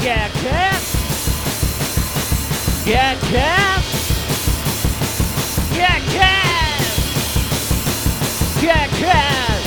Get 0.00 0.30
cat. 0.30 0.82
Get 2.84 3.20
cat. 3.20 3.84
Get 5.74 6.02
cat. 6.14 6.80
Get 8.60 8.90
cat. 8.90 9.62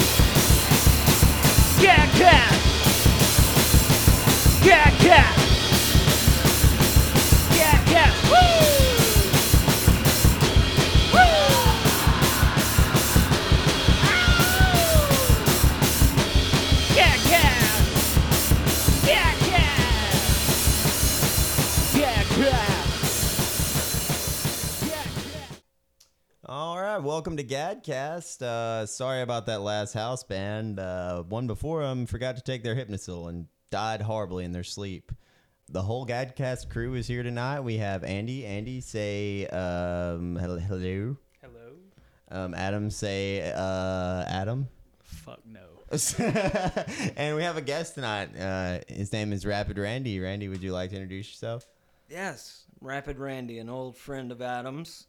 Get 1.82 2.09
cat. 2.18 2.54
Get 4.64 4.94
cat. 5.00 5.36
Get 7.54 7.86
cat. 7.88 8.13
Woo! 8.32 8.71
Welcome 27.11 27.36
to 27.36 27.43
Gadcast. 27.43 28.42
Uh, 28.42 28.86
sorry 28.86 29.21
about 29.21 29.46
that 29.47 29.60
last 29.60 29.92
house 29.92 30.24
band. 30.24 30.79
Uh, 30.79 31.24
one 31.24 31.46
before 31.46 31.84
them 31.84 32.06
forgot 32.06 32.38
to 32.38 32.42
take 32.42 32.64
their 32.64 32.73
Hypnosil 32.73 33.28
and 33.28 33.47
died 33.70 34.02
horribly 34.02 34.45
in 34.45 34.53
their 34.53 34.64
sleep. 34.64 35.11
The 35.67 35.81
whole 35.81 36.06
Gadcast 36.08 36.70
crew 36.70 36.94
is 36.94 37.08
here 37.08 37.22
tonight. 37.22 37.59
We 37.59 37.80
have 37.80 38.06
Andy. 38.06 38.45
Andy, 38.45 38.80
say 38.80 39.45
um, 39.47 40.38
hello. 40.38 41.17
Hello? 41.42 41.73
Um, 42.31 42.53
Adam, 42.53 42.89
say 42.89 43.52
uh, 43.58 44.23
Adam. 44.30 44.70
Fuck 45.03 45.42
no. 45.45 45.66
and 47.17 47.36
we 47.36 47.44
have 47.44 47.58
a 47.58 47.62
guest 47.62 47.95
tonight. 47.95 48.30
Uh, 48.39 48.80
his 48.88 49.12
name 49.12 49.34
is 49.34 49.45
Rapid 49.45 49.78
Randy. 49.78 50.17
Randy, 50.22 50.48
would 50.48 50.64
you 50.64 50.72
like 50.72 50.92
to 50.92 50.95
introduce 50.95 51.28
yourself? 51.28 51.67
Yes, 52.09 52.64
Rapid 52.80 53.20
Randy, 53.20 53.59
an 53.59 53.67
old 53.67 53.98
friend 53.98 54.32
of 54.32 54.42
Adam's. 54.42 55.08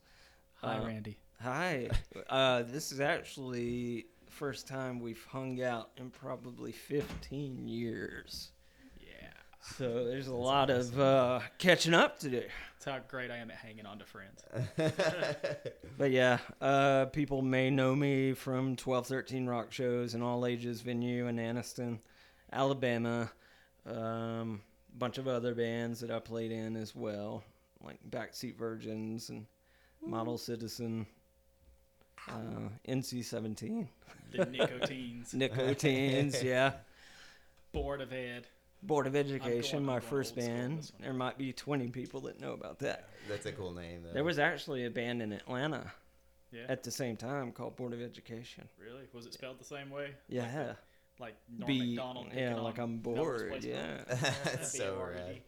Hi, 0.63 0.79
Uh, 0.79 0.87
Randy. 0.87 1.19
Hi. 1.43 1.89
uh, 2.31 2.63
this 2.63 2.93
is 2.93 3.01
actually 3.01 4.07
the 4.25 4.31
first 4.31 4.69
time 4.69 5.01
we've 5.01 5.25
hung 5.29 5.61
out 5.61 5.91
in 5.97 6.11
probably 6.11 6.71
15 6.71 7.67
years. 7.67 8.53
Yeah. 9.01 9.29
So 9.61 10.05
there's 10.05 10.29
a 10.29 10.35
lot 10.35 10.71
of 10.71 11.01
uh, 11.01 11.41
catching 11.59 11.95
up 11.95 12.21
to 12.21 12.29
do. 12.29 12.43
That's 12.43 12.85
how 12.85 13.01
great 13.09 13.33
I 13.33 13.39
am 13.39 13.51
at 13.51 13.57
hanging 13.57 13.87
on 13.87 13.99
to 13.99 14.05
friends. 14.05 14.45
But 15.99 16.11
yeah, 16.13 16.39
uh, 16.61 17.07
people 17.07 17.43
may 17.43 17.71
know 17.71 17.95
me 17.95 18.35
from 18.35 18.77
1213 18.77 19.47
rock 19.47 19.73
shows 19.73 20.15
and 20.15 20.23
all 20.23 20.47
ages 20.47 20.81
venue 20.81 21.27
in 21.27 21.37
Anniston, 21.37 21.99
Alabama. 22.53 23.31
Um, 23.85 24.63
bunch 24.97 25.19
of 25.19 25.27
other 25.27 25.55
bands 25.55 26.01
that 26.01 26.11
I 26.11 26.19
played 26.21 26.53
in 26.53 26.77
as 26.77 26.95
well, 26.95 27.43
like 27.85 27.99
Backseat 28.09 28.57
Virgins 28.57 29.29
and 29.29 29.47
Model 30.05 30.39
Citizen, 30.39 31.07
uh, 32.29 32.69
NC17, 32.89 33.87
The 34.33 34.45
nicotines. 34.47 35.35
Nicotines, 35.35 36.43
yeah. 36.45 36.73
Board 37.73 38.01
of 38.01 38.13
Ed. 38.13 38.47
Board 38.83 39.07
of 39.07 39.15
Education, 39.15 39.85
my 39.85 40.01
first 40.01 40.37
old 40.37 40.45
school 40.45 40.55
on 40.55 40.69
band. 40.71 40.93
There 41.01 41.13
might 41.13 41.39
be 41.39 41.53
20 41.53 41.89
people 41.89 42.21
that 42.23 42.41
know 42.41 42.53
about 42.53 42.81
that. 42.81 43.09
That's 43.29 43.47
a 43.47 43.53
cool 43.53 43.73
name. 43.73 44.03
Though. 44.05 44.13
There 44.13 44.25
was 44.25 44.39
actually 44.41 44.87
a 44.87 44.91
band 44.91 45.23
in 45.23 45.33
Atlanta 45.33 45.93
Yeah. 46.51 46.65
at 46.69 46.83
the 46.83 46.91
same 46.91 47.17
time 47.17 47.53
called 47.53 47.77
Board 47.77 47.93
of 47.93 48.03
Education. 48.03 48.69
really? 48.83 49.03
Was 49.13 49.27
it 49.27 49.35
spelled 49.35 49.61
the 49.61 49.65
same 49.65 49.89
way? 49.91 50.11
Yeah. 50.29 50.73
Like 51.21 51.37
Norm 51.57 51.69
Be- 51.69 51.95
Macdonald. 51.95 52.27
yeah, 52.35 52.57
like 52.57 52.79
I'm 52.79 52.97
bored, 52.99 53.63
yeah. 53.63 53.99
That's 54.09 54.77
so 54.77 55.01
rad. 55.15 55.39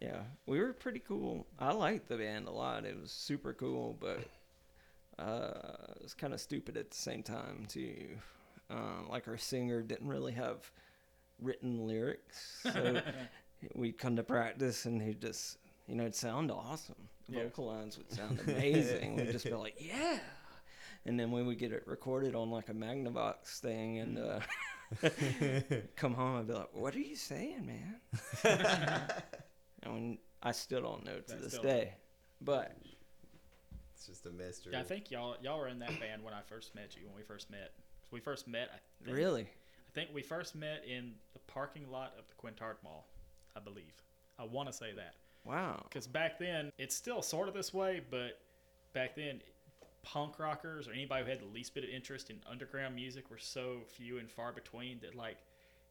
Yeah, 0.00 0.22
we 0.46 0.58
were 0.58 0.72
pretty 0.72 0.98
cool. 1.06 1.46
I 1.58 1.72
liked 1.72 2.08
the 2.08 2.16
band 2.16 2.48
a 2.48 2.50
lot. 2.50 2.84
It 2.84 3.00
was 3.00 3.10
super 3.12 3.52
cool, 3.54 3.96
but 4.00 4.18
uh, 5.18 5.94
it 5.96 6.02
was 6.02 6.14
kind 6.14 6.34
of 6.34 6.40
stupid 6.40 6.76
at 6.76 6.90
the 6.90 6.96
same 6.96 7.22
time 7.22 7.64
too. 7.68 8.08
Uh, 8.70 9.08
like 9.08 9.28
our 9.28 9.36
singer 9.36 9.82
didn't 9.82 10.08
really 10.08 10.32
have 10.32 10.70
written 11.40 11.86
lyrics, 11.86 12.58
so 12.62 13.00
we'd 13.74 13.98
come 13.98 14.16
to 14.16 14.22
practice 14.22 14.84
and 14.86 15.00
he'd 15.00 15.20
just, 15.20 15.58
you 15.86 15.94
know, 15.94 16.02
it'd 16.04 16.14
sound 16.14 16.50
awesome. 16.50 17.08
Yeah. 17.28 17.44
vocal 17.44 17.66
lines 17.66 17.98
would 17.98 18.12
sound 18.12 18.40
amazing. 18.46 19.16
We'd 19.16 19.32
just 19.32 19.44
be 19.44 19.54
like, 19.54 19.76
yeah. 19.78 20.18
And 21.06 21.18
then 21.18 21.30
we 21.30 21.42
would 21.42 21.58
get 21.58 21.72
it 21.72 21.82
recorded 21.86 22.34
on 22.34 22.50
like 22.50 22.68
a 22.68 22.74
Magnavox 22.74 23.58
thing 23.60 23.98
and 23.98 24.18
uh, 24.18 24.40
come 25.96 26.14
home 26.14 26.36
and 26.36 26.46
be 26.48 26.54
like, 26.54 26.68
what 26.72 26.94
are 26.94 27.00
you 27.00 27.16
saying, 27.16 27.66
man? 27.66 29.08
And 29.82 30.18
I 30.42 30.52
still 30.52 30.82
don't 30.82 31.04
know 31.04 31.18
to 31.20 31.34
I 31.34 31.38
this 31.38 31.58
day. 31.58 31.94
But 32.40 32.76
It's 33.96 34.06
just 34.06 34.26
a 34.26 34.30
mystery. 34.30 34.72
Yeah, 34.74 34.80
I 34.80 34.84
think 34.84 35.10
y'all 35.10 35.36
y'all 35.42 35.58
were 35.58 35.68
in 35.68 35.78
that 35.78 35.98
band 35.98 36.22
when 36.22 36.34
I 36.34 36.40
first 36.46 36.74
met 36.74 36.94
you. 36.96 37.06
When 37.06 37.16
we 37.16 37.22
first 37.22 37.50
met, 37.50 37.72
we 38.10 38.20
first 38.20 38.46
met. 38.46 38.68
I 38.74 39.04
think, 39.04 39.16
really, 39.16 39.42
I 39.42 39.92
think 39.94 40.10
we 40.12 40.22
first 40.22 40.54
met 40.54 40.84
in 40.86 41.14
the 41.32 41.38
parking 41.46 41.90
lot 41.90 42.12
of 42.18 42.26
the 42.28 42.34
Quintard 42.34 42.76
Mall, 42.84 43.06
I 43.56 43.60
believe. 43.60 43.94
I 44.38 44.44
want 44.44 44.68
to 44.68 44.72
say 44.72 44.92
that. 44.94 45.14
wow. 45.44 45.82
Because 45.88 46.06
back 46.06 46.38
then, 46.38 46.70
it's 46.78 46.94
still 46.94 47.22
sort 47.22 47.48
of 47.48 47.54
this 47.54 47.72
way, 47.72 48.02
but 48.10 48.38
back 48.92 49.16
then, 49.16 49.40
punk 50.02 50.38
rockers 50.38 50.86
or 50.86 50.92
anybody 50.92 51.24
who 51.24 51.30
had 51.30 51.40
the 51.40 51.46
least 51.46 51.74
bit 51.74 51.82
of 51.82 51.90
interest 51.90 52.28
in 52.28 52.36
underground 52.48 52.94
music 52.94 53.30
were 53.30 53.38
so 53.38 53.78
few 53.88 54.18
and 54.18 54.30
far 54.30 54.52
between 54.52 55.00
that, 55.00 55.14
like, 55.14 55.38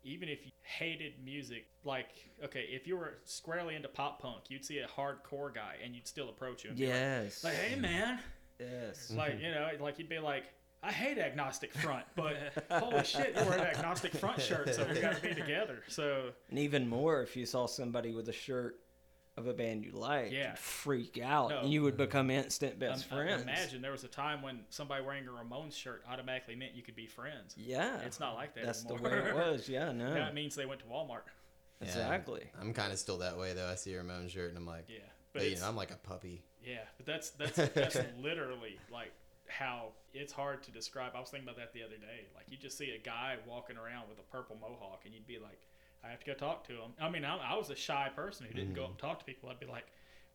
even 0.06 0.30
if 0.30 0.46
you 0.46 0.52
hated 0.62 1.14
music, 1.24 1.66
like, 1.84 2.10
okay, 2.44 2.66
if 2.70 2.86
you 2.88 2.96
were 2.96 3.16
squarely 3.26 3.76
into 3.76 3.88
pop 3.90 4.22
punk, 4.22 4.44
you'd 4.50 4.64
see 4.64 4.78
a 4.78 4.88
hardcore 4.88 5.54
guy 5.54 5.76
and 5.84 5.96
you'd 5.96 6.08
still 6.08 6.30
approach 6.30 6.64
him. 6.64 6.76
be 6.76 6.86
like- 6.86 6.94
Yes. 6.94 7.44
Like, 7.44 7.56
hey, 7.56 7.76
man. 7.80 8.20
yes. 8.60 9.12
Like, 9.12 9.34
mm-hmm. 9.34 9.44
you 9.46 9.52
know, 9.52 9.70
like, 9.82 9.98
you'd 10.00 10.08
be 10.08 10.20
like, 10.20 10.46
I 10.84 10.92
hate 10.92 11.18
Agnostic 11.18 11.74
Front, 11.74 12.06
but 12.16 12.36
holy 12.70 13.04
shit, 13.04 13.34
you're 13.36 13.46
wearing 13.46 13.62
an 13.62 13.68
Agnostic 13.76 14.14
Front 14.14 14.40
shirt, 14.40 14.76
so 14.76 14.86
we 14.94 15.00
got 15.02 15.16
to 15.16 15.22
be 15.22 15.34
together. 15.42 15.82
So, 15.88 16.30
And 16.52 16.60
even 16.60 16.88
more 16.88 17.24
if 17.24 17.36
you 17.36 17.48
saw 17.48 17.66
somebody 17.66 18.14
with 18.14 18.30
a 18.30 18.34
shirt 18.34 18.80
of 19.38 19.47
a 19.47 19.53
band 19.53 19.84
you 19.84 19.91
liked, 19.91 20.31
Yeah. 20.31 20.51
you'd 20.51 20.57
freak 20.59 21.19
out, 21.22 21.50
No. 21.50 21.59
and 21.59 21.69
you 21.69 21.81
would 21.84 21.97
become 21.97 22.29
instant 22.29 22.79
best 22.79 23.12
um, 23.12 23.18
friends. 23.18 23.41
imagine 23.41 23.81
there 23.81 23.91
was 23.91 24.03
a 24.06 24.07
time 24.07 24.41
when 24.41 24.62
somebody 24.69 25.03
wearing 25.03 25.28
a 25.28 25.31
Ramones 25.31 25.73
shirt 25.73 26.03
automatically 26.09 26.56
meant 26.56 26.73
you 26.73 26.81
could 26.84 26.96
be 26.96 27.06
friends. 27.06 27.53
Yeah. 27.57 28.00
It's 28.01 28.19
not 28.19 28.35
like 28.35 28.56
that 28.56 28.66
That's 28.66 28.84
the 28.84 28.94
anymore. 28.94 29.12
way 29.12 29.29
it 29.29 29.35
was. 29.35 29.68
Yeah. 29.69 29.91
No. 29.91 30.13
that 30.13 30.34
means 30.34 30.56
they 30.56 30.66
went 30.66 30.79
to 30.81 30.85
Walmart. 30.88 31.23
Yeah. 31.81 31.88
Exactly. 31.88 32.50
I'm 32.62 32.73
kind 32.73 32.94
of 32.94 33.00
still 33.00 33.18
that 33.18 33.38
way 33.38 33.53
though. 33.53 33.68
I 33.68 33.75
see 33.75 33.94
a 33.94 34.01
Ramones 34.01 34.29
shirt 34.29 34.50
and 34.50 34.57
I'm 34.57 34.66
like, 34.66 34.85
Yeah, 34.88 35.00
but 35.34 35.41
hey, 35.41 35.50
you 35.50 35.57
know, 35.57 35.67
I'm 35.67 35.75
like 35.75 35.91
a 35.91 35.97
puppy. 35.97 36.44
yeah, 36.63 36.79
but 36.96 37.06
that's 37.06 37.29
that's 37.31 37.57
that's 37.73 37.97
literally 38.22 38.79
like 38.90 39.12
how 39.50 39.90
it's 40.13 40.31
hard 40.31 40.63
to 40.63 40.72
describe. 40.72 41.12
I 41.13 41.19
was 41.19 41.29
thinking 41.29 41.47
about 41.50 41.57
that 41.57 41.73
the 41.73 41.84
other 41.84 41.97
day. 41.97 42.25
Like 42.34 42.46
you 42.50 42.56
just 42.57 42.78
see 42.78 42.91
a 42.91 42.97
guy 42.97 43.35
walking 43.46 43.75
around 43.75 44.07
with 44.09 44.17
a 44.17 44.23
purple 44.31 44.56
mohawk, 44.62 45.02
and 45.03 45.13
you'd 45.13 45.28
be 45.28 45.38
like, 45.40 45.59
I 46.06 46.12
have 46.12 46.20
to 46.20 46.26
go 46.26 46.34
talk 46.34 46.66
to 46.68 46.74
him. 46.74 46.92
I 47.02 47.10
mean, 47.10 47.26
I, 47.26 47.38
I 47.38 47.58
was 47.58 47.70
a 47.70 47.76
shy 47.76 48.10
person 48.16 48.46
who 48.46 48.54
didn't 48.54 48.74
go 48.74 48.84
up 48.84 48.90
and 48.92 49.00
talk 49.00 49.20
to 49.20 49.26
people. 49.26 49.50
I'd 49.50 49.60
be 49.60 49.66
like, 49.66 49.86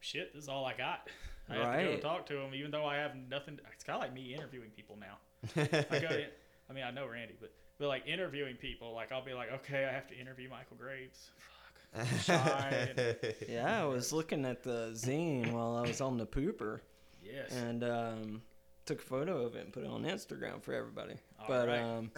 shit, 0.00 0.34
this 0.34 0.42
is 0.44 0.48
all 0.48 0.64
I 0.64 0.74
got. 0.76 1.08
I 1.48 1.54
have 1.54 1.78
to 1.78 1.84
go 1.84 1.92
and 1.92 2.02
talk 2.02 2.26
to 2.26 2.38
him, 2.38 2.54
even 2.54 2.70
though 2.70 2.86
I 2.86 2.96
have 2.96 3.14
nothing. 3.28 3.58
It's 3.72 3.84
kind 3.84 3.96
of 3.96 4.02
like 4.02 4.14
me 4.14 4.34
interviewing 4.34 4.70
people 4.70 4.98
now. 4.98 5.18
I 5.56 5.98
go 5.98 6.08
to, 6.08 6.24
I 6.70 6.72
mean, 6.72 6.84
I 6.84 6.90
know 6.90 7.06
Randy, 7.06 7.34
but 7.40 7.52
but 7.78 7.88
like 7.88 8.06
interviewing 8.06 8.56
people, 8.56 8.92
like 8.94 9.10
I'll 9.10 9.24
be 9.24 9.32
like, 9.32 9.50
okay, 9.52 9.84
I 9.86 9.92
have 9.92 10.06
to 10.08 10.18
interview 10.18 10.48
Michael 10.50 10.76
Graves. 10.76 11.30
Fuck, 11.38 12.00
I'm 12.10 12.18
shy. 12.18 12.88
and- 12.96 13.34
Yeah. 13.48 13.82
I 13.82 13.86
was 13.86 14.12
looking 14.12 14.44
at 14.44 14.62
the 14.62 14.90
zine 14.94 15.50
while 15.52 15.76
I 15.76 15.82
was 15.82 16.00
on 16.00 16.18
the 16.18 16.26
pooper, 16.26 16.80
yes. 17.22 17.50
and 17.52 17.82
um, 17.82 18.42
took 18.84 19.00
a 19.00 19.04
photo 19.04 19.44
of 19.44 19.56
it 19.56 19.64
and 19.64 19.72
put 19.72 19.82
it 19.82 19.88
on 19.88 20.04
Instagram 20.04 20.62
for 20.62 20.74
everybody. 20.74 21.14
All 21.40 21.46
but 21.48 21.68
right. 21.68 21.80
um, 21.80 22.10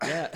yeah, 0.06 0.28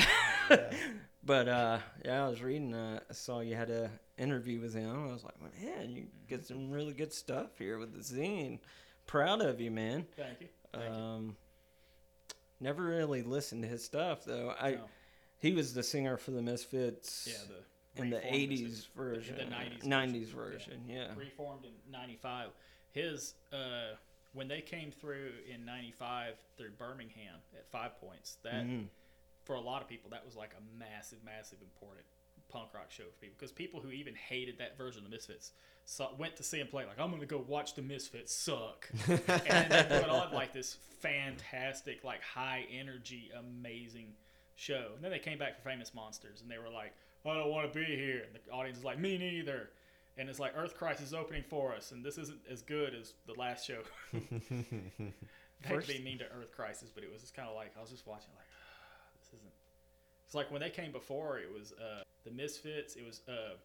but 1.24 1.48
uh, 1.48 1.78
yeah, 2.04 2.24
I 2.24 2.28
was 2.28 2.42
reading. 2.42 2.74
Uh, 2.74 3.00
I 3.08 3.12
saw 3.12 3.40
you 3.40 3.54
had 3.54 3.70
a 3.70 3.90
interview 4.18 4.60
with 4.60 4.74
him. 4.74 5.08
I 5.08 5.12
was 5.12 5.24
like, 5.24 5.34
man, 5.40 5.90
you 5.90 6.06
get 6.28 6.44
some 6.44 6.70
really 6.70 6.92
good 6.94 7.12
stuff 7.12 7.58
here 7.58 7.78
with 7.78 7.92
the 7.94 8.00
zine. 8.00 8.58
Proud 9.06 9.40
of 9.40 9.60
you, 9.60 9.70
man. 9.70 10.06
Thank 10.16 10.40
you. 10.40 10.48
Thank 10.72 10.84
you. 10.84 10.90
Um, 10.90 11.36
never 12.60 12.82
really 12.82 13.22
listened 13.22 13.62
to 13.62 13.68
his 13.68 13.84
stuff 13.84 14.24
though. 14.24 14.54
I 14.60 14.72
No. 14.72 14.84
he 15.38 15.52
was 15.52 15.74
the 15.74 15.82
singer 15.82 16.16
for 16.16 16.30
the 16.32 16.42
Misfits. 16.42 17.28
Yeah, 17.30 17.54
the 17.96 18.02
in 18.02 18.10
the 18.10 18.16
'80s 18.18 18.48
Misfits. 18.62 18.88
version, 18.96 19.36
the 19.36 19.44
90s 19.44 19.82
90s 19.84 20.26
version, 20.28 20.58
version. 20.58 20.82
Yeah. 20.88 21.08
reformed 21.16 21.64
in 21.66 21.72
'95. 21.92 22.48
His 22.92 23.34
uh, 23.52 23.94
when 24.32 24.48
they 24.48 24.60
came 24.60 24.90
through 24.90 25.30
in 25.52 25.64
'95 25.64 26.34
through 26.56 26.70
Birmingham 26.78 27.36
at 27.54 27.68
Five 27.70 28.00
Points, 28.00 28.38
that 28.44 28.64
Mhm. 28.64 28.86
For 29.44 29.54
a 29.54 29.60
lot 29.60 29.82
of 29.82 29.88
people 29.88 30.10
that 30.10 30.24
was 30.24 30.36
like 30.36 30.52
a 30.58 30.78
massive, 30.78 31.18
massive 31.24 31.58
important 31.62 32.04
punk 32.48 32.68
rock 32.74 32.90
show 32.90 33.04
for 33.04 33.18
people 33.20 33.34
because 33.38 33.50
people 33.52 33.80
who 33.80 33.90
even 33.90 34.14
hated 34.14 34.58
that 34.58 34.76
version 34.76 34.98
of 35.04 35.10
the 35.10 35.14
Misfits 35.16 35.52
went 36.18 36.36
to 36.36 36.42
see 36.42 36.58
him 36.58 36.66
play. 36.68 36.84
Like 36.84 36.98
I'm 37.00 37.10
gonna 37.10 37.26
go 37.26 37.44
watch 37.46 37.74
the 37.74 37.82
Misfits 37.82 38.34
suck, 38.34 38.88
and 39.08 39.70
then 39.70 39.88
they 39.88 40.00
put 40.00 40.08
on 40.10 40.32
like 40.32 40.52
this 40.52 40.76
fantastic, 41.00 42.04
like 42.04 42.22
high 42.22 42.66
energy, 42.72 43.30
amazing 43.38 44.12
show. 44.54 44.90
And 44.94 45.02
then 45.04 45.10
they 45.10 45.18
came 45.18 45.38
back 45.38 45.56
for 45.56 45.68
Famous 45.68 45.94
Monsters, 45.94 46.40
and 46.42 46.50
they 46.50 46.58
were 46.58 46.68
like, 46.72 46.92
I 47.26 47.34
don't 47.34 47.50
want 47.50 47.72
to 47.72 47.78
be 47.78 47.84
here. 47.84 48.22
And 48.26 48.34
the 48.34 48.52
audience 48.52 48.78
is 48.78 48.84
like, 48.84 48.98
me 48.98 49.18
neither. 49.18 49.70
And 50.18 50.28
it's 50.28 50.38
like 50.38 50.52
Earth 50.56 50.76
Crisis 50.76 51.06
is 51.08 51.14
opening 51.14 51.42
for 51.48 51.74
us, 51.74 51.90
and 51.92 52.04
this 52.04 52.18
isn't 52.18 52.40
as 52.50 52.60
good 52.62 52.94
as 52.94 53.14
the 53.26 53.32
last 53.34 53.66
show. 53.66 53.78
I 54.12 54.18
hate 54.18 55.74
First- 55.74 55.88
to 55.88 55.94
be 55.98 56.04
mean 56.04 56.18
to 56.18 56.24
Earth 56.24 56.52
Crisis, 56.54 56.90
but 56.94 57.02
it 57.02 57.10
was 57.10 57.22
just 57.22 57.34
kind 57.34 57.48
of 57.48 57.54
like 57.54 57.72
I 57.78 57.80
was 57.80 57.90
just 57.90 58.06
watching 58.06 58.30
like. 58.36 58.46
It's 60.32 60.34
like 60.34 60.50
when 60.50 60.62
they 60.62 60.70
came 60.70 60.92
before, 60.92 61.38
it 61.40 61.52
was 61.52 61.72
uh, 61.72 62.02
the 62.24 62.30
Misfits. 62.30 62.96
It 62.96 63.04
was 63.04 63.20
uh, 63.28 63.56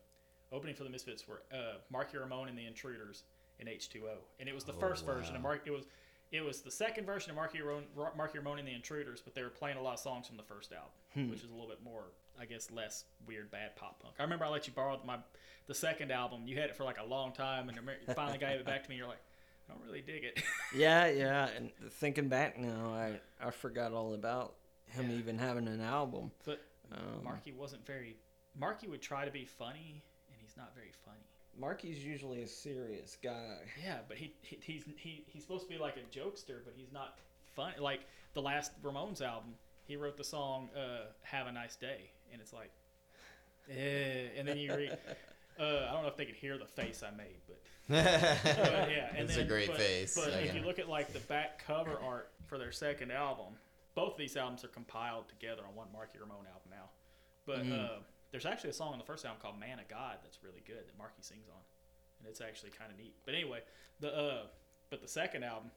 opening 0.51 0.75
for 0.75 0.83
the 0.83 0.89
Misfits 0.89 1.25
were 1.25 1.41
uh, 1.49 1.75
Marky 1.89 2.17
Ramone 2.17 2.49
and 2.49 2.57
the 2.57 2.65
Intruders 2.65 3.23
in 3.59 3.69
H 3.69 3.87
two 3.89 4.01
O, 4.05 4.17
and 4.41 4.49
it 4.49 4.53
was 4.53 4.65
the 4.65 4.73
Oh, 4.73 4.79
first 4.79 5.05
version 5.05 5.33
of. 5.37 5.41
Mark. 5.41 5.61
It 5.65 5.71
was 5.71 5.85
it 6.33 6.41
was 6.41 6.59
the 6.59 6.69
second 6.71 7.05
version 7.05 7.29
of 7.29 7.37
Marky 7.37 7.61
Ramone, 7.61 7.85
Marky 8.17 8.37
Ramone 8.37 8.59
and 8.59 8.67
the 8.67 8.73
Intruders, 8.73 9.21
but 9.21 9.33
they 9.33 9.43
were 9.43 9.49
playing 9.49 9.77
a 9.77 9.81
lot 9.81 9.93
of 9.93 9.99
songs 10.01 10.27
from 10.27 10.35
the 10.35 10.43
first 10.43 10.73
album, 10.73 11.29
which 11.29 11.39
is 11.41 11.49
a 11.49 11.53
little 11.53 11.69
bit 11.69 11.81
more, 11.81 12.03
I 12.37 12.43
guess, 12.43 12.69
less 12.69 13.05
weird 13.25 13.49
bad 13.49 13.77
pop 13.77 14.01
punk. 14.03 14.15
I 14.19 14.23
remember 14.23 14.43
I 14.43 14.49
let 14.49 14.67
you 14.67 14.73
borrow 14.73 14.99
my 15.05 15.19
the 15.67 15.73
second 15.73 16.11
album. 16.11 16.41
You 16.47 16.59
had 16.59 16.69
it 16.69 16.75
for 16.75 16.83
like 16.83 16.97
a 16.99 17.05
long 17.05 17.31
time, 17.31 17.69
and 17.69 17.77
you 17.77 18.13
finally 18.13 18.39
gave 18.39 18.59
it 18.59 18.65
back 18.65 18.83
to 18.83 18.89
me. 18.89 18.97
You're 18.97 19.07
like, 19.07 19.23
I 19.69 19.73
don't 19.73 19.85
really 19.85 20.01
dig 20.01 20.25
it. 20.25 20.43
Yeah, 20.75 21.07
yeah. 21.07 21.47
And 21.55 21.71
thinking 21.91 22.27
back 22.27 22.59
now, 22.59 22.91
I 22.93 23.21
I 23.41 23.51
forgot 23.51 23.93
all 23.93 24.13
about 24.13 24.55
him 24.89 25.09
Yeah. 25.11 25.17
even 25.17 25.37
having 25.37 25.67
an 25.67 25.81
album. 25.81 26.31
But 26.45 26.61
Um, 26.91 27.23
Marky 27.23 27.51
wasn't 27.51 27.85
very. 27.85 28.15
Marky 28.55 28.87
would 28.87 29.01
try 29.01 29.25
to 29.25 29.31
be 29.31 29.45
funny, 29.45 30.03
and 30.31 30.37
he's 30.41 30.55
not 30.57 30.73
very 30.73 30.91
funny. 31.05 31.19
Marky's 31.59 32.03
usually 32.05 32.43
a 32.43 32.47
serious 32.47 33.17
guy. 33.21 33.57
Yeah, 33.83 33.99
but 34.07 34.17
he, 34.17 34.33
he 34.41 34.57
he's 34.61 34.83
he, 34.97 35.23
he's 35.27 35.41
supposed 35.43 35.63
to 35.67 35.69
be 35.69 35.77
like 35.79 35.95
a 35.97 36.17
jokester, 36.17 36.63
but 36.63 36.73
he's 36.75 36.91
not 36.91 37.19
funny. 37.55 37.75
Like 37.79 38.01
the 38.33 38.41
last 38.41 38.71
Ramones 38.83 39.21
album, 39.21 39.55
he 39.85 39.95
wrote 39.97 40.15
the 40.17 40.23
song 40.23 40.69
uh, 40.75 41.07
"Have 41.23 41.47
a 41.47 41.51
Nice 41.51 41.75
Day," 41.75 42.09
and 42.31 42.41
it's 42.41 42.53
like, 42.53 42.71
eh. 43.69 44.27
And 44.37 44.47
then 44.47 44.57
you 44.57 44.73
read. 44.75 44.97
Uh, 45.59 45.87
I 45.89 45.93
don't 45.93 46.03
know 46.03 46.07
if 46.09 46.15
they 46.15 46.25
could 46.25 46.35
hear 46.35 46.55
the 46.59 46.67
face 46.67 47.01
I 47.01 47.09
made, 47.09 47.39
but 47.47 47.59
But, 47.87 48.91
yeah, 48.91 49.09
and 49.15 49.21
It's 49.27 49.33
a 49.33 49.37
then- 49.39 49.47
great 49.47 49.67
but, 49.69 49.77
face. 49.77 50.13
But 50.13 50.31
I 50.35 50.41
if 50.41 50.47
can- 50.51 50.57
you 50.61 50.63
look 50.67 50.77
at 50.77 50.87
like 50.87 51.11
the 51.13 51.19
back 51.21 51.65
cover 51.65 51.97
art 51.99 52.29
for 52.45 52.59
their 52.59 52.71
second 52.71 53.11
album, 53.11 53.55
both 53.97 54.13
of 54.13 54.19
these 54.19 54.37
albums 54.37 54.63
are 54.63 54.69
compiled 54.79 55.27
together 55.27 55.63
on 55.67 55.73
one 55.75 55.87
Marky 55.91 56.19
Ramone 56.19 56.45
album 56.53 56.69
now. 56.69 56.87
But 57.49 57.63
Mm-hmm. 57.65 57.73
uh, 57.73 57.99
there's 58.31 58.45
actually 58.45 58.69
a 58.69 58.73
song 58.81 58.91
on 58.93 58.99
the 58.99 59.05
first 59.05 59.25
album 59.25 59.41
called 59.41 59.59
"Man 59.59 59.79
of 59.79 59.87
God" 59.87 60.17
that's 60.21 60.39
really 60.43 60.61
good 60.65 60.83
that 60.87 60.97
Marky 60.97 61.21
sings 61.21 61.47
on, 61.49 61.61
and 62.19 62.27
it's 62.29 62.41
actually 62.41 62.71
kind 62.71 62.91
of 62.91 62.97
neat. 62.97 63.15
But 63.25 63.33
anyway, 63.33 63.61
the 63.99 64.11
uh, 64.15 64.43
but 64.91 65.01
the 65.01 65.07
second 65.07 65.43
album, 65.43 65.71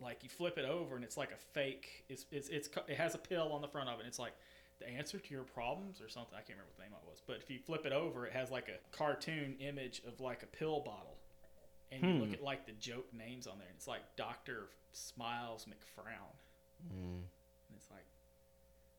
like 0.00 0.22
you 0.22 0.28
flip 0.30 0.56
it 0.58 0.64
over 0.64 0.96
and 0.96 1.04
it's 1.04 1.16
like 1.16 1.32
a 1.32 1.36
fake. 1.52 2.04
It's 2.08 2.24
it's, 2.30 2.48
it's 2.48 2.68
it 2.88 2.96
has 2.96 3.14
a 3.14 3.18
pill 3.18 3.52
on 3.52 3.60
the 3.60 3.68
front 3.68 3.88
of 3.88 3.96
it. 3.98 4.02
And 4.02 4.08
it's 4.08 4.18
like 4.18 4.34
the 4.78 4.88
answer 4.88 5.18
to 5.18 5.30
your 5.34 5.42
problems 5.44 6.00
or 6.00 6.08
something. 6.08 6.34
I 6.34 6.42
can't 6.46 6.50
remember 6.58 6.70
what 6.70 6.76
the 6.78 6.82
name 6.84 6.94
of 6.94 7.02
it 7.06 7.10
was. 7.10 7.20
But 7.26 7.36
if 7.42 7.50
you 7.50 7.58
flip 7.58 7.84
it 7.86 7.92
over, 7.92 8.24
it 8.26 8.32
has 8.32 8.50
like 8.50 8.68
a 8.68 8.78
cartoon 8.96 9.56
image 9.60 10.00
of 10.06 10.20
like 10.20 10.42
a 10.42 10.46
pill 10.58 10.80
bottle, 10.80 11.18
and 11.90 12.02
you 12.02 12.08
look 12.24 12.32
at 12.32 12.42
like 12.42 12.66
the 12.66 12.72
joke 12.72 13.06
names 13.12 13.46
on 13.46 13.58
there, 13.58 13.68
and 13.68 13.76
it's 13.76 13.88
like 13.88 14.02
Doctor 14.16 14.68
Smiles 14.92 15.66
McFrown, 15.66 16.32
Mm. 16.88 17.22
and 17.68 17.76
it's 17.76 17.90
like 17.90 18.06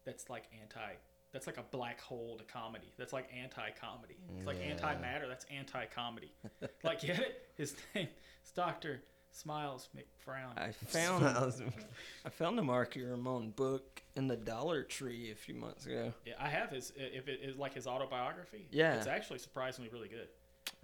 that's 0.05 0.29
like 0.29 0.45
anti. 0.61 0.93
That's 1.31 1.47
like 1.47 1.57
a 1.57 1.63
black 1.71 1.99
hole 1.99 2.37
to 2.37 2.43
comedy. 2.43 2.93
That's 2.95 3.11
like 3.11 3.27
anti-comedy. 3.35 4.17
It's 4.37 4.45
like 4.45 4.59
Yeah. 4.59 4.65
anti-matter. 4.73 5.27
That's 5.27 5.45
anti-comedy. 5.49 6.31
like 6.83 7.01
get 7.01 7.17
it? 7.19 7.49
His 7.55 7.75
name 7.95 8.07
is 8.45 8.51
Doctor 8.51 9.01
Smiles 9.31 9.89
McFrown. 9.97 10.55
I 10.57 10.71
found 10.73 11.25
I 12.25 12.29
found 12.29 12.59
a 12.59 12.61
Marky 12.61 13.01
Ramone 13.01 13.49
book 13.49 14.03
in 14.15 14.27
the 14.27 14.35
Dollar 14.37 14.83
Tree 14.83 15.31
a 15.31 15.35
few 15.35 15.55
months 15.55 15.87
ago. 15.87 16.13
Yeah, 16.23 16.33
I 16.39 16.49
have 16.49 16.69
his. 16.69 16.93
If 16.95 17.27
it 17.27 17.39
is 17.41 17.57
like 17.57 17.73
his 17.73 17.87
autobiography, 17.87 18.67
Yeah. 18.69 18.93
it's 18.93 19.07
actually 19.07 19.39
surprisingly 19.39 19.89
really 19.91 20.09
good. 20.09 20.27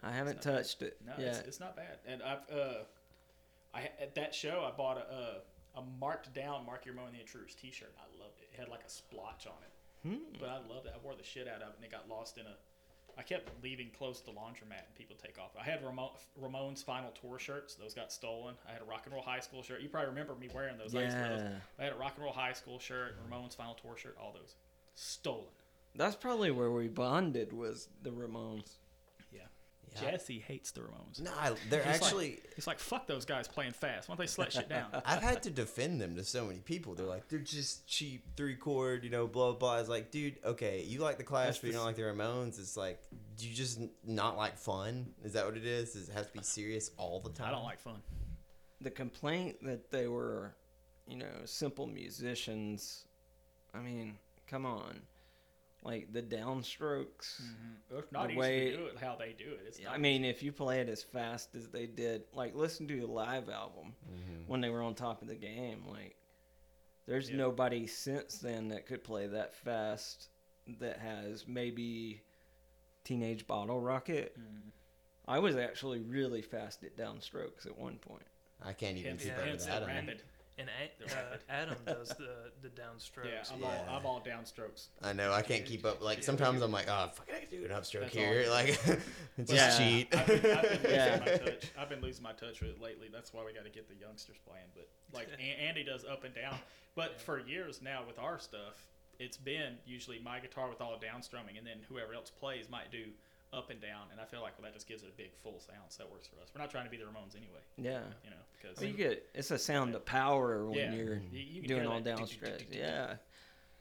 I 0.02 0.12
haven't 0.12 0.38
It's 0.38 0.45
not 0.48 0.52
bad. 0.54 0.57
touched 0.63 0.81
it 0.81 0.98
No, 1.06 1.13
yet. 1.19 1.28
it's, 1.36 1.48
it's 1.48 1.60
not 1.60 1.75
bad. 1.75 2.00
And 2.07 2.24
I've 2.24 2.40
uh, 2.52 2.74
I 3.75 3.81
at 4.02 4.16
that 4.16 4.34
show 4.34 4.68
I 4.68 4.75
bought 4.75 4.98
a 4.98 5.13
a, 5.13 5.38
a 5.75 5.81
marked 6.00 6.33
down 6.33 6.66
Marky 6.66 6.89
Ramone 6.89 7.07
and 7.07 7.16
the 7.16 7.21
Intruders 7.21 7.56
T-shirt. 7.56 7.94
I 7.98 8.21
loved 8.24 8.39
it. 8.42 8.50
It 8.54 8.60
had 8.60 8.69
like 8.69 8.83
a 8.86 8.89
splotch 8.89 9.48
on 9.48 9.54
it, 9.63 10.07
Hmm. 10.10 10.38
but 10.39 10.50
I 10.50 10.57
loved 10.68 10.88
it. 10.88 10.94
I 10.95 11.00
wore 11.04 11.16
the 11.16 11.24
shit 11.24 11.48
out 11.48 11.62
of 11.62 11.69
it, 11.69 11.75
and 11.77 11.86
it 11.86 11.92
got 11.92 12.07
lost 12.10 12.38
in 12.38 12.45
a. 12.45 12.56
I 13.18 13.21
kept 13.24 13.50
leaving 13.62 13.89
close 13.98 14.19
to 14.21 14.27
the 14.27 14.31
laundromat, 14.31 14.86
and 14.88 14.95
people 14.95 15.16
take 15.21 15.38
off. 15.38 15.51
I 15.60 15.63
had 15.63 15.83
Ramon, 15.83 16.12
Ramone's 16.38 16.81
final 16.81 17.12
tour 17.12 17.38
shirts; 17.38 17.75
those 17.75 17.94
got 17.94 18.12
stolen. 18.13 18.56
I 18.68 18.71
had 18.71 18.81
a 18.81 18.86
Rock 18.86 19.01
and 19.06 19.13
Roll 19.13 19.24
High 19.24 19.42
School 19.42 19.62
shirt. 19.62 19.81
You 19.81 19.89
probably 19.89 20.10
remember 20.10 20.36
me 20.36 20.48
wearing 20.54 20.77
those. 20.77 20.95
I, 20.95 21.04
used 21.04 21.16
to 21.18 21.21
wear 21.21 21.30
those. 21.31 21.42
Yeah. 21.42 21.56
I 21.80 21.83
had 21.83 21.94
a 21.94 21.98
Rock 21.98 22.13
and 22.16 22.24
Roll 22.24 22.33
High 22.33 22.54
School 22.54 22.80
shirt, 22.80 23.16
Ramon's 23.30 23.56
final 23.56 23.74
tour 23.74 23.98
shirt, 23.98 24.16
all 24.21 24.31
those 24.31 24.56
stolen. 24.95 25.48
That's 25.95 26.16
probably 26.16 26.51
where 26.51 26.71
we 26.71 26.88
bonded 26.88 27.51
was 27.51 27.89
the 28.04 28.12
Ramones. 28.12 28.77
Yeah. 29.95 30.01
Yeah. 30.03 30.12
Jesse 30.12 30.39
hates 30.39 30.71
the 30.71 30.81
Ramones. 30.81 31.21
No, 31.21 31.31
I- 31.38 31.56
they're 31.69 31.83
He's 31.83 31.94
like- 31.94 32.01
actually. 32.01 32.39
He's 32.56 32.68
like, 32.68 32.80
fuck 32.80 33.07
those 33.07 33.25
guys 33.25 33.47
playing 33.47 33.71
fast. 33.74 34.07
Why 34.09 34.15
don't 34.15 34.25
they 34.25 34.31
slut 34.31 34.51
shit 34.51 34.69
down? 34.69 34.88
I've 35.06 35.21
had 35.21 35.44
to 35.44 35.50
defend 35.50 36.00
them 36.01 36.15
to 36.15 36.24
so 36.24 36.45
many 36.45 36.59
people. 36.59 36.94
They're 36.95 37.06
like, 37.06 37.27
they're 37.30 37.39
just 37.39 37.88
cheap, 37.88 38.24
three 38.36 38.56
chord, 38.56 39.03
you 39.03 39.09
know, 39.09 39.27
blah 39.27 39.53
blah. 39.53 39.80
It's 39.80 39.89
like, 39.89 40.12
dude, 40.12 40.38
okay, 40.45 40.83
you 40.83 41.00
like 41.00 41.18
the 41.18 41.24
Clash, 41.24 41.45
That's 41.47 41.57
but 41.59 41.68
you 41.68 41.74
the 41.74 41.77
don't 41.80 41.86
like 41.88 41.95
the 41.95 42.01
Ramones. 42.03 42.59
It's 42.59 42.75
like, 42.77 43.00
do 43.38 43.47
you 43.47 43.53
just 43.56 43.80
not 44.06 44.38
like 44.38 44.57
fun? 44.57 45.07
Is 45.24 45.33
that 45.33 45.45
what 45.45 45.57
it 45.57 45.65
is? 45.65 45.94
Does 45.94 46.09
it 46.09 46.13
have 46.13 46.27
to 46.31 46.33
be 46.38 46.44
serious 46.44 46.92
all 46.97 47.19
the 47.19 47.30
time? 47.30 47.47
I 47.47 47.51
don't 47.51 47.63
like 47.63 47.80
fun. 47.80 48.01
The 48.81 48.92
complaint 48.92 49.57
that 49.63 49.92
they 49.92 50.07
were, 50.07 50.53
you 51.07 51.18
know, 51.18 51.25
simple 51.45 51.88
musicians. 51.88 53.06
I 53.74 53.80
mean, 53.80 54.18
come 54.47 54.65
on. 54.65 55.00
Like 55.81 56.12
the 56.12 56.22
downstrokes. 56.22 57.40
It's 57.90 58.12
not 58.12 58.24
The 58.28 58.30
easy 58.31 58.38
way- 58.40 58.72
to 58.72 58.78
do 58.78 58.86
it 58.88 58.98
how 58.98 59.16
they 59.16 59.34
do 59.38 59.52
it. 59.54 59.62
It's 59.66 59.81
not 59.81 59.94
I 59.94 59.98
mean, 59.98 60.26
if 60.26 60.44
you 60.44 60.52
play 60.52 60.81
it 60.81 60.90
as 60.90 61.04
fast 61.04 61.56
as 61.56 61.70
they 61.70 61.86
did, 61.86 62.24
like 62.34 62.54
listen 62.54 62.88
to 62.90 63.00
the 63.00 63.08
live 63.08 63.50
album 63.50 63.94
when 64.48 64.60
they 64.62 64.70
were 64.70 64.81
on 64.81 64.94
top 64.94 65.22
of 65.22 65.28
the 65.30 65.36
game. 65.36 65.86
Like, 65.88 66.16
there's 67.08 67.30
Yeah. 67.30 67.38
nobody 67.38 67.88
since 67.88 68.40
then 68.40 68.68
that 68.70 68.86
could 68.88 69.04
play 69.04 69.28
that 69.28 69.54
fast 69.54 70.30
that 70.80 71.00
has 71.00 71.48
maybe 71.48 72.22
Teenage 73.06 73.48
Bottlerocket. 73.48 74.31
Mm-hmm. 74.38 74.70
I 75.28 75.40
was 75.40 75.56
actually 75.56 76.02
really 76.02 76.42
fast 76.42 76.84
at 76.84 76.98
downstrokes 76.98 77.66
at 77.66 77.78
one 77.78 77.98
point. 78.00 78.26
I 78.62 78.74
can't 78.74 78.98
even 78.98 79.12
hence, 79.12 79.24
keep 79.24 79.38
up 79.38 79.46
with 79.50 79.66
that. 79.66 79.88
rapid. 79.88 80.24
And 80.59 80.67
A- 80.69 81.06
uh. 81.15 81.38
Adam 81.50 81.77
does 81.85 82.09
the 82.19 82.51
the 82.61 82.67
downstrokes. 82.69 83.25
Yeah, 83.25 83.44
I'm, 83.53 83.61
Yeah. 83.61 83.67
All, 83.89 83.97
I'm 83.97 84.06
all 84.06 84.21
downstrokes. 84.21 84.88
I 85.01 85.13
know 85.13 85.31
I 85.31 85.41
can't 85.41 85.65
keep 85.65 85.85
up. 85.85 86.01
Like 86.04 86.21
sometimes 86.23 86.61
I'm 86.61 86.71
like, 86.71 86.87
oh, 86.89 87.09
fucking, 87.13 87.33
I 87.35 87.39
can 87.39 87.49
do 87.49 87.63
an 87.66 87.71
upstroke 87.71 88.01
That's 88.01 88.16
here. 88.16 88.44
all. 88.45 88.51
Like, 88.51 88.68
just 89.39 89.54
Yeah. 89.54 89.78
cheat. 89.78 90.13
I've 90.16 90.28
been, 90.28 90.45
I've 90.45 90.61
been 90.61 90.81
losing 90.81 90.92
Yeah. 90.92 91.19
my 91.25 91.31
touch. 91.37 91.63
I've 91.80 91.89
been 91.89 92.01
losing 92.01 92.23
my 92.23 92.33
touch 92.33 92.59
with 92.61 92.71
it 92.71 92.81
lately. 92.81 93.07
That's 93.11 93.33
why 93.33 93.44
we 93.45 93.54
got 93.54 93.63
to 93.63 93.69
get 93.71 93.87
the 93.87 93.95
youngsters 93.95 94.37
playing. 94.45 94.66
But 94.75 94.89
like 95.13 95.30
A- 95.39 95.42
Andy 95.61 95.83
does 95.83 96.04
up 96.04 96.23
and 96.25 96.35
down. 96.35 96.57
But 96.95 97.21
for 97.21 97.39
years 97.39 97.81
now 97.81 98.04
with 98.06 98.19
our 98.19 98.37
stuff, 98.39 98.85
it's 99.19 99.37
been 99.37 99.78
usually 99.85 100.19
my 100.19 100.39
guitar 100.39 100.69
with 100.69 100.81
all 100.81 100.97
downstrumming, 100.97 101.57
and 101.57 101.66
then 101.66 101.78
whoever 101.87 102.13
else 102.13 102.30
plays 102.30 102.69
might 102.69 102.92
do 102.92 103.06
up 103.53 103.69
and 103.69 103.81
down. 103.81 104.07
And 104.11 104.19
I 104.21 104.25
feel 104.25 104.41
like 104.41 104.53
well, 104.57 104.63
that 104.65 104.73
just 104.73 104.87
gives 104.87 105.03
it 105.03 105.09
a 105.13 105.18
big 105.18 105.31
full 105.44 105.59
sound. 105.59 105.89
So 105.89 106.03
that 106.03 106.11
works 106.11 106.27
for 106.27 106.41
us. 106.41 106.49
We're 106.53 106.61
not 106.61 106.69
trying 106.71 106.85
to 106.85 106.89
be 106.91 106.97
the 106.97 107.03
Ramones 107.03 107.35
anyway. 107.35 107.61
Yeah. 107.77 108.01
You 108.23 108.29
know, 108.31 108.35
because 108.61 108.77
Well, 108.79 108.89
you 108.89 108.95
get 108.95 109.27
it's 109.33 109.51
a 109.51 109.57
sound 109.57 109.95
of 109.95 110.06
power 110.06 110.65
when 110.65 110.77
Yeah. 110.77 110.94
you're 110.94 111.15
You- 111.31 111.39
you 111.39 111.68
doing 111.68 111.85
all 111.87 111.99
that 112.01 112.18
downstrokes. 112.18 112.73
Yeah. 112.75 113.15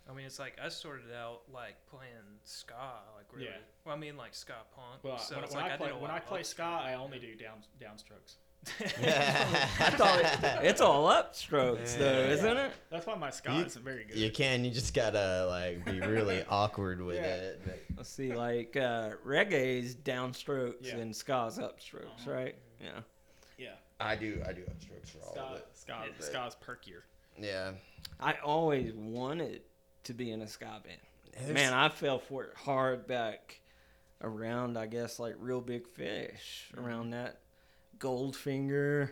I 0.08 0.14
mean, 0.14 0.24
it's 0.24 0.38
like 0.38 0.58
I 0.58 0.70
started 0.70 1.12
out 1.12 1.42
like 1.52 1.84
playing 1.86 2.40
ska, 2.44 2.74
like 3.16 3.26
really. 3.32 3.46
Yeah. 3.46 3.58
Well, 3.84 3.94
I 3.94 3.98
mean, 3.98 4.16
like 4.16 4.34
ska 4.34 4.54
punk. 4.74 5.04
well, 5.04 5.18
so 5.18 5.34
when, 5.36 5.44
it's 5.44 5.54
when 5.54 5.64
like 5.64 5.72
I 5.72 5.76
play 5.76 5.86
did 5.88 5.96
a 5.96 5.98
when 5.98 6.10
I 6.10 6.18
play 6.18 6.42
ska, 6.42 6.62
I 6.62 6.94
only 6.94 7.18
do 7.18 7.34
down 7.36 7.62
downstrokes. 7.78 8.36
I 8.80 9.90
thought 9.96 10.18
it, 10.20 10.28
it's 10.64 10.80
all 10.80 11.06
upstrokes 11.08 11.96
though, 11.98 12.20
isn't 12.30 12.56
it? 12.56 12.72
That's 12.90 13.06
why 13.06 13.14
my 13.16 13.30
ska 13.30 13.52
You- 13.54 13.64
isn't 13.64 13.84
very 13.84 14.04
good. 14.04 14.16
you 14.16 14.30
can. 14.30 14.64
You 14.64 14.70
just 14.70 14.94
gotta 14.94 15.46
like 15.48 15.84
be 15.84 16.00
really 16.00 16.44
awkward 16.50 17.00
with 17.00 17.16
Yeah. 17.16 17.34
it. 17.34 17.62
But 17.64 17.78
Let's 17.96 18.08
see, 18.10 18.34
like 18.34 18.76
uh, 18.76 19.10
reggae's 19.26 19.94
downstrokes 19.94 20.74
Yeah. 20.86 20.96
and 20.96 21.14
ska's 21.14 21.58
upstrokes, 21.58 22.04
Uh-huh. 22.26 22.30
right? 22.32 22.54
Yeah. 22.80 23.00
yeah, 23.58 23.74
I 24.00 24.14
do. 24.16 24.42
I 24.46 24.52
do 24.52 24.62
upstrokes 24.62 25.10
for 25.10 25.18
all 25.26 25.32
ska, 25.32 25.40
of 25.42 25.56
it. 25.58 25.66
ska, 25.74 25.94
But- 26.16 26.24
ska's 26.26 26.56
perkier. 26.56 27.02
Yeah. 27.40 27.72
I 28.20 28.34
always 28.44 28.92
wanted 28.94 29.62
to 30.04 30.14
be 30.14 30.30
in 30.32 30.42
a 30.42 30.48
ska 30.48 30.80
band. 30.84 31.00
There's- 31.32 31.52
Man, 31.52 31.72
I 31.72 31.88
fell 31.88 32.18
for 32.18 32.44
it 32.44 32.54
hard 32.56 33.06
back 33.06 33.60
around, 34.20 34.76
I 34.76 34.86
guess, 34.86 35.18
like 35.20 35.34
Real 35.38 35.60
Big 35.60 35.86
Fish, 35.88 36.70
Mm-hmm. 36.74 36.84
around 36.84 37.10
that 37.10 37.40
Goldfinger. 37.98 39.10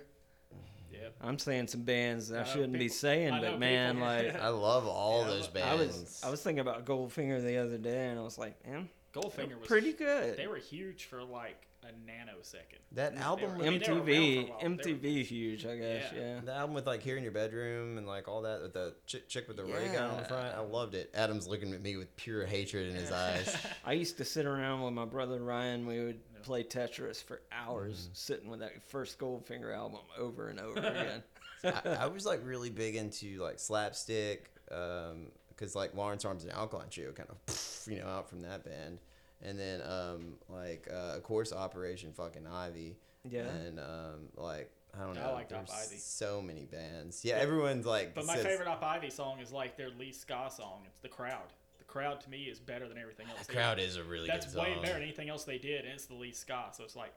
Yeah. 0.93 1.09
I'm 1.21 1.39
saying 1.39 1.69
some 1.69 1.83
bands 1.83 2.29
that 2.29 2.39
I 2.47 2.51
I 2.51 2.53
shouldn't 2.53 2.73
be 2.73 2.89
saying, 2.89 3.33
I 3.33 3.41
but 3.41 3.59
man, 3.59 3.97
people- 3.97 4.09
like 4.09 4.35
I 4.43 4.49
love 4.49 4.87
all 4.87 5.23
Yeah, 5.23 5.29
those 5.29 5.49
bands. 5.49 5.69
I 5.69 5.75
was, 5.75 6.23
I 6.27 6.31
was 6.31 6.43
thinking 6.43 6.61
about 6.61 6.85
Goldfinger 6.87 7.43
the 7.43 7.59
other 7.59 7.79
day, 7.79 8.09
and 8.09 8.19
I 8.19 8.23
was 8.23 8.39
like, 8.39 8.55
man, 8.67 8.89
Goldfinger 9.15 9.59
was 9.59 9.69
pretty 9.69 9.93
good. 9.93 10.37
They 10.37 10.47
were 10.47 10.57
huge 10.57 11.05
for 11.07 11.23
like 11.23 11.63
a 11.83 11.89
nanosecond. 11.89 12.81
That 12.93 13.15
album 13.17 13.53
were- 13.53 13.59
with 13.59 13.67
I 13.67 13.71
mean, 13.71 13.81
they 13.81 13.93
were 13.93 13.99
around 13.99 14.07
for 14.07 14.11
a 14.11 14.15
MTV, 14.15 14.49
were- 14.49 14.69
MTV, 14.69 15.23
huge, 15.25 15.67
I 15.67 15.77
guess. 15.77 16.05
Yeah. 16.15 16.21
Yeah. 16.21 16.41
The 16.45 16.53
album 16.55 16.75
with 16.75 16.87
like 16.87 17.03
here 17.03 17.17
in 17.17 17.23
your 17.23 17.33
bedroom 17.33 17.99
and 17.99 18.07
like 18.07 18.27
all 18.27 18.43
that 18.43 18.63
with 18.63 18.73
the 18.73 18.95
chick, 19.07 19.29
chick 19.29 19.49
with 19.49 19.57
the 19.59 19.65
ray 19.65 19.89
gun 19.93 20.11
on 20.11 20.17
the 20.23 20.25
front. 20.25 20.55
I 20.57 20.61
loved 20.61 20.95
it. 20.95 21.11
Adam's 21.15 21.47
looking 21.47 21.73
at 21.75 21.83
me 21.83 21.97
with 21.97 22.15
pure 22.17 22.47
hatred 22.47 22.89
in 22.89 22.97
his 22.97 23.13
eyes. 23.13 23.55
I 23.85 23.93
used 23.93 24.17
to 24.17 24.25
sit 24.25 24.47
around 24.47 24.83
with 24.83 24.95
my 24.95 25.05
brother 25.05 25.39
Ryan. 25.41 25.87
We 25.87 26.03
would 26.03 26.21
Yeah. 26.35 26.36
Play 26.47 26.63
Tetris 26.63 27.23
for 27.23 27.43
hours, 27.53 27.97
Mm-hmm. 28.05 28.11
sitting 28.15 28.49
with 28.49 28.61
that 28.61 28.83
first 28.89 29.19
Goldfinger 29.19 29.75
album 29.75 30.01
over 30.19 30.49
and 30.49 30.61
over 30.61 30.79
again. 30.81 31.23
I, 31.65 31.97
I 32.05 32.07
was 32.07 32.25
like 32.25 32.41
really 32.45 32.71
big 32.71 32.97
into 32.97 33.43
like 33.43 33.59
slapstick, 33.59 34.51
um, 34.71 35.27
because 35.49 35.75
like 35.75 35.95
Lawrence 35.95 36.25
Arms 36.25 36.45
and 36.45 36.53
Alkaline 36.53 36.89
Trio 36.91 37.13
kind 37.13 37.29
of, 37.31 37.87
you 37.89 37.99
know, 38.01 38.07
out 38.07 38.29
from 38.29 38.43
that 38.43 38.65
band, 38.65 38.99
and 39.43 39.59
then 39.59 39.81
um, 39.83 40.35
like 40.49 40.89
uh, 40.93 41.17
of 41.17 41.23
course 41.23 41.53
Operation 41.53 42.13
fucking 42.13 42.47
Ivy, 42.47 42.97
Yeah. 43.29 43.47
and 43.49 43.81
um, 43.81 44.29
like 44.37 44.71
I 44.99 45.05
don't 45.05 45.19
I 45.19 45.27
know, 45.27 45.33
liked 45.35 45.53
Op 45.53 45.67
there's 45.67 45.89
Ivy. 45.89 45.97
so 45.99 46.41
many 46.41 46.65
bands. 46.65 47.25
Yeah, 47.25 47.35
everyone's 47.37 47.85
like, 47.87 48.15
But 48.15 48.27
my 48.27 48.37
says- 48.37 48.45
favorite 48.47 48.69
Op 48.69 48.83
Ivy 48.83 49.11
song 49.11 49.41
is 49.41 49.51
like 49.53 49.77
their 49.77 49.91
lead 49.99 50.15
ska 50.15 50.51
song. 50.55 50.83
It's 50.87 51.01
the 51.01 51.09
crowd. 51.09 51.53
The 51.97 52.03
crowd 52.03 52.21
to 52.21 52.31
me 52.31 52.43
is 52.45 52.59
better 52.61 52.89
than 52.89 52.99
everything 52.99 53.27
else. 53.37 53.47
The 53.47 53.53
crowd 53.55 53.79
is 53.79 53.97
a 53.97 54.05
really 54.05 54.27
good 54.27 54.35
idea. 54.35 54.41
That's 54.43 54.55
good 54.55 54.63
way 54.63 54.75
song. 54.75 54.83
better 54.83 54.95
than 54.95 55.03
anything 55.03 55.29
else 55.31 55.45
they 55.45 55.59
did, 55.59 55.85
and 55.85 55.95
it's 55.95 56.07
the 56.07 56.15
lead 56.15 56.37
ska. 56.37 56.67
So 56.73 56.85
it's 56.85 56.97
like, 56.97 57.13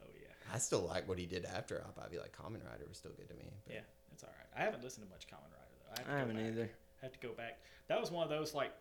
oh 0.00 0.06
yeah, 0.20 0.54
I 0.54 0.58
still 0.58 0.80
like 0.86 1.06
what 1.08 1.18
he 1.18 1.26
did 1.26 1.44
after 1.44 1.82
Op 1.86 1.98
Ivy. 2.04 2.18
Like 2.18 2.32
Common 2.32 2.62
Rider 2.64 2.84
was 2.88 2.96
still 2.98 3.12
good 3.12 3.28
to 3.28 3.34
me. 3.34 3.44
but- 3.66 3.74
yeah, 3.74 3.80
it's 4.12 4.22
all 4.24 4.30
right. 4.36 4.60
I 4.60 4.64
haven't 4.64 4.82
listened 4.82 5.06
to 5.06 5.10
much 5.12 5.26
Common 5.28 5.50
Rider 5.52 5.76
though. 5.84 5.92
I, 5.92 5.98
have 5.98 6.06
to 6.06 6.10
I 6.10 6.14
go 6.14 6.18
haven't 6.18 6.36
back. 6.36 6.46
either. 6.46 6.70
I 7.02 7.04
have 7.06 7.12
to 7.12 7.26
go 7.26 7.32
back. 7.34 7.58
That 7.88 8.00
was 8.00 8.10
one 8.10 8.24
of 8.24 8.30
those 8.30 8.54
like, 8.54 8.72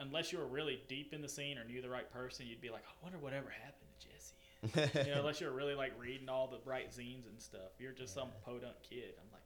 unless 0.00 0.32
you 0.32 0.38
were 0.38 0.46
really 0.46 0.80
deep 0.88 1.12
in 1.14 1.22
the 1.22 1.28
scene 1.28 1.56
or 1.58 1.64
knew 1.64 1.80
the 1.80 1.88
right 1.88 2.10
person, 2.12 2.46
you'd 2.46 2.60
be 2.60 2.70
like, 2.70 2.84
I 2.84 2.92
wonder 3.02 3.18
whatever 3.18 3.48
happened 3.50 3.88
to 4.00 4.08
Jesse. 4.08 5.04
you 5.08 5.14
know, 5.14 5.20
unless 5.20 5.40
you're 5.40 5.52
really 5.52 5.74
like 5.74 5.92
reading 5.98 6.28
all 6.28 6.46
the 6.46 6.58
right 6.68 6.90
zines 6.90 7.28
and 7.28 7.40
stuff. 7.40 7.72
You're 7.78 7.92
just 7.92 8.14
some 8.14 8.28
podunk 8.44 8.76
kid. 8.82 9.14
I'm 9.20 9.30
like, 9.32 9.44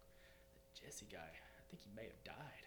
the 0.74 0.86
Jesse 0.86 1.06
guy. 1.10 1.18
I 1.18 1.62
think 1.70 1.82
he 1.82 1.90
may 1.94 2.04
have 2.04 2.24
died. 2.24 2.59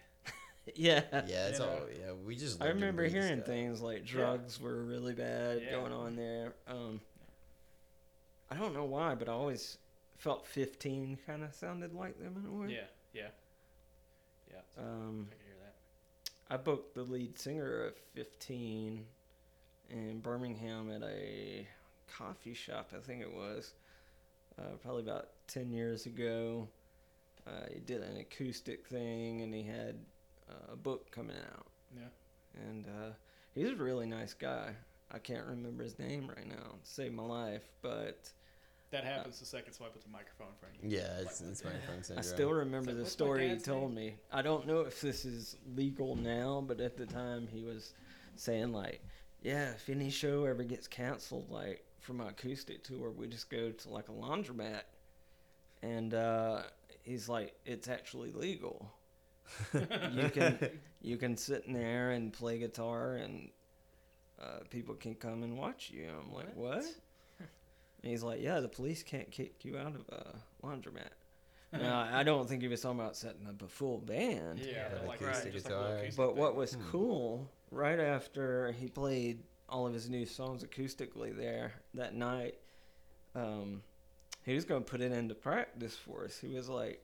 Yeah. 0.74 1.02
yeah, 1.26 1.48
it's 1.48 1.58
You 1.58 1.64
know? 1.66 1.70
all 1.72 1.80
yeah. 1.90 2.12
We 2.26 2.36
just 2.36 2.62
I 2.62 2.68
remember 2.68 3.04
hearing 3.06 3.38
stuff. 3.38 3.46
things 3.46 3.80
like 3.82 4.04
drugs 4.04 4.60
were 4.60 4.82
really 4.82 5.12
bad 5.14 5.60
Yeah. 5.62 5.72
going 5.72 5.92
on 5.92 6.16
there. 6.16 6.54
Um, 6.66 7.00
I 8.50 8.56
don't 8.56 8.72
know 8.74 8.84
why, 8.84 9.14
but 9.14 9.28
I 9.28 9.32
always 9.32 9.78
felt 10.16 10.46
15 10.46 11.18
kind 11.26 11.42
of 11.44 11.54
sounded 11.54 11.92
like 11.92 12.18
them 12.18 12.36
in 12.42 12.46
a 12.48 12.52
way. 12.62 12.72
Yeah, 12.74 12.86
yeah, 13.12 13.28
yeah. 14.50 14.60
Um, 14.82 15.28
I 15.30 15.34
can 15.34 15.44
hear 15.44 15.56
that. 15.62 15.74
I 16.54 16.56
booked 16.56 16.94
the 16.94 17.02
lead 17.02 17.38
singer 17.38 17.84
of 17.86 17.94
15 18.14 19.04
in 19.90 20.20
Birmingham 20.20 20.90
at 20.90 21.02
a 21.02 21.66
coffee 22.06 22.54
shop, 22.54 22.92
I 22.96 23.00
think 23.00 23.20
it 23.22 23.32
was, 23.32 23.74
uh, 24.58 24.76
probably 24.82 25.02
about 25.02 25.28
10 25.48 25.72
years 25.72 26.06
ago. 26.06 26.68
Uh, 27.46 27.66
he 27.72 27.80
did 27.80 28.02
an 28.02 28.16
acoustic 28.16 28.86
thing 28.86 29.42
and 29.42 29.52
he 29.54 29.62
had 29.62 29.96
uh, 30.48 30.72
a 30.72 30.76
book 30.76 31.10
coming 31.10 31.36
out. 31.54 31.66
Yeah. 31.96 32.68
And 32.68 32.86
uh, 32.86 33.10
he's 33.54 33.70
a 33.70 33.76
really 33.76 34.06
nice 34.06 34.34
guy. 34.34 34.74
I 35.10 35.18
can't 35.18 35.46
remember 35.46 35.82
his 35.84 35.98
name 35.98 36.28
right 36.28 36.48
now. 36.48 36.76
Saved 36.82 37.14
my 37.14 37.22
life, 37.22 37.62
but 37.82 38.30
That 38.90 39.04
happens 39.04 39.38
the 39.38 39.46
second 39.46 39.72
swipe 39.72 39.94
with 39.94 40.02
the 40.02 40.10
microphone 40.10 40.48
in 40.48 40.54
front 40.54 40.74
of 40.76 40.84
you. 40.84 40.98
Yeah, 40.98 41.20
it's, 41.20 41.40
it's 41.40 41.64
my 41.64 41.70
phone 41.86 42.02
I 42.18 42.22
still 42.22 42.52
remember 42.52 42.90
It's 42.90 42.98
like, 42.98 43.04
the 43.04 43.10
story 43.10 43.42
he 43.44 43.48
dad's 43.50 43.64
told 43.64 43.94
me. 43.94 44.14
I 44.32 44.42
don't 44.42 44.66
know 44.66 44.80
if 44.80 45.00
this 45.00 45.24
is 45.24 45.56
legal 45.76 46.16
now, 46.16 46.64
but 46.66 46.80
at 46.80 46.96
the 46.96 47.06
time 47.06 47.46
he 47.50 47.62
was 47.62 47.94
saying 48.36 48.72
like, 48.72 49.02
yeah, 49.42 49.70
if 49.70 49.88
any 49.88 50.10
show 50.10 50.44
ever 50.46 50.64
gets 50.64 50.88
canceled, 50.88 51.50
like 51.50 51.84
for 52.00 52.14
my 52.14 52.28
acoustic 52.30 52.82
tour, 52.82 53.10
we 53.10 53.26
just 53.26 53.50
go 53.50 53.70
to 53.70 53.88
like 53.90 54.08
a 54.08 54.12
laundromat, 54.12 54.82
and 55.82 56.14
uh, 56.14 56.62
he's 57.02 57.28
like, 57.28 57.54
it's 57.64 57.88
actually 57.88 58.32
legal. 58.32 58.90
You 60.12 60.28
can 60.30 60.58
you 61.02 61.16
can 61.16 61.36
sit 61.36 61.64
in 61.66 61.72
there 61.72 62.10
and 62.12 62.32
play 62.32 62.58
guitar, 62.58 63.16
and 63.16 63.50
uh, 64.40 64.60
people 64.70 64.94
can 64.94 65.14
come 65.14 65.42
and 65.42 65.56
watch 65.56 65.90
you. 65.90 66.08
I'm 66.20 66.32
like, 66.32 66.54
what? 66.56 66.84
And 68.02 68.10
he's 68.10 68.22
like, 68.22 68.42
yeah, 68.42 68.60
the 68.60 68.68
police 68.68 69.02
can't 69.02 69.30
kick 69.30 69.64
you 69.64 69.78
out 69.78 69.94
of 69.94 70.02
a 70.10 70.66
laundromat. 70.66 71.08
Now, 71.72 72.06
I 72.12 72.22
don't 72.22 72.46
think 72.48 72.60
he 72.62 72.68
was 72.68 72.82
talking 72.82 73.00
about 73.00 73.16
setting 73.16 73.46
up 73.48 73.60
a 73.62 73.66
full 73.66 73.98
band. 73.98 74.60
Yeah, 74.60 74.88
That 74.90 74.98
but 75.00 75.08
like, 75.08 75.20
acoustic 75.22 75.54
just 75.54 75.64
like 75.64 75.74
a 75.74 75.76
little 75.76 75.90
guitar. 75.92 76.02
acoustic 76.02 76.16
But 76.18 76.36
what 76.36 76.54
was 76.54 76.74
Hmm. 76.74 76.82
cool, 76.90 77.50
right 77.70 77.98
after 77.98 78.70
he 78.72 78.86
played 78.88 79.42
all 79.68 79.86
of 79.86 79.94
his 79.94 80.08
new 80.10 80.24
songs 80.26 80.62
acoustically 80.62 81.34
there 81.36 81.72
that 81.94 82.14
night, 82.14 82.56
um, 83.34 83.82
he 84.44 84.54
was 84.54 84.64
going 84.66 84.84
to 84.84 84.88
put 84.90 85.00
it 85.00 85.10
into 85.10 85.34
practice 85.34 85.96
for 85.96 86.26
us. 86.26 86.38
He 86.38 86.54
was 86.54 86.68
like, 86.68 87.03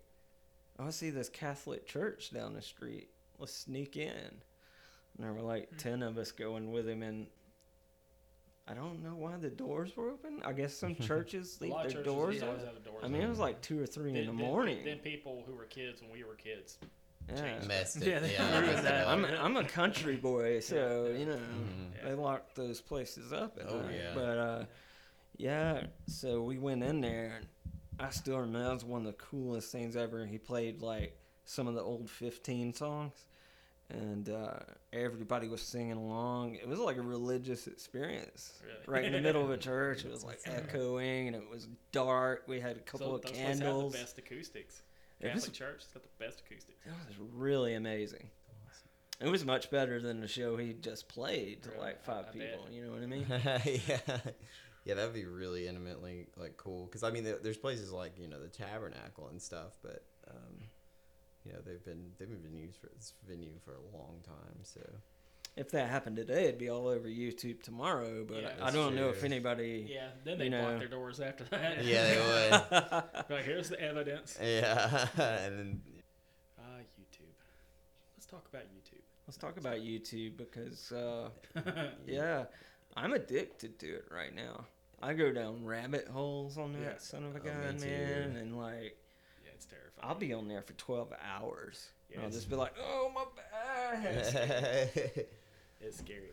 oh, 0.81 0.87
I 0.87 0.91
see 0.91 1.11
this 1.11 1.29
Catholic 1.29 1.87
church 1.87 2.31
down 2.33 2.55
the 2.55 2.63
street. 2.63 3.11
Let's 3.39 3.55
sneak 3.55 3.97
in. 3.97 4.11
And 4.11 4.41
there 5.19 5.33
were 5.33 5.43
like 5.43 5.69
Hmm. 5.71 5.77
10 5.77 6.03
of 6.03 6.19
us 6.19 6.33
going 6.33 6.73
with 6.73 6.89
him. 6.89 7.03
And 7.03 7.27
I 8.69 8.75
don't 8.75 9.03
know 9.03 9.17
why 9.17 9.37
the 9.37 9.51
doors 9.51 9.97
were 9.97 10.11
open. 10.11 10.41
I 10.45 10.53
guess 10.53 10.75
some 10.75 10.95
churches 11.09 11.61
leave 11.61 11.73
their 11.75 11.85
churches 11.91 12.05
doors 12.05 12.35
these 12.35 12.43
open. 12.45 12.65
have 12.65 12.75
the 12.75 12.81
doors 12.91 13.03
I 13.05 13.09
mean, 13.09 13.23
it 13.23 13.29
was 13.29 13.39
like 13.39 13.61
2 13.63 13.81
or 13.83 13.87
3 13.87 14.11
in 14.11 14.15
the 14.15 14.21
then- 14.27 14.35
morning. 14.37 14.85
Then 14.85 14.99
people 14.99 15.43
who 15.47 15.55
were 15.55 15.65
kids 15.67 16.01
when 16.03 16.11
we 16.11 16.23
were 16.25 16.35
kids. 16.37 16.79
yeah. 17.35 17.61
messed 17.67 17.97
it. 18.03 18.07
Yeah, 18.09 18.15
Yeah, 18.15 18.19
they 18.21 18.33
yeah, 18.33 18.61
ruined 18.61 18.85
that. 18.87 19.07
I'm 19.09 19.25
I'm 19.25 19.57
a 19.57 19.65
country 19.65 20.17
boy, 20.17 20.61
so 20.71 21.07
Yeah. 21.13 21.19
you 21.19 21.27
know 21.27 21.37
Mhm. 21.37 22.05
they 22.05 22.15
locked 22.15 22.55
those 22.57 22.81
places 22.81 23.33
up. 23.33 23.59
At 23.59 23.69
Oh, 23.69 23.83
night. 23.83 23.95
yeah. 23.95 24.13
But 24.15 24.39
uh, 24.39 24.65
yeah, 25.37 25.87
so 26.07 26.43
we 26.43 26.59
went 26.59 26.83
in 26.83 27.01
there, 27.01 27.37
and 27.37 27.47
I 28.01 28.11
still 28.11 28.39
remember 28.39 28.65
that 28.69 28.75
was 28.75 28.85
one 28.85 29.03
of 29.03 29.07
the 29.07 29.13
coolest 29.15 29.71
things 29.73 29.97
ever. 29.97 30.25
He 30.27 30.39
played 30.39 30.83
like 30.83 31.17
some 31.45 31.67
of 31.69 31.75
the 31.75 31.83
old 31.83 32.09
15 32.09 32.73
songs, 32.73 33.13
and 33.91 34.29
uh, 34.29 34.55
everybody 34.93 35.49
was 35.49 35.61
singing 35.63 35.93
along. 35.99 36.55
It 36.55 36.67
was 36.69 36.79
like 36.79 36.97
a 36.97 37.03
religious 37.03 37.67
experience. 37.67 38.55
Really. 38.65 39.01
Right 39.01 39.05
in 39.05 39.13
the 39.13 39.21
middle 39.21 39.43
of 39.45 39.51
a 39.51 39.57
church, 39.71 40.05
it 40.05 40.11
was 40.11 40.25
like 40.25 40.41
echoing, 40.47 41.29
and 41.29 41.37
it 41.37 41.49
was 41.51 41.69
dark. 41.93 42.45
We 42.47 42.59
had 42.61 42.77
a 42.77 42.81
couple 42.81 43.09
so 43.09 43.15
of 43.17 43.23
those 43.23 43.33
places 43.33 43.49
have 43.49 43.59
candles. 43.61 43.93
the 43.93 43.99
best 43.99 44.19
acoustics. 44.19 44.83
It 45.21 45.35
was- 45.35 45.45
Catholic 45.45 45.53
Church 45.59 45.83
has 45.83 45.87
got 45.93 46.03
the 46.03 46.25
best 46.25 46.41
acoustics. 46.47 46.79
It 46.87 46.93
was 47.09 47.17
really 47.35 47.75
amazing. 47.75 48.31
It 49.21 49.29
was 49.29 49.45
much 49.45 49.71
better 49.71 50.01
than 50.01 50.23
the 50.23 50.29
show 50.29 50.57
he 50.57 50.73
just 50.73 51.07
played 51.07 51.65
to 51.65 51.69
Really? 51.73 51.83
like 51.83 52.03
five 52.03 52.25
I 52.33 52.39
bet. 52.39 52.53
people. 52.53 52.67
You 52.71 52.87
know 52.87 52.93
what 52.93 53.03
I 53.03 53.07
mean? 53.07 53.27
yeah, 53.87 53.99
yeah, 54.85 54.95
that'd 54.95 55.13
be 55.15 55.25
really 55.25 55.67
intimately 55.69 56.27
like 56.37 56.57
cool. 56.57 56.87
Because 56.87 57.03
I 57.03 57.11
mean, 57.11 57.25
there, 57.25 57.39
there's 57.43 57.59
places 57.59 57.93
like 57.93 58.19
you 58.19 58.29
know 58.29 58.41
the 58.41 58.49
Tabernacle 58.49 59.29
and 59.29 59.41
stuff, 59.41 59.73
but 59.83 60.05
um, 60.31 60.65
you 61.45 61.53
know 61.53 61.59
they've 61.65 61.85
been 61.85 62.13
they've 62.19 62.29
been 62.29 62.57
used 62.57 62.79
for 62.81 62.89
this 62.95 63.15
venue 63.29 63.53
for 63.65 63.73
a 63.75 63.97
long 63.97 64.21
time. 64.25 64.59
So 64.63 64.81
if 65.57 65.71
that 65.73 65.89
happened 65.91 66.17
today, 66.17 66.45
it'd 66.45 66.59
be 66.59 66.71
all 66.71 66.87
over 66.89 67.09
YouTube 67.09 67.63
tomorrow. 67.63 68.25
But 68.25 68.43
Yeah, 68.43 68.51
I, 68.63 68.69
I 68.69 68.71
don't 68.71 68.95
know 68.95 69.09
if 69.09 69.25
anybody. 69.25 69.89
Yeah, 69.93 70.09
then 70.25 70.39
they 70.39 70.45
You 70.45 70.51
block 70.53 70.79
their 70.79 70.89
doors 70.89 71.21
after 71.21 71.45
that. 71.45 71.85
yeah, 71.85 72.05
they 72.05 72.19
would. 72.19 73.05
Like, 73.31 73.45
here's 73.45 73.69
the 73.69 73.81
evidence. 73.81 74.39
yeah, 74.41 75.07
and 75.17 75.59
then 75.59 75.81
Ah, 76.59 76.79
YouTube. 77.01 77.35
Let's 78.17 78.27
talk 78.27 78.47
about 78.53 78.63
YouTube. 78.65 79.03
Let's 79.27 79.37
talk 79.37 79.57
about 79.59 79.77
YouTube 79.77 80.37
because, 80.37 80.91
uh, 80.93 81.29
yeah, 82.07 82.45
I'm 82.97 83.13
addicted 83.13 83.79
to 83.81 83.87
it 83.87 84.05
right 84.11 84.35
now. 84.35 84.67
I 85.03 85.15
go 85.15 85.33
down 85.33 85.65
rabbit 85.65 86.09
holes 86.09 86.59
on 86.59 86.73
that 86.75 86.81
Yeah. 86.81 86.99
son 86.99 87.25
of 87.25 87.35
a 87.37 87.39
Oh, 87.41 87.43
gun, 87.43 87.79
too. 87.79 87.87
man, 87.87 88.37
and 88.37 88.59
like 88.59 88.97
Yeah, 89.45 89.51
it's 89.55 89.67
terrifying. 89.67 90.09
I'll 90.09 90.15
be 90.15 90.33
on 90.33 90.49
there 90.49 90.63
for 90.63 90.73
12 90.75 91.13
hours. 91.23 91.89
Yeah, 92.11 92.17
and 92.17 92.25
I'll 92.27 92.31
just 92.33 92.51
be 92.51 92.57
like, 92.57 92.75
oh 92.79 93.11
my 93.15 93.25
back. 93.37 94.95
It's 95.83 95.97
scary. 95.99 96.33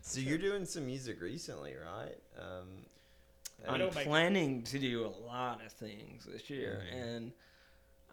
so 0.00 0.20
you're 0.20 0.38
doing 0.38 0.64
some 0.64 0.86
music 0.86 1.20
recently, 1.20 1.74
right? 1.74 2.16
Um, 2.38 2.86
I 3.68 3.72
I'm 3.74 3.78
don't 3.80 3.94
make- 3.94 4.06
planning 4.06 4.62
to 4.64 4.78
do 4.78 5.04
a 5.04 5.12
lot 5.26 5.62
of 5.64 5.72
things 5.72 6.24
this 6.24 6.48
year, 6.48 6.82
Mhm. 6.90 7.02
and 7.02 7.32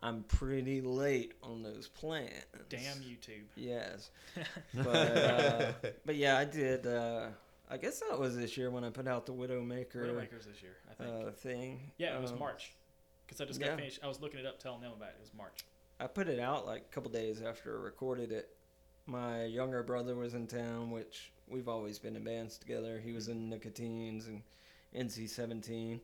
I'm 0.02 0.24
pretty 0.24 0.82
late 0.82 1.34
on 1.42 1.64
those 1.64 1.88
plans. 1.88 2.44
Damn 2.68 2.98
YouTube. 2.98 3.46
Yes, 3.56 4.10
but 4.74 4.88
uh, 4.88 5.72
but 6.06 6.16
yeah, 6.16 6.38
I 6.38 6.44
did. 6.44 6.86
Uh, 6.86 7.28
I 7.74 7.78
guess 7.78 8.00
that 8.08 8.20
was 8.20 8.38
this 8.38 8.56
year 8.56 8.70
when 8.70 8.84
I 8.84 8.92
put 8.92 9.08
out 9.08 9.26
the 9.26 9.34
Widowmaker 9.34 9.96
Widowmakers 9.96 10.46
this 10.46 10.62
year, 10.62 10.76
I 10.92 10.94
think. 11.04 11.28
uh, 11.28 11.32
thing. 11.32 11.92
yeah, 11.98 12.16
it 12.16 12.22
was 12.22 12.32
Um, 12.32 12.38
March. 12.40 12.74
Because 13.26 13.42
I 13.42 13.46
just 13.46 13.60
yeah. 13.60 13.70
got 13.70 13.78
finished. 13.80 14.00
I 14.04 14.08
was 14.08 14.22
looking 14.22 14.40
it 14.40 14.46
up, 14.46 14.60
telling 14.60 14.82
them 14.82 14.92
about 14.96 15.10
it. 15.10 15.16
It 15.18 15.22
was 15.22 15.34
March. 15.34 15.60
I 16.00 16.06
put 16.06 16.28
it 16.28 16.40
out 16.40 16.68
like 16.68 16.82
a 16.82 16.94
couple 16.94 17.10
days 17.10 17.42
after 17.42 17.76
I 17.76 17.82
recorded 17.82 18.32
it. 18.32 18.50
My 19.08 19.46
younger 19.46 19.82
brother 19.82 20.14
was 20.16 20.36
in 20.36 20.46
town, 20.46 20.92
which 20.92 21.32
we've 21.48 21.68
always 21.68 21.98
been 21.98 22.16
in 22.16 22.24
bands 22.24 22.58
together. 22.58 23.02
He 23.04 23.12
was 23.12 23.28
in 23.28 23.50
Nicotines 23.50 24.28
and 24.28 24.44
NC17. 24.96 26.00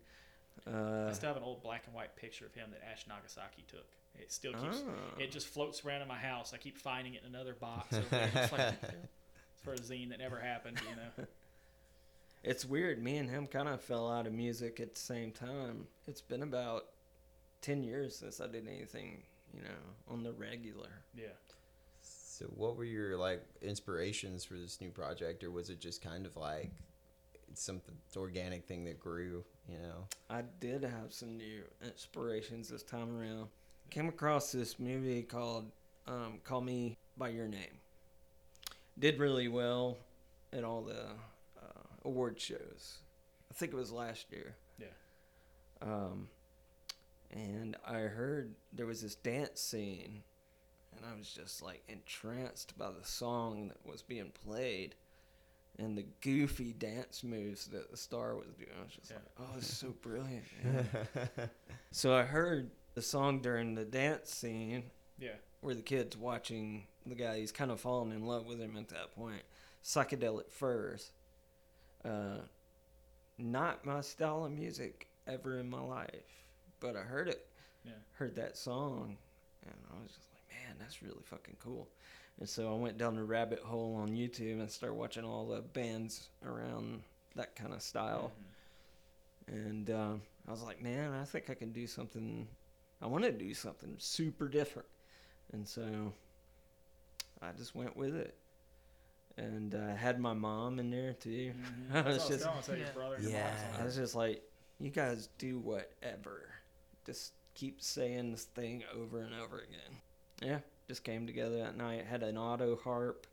Uh, 0.68 1.08
I 1.08 1.12
still 1.14 1.28
have 1.28 1.38
an 1.38 1.44
old 1.44 1.62
black 1.62 1.84
and 1.86 1.94
white 1.94 2.16
picture 2.16 2.46
of 2.48 2.54
him 2.56 2.72
that 2.72 2.82
Ash 2.92 3.06
Nagasaki 3.08 3.64
took. 3.68 3.86
It 4.16 4.32
still 4.32 4.54
keeps. 4.54 4.84
ah. 4.88 5.20
It 5.20 5.32
just 5.32 5.48
floats 5.48 5.86
around 5.86 6.02
in 6.02 6.08
my 6.08 6.18
house. 6.18 6.52
I 6.54 6.58
keep 6.58 6.78
finding 6.78 7.14
it 7.14 7.22
in 7.24 7.34
another 7.34 7.54
box. 7.54 7.96
Over 7.96 8.06
there. 8.10 8.30
It's, 8.34 8.52
like, 8.52 8.74
it's 8.82 9.62
for 9.64 9.74
a 9.74 9.78
zine 9.78 10.10
that 10.10 10.20
never 10.20 10.40
happened. 10.40 10.80
You 10.90 10.96
know. 10.96 11.28
It's 12.44 12.66
weird. 12.66 13.04
Me 13.04 13.18
and 13.18 13.30
him 13.30 13.48
kind 13.48 13.68
of 13.68 13.82
fell 13.82 14.10
out 14.10 14.26
of 14.26 14.34
music 14.34 14.80
at 14.80 14.96
the 14.96 15.00
same 15.00 15.32
time. 15.32 15.88
It's 16.08 16.22
been 16.22 16.44
about 16.44 16.86
10 17.62 17.84
years 17.84 18.16
since 18.16 18.40
I 18.40 18.48
did 18.48 18.68
anything, 18.68 19.24
you 19.54 19.62
know, 19.62 19.68
on 20.08 20.24
the 20.24 20.32
regular. 20.32 20.90
Yeah. 21.16 21.28
So, 22.02 22.46
what 22.56 22.78
were 22.78 22.86
your 22.86 23.18
like 23.18 23.44
inspirations 23.62 24.46
for 24.46 24.54
this 24.54 24.80
new 24.80 24.90
project, 24.92 25.44
or 25.44 25.52
was 25.52 25.70
it 25.70 25.82
just 25.82 26.02
kind 26.02 26.26
of 26.26 26.38
like 26.38 26.72
something 27.54 27.96
organic 28.16 28.66
thing 28.66 28.86
that 28.86 28.98
grew? 28.98 29.44
You 29.68 29.78
know. 29.80 30.08
I 30.30 30.44
did 30.62 30.84
have 30.84 31.12
some 31.12 31.36
new 31.36 31.64
inspirations 31.84 32.70
this 32.70 32.84
time 32.84 33.20
around. 33.20 33.50
Came 33.90 34.08
across 34.08 34.54
this 34.54 34.80
movie 34.80 35.22
called 35.24 35.70
um, 36.08 36.40
Call 36.46 36.62
Me 36.62 36.96
By 37.18 37.30
Your 37.30 37.48
Name. 37.48 37.80
Did 38.98 39.20
really 39.20 39.50
well 39.50 39.98
at 40.54 40.64
all 40.64 40.82
the 40.82 41.08
award 42.06 42.40
shows. 42.40 43.00
I 43.50 43.54
think 43.54 43.74
it 43.74 43.76
was 43.78 43.92
last 43.92 44.32
year. 44.32 44.56
Yeah. 44.80 44.88
Um, 45.82 46.28
and 47.32 47.76
I 47.86 48.00
heard 48.02 48.56
there 48.74 48.86
was 48.86 49.02
this 49.02 49.16
dance 49.16 49.62
scene, 49.62 50.24
and 50.96 51.06
I 51.06 51.18
was 51.18 51.30
just 51.30 51.62
like 51.62 51.84
entranced 51.88 52.78
by 52.78 52.90
the 52.92 53.06
song 53.06 53.68
that 53.70 53.90
was 53.90 54.02
being 54.02 54.32
played 54.46 54.96
and 55.78 55.98
the 55.98 56.06
goofy 56.22 56.74
dance 56.74 57.24
moves 57.24 57.68
that 57.68 57.90
the 57.90 57.96
star 57.96 58.36
was 58.36 58.48
doing. 58.58 58.70
I 58.78 58.84
was 58.84 58.94
just 58.94 59.12
Yeah. 59.12 59.18
like, 59.40 59.50
oh, 59.54 59.58
is 59.58 59.68
so 59.78 59.90
brilliant. 60.02 60.44
so 61.92 62.14
I 62.14 62.24
heard 62.24 62.72
the 62.96 63.02
song 63.02 63.42
during 63.42 63.76
the 63.76 63.86
dance 63.86 64.30
scene 64.34 64.92
Yeah. 65.20 65.36
where 65.62 65.76
the 65.76 65.82
kid's 65.82 66.18
watching 66.18 66.88
the 67.06 67.16
guy, 67.16 67.40
he's 67.40 67.52
kind 67.54 67.72
of 67.72 67.80
falling 67.80 68.12
in 68.12 68.26
love 68.26 68.46
with 68.46 68.60
him 68.60 68.76
at 68.76 68.90
that 68.90 69.16
point. 69.16 69.44
Psychedelic 69.84 70.52
Furs. 70.52 71.12
Uh, 72.06 72.38
not 73.38 73.86
my 73.86 74.02
style 74.02 74.46
of 74.46 74.52
music 74.52 75.08
ever 75.28 75.60
in 75.60 75.70
my 75.70 75.82
life, 75.82 76.44
but 76.80 76.96
I 76.96 77.02
heard 77.02 77.28
it, 77.30 77.48
Yeah. 77.84 77.94
heard 78.14 78.36
that 78.36 78.58
song, 78.58 79.18
and 79.66 79.76
I 79.92 80.02
was 80.02 80.12
just 80.12 80.28
like, 80.34 80.44
man, 80.50 80.76
that's 80.80 81.02
really 81.02 81.22
fucking 81.24 81.58
cool. 81.60 81.88
And 82.40 82.48
so 82.50 82.74
I 82.74 82.78
went 82.78 82.98
down 82.98 83.16
the 83.16 83.24
rabbit 83.24 83.60
hole 83.60 83.96
on 83.96 84.10
YouTube 84.10 84.60
and 84.60 84.70
started 84.72 84.96
watching 84.96 85.24
all 85.26 85.48
the 85.48 85.62
bands 85.62 86.30
around 86.44 87.04
that 87.36 87.56
kind 87.56 87.74
of 87.74 87.82
style. 87.82 88.32
Mhm. 89.50 89.54
And 89.54 89.90
um, 89.90 90.22
I 90.48 90.52
was 90.52 90.62
like, 90.64 90.82
man, 90.82 91.12
I 91.14 91.26
think 91.26 91.50
I 91.50 91.54
can 91.54 91.72
do 91.72 91.88
something. 91.88 92.48
I 93.02 93.08
want 93.08 93.24
to 93.26 93.32
do 93.32 93.54
something 93.54 93.96
super 93.98 94.48
different. 94.48 94.88
And 95.54 95.68
so 95.68 96.14
I 97.42 97.52
just 97.54 97.74
went 97.76 97.96
with 97.98 98.16
it. 98.16 98.36
And 99.40 99.74
I 99.74 99.96
had 99.96 100.20
my 100.20 100.34
mom 100.34 100.80
in 100.80 100.92
there 100.92 101.14
too. 101.14 101.54
Mhm. 101.92 101.96
I 102.06 102.08
was 102.10 102.28
just, 102.28 102.44
telling, 102.44 102.62
so 102.62 102.74
Yeah. 102.74 102.88
your 103.20 103.20
Yeah. 103.32 103.78
I 103.80 103.84
was 103.86 103.96
just 103.96 104.14
like, 104.16 104.44
you 104.80 104.90
guys 104.90 105.30
do 105.38 105.60
whatever. 105.60 106.50
Just 107.06 107.34
keep 107.54 107.82
saying 107.82 108.32
this 108.32 108.44
thing 108.44 108.84
over 108.94 109.22
and 109.22 109.34
over 109.34 109.60
again. 109.60 110.02
Yeah, 110.42 110.60
just 110.88 111.04
came 111.04 111.26
together 111.26 111.58
that 111.58 111.76
night. 111.78 112.06
Had 112.06 112.24
an 112.24 112.38
auto 112.38 112.76
harp, 112.78 113.28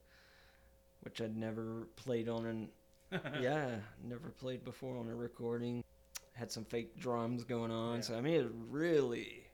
which 1.00 1.20
I'd 1.20 1.36
never 1.36 1.86
played 1.96 2.28
on 2.28 2.46
an 2.46 2.68
yeah, 3.40 3.76
never 4.02 4.30
played 4.30 4.64
before 4.64 4.96
on 4.98 5.08
a 5.08 5.14
recording. 5.14 5.84
Had 6.32 6.50
some 6.50 6.64
fake 6.64 6.96
drums 6.98 7.44
going 7.44 7.70
on, 7.70 7.96
Yeah. 7.96 8.00
so 8.02 8.16
I 8.16 8.20
mean, 8.20 8.34
it 8.34 8.50
really, 8.68 9.46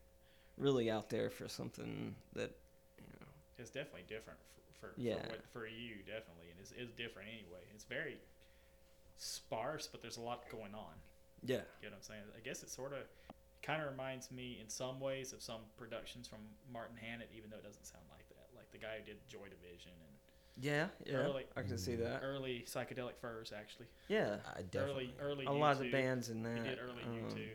really 0.56 0.90
out 0.90 1.08
there 1.10 1.28
for 1.30 1.48
something 1.48 2.14
that, 2.34 2.50
you 2.98 3.04
know, 3.20 3.26
It's 3.58 3.70
definitely 3.70 4.04
different 4.08 4.38
for, 4.82 4.88
for, 4.88 5.00
Yeah. 5.00 5.22
for, 5.22 5.28
what, 5.30 5.44
for 5.52 5.66
you, 5.66 6.02
definitely. 6.04 6.50
And 6.50 6.58
it's, 6.60 6.72
it's 6.76 6.90
different 6.92 7.28
anyway. 7.30 7.62
It's 7.74 7.84
very 7.84 8.18
sparse, 9.16 9.86
but 9.86 10.02
there's 10.02 10.16
a 10.16 10.20
lot 10.20 10.42
going 10.50 10.74
on. 10.74 10.94
yeah, 11.44 11.62
You 11.80 11.88
know 11.88 11.94
what 11.94 11.96
I'm 11.98 12.02
saying? 12.02 12.22
I 12.36 12.40
guess 12.40 12.62
it 12.62 12.70
sort 12.70 12.92
of 12.92 13.06
kind 13.62 13.80
of 13.80 13.88
reminds 13.88 14.30
me 14.32 14.58
in 14.60 14.68
some 14.68 14.98
ways 14.98 15.32
of 15.32 15.40
some 15.40 15.60
productions 15.76 16.26
from 16.26 16.40
Martin 16.72 16.96
Hannett, 17.00 17.30
even 17.36 17.48
though 17.50 17.56
it 17.58 17.64
doesn't 17.64 17.86
sound 17.86 18.04
like 18.10 18.28
that. 18.30 18.48
Like 18.56 18.70
the 18.72 18.78
guy 18.78 18.98
who 18.98 19.04
did 19.06 19.16
Joy 19.28 19.46
Division 19.48 19.92
and 20.06 20.16
yeah, 20.60 20.88
yeah. 21.06 21.14
Early- 21.14 21.46
I 21.56 21.62
can 21.62 21.78
see 21.78 21.94
that. 21.96 22.20
early 22.22 22.66
psychedelic 22.68 23.16
furs, 23.22 23.54
actually. 23.58 23.86
Yeah, 24.08 24.36
I 24.54 24.60
definitely. 24.62 25.14
Early, 25.18 25.46
early. 25.46 25.46
a 25.46 25.52
lot 25.58 25.72
of 25.72 25.78
the 25.78 25.90
bands 25.90 26.28
in 26.28 26.38
He 26.38 26.42
that. 26.44 26.64
did 26.64 26.78
early 26.78 27.02
um, 27.04 27.24
U2, 27.30 27.46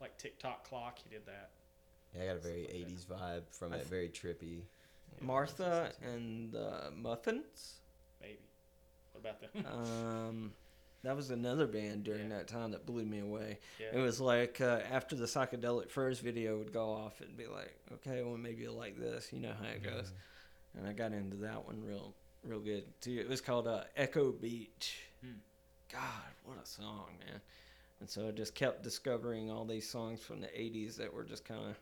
like 0.00 0.16
Tick 0.16 0.38
Tock 0.38 0.66
Clock. 0.66 0.98
He 0.98 1.10
did 1.10 1.26
that. 1.26 1.50
Yeah, 2.16 2.22
I 2.22 2.26
got 2.28 2.36
a 2.36 2.38
very 2.38 2.64
Something 2.64 2.82
like 2.84 2.90
'80s 2.90 3.04
vibe 3.06 3.42
from 3.50 3.72
I 3.72 3.76
it. 3.76 3.78
th- 3.80 3.88
Very 3.90 4.08
trippy. 4.08 4.62
Yeah, 5.20 5.26
Martha 5.26 5.92
and 6.02 6.52
the 6.52 6.90
Muffins. 6.96 7.74
maybe. 8.20 8.38
What 9.12 9.20
about 9.20 9.40
them? 9.40 9.66
Um, 9.66 10.52
that 11.02 11.14
was 11.16 11.30
another 11.30 11.66
band 11.66 12.04
during 12.04 12.30
Yeah. 12.30 12.38
that 12.38 12.48
time 12.48 12.70
that 12.72 12.86
blew 12.86 13.04
me 13.04 13.20
away. 13.20 13.58
yeah. 13.80 13.98
It 13.98 14.02
was 14.02 14.20
like 14.20 14.60
uh, 14.60 14.80
after 14.90 15.16
the 15.16 15.26
psychedelic 15.26 15.90
furs 15.90 16.20
video 16.20 16.58
would 16.58 16.72
go 16.72 16.90
off, 16.90 17.20
it'd 17.20 17.36
be 17.36 17.46
like, 17.46 17.74
okay, 17.94 18.22
well 18.22 18.36
maybe 18.36 18.62
you'll 18.62 18.74
like 18.76 18.98
this. 18.98 19.32
You 19.32 19.40
know 19.40 19.54
how 19.60 19.68
it 19.68 19.82
goes. 19.82 20.12
And 20.76 20.86
I 20.86 20.92
got 20.92 21.12
into 21.12 21.36
that 21.38 21.64
one 21.66 21.82
real, 21.82 22.14
real 22.44 22.60
good 22.60 22.84
too. 23.00 23.18
It 23.18 23.28
was 23.28 23.40
called 23.40 23.66
uh, 23.66 23.84
Echo 23.96 24.30
Beach. 24.32 25.00
Hmm. 25.22 25.32
God, 25.90 26.02
what 26.44 26.58
a 26.62 26.66
song, 26.66 27.06
man! 27.26 27.40
And 28.00 28.08
so 28.08 28.28
I 28.28 28.30
just 28.30 28.54
kept 28.54 28.82
discovering 28.84 29.50
all 29.50 29.64
these 29.64 29.88
songs 29.88 30.20
from 30.20 30.40
the 30.42 30.46
'80s 30.48 30.96
that 30.98 31.12
were 31.12 31.24
just 31.24 31.44
kind 31.46 31.64
of 31.64 31.76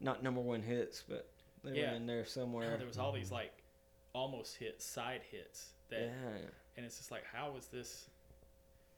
not 0.00 0.22
number 0.22 0.40
one 0.42 0.62
hits, 0.62 1.02
but 1.08 1.30
they 1.64 1.80
Yeah. 1.80 1.90
were 1.90 1.96
in 1.96 2.06
there 2.06 2.24
somewhere. 2.24 2.72
Yeah, 2.72 2.76
there 2.76 2.86
was 2.86 2.98
all 2.98 3.12
these 3.12 3.30
like 3.32 3.64
almost 4.12 4.56
hits, 4.56 4.84
side 4.84 5.22
hits 5.30 5.72
that, 5.88 6.00
yeah. 6.00 6.48
and 6.76 6.86
it's 6.86 6.98
just 6.98 7.10
like, 7.10 7.24
how 7.24 7.50
was 7.52 7.66
this? 7.68 8.10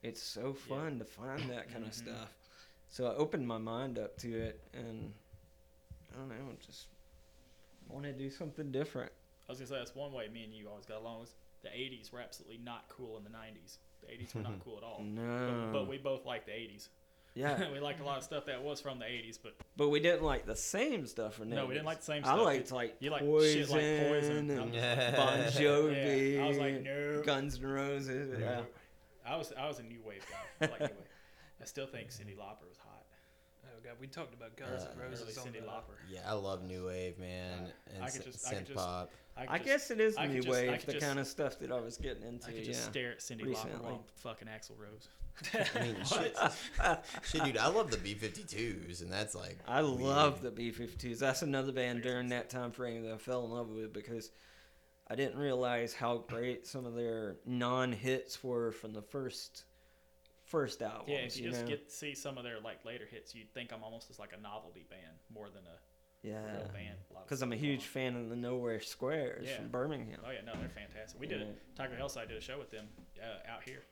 it's 0.03 0.23
so 0.23 0.53
fun 0.53 0.99
to 1.01 1.05
find 1.05 1.51
that 1.51 1.69
kind 1.73 1.83
of 1.85 1.91
Mhm. 1.91 1.95
stuff. 1.95 2.31
So 2.89 3.07
I 3.07 3.15
opened 3.15 3.49
my 3.49 3.59
mind 3.59 3.99
up 3.99 4.17
to 4.19 4.33
it, 4.39 4.63
and 4.73 5.13
I 6.13 6.17
don't 6.17 6.29
know, 6.29 6.57
just 6.61 6.89
want 7.89 8.05
to 8.05 8.13
do 8.13 8.31
something 8.31 8.71
different. 8.71 9.11
I 9.49 9.53
was 9.53 9.59
gonna 9.59 9.69
say 9.69 9.79
that's 9.79 9.95
one 9.97 10.13
way 10.13 10.29
me 10.29 10.45
and 10.45 10.53
you 10.55 10.69
always 10.69 10.87
got 10.87 10.99
along. 10.99 11.21
Was 11.21 11.35
the 11.63 11.71
'80s 11.71 12.13
were 12.13 12.21
absolutely 12.21 12.59
not 12.59 12.89
cool 12.89 13.17
in 13.17 13.25
the 13.25 13.31
'90s. 13.31 13.79
The 14.01 14.09
'80s 14.13 14.35
were 14.35 14.43
not 14.43 14.61
cool 14.65 14.77
at 14.77 14.85
all. 14.85 15.03
No, 15.03 15.69
But, 15.73 15.81
but 15.81 15.89
we 15.89 15.99
both 15.99 16.25
liked 16.25 16.47
the 16.47 16.53
'80s. 16.53 16.89
Yeah, 17.37 17.71
we 17.73 17.79
liked 17.81 18.01
a 18.01 18.05
lot 18.05 18.17
of 18.17 18.25
stuff 18.25 18.47
that 18.47 18.63
was 18.63 18.81
from 18.81 18.99
the 18.99 19.05
'80s, 19.05 19.39
but 19.43 19.55
but 19.77 19.91
we 19.91 20.01
didn't 20.01 20.23
like 20.23 20.47
the 20.47 20.57
same 20.57 21.07
stuff 21.07 21.35
from 21.35 21.51
no, 21.51 21.67
we 21.67 21.75
didn't 21.75 21.87
like 21.87 21.99
the 21.99 22.05
same 22.05 22.23
stuff. 22.23 22.33
I 22.33 22.37
stuff. 22.37 22.47
liked 22.47 22.73
like 22.73 22.97
you 22.99 23.11
like 23.11 23.21
poison, 23.21 23.61
shit 23.61 23.71
like 23.71 24.09
Poison. 24.09 24.51
and 24.51 24.75
Yeah. 24.75 25.17
Bon 25.17 25.39
Jovi. 25.53 26.35
Yeah, 26.37 26.45
I 26.45 26.49
was 26.49 26.59
like, 26.59 26.83
no. 26.83 27.23
Guns 27.25 27.59
N' 27.63 27.67
Roses. 27.69 28.41
Yeah. 28.41 28.63
I 29.27 29.37
was 29.37 29.53
I 29.59 29.69
was 29.69 29.79
a 29.79 29.83
new 29.83 30.01
wave 30.07 30.25
guy. 30.31 30.67
I 30.67 30.71
like 30.71 30.81
new 30.81 30.87
wave. 30.87 30.97
I 31.61 31.65
still 31.67 31.87
think 31.87 32.09
Cyndi 32.09 32.37
Lauper 32.37 32.67
was 32.69 32.79
hot. 33.89 34.01
We 34.01 34.07
talked 34.07 34.35
about 34.35 34.57
Guns 34.57 34.83
Uh, 34.83 34.89
N' 34.93 35.01
Early 35.01 35.11
Roses 35.11 35.39
on 35.39 35.47
Cyndi 35.47 35.53
the 35.61 35.67
Lauper. 35.67 35.97
Yeah, 36.11 36.21
I 36.27 36.33
love 36.33 36.63
new 36.65 36.87
wave, 36.87 37.19
man, 37.19 37.71
and 37.95 38.03
I 38.03 38.07
could 38.11 38.23
syn- 38.23 38.33
just- 38.33 38.47
I 38.47 38.51
could 38.55 38.59
synth 38.65 38.67
just- 38.69 38.77
pop. 38.79 39.11
could 39.39 39.49
I 39.49 39.59
just- 39.59 39.65
guess 39.67 39.91
it 39.91 40.01
is 40.01 40.19
new 40.19 40.35
just- 40.43 40.49
wave, 40.49 40.87
the 40.87 40.93
just- 40.93 41.07
kind 41.07 41.19
of 41.19 41.27
stuff 41.27 41.59
that 41.59 41.71
I 41.73 41.81
was 41.81 41.97
getting 41.99 42.23
into. 42.23 42.47
I 42.49 42.53
could 42.53 42.61
yeah. 42.61 42.73
just 42.73 42.85
stare 42.85 43.13
at 43.13 43.19
Cyndi 43.21 43.41
Lauper 43.43 43.47
Recently. 43.47 43.79
while 43.91 44.05
fucking 44.17 44.49
Axl 44.49 44.79
Rose. 44.79 45.09
I 45.53 45.81
mean, 45.83 45.97
shit, 46.05 46.35
shit, 47.25 47.45
dude. 47.45 47.59
I 47.59 47.69
love 47.69 47.91
the 47.91 47.99
B52s, 47.99 49.03
and 49.03 49.13
that's 49.13 49.35
like. 49.35 49.59
I 49.69 49.81
love 49.81 50.41
the 50.41 50.51
B 50.51 50.73
52s. 50.73 51.19
That's 51.19 51.43
another 51.43 51.73
band 51.73 52.03
during 52.03 52.31
that 52.31 52.49
time 52.49 52.73
frame 52.73 53.03
that 53.03 53.13
I 53.13 53.19
fell 53.19 53.45
in 53.45 53.51
love 53.51 53.69
with 53.69 53.93
because 53.93 54.31
I 55.09 55.15
didn't 55.15 55.39
realize 55.39 55.93
how 55.93 56.25
great 56.27 56.67
some 56.67 56.87
of 56.87 56.95
their 56.95 57.37
non 57.45 57.93
hits 57.93 58.43
were 58.43 58.73
from 58.73 58.95
the 58.95 59.03
first 59.03 59.65
first 60.47 60.83
albums. 60.83 61.09
Yeah, 61.09 61.17
if 61.19 61.37
you, 61.37 61.51
just 61.51 61.63
know? 61.63 61.69
get 61.69 61.93
see 61.93 62.15
some 62.15 62.39
of 62.39 62.45
their 62.45 62.61
like 62.61 62.85
later 62.85 63.05
hits, 63.11 63.35
you'd 63.35 63.53
think 63.53 63.73
I'm 63.73 63.83
almost 63.83 64.11
as 64.11 64.19
like 64.19 64.33
a 64.37 64.41
novelty 64.41 64.87
band 64.89 65.19
more 65.33 65.49
than 65.49 65.63
a 65.65 66.27
yeah, 66.27 66.45
real 66.45 66.71
band. 66.73 66.99
a 67.11 67.15
lot 67.15 67.23
of 67.23 67.27
because 67.27 67.43
I'm 67.43 67.53
a 67.53 67.57
huge 67.57 67.81
going 67.93 68.15
fan 68.15 68.17
of 68.17 68.29
the 68.31 68.37
Nowhere 68.37 68.81
Squares 68.81 69.47
Yeah. 69.47 69.57
from 69.57 69.69
Birmingham. 69.69 70.21
Oh 70.27 70.31
yeah, 70.31 70.41
no, 70.45 70.53
they're 70.59 70.69
fantastic. 70.69 71.21
We 71.21 71.27
did 71.27 71.41
Yeah. 71.41 71.47
it. 71.49 71.63
Tiger 71.77 71.97
Hillside 71.97 72.29
did 72.29 72.37
a 72.37 72.41
show 72.41 72.59
with 72.59 72.71
them 72.71 72.89
uh, 73.21 73.51
out 73.51 73.63
here. 73.65 73.83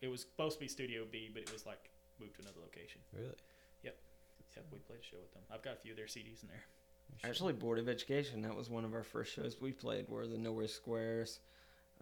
It 0.00 0.08
was 0.08 0.22
supposed 0.22 0.56
to 0.56 0.60
be 0.60 0.68
Studio 0.68 1.04
B, 1.10 1.30
but 1.32 1.42
it 1.42 1.52
was 1.52 1.64
like 1.64 1.90
moved 2.18 2.36
to 2.36 2.42
another 2.42 2.60
location. 2.60 3.00
Really. 3.12 3.34
Yep. 3.82 3.96
Yep, 4.56 4.64
we 4.72 4.78
played 4.80 5.00
a 5.00 5.02
show 5.02 5.16
with 5.20 5.32
them. 5.32 5.42
I've 5.50 5.62
got 5.62 5.74
a 5.74 5.76
few 5.76 5.92
of 5.92 5.96
their 5.96 6.06
CDs 6.06 6.42
in 6.42 6.48
there. 6.48 6.64
Actually, 7.22 7.52
Board 7.52 7.78
of 7.78 7.88
Education. 7.88 8.42
That 8.42 8.54
was 8.54 8.68
one 8.68 8.84
of 8.84 8.94
our 8.94 9.02
first 9.02 9.32
shows 9.32 9.60
we 9.60 9.72
played. 9.72 10.08
Were 10.08 10.26
the 10.26 10.38
Nowhere 10.38 10.68
Squares. 10.68 11.40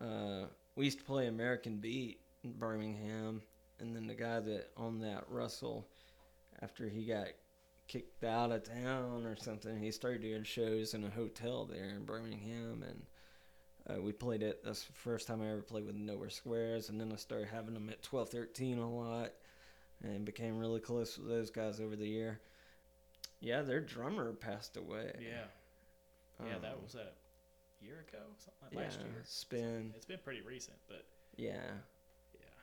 Uh, 0.00 0.46
we 0.74 0.86
used 0.86 0.98
to 0.98 1.04
play 1.04 1.26
American 1.26 1.76
Beat 1.76 2.20
in 2.44 2.52
Birmingham, 2.52 3.42
and 3.82 3.94
then 3.94 4.06
the 4.06 4.14
guy 4.14 4.40
that 4.40 4.70
owned 4.76 5.02
that 5.02 5.24
Russell, 5.28 5.86
after 6.62 6.88
he 6.88 7.04
got 7.04 7.26
kicked 7.88 8.24
out 8.24 8.52
of 8.52 8.62
town 8.62 9.26
or 9.26 9.36
something, 9.36 9.76
he 9.78 9.90
started 9.90 10.22
doing 10.22 10.44
shows 10.44 10.94
in 10.94 11.04
a 11.04 11.10
hotel 11.10 11.66
there 11.66 11.90
in 11.90 12.04
Birmingham, 12.06 12.82
and 12.88 13.02
uh, 13.90 14.00
we 14.00 14.12
played 14.12 14.42
it. 14.42 14.62
That's 14.64 14.84
the 14.84 14.92
first 14.92 15.26
time 15.26 15.42
I 15.42 15.50
ever 15.50 15.60
played 15.62 15.84
with 15.84 15.96
Nowhere 15.96 16.30
Squares, 16.30 16.88
and 16.88 16.98
then 17.00 17.12
I 17.12 17.16
started 17.16 17.48
having 17.48 17.74
them 17.74 17.88
at 17.90 18.02
twelve 18.02 18.30
thirteen 18.30 18.78
a 18.78 18.90
lot, 18.90 19.32
and 20.02 20.24
became 20.24 20.56
really 20.58 20.80
close 20.80 21.18
with 21.18 21.28
those 21.28 21.50
guys 21.50 21.80
over 21.80 21.96
the 21.96 22.08
year. 22.08 22.40
Yeah, 23.40 23.62
their 23.62 23.80
drummer 23.80 24.32
passed 24.32 24.76
away. 24.76 25.12
Yeah, 25.20 25.46
yeah, 26.46 26.58
that 26.60 26.74
Um, 26.74 26.82
was 26.84 26.94
a 26.94 27.08
year 27.84 28.04
ago, 28.08 28.22
something 28.38 28.62
like 28.62 28.72
yeah, 28.72 28.80
last 28.82 29.00
year. 29.00 29.22
Spin. 29.24 29.92
It's 29.96 30.06
been 30.06 30.20
pretty 30.22 30.42
recent, 30.42 30.76
but 30.86 31.04
Yeah, 31.36 31.54
yeah, 31.54 31.70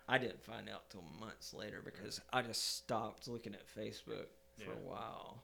I 0.10 0.18
didn't 0.18 0.42
find 0.44 0.68
out 0.70 0.90
till 0.90 1.04
months 1.20 1.54
later 1.54 1.82
because 1.84 2.20
I 2.34 2.42
just 2.42 2.78
stopped 2.78 3.28
looking 3.28 3.54
at 3.54 3.62
Facebook 3.68 4.26
for 4.58 4.72
Yeah. 4.72 4.80
a 4.84 4.90
while, 4.90 5.44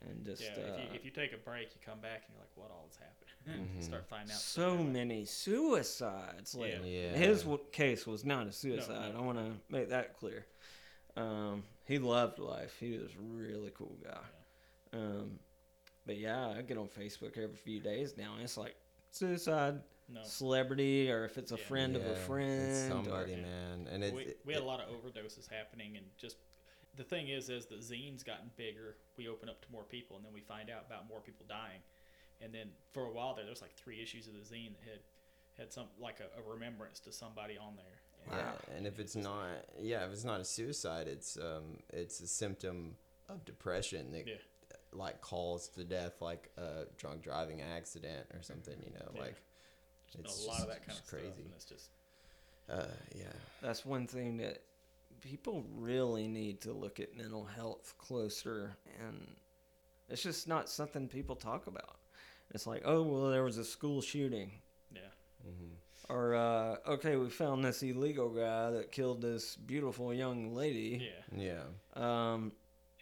and 0.00 0.24
just 0.24 0.42
Yeah, 0.42 0.50
uh, 0.52 0.60
if, 0.74 0.78
you, 0.78 0.84
if 0.94 1.04
you 1.04 1.10
take 1.10 1.32
a 1.32 1.36
break, 1.38 1.68
you 1.74 1.80
come 1.84 2.00
back 2.00 2.22
and 2.26 2.34
you're 2.34 2.40
like, 2.42 2.56
what 2.56 2.70
all 2.70 2.86
is 2.90 2.96
happening? 2.96 3.20
Mhm. 3.78 3.82
Start 3.82 4.06
finding 4.08 4.30
out. 4.32 4.38
so 4.40 4.78
many 4.82 5.24
suicides. 5.26 6.54
Like, 6.54 6.74
Yeah. 6.84 7.10
His 7.12 7.42
w- 7.42 7.62
case 7.72 8.06
was 8.06 8.24
not 8.24 8.42
a 8.42 8.44
no. 8.46 8.50
suicide. 8.52 9.14
I 9.16 9.20
want 9.20 9.38
to 9.38 9.52
make 9.68 9.90
that 9.90 10.16
clear. 10.18 10.46
Um, 11.16 11.64
he 11.84 11.98
loved 11.98 12.38
life. 12.38 12.74
He 12.80 12.96
was 12.98 13.10
a 13.14 13.20
really 13.20 13.70
cool 13.76 13.96
guy. 14.02 14.24
Um, 14.98 15.38
but 16.06 16.16
yeah, 16.16 16.48
I 16.48 16.62
get 16.62 16.78
on 16.78 16.88
Facebook 16.88 17.36
every 17.36 17.56
few 17.56 17.80
days 17.80 18.16
now. 18.16 18.32
And 18.34 18.42
it's 18.42 18.56
like 18.56 18.76
suicide, 19.10 19.80
No. 20.08 20.22
celebrity, 20.22 21.10
or 21.10 21.24
if 21.24 21.38
it's 21.38 21.52
a 21.52 21.56
Yeah. 21.56 21.64
friend 21.64 21.96
of 21.96 22.02
a 22.02 22.06
Yeah, 22.06 22.10
it's 22.12 22.26
friend. 22.26 22.72
or- 22.72 22.88
somebody, 22.88 23.36
man, 23.36 23.88
and 23.90 24.04
it, 24.04 24.14
we, 24.14 24.22
it- 24.24 24.40
we 24.44 24.52
had 24.52 24.62
a 24.62 24.66
lot 24.66 24.80
of 24.80 24.88
overdoses 24.90 25.48
happening 25.48 25.96
and 25.96 26.06
just 26.18 26.36
the 26.96 27.04
thing 27.04 27.28
is 27.28 27.48
as 27.50 27.66
the 27.66 27.76
zines 27.76 28.24
gotten 28.24 28.50
bigger 28.56 28.96
we 29.16 29.26
open 29.28 29.48
up 29.48 29.60
to 29.64 29.72
more 29.72 29.82
people 29.82 30.16
and 30.16 30.24
then 30.24 30.32
we 30.32 30.40
find 30.42 30.70
out 30.70 30.84
about 30.86 31.08
more 31.08 31.20
people 31.20 31.44
dying 31.48 31.80
and 32.40 32.54
then 32.54 32.70
for 32.92 33.06
a 33.06 33.10
while 33.10 33.34
there 33.34 33.44
there 33.44 33.50
was 33.50 33.62
like 33.62 33.74
three 33.74 34.00
issues 34.00 34.28
of 34.28 34.34
the 34.34 34.40
zine 34.40 34.74
that 34.74 34.88
had 34.88 35.00
had 35.56 35.72
some 35.72 35.86
like 35.98 36.20
a, 36.20 36.38
a 36.38 36.42
remembrance 36.48 37.00
to 37.00 37.10
somebody 37.10 37.56
on 37.58 37.74
there 37.74 38.00
And 38.26 38.32
Yeah, 38.36 38.76
and 38.76 38.86
if 38.86 39.00
it's 39.00 39.16
not, 39.16 39.48
yeah, 39.80 40.04
if 40.06 40.12
it's 40.12 40.24
not 40.24 40.40
a 40.40 40.44
suicide, 40.44 41.08
it's 41.08 41.36
um, 41.36 41.78
it's 41.92 42.20
a 42.20 42.26
symptom 42.28 42.96
of 43.28 43.44
depression 43.44 44.12
that 44.12 44.26
Yeah. 44.26 44.34
like 44.92 45.20
calls 45.20 45.68
to 45.70 45.82
death, 45.84 46.20
like 46.22 46.50
a 46.58 46.84
drunk 46.96 47.22
driving 47.22 47.60
accident 47.62 48.26
or 48.34 48.42
something. 48.42 48.80
You 48.84 48.92
know, 48.92 49.10
Yeah. 49.14 49.20
like 49.20 49.36
there's 50.14 50.26
it's 50.34 50.44
a 50.44 50.48
lot 50.48 50.52
just- 50.58 50.62
of 50.62 50.68
that 50.68 50.78
kind 50.86 50.88
just 50.88 51.00
of 51.00 51.06
stuff 51.08 51.20
crazy. 51.20 51.42
and 51.42 51.52
it's 51.54 51.64
just 51.64 51.90
Uh, 52.68 52.86
yeah, 53.14 53.32
That's 53.60 53.84
one 53.84 54.06
thing 54.06 54.38
that 54.38 54.62
people 55.20 55.64
really 55.76 56.26
need 56.28 56.60
to 56.62 56.72
look 56.72 56.98
at 57.00 57.14
mental 57.16 57.44
health 57.44 57.94
closer, 57.98 58.76
and 59.00 59.36
it's 60.08 60.22
just 60.22 60.48
not 60.48 60.68
something 60.70 61.06
people 61.08 61.36
talk 61.36 61.66
about. 61.66 61.98
It's 62.54 62.66
like, 62.66 62.82
oh 62.86 63.02
well, 63.02 63.30
there 63.30 63.42
was 63.44 63.58
a 63.58 63.64
school 63.64 64.00
shooting, 64.00 64.50
yeah 64.94 65.00
hmm 65.42 65.74
or 66.10 66.34
uh, 66.34 66.76
okay, 66.86 67.16
we 67.16 67.30
found 67.30 67.64
this 67.64 67.82
illegal 67.82 68.28
guy 68.28 68.70
that 68.70 68.92
killed 68.92 69.22
this 69.22 69.56
beautiful 69.56 70.12
young 70.12 70.54
lady. 70.54 71.10
yeah 71.34 71.62
yeah, 71.96 72.32
Um, 72.34 72.52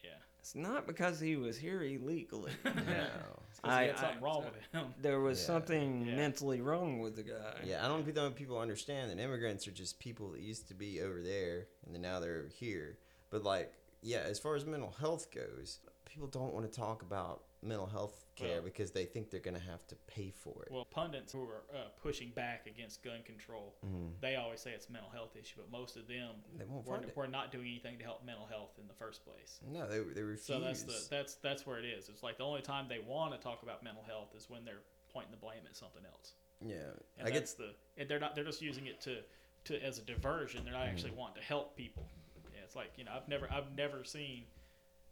yeah 0.05 0.11
it's 0.40 0.55
not 0.55 0.87
because 0.87 1.18
he 1.20 1.35
was 1.37 1.57
here 1.59 1.83
illegally. 1.83 2.53
no, 2.64 2.70
It's 2.72 2.81
'cause 2.85 3.41
I- 3.64 3.85
he 3.85 3.88
had 3.90 4.16
I- 4.16 4.18
wrong 4.18 4.44
with 4.44 4.55
him 4.72 4.94
there 4.98 5.20
was 5.20 5.38
Yeah. 5.40 5.46
something 5.46 6.07
Yeah. 6.07 6.16
mentally 6.16 6.61
wrong 6.61 6.98
with 7.01 7.16
the 7.16 7.22
guy. 7.22 7.61
yeah. 7.64 7.85
I 7.85 7.88
don't 7.88 8.05
think 8.05 8.37
people 8.37 8.59
understand 8.59 9.11
that 9.11 9.18
immigrants 9.22 9.66
are 9.68 9.72
just 9.72 9.98
people 9.98 10.31
that 10.33 10.40
used 10.40 10.68
to 10.68 10.75
be 10.75 11.01
over 11.01 11.22
there 11.22 11.68
and 11.87 11.94
then 11.94 12.03
now 12.03 12.18
they're 12.20 12.38
over 12.38 12.48
here. 12.48 12.98
But 13.31 13.44
like, 13.44 13.72
yeah, 14.03 14.20
as 14.20 14.38
far 14.40 14.57
as 14.57 14.64
mental 14.66 14.90
health 14.90 15.31
goes, 15.31 15.79
people 16.05 16.27
don't 16.27 16.53
want 16.53 16.70
to 16.70 16.77
talk 16.77 17.03
about 17.03 17.44
mental 17.62 17.87
health 17.87 18.25
care 18.35 18.55
Well- 18.55 18.62
because 18.62 18.90
they 18.90 19.05
think 19.05 19.31
they're 19.31 19.40
gonna 19.40 19.59
have 19.59 19.87
to 19.88 19.94
pay 20.07 20.31
for 20.31 20.64
it. 20.64 20.72
well 20.72 20.85
pundits 20.85 21.33
who 21.33 21.42
are 21.42 21.62
uh, 21.72 21.88
pushing 22.03 22.31
back 22.31 22.66
against 22.66 23.03
gun 23.03 23.22
control 23.22 23.77
Mhm. 23.85 24.20
they 24.20 24.37
always 24.37 24.61
say 24.61 24.72
it's 24.72 24.88
a 24.88 24.92
mental 24.92 25.11
health 25.11 25.37
issue 25.37 25.61
but 25.61 25.70
most 25.70 25.96
of 25.96 26.09
them 26.09 26.42
They 26.57 26.64
won't 26.64 26.87
were, 26.87 27.01
were 27.14 27.29
not 27.29 27.53
doing 27.53 27.66
anything 27.68 27.98
to 27.98 28.05
help 28.05 28.25
mental 28.25 28.46
health 28.46 28.79
in 28.81 28.88
the 28.88 28.94
first 28.94 29.25
place 29.25 29.61
No, 29.66 29.87
they 29.88 29.98
they 30.12 30.22
refuse. 30.22 30.44
So 30.46 30.61
that's 30.61 30.83
the 30.83 31.07
that's 31.09 31.35
that's 31.37 31.66
where 31.66 31.79
it 31.79 31.85
is. 31.85 32.09
It's 32.09 32.22
like 32.22 32.37
the 32.38 32.44
only 32.44 32.62
time 32.62 32.88
they 32.88 32.98
want 32.98 33.33
to 33.35 33.38
talk 33.40 33.62
about 33.62 33.83
mental 33.85 34.03
health 34.03 34.35
is 34.35 34.48
when 34.51 34.64
they're 34.64 34.83
pointing 35.09 35.31
the 35.31 35.37
blame 35.37 35.61
at 35.68 35.77
something 35.77 36.05
else. 36.07 36.35
yeah, 36.61 36.90
And 37.18 37.29
I 37.29 37.31
get 37.31 37.46
the 37.59 37.75
and 37.96 38.09
they're 38.09 38.18
not 38.18 38.35
they're 38.35 38.44
just 38.44 38.62
using 38.62 38.87
it 38.87 39.01
to 39.03 39.22
to 39.64 39.81
as 39.85 39.98
a 39.98 40.03
diversion. 40.03 40.64
They're 40.64 40.72
not 40.72 40.83
Mm-hmm. 40.83 40.90
actually 40.90 41.11
wanting 41.12 41.37
to 41.37 41.46
help 41.46 41.77
people. 41.77 42.09
Yeah, 42.55 42.62
it's 42.64 42.75
like 42.75 42.98
you 42.98 43.05
know 43.05 43.12
I've 43.12 43.29
never 43.29 43.48
I've 43.53 43.72
never 43.77 44.03
seen, 44.05 44.46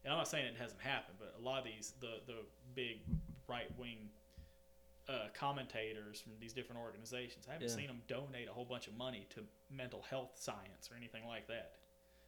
and 0.04 0.12
I'm 0.12 0.18
not 0.18 0.28
saying 0.28 0.46
it 0.46 0.56
hasn't 0.56 0.80
happened, 0.80 1.18
but 1.18 1.34
a 1.38 1.42
lot 1.42 1.58
of 1.58 1.64
these 1.64 1.94
the 2.00 2.20
the 2.26 2.36
big 2.74 2.98
right 3.48 3.70
wing. 3.78 4.10
Uh, 5.08 5.26
commentators 5.34 6.20
from 6.20 6.30
these 6.38 6.52
different 6.52 6.80
organizations. 6.80 7.44
I 7.48 7.54
haven't 7.54 7.68
Yeah. 7.68 7.74
seen 7.74 7.86
them 7.88 8.00
donate 8.06 8.46
a 8.48 8.52
whole 8.52 8.64
bunch 8.66 8.86
of 8.86 8.94
money 8.94 9.26
to 9.30 9.44
mental 9.68 10.02
health 10.02 10.38
science 10.38 10.88
or 10.88 10.94
anything 10.94 11.26
like 11.26 11.48
that. 11.48 11.78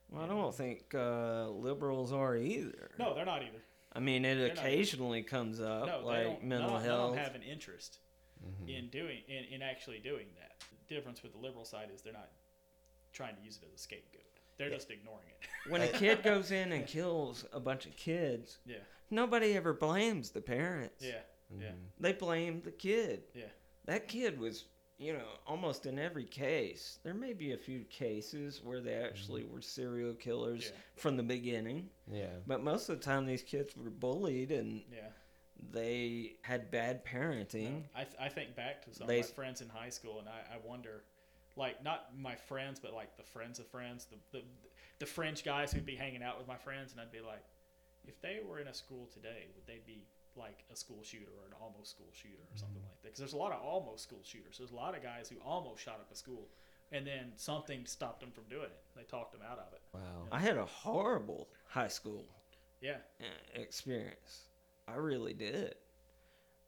Well, 0.09 0.25
I 0.25 0.27
don't 0.27 0.53
think 0.53 0.93
uh, 0.93 1.49
liberals 1.51 2.13
are 2.13 2.35
either. 2.35 2.91
No, 2.99 3.15
they're 3.15 3.25
not 3.25 3.43
either. 3.43 3.63
I 3.93 4.01
mean, 4.01 4.25
it 4.25 4.35
They're 4.37 4.53
occasionally 4.53 5.23
comes 5.23 5.61
up, 5.61 5.87
no, 5.87 6.01
like 6.05 6.25
don't, 6.25 6.45
mental 6.45 6.71
none, 6.73 6.83
health. 6.83 7.15
None 7.15 7.23
have 7.25 7.35
an 7.37 7.43
interest 7.45 8.01
Mhm. 8.45 8.69
in 8.69 8.89
doing 8.89 9.23
in, 9.29 9.45
in 9.45 9.63
actually 9.63 10.01
doing 10.01 10.27
that. 10.41 10.65
The 10.89 10.95
difference 10.97 11.23
with 11.23 11.33
the 11.35 11.39
liberal 11.39 11.65
side 11.65 11.89
is 11.95 12.03
they're 12.03 12.13
not 12.13 12.33
trying 13.13 13.37
to 13.37 13.43
use 13.43 13.59
it 13.59 13.65
as 13.65 13.75
a 13.75 13.79
scapegoat. 13.79 14.32
They're 14.63 14.71
Yeah. 14.71 14.77
just 14.77 14.91
ignoring 14.93 15.27
it. 15.29 15.49
when 15.73 15.83
a 15.83 15.89
kid 15.89 16.23
goes 16.23 16.53
in 16.53 16.71
and 16.71 16.87
kills 16.87 17.45
a 17.53 17.59
bunch 17.59 17.85
of 17.85 17.97
kids, 17.97 18.59
yeah, 18.65 18.77
nobody 19.11 19.55
ever 19.57 19.73
blames 19.73 20.31
the 20.31 20.41
parents. 20.41 21.05
yeah, 21.05 21.23
yeah, 21.59 21.73
Mhm. 21.73 21.89
They 21.99 22.13
blame 22.13 22.63
the 22.63 22.71
kid. 22.71 23.25
yeah. 23.35 23.49
That 23.87 24.07
kid 24.07 24.39
was, 24.39 24.67
you 24.99 25.15
know, 25.15 25.27
almost 25.49 25.85
in 25.87 25.99
every 25.99 26.27
case. 26.27 27.01
There 27.03 27.13
may 27.15 27.33
be 27.33 27.51
a 27.51 27.59
few 27.59 27.83
cases 27.87 28.63
where 28.63 28.81
they 28.81 28.95
actually 28.95 29.43
were 29.43 29.61
serial 29.61 30.15
killers 30.15 30.67
Yeah. 30.67 30.77
from 30.95 31.17
the 31.17 31.25
beginning, 31.25 31.91
yeah, 32.07 32.39
but 32.47 32.63
most 32.63 32.89
of 32.89 33.01
the 33.01 33.05
time 33.05 33.27
these 33.27 33.43
kids 33.43 33.77
were 33.77 33.91
bullied 33.91 34.53
and 34.53 34.85
Yeah. 34.93 35.11
they 35.57 36.37
had 36.43 36.71
bad 36.71 37.05
parenting. 37.05 37.89
I, 37.97 38.05
th- 38.05 38.17
I 38.21 38.29
think 38.29 38.55
back 38.55 38.83
to 38.85 38.95
some 38.95 39.09
They- 39.09 39.19
of 39.21 39.27
my 39.27 39.33
friends 39.35 39.61
in 39.61 39.69
high 39.69 39.91
school, 39.91 40.21
and 40.21 40.29
I, 40.29 40.43
I 40.55 40.59
wonder, 40.59 41.03
like, 41.57 41.83
not 41.85 42.09
my 42.19 42.35
friends, 42.35 42.79
but 42.81 42.93
like 42.95 43.17
the 43.17 43.23
friends 43.23 43.59
of 43.59 43.67
friends, 43.69 44.07
the, 44.07 44.17
the 44.39 44.45
the 44.99 45.07
French 45.07 45.45
guys 45.45 45.73
who'd 45.73 45.85
be 45.87 45.97
hanging 45.97 46.23
out 46.23 46.39
with 46.39 46.47
my 46.47 46.57
friends, 46.57 46.93
and 46.93 47.01
I'd 47.01 47.11
be 47.11 47.21
like, 47.21 47.43
if 48.07 48.21
they 48.23 48.41
were 48.49 48.61
in 48.61 48.69
a 48.69 48.75
school 48.75 49.09
today, 49.13 49.47
would 49.55 49.67
they 49.67 49.81
be 49.87 50.05
like 50.37 50.65
a 50.73 50.77
school 50.77 51.01
shooter 51.03 51.33
or 51.41 51.47
an 51.47 51.53
almost 51.61 51.91
school 51.91 52.07
shooter 52.13 52.43
or 52.53 52.57
something 52.57 52.81
like 52.83 52.93
that? 53.03 53.09
Because 53.09 53.19
there's 53.19 53.33
a 53.33 53.37
lot 53.37 53.53
of 53.53 53.61
almost 53.63 54.05
school 54.05 54.21
shooters. 54.23 54.59
There's 54.59 54.71
a 54.71 54.77
lot 54.77 54.97
of 54.97 55.03
guys 55.03 55.29
who 55.29 55.37
almost 55.45 55.83
shot 55.83 55.95
up 55.95 56.09
a 56.13 56.17
school, 56.17 56.47
and 56.93 57.05
then 57.07 57.33
something 57.37 57.85
stopped 57.85 58.21
them 58.21 58.31
from 58.31 58.45
doing 58.49 58.65
it. 58.67 58.83
They 58.97 59.03
talked 59.03 59.33
them 59.33 59.43
out 59.51 59.59
of 59.59 59.73
it. 59.73 59.81
wow. 59.93 60.01
I 60.31 60.39
had 60.39 60.57
a 60.57 60.65
horrible 60.67 61.49
high 61.69 61.89
school 61.89 62.25
Yeah, 62.81 62.97
experience. 63.55 64.45
I 64.89 64.95
really 64.97 65.35
did. 65.35 65.75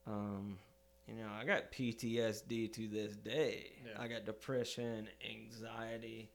Um, 0.07 0.59
you 1.07 1.15
know, 1.15 1.29
I 1.39 1.45
got 1.45 1.71
PTSD 1.73 2.73
to 2.73 2.89
this 2.89 3.15
day. 3.17 3.73
Yeah. 3.87 4.03
I 4.03 4.09
got 4.09 4.25
depression, 4.25 5.09
anxiety. 5.29 6.31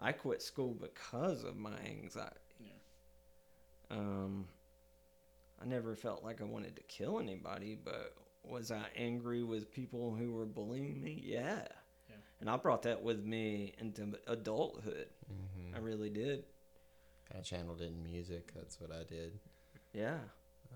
I 0.00 0.12
quit 0.12 0.42
school 0.42 0.74
because 0.74 1.44
of 1.44 1.56
my 1.56 1.76
anxiety. 1.86 2.34
yeah, 2.60 3.96
Um, 3.96 4.46
I 5.60 5.64
never 5.66 5.94
felt 5.94 6.22
like 6.22 6.40
I 6.40 6.44
wanted 6.44 6.76
to 6.76 6.82
kill 6.82 7.18
anybody, 7.20 7.74
but 7.82 8.14
was 8.42 8.70
I 8.70 8.84
angry 8.96 9.42
with 9.42 9.70
people 9.72 10.14
who 10.14 10.32
were 10.32 10.44
bullying 10.46 11.00
me? 11.02 11.22
Yeah. 11.24 11.66
Yeah. 12.08 12.16
And 12.40 12.50
I 12.50 12.56
brought 12.56 12.82
that 12.82 13.02
with 13.02 13.24
me 13.24 13.72
into 13.78 14.18
adulthood. 14.26 15.08
Mhm. 15.32 15.74
I 15.74 15.78
really 15.78 16.10
did. 16.10 16.44
Kind 17.30 17.40
of 17.40 17.44
channeled 17.46 17.80
it 17.80 17.86
in 17.86 18.02
music. 18.02 18.52
That's 18.54 18.78
what 18.80 18.92
I 18.92 19.04
did. 19.04 19.38
Yeah. 19.94 20.18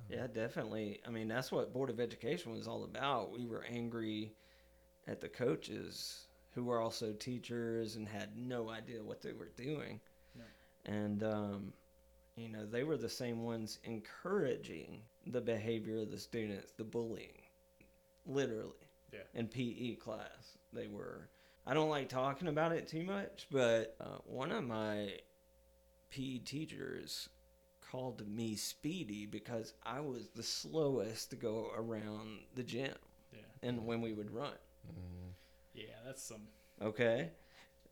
Yeah, 0.08 0.26
definitely. 0.26 1.00
I 1.06 1.10
mean, 1.10 1.28
that's 1.28 1.52
what 1.52 1.72
Board 1.72 1.90
of 1.90 2.00
Education 2.00 2.52
was 2.52 2.66
all 2.66 2.84
about. 2.84 3.32
We 3.32 3.46
were 3.46 3.64
angry 3.64 4.34
at 5.06 5.20
the 5.20 5.28
coaches 5.28 6.26
who 6.54 6.64
were 6.64 6.80
also 6.80 7.12
teachers 7.12 7.96
and 7.96 8.08
had 8.08 8.36
no 8.36 8.68
idea 8.70 9.02
what 9.02 9.22
they 9.22 9.32
were 9.32 9.50
doing. 9.56 10.00
Yeah. 10.34 10.92
And, 10.92 11.22
um, 11.22 11.72
you 12.36 12.48
know, 12.48 12.66
they 12.66 12.84
were 12.84 12.96
the 12.96 13.08
same 13.08 13.44
ones 13.44 13.78
encouraging 13.84 15.02
the 15.26 15.40
behavior 15.40 15.98
of 15.98 16.10
the 16.10 16.18
students, 16.18 16.72
the 16.76 16.84
bullying, 16.84 17.42
literally. 18.26 18.74
Yeah. 19.12 19.20
In 19.34 19.48
PE 19.48 19.94
class, 19.96 20.58
they 20.72 20.86
were. 20.86 21.28
I 21.66 21.74
don't 21.74 21.88
like 21.88 22.08
talking 22.08 22.48
about 22.48 22.72
it 22.72 22.86
too 22.86 23.02
much, 23.02 23.46
but 23.50 23.96
uh, 24.00 24.18
one 24.24 24.52
of 24.52 24.64
my 24.64 25.12
PE 26.10 26.38
teachers 26.38 27.28
called 27.90 28.26
me 28.28 28.54
Speedy 28.54 29.26
because 29.26 29.72
I 29.84 30.00
was 30.00 30.28
the 30.34 30.42
slowest 30.42 31.30
to 31.30 31.36
go 31.36 31.70
around 31.76 32.40
the 32.54 32.62
gym 32.62 32.94
yeah, 33.32 33.40
and 33.62 33.86
when 33.86 34.00
we 34.00 34.12
would 34.12 34.30
run. 34.30 34.52
Mhm. 34.88 35.32
yeah. 35.74 35.84
That's 36.04 36.22
some. 36.22 36.48
Okay. 36.82 37.30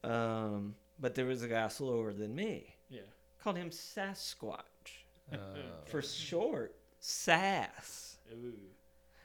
Um, 0.05 0.75
but 0.99 1.15
there 1.15 1.27
was 1.27 1.43
a 1.43 1.49
guy 1.49 1.69
slower 1.69 2.13
than 2.13 2.35
me. 2.35 2.75
Yeah, 2.89 3.01
Called 3.39 3.57
him 3.57 3.71
Sasquatch 3.71 5.05
Uh, 5.33 5.37
for 5.87 6.03
short. 6.03 6.75
Sass. 7.01 8.19
ooh, 8.33 8.55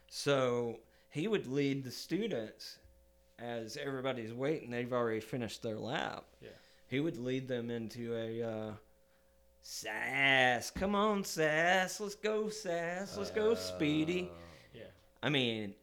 So 0.07 0.79
he 1.09 1.27
would 1.27 1.47
lead 1.47 1.83
the 1.83 1.91
students 1.91 2.77
as 3.39 3.77
everybody's 3.77 4.33
waiting. 4.33 4.69
They've 4.71 4.91
already 4.93 5.19
finished 5.19 5.63
their 5.63 5.77
lap. 5.79 6.25
Yeah. 6.41 6.49
He 6.87 6.99
would 6.99 7.17
lead 7.17 7.47
them 7.47 7.69
into 7.69 8.13
a 8.15 8.43
uh, 8.43 8.71
Sass. 9.61 10.71
Come 10.71 10.95
on, 10.95 11.23
Sass. 11.23 11.99
Let's 11.99 12.15
go, 12.15 12.49
Sass. 12.49 13.17
Let's 13.17 13.31
go, 13.31 13.53
Speedy. 13.55 14.29
uh, 14.31 14.37
yeah. 14.73 14.81
I 15.23 15.29
mean, 15.29 15.73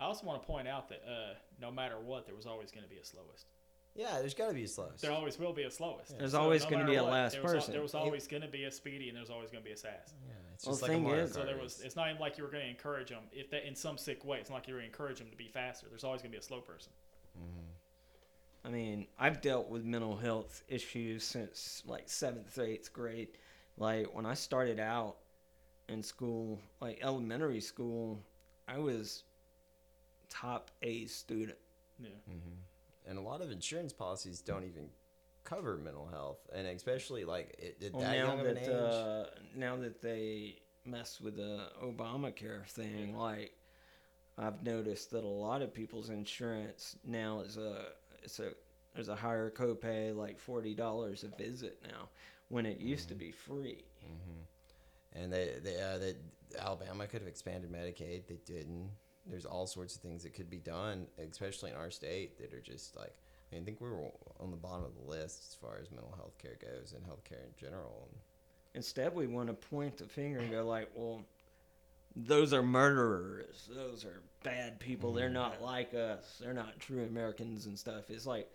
I 0.00 0.04
also 0.06 0.26
want 0.26 0.42
to 0.42 0.46
point 0.46 0.66
out 0.68 0.88
that 0.88 1.02
uh, 1.06 1.34
no 1.60 1.70
matter 1.70 1.96
what, 2.00 2.26
there 2.26 2.34
was 2.34 2.46
always 2.46 2.70
going 2.70 2.84
to 2.84 2.90
be 2.90 2.96
a 2.96 3.04
slowest. 3.04 3.46
Yeah, 3.94 4.18
there's 4.20 4.32
got 4.32 4.48
to 4.48 4.54
be 4.54 4.64
a 4.64 4.68
slowest. 4.68 5.02
There 5.02 5.12
always 5.12 5.38
will 5.38 5.52
be 5.52 5.64
a 5.64 5.70
slowest. 5.70 6.18
There's 6.18 6.32
always 6.32 6.64
gonna 6.64 6.86
be 6.86 6.94
a 6.94 7.02
what, 7.02 7.12
last 7.12 7.32
there 7.32 7.42
was 7.42 7.52
al- 7.52 7.58
person. 7.58 7.72
there 7.74 7.82
was 7.82 7.94
always 7.94 8.26
going 8.26 8.40
to 8.40 8.48
be 8.48 8.64
a 8.64 8.72
speedy, 8.72 9.10
and 9.10 9.16
there's 9.18 9.28
always 9.28 9.50
going 9.50 9.62
to 9.62 9.68
be 9.68 9.74
a 9.74 9.76
sass. 9.76 10.14
Yeah, 10.26 10.32
it's 10.54 10.64
just 10.64 10.80
the 10.80 10.86
like 10.86 10.90
a 10.90 10.94
thing 10.94 11.02
Mario 11.04 11.24
is- 11.24 11.32
So 11.34 11.44
there 11.44 11.58
was. 11.58 11.82
It's 11.84 11.94
not 11.94 12.08
even 12.08 12.18
like 12.18 12.38
you 12.38 12.44
were 12.44 12.50
going 12.50 12.64
to 12.64 12.70
encourage 12.70 13.10
them. 13.10 13.24
If 13.32 13.50
that 13.50 13.68
in 13.68 13.74
some 13.74 13.98
sick 13.98 14.24
way, 14.24 14.38
it's 14.38 14.48
not 14.48 14.56
like 14.56 14.68
you 14.68 14.72
were 14.72 14.80
going 14.80 14.90
to 14.90 14.94
encourage 14.94 15.18
them 15.18 15.28
to 15.30 15.36
be 15.36 15.46
faster. 15.46 15.88
There's 15.90 16.04
always 16.04 16.22
going 16.22 16.30
to 16.32 16.36
be 16.36 16.40
a 16.40 16.42
slow 16.42 16.60
person. 16.62 16.90
I 18.64 18.68
mean, 18.70 19.06
I've 19.18 19.40
dealt 19.40 19.68
with 19.68 19.84
mental 19.84 20.16
health 20.16 20.62
issues 20.68 21.24
since 21.24 21.82
like 21.86 22.04
seventh 22.08 22.56
or 22.58 22.64
eighth 22.64 22.92
grade. 22.92 23.28
Like 23.76 24.14
when 24.14 24.24
I 24.26 24.34
started 24.34 24.78
out 24.78 25.16
in 25.88 26.02
school, 26.02 26.60
like 26.80 27.00
elementary 27.02 27.60
school, 27.60 28.22
I 28.68 28.78
was 28.78 29.24
top 30.28 30.70
A 30.82 31.06
student. 31.06 31.58
Yeah. 31.98 32.08
and 33.06 33.18
a 33.18 33.22
lot 33.22 33.42
of 33.42 33.50
insurance 33.50 33.92
policies 33.92 34.40
don't 34.40 34.64
even 34.64 34.88
cover 35.44 35.76
mental 35.76 36.06
health, 36.06 36.38
and 36.54 36.66
especially 36.66 37.24
like 37.24 37.54
it, 37.58 37.82
at 37.84 37.92
Well, 37.92 38.02
that 38.02 38.16
now 38.16 38.26
young 38.26 38.40
of 38.40 38.46
an 38.46 38.54
that 38.54 38.62
age. 38.62 38.68
uh, 38.70 39.24
now 39.56 39.76
that 39.76 40.00
they 40.00 40.56
mess 40.84 41.20
with 41.20 41.36
the 41.36 41.68
Obamacare 41.82 42.64
thing, 42.66 43.16
like 43.16 43.52
I've 44.38 44.62
noticed 44.62 45.10
that 45.10 45.24
a 45.24 45.28
lot 45.28 45.62
of 45.62 45.72
people's 45.74 46.10
insurance 46.10 46.96
now 47.04 47.40
is 47.40 47.56
a 47.56 47.86
a 48.38 48.52
there's 48.94 49.08
a 49.08 49.16
higher 49.16 49.50
copay, 49.50 50.14
like 50.14 50.38
forty 50.38 50.74
dollars 50.74 51.24
a 51.24 51.42
visit 51.42 51.78
now, 51.82 52.08
when 52.48 52.66
it 52.66 52.78
used 52.78 53.08
to 53.08 53.14
be 53.14 53.30
free. 53.30 53.84
and 55.14 55.32
they, 55.32 55.54
they, 55.62 55.80
uh, 55.80 55.98
they 55.98 56.14
Alabama 56.58 57.06
could 57.06 57.20
have 57.20 57.28
expanded 57.28 57.70
Medicaid. 57.72 58.26
They 58.26 58.38
didn't. 58.44 58.90
There's 59.26 59.46
all 59.46 59.66
sorts 59.66 59.94
of 59.94 60.02
things 60.02 60.22
that 60.24 60.34
could 60.34 60.50
be 60.50 60.58
done, 60.58 61.06
especially 61.18 61.70
in 61.70 61.76
our 61.76 61.90
state, 61.90 62.38
that 62.38 62.52
are 62.52 62.60
just 62.60 62.96
like. 62.96 63.14
I, 63.50 63.56
mean, 63.56 63.62
I 63.62 63.64
think 63.66 63.80
we 63.82 63.90
were 63.90 64.10
on 64.40 64.50
the 64.50 64.56
bottom 64.56 64.84
of 64.84 64.94
the 64.94 65.10
list 65.10 65.44
as 65.50 65.54
far 65.60 65.78
as 65.78 65.90
mental 65.90 66.14
health 66.16 66.38
care 66.38 66.56
goes 66.58 66.94
and 66.94 67.04
healthcare 67.04 67.44
in 67.44 67.52
general. 67.60 68.08
Instead, 68.74 69.14
we 69.14 69.26
want 69.26 69.48
to 69.48 69.52
point 69.54 69.98
the 69.98 70.06
finger 70.06 70.38
and 70.38 70.50
go 70.50 70.64
like, 70.64 70.88
well, 70.94 71.22
those 72.14 72.52
are 72.52 72.62
murderers. 72.62 73.68
Those 73.74 74.04
are 74.04 74.22
bad 74.42 74.78
people. 74.80 75.12
They're 75.12 75.26
mm-hmm. 75.26 75.34
not 75.34 75.62
like 75.62 75.94
us. 75.94 76.38
They're 76.40 76.52
not 76.52 76.78
true 76.78 77.04
Americans 77.04 77.66
and 77.66 77.78
stuff. 77.78 78.10
It's 78.10 78.26
like 78.26 78.50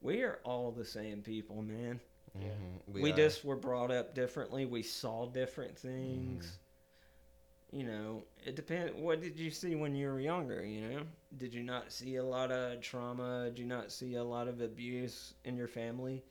we 0.00 0.22
are 0.22 0.40
all 0.44 0.70
the 0.70 0.84
same 0.84 1.22
people, 1.22 1.62
man. 1.62 2.00
Mhm. 2.36 3.00
we 3.00 3.12
are- 3.12 3.16
just 3.16 3.44
were 3.44 3.56
brought 3.56 3.90
up 3.90 4.14
differently. 4.14 4.66
We 4.66 4.82
saw 4.82 5.26
different 5.26 5.78
things. 5.78 6.46
Mm-hmm. 6.46 7.78
You 7.78 7.86
know, 7.86 8.24
it 8.44 8.54
depends. 8.54 8.94
What 8.94 9.20
did 9.20 9.38
you 9.38 9.50
see 9.50 9.74
when 9.74 9.94
you 9.94 10.08
were 10.08 10.20
younger? 10.20 10.64
You 10.64 10.88
know, 10.88 11.02
did 11.36 11.52
you 11.52 11.62
not 11.62 11.92
see 11.92 12.16
a 12.16 12.24
lot 12.24 12.52
of 12.52 12.80
trauma? 12.80 13.46
Did 13.46 13.58
you 13.58 13.64
not 13.64 13.90
see 13.90 14.14
a 14.14 14.24
lot 14.24 14.46
of 14.46 14.60
abuse 14.60 15.34
in 15.44 15.56
your 15.56 15.66
family? 15.68 16.24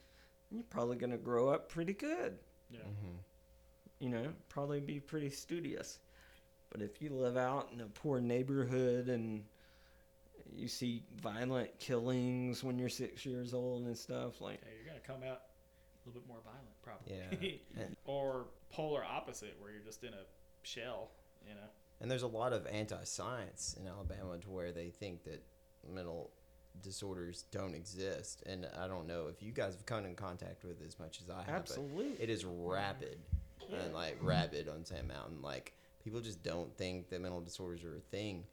You're 0.52 0.64
probably 0.64 0.98
gonna 0.98 1.18
grow 1.18 1.50
up 1.50 1.70
pretty 1.70 1.94
good. 1.94 2.38
Yeah. 2.70 2.80
Mm-hmm. 2.80 3.18
You 4.00 4.10
know, 4.10 4.34
probably 4.50 4.80
be 4.80 5.00
pretty 5.00 5.30
studious. 5.30 6.00
But 6.74 6.82
if 6.82 7.02
you 7.02 7.12
live 7.12 7.38
out 7.38 7.70
in 7.72 7.82
a 7.82 7.86
poor 7.86 8.20
neighborhood 8.20 9.08
and 9.08 9.44
you 10.52 10.68
see 10.68 11.04
violent 11.22 11.80
killings 11.80 12.64
when 12.64 12.80
you're 12.80 12.90
six 12.90 13.26
years 13.26 13.54
old 13.54 13.86
and 13.86 13.96
stuff, 13.96 14.42
like 14.42 14.56
Okay, 14.56 14.74
you're 14.76 14.90
going 14.90 15.00
to 15.00 15.08
come 15.08 15.22
out 15.24 15.42
a 15.44 16.10
little 16.10 16.20
bit 16.20 16.28
more 16.28 16.40
violent, 16.44 16.82
probably. 16.82 17.62
Yeah. 17.78 17.84
Or 18.06 18.48
polar 18.72 19.06
opposite, 19.06 19.56
where 19.60 19.72
you're 19.72 19.84
just 19.84 20.04
in 20.04 20.14
a 20.14 20.26
shell. 20.64 21.12
You 21.48 21.54
know. 21.54 21.70
And 22.02 22.10
there's 22.10 22.24
a 22.24 22.28
lot 22.28 22.54
of 22.54 22.66
anti-science 22.68 23.78
in 23.80 23.88
Alabama 23.88 24.38
to 24.40 24.50
where 24.50 24.72
they 24.72 24.90
think 24.90 25.24
that 25.26 25.44
mental 25.88 26.32
disorders 26.82 27.46
don't 27.52 27.76
exist. 27.76 28.44
And 28.48 28.68
I 28.82 28.88
don't 28.88 29.08
know 29.08 29.28
if 29.28 29.44
you 29.44 29.52
guys 29.52 29.76
have 29.76 29.86
come 29.86 30.06
in 30.06 30.16
contact 30.16 30.64
with 30.64 30.82
it 30.82 30.88
as 30.88 31.00
much 31.00 31.22
as 31.22 31.30
I 31.30 31.44
have. 31.44 31.62
Absolutely. 31.62 32.10
But 32.10 32.24
it 32.24 32.30
is 32.30 32.46
rapid 32.46 33.20
and 33.72 33.94
like 33.94 34.18
rapid 34.22 34.68
on 34.68 34.86
Sand 34.86 35.08
Mountain. 35.08 35.42
Like 35.42 35.74
people 36.04 36.22
just 36.22 36.44
don't 36.44 36.76
think 36.78 37.10
that 37.10 37.22
mental 37.22 37.42
disorders 37.42 37.84
are 37.84 37.98
a 37.98 38.02
thing. 38.12 38.46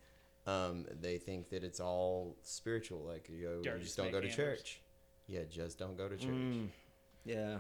Um, 0.47 0.87
they 1.01 1.19
think 1.19 1.51
that 1.51 1.65
it's 1.65 1.81
all 1.81 2.37
spiritual. 2.43 3.01
Like 3.01 3.29
you, 3.29 3.47
know, 3.47 3.57
you 3.57 3.79
just 3.79 3.85
just 3.85 3.97
don't 3.97 4.11
go 4.11 4.21
to 4.21 4.29
McHammers. 4.29 4.37
church. 4.37 4.81
Yeah, 5.27 5.41
just 5.49 5.79
don't 5.79 5.97
go 5.97 6.09
to 6.09 6.17
church. 6.17 6.31
Mm, 6.31 6.69
yeah. 7.25 7.59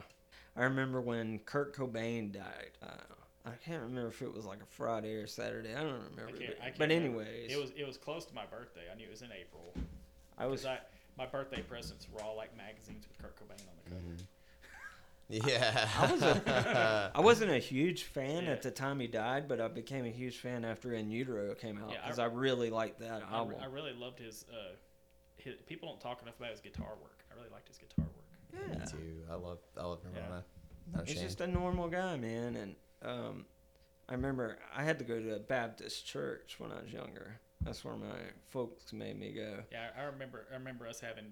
I 0.56 0.64
remember 0.64 1.00
when 1.00 1.38
Kurt 1.40 1.76
Cobain 1.76 2.32
died. 2.32 2.72
Uh, 2.82 3.14
I 3.46 3.52
can't 3.64 3.82
remember 3.82 4.08
if 4.08 4.20
it 4.22 4.32
was 4.32 4.44
like 4.44 4.62
a 4.62 4.66
Friday 4.66 5.14
or 5.14 5.26
Saturday. 5.26 5.74
I 5.74 5.82
don't 5.82 5.92
remember. 5.92 6.28
I 6.28 6.32
can't, 6.32 6.40
but 6.40 6.60
I 6.60 6.64
can't 6.64 6.78
but 6.78 6.88
remember. 6.88 7.20
anyways, 7.22 7.52
it 7.52 7.60
was 7.60 7.70
it 7.76 7.86
was 7.86 7.96
close 7.96 8.24
to 8.26 8.34
my 8.34 8.46
birthday. 8.46 8.82
I 8.92 8.96
knew 8.96 9.04
it 9.04 9.10
was 9.10 9.22
in 9.22 9.30
April. 9.32 9.72
I 10.36 10.46
was 10.46 10.66
I, 10.66 10.78
my 11.16 11.26
birthday 11.26 11.62
presents 11.62 12.08
were 12.10 12.22
all 12.22 12.36
like 12.36 12.56
magazines 12.56 13.06
with 13.06 13.18
Kurt 13.18 13.36
Cobain 13.36 13.60
on 13.60 13.76
the 13.84 13.90
cover. 13.90 14.02
Mm-hmm. 14.02 14.24
Yeah. 15.30 15.88
I, 15.98 16.10
was 16.12 16.22
a, 16.22 17.12
I 17.14 17.20
wasn't 17.20 17.52
a 17.52 17.58
huge 17.58 18.02
fan 18.04 18.44
Yeah. 18.44 18.50
at 18.50 18.62
the 18.62 18.70
time 18.70 18.98
he 19.00 19.06
died, 19.06 19.46
but 19.48 19.60
I 19.60 19.68
became 19.68 20.04
a 20.04 20.10
huge 20.10 20.38
fan 20.38 20.64
after 20.64 20.92
In 20.92 21.10
Utero 21.10 21.54
came 21.54 21.78
out 21.78 21.90
Yeah, 21.90 21.98
I- 22.02 22.06
because 22.06 22.18
I, 22.18 22.24
really 22.26 22.68
liked 22.70 22.98
that 23.00 23.22
I, 23.30 23.36
album. 23.36 23.56
I 23.62 23.66
really 23.66 23.92
loved 23.92 24.18
his, 24.18 24.44
uh, 24.52 24.74
his. 25.36 25.54
People 25.66 25.88
don't 25.88 26.00
talk 26.00 26.20
enough 26.22 26.34
about 26.38 26.50
his 26.50 26.60
guitar 26.60 26.94
work. 27.00 27.24
I 27.30 27.36
really 27.36 27.48
liked 27.52 27.68
his 27.68 27.78
guitar 27.78 28.04
work. 28.04 28.68
yeah, 28.68 28.78
Me 28.78 28.84
too. 28.90 29.22
I 29.30 29.34
love 29.36 29.58
I 29.78 29.84
love 29.84 30.00
Nirvana. 30.04 30.44
Not 30.92 31.08
he's 31.08 31.20
just 31.20 31.40
a 31.40 31.46
normal 31.46 31.88
guy, 31.88 32.16
man. 32.16 32.56
And 32.56 32.74
um, 33.02 33.44
I 34.08 34.12
remember 34.14 34.58
I 34.76 34.82
had 34.82 34.98
to 34.98 35.04
go 35.04 35.20
to 35.20 35.36
a 35.36 35.38
Baptist 35.38 36.04
church 36.06 36.56
when 36.58 36.72
I 36.72 36.82
was 36.82 36.92
younger. 36.92 37.38
That's 37.62 37.84
where 37.84 37.94
my 37.94 38.16
folks 38.48 38.92
made 38.92 39.18
me 39.18 39.32
go. 39.32 39.60
Yeah, 39.70 39.90
I 39.96 40.00
I 40.00 40.04
remember. 40.06 40.46
I 40.50 40.54
remember 40.54 40.88
us 40.88 40.98
having. 41.00 41.26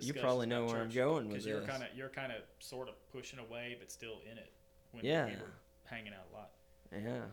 You 0.00 0.14
probably 0.14 0.46
know 0.46 0.64
where 0.66 0.78
I'm 0.80 0.90
going 0.90 1.24
with 1.26 1.34
Because 1.34 1.46
you're 1.46 1.60
this. 1.60 1.68
kind 1.70 1.82
of 1.82 1.88
you're 1.94 2.08
kind 2.08 2.32
of 2.32 2.38
sort 2.58 2.88
of 2.88 2.94
pushing 3.10 3.38
away, 3.38 3.76
but 3.78 3.90
still 3.90 4.20
in 4.30 4.38
it. 4.38 4.52
When 4.92 5.04
Yeah. 5.04 5.26
we 5.26 5.32
were 5.32 5.52
hanging 5.84 6.12
out 6.12 6.26
a 6.32 6.34
lot. 6.34 6.50
Yeah. 6.92 7.26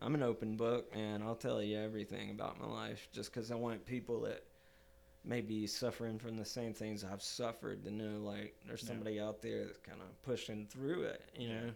I'm 0.00 0.14
an 0.14 0.22
open 0.22 0.56
book, 0.56 0.90
and 0.94 1.22
I'll 1.22 1.34
tell 1.36 1.62
you 1.62 1.78
everything 1.78 2.30
about 2.30 2.60
my 2.60 2.66
life 2.66 3.08
just 3.12 3.32
because 3.32 3.50
I 3.50 3.54
want 3.54 3.84
people 3.86 4.20
that 4.22 4.44
may 5.24 5.40
be 5.40 5.66
suffering 5.66 6.18
from 6.18 6.36
the 6.36 6.44
same 6.44 6.72
things 6.74 7.02
I've 7.02 7.22
suffered 7.22 7.82
to 7.84 7.90
know, 7.90 8.18
like, 8.18 8.54
there's 8.66 8.82
Yeah. 8.82 8.88
somebody 8.88 9.18
out 9.18 9.40
there 9.42 9.64
that's 9.64 9.78
kind 9.78 10.00
of 10.00 10.22
pushing 10.22 10.66
through 10.66 11.02
it, 11.04 11.22
you 11.34 11.48
Yeah. 11.48 11.60
know, 11.66 11.74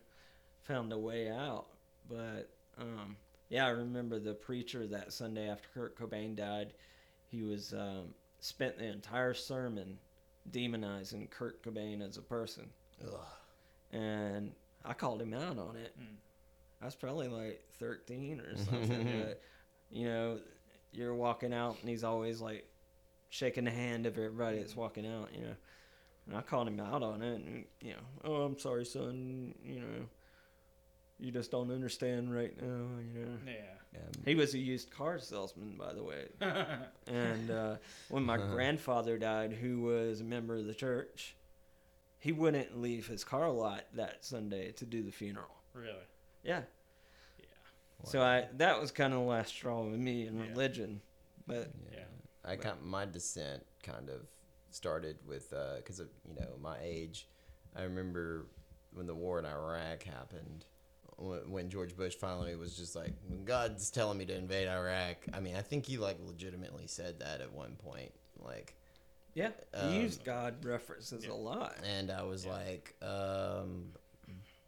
found 0.62 0.92
a 0.92 0.98
way 0.98 1.30
out. 1.30 1.66
But, 2.08 2.50
um, 2.76 3.16
yeah, 3.48 3.66
I 3.66 3.70
remember 3.70 4.18
the 4.20 4.34
preacher 4.34 4.86
that 4.88 5.12
Sunday 5.12 5.48
after 5.48 5.68
Kurt 5.70 5.96
Cobain 5.96 6.36
died. 6.36 6.74
He 7.26 7.42
was 7.42 7.72
um, 7.74 8.14
spent 8.40 8.78
the 8.78 8.86
entire 8.86 9.34
sermon 9.34 9.98
demonizing 10.50 11.30
Kurt 11.30 11.62
Cobain 11.62 12.06
as 12.06 12.16
a 12.16 12.22
person 12.22 12.70
Ugh. 13.04 13.20
and 13.92 14.52
I 14.84 14.94
called 14.94 15.20
him 15.20 15.34
out 15.34 15.58
on 15.58 15.76
it. 15.76 15.94
Mm. 16.00 16.16
I 16.80 16.86
was 16.86 16.94
probably 16.94 17.28
like 17.28 17.62
13 17.78 18.40
or 18.40 18.56
something. 18.64 19.22
but, 19.26 19.42
you 19.90 20.06
know, 20.06 20.38
you're 20.92 21.14
walking 21.14 21.52
out 21.52 21.76
and 21.80 21.88
he's 21.88 22.04
always 22.04 22.40
like 22.40 22.66
shaking 23.28 23.64
the 23.64 23.70
hand 23.70 24.06
of 24.06 24.16
everybody 24.16 24.58
that's 24.58 24.76
walking 24.76 25.06
out, 25.06 25.28
you 25.34 25.42
know. 25.42 25.54
And 26.26 26.36
I 26.36 26.42
called 26.42 26.68
him 26.68 26.80
out 26.80 27.02
on 27.02 27.22
it 27.22 27.34
and, 27.34 27.64
you 27.80 27.92
know, 27.92 28.00
oh, 28.24 28.42
I'm 28.42 28.58
sorry, 28.58 28.84
son, 28.86 29.54
you 29.62 29.80
know, 29.80 30.06
you 31.18 31.30
just 31.30 31.50
don't 31.50 31.70
understand 31.70 32.34
right 32.34 32.56
now, 32.60 32.86
you 32.98 33.20
know. 33.20 33.38
Yeah. 33.46 33.79
Yeah. 33.92 34.00
He 34.24 34.34
was 34.36 34.54
a 34.54 34.58
used 34.58 34.90
car 34.90 35.18
salesman, 35.18 35.76
by 35.76 35.92
the 35.92 36.02
way. 36.04 36.26
and 37.08 37.50
uh, 37.50 37.76
when 38.08 38.22
my 38.22 38.36
grandfather 38.36 39.18
died, 39.18 39.52
who 39.52 39.80
was 39.80 40.20
a 40.20 40.24
member 40.24 40.56
of 40.56 40.66
the 40.66 40.74
church, 40.74 41.34
he 42.20 42.30
wouldn't 42.32 42.80
leave 42.80 43.06
his 43.08 43.24
car 43.24 43.50
lot 43.50 43.84
that 43.94 44.24
Sunday 44.24 44.70
to 44.72 44.84
do 44.86 45.02
the 45.02 45.10
funeral. 45.10 45.56
really. 45.74 45.88
Yeah. 46.44 46.62
Yeah. 47.38 47.44
So 48.04 48.22
I 48.22 48.46
that 48.58 48.80
was 48.80 48.90
kind 48.92 49.12
of 49.12 49.20
the 49.20 49.26
last 49.26 49.48
straw 49.48 49.82
with 49.82 49.98
me 49.98 50.26
in 50.26 50.38
Yeah. 50.38 50.48
religion, 50.50 51.00
but 51.46 51.70
Yeah. 51.90 51.98
Yeah. 51.98 52.04
I 52.50 52.56
kind 52.56 52.80
my 52.82 53.04
descent 53.06 53.66
kind 53.82 54.08
of 54.08 54.20
started 54.70 55.18
with 55.26 55.50
because 55.76 55.98
of 56.00 56.08
you 56.28 56.34
know 56.34 56.56
my 56.60 56.78
age. 56.80 57.26
I 57.74 57.82
remember 57.82 58.46
when 58.92 59.06
the 59.06 59.14
war 59.14 59.38
in 59.38 59.44
Iraq 59.46 60.04
happened. 60.04 60.64
When, 61.20 61.50
when 61.50 61.68
George 61.70 61.94
Bush 61.96 62.14
finally 62.14 62.56
was 62.56 62.76
just 62.76 62.96
like, 62.96 63.12
God's 63.44 63.90
telling 63.90 64.16
me 64.18 64.24
to 64.26 64.34
invade 64.34 64.68
Iraq. 64.68 65.18
I 65.34 65.40
mean, 65.40 65.54
I 65.54 65.60
think 65.62 65.84
he 65.86 65.98
like 65.98 66.16
legitimately 66.24 66.86
said 66.86 67.20
that 67.20 67.40
at 67.42 67.52
one 67.52 67.76
point. 67.76 68.12
Like, 68.38 68.74
yeah, 69.34 69.50
Um, 69.74 69.92
he 69.92 70.00
used 70.00 70.24
God 70.24 70.64
references 70.64 71.24
yeah. 71.26 71.32
a 71.32 71.34
lot. 71.34 71.76
and 71.84 72.10
I 72.10 72.22
was 72.22 72.46
Yeah. 72.46 72.52
like, 72.52 72.94
um, 73.02 73.92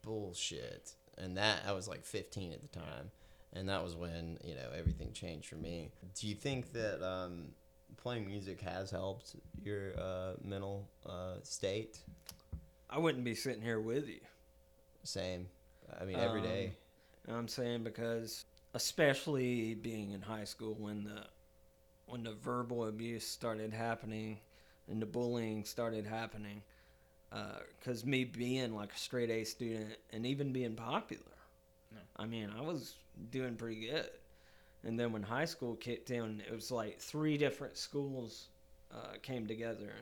bullshit. 0.02 0.92
And 1.18 1.36
that 1.36 1.62
I 1.66 1.72
was 1.72 1.88
like 1.88 2.04
15 2.04 2.52
at 2.52 2.60
the 2.62 2.68
time, 2.68 3.10
and 3.52 3.68
that 3.68 3.82
was 3.84 3.94
when 3.94 4.38
you 4.42 4.54
know 4.54 4.70
everything 4.76 5.12
changed 5.12 5.46
for 5.48 5.56
me. 5.56 5.90
Do 6.18 6.26
you 6.26 6.34
think 6.34 6.72
that 6.72 7.06
um, 7.06 7.48
playing 7.98 8.26
music 8.26 8.60
has 8.62 8.90
helped 8.90 9.36
your 9.62 9.92
uh, 9.98 10.32
mental 10.42 10.88
uh, 11.06 11.34
state? 11.42 11.98
I 12.88 12.98
wouldn't 12.98 13.24
be 13.24 13.34
sitting 13.34 13.60
here 13.62 13.78
with 13.80 14.08
you. 14.08 14.20
Same. 15.04 15.48
I 16.00 16.04
mean, 16.04 16.16
every 16.16 16.42
day. 16.42 16.72
Um, 17.28 17.34
I'm 17.34 17.48
saying 17.48 17.84
because, 17.84 18.44
especially 18.74 19.74
being 19.74 20.10
in 20.12 20.20
high 20.20 20.44
school 20.44 20.74
when 20.78 21.04
the 21.04 21.24
when 22.06 22.24
the 22.24 22.32
verbal 22.32 22.86
abuse 22.86 23.26
started 23.26 23.72
happening, 23.72 24.38
and 24.88 25.00
the 25.00 25.06
bullying 25.06 25.64
started 25.64 26.06
happening. 26.06 26.62
Because 27.78 28.04
me 28.04 28.24
being 28.24 28.74
like 28.74 28.92
a 28.92 28.98
straight 28.98 29.30
A 29.30 29.44
student 29.44 29.96
and 30.10 30.26
even 30.26 30.52
being 30.52 30.74
popular, 30.74 31.22
No. 31.90 32.00
I 32.16 32.26
mean, 32.26 32.50
I 32.56 32.60
was 32.60 32.96
doing 33.30 33.56
pretty 33.56 33.86
good. 33.88 34.10
And 34.84 34.98
then 34.98 35.12
when 35.12 35.22
high 35.22 35.44
school 35.44 35.76
kicked 35.76 36.10
in, 36.10 36.42
it 36.46 36.52
was 36.52 36.70
like 36.70 36.98
three 36.98 37.38
different 37.38 37.78
schools 37.78 38.48
uh, 38.92 39.14
came 39.22 39.46
together 39.46 39.92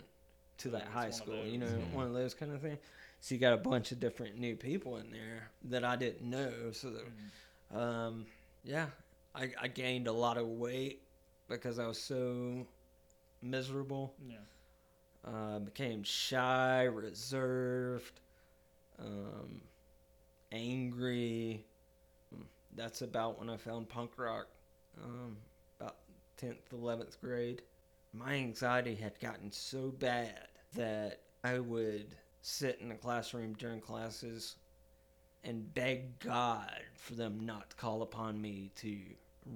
to 0.59 0.71
that 0.71 0.83
it's 0.83 0.93
high 0.93 1.11
school. 1.11 1.45
You 1.45 1.59
know, 1.59 1.67
those, 1.67 1.79
yeah. 1.79 1.97
one 1.97 2.07
of 2.07 2.15
those 2.15 2.35
kind 2.35 2.53
of 2.53 2.61
things. 2.61 2.79
So 3.21 3.35
you 3.35 3.41
got 3.41 3.53
a 3.53 3.59
bunch 3.59 3.93
of 3.93 4.01
different 4.01 4.39
new 4.39 4.57
people 4.57 4.97
in 4.97 5.11
there 5.11 5.51
that 5.65 5.85
I 5.85 5.97
didn't 5.97 6.29
know. 6.29 6.73
So, 6.73 6.91
that, 6.91 7.05
Mm-hmm. 7.05 7.79
um, 7.79 8.27
yeah, 8.65 8.87
I, 9.35 9.53
I 9.61 9.69
gained 9.69 10.07
a 10.09 10.13
lot 10.13 10.39
of 10.39 10.47
weight 10.47 11.03
because 11.49 11.79
I 11.79 11.87
was 11.87 12.01
so 12.01 12.67
miserable. 13.43 14.15
Yeah. 14.27 14.37
Uh, 15.25 15.59
became 15.61 16.03
shy, 16.03 16.85
reserved, 16.85 18.21
um, 18.99 19.63
angry. 20.53 21.65
That's 22.75 23.03
about 23.03 23.39
when 23.39 23.51
I 23.51 23.57
found 23.57 23.89
punk 23.89 24.13
rock, 24.19 24.47
um, 25.03 25.37
about 25.81 25.97
10th, 26.37 26.73
11th 26.73 27.21
grade. 27.21 27.63
My 28.13 28.35
anxiety 28.35 28.95
had 28.95 29.19
gotten 29.21 29.51
so 29.53 29.89
bad 29.91 30.49
that 30.75 31.21
I 31.45 31.59
would 31.59 32.17
sit 32.43 32.79
in 32.81 32.89
the 32.89 32.95
classroom 32.95 33.55
during 33.55 33.81
classes 33.81 34.57
and 35.45 35.73
beg 35.75 36.19
God 36.19 36.81
for 36.95 37.15
them 37.15 37.41
not 37.41 37.71
to 37.71 37.77
call 37.77 38.03
upon 38.03 38.41
me 38.41 38.71
to 38.77 38.99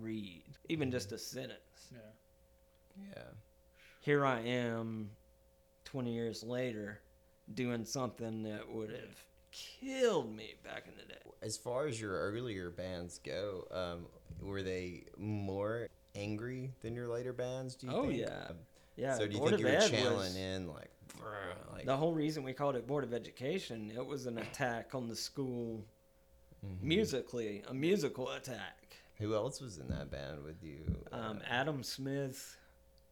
read, 0.00 0.44
even 0.68 0.90
just 0.90 1.12
a 1.12 1.18
sentence 1.18 1.90
Yeah. 1.92 1.98
Yeah. 3.14 3.22
here 4.00 4.24
I 4.24 4.40
am 4.40 5.10
20 5.84 6.12
years 6.14 6.42
later 6.42 7.00
doing 7.54 7.84
something 7.84 8.42
that 8.44 8.68
would 8.70 8.90
have 8.90 9.24
killed 9.50 10.34
me 10.34 10.54
back 10.64 10.86
in 10.88 10.94
the 10.96 11.04
day. 11.12 11.18
As 11.42 11.56
far 11.56 11.86
as 11.86 12.00
your 12.00 12.18
earlier 12.18 12.70
bands 12.70 13.18
go, 13.22 13.66
um, 13.70 14.06
were 14.40 14.62
they 14.62 15.04
more 15.18 15.88
angry 16.14 16.72
than 16.80 16.94
your 16.94 17.08
later 17.08 17.32
bands? 17.32 17.74
Do 17.76 17.86
you 17.88 17.92
Oh, 17.92 18.02
think? 18.08 18.20
yeah. 18.20 18.52
Yeah, 18.96 19.18
so 19.18 19.26
do 19.26 19.32
you 19.34 19.38
Board 19.38 19.50
think 19.50 19.60
you 19.62 19.68
of 19.68 19.74
were 19.82 19.88
channeling 19.88 20.16
was- 20.16 20.36
in 20.36 20.68
like, 20.68 20.88
"Bruh," 20.88 20.93
like 21.72 21.85
The 21.87 21.96
whole 21.96 22.12
reason 22.12 22.42
we 22.42 22.53
called 22.53 22.77
it 22.77 22.87
Board 22.87 23.05
of 23.05 23.12
Education, 23.14 23.92
it 23.94 24.05
was 24.05 24.27
an 24.27 24.38
attack 24.38 24.94
on 24.94 25.09
the 25.09 25.16
school 25.16 25.85
Mm-hmm. 26.64 26.88
musically, 26.88 27.62
a 27.68 27.74
musical 27.74 28.31
attack. 28.31 28.96
who 29.18 29.35
else 29.35 29.61
was 29.61 29.77
in 29.77 29.87
that 29.88 30.11
band 30.11 30.42
with 30.42 30.62
you? 30.62 30.81
Um, 31.12 31.37
Uh, 31.37 31.40
Adam 31.46 31.83
Smith, 31.83 32.57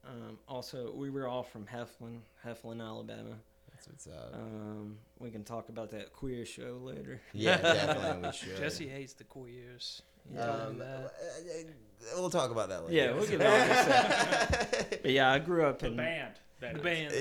um, 0.07 0.38
also, 0.49 0.91
we 0.95 1.11
were 1.11 1.29
all 1.29 1.43
from 1.43 1.67
Heflin, 1.67 2.21
Heflin, 2.47 2.81
Alabama. 2.81 3.37
that's 3.71 3.88
what's 3.88 4.07
up. 4.07 4.33
Um, 4.35 4.97
we 5.19 5.31
can 5.31 5.45
talk 5.45 5.69
about 5.69 5.91
that 5.91 6.15
queer 6.15 6.47
show 6.47 6.79
later. 6.83 7.21
yeah, 7.35 7.59
definitely 7.61 8.29
we 8.31 8.33
should. 8.35 8.57
Jesse 8.57 8.88
hates 8.88 9.12
the 9.12 9.25
queers. 9.25 10.01
He 10.31 10.35
Yeah. 10.37 10.45
Um, 10.51 10.81
uh, 10.81 11.09
we'll 12.17 12.31
talk 12.31 12.51
about 12.53 12.71
that 12.71 12.85
later. 12.87 12.95
Yeah, 12.97 13.12
we'll 13.12 13.27
get 13.29 13.43
on 13.43 13.69
this. 13.69 14.99
But 15.03 15.11
yeah, 15.11 15.31
I 15.31 15.38
grew 15.41 15.67
up 15.67 15.83
in 15.83 15.95
The 15.97 16.03
in 16.03 16.09
band. 16.09 16.35
That 16.62 16.75
The 16.75 16.79
is. 16.90 17.12
band. 17.12 17.14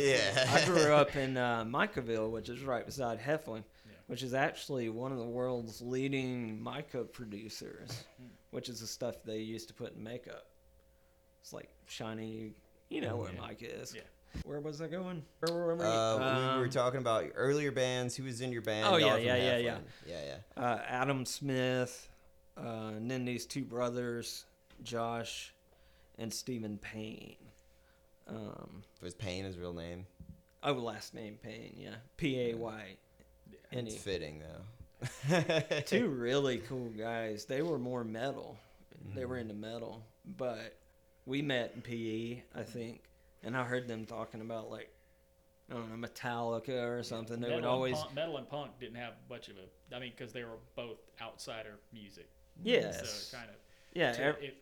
Yeah. 0.45 0.53
I 0.55 0.65
grew 0.65 0.93
up 0.95 1.15
in 1.15 1.35
uh, 1.35 1.65
Micaville, 1.65 2.29
which 2.31 2.47
is 2.47 2.61
right 2.63 2.85
beside 2.85 3.19
Heflin, 3.19 3.63
Yeah. 3.85 3.93
which 4.07 4.23
is 4.23 4.33
actually 4.33 4.89
one 4.89 5.11
of 5.11 5.17
the 5.17 5.25
world's 5.25 5.81
leading 5.81 6.61
mica 6.61 7.03
producers, 7.03 8.03
which 8.51 8.69
is 8.69 8.79
the 8.81 8.87
stuff 8.87 9.15
they 9.25 9.39
used 9.39 9.67
to 9.69 9.73
put 9.73 9.95
in 9.95 10.03
makeup. 10.03 10.45
It's 11.41 11.51
like 11.53 11.69
shiny, 11.87 12.53
you 12.89 13.01
know 13.01 13.17
where 13.17 13.31
Yeah. 13.33 13.41
mica 13.41 13.81
is. 13.81 13.93
Yeah. 13.95 14.01
Where 14.45 14.59
was 14.61 14.79
I 14.81 14.87
going? 14.87 15.23
Where 15.39 15.53
were 15.57 15.75
we? 15.75 15.83
Uh, 15.83 16.17
we 16.17 16.23
were 16.59 16.63
Um, 16.65 16.69
talking 16.69 16.99
about 17.01 17.31
earlier 17.35 17.71
bands. 17.71 18.15
Who 18.15 18.23
was 18.23 18.39
in 18.39 18.51
your 18.53 18.61
band? 18.61 18.85
Oh, 18.87 18.95
yeah, 18.95 19.17
yeah, 19.17 19.35
yeah, 19.35 19.57
yeah. 19.57 19.77
Yeah, 20.07 20.21
yeah. 20.55 20.63
uh, 20.63 20.81
Adam 20.87 21.25
Smith, 21.25 22.07
uh, 22.57 22.93
and 22.95 23.11
then 23.11 23.25
these 23.25 23.45
two 23.45 23.65
brothers, 23.65 24.45
Josh 24.83 25.53
and 26.17 26.31
Stephen 26.33 26.77
Payne. 26.77 27.35
Um, 28.27 28.83
Was 29.01 29.13
Payne 29.13 29.45
his 29.45 29.57
real 29.57 29.73
name? 29.73 30.05
oh, 30.63 30.73
last 30.73 31.13
name 31.13 31.37
Payne, 31.41 31.75
yeah. 31.77 31.95
P 32.17 32.51
A 32.51 32.55
Y 32.55 32.95
N 33.71 33.87
It's 33.87 33.95
fitting 33.95 34.39
though. 34.41 35.41
two 35.85 36.07
really 36.09 36.59
cool 36.59 36.89
guys. 36.89 37.45
They 37.45 37.61
were 37.61 37.79
more 37.79 38.03
metal. 38.03 38.57
They 39.15 39.25
were 39.25 39.37
into 39.37 39.55
metal, 39.55 40.05
but 40.37 40.77
we 41.25 41.41
met 41.41 41.71
in 41.75 41.81
PE, 41.81 42.43
I 42.55 42.61
think, 42.63 43.01
and 43.43 43.57
I 43.57 43.63
heard 43.63 43.87
them 43.87 44.05
talking 44.05 44.41
about 44.41 44.69
like 44.69 44.89
I 45.69 45.73
don't 45.73 45.89
know 45.99 46.07
Metallica 46.07 46.99
or 46.99 47.01
something. 47.01 47.39
They 47.39 47.53
would 47.55 47.65
always 47.65 47.95
punk, 47.97 48.13
metal 48.13 48.37
and 48.37 48.47
punk 48.47 48.71
didn't 48.79 48.97
have 48.97 49.13
much 49.29 49.47
of 49.49 49.55
a. 49.57 49.95
I 49.95 49.99
mean, 49.99 50.11
because 50.15 50.31
they 50.33 50.43
were 50.43 50.59
both 50.75 50.97
outsider 51.19 51.79
music. 51.91 52.29
yes, 52.61 53.29
So 53.31 53.37
kind 53.37 53.49
of. 53.49 53.55
yeah, 53.93 54.11
to- 54.11 54.23
ev- 54.23 54.35
it, 54.41 54.57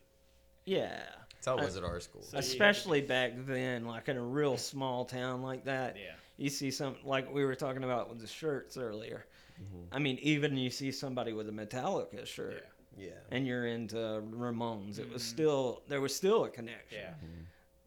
yeah. 0.64 1.02
That's 1.40 1.46
how 1.46 1.58
it 1.62 1.64
was 1.64 1.76
at 1.76 1.84
our 1.84 2.00
school. 2.00 2.22
So- 2.22 2.32
you 2.32 2.36
had 2.36 2.44
Especially 2.44 3.00
back 3.00 3.32
then, 3.46 3.86
like 3.86 4.08
in 4.08 4.16
a 4.18 4.22
real 4.22 4.56
small 4.58 5.04
town 5.06 5.42
like 5.42 5.64
that. 5.64 5.96
yeah. 5.96 6.12
You 6.36 6.48
see 6.50 6.70
some 6.70 6.96
like 7.04 7.32
we 7.32 7.44
were 7.44 7.54
talking 7.54 7.84
about 7.84 8.08
with 8.10 8.20
the 8.20 8.26
shirts 8.26 8.76
earlier. 8.76 9.26
Mm-hmm. 9.60 9.94
I 9.94 9.98
mean, 9.98 10.18
even 10.22 10.56
you 10.56 10.70
see 10.70 10.90
somebody 10.92 11.32
with 11.32 11.48
a 11.48 11.52
Metallica 11.52 12.26
shirt. 12.26 12.64
Yeah. 12.96 13.06
yeah. 13.06 13.12
and 13.30 13.46
you're 13.46 13.66
into 13.66 13.96
Ramones, 13.96 14.98
it 14.98 15.08
was 15.10 15.22
Mhm. 15.22 15.26
still 15.26 15.82
there 15.88 16.00
was 16.00 16.14
still 16.14 16.44
a 16.44 16.50
connection 16.50 16.98
Yeah. 17.00 17.14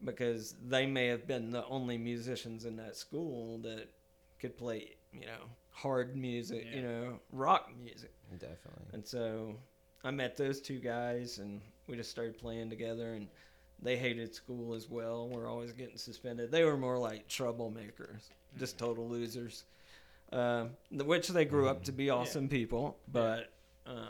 because 0.04 0.54
they 0.66 0.86
may 0.86 1.06
have 1.08 1.26
been 1.26 1.50
the 1.50 1.64
only 1.66 1.98
musicians 1.98 2.64
in 2.64 2.76
that 2.76 2.96
school 2.96 3.58
that 3.58 3.88
could 4.40 4.56
play, 4.56 4.96
you 5.12 5.26
know, 5.26 5.48
hard 5.70 6.16
music, 6.16 6.66
you 6.74 6.82
know, 6.82 7.20
rock 7.32 7.70
music. 7.82 8.12
Definitely. 8.38 8.86
And 8.92 9.06
so 9.06 9.56
I 10.04 10.10
met 10.10 10.36
those 10.36 10.60
two 10.60 10.78
guys 10.78 11.38
and 11.38 11.60
we 11.86 11.96
just 11.96 12.10
started 12.10 12.38
playing 12.38 12.70
together 12.70 13.14
and 13.14 13.28
they 13.82 13.96
hated 13.96 14.34
school 14.34 14.74
as 14.74 14.88
well. 14.88 15.28
We're 15.28 15.48
always 15.48 15.72
getting 15.72 15.96
suspended. 15.98 16.50
They 16.50 16.64
were 16.64 16.76
more 16.76 16.96
like 16.98 17.28
troublemakers, 17.28 18.30
just 18.58 18.78
total 18.78 19.08
losers. 19.08 19.64
Um, 20.32 20.70
which 20.90 21.28
they 21.28 21.44
grew 21.44 21.68
up 21.68 21.84
to 21.84 21.92
be 21.92 22.10
awesome 22.10 22.48
people, 22.48 22.96
but 23.12 23.52
um, 23.86 24.06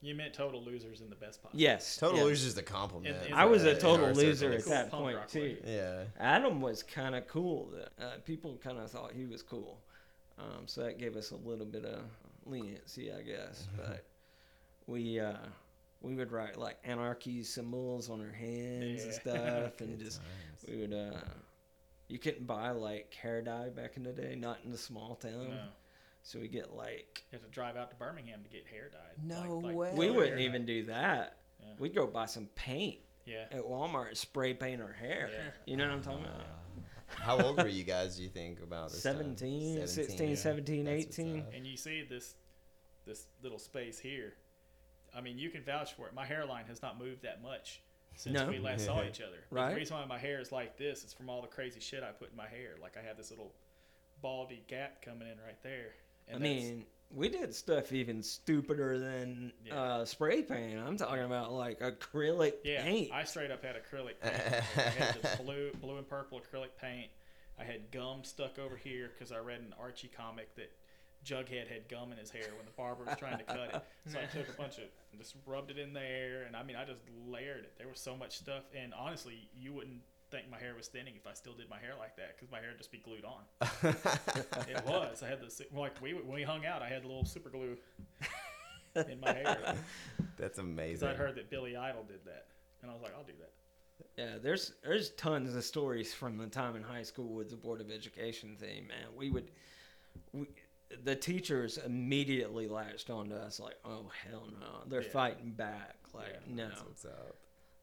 You 0.00 0.14
meant 0.14 0.32
total 0.32 0.60
losers 0.64 1.02
in 1.02 1.10
the 1.10 1.14
best 1.14 1.40
possible. 1.42 1.60
yes, 1.60 1.96
Total 1.98 2.18
yeah. 2.18 2.24
loser 2.24 2.46
is 2.48 2.54
the 2.54 2.62
compliment. 2.62 3.16
In- 3.22 3.28
in 3.28 3.32
I 3.34 3.44
was 3.44 3.62
the- 3.62 3.76
a 3.76 3.78
total 3.78 4.10
loser 4.10 4.50
at 4.52 4.62
Cool 4.64 4.70
that 4.72 4.90
point 4.90 5.28
too. 5.28 5.40
way. 5.40 5.58
Yeah. 5.76 6.04
Adam 6.18 6.60
was 6.60 6.82
kind 6.82 7.14
of 7.14 7.28
cool. 7.28 7.70
Uh, 8.00 8.12
people 8.24 8.58
kind 8.62 8.78
of 8.78 8.90
thought 8.90 9.12
he 9.12 9.26
was 9.26 9.42
cool, 9.42 9.78
um, 10.38 10.66
so 10.66 10.82
that 10.82 10.98
gave 10.98 11.16
us 11.16 11.30
a 11.30 11.36
little 11.36 11.66
bit 11.66 11.84
of 11.84 12.00
leniency, 12.46 13.12
I 13.12 13.22
guess. 13.22 13.68
But 13.76 14.04
we 14.88 15.20
uh, 15.20 15.36
we 16.00 16.14
would 16.14 16.30
write 16.32 16.56
like 16.56 16.78
anarchy 16.84 17.42
symbols 17.42 18.08
on 18.10 18.20
our 18.20 18.32
hands 18.32 19.04
and 19.04 19.12
stuff, 19.14 19.80
and 19.80 19.98
just 19.98 20.18
times. 20.18 20.64
we 20.68 20.76
would. 20.80 20.92
Uh, 20.94 21.18
you 22.08 22.18
couldn't 22.18 22.46
buy 22.46 22.70
like 22.70 23.12
hair 23.14 23.42
dye 23.42 23.68
back 23.68 23.96
in 23.96 24.02
the 24.02 24.12
day, 24.12 24.34
not 24.34 24.58
in 24.64 24.70
the 24.70 24.78
small 24.78 25.14
town. 25.16 25.50
No. 25.50 25.60
So 26.22 26.38
we 26.38 26.48
get 26.48 26.72
like 26.74 27.22
You 27.32 27.38
have 27.38 27.44
to 27.44 27.50
drive 27.50 27.76
out 27.76 27.90
to 27.90 27.96
Birmingham 27.96 28.42
to 28.44 28.48
get 28.50 28.66
hair 28.66 28.90
dyed. 28.90 29.22
No 29.24 29.56
Like- 29.58 29.64
like 29.66 29.76
way. 29.76 29.94
we 29.94 30.10
wouldn't 30.10 30.40
even 30.40 30.62
dye. 30.62 30.66
do 30.66 30.84
that. 30.86 31.36
Yeah. 31.60 31.66
We'd 31.78 31.94
go 31.94 32.06
buy 32.06 32.26
some 32.26 32.46
paint 32.54 32.98
Yeah. 33.26 33.44
at 33.50 33.60
Walmart 33.62 34.08
and 34.08 34.16
spray 34.16 34.54
paint 34.54 34.80
our 34.82 34.92
hair. 34.92 35.30
Yeah. 35.32 35.50
You 35.66 35.76
know 35.76 35.84
what 35.86 35.94
I'm 35.94 36.02
talking 36.02 36.24
about? 36.24 36.46
How 37.08 37.40
old 37.40 37.56
were 37.58 37.68
you 37.68 37.84
guys? 37.84 38.16
Do 38.16 38.22
you 38.22 38.28
think 38.28 38.60
about 38.62 38.90
this? 38.90 39.02
time? 39.02 39.14
17, 39.36 39.86
16, 39.86 40.28
yeah. 40.30 40.34
17, 40.34 40.86
18. 40.88 41.44
And 41.54 41.66
you 41.66 41.76
see 41.76 42.02
this 42.08 42.34
this 43.06 43.26
little 43.42 43.58
space 43.58 43.98
here. 43.98 44.34
I 45.18 45.20
mean, 45.20 45.36
you 45.36 45.50
can 45.50 45.62
vouch 45.64 45.94
for 45.94 46.06
it. 46.06 46.14
My 46.14 46.24
hairline 46.24 46.66
has 46.68 46.80
not 46.80 46.98
moved 46.98 47.22
that 47.22 47.42
much 47.42 47.82
since 48.14 48.38
No. 48.38 48.46
we 48.48 48.58
last 48.60 48.84
saw 48.84 49.02
each 49.02 49.20
other. 49.20 49.38
Right. 49.50 49.70
The 49.70 49.76
reason 49.76 49.96
why 49.96 50.04
my 50.04 50.18
hair 50.18 50.40
is 50.40 50.52
like 50.52 50.76
this 50.78 51.02
is 51.02 51.12
from 51.12 51.28
all 51.28 51.42
the 51.42 51.48
crazy 51.48 51.80
shit 51.80 52.02
I 52.04 52.12
put 52.12 52.30
in 52.30 52.36
my 52.36 52.46
hair. 52.46 52.76
Like 52.80 52.96
I 52.96 53.06
have 53.06 53.16
this 53.16 53.30
little 53.30 53.52
baldy 54.22 54.62
gap 54.68 55.02
coming 55.02 55.26
in 55.28 55.38
right 55.44 55.60
there. 55.62 55.90
I 56.28 56.34
And 56.34 56.44
that's- 56.44 56.62
mean, 56.62 56.86
we 57.10 57.28
did 57.30 57.54
stuff 57.54 57.90
even 57.92 58.22
stupider 58.22 58.98
than 58.98 59.52
Yeah. 59.64 59.80
uh, 59.82 60.04
spray 60.04 60.42
paint. 60.42 60.78
I'm 60.78 60.96
talking 60.98 61.24
about 61.24 61.52
like 61.52 61.80
acrylic 61.80 62.54
yeah, 62.64 62.82
paint. 62.82 63.10
I 63.12 63.24
straight 63.24 63.50
up 63.50 63.64
had 63.64 63.76
acrylic 63.76 64.18
paint. 64.22 64.34
I 64.76 64.90
had 64.90 65.22
this 65.22 65.36
blue, 65.36 65.72
blue 65.80 65.96
and 65.96 66.06
purple 66.08 66.40
acrylic 66.40 66.76
paint. 66.80 67.10
I 67.58 67.64
had 67.64 67.90
gum 67.90 68.22
stuck 68.24 68.58
over 68.58 68.76
here 68.76 69.10
because 69.12 69.32
I 69.32 69.38
read 69.38 69.60
an 69.60 69.74
Archie 69.80 70.10
comic 70.14 70.54
that 70.56 70.70
Jughead 71.24 71.66
had 71.66 71.88
gum 71.88 72.12
in 72.12 72.18
his 72.18 72.30
hair 72.30 72.44
when 72.56 72.64
the 72.66 72.70
barber 72.76 73.04
was 73.04 73.16
trying 73.18 73.38
to 73.38 73.44
cut 73.44 73.74
it. 73.74 73.82
So 74.12 74.18
I 74.20 74.24
took 74.36 74.48
a 74.48 74.52
bunch 74.52 74.78
of 74.78 74.84
and 75.10 75.20
just 75.20 75.34
rubbed 75.46 75.70
it 75.70 75.78
in 75.78 75.92
there, 75.92 76.44
and 76.46 76.56
I 76.56 76.62
mean, 76.62 76.76
I 76.76 76.84
just 76.84 77.00
layered 77.26 77.64
it. 77.64 77.74
There 77.78 77.88
was 77.88 78.00
so 78.00 78.16
much 78.16 78.38
stuff, 78.38 78.64
and 78.76 78.92
honestly, 78.94 79.48
you 79.56 79.72
wouldn't 79.72 80.00
think 80.30 80.50
my 80.50 80.58
hair 80.58 80.74
was 80.76 80.88
thinning 80.88 81.14
if 81.16 81.26
I 81.26 81.32
still 81.32 81.54
did 81.54 81.70
my 81.70 81.78
hair 81.78 81.92
like 81.98 82.16
that 82.16 82.36
because 82.36 82.50
my 82.50 82.58
hair 82.58 82.68
would 82.70 82.78
just 82.78 82.92
be 82.92 82.98
glued 82.98 83.24
on. 83.24 83.42
it 84.68 84.84
was. 84.86 85.22
I 85.22 85.28
had 85.28 85.40
the 85.40 85.66
like 85.74 86.00
we 86.02 86.14
when 86.14 86.34
we 86.34 86.42
hung 86.42 86.66
out, 86.66 86.82
I 86.82 86.88
had 86.88 87.04
a 87.04 87.06
little 87.06 87.24
super 87.24 87.50
glue 87.50 87.76
in 88.94 89.20
my 89.20 89.32
hair 89.32 89.76
That's 90.36 90.58
amazing. 90.58 91.08
I'd 91.08 91.16
heard 91.16 91.36
that 91.36 91.50
Billy 91.50 91.76
Idol 91.76 92.04
did 92.04 92.24
that, 92.26 92.46
and 92.82 92.90
I 92.90 92.94
was 92.94 93.02
like, 93.02 93.12
I'll 93.16 93.24
do 93.24 93.32
that. 93.38 93.52
Yeah, 94.16 94.38
there's 94.40 94.74
there's 94.82 95.10
tons 95.10 95.54
of 95.54 95.64
stories 95.64 96.14
from 96.14 96.36
the 96.36 96.46
time 96.46 96.76
in 96.76 96.82
high 96.82 97.02
school 97.02 97.34
with 97.34 97.50
the 97.50 97.56
board 97.56 97.80
of 97.80 97.90
education 97.90 98.56
thing. 98.56 98.86
Man, 98.86 99.08
we 99.16 99.30
would, 99.30 99.50
we, 100.32 100.46
the 101.04 101.14
teachers 101.16 101.78
immediately 101.78 102.66
latched 102.68 103.10
onto 103.10 103.34
us 103.34 103.60
like, 103.60 103.76
oh 103.84 104.10
hell 104.28 104.44
no, 104.60 104.66
they're 104.86 105.02
Yeah. 105.02 105.08
fighting 105.10 105.52
back. 105.52 105.96
Like 106.14 106.48
no, 106.48 106.68
That's 106.68 106.82
what's 106.82 107.04
up. 107.04 107.36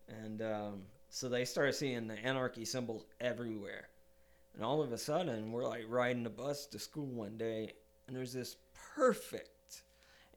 and 0.08 0.42
um, 0.42 0.82
so 1.10 1.30
they 1.30 1.46
started 1.46 1.74
seeing 1.74 2.08
the 2.08 2.16
anarchy 2.20 2.66
symbols 2.66 3.06
everywhere. 3.22 3.88
And 4.56 4.64
all 4.64 4.82
of 4.82 4.92
a 4.92 4.98
sudden, 4.98 5.52
we're 5.52 5.66
like 5.68 5.84
riding 5.88 6.24
the 6.24 6.30
bus 6.30 6.66
to 6.68 6.80
school 6.80 7.06
one 7.08 7.38
day, 7.38 7.74
and 8.08 8.16
there's 8.16 8.34
this 8.34 8.56
perfect 8.96 9.84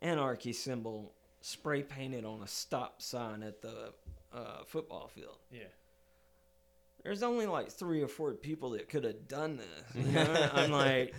anarchy 0.02 0.52
symbol 0.52 1.12
spray 1.40 1.82
painted 1.82 2.24
on 2.24 2.42
a 2.42 2.46
stop 2.48 3.00
sign 3.00 3.42
at 3.44 3.62
the 3.62 3.92
uh, 4.34 4.64
football 4.66 5.08
field. 5.08 5.38
Yeah. 5.50 5.62
There's 7.04 7.22
only 7.22 7.46
like 7.46 7.70
three 7.70 8.02
or 8.02 8.08
four 8.08 8.32
people 8.34 8.70
that 8.70 8.88
could 8.88 9.04
have 9.04 9.28
done 9.28 9.56
this. 9.58 10.04
You 10.04 10.12
know? 10.12 10.50
I'm 10.52 10.70
like, 10.72 11.14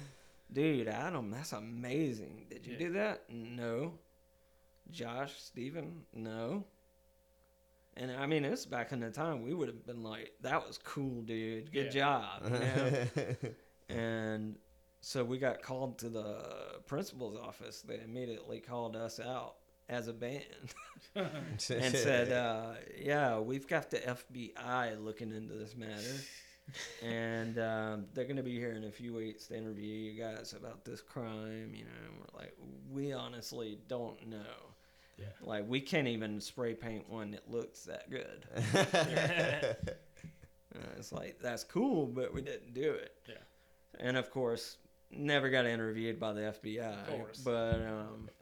dude, 0.51 0.87
Adam, 0.87 1.31
that's 1.31 1.53
amazing. 1.53 2.47
Did 2.49 2.65
you 2.65 2.73
Yeah. 2.73 2.79
do 2.79 2.91
that? 2.93 3.29
No. 3.29 3.99
Josh, 4.91 5.33
Steven? 5.39 6.05
No. 6.13 6.65
And 7.95 8.11
I 8.11 8.25
mean, 8.27 8.45
it's 8.45 8.65
back 8.65 8.91
in 8.91 8.99
the 9.01 9.11
time 9.11 9.41
we 9.43 9.53
would 9.53 9.67
have 9.67 9.85
been 9.85 10.03
like, 10.03 10.31
"That 10.41 10.65
was 10.65 10.77
cool, 10.77 11.21
dude. 11.21 11.71
Good 11.71 11.91
job." 11.91 12.43
you 12.45 12.49
know? 12.51 13.05
and 13.89 14.57
so 15.01 15.23
we 15.23 15.37
got 15.37 15.61
called 15.61 15.99
to 15.99 16.09
the 16.09 16.81
principal's 16.85 17.35
office. 17.37 17.81
They 17.81 17.99
immediately 17.99 18.59
called 18.61 18.95
us 18.95 19.19
out 19.19 19.55
as 19.89 20.07
a 20.07 20.13
band 20.13 20.43
and 21.15 21.59
said, 21.59 22.31
uh, 22.31 22.75
"Yeah, 22.97 23.39
we've 23.39 23.67
got 23.67 23.89
the 23.89 23.97
FBI 23.99 24.95
looking 25.03 25.31
into 25.33 25.55
this 25.55 25.75
matter, 25.75 26.21
and 27.03 27.57
um, 27.59 28.05
they're 28.13 28.25
going 28.25 28.37
to 28.37 28.43
be 28.43 28.57
here 28.57 28.71
in 28.71 28.83
a 28.85 28.91
few 28.91 29.13
weeks 29.13 29.47
to 29.47 29.57
interview 29.57 29.93
you 29.93 30.21
guys 30.21 30.53
about 30.53 30.85
this 30.85 31.01
crime." 31.01 31.71
You 31.73 31.85
know, 31.85 31.99
and 32.05 32.17
we're 32.19 32.39
like, 32.39 32.53
"We 32.91 33.13
honestly 33.13 33.79
don't 33.87 34.27
know." 34.27 34.73
Yeah. 35.17 35.25
Like 35.41 35.65
we 35.67 35.81
can't 35.81 36.07
even 36.07 36.39
spray 36.39 36.73
paint 36.73 37.09
one 37.09 37.31
that 37.31 37.49
looks 37.49 37.83
that 37.85 38.09
good. 38.09 38.45
Uh, 40.75 40.81
it's 40.97 41.11
like 41.11 41.39
that's 41.41 41.63
cool, 41.63 42.05
but 42.05 42.31
we 42.31 42.41
didn't 42.41 42.75
do 42.75 42.91
it. 42.91 43.13
Yeah. 43.27 43.35
And 43.99 44.15
of 44.15 44.29
course, 44.29 44.77
never 45.11 45.49
got 45.49 45.65
interviewed 45.65 46.19
by 46.19 46.33
the 46.33 46.41
FBI. 46.41 47.01
Of 47.01 47.07
course. 47.07 47.39
But 47.39 47.75
um, 47.75 48.29
Yeah. 48.29 48.38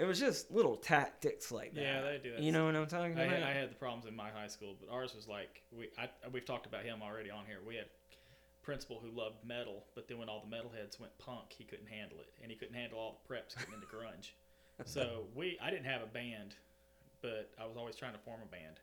It 0.00 0.06
was 0.06 0.18
just 0.18 0.50
little 0.50 0.76
tactics 0.76 1.52
like 1.52 1.74
that. 1.74 1.82
Yeah, 1.82 2.00
they 2.00 2.18
do 2.22 2.32
that 2.32 2.40
You 2.40 2.52
know 2.52 2.64
what 2.64 2.74
I'm 2.74 2.86
talking 2.86 3.18
I 3.18 3.24
about? 3.24 3.36
had, 3.36 3.42
I 3.42 3.52
had 3.52 3.70
the 3.70 3.74
problems 3.74 4.06
in 4.06 4.16
my 4.16 4.30
high 4.30 4.46
school, 4.46 4.74
but 4.80 4.90
ours 4.90 5.14
was 5.14 5.28
like 5.28 5.60
we 5.76 5.90
I, 5.98 6.08
we've 6.32 6.46
talked 6.46 6.64
about 6.64 6.84
him 6.84 7.02
already 7.02 7.30
on 7.30 7.44
here. 7.46 7.58
We 7.66 7.76
had 7.76 7.84
a 7.84 8.64
principal 8.64 8.98
who 8.98 9.10
loved 9.10 9.44
metal, 9.44 9.84
but 9.94 10.08
then 10.08 10.16
when 10.16 10.30
all 10.30 10.42
the 10.48 10.56
metalheads 10.56 10.98
went 10.98 11.16
punk, 11.18 11.52
he 11.52 11.64
couldn't 11.64 11.88
handle 11.88 12.18
it, 12.20 12.32
and 12.40 12.50
he 12.50 12.56
couldn't 12.56 12.74
handle 12.74 12.98
all 12.98 13.20
the 13.20 13.34
preps 13.34 13.58
getting 13.58 13.74
into 13.74 13.86
grunge. 13.86 14.32
So 14.86 15.24
we 15.34 15.58
I 15.62 15.68
didn't 15.68 15.84
have 15.84 16.00
a 16.00 16.06
band, 16.06 16.54
but 17.20 17.50
I 17.60 17.66
was 17.66 17.76
always 17.76 17.96
trying 17.96 18.14
to 18.14 18.18
form 18.20 18.40
a 18.42 18.46
band, 18.46 18.80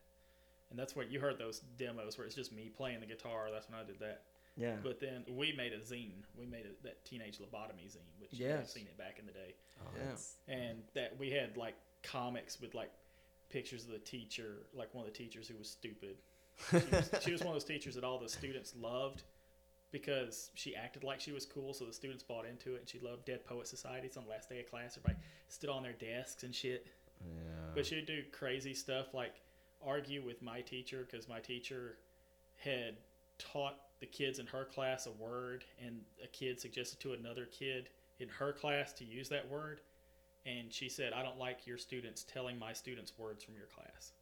and 0.70 0.78
that's 0.78 0.96
what 0.96 1.10
you 1.10 1.20
heard 1.20 1.40
those 1.40 1.62
demos 1.80 2.20
where 2.20 2.28
it's 2.28 2.36
just 2.36 2.54
me 2.54 2.70
playing 2.70 3.00
the 3.00 3.08
guitar. 3.08 3.48
That's 3.52 3.68
when 3.68 3.80
I 3.80 3.84
did 3.84 4.00
that. 4.02 4.22
Yeah. 4.58 4.76
But 4.84 5.00
then 5.00 5.24
we 5.30 5.54
made 5.54 5.74
a 5.74 5.80
zine. 5.80 6.24
We 6.38 6.46
made 6.46 6.66
a, 6.66 6.84
that 6.84 7.04
teenage 7.06 7.38
lobotomy 7.40 7.86
zine, 7.88 8.12
which 8.20 8.34
you 8.34 8.48
Yes. 8.48 8.58
have 8.60 8.70
seen 8.70 8.84
it 8.88 8.98
back 8.98 9.20
in 9.20 9.26
the 9.26 9.32
day 9.32 9.54
Oh, 9.82 9.90
Yeah. 9.98 10.54
and 10.54 10.80
that 10.96 11.18
we 11.20 11.30
had 11.30 11.56
like 11.58 11.76
comics 12.04 12.60
with 12.60 12.74
like 12.74 12.92
pictures 13.50 13.84
of 13.86 13.92
the 13.92 14.00
teacher, 14.00 14.64
like 14.74 14.94
one 14.94 15.06
of 15.06 15.12
the 15.12 15.18
teachers 15.18 15.48
who 15.48 15.58
was 15.58 15.70
stupid. 15.70 16.18
She 16.70 16.76
was, 16.92 17.12
she 17.22 17.32
was 17.32 17.42
one 17.42 17.50
of 17.50 17.54
those 17.56 17.64
teachers 17.64 17.96
that 17.96 18.04
all 18.04 18.20
the 18.20 18.28
students 18.30 18.74
loved 18.80 19.24
because 19.92 20.52
she 20.56 20.76
acted 20.76 21.04
like 21.04 21.20
she 21.22 21.32
was 21.32 21.46
cool, 21.46 21.74
so 21.74 21.86
the 21.86 21.94
students 21.94 22.24
bought 22.24 22.46
into 22.46 22.76
it. 22.76 22.80
And 22.80 22.90
she 22.90 23.00
loved 23.00 23.26
Dead 23.26 23.46
Poet 23.46 23.68
Societies 23.68 24.18
on 24.18 24.24
the 24.26 24.30
last 24.30 24.50
day 24.50 24.60
of 24.60 24.70
class. 24.70 24.98
Everybody 24.98 25.24
stood 25.48 25.70
on 25.70 25.82
their 25.84 25.94
desks 25.94 26.44
and 26.44 26.54
shit. 26.54 26.88
yeah. 27.22 27.72
But 27.74 27.86
she'd 27.86 28.06
do 28.06 28.24
crazy 28.32 28.74
stuff 28.74 29.14
like 29.14 29.36
argue 29.86 30.24
with 30.26 30.42
my 30.42 30.62
teacher 30.62 31.08
because 31.10 31.30
my 31.30 31.40
teacher 31.40 31.98
had 32.58 32.98
taught 33.38 33.78
the 34.00 34.06
kids 34.06 34.40
in 34.40 34.46
her 34.48 34.66
class 34.66 35.08
a 35.08 35.12
word, 35.12 35.66
and 35.84 36.02
a 36.24 36.28
kid 36.28 36.60
suggested 36.60 37.00
to 37.02 37.14
another 37.14 37.46
kid 37.46 37.90
in 38.20 38.30
her 38.30 38.52
class 38.52 38.94
to 38.94 39.06
use 39.06 39.30
that 39.30 39.50
word. 39.50 39.82
And 40.46 40.72
she 40.72 40.88
said, 40.88 41.14
I 41.14 41.24
don't 41.24 41.38
like 41.38 41.68
your 41.68 41.78
students 41.78 42.24
telling 42.24 42.58
my 42.58 42.74
students 42.74 43.14
words 43.18 43.44
from 43.44 43.56
your 43.56 43.66
class. 43.66 44.14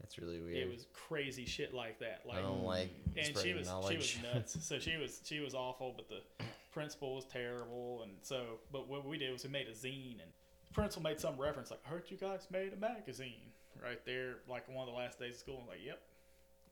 That's 0.00 0.18
really 0.18 0.40
weird. 0.40 0.56
It 0.56 0.68
was 0.68 0.86
crazy 0.92 1.44
shit 1.44 1.74
like 1.74 1.98
that. 1.98 2.22
Like, 2.26 2.38
I 2.38 2.42
don't 2.42 2.64
like 2.64 2.90
and 3.16 3.36
she 3.36 3.54
was 3.54 3.66
knowledge. 3.66 4.02
she 4.04 4.20
was 4.22 4.34
nuts. 4.34 4.56
so 4.66 4.78
she 4.78 4.96
was 4.96 5.20
she 5.24 5.40
was 5.40 5.54
awful, 5.54 5.92
but 5.96 6.08
the 6.08 6.44
principal 6.72 7.16
was 7.16 7.24
terrible. 7.24 8.02
And 8.04 8.12
so, 8.22 8.60
but 8.70 8.88
what 8.88 9.04
we 9.06 9.18
did 9.18 9.32
was 9.32 9.42
we 9.42 9.50
made 9.50 9.66
a 9.66 9.72
zine, 9.72 10.20
and 10.22 10.30
the 10.68 10.74
principal 10.74 11.02
made 11.02 11.18
some 11.18 11.36
reference 11.36 11.70
like, 11.70 11.80
i 11.84 11.88
"Heard 11.88 12.04
you 12.08 12.16
guys 12.16 12.46
made 12.50 12.72
a 12.72 12.76
magazine 12.76 13.50
right 13.82 14.04
there, 14.06 14.36
like 14.48 14.68
one 14.68 14.86
of 14.88 14.94
the 14.94 14.98
last 14.98 15.18
days 15.18 15.34
of 15.34 15.40
school." 15.40 15.60
I'm 15.62 15.68
like, 15.68 15.84
"Yep." 15.84 16.00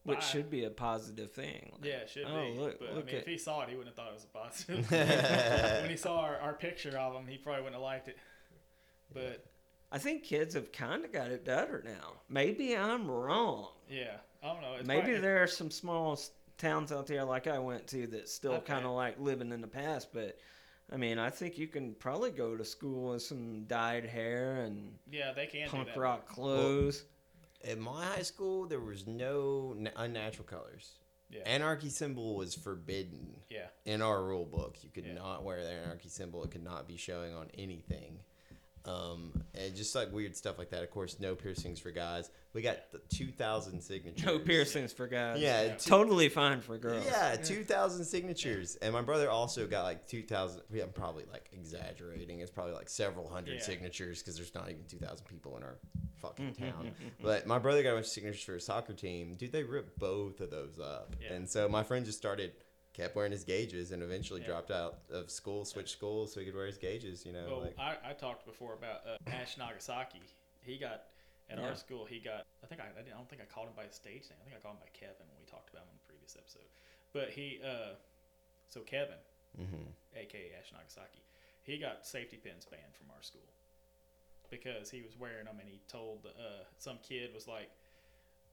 Which 0.06 0.18
bye." 0.20 0.24
should 0.24 0.50
be 0.50 0.64
a 0.64 0.70
positive 0.70 1.32
thing. 1.32 1.70
Like, 1.74 1.84
Yeah, 1.84 1.96
it 1.98 2.08
should 2.10 2.24
oh, 2.26 2.52
be. 2.52 2.58
Look, 2.58 2.78
but 2.80 2.94
look 2.94 3.04
I 3.04 3.06
mean, 3.06 3.14
at, 3.16 3.20
if 3.22 3.26
he 3.26 3.36
saw 3.38 3.62
it, 3.62 3.68
he 3.68 3.76
wouldn't 3.76 3.96
have 3.96 4.04
thought 4.04 4.12
it 4.12 4.14
was 4.14 4.24
a 4.24 4.28
positive. 4.28 4.90
when 5.82 5.90
he 5.90 5.96
saw 5.96 6.20
our, 6.20 6.36
our 6.38 6.54
picture 6.54 6.96
of 6.96 7.14
him, 7.14 7.26
he 7.26 7.36
probably 7.36 7.62
wouldn't 7.62 7.74
have 7.74 7.82
liked 7.82 8.08
it. 8.08 8.16
But 9.12 9.44
I 9.92 9.98
think 9.98 10.24
kids 10.24 10.54
have 10.54 10.72
kind 10.72 11.04
of 11.04 11.12
got 11.12 11.30
it 11.30 11.44
better 11.44 11.82
now. 11.84 12.14
Maybe 12.28 12.76
I'm 12.76 13.10
wrong. 13.10 13.68
yeah, 13.88 14.16
I 14.42 14.52
don't 14.52 14.62
know. 14.62 14.74
It's 14.78 14.86
Maybe 14.86 15.00
probably- 15.02 15.20
there 15.20 15.42
are 15.42 15.46
some 15.46 15.70
small 15.70 16.18
towns 16.58 16.90
out 16.90 17.06
there 17.06 17.24
like 17.24 17.46
I 17.46 17.58
went 17.58 17.86
to 17.88 18.06
that 18.08 18.28
still 18.28 18.54
Okay. 18.54 18.72
kind 18.72 18.86
of 18.86 18.92
like 18.92 19.18
living 19.20 19.52
in 19.52 19.60
the 19.60 19.68
past, 19.68 20.12
but 20.12 20.38
I 20.90 20.96
mean, 20.96 21.18
I 21.18 21.30
think 21.30 21.58
you 21.58 21.66
can 21.66 21.94
probably 21.94 22.30
go 22.30 22.56
to 22.56 22.64
school 22.64 23.12
with 23.12 23.22
some 23.22 23.64
dyed 23.64 24.06
hair 24.06 24.62
and 24.62 24.94
yeah, 25.10 25.32
they 25.32 25.46
can 25.46 25.68
punk 25.68 25.88
do 25.88 25.94
that. 25.94 26.00
rock 26.00 26.26
clothes. 26.28 27.04
At 27.68 27.78
my 27.78 28.04
high 28.04 28.22
school, 28.22 28.66
there 28.66 28.80
was 28.80 29.06
no 29.06 29.74
na- 29.76 29.90
unnatural 29.96 30.44
colors. 30.46 30.92
Yeah. 31.30 31.40
Anarchy 31.44 31.88
symbol 31.88 32.36
was 32.36 32.54
forbidden 32.54 33.40
Yeah, 33.50 33.66
in 33.84 34.00
our 34.00 34.22
rule 34.22 34.44
book. 34.44 34.76
You 34.82 34.90
could 34.90 35.04
Yeah. 35.06 35.14
not 35.14 35.42
wear 35.42 35.62
the 35.64 35.70
anarchy 35.70 36.08
symbol. 36.08 36.44
It 36.44 36.52
could 36.52 36.62
not 36.62 36.86
be 36.86 36.96
showing 36.96 37.34
on 37.34 37.50
anything. 37.58 38.20
Um, 38.86 39.32
and 39.54 39.74
just 39.74 39.94
like 39.94 40.12
weird 40.12 40.36
stuff 40.36 40.58
like 40.58 40.70
that. 40.70 40.82
Of 40.82 40.90
course, 40.90 41.18
no 41.18 41.34
piercings 41.34 41.80
for 41.80 41.90
guys. 41.90 42.30
We 42.52 42.62
got 42.62 42.90
the 42.92 43.00
2,000 43.14 43.80
signatures. 43.80 44.24
No 44.24 44.38
piercings 44.38 44.92
for 44.92 45.06
guys. 45.06 45.40
Yeah, 45.40 45.62
Yeah. 45.62 45.74
two- 45.74 45.90
Totally 45.90 46.28
fine 46.28 46.60
for 46.60 46.78
girls. 46.78 47.04
Yeah, 47.04 47.36
2,000 47.36 48.04
signatures. 48.04 48.76
And 48.76 48.92
my 48.92 49.02
brother 49.02 49.30
also 49.30 49.66
got 49.66 49.82
like 49.84 50.06
2,000. 50.06 50.62
Yeah, 50.72 50.84
I'm 50.84 50.90
probably 50.90 51.24
like 51.30 51.48
exaggerating. 51.52 52.40
It's 52.40 52.50
probably 52.50 52.74
like 52.74 52.88
several 52.88 53.28
hundred 53.28 53.56
Yeah. 53.56 53.62
signatures 53.62 54.22
because 54.22 54.36
there's 54.36 54.54
not 54.54 54.70
even 54.70 54.84
2,000 54.88 55.26
people 55.26 55.56
in 55.56 55.62
our 55.62 55.78
fucking 56.20 56.52
mm-hmm. 56.52 56.64
town. 56.64 56.72
Mm-hmm. 56.72 56.86
Mm-hmm. 56.88 57.22
but 57.22 57.46
my 57.46 57.58
brother 57.58 57.82
got 57.82 57.90
a 57.90 57.94
bunch 57.94 58.06
of 58.06 58.12
signatures 58.12 58.42
for 58.42 58.54
his 58.54 58.64
soccer 58.64 58.92
team. 58.94 59.34
Dude, 59.36 59.52
they 59.52 59.62
ripped 59.64 59.98
both 59.98 60.40
of 60.40 60.50
those 60.50 60.78
up. 60.78 61.14
Yeah. 61.20 61.34
And 61.34 61.48
so 61.48 61.68
my 61.68 61.82
friend 61.82 62.06
just 62.06 62.18
started, 62.18 62.52
kept 62.96 63.14
wearing 63.14 63.32
his 63.32 63.44
gauges 63.44 63.92
and 63.92 64.02
eventually 64.02 64.40
Yeah. 64.40 64.46
dropped 64.46 64.70
out 64.70 65.00
of 65.10 65.30
school, 65.30 65.64
switched 65.66 65.90
schools 65.92 66.32
so 66.32 66.40
he 66.40 66.46
could 66.46 66.54
wear 66.54 66.66
his 66.66 66.78
gauges, 66.78 67.26
you 67.26 67.32
know? 67.32 67.46
Well, 67.46 67.60
like, 67.60 67.78
I, 67.78 67.96
I 68.10 68.12
talked 68.14 68.46
before 68.46 68.72
about 68.72 69.02
uh, 69.06 69.18
Ash 69.26 69.58
Nagasaki. 69.58 70.22
He 70.62 70.78
got 70.78 71.04
at 71.50 71.58
Yeah. 71.58 71.68
our 71.68 71.76
school. 71.76 72.06
He 72.06 72.18
got. 72.18 72.46
I 72.64 72.66
think 72.66 72.80
I. 72.80 72.86
I, 72.98 73.02
don't 73.02 73.28
think 73.28 73.42
I 73.42 73.44
called 73.44 73.68
him 73.68 73.74
by 73.76 73.84
his 73.84 73.94
stage 73.94 74.24
name. 74.30 74.38
I 74.40 74.44
think 74.44 74.56
I 74.56 74.60
called 74.60 74.76
him 74.76 74.82
by 74.82 74.90
Kevin 74.98 75.28
when 75.28 75.38
we 75.38 75.44
talked 75.44 75.68
about 75.70 75.82
him 75.84 75.90
in 75.92 75.98
the 76.00 76.08
previous 76.08 76.36
episode. 76.36 76.66
But 77.12 77.30
he. 77.30 77.60
uh 77.62 77.94
So 78.68 78.80
Kevin, 78.80 79.20
mhm. 79.60 79.92
aka 80.16 80.52
Ash 80.58 80.72
Nagasaki, 80.72 81.22
he 81.62 81.78
got 81.78 82.06
safety 82.06 82.36
pins 82.38 82.64
banned 82.64 82.94
from 82.96 83.10
our 83.14 83.22
school 83.22 83.52
because 84.50 84.90
he 84.90 85.02
was 85.02 85.16
wearing 85.18 85.44
them, 85.44 85.58
and 85.60 85.68
he 85.68 85.80
told 85.88 86.26
uh, 86.26 86.64
some 86.78 86.98
kid 87.02 87.34
was 87.34 87.46
like, 87.46 87.70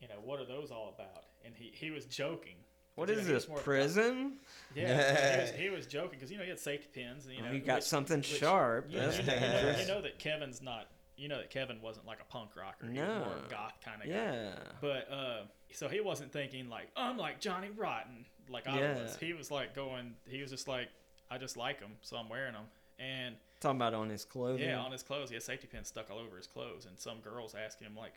you 0.01 0.07
know, 0.07 0.19
what 0.23 0.39
are 0.39 0.45
those 0.45 0.69
all 0.69 0.89
about? 0.93 1.25
And 1.45 1.55
he 1.55 1.71
he 1.73 1.89
was 1.91 2.05
joking. 2.05 2.57
What 2.95 3.07
'Cause, 3.09 3.15
you 3.15 3.21
is 3.35 3.47
know, 3.49 3.55
this 3.55 3.63
prison? 3.63 4.37
Yeah, 4.75 5.35
he 5.35 5.41
was, 5.41 5.51
he 5.51 5.69
was 5.69 5.85
joking 5.87 6.11
because 6.19 6.31
you 6.31 6.37
know 6.37 6.43
he 6.43 6.49
had 6.49 6.59
safety 6.59 6.87
pins, 6.93 7.25
and 7.25 7.35
you 7.35 7.41
know 7.41 7.51
he 7.51 7.59
got 7.59 7.75
which- 7.77 7.83
something 7.85 8.17
which- 8.17 8.25
sharp. 8.39 8.85
you, 8.89 8.99
That's 8.99 9.17
know, 9.17 9.23
you 9.23 9.39
know- 9.39 9.39
dangerous. 9.39 9.81
you 9.81 9.87
know 9.87 10.01
that 10.01 10.19
Kevin's 10.19 10.61
not. 10.61 10.87
You 11.15 11.27
know 11.27 11.37
that 11.37 11.51
Kevin 11.51 11.79
wasn't 11.81 12.07
like 12.07 12.19
a 12.21 12.25
punk 12.25 12.55
rocker. 12.55 12.87
He 12.87 12.99
was 12.99 13.07
No. 13.07 13.19
more 13.19 13.35
a 13.45 13.49
goth 13.49 13.73
kind 13.85 14.01
of 14.01 14.07
guy. 14.07 14.13
yeah. 14.15 14.55
But 14.81 15.11
uh, 15.11 15.41
so 15.71 15.87
he 15.87 16.01
wasn't 16.01 16.31
thinking 16.33 16.69
like 16.69 16.89
I'm 16.95 17.17
like 17.17 17.39
Johnny 17.39 17.69
Rotten 17.69 18.25
like 18.49 18.67
I 18.67 18.79
Yeah. 18.79 19.01
was. 19.03 19.15
He 19.17 19.33
was 19.33 19.51
like 19.51 19.75
going. 19.75 20.15
He 20.27 20.41
was 20.41 20.49
just 20.49 20.67
like 20.67 20.89
I 21.29 21.37
just 21.37 21.55
like 21.55 21.79
them, 21.79 21.91
so 22.01 22.17
I'm 22.17 22.29
wearing 22.29 22.53
them. 22.53 22.65
And 22.99 23.35
Talking 23.59 23.77
about 23.77 23.93
on 23.93 24.09
his 24.09 24.25
clothes, 24.25 24.59
yeah, 24.59 24.77
on 24.79 24.91
his 24.91 25.03
clothes, 25.03 25.29
he 25.29 25.35
had 25.35 25.43
safety 25.43 25.67
pins 25.67 25.87
stuck 25.87 26.09
all 26.11 26.17
over 26.19 26.35
his 26.35 26.47
clothes. 26.47 26.85
And 26.87 26.97
some 26.99 27.19
girls 27.21 27.53
asking 27.55 27.87
him 27.87 27.95
like 27.95 28.13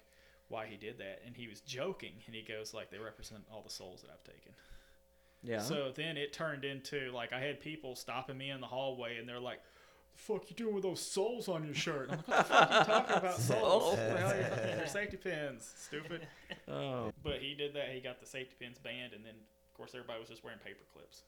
why 0.48 0.66
he 0.66 0.76
did 0.76 0.98
that, 0.98 1.22
and 1.26 1.36
he 1.36 1.48
was 1.48 1.60
joking. 1.60 2.12
And 2.26 2.34
he 2.34 2.42
goes 2.42 2.72
like 2.74 2.90
they 2.90 2.98
represent 2.98 3.42
all 3.52 3.62
the 3.62 3.70
souls 3.70 4.02
that 4.02 4.10
I've 4.10 4.24
taken. 4.24 4.52
yeah. 5.42 5.60
So 5.60 5.92
then 5.94 6.16
it 6.16 6.32
turned 6.32 6.64
into 6.64 7.10
like 7.12 7.32
I 7.32 7.40
had 7.40 7.60
people 7.60 7.96
stopping 7.96 8.38
me 8.38 8.50
in 8.50 8.60
the 8.60 8.66
hallway 8.66 9.16
and 9.18 9.28
they're 9.28 9.40
like, 9.40 9.60
"The 10.14 10.18
fuck 10.22 10.48
you 10.50 10.56
doing 10.56 10.74
with 10.74 10.82
those 10.84 11.00
souls 11.00 11.48
on 11.48 11.64
your 11.64 11.74
shirt? 11.74 12.08
I'm 12.10 12.18
like, 12.18 12.28
what 12.28 12.38
the 12.38 12.44
fuck 12.54 12.70
are 12.70 12.78
you 12.78 12.84
talking 12.84 13.16
about 13.16 13.34
souls? 13.40 13.46
Soles. 13.46 13.84
What 13.84 13.96
the 14.12 14.18
hell 14.18 14.30
are 14.32 14.36
you 14.36 14.42
talking- 14.48 14.76
They're 14.76 14.86
safety 14.86 15.16
pins, 15.16 15.72
stupid. 15.76 16.26
Oh, 16.68 17.12
But 17.22 17.38
he 17.40 17.54
did 17.54 17.74
that. 17.74 17.90
He 17.92 18.00
got 18.00 18.18
the 18.20 18.26
safety 18.26 18.54
pins 18.58 18.78
banned, 18.78 19.12
and 19.12 19.24
then 19.24 19.34
of 19.34 19.74
course 19.76 19.92
everybody 19.94 20.18
was 20.20 20.28
just 20.28 20.42
wearing 20.42 20.58
paper 20.64 20.84
clips. 20.92 21.22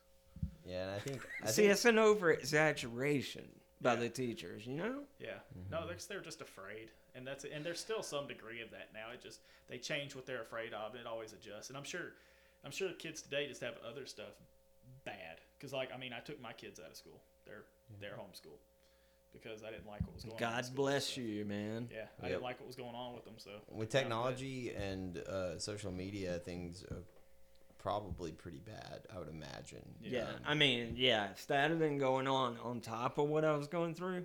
Yeah, 0.67 0.83
and 0.83 0.91
I 0.91 0.99
think 0.99 1.21
I 1.43 1.47
see, 1.47 1.63
think, 1.63 1.73
it's 1.73 1.85
an 1.85 1.99
over 1.99 2.31
exaggeration 2.33 3.45
by 3.81 3.95
Yeah. 3.95 4.01
the 4.01 4.09
teachers, 4.09 4.67
you 4.67 4.75
know? 4.75 5.03
Yeah. 5.21 5.29
Mm-hmm. 5.57 5.71
No, 5.71 5.87
they're, 5.87 5.97
they're 6.09 6.21
just 6.21 6.41
afraid, 6.41 6.91
and 7.19 7.27
that's 7.27 7.45
and 7.45 7.65
there's 7.67 7.81
still 7.81 8.03
some 8.03 8.27
degree 8.27 8.63
of 8.63 8.71
that 8.71 8.89
now. 8.95 9.11
It 9.13 9.21
just 9.23 9.41
they 9.69 9.77
change 9.79 10.15
what 10.15 10.25
they're 10.25 10.41
afraid 10.43 10.73
of, 10.73 10.93
and 10.93 11.01
it 11.03 11.07
always 11.07 11.33
adjusts. 11.35 11.69
And 11.69 11.77
I'm 11.77 11.85
sure, 11.85 12.13
I'm 12.65 12.71
sure 12.71 12.89
the 12.89 12.95
kids 12.95 13.21
today 13.21 13.47
just 13.47 13.61
have 13.61 13.75
other 13.87 14.07
stuff 14.07 14.33
bad. 15.05 15.41
Because 15.59 15.73
like 15.75 15.91
I 15.95 15.99
mean, 15.99 16.13
I 16.15 16.21
took 16.21 16.41
my 16.41 16.53
kids 16.55 16.81
out 16.81 16.91
of 16.91 16.97
school. 16.97 17.21
They're 17.45 17.65
they're 18.01 18.13
homeschooled 18.17 18.63
because 19.33 19.63
I 19.63 19.71
didn't 19.71 19.87
like 19.87 20.01
what 20.07 20.15
was 20.15 20.25
going 20.25 20.37
on. 20.37 20.41
God 20.41 20.65
school, 20.65 20.77
bless 20.77 21.05
so- 21.15 21.21
you, 21.21 21.45
man. 21.45 21.89
Yeah, 21.93 22.07
I 22.21 22.25
Yep. 22.25 22.31
didn't 22.31 22.43
like 22.45 22.61
what 22.61 22.67
was 22.67 22.77
going 22.77 22.95
on 22.95 23.15
with 23.15 23.25
them. 23.25 23.35
So 23.37 23.51
with 23.71 23.91
technology 23.91 24.71
and 24.71 25.19
uh, 25.19 25.59
social 25.59 25.93
media, 25.93 26.39
things 26.39 26.83
are 26.91 27.03
probably 27.79 28.33
pretty 28.33 28.59
bad. 28.59 29.01
I 29.15 29.19
would 29.19 29.29
imagine. 29.29 29.83
Yeah, 30.01 30.23
Um, 30.29 30.35
I 30.47 30.55
mean, 30.55 30.95
yeah, 30.97 31.31
if 31.31 31.47
that 31.47 31.71
had 31.71 31.79
been 31.79 31.99
going 31.99 32.27
on 32.27 32.59
on 32.59 32.81
top 32.81 33.19
of 33.19 33.29
what 33.29 33.45
I 33.45 33.55
was 33.57 33.69
going 33.69 33.95
through, 33.95 34.15
Yeah. 34.17 34.25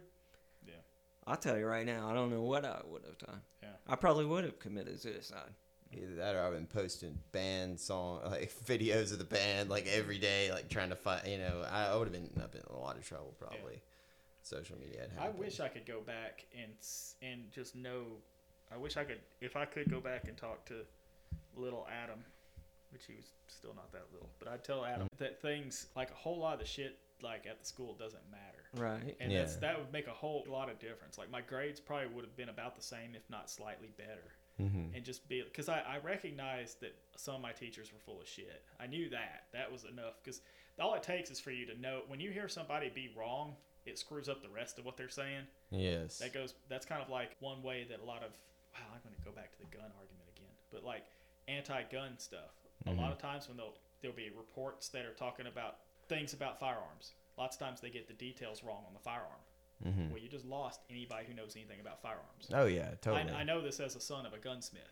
I'll 1.26 1.38
tell 1.38 1.58
you 1.58 1.66
right 1.66 1.86
now, 1.86 2.10
I 2.10 2.14
don't 2.14 2.30
know 2.30 2.42
what 2.42 2.66
I 2.66 2.82
would 2.86 3.04
have 3.06 3.18
done. 3.18 3.42
Yeah. 3.62 3.70
I 3.88 3.96
probably 3.96 4.26
would 4.26 4.44
have 4.44 4.60
committed 4.60 5.00
suicide. 5.00 5.54
Either 5.96 6.16
that 6.16 6.36
or 6.36 6.42
I've 6.42 6.54
been 6.54 6.66
posting 6.66 7.20
band 7.32 7.80
song 7.80 8.22
like 8.26 8.52
videos 8.66 9.12
of 9.12 9.20
the 9.20 9.26
band 9.26 9.70
like 9.70 9.88
every 9.88 10.18
day, 10.18 10.52
like 10.52 10.70
trying 10.70 10.90
to 10.90 10.96
find. 10.96 11.28
You 11.28 11.38
know, 11.38 11.64
I, 11.70 11.88
I 11.88 11.96
would 11.96 12.08
have 12.08 12.14
been 12.14 12.42
up 12.42 12.56
in 12.56 12.62
a 12.70 12.80
lot 12.80 12.98
of 12.98 13.06
trouble 13.06 13.36
probably. 13.38 13.82
Social 14.42 14.78
media. 14.78 15.08
Had 15.18 15.28
I 15.28 15.30
wish 15.30 15.62
I 15.62 15.70
could 15.70 15.86
go 15.86 16.02
back 16.02 16.46
and 16.54 16.74
and 17.22 17.50
just 17.52 17.76
know. 17.76 18.04
I 18.74 18.78
wish 18.78 18.98
I 18.98 19.04
could 19.04 19.20
if 19.40 19.56
I 19.56 19.66
could 19.66 19.90
go 19.90 20.02
back 20.02 20.28
and 20.28 20.36
talk 20.36 20.66
to 20.66 20.82
little 21.56 21.88
Adam, 22.04 22.20
which 22.92 23.06
he 23.06 23.14
was 23.14 23.26
still 23.48 23.74
not 23.74 23.92
that 23.94 24.08
little, 24.12 24.30
but 24.40 24.48
I'd 24.48 24.64
tell 24.64 24.84
Adam 24.84 25.04
mm. 25.04 25.18
that 25.20 25.42
things 25.42 25.88
like 25.96 26.12
a 26.12 26.16
whole 26.16 26.40
lot 26.40 26.56
of 26.56 26.60
the 26.60 26.66
shit 26.66 26.98
like 27.22 27.46
at 27.46 27.60
the 27.60 27.66
school 27.66 27.94
doesn't 27.94 28.30
matter. 28.30 28.62
Right. 28.76 29.16
And 29.20 29.32
Yeah. 29.32 29.40
that's, 29.40 29.56
that 29.58 29.78
would 29.80 29.92
make 29.92 30.08
a 30.08 30.12
whole 30.14 30.44
lot 30.48 30.70
of 30.70 30.80
difference. 30.80 31.18
Like 31.18 31.30
my 31.30 31.42
grades 31.42 31.80
probably 31.80 32.08
would 32.08 32.24
have 32.26 32.36
been 32.36 32.50
about 32.50 32.76
the 32.76 32.82
same, 32.82 33.16
if 33.16 33.30
not 33.30 33.50
slightly 33.50 33.90
better. 33.98 34.34
Mhm. 34.60 34.96
And 34.96 35.04
just 35.04 35.28
be 35.28 35.42
because 35.44 35.68
I, 35.70 35.80
I 35.82 35.98
recognized 36.00 36.80
that 36.82 36.96
some 37.16 37.36
of 37.36 37.42
my 37.42 37.52
teachers 37.52 37.92
were 37.92 38.00
full 38.00 38.22
of 38.22 38.28
shit. 38.28 38.64
I 38.80 38.86
knew 38.88 39.10
that. 39.10 39.46
That 39.52 39.72
was 39.72 39.84
enough. 39.84 40.22
Because 40.24 40.42
all 40.80 40.94
it 40.94 41.04
takes 41.04 41.32
is 41.32 41.40
for 41.40 41.52
you 41.52 41.66
to 41.66 41.80
know 41.80 42.02
when 42.08 42.20
you 42.20 42.32
hear 42.32 42.48
somebody 42.48 42.90
be 42.90 43.10
wrong, 43.18 43.56
it 43.86 43.98
screws 43.98 44.30
up 44.30 44.42
the 44.42 44.50
rest 44.50 44.78
of 44.80 44.86
what 44.86 44.96
they're 44.96 45.10
saying. 45.10 45.46
Yes. 45.72 46.20
That 46.20 46.34
goes. 46.34 46.54
That's 46.70 46.86
kind 46.86 47.02
of 47.02 47.10
like 47.10 47.36
one 47.40 47.62
way 47.64 47.84
that 47.90 48.00
a 48.00 48.06
lot 48.06 48.24
of. 48.24 48.32
Wow, 48.74 48.86
I'm 48.94 49.02
going 49.04 49.16
to 49.16 49.22
go 49.22 49.32
back 49.32 49.52
to 49.54 49.58
the 49.60 49.66
gun 49.76 49.92
argument 50.00 50.30
again. 50.36 50.50
But 50.72 50.84
like 50.84 51.04
anti-gun 51.48 52.18
stuff, 52.18 52.52
a 52.88 52.92
lot 52.92 53.12
of 53.12 53.18
times 53.18 53.48
when 53.48 53.58
they'll 53.58 53.74
there'll 54.02 54.16
be 54.16 54.30
reports 54.36 54.88
that 54.90 55.06
are 55.06 55.14
talking 55.14 55.48
about 55.48 55.78
things 56.10 56.34
about 56.34 56.60
firearms. 56.60 57.14
Lots 57.38 57.56
of 57.56 57.60
times 57.60 57.82
they 57.82 57.90
get 57.90 58.08
the 58.08 58.14
details 58.14 58.64
wrong 58.64 58.84
on 58.88 58.94
the 58.94 59.00
firearm. 59.00 59.42
Mhm. 59.86 60.10
Well, 60.12 60.20
you 60.22 60.30
just 60.30 60.46
lost 60.46 60.82
anybody 60.90 61.26
who 61.26 61.34
knows 61.34 61.56
anything 61.56 61.80
about 61.80 62.02
firearms. 62.02 62.48
Oh 62.54 62.66
yeah, 62.66 62.92
totally. 63.02 63.32
I, 63.34 63.42
I 63.42 63.44
know 63.44 63.62
this 63.62 63.80
as 63.80 63.96
a 63.96 64.00
son 64.00 64.26
of 64.26 64.34
a 64.34 64.38
gunsmith. 64.38 64.84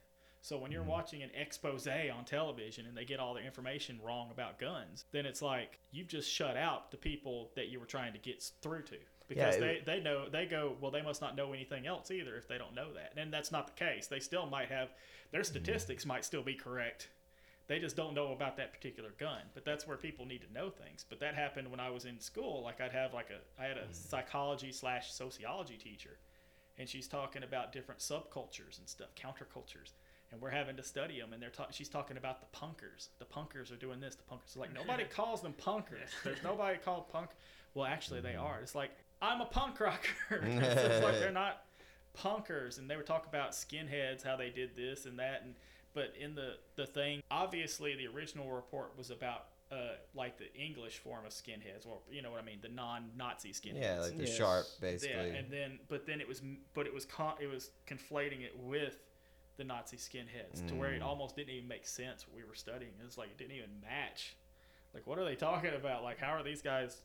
So 0.44 0.58
when 0.58 0.66
Mm-hmm. 0.66 0.74
you're 0.74 0.84
watching 0.84 1.22
an 1.22 1.30
expose 1.36 1.88
on 1.88 2.26
television 2.26 2.88
and 2.88 2.98
they 2.98 3.06
get 3.06 3.20
all 3.20 3.36
their 3.36 3.44
information 3.44 4.00
wrong 4.04 4.32
about 4.32 4.58
guns, 4.58 5.06
then 5.12 5.26
it's 5.28 5.42
like 5.42 5.80
you've 5.92 6.08
just 6.08 6.30
shut 6.32 6.58
out 6.58 6.90
the 6.90 6.98
people 6.98 7.52
that 7.56 7.68
you 7.70 7.80
were 7.80 7.86
trying 7.86 8.12
to 8.14 8.20
get 8.20 8.42
through 8.62 8.82
to 8.86 8.98
because 9.28 9.56
it- 9.58 9.86
they, 9.86 9.98
they 9.98 10.04
know 10.04 10.28
they 10.28 10.46
go 10.48 10.76
well 10.82 10.92
they 10.92 11.02
must 11.04 11.22
not 11.22 11.36
know 11.38 11.54
anything 11.54 11.86
else 11.88 12.10
either 12.12 12.36
if 12.36 12.48
they 12.48 12.58
don't 12.58 12.74
know 12.74 12.92
that 12.94 13.14
and 13.16 13.32
that's 13.32 13.52
not 13.52 13.68
the 13.68 13.74
case 13.86 14.08
they 14.08 14.20
still 14.20 14.46
might 14.48 14.68
have 14.70 14.90
their 15.32 15.42
Mm-hmm. 15.42 15.52
statistics 15.52 16.06
might 16.08 16.26
still 16.26 16.42
be 16.44 16.56
correct 16.56 17.08
they 17.72 17.80
just 17.80 17.96
don't 17.96 18.14
know 18.14 18.34
about 18.34 18.58
that 18.58 18.74
particular 18.74 19.12
gun 19.18 19.40
but 19.54 19.64
that's 19.64 19.88
where 19.88 19.96
people 19.96 20.26
need 20.26 20.42
to 20.42 20.52
know 20.54 20.70
things 20.70 21.06
but 21.10 21.20
that 21.22 21.34
happened 21.36 21.70
when 21.72 21.80
i 21.80 21.90
was 21.90 22.04
in 22.06 22.20
school 22.20 22.62
like 22.64 22.82
i'd 22.82 22.92
have 22.92 23.14
like 23.14 23.30
a 23.30 23.62
i 23.62 23.66
had 23.66 23.78
a 23.78 23.82
Mm-hmm. 23.82 23.94
psychology 23.94 24.72
slash 24.74 25.12
sociology 25.14 25.78
teacher 25.78 26.18
and 26.78 26.90
she's 26.90 27.08
talking 27.08 27.44
about 27.44 27.72
different 27.72 28.00
subcultures 28.00 28.80
and 28.80 28.88
stuff, 28.88 29.10
countercultures, 29.16 29.92
and 30.32 30.42
we're 30.42 30.50
having 30.50 30.78
to 30.78 30.84
study 30.84 31.20
them. 31.20 31.34
And 31.34 31.42
they're 31.44 31.50
ta- 31.52 31.68
she's 31.70 31.90
talking 31.90 32.16
about 32.18 32.40
the 32.40 32.48
punkers. 32.58 33.10
The 33.20 33.26
punkers 33.26 33.72
are 33.72 33.76
doing 33.76 34.00
this. 34.00 34.16
The 34.16 34.24
punkers 34.24 34.56
are 34.56 34.62
like 34.62 34.74
nobody 34.74 35.04
calls 35.18 35.42
them 35.42 35.54
punkers. 35.62 36.10
There's 36.24 36.42
nobody 36.44 36.78
called 36.80 37.10
punk. 37.10 37.32
Well, 37.76 37.86
actually, 37.86 38.22
they 38.22 38.36
are. 38.36 38.60
It's 38.64 38.74
like 38.74 38.92
I'm 39.22 39.42
a 39.42 39.46
punk 39.46 39.80
rocker. 39.82 40.10
it's 40.42 41.04
like 41.04 41.20
they're 41.20 41.30
not 41.32 41.66
punkers. 42.18 42.80
And 42.80 42.90
they 42.90 42.96
were 42.96 43.04
talking 43.04 43.30
about 43.30 43.52
skinheads, 43.52 44.24
how 44.24 44.36
they 44.38 44.50
did 44.50 44.76
this 44.76 45.06
and 45.06 45.20
that, 45.20 45.42
and 45.44 45.56
but 45.94 46.14
in 46.20 46.36
the 46.36 46.56
the 46.76 46.86
thing, 46.86 47.22
obviously, 47.32 47.96
the 47.96 48.08
original 48.08 48.52
report 48.52 48.98
was 48.98 49.10
about. 49.12 49.46
Uh, 49.74 49.94
like 50.14 50.38
the 50.38 50.54
English 50.54 50.98
form 50.98 51.26
of 51.26 51.32
skinheads, 51.32 51.88
or 51.88 52.00
you 52.12 52.22
know 52.22 52.30
what 52.30 52.42
I 52.42 52.46
mean, 52.46 52.58
the 52.62 52.68
non-Nazi 52.68 53.54
skinheads. 53.54 53.80
yeah, 53.82 54.02
like 54.02 54.18
the 54.18 54.26
Yes. 54.26 54.36
sharp, 54.36 54.66
basically. 54.82 55.16
Yeah, 55.30 55.36
and 55.38 55.50
then 55.50 55.80
but 55.88 56.06
then 56.06 56.20
it 56.20 56.28
was 56.28 56.42
but 56.74 56.88
it 56.88 56.94
was 56.94 57.06
con- 57.06 57.38
it 57.40 57.48
was 57.48 57.72
conflating 57.88 58.42
it 58.42 58.52
with 58.60 58.98
the 59.56 59.64
Nazi 59.64 59.96
skinheads 59.96 60.68
to 60.68 60.76
where 60.76 60.92
it 60.92 61.02
Mm. 61.02 61.06
almost 61.06 61.38
didn't 61.38 61.52
even 61.54 61.70
make 61.70 61.88
sense 61.88 62.28
what 62.28 62.36
we 62.36 62.44
were 62.44 62.54
studying. 62.54 62.92
It 63.00 63.06
was 63.06 63.18
like 63.18 63.30
it 63.30 63.38
didn't 63.38 63.56
even 63.56 63.80
match. 63.80 64.36
Like 64.94 65.08
what 65.08 65.18
are 65.18 65.24
they 65.24 65.38
talking 65.38 65.74
about? 65.74 66.04
Like 66.04 66.18
how 66.20 66.32
are 66.34 66.44
these 66.44 66.62
guys? 66.62 67.02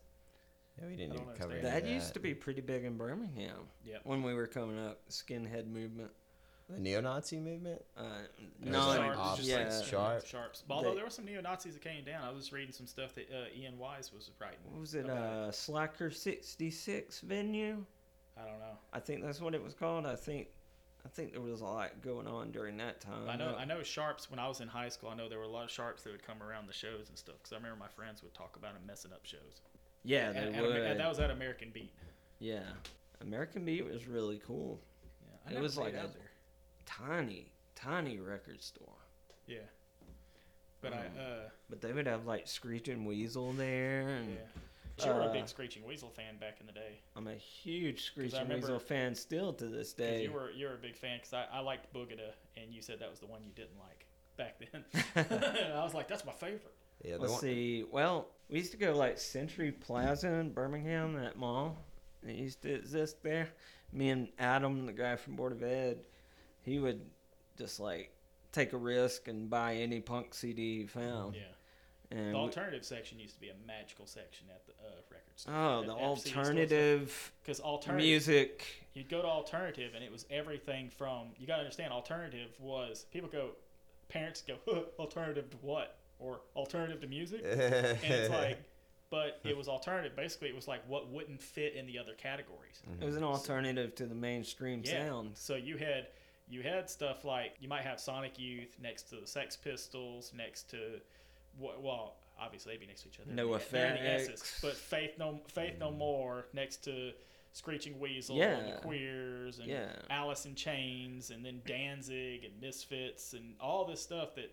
yeah, 0.76 0.86
we 0.88 0.96
didn't 0.96 1.14
even 1.14 1.26
cover 1.36 1.52
understand. 1.54 1.66
any 1.66 1.80
That 1.82 1.86
used 1.88 2.14
to 2.14 2.18
be 2.20 2.34
pretty 2.34 2.62
big 2.62 2.82
in 2.84 2.96
Birmingham 2.96 3.68
Yep. 3.84 4.00
when 4.02 4.24
we 4.24 4.34
were 4.34 4.48
coming 4.48 4.76
up. 4.76 5.08
Skinhead 5.08 5.68
movement. 5.68 6.10
The 6.68 6.78
neo-Nazi 6.80 7.38
movement. 7.38 7.84
Uh, 7.96 8.02
Yeah, 8.62 8.70
no, 8.72 8.88
like 8.88 9.14
Sharps, 9.14 9.36
just 9.36 9.48
yeah. 9.48 9.68
like 9.68 9.86
Sharp. 9.86 10.26
sharps. 10.26 10.64
Although 10.68 10.90
They- 10.90 10.94
there 10.96 11.04
were 11.04 11.10
some 11.10 11.24
neo 11.24 11.40
Nazis 11.40 11.74
that 11.74 11.82
came 11.82 12.04
down. 12.04 12.24
I 12.24 12.30
was 12.30 12.52
reading 12.52 12.72
some 12.72 12.86
stuff 12.86 13.14
that 13.14 13.30
uh, 13.32 13.46
Ian 13.56 13.78
Wise 13.78 14.12
was 14.12 14.30
writing. 14.40 14.58
What 14.64 14.80
was 14.80 14.94
it? 14.94 15.04
about 15.04 15.16
Uh, 15.18 15.52
Slacker 15.52 16.10
66 16.10 17.20
venue? 17.20 17.84
I 18.36 18.44
don't 18.44 18.58
know. 18.58 18.76
I 18.92 19.00
think 19.00 19.22
that's 19.22 19.40
what 19.40 19.54
it 19.54 19.62
was 19.62 19.74
called. 19.74 20.06
I 20.06 20.16
think 20.16 20.48
I 21.04 21.08
think 21.08 21.30
there 21.30 21.40
was 21.40 21.60
a 21.60 21.64
lot 21.64 22.02
going 22.02 22.26
on 22.26 22.50
during 22.50 22.76
that 22.78 23.00
time. 23.00 23.28
I 23.28 23.36
know. 23.36 23.54
I 23.54 23.64
know 23.64 23.80
sharps. 23.84 24.28
When 24.28 24.40
I 24.40 24.48
was 24.48 24.60
in 24.60 24.66
high 24.66 24.88
school, 24.88 25.08
I 25.08 25.14
know 25.14 25.28
there 25.28 25.38
were 25.38 25.44
a 25.44 25.48
lot 25.48 25.62
of 25.62 25.70
sharps 25.70 26.02
that 26.02 26.10
would 26.10 26.24
come 26.26 26.42
around 26.42 26.66
the 26.66 26.72
shows 26.72 27.08
and 27.08 27.16
stuff. 27.16 27.36
Because 27.38 27.52
I 27.52 27.56
remember 27.56 27.76
my 27.78 27.86
friends 27.86 28.24
would 28.24 28.34
talk 28.34 28.56
about 28.56 28.74
them 28.74 28.82
messing 28.86 29.12
up 29.12 29.24
shows. 29.24 29.60
Yeah, 30.02 30.32
they 30.32 30.38
At- 30.40 30.54
at 30.54 30.62
would. 30.62 30.76
Amer- 30.76 30.94
that 30.96 31.08
was 31.08 31.20
at 31.20 31.30
American 31.30 31.70
Beat. 31.70 31.92
yeah. 32.40 32.64
American 33.20 33.64
Beat 33.64 33.84
was 33.84 34.08
really 34.08 34.40
cool. 34.40 34.80
Yeah, 35.22 35.52
I 35.54 35.58
It 35.58 35.60
was 35.62 35.78
like 35.78 35.94
a- 35.94 36.08
there. 36.12 36.25
Tiny, 36.86 37.52
tiny 37.74 38.18
record 38.18 38.62
store. 38.62 38.94
Yeah. 39.46 39.58
But 40.80 40.92
I, 40.94 40.98
Um, 40.98 41.02
uh, 41.18 41.48
But 41.68 41.80
they 41.80 41.92
would 41.92 42.06
have 42.06 42.26
like 42.26 42.46
Screeching 42.48 43.04
Weasel 43.04 43.52
there, 43.52 44.08
and 44.08 44.30
yeah. 44.30 44.36
But 44.96 45.06
you 45.06 45.12
were 45.12 45.20
a 45.20 45.24
uh, 45.26 45.32
big 45.32 45.46
Screeching 45.48 45.84
Weasel 45.86 46.08
fan 46.08 46.38
back 46.38 46.56
in 46.60 46.66
the 46.66 46.72
day. 46.72 47.00
I'm 47.16 47.26
a 47.28 47.34
huge 47.34 48.04
Screeching 48.04 48.40
remember- 48.40 48.66
Weasel 48.68 48.78
fan 48.78 49.14
still 49.14 49.52
to 49.54 49.66
this 49.66 49.92
day. 49.92 50.22
You 50.22 50.32
were 50.32 50.50
you 50.50 50.66
were 50.66 50.74
a 50.74 50.78
big 50.78 50.96
fan 50.96 51.18
because 51.18 51.34
I, 51.34 51.44
I 51.52 51.60
liked 51.60 51.92
Boogada, 51.92 52.32
and 52.56 52.72
you 52.72 52.80
said 52.80 53.00
that 53.00 53.10
was 53.10 53.20
the 53.20 53.26
one 53.26 53.42
you 53.44 53.52
didn't 53.52 53.78
like 53.78 54.06
back 54.36 54.58
then. 54.58 54.84
I 55.74 55.82
was 55.82 55.92
like, 55.94 56.08
that's 56.08 56.24
my 56.24 56.32
favorite. 56.32 56.74
Yeah, 57.04 57.16
Let's 57.18 57.32
one, 57.32 57.40
see. 57.42 57.84
Well, 57.90 58.28
we 58.48 58.58
used 58.58 58.72
to 58.72 58.78
go 58.78 58.96
like 58.96 59.18
Century 59.18 59.70
Plaza 59.72 60.28
in 60.28 60.52
Birmingham, 60.52 61.14
that 61.14 61.36
mall. 61.36 61.76
It 62.26 62.36
used 62.36 62.62
to 62.62 62.72
exist 62.74 63.22
there. 63.22 63.48
Me 63.92 64.08
and 64.08 64.28
Adam, 64.38 64.86
the 64.86 64.92
guy 64.92 65.16
from 65.16 65.36
Board 65.36 65.52
of 65.52 65.62
Ed, 65.62 66.06
he 66.66 66.78
would 66.78 67.00
just 67.56 67.80
like 67.80 68.10
take 68.52 68.72
a 68.74 68.76
risk 68.76 69.28
and 69.28 69.48
buy 69.48 69.74
any 69.76 70.00
punk 70.00 70.34
CD 70.34 70.80
he 70.80 70.86
found. 70.86 71.34
Yeah. 71.36 71.40
And 72.10 72.26
The 72.34 72.38
we- 72.38 72.44
alternative 72.44 72.84
section 72.84 73.18
used 73.18 73.34
to 73.34 73.40
be 73.40 73.48
a 73.48 73.54
magical 73.66 74.06
section 74.06 74.46
at 74.50 74.64
the 74.66 74.72
uh, 74.74 74.90
record 75.10 75.22
store. 75.38 75.54
oh, 75.54 75.82
the 75.84 75.92
At 75.92 75.98
alternative 76.02 77.32
Because 77.42 77.60
alternative, 77.60 78.04
music. 78.06 78.64
you'd 78.94 79.08
go 79.08 79.22
to 79.22 79.26
alternative, 79.28 79.92
and 79.94 80.04
it 80.04 80.12
was 80.12 80.24
everything 80.30 80.88
from. 80.90 81.28
You 81.38 81.46
gotta 81.46 81.62
understand, 81.62 81.92
alternative 81.92 82.50
was 82.60 83.06
people 83.12 83.28
go, 83.28 83.50
parents 84.08 84.42
go, 84.42 84.56
alternative 84.98 85.50
to 85.50 85.56
what, 85.58 85.96
or 86.18 86.40
alternative 86.54 87.00
to 87.00 87.06
music, 87.08 87.40
and 87.44 87.58
it's 87.60 88.30
like, 88.30 88.58
but 89.10 89.40
it 89.44 89.56
was 89.56 89.66
alternative. 89.68 90.14
Basically, 90.14 90.48
it 90.48 90.54
was 90.54 90.68
like 90.68 90.82
what 90.88 91.10
wouldn't 91.10 91.42
fit 91.42 91.74
in 91.74 91.86
the 91.86 91.98
other 91.98 92.14
categories. 92.14 92.82
It 93.00 93.04
was 93.04 93.16
an 93.16 93.24
alternative 93.24 93.96
to 93.96 94.06
the 94.06 94.14
mainstream 94.14 94.82
Yeah. 94.84 95.08
sound. 95.08 95.30
So 95.34 95.56
you 95.56 95.76
had 95.76 96.06
you 96.48 96.62
had 96.62 96.88
stuff 96.88 97.24
like 97.24 97.56
you 97.60 97.68
might 97.68 97.82
have 97.82 97.98
Sonic 98.00 98.38
Youth 98.38 98.76
next 98.80 99.04
to 99.10 99.16
the 99.16 99.26
Sex 99.26 99.56
Pistols, 99.56 100.32
next 100.36 100.70
to 100.70 101.00
well, 101.58 102.16
obviously 102.38 102.72
they'd 102.74 102.80
be 102.80 102.86
next 102.86 103.02
to 103.02 103.08
each 103.08 103.18
other. 103.20 103.32
No 103.32 103.56
They're 103.58 103.94
in 103.96 104.04
the 104.04 104.10
S's, 104.10 104.28
Effects. 104.28 104.58
but 104.62 104.76
Faith 104.76 105.18
No 105.18 105.40
Faith 105.48 105.74
No 105.78 105.90
mm. 105.90 105.98
More 105.98 106.46
next 106.52 106.84
to 106.84 107.12
Screeching 107.52 107.98
Weasel 107.98 108.36
Yeah. 108.36 108.58
and 108.58 108.72
the 108.74 108.76
Queers 108.80 109.58
and 109.58 109.68
Yeah. 109.68 109.88
Alice 110.10 110.44
in 110.44 110.54
Chains 110.54 111.30
and 111.30 111.44
then 111.44 111.62
Danzig 111.66 112.44
and 112.44 112.60
Misfits 112.60 113.32
and 113.32 113.54
all 113.60 113.84
this 113.84 114.02
stuff 114.02 114.34
that. 114.36 114.50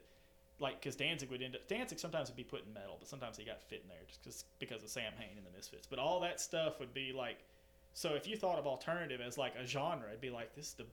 Like, 0.60 0.80
because 0.80 0.96
Danzig 0.96 1.30
would 1.32 1.41
end 1.41 1.56
up, 1.56 1.68
Danzig 1.68 2.00
sometimes 2.00 2.30
would 2.30 2.38
be 2.38 2.44
put 2.44 2.66
in 2.66 2.72
metal, 2.74 2.96
but 3.00 3.08
sometimes 3.10 3.36
he 3.38 3.44
got 3.44 3.62
fit 3.62 3.82
in 3.82 3.89
there 3.89 3.98
just 4.08 4.24
cause, 4.24 4.46
because 4.60 4.84
of 4.84 4.89
Samhain 4.89 5.36
and 5.36 5.46
the 5.46 5.50
Misfits. 5.52 5.88
But 5.88 5.98
all 6.00 6.20
that 6.22 6.39
stuff 6.39 6.80
would 6.80 6.94
be 6.94 7.12
like 7.12 7.39
So 7.94 8.14
if 8.14 8.28
you 8.28 8.38
thought 8.38 8.60
of 8.60 8.66
alternative 8.68 9.20
as 9.20 9.38
like 9.38 9.56
a 9.56 9.66
genre, 9.66 10.08
it'd 10.08 10.22
be 10.22 10.30
like 10.30 10.56
this 10.56 10.68
is 10.68 10.74
the 10.76 10.86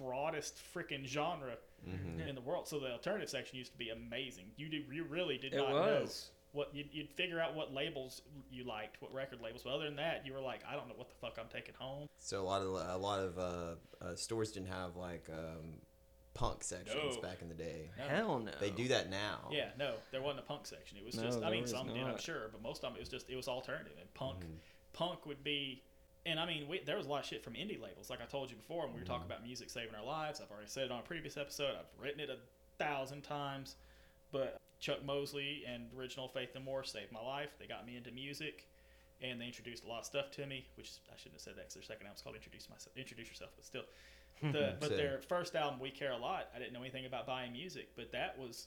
broadest 0.00 0.60
freaking 0.74 1.04
genre 1.06 1.56
Mm-hmm. 1.86 2.20
in 2.28 2.34
the 2.34 2.40
world. 2.40 2.66
So 2.66 2.80
the 2.80 2.90
alternative 2.90 3.28
section 3.28 3.56
used 3.58 3.70
to 3.70 3.78
be 3.78 3.90
amazing. 3.90 4.46
You 4.56 4.68
did, 4.68 4.86
you 4.90 5.04
really 5.04 5.38
did 5.38 5.52
It 5.52 5.58
not 5.58 5.70
know 5.70 6.06
what 6.50 6.74
you'd, 6.74 6.88
you'd 6.90 7.12
figure 7.12 7.38
out 7.38 7.54
what 7.54 7.72
labels 7.72 8.22
you 8.50 8.64
liked, 8.64 9.00
what 9.00 9.12
record 9.14 9.40
labels. 9.40 9.62
But 9.62 9.74
other 9.74 9.84
than 9.84 9.94
that, 9.96 10.26
you 10.26 10.32
were 10.32 10.40
like, 10.40 10.62
I 10.68 10.74
don't 10.74 10.88
know 10.88 10.94
what 10.96 11.10
the 11.10 11.14
fuck 11.20 11.36
I'm 11.38 11.48
taking 11.48 11.74
home. 11.78 12.08
So 12.18 12.40
a 12.40 12.42
lot 12.42 12.62
of 12.62 12.68
a 12.68 12.96
lot 12.96 13.20
of 13.20 13.38
uh, 13.38 13.74
uh, 14.04 14.16
stores 14.16 14.50
didn't 14.50 14.70
have 14.70 14.96
like 14.96 15.28
um, 15.30 15.74
punk 16.34 16.64
sections 16.64 17.16
No. 17.16 17.22
back 17.22 17.40
in 17.42 17.48
the 17.48 17.54
day. 17.54 17.90
No. 17.98 18.04
Hell 18.08 18.38
no. 18.40 18.52
They 18.58 18.70
do 18.70 18.88
that 18.88 19.08
now. 19.08 19.48
Yeah, 19.52 19.68
no, 19.78 19.94
there 20.10 20.22
wasn't 20.22 20.40
a 20.40 20.48
punk 20.48 20.66
section. 20.66 20.98
It 20.98 21.04
was 21.04 21.14
No, 21.14 21.22
just, 21.22 21.42
I 21.44 21.50
mean, 21.50 21.68
some 21.68 21.86
did, 21.86 21.98
I'm 22.02 22.18
sure, 22.18 22.48
but 22.50 22.62
most 22.62 22.78
of 22.82 22.90
them 22.90 22.96
it 22.96 23.00
was 23.00 23.08
just, 23.10 23.30
it 23.30 23.36
was 23.36 23.46
alternative. 23.46 23.92
And 24.00 24.12
punk, 24.14 24.40
Mhm. 24.40 24.56
punk 24.92 25.24
would 25.26 25.44
be, 25.44 25.84
and 26.26 26.38
I 26.40 26.46
mean, 26.46 26.66
we, 26.68 26.80
there 26.84 26.96
was 26.96 27.06
a 27.06 27.08
lot 27.08 27.20
of 27.20 27.26
shit 27.26 27.42
from 27.44 27.54
indie 27.54 27.80
labels, 27.80 28.10
like 28.10 28.20
I 28.20 28.26
told 28.26 28.50
you 28.50 28.56
before, 28.56 28.84
when 28.84 28.92
we 28.92 29.00
were 29.00 29.04
Mm-hmm. 29.04 29.12
talking 29.12 29.26
about 29.26 29.42
music 29.44 29.70
saving 29.70 29.94
our 29.94 30.04
lives. 30.04 30.40
I've 30.40 30.50
already 30.50 30.68
said 30.68 30.84
it 30.84 30.90
on 30.92 30.98
a 31.00 31.02
previous 31.02 31.36
episode. 31.36 31.74
I've 31.78 32.02
written 32.02 32.20
it 32.20 32.28
a 32.30 32.36
thousand 32.82 33.22
times, 33.22 33.76
but 34.32 34.58
Chuck 34.80 35.04
Mosley 35.04 35.64
and 35.66 35.84
original 35.98 36.28
Faith 36.28 36.50
No 36.54 36.60
More 36.60 36.84
saved 36.84 37.12
my 37.12 37.20
life. 37.22 37.50
They 37.58 37.66
got 37.66 37.86
me 37.86 37.96
into 37.96 38.10
music, 38.10 38.66
and 39.22 39.40
they 39.40 39.46
introduced 39.46 39.84
a 39.84 39.88
lot 39.88 40.00
of 40.00 40.04
stuff 40.04 40.30
to 40.32 40.46
me, 40.46 40.66
which 40.76 40.92
I 41.10 41.16
shouldn't 41.16 41.34
have 41.36 41.42
said 41.42 41.54
that 41.56 41.62
because 41.68 41.74
their 41.74 41.82
second 41.82 42.06
album's 42.06 42.22
called 42.22 42.36
Introduce 42.36 42.68
Myself, 42.68 42.96
Introduce 42.96 43.28
Yourself, 43.28 43.50
but 43.56 43.64
still. 43.64 43.82
The, 44.42 44.76
but 44.80 44.90
their 44.90 45.20
first 45.26 45.54
album, 45.56 45.80
We 45.80 45.90
Care 45.90 46.12
a 46.12 46.16
Lot, 46.18 46.48
I 46.54 46.58
didn't 46.58 46.74
know 46.74 46.82
anything 46.82 47.06
about 47.06 47.26
buying 47.26 47.52
music, 47.52 47.88
but 47.96 48.12
that 48.12 48.38
was 48.38 48.66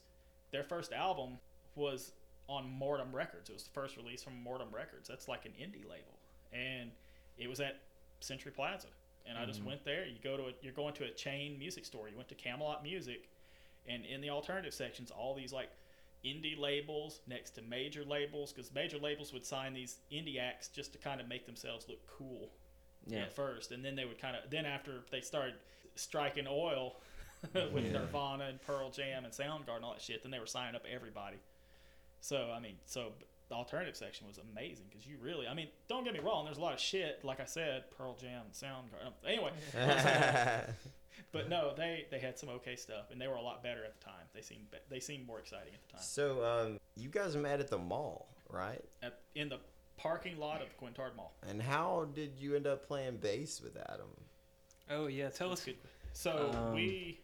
their 0.51 0.64
first 0.64 0.91
album 0.93 1.38
was 1.76 2.14
on 2.47 2.66
Mordam 2.82 3.14
Records. 3.14 3.51
It 3.51 3.53
was 3.53 3.62
the 3.66 3.70
first 3.70 3.95
release 3.95 4.24
from 4.24 4.34
Mordam 4.43 4.74
Records. 4.74 5.07
That's 5.07 5.28
like 5.28 5.45
an 5.45 5.51
indie 5.51 5.88
label, 5.88 6.18
and 6.51 6.89
it 7.40 7.50
was 7.50 7.60
at 7.60 7.82
Century 8.20 8.52
Plaza. 8.52 8.88
And 9.28 9.38
I 9.38 9.46
just 9.46 9.60
mm-hmm. 9.60 9.70
went 9.70 9.86
there. 9.86 10.06
You 10.06 10.18
go 10.24 10.38
to 10.38 10.44
a, 10.44 10.52
you're 10.62 10.74
going 10.74 10.94
to 10.96 11.06
a 11.06 11.12
chain 11.12 11.58
music 11.60 11.86
store. 11.86 12.10
You 12.10 12.16
went 12.16 12.30
to 12.30 12.36
Camelot 12.36 12.84
Music, 12.84 13.30
and 13.88 14.06
in 14.06 14.22
the 14.22 14.30
alternative 14.30 14.74
sections, 14.74 15.12
all 15.12 15.36
these 15.36 15.54
like 15.54 15.70
indie 16.26 16.58
labels 16.58 17.22
next 17.28 17.52
to 17.52 17.62
major 17.62 18.04
labels, 18.04 18.52
because 18.52 18.74
major 18.74 18.98
labels 18.98 19.32
would 19.32 19.46
sign 19.46 19.74
these 19.74 19.98
indie 20.12 20.40
acts 20.40 20.68
just 20.68 20.94
to 20.94 20.98
kind 21.00 21.22
of 21.22 21.28
make 21.28 21.46
themselves 21.46 21.86
look 21.88 22.00
cool 22.08 22.50
Yeah. 23.06 23.20
at 23.20 23.36
first, 23.36 23.72
and 23.72 23.86
then 23.86 23.96
they 23.96 24.06
would 24.06 24.20
kind 24.20 24.36
of 24.36 24.50
then 24.50 24.66
after 24.66 25.04
they 25.12 25.22
started 25.22 25.56
striking 25.96 26.48
oil 26.48 26.96
with 27.54 27.86
Yeah. 27.86 27.92
Nirvana 27.92 28.46
and 28.46 28.62
Pearl 28.62 28.90
Jam 28.90 29.26
and 29.26 29.34
Soundgarden 29.34 29.78
and 29.78 29.86
all 29.86 29.94
that 29.94 30.02
shit, 30.02 30.24
then 30.24 30.32
they 30.32 30.40
were 30.40 30.48
signing 30.48 30.76
up 30.76 30.86
everybody. 30.92 31.38
So 32.20 32.52
I 32.52 32.60
mean, 32.60 32.78
so 32.86 33.12
the 33.50 33.56
alternative 33.56 33.95
section 33.97 34.28
was 34.28 34.38
amazing 34.54 34.86
because 34.89 35.06
you 35.08 35.18
really, 35.22 35.47
I 35.47 35.54
mean, 35.54 35.68
don't 35.88 36.04
get 36.04 36.14
me 36.14 36.20
wrong, 36.20 36.45
there's 36.45 36.58
a 36.58 36.62
lot 36.62 36.74
of 36.74 36.80
shit, 36.80 37.20
like 37.26 37.39
I 37.39 37.45
said, 37.45 37.86
Pearl 37.97 38.16
Jam, 38.16 38.43
Soundgarden. 38.54 39.12
Anyway, 39.28 39.52
but 41.32 41.50
no, 41.50 41.74
they 41.76 42.06
they 42.12 42.20
had 42.20 42.38
some 42.38 42.50
okay 42.50 42.76
stuff, 42.76 43.06
and 43.12 43.20
they 43.20 43.28
were 43.28 43.36
a 43.36 43.41
lot 43.41 43.64
better 43.64 43.84
at 43.84 44.00
the 44.00 44.06
time. 44.06 44.26
They 44.34 44.41
seemed 44.41 44.70
be- 44.72 44.78
they 44.89 45.00
seemed 45.00 45.26
more 45.28 45.39
exciting 45.39 45.74
at 45.74 45.82
the 45.88 45.93
time. 45.93 46.02
so 46.02 46.43
um, 46.45 46.80
you 46.95 47.10
guys 47.10 47.36
met 47.36 47.60
at 47.60 47.70
the 47.70 47.78
mall, 47.78 48.28
right? 48.50 48.84
At, 49.04 49.20
in 49.36 49.50
the 49.50 49.60
parking 49.97 50.38
lot 50.39 50.62
of 50.62 50.70
the 50.70 50.76
Quintard 50.76 51.16
Mall. 51.18 51.34
And 51.50 51.62
how 51.62 52.08
did 52.16 52.38
you 52.39 52.56
end 52.56 52.68
up 52.68 52.88
playing 52.88 53.18
bass 53.18 53.62
with 53.62 53.76
Adam? 53.89 54.08
Oh 54.89 55.08
yeah, 55.08 55.30
tell 55.30 55.50
That's 55.50 55.62
us. 55.62 55.66
good. 55.66 55.76
So 56.14 56.52
Um, 56.56 56.74
we, 56.74 57.20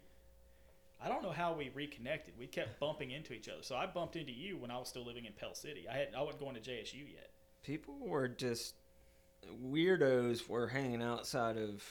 I 1.05 1.09
don't 1.09 1.21
know 1.21 1.31
how 1.31 1.53
we 1.53 1.69
reconnected. 1.69 2.33
We 2.37 2.47
kept 2.47 2.79
bumping 2.79 3.11
into 3.11 3.33
each 3.33 3.47
other. 3.47 3.61
So 3.61 3.75
I 3.75 3.85
bumped 3.85 4.15
into 4.15 4.31
you 4.31 4.57
when 4.57 4.71
I 4.71 4.79
was 4.79 4.89
still 4.89 5.05
living 5.05 5.25
in 5.25 5.33
Pell 5.33 5.53
City. 5.53 5.85
I 5.87 5.97
had 5.97 6.07
I 6.17 6.21
wasn't 6.23 6.41
going 6.41 6.55
to 6.55 6.61
JSU 6.61 7.07
yet. 7.13 7.29
People 7.63 7.95
were 7.99 8.27
just 8.27 8.73
weirdos 9.63 10.49
were 10.49 10.67
hanging 10.67 11.03
outside 11.03 11.57
of 11.57 11.83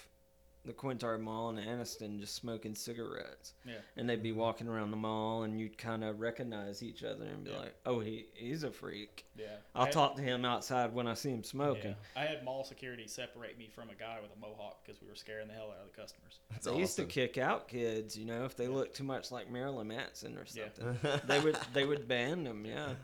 the 0.64 0.72
Quintard 0.72 1.20
Mall 1.20 1.50
in 1.50 1.56
Anniston 1.56 2.18
just 2.18 2.34
smoking 2.34 2.74
cigarettes. 2.74 3.52
Yeah. 3.66 3.74
And 3.98 4.08
they'd 4.08 4.22
be 4.22 4.32
walking 4.32 4.66
around 4.66 4.90
the 4.92 4.96
mall 4.96 5.42
and 5.42 5.60
you'd 5.60 5.76
kind 5.76 6.02
of 6.02 6.20
recognize 6.20 6.82
each 6.82 7.04
other 7.04 7.26
and 7.26 7.44
be 7.44 7.50
Yeah. 7.50 7.58
like, 7.58 7.74
oh, 7.84 8.00
he, 8.00 8.26
he's 8.34 8.62
a 8.64 8.70
freak. 8.70 9.26
Yeah. 9.36 9.46
I'll 9.74 9.86
talk 9.88 10.16
to 10.16 10.22
him 10.22 10.44
outside 10.46 10.94
when 10.94 11.06
I 11.06 11.12
see 11.14 11.30
him 11.30 11.44
smoking. 11.44 11.94
I 12.16 12.24
had 12.24 12.42
mall 12.44 12.64
security 12.64 13.06
separate 13.06 13.58
me 13.58 13.68
from 13.68 13.90
a 13.90 13.94
guy 13.94 14.18
with 14.22 14.30
a 14.34 14.40
mohawk 14.40 14.84
because 14.84 15.02
we 15.02 15.08
were 15.08 15.14
scaring 15.16 15.48
the 15.48 15.54
hell 15.54 15.70
out 15.70 15.84
of 15.86 15.92
the 15.94 16.00
customers. 16.00 16.38
That's 16.50 16.64
They 16.66 16.76
used 16.78 16.96
to 16.96 17.04
kick 17.04 17.36
out 17.36 17.68
kids, 17.68 18.16
you 18.16 18.24
know, 18.24 18.44
if 18.46 18.56
they 18.56 18.66
looked 18.68 18.96
too 18.96 19.04
much 19.04 19.30
like 19.30 19.50
Marilyn 19.50 19.88
Manson 19.88 20.36
or 20.38 20.44
Yeah. 20.54 20.64
something. 20.74 21.20
they 21.26 21.40
would 21.40 21.58
they 21.74 21.84
would 21.84 22.08
ban 22.08 22.42
them, 22.44 22.64
yeah. 22.64 22.94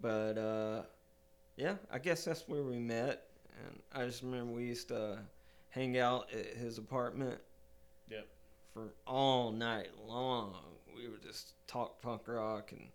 But 0.00 0.36
uh, 0.36 0.82
yeah, 1.56 1.76
I 1.90 1.98
guess 1.98 2.26
that's 2.26 2.46
where 2.46 2.62
we 2.62 2.78
met. 2.78 3.22
And 3.66 3.80
I 3.94 4.04
just 4.04 4.22
remember 4.22 4.52
we 4.52 4.64
used 4.64 4.88
to 4.88 5.18
hang 5.76 5.98
out 5.98 6.32
at 6.32 6.56
his 6.56 6.78
apartment 6.78 7.38
Yep. 8.08 8.26
for 8.72 8.94
all 9.06 9.52
night 9.52 9.90
long. 10.06 10.56
We 10.96 11.08
would 11.08 11.22
just 11.22 11.52
talk 11.66 12.00
punk 12.00 12.22
rock 12.26 12.72
and 12.72 12.88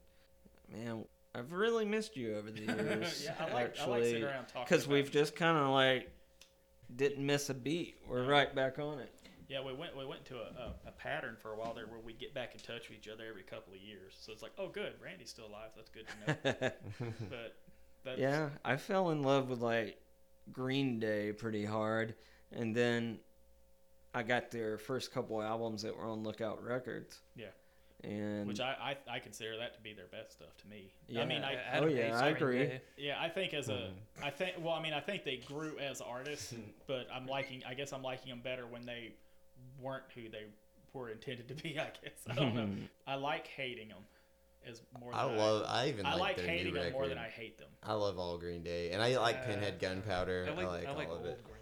man, 0.68 1.06
I've 1.36 1.52
really 1.54 1.86
missed 1.86 2.18
you 2.18 2.36
over 2.38 2.50
the 2.52 2.62
years. 2.62 3.24
yeah, 3.26 3.36
I 3.40 3.54
like 3.54 3.80
I 3.80 3.86
like 3.86 4.04
sitting 4.04 4.24
around 4.24 4.48
talking. 4.48 4.64
because 4.68 4.88
we've 4.88 5.12
just 5.12 5.36
kind 5.36 5.58
of 5.58 5.70
like 5.70 6.12
didn't 6.96 7.26
miss 7.26 7.50
a 7.50 7.54
beat. 7.54 7.96
We're 8.10 8.26
right 8.26 8.54
back 8.54 8.80
on 8.80 9.00
it. 9.00 9.12
Yeah, 9.48 9.64
we 9.64 9.74
went 9.74 9.96
we 9.96 10.06
went 10.06 10.26
to 10.26 10.36
a, 10.38 10.40
a, 10.40 10.74
a 10.88 10.92
pattern 10.92 11.36
for 11.40 11.52
a 11.54 11.58
while 11.58 11.74
there 11.74 11.86
where 11.86 12.00
we 12.00 12.14
get 12.14 12.34
back 12.34 12.54
in 12.56 12.60
touch 12.62 12.90
with 12.90 12.98
each 12.98 13.08
other 13.08 13.26
every 13.30 13.44
couple 13.44 13.74
of 13.74 13.80
years. 13.80 14.14
So 14.20 14.32
it's 14.32 14.42
like, 14.42 14.54
oh, 14.58 14.70
good, 14.70 14.94
Randy's 15.04 15.30
still 15.30 15.46
alive. 15.48 15.70
That's 15.76 15.90
good 15.90 16.06
to 16.08 16.34
know. 16.34 16.72
but 17.30 17.56
that's, 18.04 18.20
Yeah, 18.20 18.50
I 18.66 18.78
fell 18.78 19.12
in 19.12 19.22
love 19.24 19.50
with 19.50 19.60
like 19.62 19.98
Green 20.52 21.00
Day 21.00 21.32
pretty 21.34 21.66
hard, 21.66 22.16
and 22.52 22.76
then 22.76 23.20
I 24.14 24.24
got 24.24 24.52
their 24.52 24.78
first 24.78 25.14
couple 25.14 25.42
albums 25.42 25.82
that 25.84 25.96
were 25.96 26.06
on 26.06 26.24
Lookout 26.24 26.64
Records. 26.64 27.20
Yeah. 27.36 27.46
and 28.04 28.48
which 28.48 28.60
I, 28.60 28.96
I 29.08 29.16
I 29.16 29.20
consider 29.20 29.58
that 29.58 29.74
to 29.76 29.82
be 29.82 29.94
their 29.94 30.08
best 30.08 30.34
stuff 30.34 30.56
to 30.58 30.68
me. 30.68 30.92
Yeah. 31.08 31.22
I 31.22 31.26
mean, 31.26 31.44
I 31.44 31.80
Oh, 31.80 31.86
yeah, 31.88 32.20
I 32.20 32.30
agree. 32.30 32.80
yeah, 32.98 33.18
I 33.22 33.30
think 33.30 33.54
as 33.54 33.70
a 33.70 33.92
I 34.24 34.30
think 34.32 34.56
well, 34.60 34.74
I 34.74 34.82
mean, 34.82 34.94
I 34.94 35.00
think 35.00 35.24
they 35.24 35.38
grew 35.38 35.78
as 35.80 36.02
artists, 36.02 36.54
but 36.88 37.08
I'm 37.14 37.26
liking. 37.28 37.64
I 37.68 37.74
guess 37.74 37.94
I'm 37.94 38.04
liking 38.04 38.30
them 38.30 38.42
better 38.44 38.66
when 38.68 38.86
they 38.86 39.14
weren't 39.80 40.04
who 40.16 40.24
they 40.30 40.46
were 40.94 41.10
intended 41.10 41.48
to 41.48 41.54
be. 41.56 41.80
I 41.80 41.86
guess 42.04 42.14
I 42.30 42.34
don't 42.36 42.56
know. 42.56 42.70
I 43.08 43.16
like 43.16 43.48
hating 43.48 43.90
them 43.90 44.04
as 44.68 44.82
more. 45.00 45.12
Than 45.12 45.20
I 45.20 45.24
love. 45.24 45.66
I 45.68 45.88
even 45.90 46.06
I 46.06 46.16
like, 46.16 46.38
like 46.38 46.46
hating 46.46 46.74
them 46.74 46.92
more 46.92 47.08
than 47.08 47.18
I 47.18 47.28
hate 47.30 47.58
them. 47.60 47.70
I 47.84 47.94
love 47.94 48.18
all 48.20 48.38
Green 48.38 48.64
Day, 48.64 48.92
and 48.92 49.02
I 49.02 49.16
like 49.18 49.38
Uh, 49.38 49.46
Pinhead 49.46 49.80
Gunpowder. 49.80 50.48
I 50.50 50.54
like, 50.54 50.66
I 50.66 50.70
like, 50.70 50.88
I 50.88 50.92
like 50.94 51.08
all 51.10 51.16
of 51.18 51.26
it. 51.26 51.42
Green 51.44 51.56
Day. 51.56 51.61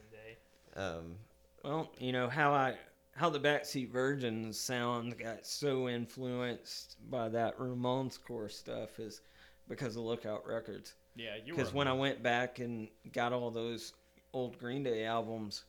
Um, 0.75 1.15
well, 1.63 1.91
you 1.99 2.11
know 2.11 2.29
how 2.29 2.51
I 2.53 2.75
how 3.15 3.29
the 3.29 3.39
Backseat 3.39 3.89
Virgins 3.91 4.59
sound 4.59 5.17
got 5.17 5.45
so 5.45 5.89
influenced 5.89 6.95
by 7.09 7.27
that 7.29 7.57
Ramones 7.57 8.17
core 8.21 8.49
stuff 8.49 8.99
is 8.99 9.21
because 9.67 9.95
of 9.95 10.03
Lookout 10.03 10.47
Records. 10.47 10.93
Yeah, 11.15 11.35
you. 11.43 11.53
Because 11.53 11.73
when 11.73 11.87
I 11.87 11.93
went 11.93 12.23
back 12.23 12.59
and 12.59 12.87
got 13.11 13.33
all 13.33 13.51
those 13.51 13.93
old 14.33 14.57
Green 14.57 14.83
Day 14.83 15.03
albums, 15.05 15.65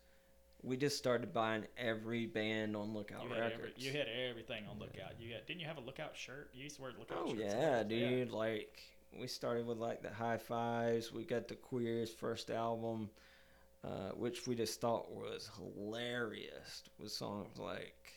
we 0.62 0.76
just 0.76 0.96
started 0.96 1.32
buying 1.32 1.64
every 1.76 2.26
band 2.26 2.76
on 2.76 2.94
Lookout 2.94 3.24
you 3.24 3.30
Records. 3.30 3.55
every, 3.55 3.72
you 3.78 3.90
had 3.92 4.07
everything 4.28 4.64
on 4.70 4.78
Lookout. 4.78 5.12
You 5.18 5.32
had, 5.32 5.46
didn't 5.46 5.61
you 5.61 5.66
have 5.66 5.78
a 5.78 5.82
Lookout 5.82 6.16
shirt? 6.16 6.51
You 6.55 6.64
used 6.64 6.76
to 6.76 6.82
wear 6.82 6.92
Lookout 6.98 7.18
Oh 7.24 7.34
shirts. 7.34 7.55
yeah, 7.55 7.82
dude! 7.82 8.30
Like 8.30 8.78
we 9.18 9.26
started 9.26 9.66
with 9.66 9.78
like 9.78 10.03
the 10.03 10.11
high 10.11 10.38
fives. 10.38 11.12
We 11.12 11.24
got 11.24 11.48
the 11.48 11.57
Queers 11.57 12.11
first 12.12 12.51
album, 12.51 13.11
uh, 13.85 14.11
which 14.14 14.47
we 14.47 14.55
just 14.55 14.81
thought 14.81 15.11
was 15.11 15.51
hilarious. 15.57 16.83
With 16.99 17.12
songs 17.12 17.59
like 17.59 18.12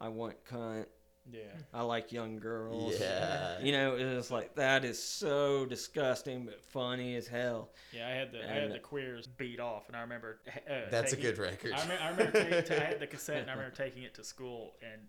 "I 0.00 0.08
Want 0.08 0.36
Cunt," 0.44 0.86
Yeah. 1.30 1.42
"I 1.72 1.82
Like 1.82 2.12
Young 2.12 2.38
Girls." 2.38 2.98
yeah. 2.98 3.60
You 3.60 3.72
know, 3.72 3.96
it 3.96 4.14
was 4.14 4.30
like 4.30 4.54
that 4.56 4.84
is 4.84 5.02
so 5.02 5.66
disgusting 5.66 6.46
but 6.46 6.60
funny 6.60 7.16
as 7.16 7.26
hell. 7.26 7.70
Yeah, 7.92 8.08
I 8.08 8.12
had 8.12 8.32
the 8.32 8.50
I 8.50 8.54
had 8.54 8.72
the 8.72 8.78
queers 8.78 9.26
beat 9.26 9.60
off, 9.60 9.88
and 9.88 9.96
I 9.96 10.00
remember. 10.00 10.40
Uh, 10.48 10.80
That's 10.90 11.12
a 11.12 11.16
good 11.16 11.38
record. 11.38 11.72
I 11.72 11.82
remember, 11.82 12.02
I 12.02 12.10
remember 12.10 12.32
taking, 12.44 12.76
I 12.76 12.84
had 12.84 13.00
the 13.00 13.06
cassette, 13.14 13.42
and 13.42 13.50
I 13.50 13.54
remember 13.54 13.76
taking 13.76 14.02
it 14.04 14.14
to 14.14 14.24
school, 14.24 14.74
and 14.82 15.02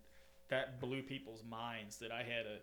that 0.49 0.79
blew 0.81 1.01
people's 1.03 1.43
minds. 1.43 1.97
That 1.97 2.11
I 2.11 2.23
had 2.23 2.45
a. 2.45 2.57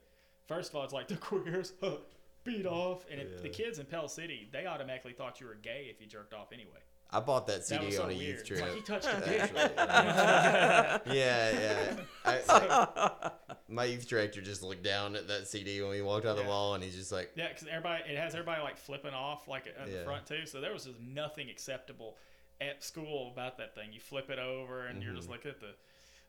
First 0.49 0.70
of 0.70 0.76
all, 0.76 0.85
it's 0.85 0.93
like 0.93 1.09
the 1.09 1.16
queers 1.30 1.72
huh, 1.80 1.97
beat 2.45 2.66
off, 2.66 3.07
and 3.11 3.20
it, 3.20 3.43
the 3.43 3.49
kids 3.49 3.78
in 3.78 3.87
Pell 3.87 4.09
City 4.09 4.49
they 4.53 4.66
automatically 4.66 5.12
thought 5.12 5.41
you 5.41 5.47
were 5.47 5.55
gay 5.55 5.87
if 5.89 6.01
you 6.01 6.07
jerked 6.07 6.35
off 6.35 6.53
anyway. 6.53 6.80
I 7.12 7.20
bought 7.20 7.46
that 7.48 7.58
That 7.58 7.64
CD 7.66 7.86
was 7.86 7.96
so 7.96 8.04
on 8.04 8.10
a 8.10 8.14
weird. 8.14 8.22
youth 8.38 8.44
trip. 8.44 8.60
like 8.62 8.74
he 8.74 8.80
touched 8.80 9.06
a 9.06 9.20
dick. 9.24 9.50
Yeah, 9.56 11.04
yeah. 11.06 11.96
I, 12.24 12.40
I- 12.48 13.30
my 13.68 13.84
youth 13.84 14.08
director 14.08 14.40
just 14.40 14.62
looked 14.62 14.82
down 14.82 15.16
at 15.16 15.28
that 15.28 15.46
CD 15.48 15.80
when 15.82 15.90
we 15.90 16.02
walked 16.02 16.24
out 16.26 16.30
of 16.32 16.36
the 16.36 16.42
Yeah. 16.42 16.48
mall, 16.48 16.74
and 16.74 16.82
he's 16.84 16.94
just 16.96 17.12
like, 17.12 17.30
Yeah, 17.36 17.48
because 17.48 17.66
everybody 17.68 18.04
it 18.10 18.18
has 18.18 18.34
everybody 18.34 18.62
like 18.62 18.76
flipping 18.76 19.14
off 19.14 19.48
like 19.48 19.66
at 19.66 19.86
the 19.86 19.92
Yeah. 19.92 20.04
front 20.04 20.26
too. 20.26 20.46
So 20.46 20.60
there 20.60 20.72
was 20.72 20.84
just 20.84 21.00
nothing 21.00 21.50
acceptable 21.50 22.16
at 22.60 22.82
school 22.82 23.30
about 23.32 23.58
that 23.58 23.74
thing. 23.74 23.92
You 23.92 24.00
flip 24.00 24.30
it 24.30 24.38
over 24.38 24.86
and 24.86 25.02
you're 25.02 25.14
just 25.14 25.28
Mhm. 25.28 25.32
looking 25.32 25.50
at 25.50 25.60
the 25.60 25.74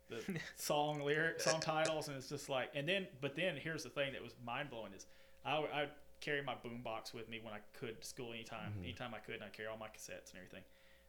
the 0.09 0.21
song 0.57 0.99
lyric 1.01 1.39
song 1.39 1.59
titles 1.61 2.09
and 2.09 2.17
it's 2.17 2.27
just 2.27 2.49
like 2.49 2.69
and 2.75 2.87
then 2.87 3.07
but 3.21 3.35
then 3.37 3.55
here's 3.55 3.83
the 3.83 3.89
thing 3.89 4.11
that 4.11 4.21
was 4.21 4.33
mind 4.45 4.69
blowing 4.69 4.91
is 4.93 5.05
I 5.45 5.57
I'd 5.73 5.89
carry 6.23 6.41
my 6.41 6.55
boombox 6.55 7.13
with 7.13 7.27
me 7.27 7.39
when 7.43 7.53
I 7.53 7.59
could 7.73 7.99
to 8.01 8.07
school 8.07 8.31
anytime 8.31 8.73
Mhm. 8.73 8.83
anytime 8.83 9.13
I 9.13 9.19
could 9.19 9.35
and 9.35 9.43
I'd 9.43 9.53
carry 9.53 9.67
all 9.67 9.77
my 9.77 9.89
cassettes 9.89 10.29
and 10.31 10.37
everything. 10.37 10.63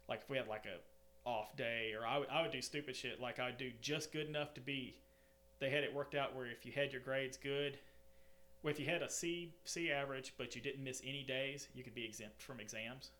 Like 0.08 0.22
if 0.22 0.28
we 0.28 0.36
had 0.36 0.48
like 0.48 0.66
a 0.66 0.80
off 1.24 1.56
day, 1.56 1.94
or 1.94 2.04
I 2.06 2.18
would, 2.18 2.28
I 2.28 2.42
would 2.42 2.50
do 2.50 2.60
stupid 2.60 2.94
shit 2.96 3.18
like 3.20 3.38
I 3.38 3.46
would 3.46 3.56
do 3.56 3.72
just 3.80 4.12
good 4.12 4.26
enough 4.28 4.52
to 4.54 4.60
be. 4.60 5.00
They 5.60 5.70
had 5.70 5.84
it 5.84 5.94
worked 5.94 6.14
out 6.14 6.34
where 6.34 6.46
if 6.46 6.66
you 6.66 6.72
had 6.72 6.92
your 6.92 7.00
grades 7.00 7.36
good, 7.38 7.78
well, 8.62 8.72
if 8.72 8.78
you 8.80 8.86
had 8.86 9.02
a 9.02 9.08
C 9.08 9.54
C 9.64 9.90
average 9.90 10.34
but 10.36 10.54
you 10.54 10.60
didn't 10.60 10.82
miss 10.84 11.00
any 11.04 11.22
days, 11.22 11.68
you 11.74 11.82
could 11.84 11.94
be 11.94 12.04
exempt 12.04 12.42
from 12.42 12.60
exams. 12.60 13.12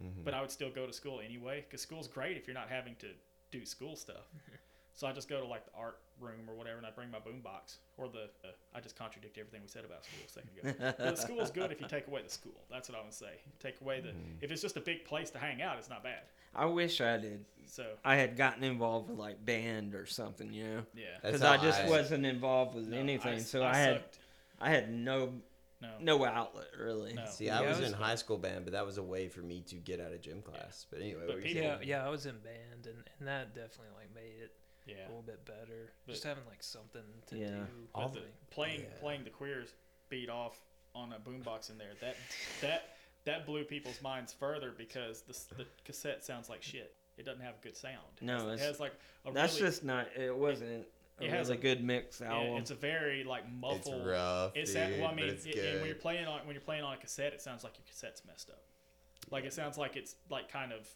Mhm. 0.00 0.24
But 0.24 0.32
I 0.34 0.40
would 0.40 0.50
still 0.50 0.70
go 0.70 0.86
to 0.86 0.92
school 0.92 1.20
anyway 1.20 1.60
because 1.62 1.82
school's 1.82 2.08
great 2.08 2.36
if 2.36 2.46
you're 2.46 2.54
not 2.54 2.68
having 2.70 2.96
to 2.96 3.14
do 3.50 3.66
school 3.66 3.96
stuff. 3.96 4.26
so 4.94 5.06
I 5.06 5.12
just 5.12 5.28
go 5.28 5.40
to 5.40 5.46
like 5.46 5.64
the 5.64 5.72
art 5.76 5.98
room 6.20 6.48
or 6.48 6.54
whatever, 6.54 6.78
and 6.78 6.86
I 6.86 6.90
bring 6.90 7.10
my 7.10 7.18
boombox 7.18 7.76
or 7.96 8.08
the. 8.08 8.24
Uh, 8.44 8.48
I 8.74 8.80
just 8.80 8.96
contradict 8.96 9.38
everything 9.38 9.60
we 9.62 9.68
said 9.68 9.84
about 9.84 10.04
school 10.04 10.20
a 10.26 10.30
second 10.30 10.76
ago. 10.76 10.94
but 10.98 11.18
school's 11.18 11.50
good 11.50 11.72
if 11.72 11.80
you 11.80 11.86
take 11.88 12.06
away 12.08 12.22
the 12.22 12.30
school. 12.30 12.60
That's 12.70 12.88
what 12.88 12.98
I 12.98 13.02
would 13.02 13.12
say. 13.14 13.32
Take 13.60 13.80
away 13.80 14.00
the. 14.00 14.10
If 14.40 14.50
it's 14.52 14.62
just 14.62 14.76
a 14.76 14.80
big 14.80 15.04
place 15.04 15.30
to 15.30 15.38
hang 15.38 15.62
out, 15.62 15.78
it's 15.78 15.90
not 15.90 16.02
bad. 16.02 16.20
I 16.54 16.66
wish 16.66 17.00
I 17.00 17.16
did. 17.16 17.44
So 17.66 17.84
I 18.04 18.16
had 18.16 18.36
gotten 18.36 18.62
involved 18.64 19.08
with 19.08 19.18
like 19.18 19.42
band 19.44 19.94
or 19.94 20.04
something, 20.04 20.52
you 20.52 20.64
know, 20.64 20.82
yeah. 20.94 21.04
Because 21.22 21.42
I 21.42 21.56
just 21.56 21.80
I- 21.80 21.88
wasn't 21.88 22.26
involved 22.26 22.74
with 22.74 22.88
No, 22.88 22.98
anything. 22.98 23.34
I- 23.36 23.38
so 23.38 23.62
I 23.62 23.70
I, 23.70 23.76
had 23.78 23.96
sucked. 23.96 24.18
I 24.60 24.70
had 24.70 24.92
no 24.92 25.32
No. 25.80 25.88
no 26.00 26.24
outlet 26.26 26.66
really. 26.78 27.14
No. 27.14 27.24
See, 27.26 27.46
Yeah, 27.46 27.60
I 27.60 27.64
I 27.64 27.68
was, 27.68 27.78
was- 27.80 27.88
in 27.88 27.94
high 27.94 28.16
school 28.16 28.36
band, 28.36 28.64
but 28.66 28.72
that 28.74 28.84
was 28.84 28.98
a 28.98 29.02
way 29.02 29.28
for 29.28 29.40
me 29.40 29.62
to 29.68 29.76
get 29.76 29.98
out 30.00 30.12
of 30.12 30.20
gym 30.20 30.42
class. 30.42 30.84
But 30.90 31.00
anyway, 31.00 31.22
But 31.26 31.36
what 31.36 31.42
were 31.42 31.48
you 31.48 31.62
Yeah, 31.62 31.78
yeah, 31.82 32.06
I 32.06 32.10
was 32.10 32.26
in 32.26 32.36
band, 32.40 32.86
and, 32.86 33.02
and 33.18 33.26
that 33.28 33.54
definitely 33.54 33.94
like 33.96 34.14
made 34.14 34.42
it 34.42 34.52
Yeah. 34.86 34.96
a 35.06 35.08
little 35.08 35.22
bit 35.22 35.44
better. 35.44 35.92
But- 36.06 36.12
Just 36.12 36.24
having 36.24 36.44
like 36.46 36.62
something 36.62 37.02
to 37.28 37.36
Yeah. 37.38 37.48
do. 37.66 37.88
All 37.94 38.08
the- 38.08 38.22
Playing 38.50 38.80
Yeah. 38.82 38.98
playing 39.00 39.24
the 39.24 39.30
queers 39.30 39.74
beat 40.08 40.28
off 40.28 40.58
on 40.94 41.12
a 41.12 41.18
boombox 41.20 41.70
in 41.70 41.78
there. 41.78 41.94
That 42.00 42.16
that 42.60 42.96
that 43.24 43.46
blew 43.46 43.64
people's 43.64 44.00
minds 44.02 44.32
further 44.32 44.72
because 44.72 45.22
the 45.22 45.54
the 45.56 45.66
cassette 45.84 46.24
sounds 46.24 46.48
like 46.48 46.62
shit. 46.62 46.94
It 47.16 47.24
doesn't 47.24 47.42
have 47.42 47.56
a 47.56 47.60
good 47.62 47.76
sound. 47.76 48.16
It 48.16 48.22
No, 48.24 48.48
has, 48.48 48.60
it 48.60 48.64
has 48.64 48.80
like 48.80 48.94
a 49.24 49.32
That's 49.32 49.54
really, 49.54 49.66
just 49.70 49.84
not. 49.84 50.08
It 50.16 50.34
wasn't 50.36 50.86
a 51.20 51.24
it 51.24 51.30
has 51.30 51.50
a- 51.50 51.56
good 51.56 51.84
mix 51.84 52.20
yeah, 52.20 52.32
album. 52.32 52.56
it's 52.56 52.70
a 52.70 52.74
very 52.74 53.22
like 53.22 53.44
It's 53.44 53.52
muffled. 53.52 54.06
rough, 54.06 54.56
It's 54.56 54.72
dude, 54.72 54.80
that, 54.82 54.98
well, 54.98 55.10
I 55.10 55.14
mean, 55.14 55.26
but 55.26 55.34
it's 55.34 55.44
it- 55.46 55.54
good. 55.54 55.76
when 55.76 55.86
you're 55.86 55.94
playing 55.94 56.26
on 56.26 56.44
when 56.46 56.54
you're 56.54 56.64
playing 56.64 56.82
on 56.82 56.94
a 56.94 56.96
cassette, 56.96 57.32
it 57.32 57.40
sounds 57.40 57.62
like 57.64 57.76
your 57.78 57.84
cassette's 57.86 58.24
messed 58.24 58.50
up. 58.50 58.64
Like 59.30 59.44
it 59.44 59.52
sounds 59.52 59.78
like 59.78 59.96
it's 59.96 60.16
like 60.28 60.48
kind 60.48 60.72
of 60.72 60.92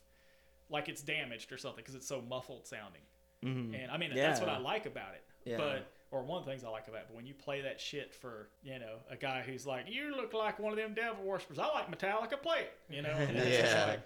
like 0.69 0.89
it's 0.89 1.01
damaged 1.03 1.53
or 1.53 1.59
something 1.59 1.77
because 1.83 1.95
it's 1.95 2.09
so 2.09 2.21
muffled 2.21 2.67
sounding. 2.67 3.03
Mhm. 3.47 3.83
And 3.83 3.91
I 3.91 3.97
mean, 3.97 4.15
that's 4.15 4.41
what 4.41 4.49
I 4.49 4.59
like 4.59 4.87
about 4.87 5.15
it. 5.15 5.25
Yeah. 5.45 5.59
But 5.59 5.93
or 6.11 6.23
one 6.23 6.39
of 6.39 6.45
the 6.45 6.51
things 6.51 6.65
I 6.65 6.69
like 6.69 6.89
about 6.89 7.01
it. 7.03 7.07
But 7.09 7.17
when 7.17 7.27
you 7.27 7.35
play 7.35 7.61
that 7.63 7.81
shit 7.81 8.15
for 8.15 8.49
you 8.63 8.79
know 8.79 8.97
a 9.11 9.17
guy 9.17 9.43
who's 9.43 9.67
like, 9.67 9.87
you 9.89 10.15
look 10.17 10.33
like 10.35 10.59
one 10.59 10.73
of 10.73 10.77
them 10.79 10.95
devil 10.95 11.25
worshippers. 11.25 11.59
I 11.59 11.67
like 11.69 11.91
Metallica. 11.91 12.41
Play 12.41 12.61
it. 12.61 12.73
You 12.95 13.03
know. 13.03 13.11
And 13.17 13.37
it's 13.37 13.61
just 13.61 13.73
Yeah. 13.75 13.87
like, 13.87 14.01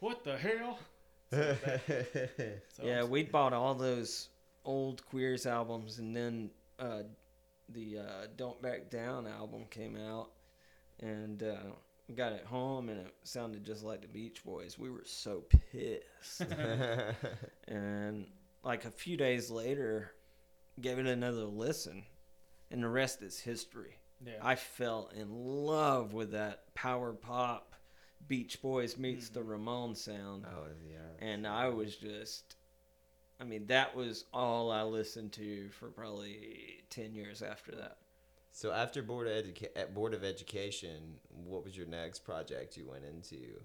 what 0.00 0.24
the 0.24 0.36
hell? 0.36 0.78
So 1.32 2.82
yeah, 2.82 2.98
it's- 2.98 3.08
we 3.08 3.24
bought 3.24 3.52
all 3.52 3.74
those 3.74 4.28
old 4.64 5.04
Queers 5.06 5.46
albums, 5.46 5.98
and 5.98 6.14
then 6.16 6.50
uh, 6.78 7.02
the 7.68 7.98
uh, 7.98 8.26
Don't 8.36 8.60
Back 8.62 8.90
Down 8.90 9.26
album 9.26 9.64
came 9.70 9.96
out, 9.96 10.30
and 11.00 11.42
uh, 11.42 11.56
we 12.08 12.14
got 12.14 12.32
it 12.32 12.44
home, 12.44 12.88
and 12.88 13.00
it 13.00 13.14
sounded 13.24 13.64
just 13.64 13.82
like 13.84 14.00
the 14.02 14.08
Beach 14.08 14.44
Boys. 14.44 14.78
We 14.78 14.90
were 14.90 15.04
so 15.04 15.44
pissed. 15.72 16.40
and 17.68 18.26
like 18.64 18.84
a 18.84 18.90
few 18.90 19.16
days 19.16 19.50
later, 19.50 20.12
gave 20.80 20.98
it 20.98 21.06
another 21.06 21.44
listen, 21.44 22.04
and 22.70 22.82
the 22.82 22.88
rest 22.88 23.22
is 23.22 23.38
history. 23.38 23.98
yeah. 24.24 24.32
I 24.42 24.56
fell 24.56 25.10
in 25.14 25.30
love 25.30 26.12
with 26.12 26.32
that 26.32 26.74
power 26.74 27.12
pop 27.12 27.74
Beach 28.26 28.62
Boys 28.62 28.96
meets 28.96 29.28
the 29.28 29.40
mm-hmm. 29.40 29.50
Ramon 29.50 29.94
sound 29.94 30.46
oh 30.46 30.66
yeah. 30.88 31.26
and 31.26 31.46
I 31.46 31.68
was 31.68 31.96
just, 31.96 32.56
I 33.40 33.44
mean, 33.44 33.66
that 33.66 33.94
was 33.94 34.24
all 34.32 34.70
I 34.70 34.82
listened 34.82 35.32
to 35.32 35.68
for 35.70 35.88
probably 35.88 36.84
ten 36.90 37.14
years 37.14 37.42
after 37.42 37.72
that. 37.72 37.98
So 38.52 38.70
after 38.72 39.02
board 39.02 39.26
of 39.26 39.44
educa- 39.44 39.76
at 39.76 39.94
board 39.94 40.14
of 40.14 40.24
education, 40.24 41.18
what 41.28 41.64
was 41.64 41.76
your 41.76 41.86
next 41.86 42.20
project 42.20 42.76
you 42.76 42.88
went 42.88 43.04
into? 43.04 43.60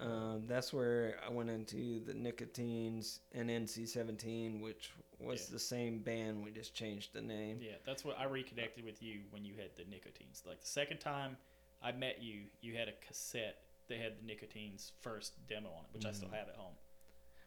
Um, 0.00 0.44
that's 0.46 0.72
where 0.72 1.16
I 1.24 1.30
went 1.30 1.50
into 1.50 2.00
the 2.04 2.14
Nicotines 2.14 3.20
and 3.32 3.48
NC17, 3.48 4.60
which 4.60 4.90
was 5.20 5.48
Yeah. 5.48 5.52
the 5.52 5.58
same 5.60 6.00
band. 6.00 6.44
We 6.44 6.50
just 6.50 6.74
changed 6.74 7.12
the 7.12 7.22
name. 7.22 7.60
Yeah, 7.62 7.76
that's 7.86 8.04
what 8.04 8.18
I 8.18 8.24
reconnected 8.24 8.84
with 8.84 9.02
you 9.02 9.20
when 9.30 9.44
you 9.44 9.54
had 9.54 9.76
the 9.76 9.84
nicotines. 9.84 10.42
Like 10.46 10.60
the 10.60 10.66
second 10.66 10.98
time 10.98 11.36
I 11.80 11.92
met 11.92 12.20
you, 12.22 12.46
you 12.60 12.74
had 12.76 12.88
a 12.88 12.92
cassette 13.06 13.62
that 13.88 13.98
had 13.98 14.18
the 14.20 14.26
nicotines 14.26 14.92
first 15.00 15.46
demo 15.46 15.70
on 15.70 15.84
it, 15.84 15.90
which 15.92 16.06
I 16.06 16.12
still 16.12 16.30
have 16.30 16.48
at 16.48 16.56
home. 16.56 16.74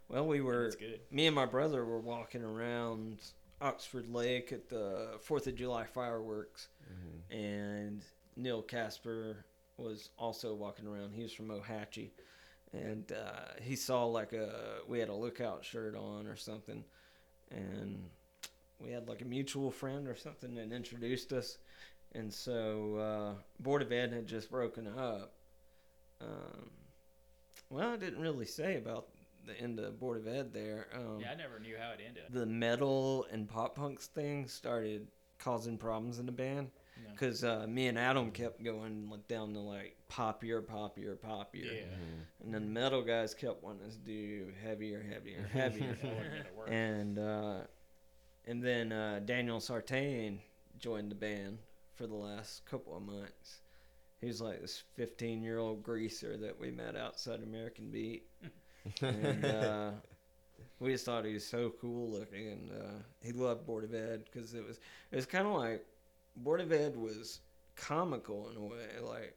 Well, 0.07 0.25
we 0.25 0.37
And 0.37 0.45
were, 0.45 0.65
it's 0.67 0.75
good. 0.77 1.01
me 1.11 1.25
and 1.27 1.35
my 1.35 1.45
brother 1.45 1.83
were 1.83 1.99
walking 1.99 2.43
around 2.43 3.19
Oxford 3.59 4.07
Lake 4.07 4.53
at 4.53 4.69
the 4.69 5.17
Fourth 5.21 5.47
of 5.47 5.55
July 5.55 5.85
fireworks, 5.85 6.69
and 7.29 8.05
Neil 8.37 8.61
Casper 8.61 9.45
was 9.75 10.11
also 10.17 10.53
walking 10.55 10.87
around. 10.87 11.13
He 11.13 11.23
was 11.23 11.33
from 11.33 11.49
Ohatchee, 11.49 12.11
and 12.73 13.11
uh, 13.11 13.53
he 13.61 13.75
saw 13.75 14.05
like 14.05 14.33
a 14.33 14.79
we 14.87 14.99
had 14.99 15.09
a 15.09 15.15
lookout 15.15 15.63
shirt 15.65 15.95
on 15.95 16.27
or 16.27 16.35
something, 16.35 16.83
and 17.51 18.03
we 18.79 18.91
had 18.91 19.07
like 19.07 19.21
a 19.21 19.25
mutual 19.25 19.71
friend 19.71 20.07
or 20.07 20.15
something 20.15 20.55
that 20.55 20.71
introduced 20.71 21.33
us, 21.33 21.57
and 22.13 22.31
so 22.33 22.95
uh, 22.97 23.41
Board 23.59 23.81
of 23.81 23.91
Ed 23.91 24.11
had 24.13 24.27
just 24.27 24.49
broken 24.51 24.87
up. 24.87 25.33
Um, 26.21 26.69
well, 27.69 27.89
I 27.93 27.97
didn't 27.97 28.21
really 28.21 28.45
say 28.45 28.77
about 28.77 29.07
the 29.45 29.59
end 29.59 29.79
of 29.79 29.99
Board 29.99 30.17
of 30.17 30.27
Ed 30.27 30.53
there. 30.53 30.87
Um, 30.93 31.19
Yeah, 31.19 31.31
I 31.31 31.35
never 31.35 31.59
knew 31.59 31.75
how 31.79 31.91
it 31.91 31.99
ended. 32.05 32.23
the 32.29 32.45
metal 32.45 33.25
and 33.31 33.47
pop 33.47 33.75
punks 33.75 34.07
thing 34.07 34.47
started 34.47 35.07
causing 35.37 35.77
problems 35.77 36.19
in 36.19 36.25
the 36.25 36.31
band 36.31 36.69
No. 37.03 37.11
because 37.11 37.43
uh, 37.43 37.65
me 37.67 37.87
and 37.87 37.97
Adam 37.99 38.31
kept 38.31 38.63
going 38.63 39.09
like, 39.09 39.27
down 39.27 39.53
to 39.53 39.59
like 39.59 39.96
poppier, 40.11 40.61
poppier, 40.61 41.17
poppier, 41.17 41.65
Yeah. 41.65 41.83
and 42.43 42.53
then 42.53 42.63
the 42.63 42.69
metal 42.71 43.01
guys 43.01 43.33
kept 43.33 43.63
wanting 43.63 43.85
us 43.87 43.93
to 43.95 43.99
do 43.99 44.47
heavier, 44.63 45.01
heavier, 45.01 45.47
heavier, 45.51 45.97
That 46.01 46.15
wasn't 46.15 46.43
gonna 46.43 46.55
work. 46.57 46.69
and 46.71 47.19
uh, 47.19 47.57
and 48.45 48.63
then 48.63 48.91
uh, 48.91 49.19
Daniel 49.25 49.59
Sartain 49.59 50.39
joined 50.79 51.11
the 51.11 51.15
band 51.15 51.57
for 51.95 52.07
the 52.07 52.15
last 52.15 52.65
couple 52.65 52.95
of 52.95 53.03
months. 53.03 53.61
He's 54.21 54.39
like 54.41 54.61
this 54.61 54.83
15 54.95 55.43
year 55.43 55.57
old 55.59 55.83
greaser 55.83 56.37
that 56.37 56.57
we 56.59 56.71
met 56.71 56.95
outside 56.95 57.41
American 57.43 57.89
Beat 57.91 58.27
and 59.01 59.45
uh, 59.45 59.91
we 60.79 60.91
just 60.93 61.05
thought 61.05 61.25
he 61.25 61.33
was 61.33 61.45
so 61.45 61.73
cool 61.81 62.09
looking, 62.11 62.47
and 62.49 62.71
uh, 62.71 62.91
he 63.21 63.31
loved 63.31 63.65
Board 63.65 63.83
of 63.83 63.93
Ed 63.93 64.23
because 64.25 64.53
it 64.53 64.65
was 64.65 64.79
it 65.11 65.15
was 65.15 65.25
kind 65.25 65.45
of 65.47 65.53
like 65.53 65.85
Board 66.37 66.61
of 66.61 66.71
Ed 66.71 66.95
was 66.95 67.41
comical 67.75 68.49
in 68.49 68.57
a 68.57 68.61
way, 68.61 68.87
like 69.03 69.35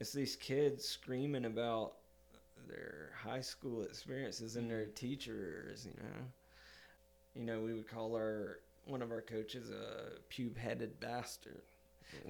it's 0.00 0.12
these 0.12 0.36
kids 0.36 0.86
screaming 0.86 1.44
about 1.44 1.94
their 2.68 3.10
high 3.22 3.40
school 3.40 3.82
experiences 3.82 4.56
and 4.56 4.70
their 4.70 4.86
teachers, 4.86 5.86
you 5.86 5.92
know. 5.92 6.24
You 7.34 7.44
know, 7.44 7.60
we 7.60 7.74
would 7.74 7.88
call 7.88 8.14
our 8.16 8.60
one 8.86 9.02
of 9.02 9.10
our 9.10 9.20
coaches 9.20 9.70
a 9.70 10.20
pube-headed 10.32 11.00
bastard, 11.00 11.60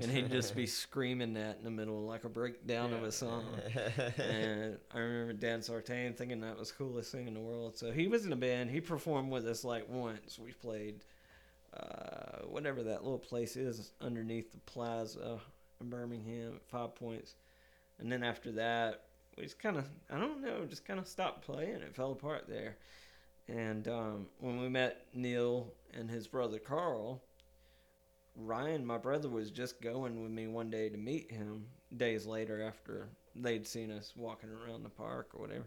and 0.01 0.11
he'd 0.11 0.31
just 0.31 0.57
be 0.57 0.67
screaming 0.85 1.35
that 1.35 1.59
in 1.59 1.65
the 1.65 1.71
middle 1.71 2.07
like 2.07 2.25
a 2.25 2.29
breakdown 2.29 2.95
of 2.95 3.03
a 3.03 3.13
song 3.13 3.45
and 4.19 4.79
I 4.93 4.99
remember 4.99 5.35
Dan 5.35 5.61
Sartain 5.61 6.15
thinking 6.15 6.41
that 6.41 6.59
was 6.59 6.71
the 6.71 6.77
coolest 6.79 7.13
thing 7.13 7.29
in 7.29 7.35
the 7.35 7.41
world. 7.41 7.77
So 7.77 7.93
he 7.93 8.09
was 8.09 8.25
in 8.25 8.33
a 8.33 8.37
band. 8.37 8.71
He 8.71 8.81
performed 8.81 9.31
with 9.31 9.47
us 9.47 9.65
like 9.65 9.89
once. 9.89 10.39
We 10.39 10.53
played 10.53 11.05
uh, 11.75 12.39
whatever 12.47 12.83
that 12.83 13.05
little 13.05 13.19
place 13.19 13.55
is 13.57 13.93
underneath 14.01 14.51
the 14.51 14.59
plaza 14.61 15.39
in 15.81 15.91
Birmingham 15.91 16.55
at 16.57 16.69
Five 16.69 16.95
Points. 16.95 17.35
And 17.99 18.11
then 18.11 18.23
after 18.23 18.53
that, 18.53 19.03
we 19.37 19.45
just 19.45 19.59
kind 19.59 19.77
of, 19.77 19.85
I 20.11 20.19
don't 20.19 20.43
know, 20.43 20.65
just 20.67 20.85
kind 20.85 20.99
of 20.99 21.07
stopped 21.09 21.45
playing. 21.45 21.77
It 21.83 21.95
fell 21.95 22.13
apart 22.13 22.45
there. 22.49 22.77
And 23.49 23.87
um, 23.89 24.27
when 24.39 24.61
we 24.61 24.69
met 24.69 25.07
Neil 25.15 25.73
and 25.95 26.11
his 26.11 26.27
brother 26.27 26.59
Carl, 26.59 27.23
Ryan, 28.35 28.85
my 28.85 28.99
brother, 28.99 29.29
was 29.29 29.51
just 29.51 29.81
going 29.81 30.23
with 30.23 30.31
me 30.31 30.47
one 30.47 30.69
day 30.71 30.89
to 30.89 30.97
meet 30.97 31.31
him 31.31 31.67
days 31.97 32.27
later 32.27 32.63
after 32.63 33.09
they'd 33.35 33.67
seen 33.67 33.91
us 33.91 34.13
walking 34.17 34.51
around 34.51 34.83
the 34.83 34.89
park 34.91 35.31
or 35.35 35.41
whatever. 35.43 35.67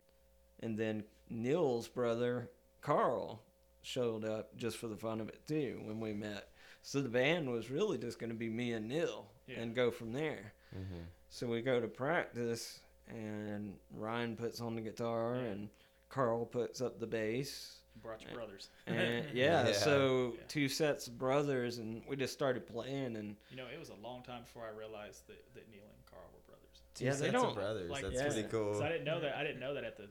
And 0.61 0.77
then 0.77 1.03
Neil's 1.29 1.87
brother, 1.87 2.49
Carl, 2.81 3.41
showed 3.81 4.25
up 4.25 4.55
just 4.57 4.77
for 4.77 4.87
the 4.87 4.97
fun 4.97 5.21
of 5.21 5.29
it 5.29 5.47
too 5.47 5.79
when 5.85 5.99
we 5.99 6.13
met. 6.13 6.49
So 6.81 7.01
the 7.01 7.09
band 7.09 7.49
was 7.49 7.71
really 7.71 7.97
just 7.97 8.19
going 8.19 8.29
to 8.31 8.35
be 8.35 8.49
me 8.49 8.73
and 8.73 8.87
Neil 8.87 9.31
Yeah. 9.47 9.61
and 9.61 9.75
go 9.75 9.89
from 9.89 10.11
there. 10.13 10.53
Mhm. 10.75 11.05
So 11.29 11.47
we 11.47 11.61
go 11.61 11.79
to 11.79 11.87
practice, 11.87 12.79
and 13.07 13.75
Ryan 13.95 14.35
puts 14.35 14.61
on 14.61 14.75
the 14.75 14.81
guitar, 14.81 15.35
Yeah. 15.35 15.41
and 15.43 15.69
Carl 16.09 16.45
puts 16.45 16.81
up 16.81 16.99
the 16.99 17.07
bass. 17.07 17.75
Brought 18.01 18.21
your 18.23 18.33
brothers. 18.33 18.69
And 18.87 19.25
yeah, 19.33 19.67
Yeah. 19.67 19.71
so 19.73 20.33
Yeah. 20.37 20.43
two 20.47 20.69
sets 20.69 21.07
of 21.07 21.17
brothers, 21.17 21.77
and 21.79 22.01
we 22.07 22.15
just 22.15 22.33
started 22.33 22.65
playing, 22.65 23.15
and 23.17 23.35
You 23.49 23.57
know, 23.57 23.67
it 23.67 23.77
was 23.79 23.89
a 23.89 23.95
long 23.95 24.23
time 24.23 24.43
before 24.43 24.65
I 24.65 24.69
realized 24.75 25.27
that, 25.27 25.53
that 25.53 25.69
Neil 25.69 25.83
and 25.83 26.05
Carl 26.05 26.23
were 26.33 26.39
brothers. 26.47 26.81
Two 26.95 27.05
Yeah, 27.05 27.11
they 27.11 27.17
sets 27.17 27.33
don't- 27.33 27.45
of 27.49 27.55
brothers. 27.55 27.89
like- 27.91 28.03
That's 28.03 28.15
Yeah. 28.15 28.27
pretty 28.27 28.47
cool. 28.47 28.75
So 28.75 28.83
I 28.85 28.89
didn't 28.89 29.05
know 29.05 29.19
that. 29.19 29.35
I 29.35 29.43
didn't 29.43 29.59
know 29.59 29.73
that 29.73 29.83
at 29.83 29.97
the 29.97 30.09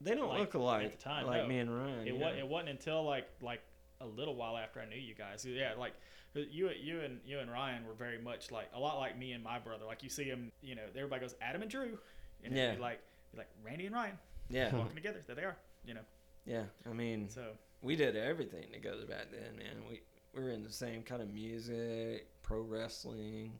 They 0.00 0.14
don't 0.14 0.28
like, 0.28 0.38
look 0.40 0.54
alike. 0.54 0.84
at 0.86 0.92
the 0.92 0.98
time, 0.98 1.26
like 1.26 1.42
no. 1.42 1.48
me 1.48 1.58
and 1.58 1.76
Ryan. 1.76 2.06
It 2.08 2.14
yeah. 2.14 2.20
was 2.30 2.36
it 2.38 2.46
wasn't 2.48 2.68
until 2.70 3.02
like 3.04 3.28
like 3.40 3.62
a 4.04 4.08
little 4.18 4.34
while 4.36 4.56
after 4.56 4.80
I 4.80 4.86
knew 4.86 5.00
you 5.00 5.14
guys. 5.14 5.44
Yeah, 5.48 5.72
like 5.78 5.94
you 6.34 6.70
you 6.70 7.00
and 7.00 7.20
you 7.24 7.38
and 7.38 7.50
Ryan 7.50 7.86
were 7.86 7.94
very 7.94 8.18
much 8.18 8.50
like 8.50 8.68
a 8.74 8.78
lot 8.80 8.98
like 8.98 9.18
me 9.18 9.32
and 9.32 9.42
my 9.42 9.58
brother. 9.58 9.84
Like 9.86 10.02
you 10.02 10.08
see 10.10 10.24
him, 10.24 10.50
you 10.62 10.74
know, 10.74 10.82
everybody 10.96 11.20
goes 11.20 11.34
Adam 11.40 11.62
and 11.62 11.70
Drew, 11.70 11.98
and 12.44 12.54
Yeah. 12.56 12.74
like 12.80 13.00
like 13.36 13.48
Randy 13.64 13.86
and 13.86 13.94
Ryan 13.94 14.18
Yeah, 14.48 14.74
walking 14.74 14.94
together. 14.94 15.20
There 15.26 15.36
they 15.36 15.42
are. 15.44 15.56
You 15.86 15.94
know, 15.94 16.00
yeah. 16.46 16.64
I 16.88 16.92
mean, 16.92 17.28
so 17.28 17.42
we 17.82 17.96
did 17.96 18.16
everything 18.16 18.66
together 18.72 19.04
back 19.06 19.26
then, 19.30 19.56
man. 19.56 19.84
We 19.88 20.02
we 20.34 20.42
were 20.42 20.50
in 20.50 20.62
the 20.62 20.72
same 20.72 21.02
kind 21.02 21.22
of 21.22 21.32
music, 21.32 22.26
pro 22.42 22.60
wrestling, 22.62 23.58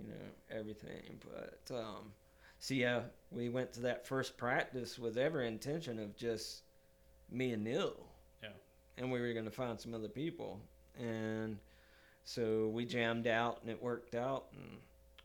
you 0.00 0.08
know, 0.08 0.14
everything. 0.58 1.20
But 1.20 1.74
um, 1.76 2.12
so 2.58 2.74
yeah, 2.74 3.02
we 3.30 3.48
went 3.48 3.72
to 3.74 3.80
that 3.82 4.06
first 4.06 4.36
practice 4.36 4.98
with 4.98 5.16
every 5.16 5.46
intention 5.46 5.98
of 5.98 6.16
just 6.16 6.62
me 7.30 7.52
and 7.52 7.62
Neil. 7.62 8.06
Yeah. 8.96 9.02
And 9.04 9.12
we 9.12 9.20
were 9.20 9.32
gonna 9.32 9.50
find 9.50 9.80
some 9.80 9.94
other 9.94 10.08
people, 10.08 10.60
and 10.98 11.58
so 12.24 12.68
we 12.68 12.84
jammed 12.84 13.26
out, 13.26 13.60
and 13.62 13.70
it 13.70 13.82
worked 13.82 14.14
out. 14.14 14.46
And 14.52 14.78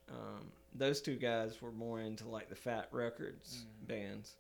um, 0.09 0.51
those 0.74 1.01
two 1.01 1.16
guys 1.16 1.61
were 1.61 1.72
more 1.72 1.99
into 2.01 2.28
like 2.28 2.49
the 2.49 2.55
Fat 2.55 2.88
Records 2.91 3.66
Mhm. 3.84 3.88
bands, 3.88 4.36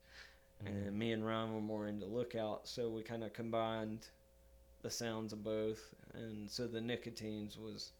and 0.65 0.97
me 0.97 1.11
and 1.11 1.25
Ron 1.25 1.53
were 1.53 1.61
more 1.61 1.87
into 1.87 2.05
Lookout. 2.05 2.67
So 2.67 2.89
we 2.89 3.03
kind 3.03 3.23
of 3.23 3.33
combined 3.33 4.07
the 4.81 4.89
sounds 4.89 5.33
of 5.33 5.43
both, 5.43 5.93
and 6.13 6.49
so 6.49 6.67
the 6.67 6.81
Nicotines 6.81 7.57
was 7.57 7.91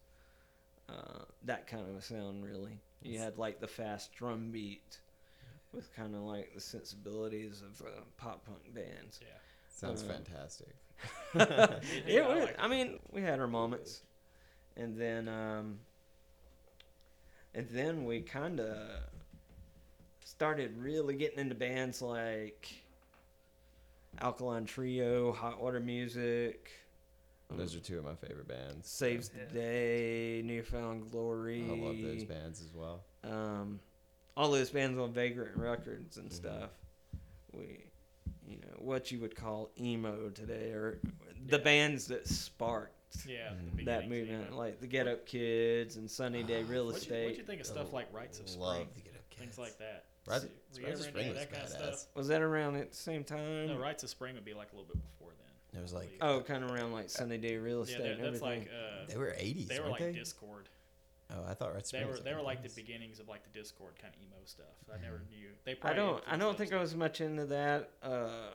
uh, 0.88 1.24
that 1.42 1.66
kind 1.66 1.88
of 1.88 1.96
a 1.96 2.02
sound. 2.02 2.44
Really, 2.44 2.78
you 3.02 3.18
had 3.18 3.36
like 3.38 3.60
the 3.60 3.66
fast 3.68 4.12
drum 4.14 4.50
beat 4.52 5.00
with 5.72 5.92
kind 5.94 6.14
of 6.14 6.22
like 6.22 6.54
the 6.54 6.60
sensibilities 6.60 7.60
of 7.62 7.82
uh, 7.84 8.00
pop 8.16 8.44
punk 8.46 8.72
bands. 8.72 9.18
yeah. 9.20 9.28
Sounds 9.68 10.02
Uh, 10.04 10.06
fantastic. 10.06 10.74
it 11.34 11.82
Yeah, 12.06 12.20
I 12.22 12.34
was, 12.34 12.44
like. 12.44 12.56
I 12.58 12.68
mean, 12.68 12.98
we 13.12 13.22
had 13.22 13.40
our 13.40 13.46
moments, 13.48 14.02
and 14.76 14.96
then 14.98 15.28
um, 15.28 15.78
and 17.54 17.68
then 17.70 18.04
we 18.04 18.20
kind 18.20 18.60
of 18.60 19.00
started 20.24 20.76
really 20.78 21.14
getting 21.16 21.38
into 21.38 21.54
bands 21.54 22.02
like 22.02 22.68
Alkaline 24.20 24.64
Trio, 24.64 25.32
Hot 25.32 25.60
Water 25.62 25.80
Music, 25.80 26.70
Those 27.50 27.76
are 27.76 27.80
two 27.80 27.98
of 27.98 28.04
my 28.04 28.14
favorite 28.14 28.48
bands. 28.48 28.88
Saves 28.88 29.30
Yeah. 29.36 29.44
the 29.46 29.54
Day, 29.54 30.42
Newfound 30.44 31.10
Glory. 31.10 31.62
I 31.62 31.74
love 31.74 32.00
those 32.02 32.24
bands 32.24 32.60
as 32.60 32.72
well. 32.74 33.04
um, 33.24 33.80
all 34.36 34.50
those 34.50 34.70
bands 34.70 34.98
on 34.98 35.12
Vagrant 35.12 35.56
Records 35.56 36.16
and 36.18 36.28
Mhm. 36.30 36.32
stuff. 36.34 36.70
We, 37.52 37.84
you 38.46 38.56
know, 38.58 38.74
what 38.78 39.10
you 39.10 39.20
would 39.20 39.34
call 39.34 39.70
emo 39.80 40.30
today, 40.30 40.70
or 40.70 41.00
the 41.46 41.58
Yeah. 41.58 41.64
bands 41.64 42.06
that 42.08 42.26
sparked 42.28 42.92
Yeah, 43.26 43.52
Mhm. 43.54 43.84
that 43.86 44.08
movement, 44.08 44.44
you 44.44 44.50
know. 44.50 44.56
like 44.58 44.80
the 44.80 44.86
Get 44.86 45.08
Up 45.08 45.24
Kids 45.26 45.96
and 45.96 46.10
Sunny 46.10 46.42
Day 46.42 46.62
Real 46.64 46.90
Estate. 46.90 47.24
what'd 47.24 47.38
you 47.38 47.44
think 47.44 47.60
of 47.60 47.66
stuff 47.66 47.92
like 47.92 48.12
Rites 48.12 48.40
of 48.40 48.48
Spring? 48.48 48.60
Love 48.60 48.94
to 48.94 49.00
get 49.00 49.14
up 49.14 49.22
Things 49.38 49.58
like 49.58 49.76
that. 49.78 50.04
Rites, 50.26 50.44
Were 50.78 50.82
Rites 50.86 51.00
of 51.00 51.06
Spring 51.06 51.28
was 51.28 51.38
that 51.38 51.50
kind 51.50 51.62
of 51.62 51.68
stuff? 51.68 52.06
Was 52.14 52.28
that 52.28 52.40
around 52.42 52.76
at 52.76 52.90
the 52.90 52.96
same 52.96 53.22
time? 53.22 53.66
No, 53.68 53.78
Rites 53.78 54.02
of 54.02 54.08
Spring 54.10 54.34
would 54.34 54.44
be 54.46 54.54
like 54.54 54.72
a 54.72 54.76
little 54.76 54.88
bit 54.92 55.00
before 55.02 55.32
then. 55.72 55.78
It 55.78 55.82
was 55.82 55.92
like 55.92 56.08
Oh, 56.20 56.40
kind 56.40 56.64
of 56.64 56.70
around 56.72 56.92
like 56.92 57.10
Sunny 57.10 57.36
Day 57.38 57.56
Real 57.58 57.78
Yeah, 57.78 57.82
Estate 57.84 57.98
that, 58.02 58.10
and 58.12 58.24
that's 58.34 58.42
everything. 58.42 58.60
like 58.64 58.70
uh, 58.72 59.06
they 59.06 59.16
were 59.18 59.34
80s, 59.38 59.68
they 59.68 59.80
were 59.80 59.88
like 59.90 60.00
they? 60.00 60.14
Dischord. 60.14 60.64
Oh, 61.30 61.44
I 61.48 61.54
thought 61.54 61.74
Rites 61.74 61.92
of 61.92 61.98
They 61.98 62.04
were 62.06 62.16
they 62.18 62.30
like 62.30 62.36
were 62.36 62.42
like 62.42 62.62
the 62.62 62.68
beginnings 62.80 63.18
of 63.18 63.28
like 63.28 63.42
the 63.50 63.58
Dischord 63.58 63.98
kind 64.00 64.14
of 64.14 64.22
emo 64.22 64.36
stuff. 64.44 64.66
I 64.88 64.94
Mm-hmm. 64.94 65.02
never 65.04 65.22
knew. 65.28 65.48
They 65.64 65.72
I 65.72 65.74
probably 65.74 65.96
don't. 66.02 66.24
I 66.26 66.36
don't 66.36 66.48
those 66.50 66.56
think 66.56 66.72
I 66.72 66.80
was 66.80 66.94
much 66.94 67.20
into 67.20 67.46
that. 67.46 67.90
Uh, 68.02 68.50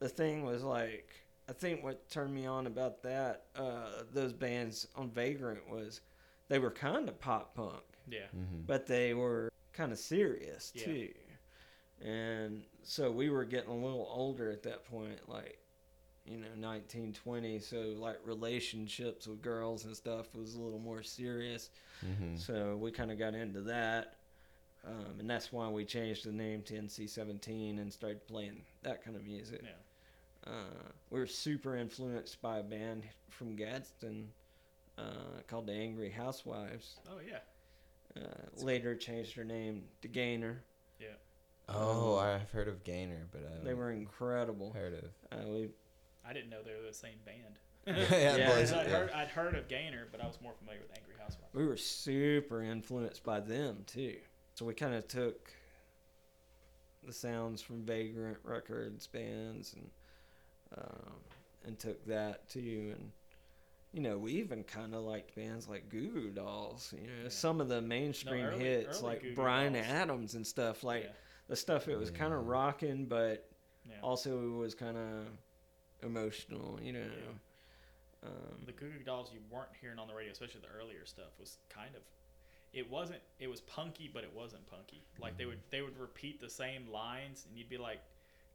the 0.00 0.08
thing 0.08 0.44
was 0.44 0.62
like, 0.62 1.10
I 1.48 1.52
think 1.52 1.82
what 1.82 2.08
turned 2.10 2.34
me 2.34 2.46
on 2.46 2.66
about 2.66 3.02
that, 3.04 3.46
uh, 3.56 4.02
those 4.12 4.32
bands 4.32 4.86
on 4.96 5.10
Vagrant 5.10 5.68
was, 5.70 6.00
they 6.48 6.58
were 6.58 6.70
kind 6.70 7.08
of 7.08 7.18
pop 7.20 7.54
punk, 7.54 7.82
Yeah, 8.06 8.26
Mhm. 8.36 8.66
but 8.66 8.86
they 8.86 9.14
were 9.14 9.50
kind 9.72 9.92
of 9.92 9.98
serious 9.98 10.72
Yeah. 10.74 10.84
too. 10.84 11.14
And 12.02 12.64
so 12.82 13.10
we 13.10 13.30
were 13.30 13.44
getting 13.44 13.70
a 13.70 13.74
little 13.74 14.06
older 14.10 14.50
at 14.50 14.62
that 14.64 14.84
point, 14.84 15.26
like, 15.28 15.58
you 16.24 16.38
know, 16.38 16.46
19, 16.56 17.12
20. 17.12 17.58
So 17.60 17.94
like 17.98 18.18
relationships 18.24 19.26
with 19.26 19.42
girls 19.42 19.84
and 19.84 19.94
stuff 19.96 20.34
was 20.34 20.54
a 20.54 20.60
little 20.60 20.78
more 20.78 21.02
serious. 21.02 21.70
Mhm. 22.04 22.38
So 22.38 22.76
we 22.76 22.90
kind 22.90 23.10
of 23.12 23.18
got 23.18 23.34
into 23.34 23.60
that. 23.62 24.16
Um, 24.86 25.18
and 25.20 25.28
that's 25.30 25.50
why 25.52 25.68
we 25.68 25.84
changed 25.84 26.26
the 26.26 26.32
name 26.32 26.62
to 26.64 26.74
NC17 26.74 27.78
and 27.78 27.92
started 27.92 28.26
playing 28.26 28.62
that 28.82 29.02
kind 29.02 29.16
of 29.16 29.24
music. 29.24 29.62
yeah. 29.64 29.70
Uh, 30.46 30.90
we 31.10 31.18
were 31.20 31.26
super 31.26 31.74
influenced 31.76 32.40
by 32.42 32.58
a 32.58 32.62
band 32.62 33.04
from 33.30 33.56
Gadsden 33.56 34.30
uh, 34.98 35.40
called 35.46 35.66
the 35.66 35.72
Angry 35.72 36.10
Housewives. 36.10 36.96
Oh 37.10 37.18
yeah. 37.26 37.38
Uh, 38.16 38.28
later 38.62 38.94
changed 38.94 39.36
their 39.36 39.44
name 39.44 39.84
to 40.02 40.08
Gainer. 40.08 40.62
Yeah 41.00 41.08
Oh, 41.68 42.18
I've 42.18 42.50
heard 42.50 42.68
of 42.68 42.84
Gainer, 42.84 43.26
but 43.32 43.40
I 43.42 43.64
They 43.64 43.72
were 43.74 43.90
incredible. 43.90 44.72
heard 44.72 44.92
of. 45.02 45.10
Uh, 45.32 45.48
we 45.48 45.70
I 46.26 46.32
didn't 46.32 46.50
know 46.50 46.62
they 46.64 46.74
were 46.74 46.86
the 46.86 46.94
same 46.94 47.18
band. 47.24 47.58
yeah, 48.10 48.36
Yeah. 48.36 48.48
boys, 48.54 48.72
I'd, 48.72 48.86
yeah. 48.86 48.92
heard, 48.98 49.10
I'd 49.10 49.28
heard 49.28 49.54
of 49.54 49.68
Gainer, 49.68 50.06
but 50.10 50.20
I 50.22 50.26
was 50.26 50.38
more 50.42 50.52
familiar 50.58 50.80
with 50.80 50.96
Angry 50.96 51.14
Housewives. 51.18 51.52
we 51.54 51.66
were 51.66 51.76
super 51.76 52.62
influenced 52.62 53.22
by 53.22 53.40
them 53.40 53.84
too. 53.86 54.16
So 54.54 54.64
we 54.64 54.72
kind 54.74 54.94
of 54.94 55.06
took 55.08 55.52
the 57.06 57.12
sounds 57.12 57.60
from 57.60 57.82
Vagrant 57.82 58.38
Records 58.42 59.06
bands 59.06 59.74
and 59.74 59.90
um, 60.78 61.12
and 61.66 61.78
took 61.78 62.04
that 62.06 62.48
too. 62.48 62.94
And 62.96 63.10
you 63.92 64.00
know, 64.00 64.16
we 64.18 64.32
even 64.32 64.64
kind 64.64 64.94
of 64.94 65.02
liked 65.02 65.34
bands 65.36 65.68
like 65.68 65.88
Goo 65.88 66.08
Goo 66.08 66.30
Dolls. 66.30 66.92
You 66.96 67.06
know, 67.06 67.12
Yeah. 67.24 67.28
some 67.28 67.60
of 67.60 67.68
the 67.68 67.80
mainstream 67.82 68.46
early- 68.46 68.58
hits 68.64 68.98
early 69.00 69.08
like 69.08 69.22
Goo 69.22 69.28
Goo 69.30 69.34
Bryan 69.36 69.72
Dolls. 69.74 69.86
Adams 69.86 70.34
and 70.34 70.46
stuff. 70.46 70.82
Like 70.84 71.04
yeah, 71.04 71.10
the 71.48 71.56
stuff 71.56 71.88
it 71.88 71.98
was 71.98 72.10
kind 72.10 72.32
of 72.32 72.46
rocking, 72.46 73.04
but 73.06 73.48
yeah. 73.88 73.96
also 74.02 74.38
it 74.42 74.56
was 74.56 74.74
kind 74.74 74.96
of 74.96 75.26
emotional. 76.04 76.78
You 76.82 76.92
know. 76.94 77.00
Um, 78.24 78.64
the 78.64 78.72
Goo 78.72 78.88
Goo 78.90 79.04
Dolls 79.04 79.30
you 79.32 79.40
weren't 79.50 79.68
hearing 79.80 79.98
on 79.98 80.08
the 80.08 80.14
radio, 80.14 80.32
especially 80.32 80.60
the 80.62 80.78
earlier 80.78 81.04
stuff, 81.04 81.32
was 81.38 81.58
kind 81.68 81.94
of. 81.94 82.02
It 82.72 82.90
wasn't. 82.90 83.20
It 83.38 83.48
was 83.48 83.60
punky, 83.60 84.10
but 84.12 84.24
it 84.24 84.32
wasn't 84.34 84.66
punky. 84.66 85.02
Like 85.20 85.36
they 85.36 85.44
would 85.46 85.60
they 85.70 85.82
would 85.82 85.98
repeat 85.98 86.40
the 86.40 86.50
same 86.50 86.88
lines, 86.90 87.44
and 87.48 87.56
you'd 87.58 87.68
be 87.68 87.78
like, 87.78 88.00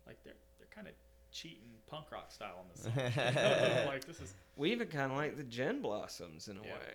like 0.07 0.23
they're 0.23 0.33
they're 0.57 0.67
kind 0.73 0.87
of 0.87 0.93
cheating 1.31 1.69
punk 1.87 2.11
rock 2.11 2.31
style 2.31 2.55
on 2.59 2.65
this 2.73 2.83
song. 2.83 2.93
Like 3.87 4.03
this 4.05 4.19
is 4.19 4.33
we 4.57 4.71
even 4.71 4.87
kind 4.87 5.11
of 5.11 5.17
like 5.17 5.37
the 5.37 5.43
Gin 5.43 5.81
Blossoms 5.81 6.47
in 6.47 6.57
a 6.57 6.61
Yeah. 6.61 6.73
way. 6.73 6.93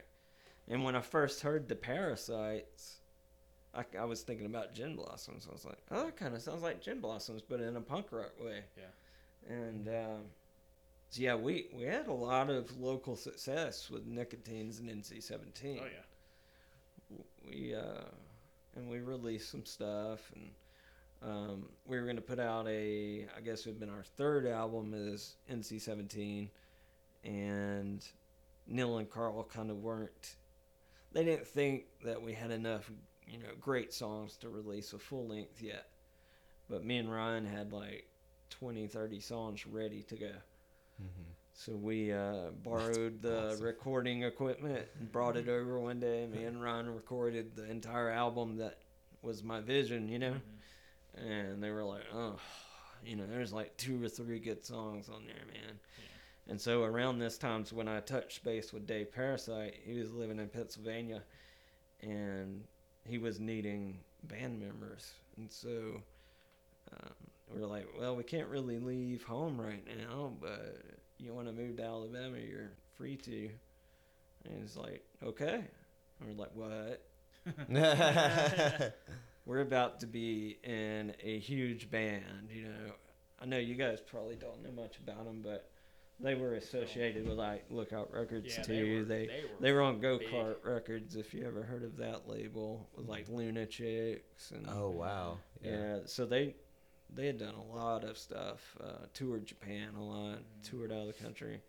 And 0.68 0.82
when 0.84 0.96
I 0.96 1.00
first 1.00 1.40
heard 1.42 1.68
the 1.68 1.76
Parasites, 1.76 2.96
I, 3.74 3.84
I 3.98 4.04
was 4.04 4.22
thinking 4.22 4.46
about 4.46 4.74
Gin 4.74 4.96
Blossoms. 4.96 5.46
I 5.48 5.52
was 5.52 5.64
like, 5.64 5.78
oh, 5.90 6.06
that 6.06 6.16
kind 6.16 6.34
of 6.34 6.42
sounds 6.42 6.62
like 6.62 6.80
Gin 6.80 7.00
Blossoms, 7.00 7.42
but 7.42 7.60
in 7.60 7.76
a 7.76 7.80
punk 7.80 8.06
rock 8.12 8.32
way. 8.42 8.60
Yeah. 8.76 9.54
And 9.54 9.88
um, 9.88 10.20
so 11.10 11.22
yeah, 11.22 11.34
we 11.34 11.66
we 11.72 11.84
had 11.84 12.08
a 12.08 12.12
lot 12.12 12.50
of 12.50 12.78
local 12.80 13.16
success 13.16 13.90
with 13.90 14.06
Nicotines 14.06 14.80
and 14.80 14.88
NC17. 14.88 15.80
oh 15.80 15.84
yeah. 15.84 17.16
We 17.46 17.74
uh, 17.74 18.04
and 18.76 18.88
we 18.88 19.00
released 19.00 19.50
some 19.50 19.64
stuff 19.64 20.30
and. 20.34 20.50
Um, 21.22 21.70
we 21.86 21.96
were 21.96 22.04
going 22.04 22.16
to 22.16 22.22
put 22.22 22.38
out 22.38 22.68
a, 22.68 23.26
I 23.34 23.40
guess 23.40 23.60
it 23.60 23.66
would 23.66 23.72
have 23.74 23.80
been 23.80 23.88
our 23.88 24.02
third 24.02 24.46
album 24.46 24.92
is 24.94 25.36
NC17, 25.50 26.50
and 27.24 28.06
Neil 28.66 28.98
and 28.98 29.08
Carl 29.08 29.42
kind 29.44 29.70
of 29.70 29.78
weren't, 29.78 30.36
they 31.12 31.24
didn't 31.24 31.46
think 31.46 31.84
that 32.04 32.20
we 32.20 32.34
had 32.34 32.50
enough, 32.50 32.90
you 33.26 33.38
know, 33.38 33.48
great 33.58 33.94
songs 33.94 34.36
to 34.38 34.50
release 34.50 34.92
a 34.92 34.98
full 34.98 35.26
length 35.26 35.62
yet. 35.62 35.86
But 36.68 36.84
me 36.84 36.98
and 36.98 37.10
Ryan 37.10 37.46
had 37.46 37.72
like 37.72 38.06
20, 38.50 38.86
30 38.86 39.20
songs 39.20 39.66
ready 39.66 40.02
to 40.02 40.16
go. 40.16 40.32
Mhm. 41.02 41.34
So 41.52 41.72
we 41.76 42.12
uh, 42.12 42.50
borrowed 42.62 43.22
the 43.22 43.48
awesome. 43.50 43.64
recording 43.64 44.22
equipment 44.24 44.88
and 44.98 45.10
brought 45.12 45.36
it 45.36 45.48
over 45.48 45.78
one 45.78 46.00
day. 46.00 46.26
Me 46.26 46.44
and 46.44 46.60
Ryan 46.62 46.92
recorded 46.94 47.54
the 47.56 47.64
entire 47.70 48.10
album 48.10 48.56
that 48.56 48.78
was 49.22 49.42
my 49.42 49.60
vision, 49.60 50.08
you 50.08 50.18
know 50.18 50.34
Mhm. 50.34 51.20
and 51.26 51.62
they 51.62 51.70
were 51.70 51.84
like, 51.84 52.04
"Oh, 52.12 52.38
you 53.04 53.16
know, 53.16 53.26
there's 53.26 53.52
like 53.52 53.76
two 53.76 54.02
or 54.02 54.08
three 54.08 54.38
good 54.40 54.64
songs 54.64 55.08
on 55.08 55.24
there, 55.26 55.44
man." 55.46 55.78
And 56.48 56.60
so 56.60 56.82
around 56.82 57.18
this 57.20 57.38
time's 57.38 57.72
when 57.72 57.88
I 57.88 58.00
touched 58.00 58.42
base 58.44 58.72
with 58.72 58.86
Dave 58.86 59.12
Parasite. 59.12 59.74
He 59.84 59.98
was 59.98 60.12
living 60.12 60.38
in 60.38 60.48
Pennsylvania, 60.50 61.22
and 62.00 62.66
he 63.04 63.16
was 63.18 63.38
needing 63.40 64.00
band 64.24 64.58
members, 64.60 65.14
and 65.36 65.50
so 65.50 66.02
um, 66.92 67.14
we 67.52 67.60
were 67.60 67.66
like, 67.66 67.86
"Well, 67.98 68.16
we 68.16 68.24
can't 68.24 68.48
really 68.48 68.78
leave 68.78 69.24
home 69.24 69.60
right 69.60 69.84
now, 69.86 70.32
but 70.40 70.82
you 71.18 71.34
want 71.34 71.46
to 71.48 71.52
move 71.52 71.76
to 71.76 71.84
Alabama, 71.84 72.38
you're 72.38 72.72
free 72.96 73.16
to." 73.16 73.50
And 74.44 74.60
he's 74.60 74.76
like, 74.76 75.04
"Okay." 75.22 75.64
And 76.20 76.28
we're 76.28 76.34
like, 76.34 76.54
"What?" 76.54 77.04
we're 79.46 79.60
about 79.60 80.00
to 80.00 80.06
be 80.06 80.58
in 80.64 81.14
a 81.22 81.38
huge 81.38 81.90
band, 81.90 82.48
you 82.50 82.64
know. 82.64 82.92
I 83.40 83.46
know 83.46 83.58
you 83.58 83.74
guys 83.74 84.00
probably 84.00 84.36
don't 84.36 84.62
know 84.62 84.70
much 84.70 84.98
about 84.98 85.24
them, 85.24 85.42
but 85.42 85.70
they 86.20 86.34
were 86.34 86.54
associated 86.54 87.28
with 87.28 87.36
like 87.36 87.64
Lookout 87.70 88.12
Records 88.12 88.56
Yeah, 88.56 88.62
too. 88.62 88.72
they 88.72 88.94
were. 88.94 89.04
they 89.04 89.26
they 89.26 89.42
were. 89.42 89.60
they 89.60 89.72
were 89.72 89.82
on 89.82 90.00
Go 90.00 90.18
Kart 90.18 90.56
Records, 90.64 91.16
if 91.16 91.34
you 91.34 91.46
ever 91.46 91.62
heard 91.62 91.82
of 91.82 91.96
that 91.98 92.28
label, 92.28 92.88
with 92.96 93.08
like 93.08 93.26
mm-hmm. 93.26 93.36
Lunatics 93.36 94.50
and 94.52 94.66
Oh 94.68 94.90
wow. 94.90 95.38
yeah. 95.62 95.98
So 96.06 96.24
they 96.24 96.54
they 97.14 97.26
had 97.26 97.38
done 97.38 97.54
a 97.54 97.74
lot 97.76 98.04
of 98.04 98.18
stuff. 98.18 98.76
Uh, 98.82 99.06
toured 99.12 99.46
Japan 99.46 99.94
a 99.96 100.02
lot, 100.02 100.38
toured 100.62 100.92
out 100.92 100.98
of 101.00 101.06
the 101.06 101.22
country, 101.24 101.60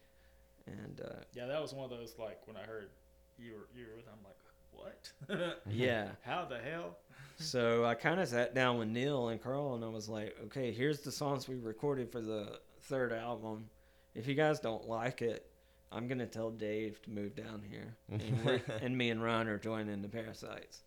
and 0.65 1.01
uh, 1.03 1.19
Yeah, 1.33 1.45
that 1.47 1.61
was 1.61 1.73
one 1.73 1.85
of 1.85 1.91
those 1.91 2.15
like 2.19 2.39
when 2.47 2.57
I 2.57 2.63
heard 2.63 2.89
you 3.37 3.53
were 3.53 3.67
you 3.75 3.85
were 3.87 3.95
with. 3.97 4.05
I'm 4.07 4.23
like, 4.23 4.37
what? 4.71 5.57
yeah. 5.69 6.09
How 6.21 6.45
the 6.45 6.59
hell? 6.59 6.97
So 7.37 7.83
I 7.83 7.95
kind 7.95 8.21
of 8.21 8.29
sat 8.29 8.55
down 8.55 8.77
with 8.77 8.87
Neil 8.87 9.27
and 9.27 9.43
Carl, 9.43 9.75
and 9.75 9.83
I 9.83 9.89
was 9.89 10.07
like, 10.07 10.37
okay, 10.45 10.71
here's 10.71 11.01
the 11.01 11.11
songs 11.11 11.49
we 11.49 11.55
recorded 11.55 12.09
for 12.09 12.21
the 12.21 12.59
third 12.83 13.11
album. 13.11 13.65
If 14.13 14.25
you 14.25 14.35
guys 14.35 14.61
don't 14.61 14.87
like 14.87 15.21
it, 15.21 15.45
I'm 15.91 16.07
gonna 16.07 16.27
tell 16.27 16.49
Dave 16.49 17.01
to 17.01 17.09
move 17.09 17.35
down 17.35 17.61
here, 17.69 17.93
and, 18.09 18.61
and 18.81 18.97
me 18.97 19.09
and 19.09 19.21
Ron 19.21 19.49
are 19.49 19.57
joining 19.57 20.01
the 20.01 20.07
Parasites. 20.07 20.83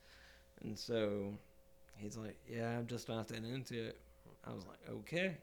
And 0.63 0.79
so 0.79 1.35
he's 1.97 2.17
like, 2.17 2.37
yeah, 2.49 2.79
I'm 2.79 2.87
just 2.87 3.11
not 3.11 3.29
that 3.29 3.45
into 3.45 3.89
it. 3.89 4.01
I 4.45 4.53
was 4.53 4.67
like, 4.67 4.79
okay. 4.89 5.37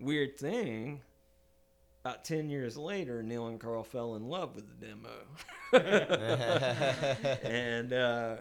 Weird 0.00 0.36
thing. 0.36 1.00
About 2.04 2.24
ten 2.24 2.50
years 2.50 2.76
later, 2.76 3.22
Neil 3.22 3.46
and 3.46 3.60
Carl 3.60 3.84
fell 3.84 4.16
in 4.16 4.26
love 4.28 4.56
with 4.56 4.66
the 4.68 4.86
demo 4.86 5.10
and 7.44 7.92
uh, 7.92 8.36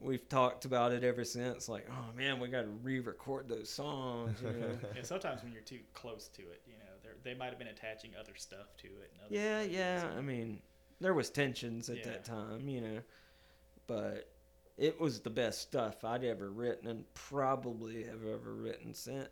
we've 0.00 0.28
talked 0.28 0.64
about 0.64 0.90
it 0.92 1.04
ever 1.04 1.24
since. 1.24 1.68
Like, 1.68 1.86
oh 1.90 2.16
man, 2.16 2.40
we 2.40 2.48
got 2.48 2.62
to 2.62 2.68
re-record 2.82 3.48
those 3.48 3.70
songs. 3.70 4.40
You 4.42 4.48
know? 4.48 4.78
And 4.96 5.06
sometimes 5.06 5.44
when 5.44 5.52
you're 5.52 5.62
too 5.62 5.78
close 5.92 6.26
to 6.34 6.42
it, 6.42 6.62
you 6.66 6.72
know, 6.74 6.90
they 7.22 7.30
they 7.30 7.38
might 7.38 7.50
have 7.50 7.58
been 7.58 7.68
attaching 7.68 8.10
other 8.18 8.34
stuff 8.36 8.76
to 8.78 8.88
it. 8.88 9.12
And 9.14 9.26
other 9.26 9.34
yeah, 9.34 9.62
yeah. 9.62 10.08
I 10.18 10.20
mean, 10.20 10.60
there 11.00 11.14
was 11.14 11.30
tensions 11.30 11.88
at 11.88 11.98
Yeah. 11.98 12.04
that 12.04 12.24
time, 12.24 12.68
you 12.68 12.80
know, 12.80 12.98
but 13.86 14.28
it 14.76 15.00
was 15.00 15.20
the 15.20 15.30
best 15.30 15.60
stuff 15.60 16.04
I'd 16.04 16.24
ever 16.24 16.50
written 16.50 16.88
and 16.88 17.04
probably 17.14 18.04
have 18.04 18.24
ever 18.26 18.54
written 18.54 18.92
since. 18.94 19.28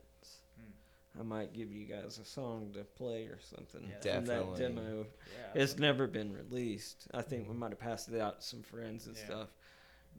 Hmm. 0.56 1.20
I 1.20 1.22
might 1.24 1.52
give 1.52 1.72
you 1.72 1.84
guys 1.86 2.18
a 2.18 2.24
song 2.24 2.70
to 2.74 2.84
play 2.84 3.24
or 3.24 3.38
something 3.40 3.82
Yeah. 4.04 4.14
from 4.16 4.26
that 4.26 4.56
demo. 4.56 5.06
Yeah, 5.54 5.62
It's 5.62 5.78
never 5.78 6.06
been 6.06 6.32
released. 6.32 7.08
I 7.12 7.22
think 7.22 7.48
we 7.48 7.54
might 7.54 7.70
have 7.70 7.80
passed 7.80 8.08
it 8.08 8.20
out 8.20 8.40
to 8.40 8.46
some 8.46 8.62
friends 8.62 9.06
and 9.06 9.16
Yeah. 9.16 9.24
stuff. 9.24 9.48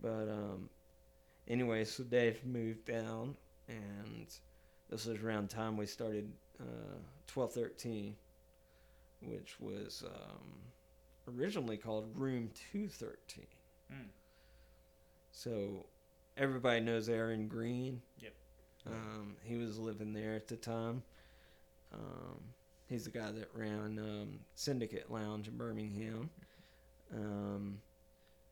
But 0.01 0.28
um, 0.30 0.69
anyway, 1.47 1.86
so 1.86 2.03
Dave 2.03 2.43
moved 2.45 2.86
down, 2.86 3.38
and 3.67 4.28
this 4.89 5.05
was 5.05 5.21
around 5.24 5.49
time 5.49 5.78
we 5.78 5.86
started 5.86 6.32
uh, 6.59 6.97
twelve 7.28 7.53
thirteen, 7.53 8.15
which 9.21 9.59
was 9.59 10.03
um, 10.05 11.34
originally 11.38 11.78
called 11.78 12.11
Room 12.15 12.49
Two 12.71 12.88
Thirteen. 12.89 13.47
Mm. 13.91 14.09
So 15.43 15.86
everybody 16.38 16.79
knows 16.79 17.09
Aaron 17.09 17.47
Green. 17.47 18.01
Yep. 18.19 18.34
Um, 18.88 19.36
he 19.43 19.55
was 19.57 19.77
living 19.79 20.13
there 20.13 20.36
at 20.36 20.47
the 20.47 20.55
time. 20.55 21.01
Um, 21.93 22.39
he's 22.88 23.05
the 23.05 23.09
guy 23.11 23.31
that 23.31 23.49
ran 23.55 23.97
um, 23.99 24.39
Syndicate 24.55 25.11
Lounge 25.11 25.47
in 25.47 25.57
Birmingham. 25.57 26.29
Um, 27.13 27.79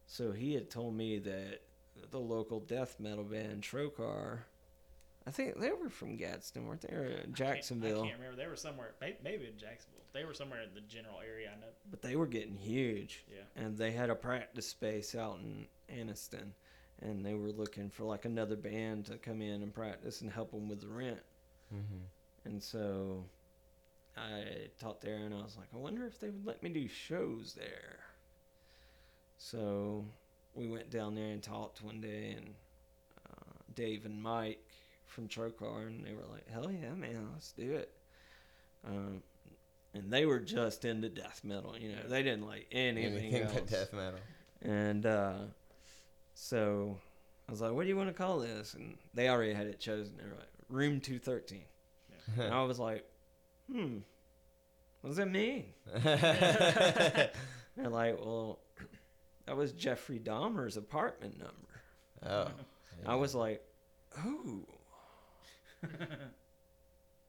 so 0.07 0.32
he 0.32 0.53
had 0.53 0.69
told 0.69 0.95
me 0.95 1.19
that 1.19 1.59
the 2.09 2.19
local 2.19 2.59
death 2.59 2.95
metal 2.99 3.23
band 3.23 3.61
Trocar, 3.61 4.39
I 5.27 5.32
think 5.32 5.59
they 5.59 5.71
were 5.71 5.89
from 5.89 6.17
Gadsden, 6.17 6.65
weren't 6.65 6.82
they? 6.82 6.93
Or 6.95 7.05
I 7.11 7.21
can't- 7.21 7.34
Jacksonville. 7.34 8.03
I 8.03 8.07
can't 8.07 8.19
remember. 8.19 8.41
They 8.41 8.47
were 8.47 8.55
somewhere, 8.55 8.93
maybe 9.01 9.45
in 9.47 9.57
Jacksonville. 9.57 10.01
They 10.13 10.25
were 10.25 10.34
somewhere 10.34 10.61
in 10.61 10.73
the 10.73 10.82
general 10.82 11.19
area. 11.25 11.51
I 11.55 11.59
know. 11.59 11.67
But 11.89 12.01
they 12.01 12.15
were 12.15 12.27
getting 12.27 12.57
huge. 12.57 13.23
Yeah. 13.29 13.43
and 13.63 13.77
they 13.77 13.91
had 13.91 14.09
a 14.09 14.15
practice 14.15 14.67
space 14.67 15.15
out 15.15 15.39
in 15.39 15.67
Anniston, 15.93 16.51
and 17.02 17.26
they 17.26 17.34
were 17.34 17.52
looking 17.52 17.89
for 17.89 18.04
like 18.04 18.26
another 18.26 18.56
band 18.56 19.06
to 19.08 19.18
come 19.18 19.41
in 19.41 19.62
and 19.64 19.74
practice 19.74 20.22
and 20.22 20.32
help 20.32 20.52
them 20.52 20.70
with 20.70 20.82
the 20.82 20.88
rent. 20.88 21.20
Mhm. 21.74 22.02
And 22.45 22.62
so 22.64 23.26
I 24.18 24.68
talked 24.80 25.02
there, 25.02 25.16
and 25.18 25.34
I 25.34 25.38
was 25.41 25.56
like, 25.58 25.68
I 25.74 25.78
wonder 25.78 26.06
if 26.06 26.20
they 26.20 26.30
would 26.30 26.45
let 26.45 26.62
me 26.64 26.70
do 26.70 26.88
shows 26.88 27.54
there. 27.54 27.99
So 29.38 30.06
we 30.54 30.68
went 30.68 30.89
down 30.89 31.16
there 31.16 31.30
and 31.32 31.41
talked 31.41 31.82
one 31.84 32.02
day, 32.02 32.36
and 32.38 32.54
uh, 33.28 33.54
Dave 33.74 34.06
and 34.06 34.22
Mike 34.22 34.64
from 35.06 35.28
Trokar, 35.28 35.88
and 35.88 36.06
they 36.06 36.14
were 36.14 36.26
like, 36.32 36.47
"Hell 36.49 36.72
yeah, 36.72 36.93
man, 36.93 37.30
let's 37.34 37.52
do 37.54 37.72
it." 37.74 37.91
Um, 38.86 39.24
and 39.93 40.12
they 40.12 40.26
were 40.26 40.39
just 40.39 40.86
into 40.86 41.10
death 41.10 41.41
metal, 41.43 41.76
you 41.78 41.89
know. 41.89 42.04
They 42.08 42.24
didn't 42.24 42.45
like 42.47 42.68
anything, 42.72 43.14
Anything 43.34 43.41
else. 43.43 43.54
but 43.54 43.68
death 43.68 43.93
metal. 43.93 44.20
And 44.62 45.06
uh, 45.06 45.34
so 46.34 46.97
I 47.47 47.51
was 47.51 47.61
like, 47.61 47.71
"What 47.73 47.84
do 47.84 47.89
you 47.89 47.97
want 47.97 48.09
to 48.09 48.13
call 48.13 48.39
this?" 48.39 48.73
And 48.73 48.97
they 49.13 49.29
already 49.29 49.53
had 49.53 49.67
it 49.67 49.79
chosen. 49.79 50.17
They 50.17 50.23
were 50.23 50.36
like, 50.38 50.49
"Room 50.69 50.99
213." 50.99 51.63
and 52.38 52.53
I 52.53 52.63
was 52.63 52.79
like, 52.79 53.05
"Hmm, 53.71 53.97
what 55.01 55.09
does 55.09 55.17
that 55.17 55.29
mean?" 55.29 55.65
They're 55.93 57.32
like, 57.89 58.19
"Well, 58.19 58.59
that 59.45 59.55
was 59.55 59.71
Jeffrey 59.73 60.19
Dahmer's 60.19 60.77
apartment 60.77 61.38
number." 61.39 61.82
oh. 62.25 62.51
I 63.05 63.15
was 63.15 63.34
like, 63.36 63.61
"Oh." 64.17 64.65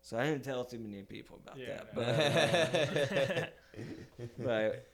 so 0.02 0.18
I 0.18 0.24
didn't 0.26 0.44
tell 0.44 0.64
too 0.64 0.78
many 0.78 1.02
people 1.02 1.40
about 1.42 1.56
Yeah, 1.58 1.80
that, 1.94 3.50
but. 4.44 4.48
uh, 4.48 4.76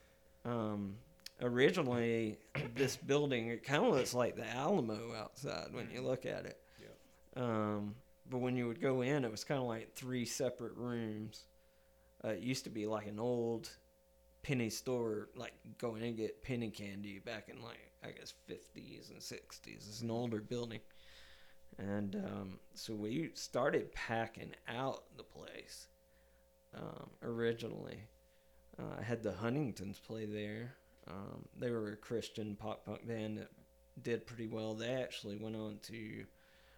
but 0.44 0.48
um, 0.48 0.96
originally 1.40 2.38
this 2.74 2.96
building 2.96 3.48
it 3.48 3.62
kind 3.64 3.84
of 3.84 3.92
looks 3.92 4.14
like 4.14 4.36
the 4.36 4.48
Alamo 4.48 5.14
outside 5.14 5.68
when 5.72 5.88
you 5.90 6.02
look 6.02 6.26
at 6.26 6.46
it. 6.46 6.60
Um, 7.36 7.94
but 8.28 8.38
when 8.38 8.56
you 8.56 8.66
would 8.66 8.80
go 8.80 9.02
in, 9.02 9.24
it 9.24 9.30
was 9.30 9.44
kind 9.44 9.60
of 9.60 9.66
like 9.66 9.94
three 9.94 10.24
separate 10.24 10.76
rooms. 10.76 11.44
Uh, 12.24 12.30
it 12.30 12.40
used 12.40 12.64
to 12.64 12.70
be 12.70 12.86
like 12.86 13.06
an 13.06 13.20
old 13.20 13.70
penny 14.42 14.70
store, 14.70 15.28
like 15.36 15.52
going 15.78 16.02
and 16.02 16.16
get 16.16 16.42
penny 16.42 16.70
candy 16.70 17.20
back 17.20 17.48
in 17.48 17.62
like 17.62 17.92
I 18.02 18.10
guess 18.10 18.34
fifties 18.46 19.10
and 19.10 19.22
sixties. 19.22 19.86
It's 19.88 20.02
an 20.02 20.10
older 20.10 20.40
building, 20.40 20.80
and 21.78 22.16
um, 22.16 22.58
so 22.74 22.94
we 22.94 23.30
started 23.34 23.92
packing 23.92 24.54
out 24.68 25.04
the 25.16 25.22
place 25.22 25.86
um, 26.76 27.10
originally. 27.22 28.02
Uh, 28.78 28.96
I 28.98 29.02
had 29.02 29.22
the 29.22 29.32
Huntingtons 29.32 29.98
play 29.98 30.26
there. 30.26 30.74
Um, 31.08 31.44
they 31.58 31.70
were 31.70 31.92
a 31.92 31.96
Christian 31.96 32.56
pop 32.56 32.84
punk 32.84 33.06
band 33.06 33.38
that 33.38 33.48
did 34.02 34.26
pretty 34.26 34.46
well. 34.46 34.74
They 34.74 34.94
actually 34.94 35.36
went 35.36 35.56
on 35.56 35.78
to 35.84 36.24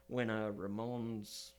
win 0.08 0.30
a 0.30 0.52
Ramones 0.52 1.52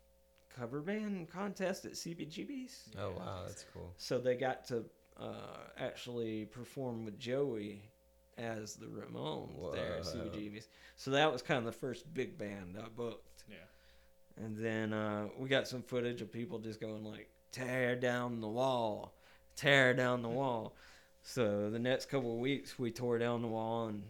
cover 0.55 0.81
band 0.81 1.29
contest 1.29 1.85
at 1.85 1.93
CBGB's. 1.93 2.91
Oh 2.99 3.11
wow, 3.17 3.43
that's 3.45 3.65
cool. 3.73 3.93
So 3.97 4.19
they 4.19 4.35
got 4.35 4.65
to 4.67 4.85
uh, 5.19 5.57
actually 5.77 6.45
perform 6.45 7.05
with 7.05 7.19
Joey 7.19 7.91
as 8.37 8.75
the 8.75 8.85
Ramones 8.85 9.73
there 9.73 9.97
at 9.97 10.05
Whoa. 10.05 10.11
CBGB's. 10.11 10.67
So 10.95 11.11
that 11.11 11.31
was 11.31 11.41
kind 11.41 11.59
of 11.59 11.65
the 11.65 11.71
first 11.71 12.13
big 12.13 12.37
band 12.37 12.77
I 12.79 12.87
booked. 12.89 13.43
Yeah. 13.49 14.43
And 14.43 14.57
then 14.57 14.93
uh, 14.93 15.27
we 15.37 15.49
got 15.49 15.67
some 15.67 15.81
footage 15.81 16.21
of 16.21 16.31
people 16.31 16.59
just 16.59 16.79
going 16.79 17.03
like, 17.03 17.29
"Tear 17.51 17.95
down 17.95 18.41
the 18.41 18.47
wall, 18.47 19.15
tear 19.55 19.93
down 19.93 20.21
the 20.21 20.29
wall." 20.29 20.75
So 21.23 21.69
the 21.69 21.79
next 21.79 22.09
couple 22.09 22.33
of 22.33 22.39
weeks, 22.39 22.79
we 22.79 22.91
tore 22.91 23.17
down 23.17 23.41
the 23.41 23.47
wall 23.47 23.87
and 23.87 24.03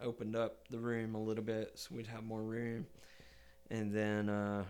opened 0.00 0.36
up 0.36 0.68
the 0.68 0.78
room 0.78 1.14
a 1.14 1.22
little 1.22 1.44
bit 1.44 1.72
so 1.74 1.94
we'd 1.94 2.06
have 2.06 2.24
more 2.24 2.42
room. 2.42 2.86
And 3.70 3.94
then 3.94 4.28
uh, 4.28 4.64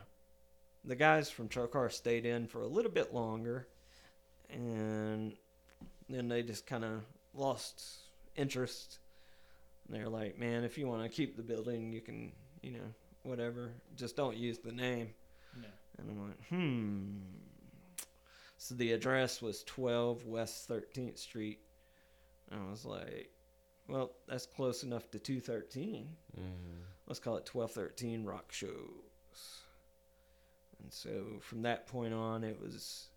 the 0.84 0.94
guys 0.94 1.30
from 1.30 1.48
Trokar 1.48 1.90
stayed 1.90 2.26
in 2.26 2.46
for 2.46 2.62
a 2.62 2.66
little 2.66 2.90
bit 2.90 3.12
longer, 3.12 3.66
and 4.48 5.34
then 6.08 6.28
they 6.28 6.42
just 6.42 6.66
kind 6.66 6.84
of 6.84 7.02
lost 7.34 7.82
interest. 8.36 8.98
And 9.86 9.96
they're 9.96 10.08
like, 10.08 10.38
"Man, 10.38 10.62
if 10.62 10.78
you 10.78 10.86
want 10.86 11.02
to 11.02 11.08
keep 11.08 11.36
the 11.36 11.42
building, 11.42 11.92
you 11.92 12.00
can, 12.00 12.32
you 12.62 12.72
know, 12.72 12.94
whatever. 13.24 13.72
Just 13.96 14.16
don't 14.16 14.36
use 14.36 14.58
the 14.58 14.72
name." 14.72 15.10
No. 15.60 15.68
And 15.98 16.10
I'm 16.10 16.28
like, 16.28 16.48
hmm. 16.48 17.18
So 18.64 18.74
the 18.76 18.92
address 18.92 19.42
was 19.42 19.62
12 19.64 20.24
West 20.24 20.70
13th 20.70 21.18
Street. 21.18 21.60
And 22.50 22.62
I 22.66 22.70
was 22.70 22.86
like, 22.86 23.28
well, 23.88 24.12
that's 24.26 24.46
close 24.46 24.84
enough 24.84 25.10
to 25.10 25.18
213. 25.18 26.08
Mm. 26.34 26.42
Let's 27.06 27.20
call 27.20 27.36
it 27.36 27.54
1213 27.54 28.24
Rock 28.24 28.50
Shows. 28.50 28.70
And 30.82 30.90
so 30.90 31.40
from 31.40 31.60
that 31.60 31.86
point 31.86 32.14
on, 32.14 32.42
it 32.42 32.58
was 32.58 33.08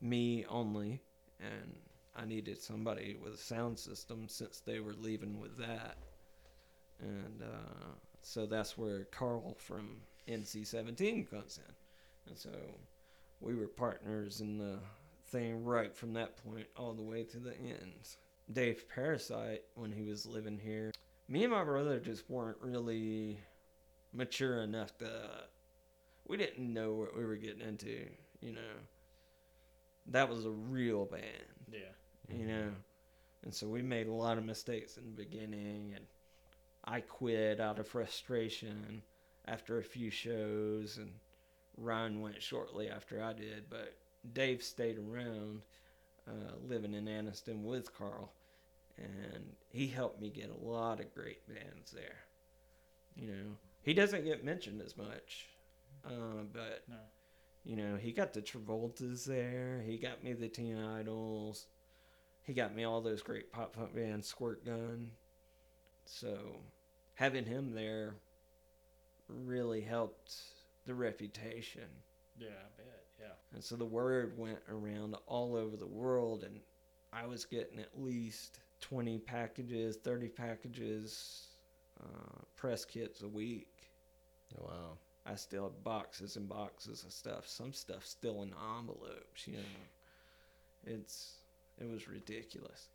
me 0.00 0.44
only. 0.48 1.00
And 1.38 1.76
I 2.16 2.24
needed 2.24 2.60
somebody 2.60 3.16
with 3.22 3.34
a 3.34 3.38
sound 3.38 3.78
system 3.78 4.26
since 4.26 4.58
they 4.58 4.80
were 4.80 4.94
leaving 4.94 5.38
with 5.38 5.56
that. 5.58 5.98
And 6.98 7.44
uh, 7.44 7.94
so 8.22 8.44
that's 8.44 8.76
where 8.76 9.04
Carl 9.04 9.56
from 9.56 9.98
NC 10.26 10.66
17 10.66 11.26
comes 11.26 11.60
in. 11.64 11.74
And 12.26 12.36
so 12.36 12.50
we 13.40 13.54
were 13.54 13.68
partners 13.68 14.40
in 14.40 14.58
the 14.58 14.78
thing 15.28 15.64
right 15.64 15.94
from 15.94 16.12
that 16.14 16.36
point 16.44 16.66
all 16.76 16.92
the 16.92 17.02
way 17.02 17.24
to 17.24 17.38
the 17.38 17.56
end. 17.58 18.16
Dave 18.52 18.88
Parasite, 18.88 19.62
when 19.74 19.92
he 19.92 20.02
was 20.02 20.26
living 20.26 20.58
here, 20.58 20.92
me 21.28 21.44
and 21.44 21.52
my 21.52 21.62
brother 21.64 22.00
just 22.00 22.28
weren't 22.28 22.58
really 22.60 23.38
mature 24.12 24.62
enough 24.62 24.96
to. 24.98 25.08
We 26.26 26.36
didn't 26.36 26.72
know 26.72 26.94
what 26.94 27.16
we 27.16 27.24
were 27.24 27.36
getting 27.36 27.60
into, 27.62 28.06
you 28.40 28.52
know. 28.52 28.60
That 30.06 30.28
was 30.28 30.44
a 30.44 30.50
real 30.50 31.04
band 31.04 31.22
Yeah. 31.72 31.92
you 32.28 32.46
know. 32.46 32.72
And 33.42 33.54
so 33.54 33.68
we 33.68 33.82
made 33.82 34.06
a 34.06 34.12
lot 34.12 34.38
of 34.38 34.44
mistakes 34.44 34.96
in 34.96 35.04
the 35.04 35.22
beginning, 35.22 35.92
and 35.94 36.06
I 36.84 37.00
quit 37.00 37.60
out 37.60 37.78
of 37.78 37.86
frustration 37.88 39.02
after 39.46 39.78
a 39.78 39.84
few 39.84 40.10
shows, 40.10 40.98
and 40.98 41.12
Ryan 41.80 42.20
went 42.20 42.42
shortly 42.42 42.88
after 42.88 43.22
I 43.22 43.32
did, 43.32 43.70
but 43.70 43.96
Dave 44.32 44.62
stayed 44.62 44.98
around, 44.98 45.62
uh, 46.28 46.56
living 46.68 46.94
in 46.94 47.06
Anniston 47.06 47.62
with 47.62 47.94
Carl, 47.96 48.32
and 48.98 49.56
he 49.70 49.86
helped 49.88 50.20
me 50.20 50.28
get 50.28 50.50
a 50.50 50.64
lot 50.64 51.00
of 51.00 51.14
great 51.14 51.48
bands 51.48 51.90
there. 51.90 52.18
You 53.16 53.28
know, 53.28 53.56
he 53.82 53.94
doesn't 53.94 54.24
get 54.24 54.44
mentioned 54.44 54.82
as 54.82 54.96
much, 54.96 55.48
uh, 56.04 56.44
but 56.52 56.84
No. 56.86 56.96
you 57.64 57.76
know, 57.76 57.96
he 57.96 58.12
got 58.12 58.34
the 58.34 58.42
Travoltas 58.42 59.24
there. 59.24 59.82
He 59.86 59.96
got 59.96 60.22
me 60.22 60.34
the 60.34 60.48
Teen 60.48 60.76
Idols. 60.76 61.66
He 62.42 62.52
got 62.52 62.74
me 62.74 62.84
all 62.84 63.00
those 63.00 63.22
great 63.22 63.50
pop 63.52 63.72
punk 63.74 63.94
bands, 63.94 64.32
Squirtgun. 64.32 65.08
So 66.04 66.62
having 67.14 67.44
him 67.46 67.72
there 67.72 68.16
really 69.28 69.80
helped 69.82 70.34
the 70.86 70.94
reputation. 70.94 71.88
Yeah, 72.38 72.48
I 72.48 72.76
bet. 72.76 73.04
Yeah. 73.20 73.26
And 73.54 73.62
so 73.62 73.76
the 73.76 73.84
word 73.84 74.36
went 74.38 74.58
around 74.68 75.14
all 75.26 75.54
over 75.56 75.76
the 75.76 75.86
world, 75.86 76.42
and 76.44 76.60
I 77.12 77.26
was 77.26 77.44
getting 77.44 77.78
at 77.78 78.00
least 78.00 78.60
20 78.80 79.18
packages, 79.18 79.96
30 79.96 80.28
packages, 80.28 81.48
uh, 82.02 82.40
press 82.56 82.84
kits 82.84 83.22
a 83.22 83.28
week. 83.28 83.90
Wow. 84.58 84.96
I 85.26 85.34
still 85.34 85.64
have 85.64 85.84
boxes 85.84 86.36
and 86.36 86.48
boxes 86.48 87.04
of 87.04 87.12
stuff. 87.12 87.46
Some 87.46 87.72
stuff 87.74 88.06
still 88.06 88.42
in 88.42 88.52
envelopes, 88.78 89.46
you 89.46 89.54
know. 89.54 89.62
It's 90.86 91.34
it 91.78 91.88
was 91.88 92.08
ridiculous. 92.08 92.88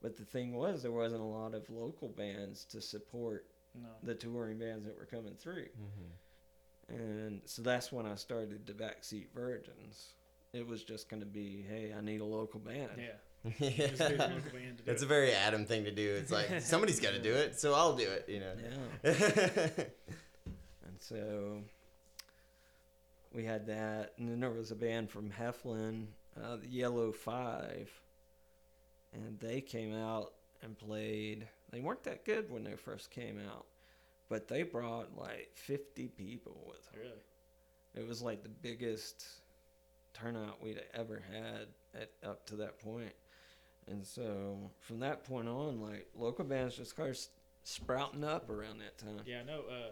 But 0.00 0.16
the 0.16 0.24
thing 0.24 0.54
was 0.54 0.82
there 0.82 0.92
wasn't 0.92 1.22
a 1.22 1.24
lot 1.24 1.54
of 1.54 1.68
local 1.70 2.08
bands 2.08 2.64
to 2.66 2.80
support 2.80 3.46
No. 3.74 3.88
the 4.02 4.14
touring 4.14 4.58
bands 4.58 4.84
that 4.86 4.96
were 4.96 5.06
coming 5.06 5.34
through. 5.34 5.66
Mm-hmm. 5.66 6.12
And 6.92 7.40
so 7.46 7.62
that's 7.62 7.90
when 7.90 8.06
I 8.06 8.16
started 8.16 8.66
the 8.66 8.74
Backseat 8.74 9.26
Virgins. 9.34 10.14
It 10.52 10.66
was 10.66 10.84
just 10.84 11.08
going 11.08 11.20
to 11.20 11.26
be, 11.26 11.64
hey, 11.66 11.94
I 11.96 12.02
need 12.02 12.20
a 12.20 12.24
local 12.26 12.60
band. 12.60 12.90
Yeah. 12.98 13.12
Just 13.58 14.00
yeah. 14.00 14.08
local 14.08 14.52
band 14.52 14.82
It's 14.86 15.02
a 15.02 15.06
very 15.06 15.32
Adam 15.32 15.64
thing 15.64 15.84
to 15.84 15.90
do. 15.90 16.14
It's 16.14 16.30
like 16.30 16.48
somebody's 16.60 17.00
got 17.00 17.12
to 17.12 17.18
do 17.18 17.32
it, 17.32 17.58
so 17.58 17.74
I'll 17.74 17.96
do 17.96 18.04
it. 18.04 18.28
You 18.28 18.40
know. 18.40 18.52
Yeah. 19.04 19.84
And 20.84 21.00
so 21.00 21.62
we 23.32 23.44
had 23.44 23.66
that, 23.68 24.12
and 24.18 24.28
then 24.28 24.40
there 24.40 24.50
was 24.50 24.72
a 24.72 24.76
band 24.76 25.10
from 25.10 25.30
Heflin, 25.30 26.06
uh, 26.36 26.56
the 26.56 26.68
Yellow 26.68 27.12
Five, 27.12 27.90
and 29.14 29.38
they 29.40 29.62
came 29.62 29.94
out 29.94 30.34
and 30.62 30.76
played. 30.76 31.48
They 31.70 31.80
weren't 31.80 32.02
that 32.02 32.26
good 32.26 32.50
when 32.50 32.64
they 32.64 32.76
first 32.76 33.10
came 33.10 33.40
out, 33.48 33.64
but 34.28 34.48
they 34.48 34.62
brought 34.62 35.16
like 35.16 35.50
50 35.54 36.08
people 36.08 36.64
with 36.68 36.84
them. 36.92 37.00
Really? 37.00 37.22
It 37.94 38.08
was 38.08 38.22
like 38.22 38.42
the 38.42 38.48
biggest 38.48 39.24
turnout 40.14 40.62
we'd 40.62 40.80
ever 40.94 41.22
had 41.30 41.68
at 42.00 42.10
up 42.28 42.46
to 42.46 42.56
that 42.56 42.78
point. 42.78 43.12
And 43.88 44.06
so 44.06 44.70
from 44.80 45.00
that 45.00 45.24
point 45.24 45.48
on, 45.48 45.80
like 45.80 46.06
local 46.14 46.44
bands 46.44 46.76
just 46.76 46.90
started 46.92 47.18
sprouting 47.64 48.24
up 48.24 48.48
around 48.48 48.78
that 48.78 48.98
time. 48.98 49.20
Yeah, 49.26 49.40
I 49.40 49.44
know 49.44 49.62
uh, 49.68 49.90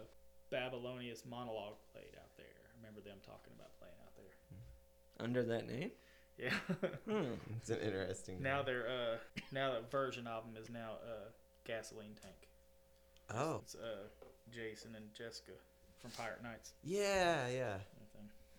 Babylonius 0.51 1.25
Monologue 1.29 1.77
played 1.93 2.15
out 2.17 2.37
there. 2.37 2.47
I 2.47 2.77
remember 2.79 3.01
them 3.01 3.19
talking 3.25 3.53
about 3.55 3.77
playing 3.79 3.95
out 4.05 4.15
there. 4.17 5.25
Under 5.25 5.43
that 5.43 5.67
name? 5.69 5.91
Yeah. 6.39 6.55
Hmm. 7.11 7.33
It's 7.59 7.71
an 7.71 7.81
interesting. 7.81 8.41
now 8.43 8.63
their 8.63 8.87
uh 8.89 9.17
now 9.53 9.73
the 9.75 9.81
version 9.91 10.27
of 10.27 10.45
them 10.45 10.57
is 10.61 10.71
now 10.71 10.93
uh 11.05 11.29
Gasoline 11.67 12.15
Tank. 12.23 12.49
Oh. 13.35 13.61
It's 13.63 13.75
uh 13.75 14.09
Jason 14.53 14.95
and 14.97 15.13
Jessica 15.15 15.53
from 16.01 16.11
Pirate 16.13 16.43
Nights. 16.43 16.73
Yeah, 16.83 17.49
yeah. 17.49 17.77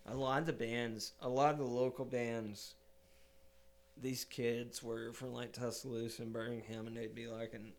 A 0.07 0.15
lot 0.15 0.39
of 0.39 0.45
the 0.47 0.53
bands, 0.53 1.13
a 1.21 1.29
lot 1.29 1.51
of 1.51 1.59
the 1.59 1.63
local 1.63 2.05
bands, 2.05 2.73
these 4.01 4.25
kids 4.25 4.81
were 4.81 5.13
from 5.13 5.33
like 5.33 5.53
Tuscaloosa 5.53 6.23
and 6.23 6.33
Birmingham, 6.33 6.87
and 6.87 6.97
they'd 6.97 7.13
be 7.13 7.27
like 7.27 7.53
in 7.53 7.73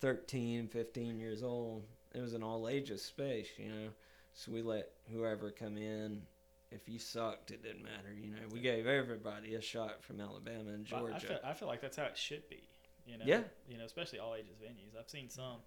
13, 0.00 0.68
15 0.68 1.20
years 1.20 1.42
old. 1.42 1.84
It 2.14 2.20
was 2.20 2.34
an 2.34 2.42
all 2.42 2.68
ages 2.68 3.04
space, 3.04 3.48
you 3.56 3.68
know. 3.68 3.88
So 4.34 4.52
we 4.52 4.62
let 4.62 4.90
whoever 5.12 5.50
come 5.50 5.76
in. 5.76 6.22
If 6.70 6.86
you 6.86 6.98
sucked, 6.98 7.50
it 7.50 7.62
didn't 7.62 7.82
matter, 7.82 8.12
you 8.14 8.30
know. 8.30 8.42
We 8.52 8.60
gave 8.60 8.86
everybody 8.86 9.54
a 9.54 9.60
shot 9.62 10.02
from 10.02 10.20
Alabama 10.20 10.70
and 10.70 10.84
Georgia. 10.84 11.14
I 11.14 11.18
feel, 11.18 11.38
I 11.44 11.52
feel 11.54 11.68
like 11.68 11.80
that's 11.80 11.96
how 11.96 12.04
it 12.04 12.16
should 12.16 12.48
be. 12.50 12.68
You 13.06 13.18
know. 13.18 13.24
Yeah. 13.26 13.40
You 13.68 13.78
know, 13.78 13.84
especially 13.84 14.18
all 14.18 14.34
ages 14.34 14.56
venues. 14.62 14.98
I've 14.98 15.08
seen 15.08 15.30
some. 15.30 15.60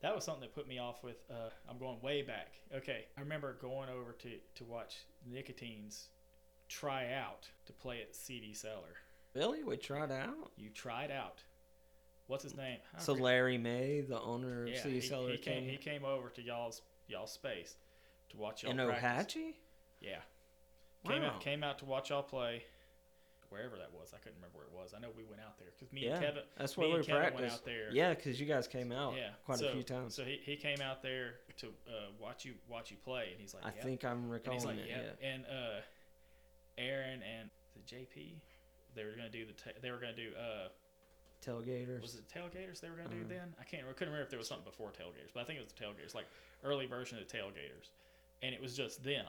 That 0.00 0.14
was 0.14 0.24
something 0.24 0.42
that 0.42 0.54
put 0.54 0.68
me 0.68 0.78
off 0.78 1.02
with. 1.02 1.16
Uh, 1.30 1.50
I'm 1.68 1.78
going 1.78 2.00
way 2.02 2.22
back. 2.22 2.52
Okay, 2.74 3.06
I 3.16 3.20
remember 3.20 3.54
going 3.60 3.88
over 3.88 4.12
to 4.12 4.30
to 4.56 4.64
watch 4.64 4.96
Nicotines 5.26 6.08
try 6.68 7.12
out 7.12 7.48
to 7.66 7.72
play 7.72 8.00
at 8.02 8.14
CD 8.14 8.52
Cellar. 8.54 8.96
really? 9.34 9.62
We 9.64 9.76
tried 9.76 10.10
out? 10.12 10.52
You 10.56 10.70
tried 10.70 11.10
out. 11.10 11.42
What's 12.26 12.42
his 12.44 12.56
name? 12.56 12.78
I 12.94 13.00
So 13.00 13.12
forget- 13.14 13.24
Larry 13.24 13.58
May, 13.58 14.02
the 14.02 14.20
owner 14.20 14.64
of 14.64 14.68
yeah, 14.68 14.82
CD 14.82 14.94
he, 14.96 15.00
Cellar, 15.00 15.30
he 15.30 15.38
came. 15.38 15.62
came 15.62 15.70
He 15.70 15.76
came 15.78 16.04
over 16.04 16.28
to 16.30 16.42
y'all's 16.42 16.82
y'all's 17.08 17.32
space 17.32 17.74
to 18.30 18.36
watch 18.36 18.62
y'all 18.62 18.72
in 18.72 18.86
practice. 18.86 19.34
Ohatchee? 19.34 19.54
Yeah. 20.00 20.18
Came 21.06 21.22
Wow. 21.22 21.28
out 21.28 21.40
came 21.40 21.64
out 21.64 21.78
to 21.78 21.84
watch 21.86 22.10
y'all 22.10 22.22
play. 22.22 22.64
Wherever 23.50 23.76
that 23.78 23.90
was, 23.92 24.12
I 24.14 24.18
couldn't 24.18 24.36
remember 24.36 24.58
where 24.58 24.66
it 24.66 24.72
was. 24.72 24.92
I 24.94 25.00
know 25.00 25.08
we 25.16 25.24
went 25.24 25.40
out 25.40 25.58
there 25.58 25.68
because 25.74 25.90
me 25.92 26.04
Yeah, 26.04 26.16
and 26.16 26.24
Kevin. 26.24 26.42
that's 26.58 26.76
where 26.76 26.88
we 26.88 26.96
Kevin 27.02 27.14
practiced. 27.16 27.40
went 27.40 27.52
out 27.54 27.64
there. 27.64 27.88
Yeah, 27.92 28.12
because 28.14 28.38
you 28.38 28.46
guys 28.46 28.68
came 28.68 28.92
out 28.92 29.14
yeah, 29.16 29.30
quite 29.46 29.58
so, 29.58 29.68
a 29.68 29.72
few 29.72 29.82
times. 29.82 30.14
So 30.14 30.22
he, 30.24 30.38
he 30.42 30.56
came 30.56 30.82
out 30.82 31.02
there 31.02 31.36
to 31.58 31.68
uh, 31.88 32.10
watch 32.20 32.44
you 32.44 32.54
watch 32.68 32.90
you 32.90 32.98
play, 33.02 33.28
and 33.32 33.40
he's 33.40 33.54
like, 33.54 33.64
I 33.64 33.72
"Yep." 33.74 33.82
think 33.84 34.04
I'm 34.04 34.24
and 34.24 34.30
recalling 34.30 34.58
he's 34.58 34.66
like, 34.66 34.76
it. 34.78 34.88
"Yep." 34.88 35.18
Yeah. 35.22 35.28
And 35.28 35.44
uh, 35.46 35.80
Aaron 36.76 37.20
and 37.22 37.48
the 37.74 37.80
JP, 37.96 38.34
they 38.94 39.04
were 39.04 39.12
gonna 39.16 39.30
do 39.30 39.46
the 39.46 39.54
they 39.80 39.90
were 39.90 39.98
gonna 39.98 40.12
do 40.14 40.30
uh, 40.38 40.68
Tailgaters. 41.44 42.02
was 42.02 42.16
it 42.16 42.24
tailgaters 42.28 42.80
they 42.80 42.90
were 42.90 42.96
gonna 42.96 43.08
do 43.10 43.20
Uh-huh. 43.20 43.28
then? 43.28 43.54
I 43.60 43.64
can't 43.64 43.84
I 43.88 43.92
couldn't 43.92 44.12
remember 44.12 44.24
if 44.24 44.30
there 44.30 44.38
was 44.38 44.48
something 44.48 44.64
before 44.66 44.88
tailgaters, 44.90 45.32
but 45.32 45.40
I 45.40 45.44
think 45.44 45.58
it 45.58 45.62
was 45.62 45.72
the 45.72 45.82
tailgaters, 45.82 46.14
like 46.14 46.26
early 46.64 46.86
version 46.86 47.16
of 47.18 47.26
the 47.26 47.32
tailgaters, 47.34 47.88
and 48.42 48.54
it 48.54 48.60
was 48.60 48.76
just 48.76 49.02
them, 49.04 49.24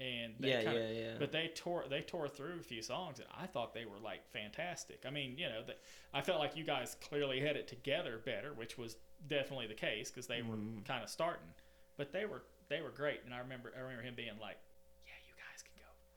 and 0.00 0.34
they 0.40 0.52
yeah, 0.52 0.60
kinda, 0.60 0.80
yeah, 0.80 0.90
yeah. 0.90 1.18
but 1.18 1.32
they 1.32 1.48
tore 1.54 1.84
they 1.88 2.02
tore 2.02 2.28
through 2.28 2.58
a 2.60 2.62
few 2.62 2.82
songs, 2.82 3.18
and 3.18 3.28
I 3.36 3.46
thought 3.46 3.74
they 3.74 3.84
were 3.86 3.98
like 3.98 4.26
fantastic. 4.32 5.04
I 5.06 5.10
mean, 5.10 5.38
you 5.38 5.48
know, 5.48 5.62
that 5.66 5.78
I 6.12 6.20
felt 6.22 6.38
like 6.38 6.56
you 6.56 6.64
guys 6.64 6.96
clearly 7.00 7.40
had 7.40 7.56
it 7.56 7.68
together 7.68 8.20
better, 8.24 8.52
which 8.54 8.76
was 8.78 8.96
definitely 9.26 9.66
the 9.66 9.74
case 9.74 10.10
because 10.10 10.26
they 10.26 10.42
were 10.42 10.58
Mhm. 10.58 10.84
kind 10.84 11.02
of 11.02 11.08
starting, 11.10 11.48
but 11.96 12.12
they 12.12 12.26
were 12.26 12.42
they 12.68 12.80
were 12.80 12.90
great. 12.90 13.20
And 13.24 13.34
I 13.34 13.38
remember 13.38 13.72
I 13.76 13.80
remember 13.80 14.02
him 14.02 14.14
being 14.14 14.38
like, 14.40 14.58
"Yeah, 15.06 15.12
you 15.26 15.32
guys 15.36 15.62
can 15.62 15.74
go." 15.76 15.88
with 15.88 16.00
them." 16.02 16.12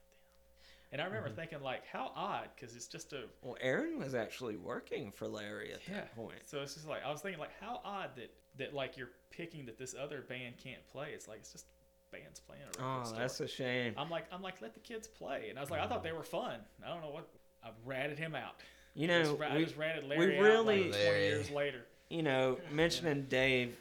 And 0.92 1.00
I 1.00 1.04
remember 1.06 1.28
Mm-hmm. 1.28 1.34
thinking 1.34 1.60
like, 1.60 1.86
how 1.86 2.12
odd 2.14 2.50
because 2.54 2.74
it's 2.76 2.88
just 2.88 3.12
a 3.12 3.28
well, 3.42 3.56
Aaron 3.60 3.98
was 3.98 4.14
actually 4.14 4.56
working 4.56 5.12
for 5.12 5.26
Larry 5.28 5.72
at 5.72 5.84
yeah. 5.88 5.94
that 5.94 6.14
point. 6.14 6.42
So 6.46 6.60
it's 6.62 6.74
just 6.74 6.86
like 6.86 7.04
I 7.04 7.10
was 7.10 7.20
thinking 7.20 7.40
like, 7.40 7.58
how 7.60 7.80
odd 7.84 8.10
that 8.16 8.32
that 8.56 8.74
like 8.74 8.96
you're 8.96 9.10
picking 9.30 9.66
that 9.66 9.78
this 9.78 9.94
other 9.98 10.22
band 10.22 10.56
can't 10.58 10.86
play. 10.86 11.12
It's 11.14 11.28
like 11.28 11.38
it's 11.40 11.52
just 11.52 11.66
bands 12.10 12.40
playing 12.40 12.62
a 12.62 12.66
record 12.66 13.00
Oh, 13.00 13.04
store. 13.04 13.18
that's 13.18 13.40
a 13.40 13.48
shame. 13.48 13.94
I'm 13.96 14.10
like, 14.10 14.24
I'm 14.32 14.42
like, 14.42 14.60
let 14.60 14.74
the 14.74 14.80
kids 14.80 15.06
play. 15.08 15.46
And 15.50 15.58
I 15.58 15.62
was 15.62 15.70
like, 15.70 15.80
I 15.80 15.86
thought 15.86 16.02
they 16.02 16.12
were 16.12 16.22
fun. 16.22 16.60
I 16.84 16.88
don't 16.88 17.00
know 17.02 17.10
what. 17.10 17.28
I 17.62 17.70
ratted 17.84 18.18
him 18.18 18.34
out. 18.34 18.54
You 18.94 19.04
I 19.04 19.06
know, 19.08 19.22
just, 19.24 19.38
ra- 19.38 19.48
I 19.48 19.56
we, 19.58 19.64
just 19.64 19.76
ratted 19.76 20.04
Larry 20.04 20.38
out 20.38 20.42
really- 20.42 20.84
like 20.90 20.92
20 21.02 21.18
years 21.20 21.50
later. 21.50 21.82
you 22.08 22.22
know, 22.22 22.58
mentioning 22.72 23.26
Dave, 23.28 23.76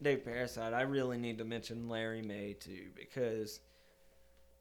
Dave 0.00 0.24
Parasite, 0.24 0.72
I 0.72 0.82
really 0.82 1.18
need 1.18 1.38
to 1.38 1.44
mention 1.44 1.88
Larry 1.88 2.22
May 2.22 2.54
too 2.54 2.88
because 2.94 3.60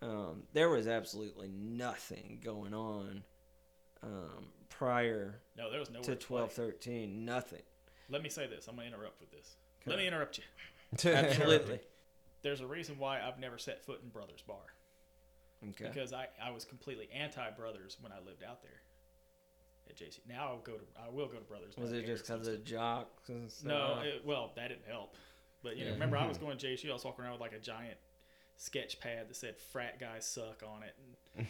um, 0.02 0.44
there 0.54 0.70
was 0.70 0.88
absolutely 0.88 1.50
nothing 1.50 2.40
going 2.44 2.74
on 2.74 3.24
um, 4.02 4.48
prior 4.70 5.40
No, 5.58 5.70
there 5.72 5.80
was 5.80 5.90
no 5.92 6.02
to 6.02 6.16
twelve 6.16 6.52
thirteen. 6.52 7.24
Nothing. 7.24 7.62
Let 8.10 8.22
me 8.22 8.30
say 8.30 8.48
this. 8.48 8.68
I'm 8.68 8.76
gonna 8.76 8.88
interrupt 8.88 9.22
with 9.22 9.32
this. 9.32 9.56
Okay. 9.82 9.92
Let 9.92 10.00
me 10.00 10.08
interrupt 10.08 10.38
you. 10.40 10.44
Absolutely. 11.12 11.80
There's 12.44 12.62
a 12.62 12.68
reason 12.68 13.00
why 13.00 13.20
I've 13.22 13.40
never 13.40 13.58
set 13.58 13.84
foot 13.86 14.02
in 14.04 14.10
Brothers 14.10 14.44
Bar 14.46 14.58
Okay. 15.70 15.86
because 15.88 16.12
I, 16.14 16.28
I 16.44 16.52
was 16.52 16.66
completely 16.66 17.10
anti 17.14 17.50
Brothers 17.52 17.98
when 18.02 18.12
I 18.12 18.18
lived 18.26 18.44
out 18.44 18.62
there 18.62 18.82
at 19.90 19.96
JC. 19.96 20.20
Now 20.28 20.50
I'll 20.50 20.60
go 20.60 20.74
to 20.74 20.84
I 21.04 21.10
will 21.10 21.28
go 21.28 21.38
to 21.38 21.44
Brothers. 21.46 21.76
Was 21.78 21.94
it 21.94 22.06
just 22.06 22.28
because 22.28 22.48
of 22.48 22.64
jocks 22.66 23.30
and 23.30 23.50
stuff? 23.52 23.68
No, 23.68 24.02
it, 24.04 24.22
well, 24.26 24.52
that 24.56 24.68
didn't 24.68 24.86
help. 24.88 25.16
But 25.64 25.78
you 25.78 25.84
know, 25.84 25.88
Yeah. 25.90 25.94
remember 25.94 26.18
I 26.18 26.28
was 26.28 26.38
going 26.46 26.58
to 26.58 26.68
JC. 26.68 26.90
I 26.90 26.94
was 26.94 27.06
walking 27.06 27.24
around 27.24 27.34
with 27.34 27.42
like 27.42 27.54
a 27.54 27.60
giant 27.60 27.98
sketch 28.58 29.00
pad 29.00 29.30
that 29.30 29.36
said 29.36 29.58
"frat 29.58 30.00
guys 30.00 30.28
suck" 30.28 30.62
on 30.68 30.84
it. 30.84 30.96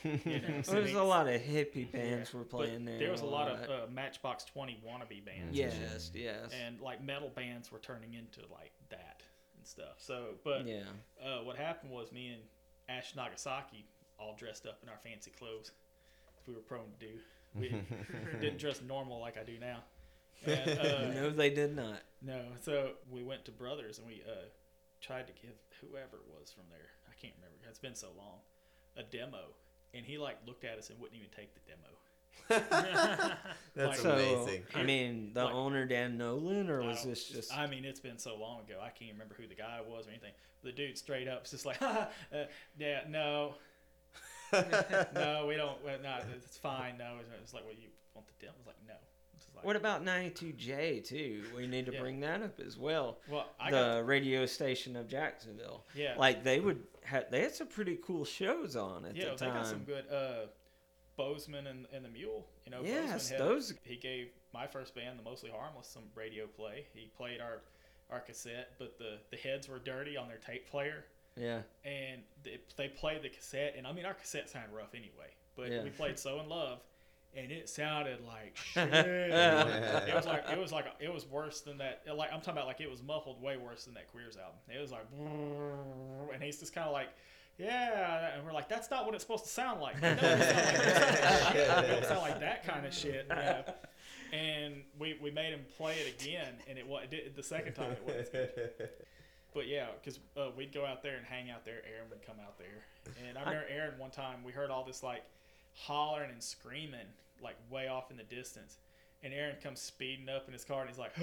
And, 0.03 0.21
you 0.25 0.39
know, 0.41 0.61
There's 0.65 0.93
a 0.93 1.03
lot 1.03 1.27
of 1.27 1.41
hippie 1.41 1.91
bands 1.91 2.29
yeah, 2.31 2.37
were 2.39 2.45
playing 2.45 2.85
there. 2.85 2.99
There 2.99 3.11
was 3.11 3.21
a 3.21 3.25
lot 3.25 3.49
of 3.49 3.59
uh, 3.69 3.91
Matchbox 3.91 4.45
Twenty 4.45 4.79
wannabe 4.87 5.25
bands. 5.25 5.47
and 5.47 5.55
yes, 5.55 6.11
yes, 6.13 6.51
and 6.65 6.79
like 6.79 7.03
metal 7.03 7.31
bands 7.35 7.71
were 7.71 7.79
turning 7.79 8.13
into 8.13 8.41
like 8.51 8.71
that 8.89 9.21
and 9.63 9.67
stuff. 9.67 9.95
So, 9.97 10.35
but 10.43 10.67
yeah. 10.67 10.83
uh, 11.23 11.43
what 11.43 11.55
happened 11.55 11.91
was 11.91 12.11
me 12.11 12.27
and 12.33 12.41
Ash 12.89 13.15
Nagasaki 13.15 13.85
all 14.19 14.35
dressed 14.37 14.65
up 14.65 14.79
in 14.83 14.89
our 14.89 14.97
fancy 15.03 15.31
clothes, 15.31 15.71
as 16.37 16.47
we 16.47 16.53
were 16.53 16.59
prone 16.59 16.91
to 16.99 17.05
do. 17.07 17.13
We 17.55 17.69
didn't 18.41 18.59
dress 18.59 18.81
normal 18.85 19.21
like 19.21 19.37
I 19.37 19.43
do 19.43 19.57
now. 19.59 19.83
And, 20.45 20.79
uh, 20.79 21.13
no, 21.13 21.29
they 21.29 21.49
did 21.49 21.75
not. 21.75 22.01
no, 22.21 22.41
so 22.61 22.91
we 23.09 23.23
went 23.23 23.45
to 23.45 23.51
Brothers 23.51 23.99
and 23.99 24.07
we 24.07 24.21
uh, 24.27 24.49
tried 24.99 25.27
to 25.27 25.33
give 25.33 25.55
whoever 25.79 26.17
it 26.17 26.27
was 26.27 26.51
from 26.51 26.63
there, 26.69 26.91
I 27.07 27.15
can't 27.21 27.33
remember, 27.37 27.55
it's 27.69 27.79
been 27.79 27.95
so 27.95 28.09
long, 28.17 28.43
a 28.97 29.03
demo. 29.03 29.55
And 29.93 30.05
he 30.05 30.17
like 30.17 30.37
looked 30.45 30.65
at 30.65 30.77
us 30.77 30.89
and 30.89 30.99
wouldn't 30.99 31.17
even 31.17 31.29
take 31.31 31.53
the 31.53 31.61
demo. 31.65 31.87
That's 32.49 33.75
Like- 33.75 33.95
So, 33.97 34.11
amazing. 34.13 34.63
I 34.75 34.83
mean, 34.83 35.31
the 35.33 35.45
Like- 35.45 35.53
owner 35.53 35.85
Dan 35.85 36.17
Nolan, 36.17 36.69
or 36.69 36.81
was 36.83 37.03
this 37.03 37.27
just? 37.29 37.55
I 37.55 37.67
mean, 37.67 37.85
it's 37.85 37.99
been 37.99 38.17
so 38.19 38.35
long 38.35 38.61
ago. 38.61 38.79
I 38.81 38.89
can't 38.89 39.11
remember 39.13 39.35
who 39.35 39.47
the 39.47 39.55
guy 39.55 39.79
was 39.85 40.07
or 40.07 40.11
anything. 40.11 40.33
The 40.63 40.71
dude 40.71 40.97
straight 40.97 41.27
up 41.27 41.41
was 41.43 41.51
just 41.51 41.65
like, 41.65 41.81
uh, 41.81 42.05
yeah, 42.77 43.01
no, 43.09 43.55
no, 44.53 45.45
we 45.47 45.55
don't. 45.55 45.83
Well, 45.83 45.97
no, 46.03 46.17
it's 46.35 46.57
fine. 46.57 46.97
No, 46.97 47.15
it's, 47.19 47.29
it's 47.41 47.53
like, 47.53 47.63
well, 47.65 47.73
you 47.73 47.89
want 48.13 48.27
the 48.27 48.33
demo? 48.45 48.53
I 48.55 48.59
was 48.59 48.67
like, 48.67 48.87
no. 48.87 48.93
Like, 49.55 49.65
What 49.65 49.75
about 49.75 50.03
92J 50.03 51.03
too? 51.07 51.43
We 51.55 51.67
need 51.67 51.85
to 51.85 51.93
Yeah. 51.93 51.99
bring 51.99 52.19
that 52.21 52.41
up 52.41 52.59
as 52.59 52.75
well. 52.77 53.19
Well, 53.29 53.45
I 53.59 53.69
the 53.69 53.77
got 53.77 54.05
radio 54.07 54.45
station 54.47 54.95
of 54.95 55.07
Jacksonville. 55.07 55.85
yeah, 55.95 56.15
Like 56.17 56.43
they 56.43 56.59
would 56.59 56.81
have, 57.03 57.25
they 57.29 57.41
had 57.41 57.53
some 57.53 57.67
pretty 57.67 57.99
cool 58.03 58.25
shows 58.25 58.75
on 58.75 59.05
at 59.05 59.15
yeah. 59.15 59.25
the 59.25 59.35
time. 59.35 59.47
Yeah, 59.49 59.53
They 59.53 59.59
got 59.59 59.67
some 59.67 59.83
good. 59.83 60.05
Uh, 60.11 60.47
Bozeman 61.17 61.67
and, 61.67 61.85
and 61.93 62.03
the 62.03 62.09
Mule. 62.09 62.45
You 62.65 62.71
know, 62.71 62.81
Yes, 62.83 63.11
Bozeman 63.29 63.39
had, 63.41 63.49
those- 63.49 63.73
He 63.83 63.95
gave 63.95 64.29
my 64.53 64.67
first 64.67 64.95
band, 64.95 65.17
the 65.19 65.23
Mostly 65.23 65.49
Harmless, 65.49 65.87
some 65.87 66.03
radio 66.15 66.45
play. 66.47 66.85
He 66.93 67.09
played 67.17 67.39
our 67.41 67.61
our 68.09 68.19
cassette, 68.19 68.71
but 68.77 68.97
the 68.97 69.17
the 69.31 69.37
heads 69.37 69.67
were 69.67 69.79
dirty 69.79 70.17
on 70.17 70.27
their 70.27 70.37
tape 70.37 70.69
player. 70.69 71.05
Yeah, 71.35 71.61
and 71.83 72.21
they, 72.43 72.59
they 72.77 72.87
played 72.89 73.23
the 73.23 73.29
cassette 73.29 73.73
and 73.75 73.87
i 73.87 73.91
mean 73.91 74.05
our 74.05 74.13
cassette 74.13 74.51
sounded 74.51 74.71
rough 74.71 74.93
anyway 74.93 75.33
but 75.55 75.71
Yeah. 75.71 75.81
we 75.83 75.89
played 75.89 76.19
so 76.19 76.39
in 76.39 76.47
love 76.47 76.77
and 77.35 77.51
it 77.51 77.67
sounded 77.67 78.19
like 78.23 78.55
shit. 78.63 78.87
it 78.93 80.13
was 80.13 80.27
like 80.27 80.43
it 80.51 80.59
was 80.59 80.71
like 80.71 80.85
it 80.99 81.11
was 81.11 81.25
worse 81.25 81.61
than 81.61 81.79
that 81.79 82.03
like 82.15 82.31
i'm 82.31 82.39
talking 82.39 82.53
about 82.53 82.67
like 82.67 82.81
it 82.81 82.89
was 82.91 83.01
muffled 83.01 83.41
way 83.41 83.57
worse 83.57 83.85
than 83.85 83.95
that 83.95 84.11
queers 84.11 84.37
album 84.37 84.59
it 84.69 84.79
was 84.79 84.91
like 84.91 85.07
and 86.33 86.43
he's 86.43 86.59
just 86.59 86.71
kind 86.75 86.85
of 86.85 86.93
like 86.93 87.09
yeah 87.57 88.35
and 88.35 88.45
we're 88.45 88.53
like 88.53 88.67
that's 88.67 88.89
not 88.89 89.05
what 89.05 89.13
it's 89.13 89.23
supposed 89.23 89.43
to 89.43 89.49
sound 89.49 89.79
like 89.79 90.01
no, 90.01 90.09
it 90.09 90.19
don't 90.21 90.39
sound 90.41 90.55
like 91.43 91.53
this. 91.53 91.79
it 91.83 91.87
don't 91.87 92.05
sound 92.05 92.21
like 92.21 92.39
that 92.39 92.65
kind 92.65 92.85
of 92.85 92.93
shit 92.93 93.27
you 93.29 93.35
know? 93.35 93.63
and 94.31 94.75
we, 94.99 95.17
we 95.21 95.29
made 95.29 95.53
him 95.53 95.65
play 95.77 95.95
it 95.95 96.21
again 96.21 96.53
and 96.67 96.77
it, 96.79 96.87
wa- 96.87 96.99
it 96.99 97.11
did, 97.11 97.35
the 97.35 97.43
second 97.43 97.73
time 97.73 97.91
it 97.91 98.03
was 98.05 98.29
good 98.29 98.89
but 99.53 99.67
yeah, 99.67 99.87
because 100.01 100.19
uh, 100.35 100.47
we'd 100.57 100.73
go 100.73 100.85
out 100.85 101.03
there 101.03 101.15
and 101.15 101.25
hang 101.25 101.51
out 101.51 101.63
there. 101.63 101.81
Aaron 101.87 102.09
would 102.09 102.25
come 102.25 102.37
out 102.43 102.57
there, 102.57 102.85
and 103.27 103.37
I 103.37 103.41
remember 103.41 103.67
Aaron 103.69 103.99
one 103.99 104.09
time 104.09 104.43
we 104.43 104.51
heard 104.51 104.71
all 104.71 104.83
this 104.83 105.03
like 105.03 105.23
hollering 105.75 106.31
and 106.31 106.41
screaming 106.41 107.05
like 107.41 107.55
way 107.69 107.87
off 107.87 108.09
in 108.09 108.17
the 108.17 108.23
distance, 108.23 108.77
and 109.21 109.33
Aaron 109.33 109.55
comes 109.61 109.79
speeding 109.79 110.27
up 110.27 110.47
in 110.47 110.53
his 110.53 110.65
car 110.65 110.81
and 110.81 110.89
he's 110.89 110.97
like, 110.97 111.13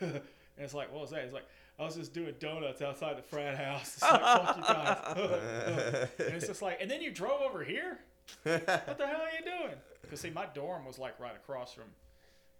and 0.56 0.64
it's 0.64 0.74
like, 0.74 0.92
what 0.92 1.00
was 1.02 1.10
that? 1.10 1.20
It's 1.24 1.32
like, 1.34 1.46
I 1.78 1.84
was 1.84 1.96
just 1.96 2.12
doing 2.14 2.34
donuts 2.38 2.82
outside 2.82 3.18
the 3.18 3.22
frat 3.22 3.56
house. 3.56 3.94
It's 3.94 4.02
like, 4.02 4.20
fuck 4.20 4.56
you 4.56 4.62
guys. 4.62 6.08
and 6.18 6.34
it's 6.34 6.46
just 6.46 6.62
like, 6.62 6.78
and 6.80 6.90
then 6.90 7.02
you 7.02 7.10
drove 7.10 7.40
over 7.40 7.64
here. 7.64 7.98
What 8.44 8.66
the 8.66 9.06
hell 9.06 9.20
are 9.22 9.36
you 9.38 9.44
doing? 9.44 9.74
Because 10.02 10.20
see, 10.20 10.30
my 10.30 10.46
dorm 10.54 10.84
was 10.86 10.98
like 10.98 11.18
right 11.20 11.34
across 11.34 11.72
from 11.72 11.84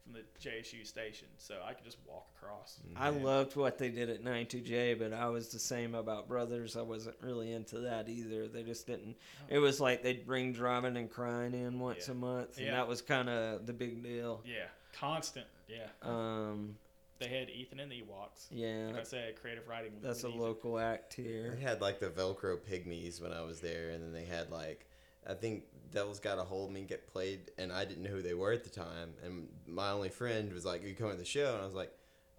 from 0.04 0.12
the 0.12 0.48
JSU 0.48 0.86
station, 0.86 1.28
so 1.38 1.54
I 1.66 1.72
could 1.72 1.84
just 1.84 1.96
walk 2.06 2.26
across. 2.36 2.78
I 2.94 3.08
loved 3.08 3.56
what 3.56 3.78
they 3.78 3.88
did 3.88 4.10
at 4.10 4.22
92J, 4.22 4.98
but 4.98 5.14
I 5.14 5.28
was 5.28 5.48
the 5.48 5.58
same 5.58 5.94
about 5.94 6.28
Brothers. 6.28 6.76
I 6.76 6.82
wasn't 6.82 7.16
really 7.22 7.52
into 7.52 7.78
that 7.80 8.06
either. 8.10 8.46
They 8.46 8.62
just 8.64 8.86
didn't. 8.86 9.16
It 9.48 9.58
was 9.58 9.80
like 9.80 10.02
they'd 10.02 10.26
bring 10.26 10.52
Drivin' 10.52 10.96
N' 10.98 11.08
Cryin' 11.08 11.54
in 11.54 11.78
once 11.80 12.06
Yeah. 12.08 12.12
a 12.12 12.16
month, 12.16 12.58
and 12.58 12.66
Yeah. 12.66 12.72
that 12.72 12.86
was 12.86 13.00
kind 13.00 13.30
of 13.30 13.64
the 13.64 13.72
big 13.72 14.02
deal. 14.02 14.42
Yeah, 14.44 14.66
constant. 14.92 15.46
Yeah. 15.68 15.86
Um, 16.02 16.76
They 17.20 17.28
had 17.28 17.48
Ethan 17.48 17.78
and 17.80 17.90
the 17.90 18.02
Ewoks. 18.02 18.46
yeah, 18.50 18.88
Like 18.88 19.00
I 19.00 19.04
said, 19.04 19.40
creative 19.40 19.68
writing. 19.68 19.92
That's 20.02 20.24
a 20.24 20.26
with 20.26 20.34
Ethan. 20.34 20.44
local 20.46 20.78
act 20.78 21.14
here. 21.14 21.54
They 21.56 21.62
had 21.62 21.80
like 21.80 22.00
the 22.00 22.08
Velcro 22.08 22.58
Pygmies 22.58 23.22
when 23.22 23.32
I 23.32 23.42
was 23.42 23.60
there, 23.60 23.90
and 23.90 24.02
then 24.02 24.12
they 24.12 24.24
had 24.24 24.50
like 24.50 24.86
I 25.26 25.32
think 25.34 25.64
Devil's 25.92 26.20
Got 26.20 26.38
a 26.38 26.42
Hold 26.42 26.68
of 26.70 26.74
Me 26.74 26.82
get 26.82 27.06
played, 27.06 27.50
and 27.56 27.72
I 27.72 27.84
didn't 27.84 28.02
know 28.02 28.10
who 28.10 28.20
they 28.22 28.34
were 28.34 28.52
at 28.52 28.64
the 28.64 28.68
time. 28.70 29.14
And 29.24 29.48
my 29.66 29.90
only 29.90 30.08
friend 30.10 30.52
was 30.52 30.64
like, 30.66 30.82
"Are 30.84 30.86
you 30.88 30.94
coming 30.94 31.12
to 31.14 31.18
the 31.18 31.24
show?" 31.24 31.52
And 31.54 31.62
I 31.62 31.64
was 31.64 31.74
like, 31.74 31.92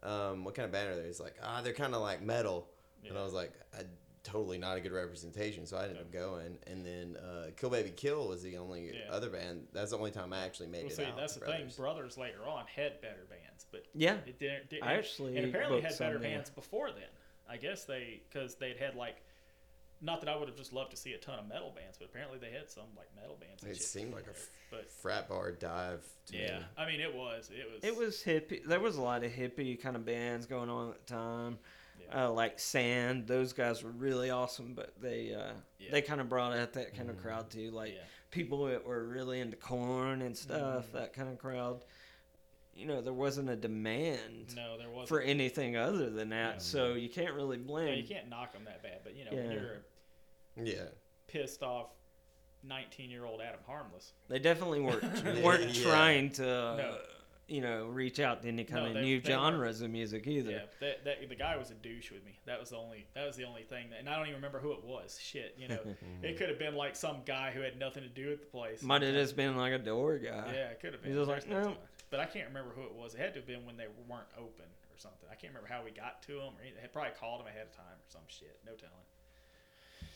um, 0.04 0.44
"What 0.44 0.54
kind 0.56 0.66
of 0.66 0.72
band 0.72 0.90
are 0.90 0.96
they?" 1.02 1.08
He's 1.08 1.20
like, 1.20 1.36
"Ah, 1.42 1.62
they're 1.64 1.74
kind 1.74 1.96
of 1.96 2.02
like 2.02 2.22
metal." 2.22 2.68
And 3.08 3.18
I 3.18 3.24
was 3.24 3.34
like, 3.34 3.54
I, 3.74 3.84
"Totally 4.24 4.58
not 4.58 4.78
a 4.78 4.82
good 4.82 4.92
representation," 4.92 5.66
so 5.66 5.78
I 5.78 5.84
ended 5.84 5.98
up 6.00 6.12
going. 6.12 6.58
And 6.68 6.86
then 6.86 7.18
uh, 7.18 7.52
Kill 7.58 7.70
Baby 7.70 7.92
Kill 7.92 8.28
was 8.28 8.44
the 8.44 8.58
only 8.58 8.88
Yeah. 8.94 9.12
other 9.12 9.30
band. 9.30 9.68
That's 9.74 9.92
the 9.92 9.98
only 9.98 10.12
time 10.12 10.34
I 10.34 10.44
actually 10.46 10.68
made 10.68 10.84
Well, 10.84 10.92
it 10.92 10.96
see, 10.96 11.06
out. 11.06 11.16
that's 11.18 11.34
to 11.36 11.40
the 11.40 11.46
thing. 11.46 11.56
Brothers. 11.58 11.78
Brothers 11.78 12.18
later 12.18 12.46
on 12.48 12.66
had 12.68 13.00
better 13.02 13.26
bands, 13.30 13.45
but 13.72 13.84
Yeah, 13.94 14.16
it 14.26 14.40
didn't. 14.40 14.70
didn't 14.70 14.84
I 14.84 14.94
actually 14.96 15.38
and 15.38 15.48
apparently 15.48 15.82
had 15.82 15.98
better 15.98 16.14
some 16.16 16.22
there. 16.22 16.32
bands 16.32 16.50
before 16.50 16.92
then. 16.92 17.10
I 17.50 17.58
guess 17.58 17.86
they 17.86 18.22
because 18.30 18.56
they'd 18.56 18.78
had 18.78 18.96
like. 18.96 19.18
Not 20.02 20.20
that 20.20 20.30
I 20.30 20.36
would 20.36 20.50
have 20.50 20.58
just 20.58 20.74
loved 20.74 20.92
to 20.92 20.98
see 20.98 21.14
a 21.14 21.18
ton 21.18 21.40
of 21.40 21.48
metal 21.48 21.72
bands, 21.74 21.98
but 21.98 22.06
apparently 22.10 22.38
they 22.38 22.52
had 22.52 22.70
some 22.70 22.84
like 22.98 23.08
metal 23.16 23.38
bands. 23.40 23.64
And 23.64 23.72
It 23.72 23.82
seemed 23.82 24.14
like 24.14 24.24
a 24.24 24.26
there. 24.26 24.34
f- 24.36 24.50
but 24.70 24.92
frat 24.92 25.30
bar 25.30 25.52
dive. 25.54 26.06
To 26.28 26.38
yeah, 26.38 26.58
me. 26.60 26.66
I 26.78 26.86
mean 26.86 27.00
it 27.00 27.16
was 27.16 27.50
it 27.50 27.66
was 27.72 27.84
it 27.84 27.96
was 27.98 28.22
hippie. 28.22 28.64
There 28.66 28.80
was 28.82 28.98
a 28.98 29.02
lot 29.02 29.24
of 29.24 29.32
hippie 29.32 29.82
kind 29.82 29.96
of 29.96 30.06
bands 30.06 30.46
going 30.48 30.70
on 30.70 30.90
at 30.90 31.08
the 31.08 31.14
time. 31.14 31.58
Yeah. 32.10 32.26
Uh, 32.26 32.32
like 32.32 32.60
Sand, 32.60 33.26
those 33.26 33.54
guys 33.54 33.84
were 33.84 33.90
really 33.92 34.30
awesome, 34.30 34.74
but 34.74 34.92
they 35.02 35.34
uh, 35.34 35.54
Yeah. 35.80 35.92
they 35.92 36.02
kind 36.02 36.20
of 36.20 36.28
brought 36.28 36.54
out 36.54 36.74
that 36.74 36.96
kind 36.96 37.10
of 37.10 37.18
crowd 37.22 37.50
too, 37.50 37.72
like 37.72 37.94
Yeah. 37.94 38.02
people 38.32 38.66
that 38.66 38.86
were 38.86 39.06
really 39.06 39.40
into 39.40 39.56
corn 39.56 40.22
and 40.22 40.36
stuff. 40.38 40.88
Mm-hmm. 40.88 40.98
That 40.98 41.14
kind 41.14 41.30
of 41.30 41.38
crowd. 41.38 41.84
You 42.76 42.86
know, 42.88 43.02
there 43.02 43.14
wasn't 43.14 43.50
a 43.50 43.56
demand 43.56 44.54
no 44.56 44.78
there 44.78 44.90
wasn't 44.90 45.08
for 45.10 45.22
anything 45.22 45.78
other 45.78 46.10
than 46.10 46.30
that, 46.30 46.56
No. 46.56 46.60
so 46.60 46.94
you 46.94 47.08
can't 47.10 47.34
really 47.34 47.58
blame. 47.58 47.88
yeah, 47.88 47.94
you 47.96 48.04
can't 48.08 48.30
knock 48.30 48.52
them 48.54 48.66
that 48.66 48.84
bad, 48.84 49.00
but 49.04 49.16
you 49.16 49.24
know 49.26 49.32
when 49.32 49.52
you're 49.52 49.82
Yeah. 50.66 50.90
pissed 51.28 51.64
off 51.64 51.88
nineteen 52.64 53.10
year 53.10 53.24
old 53.26 53.42
Adam 53.42 53.62
Harmless. 53.66 54.12
They 54.28 54.40
definitely 54.40 54.82
weren't 54.82 55.04
weren't 55.44 55.70
Yeah. 55.76 55.84
trying 55.84 56.30
to, 56.34 56.44
No. 56.44 56.98
you 57.48 57.62
know, 57.62 57.86
reach 57.86 58.20
out 58.20 58.42
to 58.42 58.48
any 58.50 58.64
kind 58.66 58.84
No, 58.84 58.88
of 58.90 58.94
they- 58.96 59.02
new 59.04 59.22
they 59.22 59.30
weren't. 59.36 59.54
genres 59.54 59.82
of 59.82 59.92
music 59.92 60.28
either. 60.28 60.52
Yeah, 60.52 60.66
that, 60.82 61.06
that 61.06 61.30
the 61.30 61.36
guy 61.36 61.56
was 61.56 61.72
a 61.72 61.76
douche 61.76 62.12
with 62.12 62.26
me. 62.26 62.40
That 62.46 62.60
was 62.60 62.72
the 62.72 62.78
only 62.78 63.08
that 63.14 63.26
was 63.26 63.38
the 63.38 63.46
only 63.46 63.64
thing, 63.64 63.90
that, 63.92 64.00
and 64.00 64.10
I 64.10 64.18
don't 64.18 64.26
even 64.26 64.36
remember 64.36 64.60
who 64.60 64.74
it 64.74 64.84
was. 64.84 65.18
Shit, 65.22 65.56
you 65.58 65.70
know, 65.70 65.80
it 66.24 66.38
could 66.38 66.50
have 66.50 66.60
been 66.60 66.76
like 66.76 66.98
some 66.98 67.22
guy 67.26 67.52
who 67.52 67.62
had 67.62 67.80
nothing 67.80 68.04
to 68.04 68.10
do 68.10 68.30
with 68.32 68.42
the 68.42 68.48
place. 68.48 68.82
Might 68.82 69.02
have 69.04 69.14
just 69.14 69.38
been 69.38 69.56
like 69.56 69.72
a 69.72 69.80
door 69.80 70.18
guy. 70.18 70.52
Yeah, 70.54 70.70
it 70.72 70.82
could 70.82 70.92
have 70.92 71.02
been. 71.02 71.12
He's 71.12 71.20
just 71.26 71.30
There's 71.30 71.44
like, 71.46 71.50
no 71.50 71.58
"No." 71.58 71.64
telling. 71.64 71.78
But 72.16 72.22
I 72.22 72.28
can't 72.28 72.48
remember 72.48 72.72
who 72.74 72.84
it 72.84 72.94
was. 72.96 73.14
It 73.14 73.20
had 73.20 73.34
to 73.34 73.42
have 73.42 73.48
been 73.48 73.66
when 73.66 73.76
they 73.76 73.88
weren't 74.08 74.30
open 74.38 74.64
or 74.64 74.98
something. 74.98 75.28
I 75.30 75.36
can't 75.36 75.52
remember 75.54 75.68
how 75.68 75.84
we 75.84 75.92
got 75.92 76.22
to 76.24 76.36
them, 76.36 76.56
or 76.56 76.62
anything. 76.62 76.76
They 76.76 76.82
had 76.84 76.94
probably 76.94 77.12
called 77.20 77.42
them 77.42 77.48
ahead 77.48 77.68
of 77.68 77.76
time 77.76 77.98
or 78.00 78.08
some 78.08 78.22
shit. 78.28 78.58
No 78.66 78.72
telling. 78.72 78.96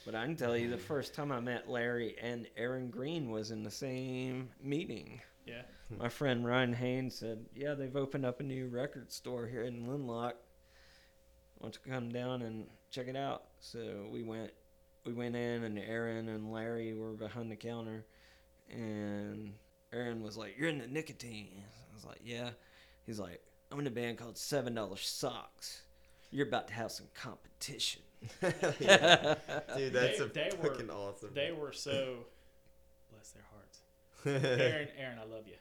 But 0.06 0.16
I 0.16 0.24
can 0.24 0.38
tell 0.38 0.56
you, 0.56 0.70
the 0.70 0.78
first 0.78 1.14
time 1.14 1.30
I 1.30 1.42
met 1.42 1.70
Larry 1.70 2.16
and 2.22 2.48
Aaron 2.56 2.90
Green 2.90 3.30
was 3.30 3.52
in 3.52 3.64
the 3.64 3.70
same 3.70 4.50
meeting. 4.64 5.20
Yeah, 5.46 5.64
My 5.90 6.08
friend 6.08 6.46
Ryan 6.46 6.72
Haynes 6.72 7.16
said, 7.16 7.46
"Yeah, 7.54 7.74
they've 7.74 7.98
opened 7.98 8.26
up 8.26 8.40
a 8.40 8.44
new 8.44 8.70
record 8.70 9.12
store 9.12 9.46
here 9.46 9.64
in 9.64 9.86
Lenlock. 9.86 10.36
Why 11.58 11.64
don't 11.64 11.78
you 11.84 11.92
come 11.92 12.14
down 12.14 12.44
and 12.44 12.70
check 12.92 13.10
it 13.10 13.18
out?" 13.18 13.44
So 13.60 14.08
we 14.10 14.24
went. 14.24 14.54
We 15.04 15.12
went 15.12 15.36
in, 15.36 15.64
and 15.66 15.78
Aaron 15.78 16.30
and 16.30 16.54
Larry 16.54 16.94
were 16.94 17.12
behind 17.12 17.52
the 17.52 17.58
counter, 17.58 18.06
and 18.70 19.54
Aaron 19.92 20.24
was 20.24 20.38
like, 20.38 20.58
"You're 20.58 20.70
in 20.70 20.78
the 20.78 20.88
nicotine." 20.88 21.66
I 22.06 22.08
was 22.08 22.16
like, 22.16 22.22
"Yeah." 22.24 22.50
He's 23.06 23.20
like, 23.20 23.42
"I'm 23.72 23.80
in 23.80 23.88
a 23.88 23.92
band 23.92 24.18
called 24.18 24.38
Seven 24.38 24.76
Dollar 24.76 24.98
Socks. 24.98 25.84
You're 26.32 26.48
about 26.48 26.68
to 26.70 26.74
have 26.74 26.92
some 26.92 27.08
competition." 27.14 28.02
Yeah. 28.80 29.36
Dude, 29.78 29.94
that's 29.94 30.18
They- 30.20 30.24
a 30.24 30.28
they 30.28 30.50
were- 30.62 30.70
fucking 30.70 30.90
awesome. 30.90 31.32
they 31.34 31.52
were 31.52 31.72
so. 31.74 32.26
Bless 33.12 33.32
their 33.32 33.44
hearts. 33.52 33.80
Aaron, 34.62 34.88
Aaron, 34.98 35.18
I 35.20 35.26
love 35.26 35.46
you. 35.48 35.56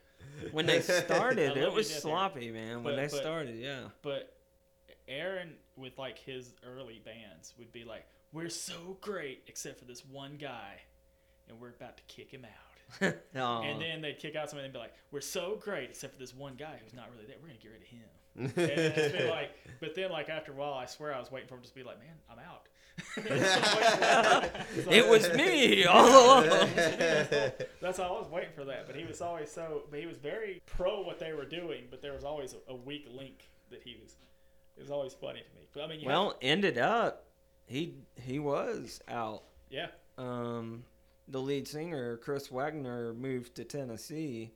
When 0.52 0.66
they 0.66 0.80
started, 1.06 1.56
it 1.56 1.72
was 1.72 1.86
to 1.88 1.92
death, 1.94 2.02
sloppy, 2.02 2.50
man. 2.50 2.82
When 2.82 2.94
But- 2.94 2.96
they 2.96 3.08
but- 3.08 3.20
started, 3.20 3.56
yeah. 3.56 3.88
But 4.02 4.34
Aaron, 5.08 5.54
with 5.76 5.96
like 5.98 6.18
his 6.18 6.52
early 6.66 7.00
bands, 7.04 7.54
would 7.58 7.72
be 7.72 7.84
like, 7.84 8.04
"We're 8.32 8.48
so 8.50 8.98
great, 9.00 9.42
except 9.46 9.78
for 9.78 9.84
this 9.86 10.04
one 10.04 10.36
guy, 10.36 10.80
and 11.48 11.58
we're 11.60 11.70
about 11.70 11.96
to 11.96 12.02
kick 12.08 12.30
him 12.30 12.44
out." 12.44 12.67
And 13.62 13.80
then 13.80 14.00
they'd 14.00 14.18
kick 14.18 14.34
out 14.36 14.48
somebody 14.50 14.64
and 14.66 14.72
be 14.72 14.78
like, 14.78 14.94
"We're 15.10 15.20
so 15.20 15.56
great, 15.60 15.90
except 15.90 16.14
for 16.14 16.18
this 16.18 16.34
one 16.34 16.54
guy 16.56 16.78
who's 16.82 16.94
not 16.94 17.10
really 17.12 17.26
there. 17.26 17.36
We're 17.40 17.48
gonna 17.48 17.60
get 17.60 17.72
rid 17.72 17.82
of 17.82 17.88
him." 17.88 19.28
like, 19.30 19.50
but 19.80 19.94
then 19.94 20.10
like 20.10 20.28
after 20.28 20.52
a 20.52 20.54
while, 20.54 20.74
I 20.74 20.86
swear 20.86 21.14
I 21.14 21.18
was 21.18 21.30
waiting 21.30 21.48
for 21.48 21.56
him 21.56 21.62
to 21.62 21.74
be 21.74 21.82
like, 21.82 21.98
"Man, 21.98 22.14
I'm 22.30 22.38
out." 22.38 22.68
it 24.90 25.08
was 25.08 25.32
me 25.34 25.84
all 25.84 26.08
along. 26.08 26.48
That's 27.80 27.98
all 27.98 28.16
I 28.16 28.20
was 28.20 28.30
waiting 28.30 28.50
for 28.54 28.64
that. 28.64 28.86
But 28.86 28.96
he 28.96 29.04
was 29.04 29.20
always 29.20 29.50
so. 29.50 29.82
But 29.90 30.00
he 30.00 30.06
was 30.06 30.16
very 30.18 30.60
pro 30.66 31.02
what 31.02 31.18
they 31.18 31.32
were 31.32 31.44
doing. 31.44 31.84
But 31.90 32.02
there 32.02 32.12
was 32.12 32.24
always 32.24 32.54
a, 32.54 32.72
a 32.72 32.74
weak 32.74 33.06
link 33.10 33.50
that 33.70 33.82
he 33.82 33.96
was. 34.02 34.16
It 34.76 34.80
was 34.82 34.90
always 34.90 35.14
funny 35.14 35.40
to 35.40 35.54
me. 35.56 35.66
But 35.72 35.82
I 35.84 35.86
mean, 35.88 36.04
Well, 36.04 36.36
ended 36.40 36.78
up, 36.78 37.26
he 37.66 37.94
he 38.20 38.38
was 38.38 39.00
out. 39.08 39.42
yeah, 39.70 39.88
Um, 40.16 40.84
the 41.28 41.40
lead 41.40 41.68
singer 41.68 42.16
Chris 42.18 42.50
Wagner 42.50 43.12
moved 43.14 43.54
to 43.56 43.64
Tennessee, 43.64 44.52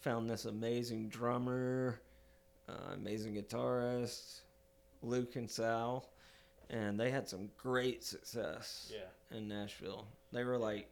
found 0.00 0.28
this 0.28 0.44
amazing 0.44 1.08
drummer, 1.08 2.00
uh, 2.68 2.94
amazing 2.94 3.34
guitarist, 3.34 4.40
Luke 5.02 5.36
and 5.36 5.50
Sal, 5.50 6.08
and 6.68 6.98
they 6.98 7.10
had 7.10 7.28
some 7.28 7.50
great 7.56 8.04
success 8.04 8.92
yeah. 8.92 9.36
in 9.36 9.48
Nashville. 9.48 10.06
They 10.32 10.44
were 10.44 10.58
like, 10.58 10.88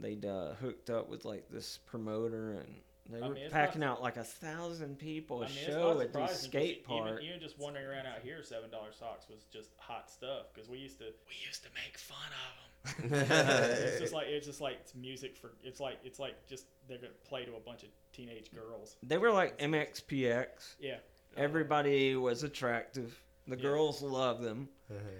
they'd 0.00 0.24
uh, 0.24 0.54
hooked 0.54 0.90
up 0.90 1.08
with 1.08 1.24
like 1.24 1.48
this 1.50 1.78
promoter 1.86 2.52
and. 2.52 2.74
They 3.08 3.22
I 3.22 3.28
were 3.28 3.34
mean, 3.34 3.50
packing 3.52 3.82
not- 3.82 3.98
out 3.98 4.02
like 4.02 4.16
a 4.16 4.24
thousand 4.24 4.98
people 4.98 5.42
a 5.42 5.44
I 5.44 5.48
mean, 5.50 5.58
show 5.64 5.90
at 5.92 5.98
these 5.98 6.06
surprising 6.08 6.26
'cause 6.26 6.40
skate 6.40 6.78
even, 6.78 7.04
park. 7.04 7.22
Even 7.22 7.38
just 7.38 7.56
wandering 7.56 7.86
around 7.86 8.06
out 8.06 8.18
here, 8.20 8.42
seven 8.42 8.68
dollar 8.68 8.90
socks 8.90 9.28
was 9.30 9.44
just 9.52 9.70
hot 9.78 10.10
stuff 10.10 10.46
because 10.52 10.68
we 10.68 10.78
used 10.78 10.98
to 10.98 11.04
we 11.04 11.34
used 11.46 11.62
to 11.62 11.68
make 11.72 11.96
fun 11.98 12.16
of 12.26 12.56
them. 12.56 12.70
It's 13.04 14.00
just 14.00 14.12
like 14.14 14.26
it's 14.28 14.46
just 14.46 14.60
like 14.60 14.78
it's 14.80 14.94
music 14.94 15.36
for 15.36 15.52
it's 15.62 15.80
like 15.80 15.98
it's 16.04 16.18
like 16.18 16.34
just 16.46 16.66
they're 16.88 16.98
gonna 16.98 17.12
play 17.28 17.44
to 17.44 17.54
a 17.56 17.60
bunch 17.60 17.82
of 17.82 17.88
teenage 18.12 18.50
girls. 18.52 18.96
They 19.02 19.18
were 19.18 19.30
like 19.30 19.58
MXPX. 19.58 20.46
Yeah, 20.80 20.96
Everybody 21.36 22.16
was 22.16 22.42
attractive. 22.42 23.18
The 23.46 23.56
Yeah. 23.56 23.62
girls 23.62 24.02
loved 24.02 24.42
them. 24.42 24.68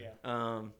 yeah, 0.01 0.09
Um, 0.25 0.73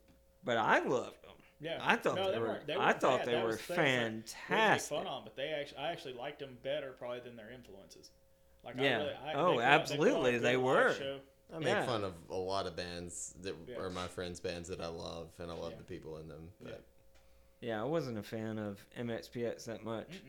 but 0.45 0.57
I 0.57 0.79
loved 0.81 1.23
them. 1.23 1.33
yeah. 1.61 1.79
I 1.81 1.97
thought 1.97 2.17
No, 2.17 2.33
they, 2.33 2.39
were. 2.39 2.47
weren't- 2.49 2.67
they 2.67 2.75
I 2.77 2.93
thought 2.93 3.19
bad. 3.21 3.29
they 3.29 3.33
That 3.33 3.43
were 3.43 3.49
was- 3.51 3.57
that 3.67 3.69
was 3.71 3.79
like- 3.79 3.79
we 3.79 3.85
would 3.85 4.13
make 4.15 4.29
fantastic. 4.29 4.97
fun 4.99 5.07
on, 5.07 5.25
but 5.25 5.37
they 5.37 5.49
actually 5.49 5.79
I 5.79 5.93
actually 5.93 6.15
liked 6.15 6.39
them 6.41 6.57
better 6.63 6.93
probably 6.99 7.21
than 7.21 7.37
their 7.37 7.51
influences. 7.51 8.11
Like 8.65 8.75
Yeah. 8.79 8.83
I 8.83 9.03
really, 9.03 9.15
I, 9.15 9.33
Oh, 9.35 9.35
they 9.35 9.35
put 9.35 9.37
they 9.37 9.37
put 9.37 9.49
on 9.53 9.59
a 9.59 9.63
absolutely, 9.63 10.39
they 10.39 10.57
live 10.57 10.63
were. 10.65 11.21
Show. 11.51 11.57
I 11.57 11.59
make 11.59 11.69
Yeah. 11.69 11.87
fun 11.87 12.05
of 12.05 12.15
a 12.31 12.35
lot 12.37 12.67
of 12.67 12.77
bands 12.77 13.35
that 13.43 13.55
Yeah. 13.69 13.77
are 13.79 13.91
my 13.91 14.07
friends' 14.09 14.41
bands 14.41 14.69
that 14.69 14.81
I 14.81 14.89
love, 14.89 15.29
and 15.39 15.51
I 15.51 15.55
love 15.55 15.73
Yeah. 15.73 15.79
the 15.79 15.85
people 15.85 16.19
in 16.19 16.29
them. 16.29 16.51
Yeah. 16.61 16.71
But 16.71 16.85
Yeah, 17.61 17.81
I 17.81 17.85
wasn't 17.85 18.19
a 18.19 18.23
fan 18.23 18.59
of 18.59 18.85
MXPX 18.97 19.65
that 19.65 19.83
much. 19.83 20.21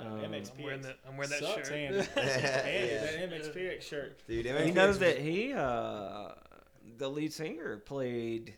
Um, 0.00 0.20
MXPX 0.24 0.58
I'm 0.58 0.64
wearing 0.64 0.82
that. 0.82 0.96
I'm 1.06 1.16
wearing 1.16 1.30
that 1.30 1.40
sucks, 1.40 1.68
shirt. 1.68 1.76
Andy. 1.76 1.98
Andy, 2.16 2.94
that 2.94 3.30
MXPX 3.30 3.82
shirt. 3.82 4.26
dude, 4.26 4.46
You 4.46 4.52
MXPX 4.52 4.74
know 4.74 4.88
was- 4.88 4.98
that 4.98 5.18
he, 5.18 5.52
uh, 5.52 6.32
the 6.96 7.08
lead 7.10 7.32
singer, 7.32 7.76
played 7.78 8.56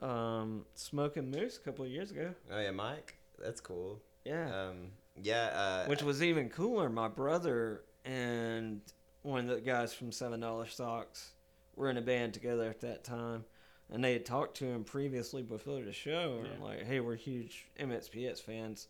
um, 0.00 0.66
Smoking 0.74 1.30
Moose 1.30 1.56
a 1.56 1.60
couple 1.60 1.84
of 1.84 1.90
years 1.90 2.10
ago. 2.10 2.34
Oh 2.50 2.58
yeah, 2.60 2.70
Mike. 2.72 3.16
That's 3.38 3.60
cool. 3.60 4.00
Yeah. 4.24 4.68
Um, 4.68 4.90
yeah. 5.22 5.46
Uh, 5.84 5.86
Which 5.88 6.02
was 6.02 6.22
even 6.22 6.48
cooler. 6.50 6.88
My 6.90 7.08
brother 7.08 7.84
and 8.04 8.80
one 9.24 9.48
of 9.48 9.56
the 9.56 9.60
guys 9.60 9.94
from 9.94 10.12
Seven 10.12 10.40
Dollar 10.40 10.66
Socks 10.66 11.32
were 11.74 11.90
in 11.90 11.96
a 11.96 12.02
band 12.02 12.34
together 12.34 12.68
at 12.68 12.82
that 12.82 13.04
time, 13.04 13.44
and 13.90 14.04
they 14.04 14.12
had 14.12 14.26
talked 14.26 14.58
to 14.58 14.66
him 14.66 14.84
previously 14.84 15.42
before 15.42 15.82
the 15.82 15.92
show. 15.92 16.40
And 16.44 16.58
Yeah. 16.60 16.64
like, 16.64 16.82
hey, 16.84 17.00
we're 17.00 17.16
huge 17.16 17.66
MXPX 17.78 18.40
fans, 18.40 18.88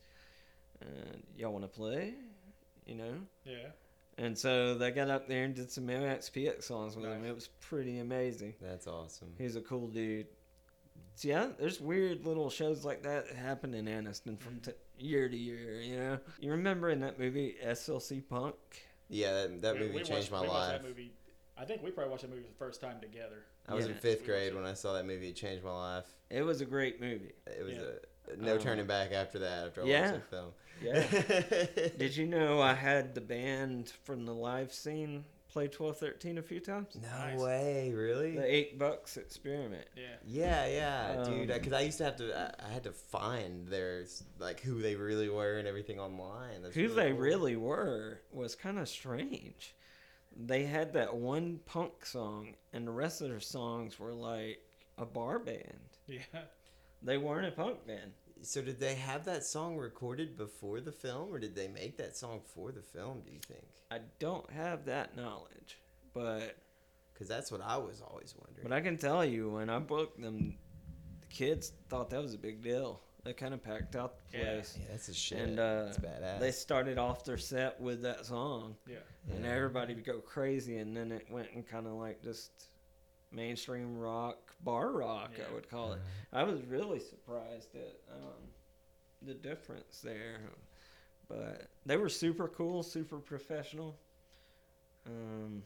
and 0.81 1.23
y'all 1.37 1.53
want 1.53 1.65
to 1.65 1.69
play? 1.69 2.15
You 2.85 2.97
know. 2.97 3.27
Yeah. 3.45 3.71
And 4.19 4.37
so 4.37 4.75
they 4.75 4.91
got 4.91 5.09
up 5.09 5.29
there 5.29 5.45
and 5.45 5.55
did 5.55 5.71
some 5.71 5.89
MXPX 5.89 6.65
songs 6.65 6.97
with 6.97 7.07
him. 7.07 7.25
It 7.25 7.35
was 7.35 7.49
pretty 7.61 7.99
amazing. 7.99 8.55
That's 8.61 8.87
awesome. 8.87 9.35
He's 9.39 9.57
a 9.57 9.61
cool 9.61 9.89
dude. 9.89 10.27
So 11.17 11.29
yeah, 11.29 11.49
there's 11.59 11.81
weird 11.81 12.27
little 12.27 12.51
shows 12.51 12.85
like 12.85 13.03
that 13.05 13.29
that 13.29 13.37
happen 13.37 13.73
in 13.73 13.87
Anniston 13.87 14.39
from 14.39 14.55
mm-hmm. 14.55 14.71
t- 14.71 15.07
year 15.07 15.29
to 15.29 15.37
year. 15.37 15.81
You 15.81 15.97
know, 15.97 16.19
you 16.41 16.51
remember 16.51 16.91
in 16.91 17.01
that 17.01 17.19
movie 17.19 17.57
SLC 17.65 18.21
Punk? 18.29 18.57
Yeah, 19.09 19.33
that, 19.33 19.63
that 19.63 19.79
movie 19.79 20.03
changed 20.03 20.31
watched- 20.31 20.33
my 20.33 20.41
life. 20.53 20.83
movie. 20.83 21.13
I 21.57 21.65
think 21.65 21.83
we 21.85 21.91
probably 21.93 22.11
watched 22.11 22.23
that 22.23 22.31
movie 22.31 22.43
the 22.43 22.55
first 22.59 22.81
time 22.81 22.97
together. 23.01 23.45
I 23.69 23.75
was 23.75 23.87
in 23.87 23.95
fifth 23.95 24.25
grade 24.25 24.55
when 24.55 24.65
I 24.65 24.75
saw 24.75 24.93
that 24.95 25.07
movie. 25.07 25.29
It 25.29 25.37
changed 25.37 25.65
my 25.65 25.71
life. 25.71 26.07
It 26.29 26.43
was 26.43 26.61
a 26.61 26.65
great 26.65 27.01
movie. 27.01 27.33
It 27.47 27.65
was 27.65 27.75
Yeah. 27.75 28.33
a 28.33 28.37
no 28.37 28.55
Um, 28.55 28.59
turning 28.59 28.87
back 28.87 29.13
after 29.13 29.39
that. 29.39 29.67
After 29.69 29.83
I 29.83 29.87
yeah. 29.87 30.01
watched 30.13 30.31
that 30.31 30.31
film. 30.31 30.53
Yeah. 30.83 31.89
Did 31.99 32.17
you 32.17 32.27
know 32.27 32.61
I 32.61 32.75
had 32.75 33.15
the 33.15 33.21
band 33.21 33.93
from 34.03 34.27
the 34.27 34.35
live 34.35 34.73
scene 34.73 35.25
play 35.55 35.65
1213 35.65 36.39
a 36.39 36.43
few 36.43 36.59
times? 36.61 36.99
No 37.01 37.09
Nice. 37.09 37.39
way, 37.41 37.93
really? 37.95 38.35
The 38.37 38.45
Eight 38.55 38.77
Bucks 38.79 39.17
Experiment. 39.17 39.87
Yeah. 39.97 40.03
Yeah, 40.27 40.67
yeah, 40.67 41.25
dude. 41.25 41.51
Um, 41.51 41.57
Because 41.59 41.73
I 41.73 41.81
used 41.83 41.99
to 41.99 42.05
have 42.05 42.17
to, 42.17 42.37
I, 42.61 42.67
I 42.69 42.73
had 42.73 42.83
to 42.85 42.93
find 42.93 43.67
their 43.69 44.05
like 44.41 44.61
who 44.61 44.83
they 44.83 44.97
really 44.97 45.29
were 45.29 45.59
and 45.59 45.69
everything 45.69 46.01
online. 46.01 46.63
That's 46.63 46.75
Who 46.75 46.89
they 46.89 47.13
cool. 47.13 47.21
really 47.21 47.57
were 47.57 48.19
was 48.33 48.57
kind 48.57 48.79
of 48.81 48.89
strange. 48.89 49.75
They 50.37 50.65
had 50.65 50.93
that 50.95 51.15
one 51.15 51.61
punk 51.67 52.05
song, 52.05 52.57
and 52.73 52.85
the 52.85 52.91
rest 52.91 53.21
of 53.23 53.29
their 53.29 53.39
songs 53.39 54.01
were 54.01 54.13
like 54.13 54.59
a 54.99 55.07
bar 55.07 55.39
band. 55.39 55.79
Yeah. 56.09 56.19
They 57.01 57.17
weren't 57.17 57.47
a 57.47 57.53
punk 57.53 57.87
band. 57.87 58.11
So 58.45 58.61
did 58.63 58.79
they 58.79 58.95
have 58.95 59.25
that 59.25 59.45
song 59.45 59.77
recorded 59.77 60.37
before 60.37 60.81
the 60.81 60.93
film, 60.93 61.33
or 61.33 61.39
did 61.39 61.55
they 61.55 61.69
make 61.69 61.97
that 61.99 62.17
song 62.17 62.43
for 62.55 62.73
the 62.73 62.83
film? 62.83 63.23
Do 63.25 63.33
you 63.33 63.41
think? 63.41 63.65
I 63.91 64.01
don't 64.19 64.49
have 64.51 64.85
that 64.87 65.17
knowledge, 65.17 65.79
but 66.13 66.57
Because 67.13 67.29
that's 67.29 67.51
what 67.53 67.61
I 67.63 67.77
was 67.77 68.01
always 68.03 68.35
wondering. 68.39 68.67
but 68.69 68.73
I 68.73 68.81
can 68.81 68.97
tell 68.99 69.25
you 69.25 69.51
when 69.51 69.71
I 69.71 69.79
booked 69.79 70.21
them, 70.21 70.57
the 71.21 71.27
kids 71.29 71.73
thought 71.89 72.11
that 72.11 72.21
was 72.21 72.35
a 72.35 72.39
big 72.39 72.61
deal. 72.63 73.01
They 73.25 73.33
kind 73.33 73.55
of 73.55 73.63
packed 73.63 73.97
out 73.97 74.17
the 74.31 74.37
Yeah. 74.39 74.45
place. 74.45 74.77
yeah, 74.79 74.87
that's 74.91 75.09
a 75.09 75.15
shit. 75.15 75.39
And 75.39 75.59
uh, 75.59 75.85
that's 75.87 75.99
badass. 75.99 76.41
they 76.41 76.51
started 76.51 76.99
off 76.99 77.25
their 77.25 77.39
set 77.39 77.81
with 77.81 78.03
that 78.03 78.27
song, 78.27 78.77
Yeah. 78.87 78.99
and 79.31 79.45
Yeah. 79.45 79.53
everybody 79.53 79.95
would 79.95 80.05
go 80.05 80.21
crazy. 80.21 80.77
And 80.79 80.95
then 80.95 81.11
it 81.13 81.31
went 81.31 81.51
and 81.53 81.67
kind 81.67 81.87
of 81.87 81.95
like 81.95 82.23
just 82.23 82.51
mainstream 83.35 83.99
rock, 83.99 84.55
bar 84.63 84.91
rock, 84.93 85.33
Yeah. 85.37 85.45
I 85.51 85.55
would 85.55 85.69
call 85.69 85.93
it. 85.93 86.01
I 86.33 86.45
was 86.45 86.63
really 86.63 87.01
surprised 87.01 87.75
at 87.75 87.97
um, 88.13 88.43
the 89.23 89.35
difference 89.35 90.01
there, 90.01 90.41
but 91.29 91.69
they 91.85 91.97
were 91.97 92.09
super 92.09 92.49
cool, 92.49 92.83
super 92.83 93.19
professional. 93.19 93.97
Um, 95.07 95.63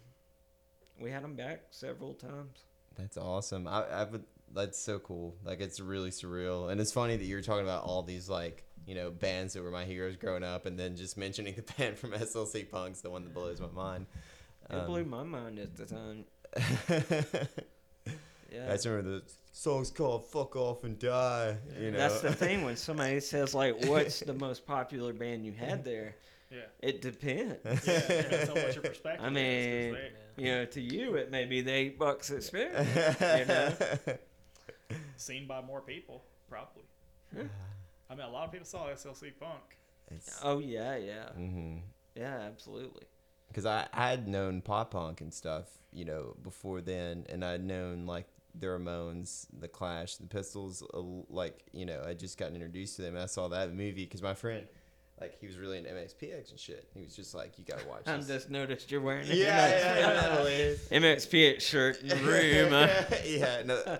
we 1.00 1.10
had 1.10 1.22
them 1.22 1.34
back 1.34 1.62
several 1.70 2.14
times. 2.14 2.64
That's 2.96 3.16
awesome. 3.16 3.68
I, 3.68 3.84
I 3.84 4.04
would. 4.04 4.24
That's 4.54 4.78
so 4.78 4.98
cool. 4.98 5.36
Like 5.44 5.60
it's 5.60 5.78
really 5.78 6.10
surreal, 6.10 6.70
and 6.72 6.80
it's 6.80 6.90
funny 6.92 7.16
that 7.16 7.24
you're 7.24 7.42
talking 7.42 7.64
about 7.64 7.84
all 7.84 8.02
these 8.02 8.28
like 8.28 8.64
you 8.86 8.94
know 8.94 9.10
bands 9.10 9.52
that 9.52 9.62
were 9.62 9.70
my 9.70 9.84
heroes 9.84 10.16
growing 10.16 10.42
up, 10.42 10.66
and 10.66 10.78
then 10.78 10.96
just 10.96 11.16
mentioning 11.26 11.54
the 11.54 11.62
band 11.74 11.98
from 11.98 12.12
SLC 12.12 12.68
Punk's 12.68 13.00
the 13.02 13.10
one 13.10 13.22
that 13.24 13.34
blows 13.34 13.60
my 13.60 13.68
mind. 13.68 14.06
It 14.70 14.74
Um, 14.74 14.86
blew 14.86 15.04
my 15.04 15.22
mind 15.22 15.58
at 15.58 15.76
the 15.76 15.84
time. 15.86 16.24
Yeah, 18.50 18.64
I 18.68 18.72
just 18.72 18.86
remember 18.86 19.18
the 19.18 19.22
song's 19.52 19.90
called 19.90 20.24
"Fuck 20.30 20.56
Off 20.56 20.84
and 20.84 20.98
Die." 20.98 21.56
You 21.78 21.90
know, 21.90 21.98
that's 21.98 22.20
the 22.22 22.32
thing 22.32 22.64
when 22.64 22.76
somebody 22.88 23.20
says 23.20 23.54
like, 23.54 23.84
"What's 23.86 24.20
the 24.20 24.32
most 24.32 24.66
popular 24.66 25.12
band 25.12 25.44
you 25.44 25.52
had 25.52 25.84
there?" 25.84 26.14
Yeah. 26.50 26.60
It 26.80 27.02
depends. 27.02 27.58
Yeah. 27.86 28.00
Depends 28.00 28.48
on 28.50 28.56
what 28.56 28.74
your 28.74 28.82
perspective 28.84 29.22
I 29.24 29.28
is, 29.28 29.32
'cause 29.32 29.34
mean, 29.34 29.92
they- 29.92 30.42
you 30.42 30.50
know, 30.52 30.64
to 30.64 30.80
you 30.80 31.16
it 31.16 31.30
may 31.30 31.44
be 31.44 31.60
the 31.60 31.72
eight 31.72 31.98
bucks 31.98 32.30
experience. 32.30 32.88
you 33.20 33.44
know? 33.46 33.74
seen 35.18 35.46
by 35.46 35.60
more 35.60 35.82
people, 35.82 36.24
probably. 36.48 36.84
I 37.36 38.14
mean, 38.14 38.24
a 38.24 38.30
lot 38.30 38.46
of 38.46 38.52
people 38.52 38.64
saw 38.66 38.86
SLC 38.88 39.32
Punk. 39.38 39.60
It's, 40.10 40.40
Oh 40.42 40.58
yeah, 40.60 40.96
yeah, 40.96 41.28
hmm 41.32 41.78
yeah, 42.14 42.38
absolutely. 42.46 43.04
Because 43.48 43.66
I 43.66 43.86
had 43.92 44.28
known 44.28 44.60
pop 44.60 44.92
punk 44.92 45.20
and 45.20 45.32
stuff, 45.32 45.66
you 45.92 46.04
know, 46.04 46.36
before 46.42 46.80
then, 46.80 47.26
and 47.28 47.44
I'd 47.44 47.64
known 47.64 48.06
like 48.06 48.26
the 48.54 48.66
Ramones, 48.66 49.46
the 49.58 49.68
Clash, 49.68 50.16
the 50.16 50.26
Pistols, 50.26 50.82
uh, 50.94 51.00
like 51.28 51.64
you 51.72 51.86
know, 51.86 52.02
I 52.06 52.14
just 52.14 52.38
gotten 52.38 52.54
introduced 52.54 52.96
to 52.96 53.02
them. 53.02 53.14
And 53.14 53.22
I 53.22 53.26
saw 53.26 53.48
that 53.48 53.70
movie 53.70 54.04
because 54.04 54.22
my 54.22 54.34
friend, 54.34 54.66
like, 55.20 55.38
he 55.40 55.46
was 55.46 55.56
really 55.58 55.78
into 55.78 55.90
MXPX 55.90 56.50
and 56.50 56.58
shit. 56.58 56.88
He 56.94 57.02
was 57.02 57.14
just 57.14 57.34
like, 57.34 57.58
"You 57.58 57.64
gotta 57.64 57.86
watch 57.88 58.02
I 58.06 58.16
this." 58.16 58.26
just 58.26 58.50
noticed 58.50 58.90
you're 58.90 59.00
wearing 59.00 59.26
yeah, 59.26 59.66
an 59.66 59.98
yeah, 59.98 60.48
yeah, 60.90 60.98
MXPX 60.98 61.60
shirt 61.60 62.00
in 62.02 62.08
the 62.08 62.16
room. 62.16 62.70
huh? 62.70 63.16
yeah, 63.24 63.62
no, 63.64 63.98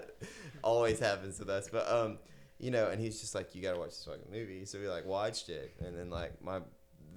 always 0.63 0.99
happens 0.99 1.39
with 1.39 1.49
us. 1.49 1.69
But 1.71 1.91
um, 1.91 2.19
you 2.59 2.71
know, 2.71 2.89
and 2.89 3.01
he's 3.01 3.21
just 3.21 3.35
like, 3.35 3.55
"You 3.55 3.63
gotta 3.63 3.79
watch 3.79 3.91
this 3.91 4.05
fucking 4.05 4.31
movie." 4.31 4.65
So 4.65 4.79
we 4.79 4.89
like 4.89 5.07
watched 5.07 5.49
it, 5.49 5.75
and 5.85 5.97
then 5.97 6.11
like 6.11 6.43
my 6.43 6.61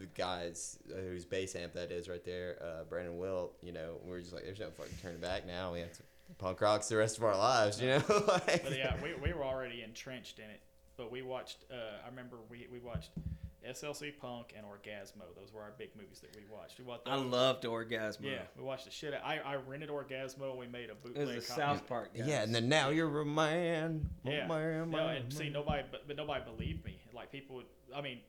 the 0.02 0.08
guys 0.08 0.78
uh, 0.92 1.00
whose 1.00 1.26
bass 1.26 1.56
amp 1.56 1.74
that 1.74 1.92
is 1.92 2.10
right 2.10 2.24
there, 2.26 2.58
uh, 2.62 2.84
Brandon 2.86 3.18
Will, 3.18 3.52
You 3.62 3.72
know, 3.72 3.98
we 4.06 4.16
are 4.18 4.20
just 4.20 4.34
like, 4.34 4.44
"There's 4.44 4.60
no 4.60 4.70
fucking 4.72 4.98
turning 5.02 5.20
back 5.22 5.46
now. 5.48 5.72
We 5.74 5.80
have 5.80 5.94
to 5.94 6.04
punk 6.38 6.60
rocks 6.62 6.90
the 6.90 6.98
rest 6.98 7.18
of 7.18 7.24
our 7.24 7.38
lives." 7.38 7.80
You 7.82 7.90
know, 7.90 8.04
like, 8.28 8.64
But 8.64 8.78
yeah, 8.78 8.96
we, 9.02 9.14
we 9.16 9.34
were 9.34 9.44
already 9.44 9.84
entrenched 9.84 10.40
in 10.40 10.46
it. 10.46 10.62
But 10.98 11.12
we 11.12 11.22
watched. 11.22 11.66
Uh, 11.72 11.76
I 12.06 12.10
remember 12.10 12.38
we, 12.50 12.68
we 12.72 12.80
watched 12.80 13.12
SLC 13.68 14.18
Punk 14.18 14.54
and 14.58 14.66
Orgazmo. 14.66 15.24
Those 15.36 15.54
were 15.54 15.62
our 15.62 15.74
big 15.78 15.90
movies 15.96 16.20
that 16.22 16.36
we 16.36 16.42
watched. 16.52 16.80
We 16.80 16.86
watched 16.86 17.08
I 17.08 17.16
loved 17.16 17.64
Orgazmo. 17.64 18.24
Yeah, 18.24 18.40
we 18.58 18.64
watched 18.64 18.86
the 18.86 18.92
shit. 18.92 19.14
Out. 19.14 19.22
I 19.24 19.38
I 19.40 19.56
rented 19.56 19.90
Orgazmo. 19.90 20.50
and 20.50 20.60
We 20.60 20.68
made 20.68 20.90
a 20.90 20.96
bootleg. 20.96 21.16
It 21.16 21.20
bootleg. 21.20 21.36
was 21.36 21.48
the 21.48 21.54
copy. 21.54 21.62
South 21.62 21.88
Park 21.88 22.18
guys. 22.18 22.28
Yeah, 22.28 22.42
and 22.44 22.54
then 22.54 22.68
now 22.70 22.90
you're 22.90 23.20
a 23.22 23.26
man. 23.26 24.10
Yeah. 24.24 24.48
man, 24.48 24.90
No, 24.90 24.98
man, 24.98 25.18
and 25.18 25.34
see, 25.34 25.50
nobody, 25.50 25.84
but, 25.92 26.08
but 26.08 26.18
nobody 26.18 26.44
believed 26.44 26.84
me. 26.86 27.00
Like 27.14 27.32
people 27.32 27.58
would, 27.58 27.66
I 27.96 28.02
mean, 28.02 28.20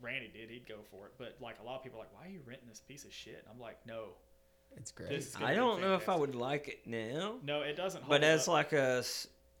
Randy 0.00 0.28
did. 0.32 0.50
He'd 0.50 0.66
go 0.68 0.76
for 0.90 1.06
it, 1.06 1.12
but 1.18 1.36
like 1.40 1.56
a 1.60 1.64
lot 1.64 1.76
of 1.76 1.82
people 1.82 1.98
are 1.98 2.02
like, 2.02 2.14
why 2.14 2.26
are 2.26 2.30
you 2.30 2.40
renting 2.46 2.68
this 2.68 2.80
piece 2.80 3.04
of 3.04 3.12
shit? 3.12 3.38
And 3.44 3.52
I'm 3.52 3.60
like, 3.60 3.78
no, 3.86 4.10
It's 4.76 4.90
great. 4.90 5.08
this 5.10 5.28
is. 5.28 5.34
gonna 5.36 5.46
I 5.46 5.54
don't 5.54 5.80
know 5.80 5.94
if 5.94 6.08
I 6.08 6.16
would 6.16 6.34
like 6.34 6.68
it 6.68 6.86
now, 6.86 7.36
No, 7.44 7.62
it 7.62 7.76
doesn't. 7.76 8.02
Hold 8.02 8.10
but 8.10 8.24
as 8.24 8.48
up. 8.48 8.54
like 8.54 8.72
a 8.72 9.02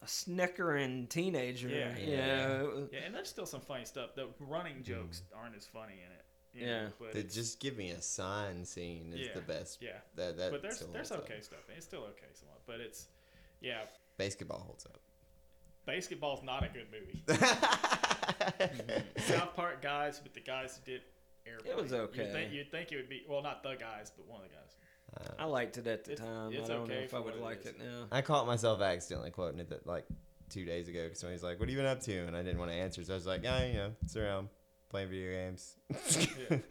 snickering 0.06 1.06
teenager, 1.08 1.68
Yeah. 1.68 1.96
you 1.98 2.16
know, 2.16 2.88
yeah, 2.92 3.00
and 3.04 3.14
there's 3.14 3.28
still 3.28 3.46
some 3.46 3.60
funny 3.60 3.84
stuff. 3.84 4.14
The 4.14 4.28
running 4.38 4.76
mm. 4.76 4.84
jokes 4.84 5.22
aren't 5.34 5.56
as 5.56 5.66
funny 5.66 5.94
in 5.94 6.12
it. 6.12 6.24
you 6.54 6.66
Yeah. 6.66 6.82
know, 6.84 6.92
but 7.00 7.12
The 7.12 7.22
just 7.24 7.60
give 7.60 7.76
me 7.76 7.90
a 7.90 8.00
sign 8.00 8.64
scene 8.64 9.12
is 9.12 9.26
Yeah. 9.26 9.34
the 9.34 9.40
best. 9.40 9.82
yeah, 9.82 9.98
That, 10.14 10.36
that 10.36 10.50
but 10.52 10.62
there's 10.62 10.78
there's 10.80 11.08
holds 11.08 11.12
up. 11.12 11.18
okay 11.24 11.40
stuff. 11.40 11.60
It's 11.76 11.84
still 11.86 12.04
okay 12.04 12.28
somewhat, 12.34 12.60
but 12.66 12.80
it's 12.80 13.08
yeah. 13.60 13.82
BASEketball 14.18 14.62
holds 14.62 14.86
up. 14.86 14.98
BASEketball's 15.86 16.42
not 16.44 16.64
a 16.64 16.68
good 16.68 16.86
movie. 16.92 17.22
South 19.18 19.54
Park 19.56 19.82
guys, 19.82 20.20
but 20.22 20.34
the 20.34 20.40
guys 20.40 20.78
who 20.84 20.90
did 20.92 21.02
Airplane. 21.46 21.76
was 21.76 21.92
okay. 21.92 22.24
You'd 22.24 22.32
think, 22.32 22.52
you'd 22.52 22.70
think 22.70 22.92
it 22.92 22.96
would 22.96 23.08
be 23.08 23.22
well, 23.28 23.42
not 23.42 23.62
the 23.62 23.74
guys, 23.74 24.12
but 24.16 24.26
one 24.28 24.42
of 24.42 24.48
the 24.48 24.54
guys. 24.54 25.34
I 25.38 25.44
liked 25.46 25.78
it 25.78 25.86
at 25.86 26.04
the 26.04 26.12
It's- 26.12 26.26
time. 26.26 26.52
it's 26.52 26.68
I 26.68 26.74
don't 26.74 26.82
okay 26.82 26.94
know 26.94 27.00
if 27.00 27.14
I 27.14 27.18
would 27.18 27.26
what 27.26 27.34
it 27.36 27.42
like 27.42 27.60
is. 27.60 27.66
it 27.68 27.78
now. 27.78 28.06
I 28.12 28.20
caught 28.22 28.46
myself 28.46 28.80
accidentally 28.80 29.30
quoting 29.30 29.58
it 29.58 29.70
that 29.70 29.86
like 29.86 30.04
two 30.50 30.64
days 30.64 30.88
ago 30.88 31.04
because 31.04 31.18
somebody's 31.20 31.42
like, 31.42 31.58
"What 31.58 31.68
have 31.68 31.72
you 31.74 31.78
been 31.78 31.86
up 31.90 32.00
to?" 32.02 32.18
And 32.26 32.36
I 32.36 32.42
didn't 32.42 32.58
want 32.58 32.70
to 32.70 32.76
answer, 32.76 33.02
so 33.02 33.14
I 33.14 33.16
was 33.16 33.26
like, 33.26 33.42
"Yeah, 33.42 33.64
you 33.66 33.72
know, 33.74 33.94
it's 34.02 34.16
around 34.16 34.48
playing 34.90 35.08
video 35.08 35.30
games." 35.32 35.76
Yeah. 36.50 36.58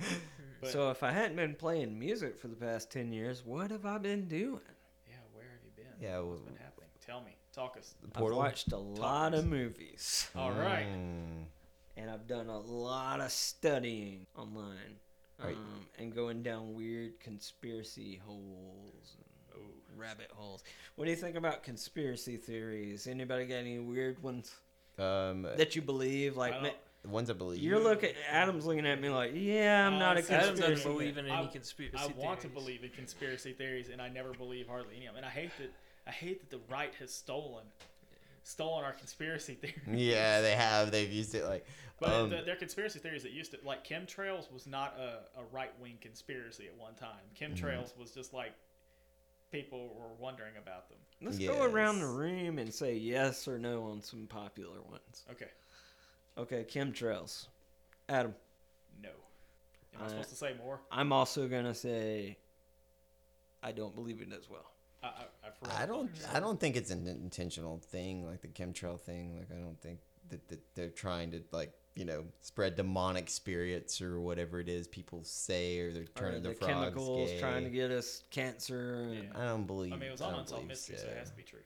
But, 0.59 0.71
so 0.71 0.89
if 0.89 1.03
I 1.03 1.11
hadn't 1.11 1.35
been 1.35 1.53
playing 1.53 1.99
music 1.99 2.35
for 2.35 2.47
the 2.47 2.55
past 2.55 2.91
ten 2.91 3.11
years, 3.13 3.45
what 3.45 3.69
have 3.69 3.85
I 3.85 3.99
been 3.99 4.27
doing? 4.27 4.59
yeah, 5.07 5.13
where 5.31 5.45
have 5.45 5.63
you 5.63 5.69
been? 5.75 5.85
Yeah, 6.01 6.19
what's 6.21 6.41
been 6.41 6.55
happening? 6.55 6.89
Tell 7.05 7.21
me, 7.21 7.36
talk 7.57 7.75
us. 7.77 7.95
The 8.01 8.19
I've 8.23 8.31
watched 8.31 8.71
a 8.71 8.77
lot 8.77 9.33
of 9.33 9.45
movies, 9.47 10.29
All 10.35 10.51
right. 10.51 10.85
Mm. 10.87 11.45
and 11.97 12.09
I've 12.11 12.27
done 12.27 12.47
a 12.47 12.59
lot 12.59 13.19
of 13.19 13.31
studying 13.31 14.27
online, 14.35 14.99
Are 15.41 15.49
you- 15.51 15.55
um, 15.57 15.87
and 15.97 16.13
going 16.13 16.43
down 16.43 16.73
weird 16.75 17.19
conspiracy 17.19 18.15
holes 18.25 19.15
and 19.17 19.23
Oh, 19.55 19.73
rabbit 19.95 20.29
holes. 20.31 20.63
What 20.95 21.05
do 21.05 21.09
you 21.11 21.17
think 21.17 21.35
about 21.35 21.63
conspiracy 21.63 22.37
theories? 22.37 23.07
Anybody 23.07 23.47
got 23.47 23.55
any 23.55 23.79
weird 23.79 24.21
ones 24.21 24.55
Um, 24.99 25.41
that 25.43 25.75
you 25.75 25.81
believe? 25.81 26.37
Like, 26.37 26.61
ma- 26.61 26.69
the 27.01 27.09
ones 27.09 27.31
I 27.31 27.33
believe. 27.33 27.59
you're 27.63 27.79
looking. 27.79 28.13
Adam's 28.29 28.67
looking 28.67 28.85
at 28.85 29.01
me 29.01 29.09
like, 29.09 29.31
yeah, 29.33 29.87
I'm 29.87 29.95
Uh, 29.95 29.99
not 29.99 30.17
a 30.17 30.21
see, 30.21 30.33
Adam 30.33 30.49
conspiracy. 30.49 30.75
doesn't 30.75 30.91
believe 30.91 31.17
in 31.17 31.25
any 31.25 31.33
I- 31.47 31.47
conspiracy 31.47 31.97
I 31.97 32.05
want 32.07 32.39
to 32.41 32.49
believe 32.49 32.83
in 32.83 32.91
conspiracy 32.91 33.53
theories, 33.53 33.89
and 33.89 33.99
I 33.99 34.09
never 34.09 34.31
believe 34.33 34.67
hardly 34.67 34.95
any 34.97 35.07
of 35.07 35.13
them. 35.15 35.23
And 35.23 35.25
I 35.25 35.29
hate 35.29 35.49
that. 35.57 35.71
I 36.07 36.11
hate 36.11 36.39
that 36.39 36.49
the 36.49 36.61
right 36.71 36.93
has 36.99 37.13
stolen, 37.13 37.65
stolen 38.43 38.85
our 38.85 38.93
conspiracy 38.93 39.55
theories. 39.55 39.81
Yeah, 39.87 40.41
they 40.41 40.53
have. 40.53 40.91
They've 40.91 41.11
used 41.11 41.35
it 41.35 41.45
like. 41.45 41.65
But 41.99 42.09
um, 42.11 42.29
the, 42.29 42.43
they're 42.45 42.55
conspiracy 42.55 42.99
theories 42.99 43.23
that 43.23 43.31
used 43.31 43.51
to 43.51 43.57
like 43.65 43.85
chemtrails 43.85 44.51
was 44.51 44.67
not 44.67 44.95
a, 44.99 45.39
a 45.39 45.43
right 45.51 45.71
wing 45.81 45.97
conspiracy 45.99 46.67
at 46.67 46.77
one 46.77 46.93
time. 46.93 47.09
Chemtrails 47.39 47.97
was 47.97 48.11
just 48.11 48.33
like 48.33 48.53
people 49.51 49.95
were 49.99 50.13
wondering 50.19 50.53
about 50.61 50.89
them. 50.89 50.99
Let's 51.21 51.39
go 51.39 51.63
around 51.63 51.99
the 51.99 52.07
room 52.07 52.59
and 52.59 52.71
say 52.73 52.95
yes 52.95 53.47
or 53.47 53.57
no 53.57 53.83
on 53.85 54.01
some 54.01 54.27
popular 54.27 54.81
ones. 54.81 55.25
Okay, 55.31 55.49
Okay, 56.37 56.63
chemtrails. 56.69 57.47
Adam, 58.09 58.35
no. 59.01 59.09
Am 59.95 60.01
I 60.03 60.05
Uh, 60.05 60.09
supposed 60.09 60.29
to 60.29 60.35
say 60.35 60.53
more? 60.63 60.79
I'm 60.91 61.11
also 61.11 61.47
gonna 61.47 61.73
say 61.73 62.37
I 63.63 63.71
don't 63.71 63.95
believe 63.95 64.21
it 64.21 64.31
as 64.31 64.47
well. 64.49 64.71
I, 65.01 65.07
I, 65.07 65.23
I, 65.65 65.83
I 65.83 65.85
don't. 65.85 66.09
what 66.11 66.35
I 66.35 66.39
don't 66.39 66.59
think 66.59 66.75
it's 66.75 66.91
an 66.91 67.07
intentional 67.07 67.79
thing, 67.79 68.25
like 68.25 68.41
the 68.41 68.47
chemtrail 68.47 68.99
thing. 68.99 69.37
Like 69.37 69.49
I 69.51 69.59
don't 69.61 69.79
think 69.81 69.99
that, 70.29 70.47
that 70.49 70.59
they're 70.75 70.89
trying 70.89 71.31
to 71.31 71.41
like 71.51 71.71
you 71.95 72.05
know 72.05 72.25
spread 72.41 72.75
demonic 72.75 73.29
spirits 73.29 74.01
or 74.01 74.19
whatever 74.21 74.59
it 74.59 74.69
is 74.69 74.87
people 74.87 75.21
say, 75.23 75.79
or 75.79 75.91
they're 75.91 76.03
Or 76.03 76.05
turning 76.15 76.43
the 76.43 76.49
the 76.49 76.55
frogs 76.55 76.73
chemicals 76.73 77.29
gay. 77.31 77.39
trying 77.39 77.63
to 77.63 77.69
get 77.69 77.91
us 77.91 78.23
cancer. 78.29 79.09
Yeah. 79.13 79.41
I 79.41 79.45
don't 79.45 79.65
believe. 79.65 79.93
I 79.93 79.97
mean, 79.97 80.09
it 80.09 80.11
was 80.11 80.21
I 80.21 80.25
on 80.25 80.31
don't 80.33 80.41
Unsolved 80.41 80.67
Mystery, 80.67 80.97
so 80.97 81.07
it 81.07 81.17
has 81.17 81.29
to 81.31 81.35
be 81.35 81.43
true. 81.43 81.59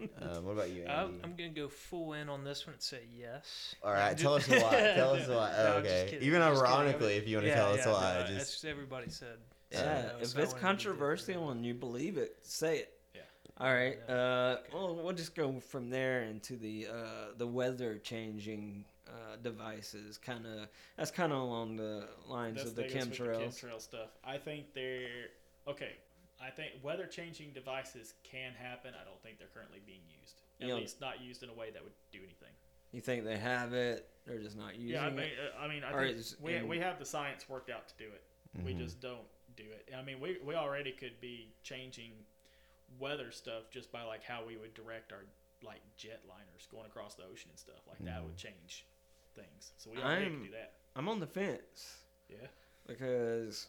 Uh, 0.00 0.40
what 0.42 0.52
about 0.52 0.70
you, 0.70 0.82
Andy? 0.86 0.92
I'm, 0.92 1.20
I'm 1.24 1.34
gonna 1.36 1.48
go 1.48 1.68
full 1.68 2.12
in 2.12 2.28
on 2.28 2.44
this 2.44 2.66
one 2.66 2.74
and 2.74 2.82
say 2.82 3.00
yes. 3.16 3.74
All 3.82 3.92
right, 3.92 4.16
tell 4.18 4.34
us 4.34 4.46
why. 4.48 4.92
Tell 4.94 5.14
us 5.14 5.26
why. 5.28 5.50
No, 5.56 5.72
Oh, 5.74 5.78
okay. 5.78 6.06
kidding, 6.10 6.26
Even 6.26 6.42
I'm 6.42 6.52
just 6.52 6.64
kidding. 6.64 6.76
ironically, 6.78 7.14
if 7.16 7.26
you 7.26 7.36
want 7.36 7.44
to 7.46 7.48
Yeah, 7.50 7.56
tell 7.56 7.72
us 7.72 7.80
yeah, 7.86 7.92
why, 7.92 8.14
no, 8.14 8.20
just 8.26 8.32
that's 8.34 8.50
just 8.52 8.64
everybody 8.66 9.08
said. 9.10 9.38
Yeah, 9.72 9.78
so, 9.78 9.88
if 9.88 10.10
so 10.10 10.14
it's 10.20 10.34
wanted 10.34 10.48
to 10.50 10.54
be 10.56 10.60
controversial 10.60 11.50
and 11.50 11.64
you 11.66 11.74
believe 11.74 12.16
it, 12.18 12.36
say 12.42 12.78
it. 12.78 12.92
All 13.60 13.72
right. 13.74 13.98
Uh, 14.08 14.58
well, 14.72 14.94
we'll 14.94 15.12
just 15.12 15.34
go 15.34 15.58
from 15.58 15.90
there 15.90 16.22
into 16.22 16.56
the 16.56 16.86
uh, 16.92 17.32
the 17.36 17.46
weather 17.46 17.98
changing 17.98 18.84
uh, 19.08 19.36
devices. 19.42 20.16
Kind 20.16 20.46
of 20.46 20.68
that's 20.96 21.10
kind 21.10 21.32
of 21.32 21.38
along 21.40 21.76
the 21.76 22.08
lines 22.28 22.56
That's 22.58 22.70
of 22.70 22.76
the 22.76 22.82
goes 22.82 22.92
chemtrail 22.92 23.80
stuff. 23.80 24.10
I 24.24 24.38
think 24.38 24.74
they're 24.74 25.30
okay. 25.66 25.92
I 26.40 26.50
think 26.50 26.72
weather 26.82 27.06
changing 27.06 27.50
devices 27.52 28.14
can 28.22 28.52
happen. 28.52 28.94
I 29.00 29.04
don't 29.04 29.20
think 29.24 29.38
they're 29.38 29.48
currently 29.52 29.80
being 29.84 30.02
used. 30.20 30.40
At 30.60 30.68
Yeah. 30.68 30.74
least 30.74 31.00
not 31.00 31.20
used 31.20 31.42
in 31.42 31.48
a 31.48 31.54
way 31.54 31.70
that 31.70 31.82
would 31.82 31.92
do 32.12 32.18
anything. 32.18 32.52
You 32.92 33.00
think 33.00 33.24
they 33.24 33.36
have 33.38 33.72
it? 33.74 34.08
They're 34.24 34.38
just 34.38 34.56
not 34.56 34.76
using 34.76 34.94
yeah, 34.94 35.06
I 35.06 35.10
mean, 35.10 35.18
it. 35.20 35.32
uh, 35.56 35.60
I 35.60 35.66
mean, 35.68 35.82
I 35.82 35.92
think 35.92 36.16
we, 36.40 36.54
in- 36.54 36.68
we 36.68 36.78
have 36.78 36.98
the 37.00 37.04
science 37.04 37.48
worked 37.48 37.70
out 37.70 37.88
to 37.88 37.94
do 37.98 38.04
it. 38.04 38.22
We 38.64 38.72
Mhm. 38.72 38.78
just 38.78 39.00
don't 39.00 39.26
do 39.56 39.64
it. 39.64 39.92
I 39.94 40.02
mean, 40.02 40.20
we, 40.20 40.38
we 40.44 40.54
already 40.54 40.92
could 40.92 41.20
be 41.20 41.52
changing 41.64 42.12
weather 42.98 43.30
stuff 43.30 43.70
just 43.70 43.90
by 43.92 44.02
like 44.02 44.22
how 44.24 44.44
we 44.46 44.56
would 44.56 44.74
direct 44.74 45.12
our 45.12 45.24
like 45.62 45.80
jetliners 45.98 46.68
going 46.70 46.86
across 46.86 47.14
the 47.14 47.24
ocean 47.24 47.50
and 47.50 47.58
stuff 47.58 47.80
like 47.88 47.98
that 48.04 48.22
would 48.22 48.36
change 48.36 48.86
things. 49.34 49.72
So 49.76 49.90
we 49.90 49.98
already 49.98 50.24
I'm- 50.24 50.32
can 50.34 50.42
do 50.44 50.50
that. 50.52 50.74
I'm 50.96 51.08
on 51.08 51.20
the 51.20 51.26
fence 51.26 52.04
Yeah. 52.28 52.46
because 52.86 53.68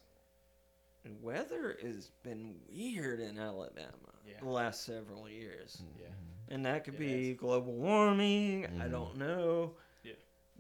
weather 1.22 1.78
has 1.82 2.10
been 2.24 2.60
weird 2.68 3.20
in 3.20 3.38
Alabama 3.40 4.14
Yeah. 4.26 4.40
the 4.40 4.50
last 4.50 4.84
several 4.84 5.28
years. 5.30 5.82
Yeah. 6.00 6.08
And 6.50 6.66
that 6.66 6.84
could 6.84 6.96
It 6.96 7.00
be 7.00 7.30
has. 7.30 7.38
global 7.38 7.74
warming. 7.74 8.66
I 8.66 8.88
Mhm. 8.88 8.92
don't 8.92 9.18
know. 9.18 9.78
Yeah. 10.04 10.14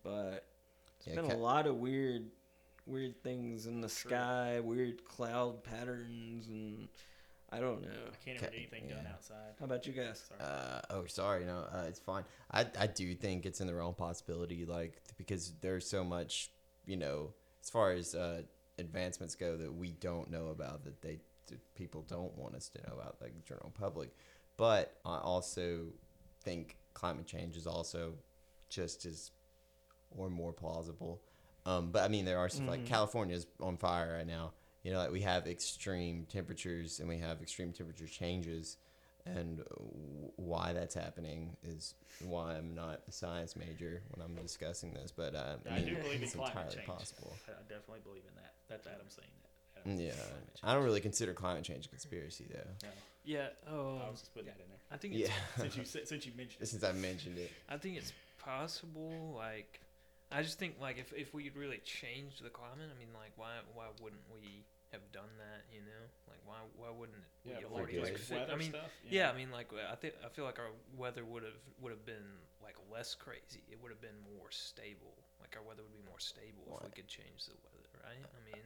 But 0.04 0.48
it's 0.98 1.08
Yeah, 1.08 1.16
been 1.16 1.30
ca- 1.30 1.36
a 1.36 1.38
lot 1.38 1.68
of 1.68 1.78
weird, 1.78 2.32
weird 2.86 3.22
things 3.22 3.66
in 3.68 3.82
the 3.82 3.88
True. 3.88 4.10
sky, 4.10 4.60
weird 4.60 5.04
cloud 5.06 5.64
patterns, 5.64 6.48
and 6.48 6.90
I 7.52 7.60
don't 7.60 7.82
know. 7.82 7.90
I 7.90 8.24
can't 8.24 8.38
Ca- 8.40 8.46
ever 8.46 8.52
get 8.56 8.60
anything 8.74 8.88
done 8.90 9.08
outside. 9.12 9.54
How 9.60 9.66
about 9.66 9.86
you 9.88 9.94
guys? 9.94 10.24
Sorry. 10.28 10.40
Uh, 10.42 10.82
oh, 10.92 11.06
sorry. 11.08 11.46
No, 11.46 11.66
uh, 11.74 11.86
it's 11.88 12.00
fine. 12.00 12.24
I, 12.52 12.66
I 12.80 12.88
do 12.88 13.14
think 13.16 13.46
it's 13.46 13.60
in 13.60 13.68
the 13.68 13.74
realm 13.74 13.90
of 13.90 13.98
possibility, 13.98 14.66
like 14.66 15.02
because 15.18 15.54
there's 15.62 15.90
so 15.90 16.04
much, 16.04 16.52
you 16.86 16.98
know, 16.98 17.34
as 17.64 17.70
far 17.70 17.92
as 17.92 18.14
uh, 18.14 18.44
advancements 18.78 19.36
go 19.36 19.58
that 19.58 19.74
we 19.74 19.92
don't 19.94 20.30
know 20.30 20.48
about 20.48 20.84
that 20.84 21.02
they 21.02 21.20
that 21.48 21.60
people 21.76 22.04
don't 22.08 22.38
want 22.38 22.54
us 22.56 22.70
to 22.70 22.78
know 22.88 22.94
about, 22.94 23.16
like 23.22 23.34
the 23.34 23.42
general 23.42 23.72
public. 23.74 24.16
But 24.56 24.98
I 25.04 25.18
also 25.18 25.88
think 26.44 26.78
climate 26.94 27.26
change 27.26 27.58
is 27.58 27.66
also 27.66 28.14
just 28.70 29.06
as 29.06 29.32
or 30.12 30.30
more 30.30 30.54
plausible. 30.54 31.22
Um, 31.66 31.92
but 31.92 32.04
I 32.04 32.08
mean, 32.08 32.26
there 32.26 32.38
are 32.38 32.50
stuff 32.50 32.68
like 32.68 32.82
Mhm. 32.82 32.88
California's 32.88 33.48
on 33.60 33.78
fire 33.78 34.14
right 34.18 34.28
now. 34.28 34.54
You 34.84 34.92
know, 34.94 35.00
like 35.00 35.12
we 35.12 35.22
have 35.22 35.48
extreme 35.48 36.26
temperatures 36.32 37.00
and 37.00 37.10
we 37.10 37.18
have 37.18 37.42
extreme 37.42 37.74
temperature 37.74 38.08
changes, 38.08 38.78
and 39.26 39.62
why 40.36 40.74
that's 40.74 40.96
happening 40.96 41.58
is 41.64 41.96
why 42.26 42.56
I'm 42.56 42.74
not 42.76 43.02
a 43.08 43.12
science 43.12 43.56
major 43.56 44.02
when 44.10 44.26
I'm 44.26 44.36
discussing 44.36 44.94
this. 44.94 45.12
But 45.12 45.36
uh, 45.36 45.56
I, 45.70 45.74
I, 45.74 45.76
mean, 45.78 45.86
do 45.86 45.96
believe 45.96 46.16
in 46.18 46.24
it's 46.24 46.34
climate 46.34 46.54
entirely 46.56 46.76
change. 46.76 46.88
possible. 46.88 47.34
I 47.48 47.52
I 47.60 47.62
definitely 47.68 48.02
believe 48.04 48.24
in 48.28 48.36
that. 48.36 48.54
That's 48.70 48.88
Adam 48.88 49.08
saying 49.10 49.28
that. 49.44 49.82
Adam 49.82 50.00
Yeah, 50.00 50.12
I 50.64 50.74
don't 50.74 50.84
really 50.84 51.02
consider 51.02 51.34
climate 51.34 51.64
change 51.64 51.86
a 51.86 51.90
conspiracy 51.90 52.48
though. 52.50 52.88
No, 52.88 52.90
Yeah. 53.26 53.48
Oh, 53.70 54.02
I 54.06 54.10
was 54.10 54.22
just 54.22 54.34
putting 54.34 54.48
that 54.48 54.58
in 54.64 54.70
there 54.70 54.80
I 54.92 54.98
think 54.98 55.14
it's, 55.16 55.30
Yeah, 55.30 55.36
since 55.58 55.78
you 55.78 55.86
since 55.86 56.26
you 56.26 56.32
mentioned. 56.36 56.58
it. 56.62 56.68
since 56.68 56.84
I 56.84 56.92
mentioned 56.94 57.38
it. 57.38 57.52
I 57.70 57.78
think 57.78 57.98
it's 57.98 58.14
possible. 58.40 59.34
Like, 59.36 59.82
I 60.32 60.44
just 60.44 60.60
think 60.60 60.76
like 60.80 60.98
if 61.00 61.12
if 61.14 61.34
we 61.34 61.44
could 61.44 61.58
really 61.58 61.82
change 61.84 62.40
the 62.40 62.50
climate, 62.50 62.90
I 62.94 62.98
mean, 63.00 63.10
like 63.14 63.34
why 63.36 63.60
why 63.74 63.86
wouldn't 64.02 64.22
we 64.32 64.66
have 64.92 65.02
done 65.12 65.30
that? 65.38 65.66
You 65.74 65.82
know, 65.82 66.04
like 66.28 66.38
why 66.46 66.62
why 66.78 66.90
wouldn't 66.94 67.26
we 67.46 67.52
Yeah, 67.52 67.58
have 67.62 67.66
but 67.66 67.74
like, 67.74 67.94
already 67.94 67.98
like 67.98 68.20
like, 68.30 68.42
weather 68.42 68.54
I 68.54 68.56
mean, 68.58 68.72
stuff. 68.72 68.92
yeah, 69.10 69.32
I 69.32 69.34
mean, 69.36 69.50
like 69.52 69.74
I 69.74 69.96
think 69.96 70.14
I 70.24 70.30
feel 70.30 70.46
like 70.46 70.60
our 70.60 70.70
weather 70.96 71.26
would 71.26 71.44
have 71.44 71.58
would 71.82 71.92
have 71.92 72.06
been 72.06 72.46
like 72.62 72.76
less 72.92 73.16
crazy. 73.16 73.64
It 73.72 73.82
would 73.82 73.90
have 73.90 74.02
been 74.02 74.20
more 74.38 74.52
stable. 74.52 75.18
Like 75.42 75.56
our 75.58 75.64
weather 75.66 75.82
would 75.82 75.94
be 75.98 76.06
more 76.08 76.20
stable 76.20 76.70
if 76.78 76.84
we 76.86 76.92
could 76.92 77.08
change 77.08 77.46
the 77.50 77.58
weather, 77.66 77.90
right? 78.06 78.26
I 78.38 78.40
mean, 78.46 78.66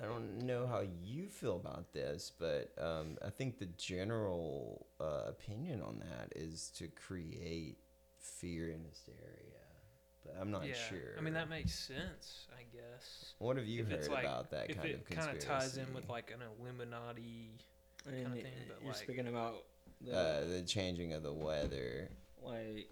I 0.00 0.02
don't 0.06 0.38
know 0.46 0.66
how 0.66 0.82
you 1.02 1.28
feel 1.28 1.56
about 1.56 1.92
this, 1.92 2.32
but 2.38 2.72
um, 2.78 3.18
I 3.24 3.30
think 3.30 3.58
the 3.58 3.66
general 3.66 4.86
uh, 5.00 5.24
opinion 5.28 5.82
on 5.82 5.98
that 6.00 6.32
is 6.34 6.70
to 6.76 6.88
create 6.88 7.78
fear 8.18 8.70
and 8.70 8.86
hysteria. 8.86 9.59
But 10.24 10.36
I'm 10.40 10.50
not 10.50 10.66
yeah. 10.66 10.74
sure. 10.74 11.14
I 11.18 11.20
mean, 11.20 11.34
that 11.34 11.48
makes 11.48 11.72
sense, 11.72 12.46
I 12.52 12.62
guess. 12.72 13.34
What 13.38 13.56
have 13.56 13.66
you 13.66 13.82
if 13.82 13.90
heard 13.90 14.08
like- 14.08 14.24
about 14.24 14.50
that 14.50 14.70
if 14.70 14.76
kind 14.76 14.88
it 14.88 14.94
of 14.96 15.04
kind 15.10 15.30
conspiracy? 15.30 15.46
of 15.46 15.60
ties 15.60 15.76
in 15.76 15.94
with 15.94 16.08
like 16.08 16.30
an 16.32 16.40
Illuminati, 16.60 17.50
And 18.06 18.14
kinda 18.14 18.30
y- 18.36 18.42
thing, 18.42 18.52
but, 18.68 18.76
you're 18.82 18.92
like- 18.92 19.02
speaking 19.02 19.28
about 19.28 19.64
the, 20.00 20.12
uh, 20.16 20.44
the 20.46 20.62
changing 20.62 21.12
of 21.12 21.22
the 21.22 21.32
weather. 21.32 22.08
like 22.42 22.88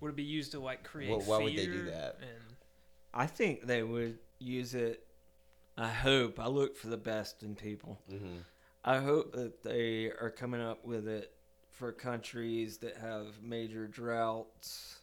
would 0.00 0.10
it 0.10 0.16
be 0.16 0.22
used 0.22 0.52
to 0.52 0.60
like 0.60 0.82
create 0.84 1.10
Well, 1.10 1.20
why 1.20 1.38
would 1.44 1.52
they 1.56 1.66
do 1.66 1.82
fear 1.84 1.90
that? 1.90 2.16
And 2.22 2.56
I 3.12 3.26
think 3.26 3.66
they 3.66 3.82
would 3.82 4.18
use 4.38 4.74
it. 4.74 5.04
I 5.76 5.88
hope. 5.88 6.38
I 6.38 6.46
look 6.46 6.76
for 6.76 6.86
the 6.88 6.96
best 6.96 7.42
in 7.42 7.54
people. 7.54 8.00
Mm-hmm. 8.10 8.38
I 8.84 8.98
hope 8.98 9.32
that 9.32 9.62
they 9.62 10.06
are 10.06 10.30
coming 10.30 10.60
up 10.60 10.84
with 10.86 11.06
it 11.08 11.34
for 11.70 11.92
countries 11.92 12.78
that 12.78 12.96
have 12.98 13.42
major 13.42 13.86
droughts. 13.86 14.99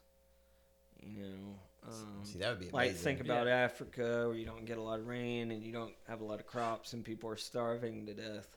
You 1.15 1.23
know, 1.23 1.59
um, 1.87 2.19
See, 2.23 2.39
that 2.39 2.49
would 2.49 2.59
be 2.59 2.67
amazing. 2.69 2.73
like 2.73 2.95
think 2.95 3.19
about 3.21 3.47
Yeah. 3.47 3.55
Africa 3.57 4.25
where 4.27 4.35
you 4.35 4.45
don't 4.45 4.65
get 4.65 4.77
a 4.77 4.81
lot 4.81 4.99
of 4.99 5.07
rain 5.07 5.51
and 5.51 5.63
you 5.63 5.71
don't 5.71 5.93
have 6.07 6.21
a 6.21 6.25
lot 6.25 6.39
of 6.39 6.47
crops 6.47 6.93
and 6.93 7.03
people 7.05 7.29
are 7.29 7.37
starving 7.37 8.05
to 8.07 8.13
death. 8.13 8.47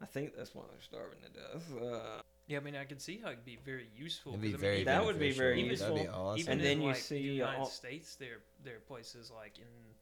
I 0.00 0.06
think 0.06 0.36
that's 0.36 0.54
why 0.54 0.64
they're 0.70 0.80
starving 0.80 1.18
to 1.22 1.30
death. 1.30 1.82
Uh, 1.82 2.20
yeah, 2.46 2.58
I 2.58 2.60
mean, 2.60 2.76
I 2.76 2.84
can 2.84 2.98
see 2.98 3.18
how 3.18 3.30
it'd 3.30 3.44
be 3.44 3.56
very 3.64 3.88
useful. 3.96 4.32
It'd 4.32 4.42
be 4.42 4.52
'cause, 4.52 4.62
I 4.62 4.70
mean, 4.76 4.84
That 4.84 5.04
would 5.04 5.18
be 5.18 5.32
very 5.32 5.62
beneficial. 5.62 5.86
That'd 5.88 5.94
be 5.96 6.00
useful. 6.04 6.20
awesome. 6.22 6.40
Even 6.40 6.52
And 6.52 6.60
in, 6.60 6.66
then 6.66 6.80
you 6.82 6.88
like, 6.88 6.96
see 6.96 7.14
the 7.16 7.34
United 7.34 7.58
all- 7.60 7.66
States, 7.66 8.16
there 8.16 8.42
there 8.62 8.76
are 8.76 8.80
places 8.80 9.30
like 9.30 9.58
in 9.58 9.94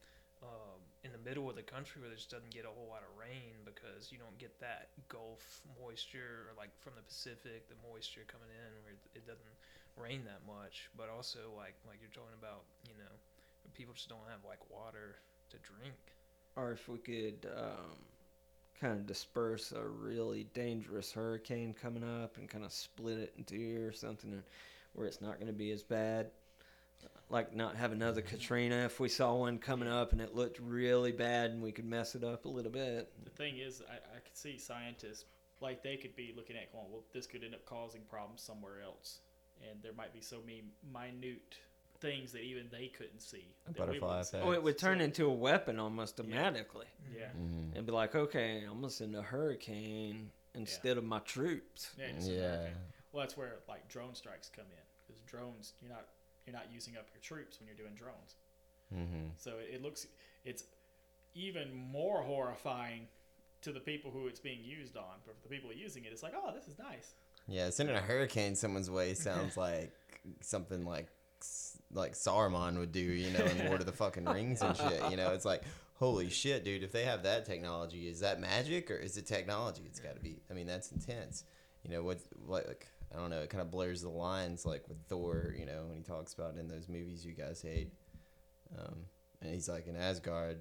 uh, 0.43 0.77
in 1.05 1.13
the 1.13 1.19
middle 1.19 1.49
of 1.49 1.57
the 1.57 1.63
country 1.63 2.01
where 2.03 2.09
there 2.11 2.17
just 2.19 2.29
doesn't 2.31 2.51
get 2.51 2.67
a 2.67 2.69
whole 2.69 2.87
lot 2.89 3.03
of 3.03 3.17
rain 3.17 3.55
because 3.65 4.13
you 4.13 4.19
don't 4.19 4.37
get 4.37 4.59
that 4.61 4.91
Gulf 5.09 5.63
moisture 5.81 6.47
or 6.51 6.55
like 6.59 6.69
from 6.81 6.95
the 6.97 7.03
Pacific, 7.03 7.67
the 7.69 7.77
moisture 7.89 8.25
coming 8.27 8.49
in 8.51 8.83
where 8.83 8.93
it- 8.93 9.11
it 9.15 9.27
doesn't 9.27 9.57
rain 9.97 10.23
that 10.25 10.43
much. 10.47 10.91
But 10.97 11.09
also 11.09 11.53
like 11.57 11.75
like 11.87 11.99
you're 12.01 12.11
talking 12.15 12.37
about, 12.39 12.65
you 12.87 12.95
know, 12.99 13.15
people 13.75 13.95
just 13.95 14.09
don't 14.09 14.27
have 14.31 14.41
like 14.47 14.61
water 14.71 15.17
to 15.51 15.57
drink. 15.59 15.95
or 16.57 16.73
if 16.73 16.89
we 16.89 16.99
could 16.99 17.47
um, 17.57 17.97
kind 18.81 18.93
of 18.93 19.07
disperse 19.07 19.73
a 19.73 19.83
really 19.83 20.45
dangerous 20.55 21.13
hurricane 21.13 21.75
coming 21.75 22.05
up 22.05 22.37
and 22.37 22.49
kind 22.49 22.65
of 22.65 22.73
split 22.73 23.19
it 23.19 23.35
in 23.37 23.45
two 23.45 23.85
or 23.87 23.93
something 23.93 24.43
where 24.95 25.07
it's 25.07 25.21
not 25.21 25.37
going 25.37 25.47
to 25.49 25.53
be 25.53 25.71
as 25.71 25.83
bad. 25.83 26.31
Like 27.31 27.55
not 27.55 27.77
have 27.77 27.93
another 27.93 28.23
Katrina 28.23 28.85
if 28.85 29.01
we 29.01 29.09
saw 29.09 29.35
one 29.35 29.59
coming 29.59 29.89
up 29.89 30.13
and 30.13 30.21
it 30.21 30.35
looked 30.35 30.59
really 30.61 31.13
bad 31.13 31.51
and 31.51 31.63
we 31.63 31.73
could 31.73 31.85
mess 31.85 32.15
it 32.15 32.23
up 32.23 32.45
a 32.45 32.49
little 32.49 32.71
bit. 32.71 33.11
The 33.25 33.31
thing 33.31 33.59
is, 33.59 33.83
I, 33.89 33.95
I 33.95 34.21
could 34.21 34.37
see 34.37 34.59
scientists 34.59 35.25
like 35.61 35.83
they 35.83 35.97
could 35.97 36.15
be 36.17 36.33
looking 36.37 36.57
at 36.57 36.73
going, 36.73 36.87
well, 36.91 37.03
this 37.13 37.27
could 37.27 37.43
end 37.43 37.55
up 37.55 37.65
causing 37.67 38.03
problems 38.09 38.43
somewhere 38.43 38.83
else, 38.85 39.21
and 39.71 39.83
there 39.83 39.93
might 39.93 40.13
be 40.13 40.21
so 40.21 40.39
many 40.45 40.65
minute 40.93 41.57
things 42.01 42.33
that 42.33 42.43
even 42.43 42.67
they 42.71 42.89
couldn't 42.89 43.21
see. 43.21 43.55
A 43.69 43.73
butterfly 43.73 44.21
effect. 44.21 44.45
Oh, 44.45 44.53
it 44.53 44.63
would 44.63 44.79
turn 44.79 44.99
So- 44.99 45.05
into 45.05 45.27
a 45.27 45.33
weapon 45.33 45.79
almost 45.79 46.21
automatically. 46.21 46.87
Yeah. 47.17 47.27
Mm-hmm. 47.29 47.77
And 47.77 47.87
be 47.87 47.93
like, 47.93 48.15
okay, 48.15 48.63
I'm 48.63 48.81
going 48.81 48.83
to 48.83 48.91
send 48.91 49.17
a 49.17 49.23
hurricane 49.23 50.31
instead 50.55 50.99
of 50.99 51.05
my 51.05 51.21
troops. 51.21 51.91
Yeah. 51.99 52.07
Yeah. 52.21 52.67
Well, 53.13 53.23
that's 53.23 53.37
where 53.37 53.57
like 53.69 53.89
drone 53.89 54.15
strikes 54.15 54.51
come 54.55 54.67
in 54.67 54.85
because 55.07 55.23
drones 55.23 55.75
you're 55.81 55.91
not 55.91 56.07
you're 56.47 56.55
not 56.55 56.67
using 56.73 56.97
up 56.97 57.07
your 57.15 57.21
troops 57.23 57.61
when 57.61 57.69
you're 57.69 57.77
doing 57.77 57.95
drones. 57.95 58.37
Mm-hmm. 58.93 59.29
So 59.37 59.53
it, 59.59 59.77
it 59.77 59.83
looks 59.83 60.07
it's 60.45 60.65
even 61.35 61.73
more 61.75 62.23
horrifying 62.23 63.07
to 63.63 63.73
the 63.73 63.81
people 63.81 64.11
who 64.11 64.27
it's 64.27 64.41
being 64.41 64.63
used 64.63 64.97
on, 64.97 65.17
but 65.25 65.37
for 65.37 65.49
the 65.49 65.49
people 65.49 65.73
using 65.73 66.05
it, 66.05 66.13
it's 66.13 66.23
like, 66.23 66.35
oh, 66.37 66.53
this 66.55 66.69
is 66.69 66.79
nice. 66.79 67.15
Yeah, 67.47 67.71
sending 67.71 67.97
a 67.97 68.01
hurricane 68.01 68.55
someone's 68.55 68.91
way 68.91 69.15
sounds 69.15 69.57
like 69.57 69.93
something 70.41 70.85
like 70.85 71.09
like 71.93 72.15
Saruman 72.15 72.79
would 72.79 72.93
do, 72.93 73.01
you 73.01 73.31
know, 73.31 73.45
in 73.45 73.67
Lord 73.67 73.81
of 73.81 73.87
the 73.87 73.93
fucking 73.93 74.25
Rings 74.25 74.63
and 74.63 74.77
shit. 74.77 75.01
You 75.11 75.17
know, 75.17 75.33
it's 75.33 75.45
like, 75.45 75.63
holy 75.95 76.31
shit, 76.31 76.65
dude! 76.65 76.83
If 76.83 76.93
they 76.93 77.05
have 77.05 77.23
that 77.23 77.45
technology, 77.45 78.09
is 78.09 78.21
that 78.21 78.41
magic 78.41 78.91
or 78.91 78.97
is 78.97 79.17
it 79.17 79.27
technology? 79.27 79.83
It's 79.87 80.01
got 80.01 80.17
to 80.17 80.21
be. 80.21 80.41
I 80.51 80.55
mean, 80.55 80.67
that's 80.67 80.91
intense. 80.93 81.45
You 81.83 81.91
know 81.91 82.03
what? 82.03 82.21
Like 82.47 82.89
I 83.15 83.19
don't 83.19 83.31
know. 83.31 83.41
It 83.41 83.51
kind 83.51 83.63
of 83.63 83.71
blurs 83.71 84.03
the 84.03 84.09
lines, 84.09 84.65
like 84.67 84.89
with 84.89 84.99
Thor. 85.09 85.55
You 85.57 85.67
know, 85.67 85.85
when 85.87 85.97
he 85.97 86.03
talks 86.03 86.35
about 86.35 86.57
in 86.57 86.69
those 86.69 86.89
movies 86.89 87.25
you 87.25 87.33
guys 87.33 87.63
hate, 87.63 87.93
um, 88.79 89.05
and 89.41 89.53
he's 89.53 89.69
like 89.69 89.87
in 89.87 89.97
Asgard, 89.97 90.59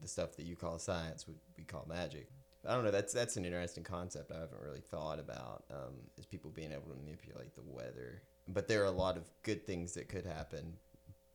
the 0.00 0.08
stuff 0.08 0.36
that 0.36 0.46
you 0.46 0.56
call 0.56 0.78
science 0.78 1.26
would 1.26 1.38
be 1.56 1.64
called 1.64 1.88
magic. 1.88 2.28
I 2.66 2.74
don't 2.74 2.84
know. 2.84 2.90
That's 2.90 3.12
that's 3.12 3.36
an 3.36 3.44
interesting 3.44 3.84
concept. 3.84 4.32
I 4.32 4.40
haven't 4.40 4.60
really 4.60 4.80
thought 4.80 5.18
about 5.20 5.64
um, 5.70 5.94
is 6.18 6.26
people 6.26 6.50
being 6.50 6.72
able 6.72 6.90
to 6.92 6.96
manipulate 6.96 7.54
the 7.54 7.62
weather. 7.64 8.22
But 8.48 8.66
there 8.68 8.82
are 8.82 8.86
a 8.86 8.90
lot 8.90 9.16
of 9.16 9.24
good 9.42 9.66
things 9.66 9.92
that 9.94 10.08
could 10.08 10.24
happen. 10.26 10.74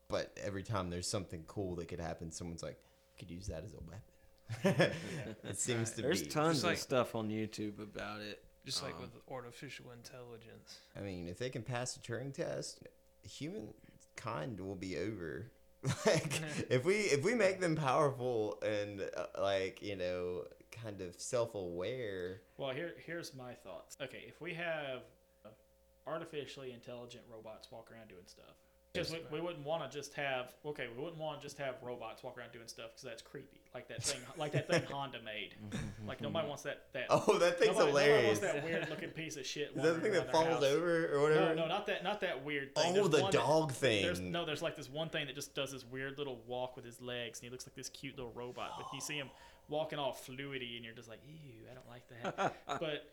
But 0.09 0.37
every 0.43 0.63
time 0.63 0.89
there's 0.89 1.07
something 1.07 1.43
cool 1.47 1.75
that 1.75 1.87
could 1.87 1.99
happen, 1.99 2.31
someone's 2.31 2.61
like, 2.61 2.77
could 3.17 3.31
use 3.31 3.47
that 3.47 3.63
as 3.63 3.73
a 3.73 3.77
weapon. 3.79 4.91
it 5.49 5.57
seems 5.59 5.91
to 5.91 5.97
be 5.97 6.01
There's 6.03 6.23
be. 6.23 6.29
tons 6.29 6.63
like- 6.63 6.73
of 6.73 6.79
stuff 6.79 7.15
on 7.15 7.29
YouTube 7.29 7.79
about 7.81 8.21
it. 8.21 8.43
Just 8.65 8.81
like 8.83 8.95
Um, 8.95 9.01
with 9.01 9.11
artificial 9.29 9.91
intelligence. 9.91 10.79
I 10.95 11.01
mean, 11.01 11.27
if 11.27 11.37
they 11.37 11.49
can 11.49 11.63
pass 11.63 11.95
the 11.95 11.99
Turing 11.99 12.33
test, 12.33 12.81
humankind 13.23 14.59
will 14.59 14.75
be 14.75 14.97
over. 14.97 15.51
like, 16.05 16.39
if 16.69 16.85
we 16.85 16.95
if 16.95 17.23
we 17.23 17.33
make 17.33 17.59
them 17.59 17.75
powerful 17.75 18.61
and 18.65 19.01
uh, 19.01 19.41
like 19.41 19.81
you 19.81 19.95
know, 19.97 20.43
kind 20.83 21.01
of 21.01 21.19
self-aware. 21.19 22.41
Well, 22.57 22.71
here 22.71 22.93
here's 23.05 23.33
my 23.33 23.53
thoughts. 23.53 23.97
Okay, 24.01 24.23
if 24.27 24.41
we 24.41 24.53
have 24.53 25.01
uh, 25.45 25.49
artificially 26.07 26.71
intelligent 26.71 27.23
robots 27.31 27.71
walk 27.71 27.89
around 27.91 28.09
doing 28.09 28.23
stuff, 28.25 28.55
because 28.93 29.11
we, 29.11 29.19
we 29.31 29.41
wouldn't 29.41 29.65
want 29.65 29.89
to 29.89 29.97
just 29.97 30.13
have 30.13 30.53
okay, 30.65 30.87
we 30.95 31.01
wouldn't 31.03 31.19
want 31.19 31.39
to 31.39 31.45
just 31.45 31.57
have 31.57 31.75
robots 31.81 32.23
walk 32.23 32.37
around 32.37 32.51
doing 32.51 32.67
stuff 32.67 32.91
because 32.91 33.03
that's 33.03 33.21
creepy. 33.21 33.59
Like 33.73 33.87
that 33.87 34.03
thing, 34.03 34.19
like 34.37 34.51
that 34.51 34.69
thing 34.69 34.83
Honda 34.83 35.17
made. 35.25 35.55
Like 36.07 36.21
nobody 36.21 36.47
wants 36.47 36.61
that. 36.63 36.85
That 36.93 37.05
Oh, 37.09 37.39
that 37.39 37.57
thing's 37.57 37.75
nobody, 37.75 37.87
nobody 37.91 38.05
hilarious. 38.05 38.41
wants 38.41 38.53
that 38.53 38.63
weird 38.63 38.89
looking 38.89 39.09
piece 39.09 39.35
of 39.35 39.47
shit. 39.47 39.71
Is 39.75 39.81
that 39.81 39.95
the 39.95 39.99
thing 39.99 40.11
that 40.11 40.31
falls 40.31 40.45
house. 40.47 40.63
over 40.63 41.07
or 41.11 41.21
whatever? 41.21 41.55
No, 41.55 41.63
no, 41.63 41.67
not 41.67 41.87
that, 41.87 42.03
not 42.03 42.21
that 42.21 42.45
weird 42.45 42.75
thing. 42.75 42.83
Oh, 42.89 42.93
There's 42.93 43.09
the 43.09 43.21
one 43.23 43.31
that- 43.31 43.37
dog 43.37 43.71
thing. 43.71 44.03
There's 44.03 44.19
no, 44.19 44.45
there's 44.45 44.61
like 44.61 44.75
this 44.75 44.89
one 44.91 45.09
thing 45.09 45.25
that 45.25 45.33
just 45.35 45.55
does 45.55 45.71
this 45.71 45.83
weird 45.85 46.19
little 46.19 46.41
walk 46.45 46.75
with 46.75 46.85
his 46.85 47.01
legs, 47.01 47.39
and 47.39 47.45
he 47.45 47.49
looks 47.49 47.65
like 47.65 47.73
this 47.75 47.89
cute 47.89 48.15
little 48.15 48.31
robot. 48.33 48.73
But 48.77 48.87
you 48.93 49.01
see 49.01 49.15
him 49.15 49.29
walking 49.69 49.99
all 49.99 50.13
fluidy, 50.13 50.75
and 50.75 50.85
you're 50.85 50.93
just 50.93 51.09
like, 51.09 51.19
ew, 51.27 51.67
I 51.69 51.73
don't 51.73 51.87
like 51.89 52.03
that. 52.09 52.55
but 52.79 53.11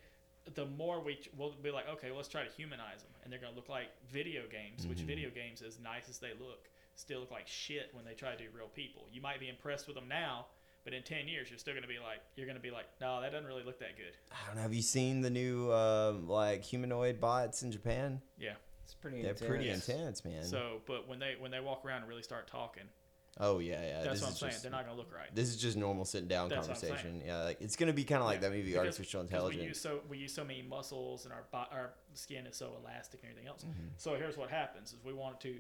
the 0.55 0.67
more 0.67 1.01
we 1.03 1.19
we'll 1.37 1.53
be 1.63 1.71
like, 1.71 1.89
okay, 1.89 2.11
let's 2.11 2.29
try 2.29 2.45
to 2.45 2.51
humanize 2.51 3.03
them, 3.03 3.11
and 3.23 3.33
they're 3.33 3.41
gonna 3.41 3.57
look 3.57 3.69
like 3.69 3.89
video 4.13 4.43
games. 4.51 4.87
Which 4.87 5.01
video 5.01 5.31
games, 5.31 5.63
as 5.63 5.79
nice 5.79 6.09
as 6.09 6.19
they 6.19 6.31
look, 6.41 6.69
still 6.97 7.21
look 7.21 7.31
like 7.31 7.47
shit 7.47 7.91
when 7.93 8.05
they 8.05 8.15
try 8.15 8.33
to 8.33 8.39
do 8.39 8.49
real 8.57 8.69
people. 8.69 9.03
You 9.13 9.21
might 9.21 9.41
be 9.41 9.49
impressed 9.49 9.87
with 9.87 9.97
them 9.97 10.09
now. 10.09 10.47
But 10.83 10.95
in 10.95 11.03
ten 11.03 11.29
years, 11.29 11.51
you're 11.51 11.59
still 11.59 11.75
gonna 11.75 11.87
be 11.87 11.99
like, 11.99 12.21
you're 12.37 12.47
gonna 12.47 12.59
be 12.59 12.71
like, 12.71 12.87
no, 13.03 13.21
that 13.21 13.33
doesn't 13.33 13.47
really 13.47 13.63
look 13.65 13.79
that 13.81 13.99
good. 13.99 14.17
I 14.33 14.47
don't 14.47 14.57
know. 14.57 14.63
Have 14.63 14.73
you 14.73 14.81
seen 14.81 15.21
the 15.21 15.29
new 15.29 15.71
um, 15.71 16.27
like 16.27 16.63
humanoid 16.63 17.21
bots 17.21 17.63
in 17.63 17.71
Japan? 17.71 18.23
Yeah. 18.39 18.55
It's 18.87 18.95
pretty 18.95 19.21
They're 19.21 19.33
intense. 19.33 19.49
pretty 19.49 19.65
Yes. 19.67 19.89
intense, 19.89 20.25
man. 20.25 20.43
So, 20.43 20.81
but 20.87 21.07
when 21.07 21.19
they 21.19 21.35
when 21.39 21.51
they 21.51 21.61
walk 21.61 21.85
around 21.85 22.01
and 22.01 22.09
really 22.09 22.23
start 22.23 22.49
talking, 22.49 22.85
oh 23.41 23.59
yeah, 23.59 23.81
yeah. 23.83 24.03
that's 24.05 24.13
this 24.13 24.21
what 24.21 24.27
I'm 24.29 24.33
is 24.35 24.39
saying. 24.39 24.51
just, 24.53 24.63
They're 24.63 24.73
not 24.73 24.85
gonna 24.87 24.97
look 24.99 25.13
right. 25.15 25.35
This 25.35 25.49
is 25.49 25.57
just 25.57 25.77
normal 25.77 26.05
sitting 26.05 26.29
down 26.29 26.49
That's 26.49 26.67
conversation. 26.67 27.23
Yeah, 27.27 27.43
like 27.45 27.61
it's 27.61 27.77
gonna 27.77 27.93
be 27.93 28.05
kind 28.05 28.21
of 28.21 28.27
like 28.27 28.37
Yeah, 28.43 28.49
that 28.49 28.57
movie, 28.57 28.71
because- 28.71 28.87
Artificial 28.87 29.23
because 29.25 29.43
We 29.43 29.49
use 29.49 29.55
Intelligence. 29.55 29.81
so 29.81 30.01
we 30.09 30.19
use 30.19 30.33
so 30.35 30.45
many 30.45 30.63
muscles, 30.63 31.25
and 31.25 31.35
our 31.35 31.45
our 31.73 31.91
skin 32.15 32.47
is 32.47 32.57
so 32.57 32.77
elastic 32.83 33.21
and 33.23 33.31
everything 33.31 33.49
else. 33.49 33.63
Mm-hmm. 33.65 33.89
So 33.97 34.15
here's 34.17 34.37
what 34.37 34.51
happens: 34.51 34.93
is 34.93 34.99
we 35.05 35.13
want 35.13 35.41
to 35.41 35.57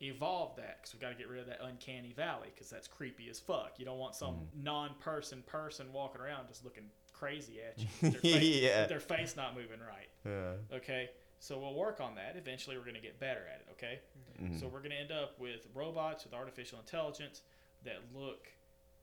evolve 0.00 0.54
that 0.56 0.78
because 0.78 0.94
we 0.94 1.00
got 1.00 1.08
to 1.08 1.14
get 1.16 1.28
rid 1.28 1.40
of 1.40 1.46
that 1.48 1.58
uncanny 1.62 2.12
valley 2.12 2.48
because 2.54 2.70
that's 2.70 2.86
creepy 2.86 3.28
as 3.30 3.40
fuck. 3.40 3.74
You 3.78 3.84
don't 3.84 3.98
want 3.98 4.14
some 4.14 4.34
Mm-hmm. 4.34 4.62
non-person 4.62 5.42
person 5.46 5.92
walking 5.92 6.20
around 6.20 6.46
just 6.48 6.64
looking 6.64 6.84
crazy 7.12 7.58
at 7.60 7.78
you. 7.78 7.86
with 8.02 8.12
Their 8.22 8.32
face, 8.32 8.62
Yeah. 8.62 8.80
with 8.82 8.88
their 8.90 9.00
face 9.00 9.34
not 9.36 9.56
moving 9.56 9.80
right. 9.80 10.08
Yeah. 10.24 10.76
Okay, 10.76 11.10
so 11.40 11.58
we'll 11.58 11.74
work 11.74 12.00
on 12.00 12.14
that. 12.16 12.36
Eventually, 12.36 12.76
we're 12.76 12.84
going 12.84 12.94
to 12.94 13.00
get 13.00 13.18
better 13.20 13.42
at 13.52 13.60
it. 13.60 13.66
Okay, 13.72 14.00
Mhm. 14.42 14.58
so 14.60 14.66
we're 14.68 14.80
going 14.80 14.90
to 14.90 14.96
end 14.96 15.12
up 15.12 15.38
with 15.38 15.66
robots 15.74 16.24
with 16.24 16.34
artificial 16.34 16.78
intelligence 16.78 17.42
that 17.84 17.98
look 18.14 18.48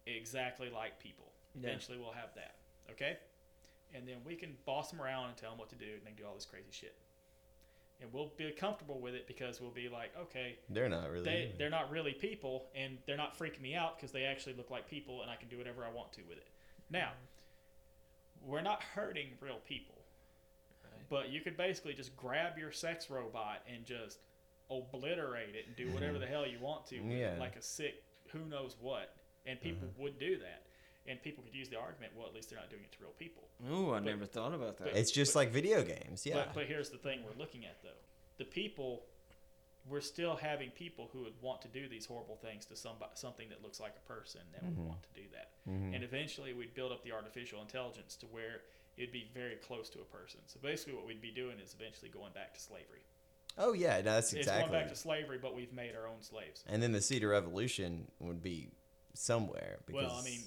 exactly 0.06 0.70
like 0.70 1.00
people. 1.00 1.32
Yeah. 1.56 1.70
Eventually, 1.70 1.98
we'll 1.98 2.12
have 2.12 2.34
that. 2.36 2.56
Okay, 2.92 3.18
and 3.94 4.08
then 4.08 4.18
we 4.26 4.36
can 4.36 4.58
boss 4.66 4.92
them 4.92 5.02
around 5.02 5.30
and 5.30 5.38
tell 5.38 5.50
them 5.52 5.60
what 5.60 5.70
to 5.70 5.76
do, 5.76 5.86
and 5.94 6.02
they 6.04 6.08
can 6.12 6.18
do 6.18 6.26
all 6.26 6.36
this 6.36 6.46
crazy 6.46 6.72
shit. 6.72 6.96
And 8.02 8.12
we'll 8.12 8.28
be 8.36 8.52
comfortable 8.52 9.00
with 9.00 9.16
it 9.16 9.26
because 9.26 9.62
we'll 9.62 9.72
be 9.72 9.88
like, 9.88 10.16
okay, 10.18 10.58
They're 10.70 10.90
not 10.90 11.10
really 11.10 11.24
they, 11.24 11.52
they're 11.58 11.70
not 11.70 11.90
really 11.90 12.12
people, 12.12 12.70
and 12.76 12.98
they're 13.06 13.16
not 13.16 13.38
freaking 13.40 13.62
me 13.62 13.74
out 13.74 13.96
because 13.96 14.12
they 14.12 14.26
actually 14.26 14.54
look 14.56 14.70
like 14.70 14.90
people, 14.90 15.22
and 15.22 15.32
I 15.32 15.38
can 15.38 15.48
do 15.48 15.58
whatever 15.58 15.86
I 15.86 15.90
want 15.90 16.12
to 16.14 16.22
with 16.24 16.38
it. 16.38 16.48
Now, 16.90 17.14
we're 18.42 18.62
not 18.62 18.84
hurting 18.84 19.30
real 19.40 19.60
people, 19.66 19.95
but 21.10 21.30
you 21.30 21.42
could 21.42 21.58
basically 21.58 21.94
just 21.94 22.16
grab 22.16 22.58
your 22.58 22.72
sex 22.72 23.10
robot 23.10 23.62
and 23.72 23.86
just 23.86 24.20
obliterate 24.70 25.56
it 25.56 25.68
and 25.68 25.76
do 25.76 25.86
mm-hmm. 25.86 25.94
whatever 25.94 26.20
the 26.20 26.26
hell 26.26 26.46
you 26.46 26.60
want 26.60 26.86
to, 26.88 27.00
with 27.00 27.18
Yeah. 27.18 27.36
like 27.40 27.56
a 27.56 27.62
sick 27.62 28.04
who 28.32 28.40
knows 28.46 28.76
what, 28.80 29.16
and 29.46 29.60
people 29.62 29.88
mm-hmm. 29.88 30.02
would 30.02 30.20
do 30.20 30.38
that. 30.40 30.64
And 31.08 31.22
people 31.22 31.44
could 31.44 31.54
use 31.54 31.70
the 31.70 31.80
argument, 31.80 32.14
well, 32.18 32.26
at 32.26 32.34
least 32.34 32.50
they're 32.50 32.60
not 32.60 32.72
doing 32.72 32.82
it 32.84 32.92
to 32.94 32.98
real 33.00 33.14
people. 33.20 33.44
Ooh, 33.70 33.92
I 33.92 34.00
But- 34.00 34.06
never 34.06 34.26
thought 34.26 34.56
about 34.56 34.78
that. 34.78 34.86
but- 34.86 34.98
It's 34.98 35.12
just 35.12 35.34
but- 35.34 35.42
like 35.42 35.50
video 35.50 35.84
games. 35.84 36.26
Yeah. 36.26 36.36
But, 36.36 36.54
but 36.56 36.66
here's 36.66 36.90
the 36.90 36.98
thing 36.98 37.24
we're 37.24 37.38
looking 37.38 37.66
at 37.66 37.82
though: 37.84 38.02
the 38.38 38.46
people 38.46 39.06
we're 39.88 40.02
still 40.02 40.36
having 40.36 40.72
people 40.72 41.10
who 41.14 41.22
would 41.24 41.40
want 41.42 41.62
to 41.62 41.68
do 41.68 41.88
these 41.88 42.06
horrible 42.06 42.36
things 42.36 42.66
to 42.66 42.76
somebody, 42.76 43.12
something 43.14 43.50
that 43.50 43.62
looks 43.62 43.80
like 43.80 43.94
a 43.96 44.08
person 44.12 44.42
that 44.52 44.64
would 44.64 44.74
mm-hmm. 44.74 44.88
want 44.88 45.04
to 45.04 45.10
do 45.14 45.28
that. 45.32 45.52
And 45.68 46.04
eventually 46.04 46.54
we'd 46.54 46.76
build 46.76 46.92
up 46.92 47.04
the 47.04 47.12
artificial 47.12 47.60
intelligence 47.62 48.16
to 48.18 48.28
where 48.28 48.62
it'd 48.98 49.12
be 49.12 49.30
very 49.34 49.56
close 49.56 49.90
to 49.90 50.00
a 50.00 50.06
person. 50.06 50.40
So 50.48 50.60
basically 50.62 50.94
what 50.94 51.06
we'd 51.06 51.22
be 51.22 51.32
doing 51.32 51.60
is 51.64 51.76
eventually 51.80 52.10
going 52.10 52.32
back 52.34 52.54
to 52.54 52.60
slavery. 52.60 53.04
Oh 53.58 53.74
yeah, 53.74 53.98
no, 53.98 54.04
that's 54.16 54.34
It's 54.34 54.48
going 54.50 54.72
back 54.72 54.90
to 54.90 54.96
slavery, 54.96 55.38
but 55.42 55.56
we've 55.56 55.72
made 55.74 55.96
our 55.96 56.08
own 56.08 56.22
slaves. 56.22 56.64
and 56.68 56.82
then 56.84 56.92
the 56.92 57.02
Cedar 57.02 57.30
Revolution 57.30 58.08
would 58.20 58.42
be 58.44 58.70
somewhere. 59.14 59.78
Because, 59.86 60.04
Well, 60.04 60.18
I 60.20 60.24
mean, 60.24 60.42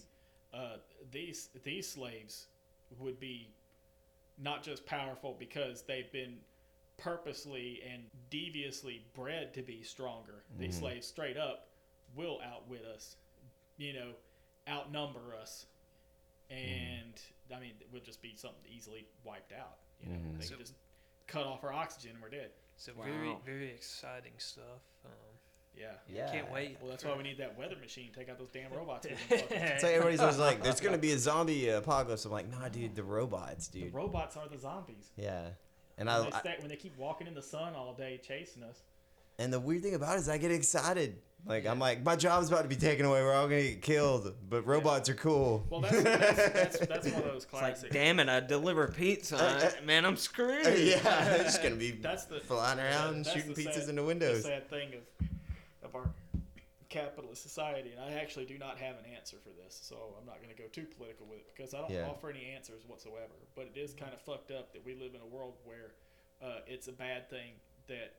uh, 0.52 0.76
these 1.10 1.48
these 1.64 1.88
slaves 1.90 2.46
would 2.98 3.18
be 3.20 3.48
not 4.38 4.62
just 4.62 4.84
powerful 4.86 5.34
because 5.38 5.82
they've 5.82 6.10
been 6.12 6.36
purposely 6.98 7.80
and 7.90 8.02
deviously 8.30 9.02
bred 9.14 9.54
to 9.54 9.62
be 9.62 9.82
stronger. 9.82 10.42
These 10.58 10.74
Mm-hmm. 10.74 10.80
slaves, 10.84 11.06
straight 11.06 11.36
up, 11.36 11.68
will 12.14 12.40
outwit 12.44 12.84
us. 12.84 13.16
You 13.78 13.92
know, 13.94 14.10
outnumber 14.68 15.34
us, 15.40 15.66
and 16.50 17.14
I 17.54 17.58
mean, 17.60 17.72
it 17.80 17.88
would 17.92 18.04
just 18.04 18.20
be 18.22 18.34
something 18.36 18.60
easily 18.70 19.06
wiped 19.24 19.52
out. 19.52 19.78
You 20.00 20.10
know, 20.12 20.18
Mhm. 20.18 20.38
they 20.38 20.44
So- 20.44 20.50
could 20.56 20.66
just 20.66 20.74
cut 21.26 21.44
off 21.46 21.64
our 21.64 21.72
oxygen 21.72 22.12
and 22.12 22.22
we're 22.22 22.30
dead. 22.30 22.50
So 22.76 22.92
very 22.94 23.28
Wow. 23.30 23.40
very 23.44 23.70
exciting 23.70 24.32
stuff. 24.38 24.80
Um, 25.04 25.10
Yeah. 25.74 25.94
yeah, 26.08 26.30
Can't 26.32 26.50
wait. 26.50 26.78
Well, 26.80 26.90
that's 26.90 27.04
why 27.04 27.14
we 27.16 27.22
need 27.22 27.38
that 27.38 27.56
weather 27.56 27.76
machine. 27.76 28.12
Take 28.12 28.28
out 28.28 28.38
those 28.38 28.50
damn 28.50 28.72
robots. 28.72 29.06
we've 29.06 29.28
been 29.28 29.38
fucking- 29.40 29.56
It's 29.58 29.82
like 29.82 29.92
everybody's 29.92 30.20
always 30.20 30.38
like, 30.38 30.62
"There's 30.62 30.80
gonna 30.80 30.98
be 30.98 31.12
a 31.12 31.18
zombie 31.18 31.68
apocalypse." 31.68 32.24
I'm 32.24 32.32
like, 32.32 32.48
"Nah, 32.48 32.68
dude, 32.68 32.94
the 32.96 33.02
robots, 33.04 33.68
the 33.68 33.82
dude." 33.82 33.94
robots 33.94 34.36
are 34.36 34.48
the 34.48 34.58
zombies. 34.58 35.10
yeah, 35.16 35.54
and 35.96 36.06
When 36.06 36.08
I, 36.08 36.30
they, 36.42 36.50
I 36.54 36.58
when 36.58 36.68
they 36.68 36.76
keep 36.76 36.96
walking 36.96 37.26
in 37.26 37.34
the 37.34 37.42
sun 37.42 37.74
all 37.74 37.94
day 37.94 38.18
chasing 38.18 38.62
us. 38.62 38.82
And 39.38 39.52
the 39.52 39.60
weird 39.60 39.82
thing 39.82 39.94
about 39.94 40.16
it 40.16 40.20
is, 40.20 40.28
I 40.28 40.38
get 40.38 40.50
excited. 40.50 41.16
Like 41.46 41.66
I'm 41.66 41.78
like, 41.78 42.04
my 42.04 42.16
job's 42.16 42.48
about 42.48 42.62
to 42.62 42.68
be 42.68 42.76
taken 42.76 43.06
away. 43.06 43.22
We're 43.22 43.32
all 43.32 43.46
gonna 43.48 43.62
get 43.62 43.80
killed, 43.80 44.34
but 44.50 44.66
robots 44.66 45.08
are 45.08 45.14
cool. 45.14 45.64
Well, 45.70 45.80
that's 45.80 46.02
that's, 46.02 46.36
that's, 46.36 46.78
that's 46.86 47.06
one 47.06 47.22
of 47.22 47.24
those 47.24 47.46
It's 47.52 47.82
like, 47.84 47.92
damn 47.92 48.18
it, 48.20 48.28
I 48.28 48.40
deliver 48.40 48.88
pizza. 48.88 49.36
Uh, 49.38 49.70
Man, 49.86 50.04
I'm 50.04 50.16
screwed. 50.16 50.66
yeah, 50.78 50.98
they're 51.24 51.44
just 51.44 51.62
gonna 51.62 51.76
be 51.76 51.90
That's 52.02 52.24
the 52.24 52.40
flying 52.40 52.80
around 52.80 53.24
that's 53.24 53.32
shooting 53.36 53.54
the 53.54 53.64
pizzas 53.64 53.72
sad- 53.74 53.88
into 53.88 54.02
the 54.02 54.04
windows. 54.06 54.42
sad 54.44 54.68
thing 54.68 54.88
of 54.94 55.28
of 55.88 55.94
our 55.94 56.10
capitalist 56.88 57.42
society, 57.42 57.92
and 57.96 58.00
I 58.14 58.18
actually 58.18 58.44
do 58.46 58.58
not 58.58 58.76
have 58.78 58.96
an 58.98 59.04
answer 59.16 59.36
for 59.42 59.50
this, 59.62 59.78
so 59.80 60.16
I'm 60.18 60.26
not 60.26 60.42
going 60.42 60.54
to 60.54 60.60
go 60.60 60.68
too 60.72 60.86
political 60.96 61.26
with 61.26 61.38
it 61.38 61.46
because 61.54 61.72
I 61.72 61.78
don't 61.80 61.90
Yeah. 61.90 62.08
offer 62.08 62.30
any 62.30 62.46
answers 62.54 62.82
whatsoever. 62.86 63.34
But 63.54 63.70
it 63.74 63.78
is 63.78 63.94
kind 63.94 64.12
of 64.12 64.20
fucked 64.22 64.50
up 64.50 64.72
that 64.72 64.84
we 64.84 64.94
live 64.94 65.14
in 65.14 65.20
a 65.20 65.26
world 65.26 65.54
where 65.64 65.92
uh, 66.42 66.60
it's 66.66 66.88
a 66.88 66.92
bad 66.92 67.28
thing 67.30 67.52
that 67.88 68.14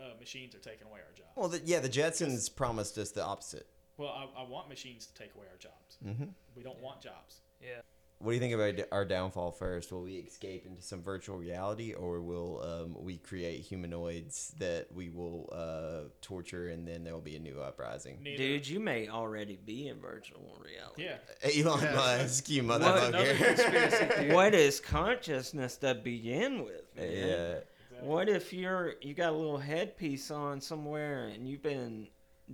uh, 0.00 0.18
machines 0.18 0.54
are 0.54 0.58
taking 0.58 0.86
away 0.86 1.00
our 1.00 1.12
jobs. 1.14 1.30
Well, 1.36 1.48
the, 1.48 1.60
yeah, 1.64 1.80
the 1.80 1.88
Jetsons 1.88 2.54
promised 2.54 2.96
us 2.98 3.10
the 3.10 3.24
opposite. 3.24 3.66
Well, 3.96 4.08
I, 4.08 4.42
I 4.42 4.48
want 4.48 4.68
machines 4.68 5.06
to 5.06 5.14
take 5.14 5.34
away 5.34 5.46
our 5.50 5.58
jobs. 5.58 5.98
hmm 6.02 6.30
We 6.56 6.62
don't 6.62 6.80
want 6.80 7.00
jobs. 7.02 7.40
yeah. 7.60 7.80
What 8.22 8.32
do 8.32 8.34
you 8.34 8.40
think 8.40 8.52
about 8.52 8.86
our 8.92 9.06
downfall 9.06 9.52
first? 9.52 9.90
Will 9.92 10.02
we 10.02 10.16
escape 10.16 10.66
into 10.66 10.82
some 10.82 11.02
virtual 11.02 11.38
reality, 11.38 11.94
or 11.94 12.20
will 12.20 12.60
um, 12.62 13.02
we 13.02 13.16
create 13.16 13.62
humanoids 13.62 14.52
that 14.58 14.88
we 14.94 15.08
will 15.08 15.48
uh, 15.50 16.10
torture, 16.20 16.68
and 16.68 16.86
then 16.86 17.02
there 17.02 17.14
will 17.14 17.22
be 17.22 17.36
a 17.36 17.38
new 17.38 17.62
uprising? 17.62 18.18
Neither, 18.22 18.36
Dude, 18.36 18.68
you 18.68 18.78
may 18.78 19.08
already 19.08 19.56
be 19.64 19.88
in 19.88 19.98
virtual 20.00 20.60
reality. 20.62 21.04
yeah. 21.04 21.62
Elon 21.64 21.82
Musk, 21.96 22.50
you 22.50 22.60
Another 22.70 23.10
conspiracy 23.10 23.96
motherfucker. 23.96 24.12
theory. 24.16 24.34
What 24.34 24.54
is 24.54 24.80
consciousness 24.80 25.76
to 25.78 25.94
begin 25.94 26.62
with? 26.62 26.94
Man? 26.96 27.10
yeah. 27.10 27.54
Exactly. 28.00 28.08
What 28.14 28.28
if 28.28 28.52
you're 28.52 28.94
you 29.02 29.14
got 29.14 29.32
a 29.32 29.36
little 29.36 29.58
headpiece 29.58 30.30
on 30.30 30.60
somewhere 30.60 31.26
and 31.26 31.48
you've 31.48 31.62
been 31.62 32.08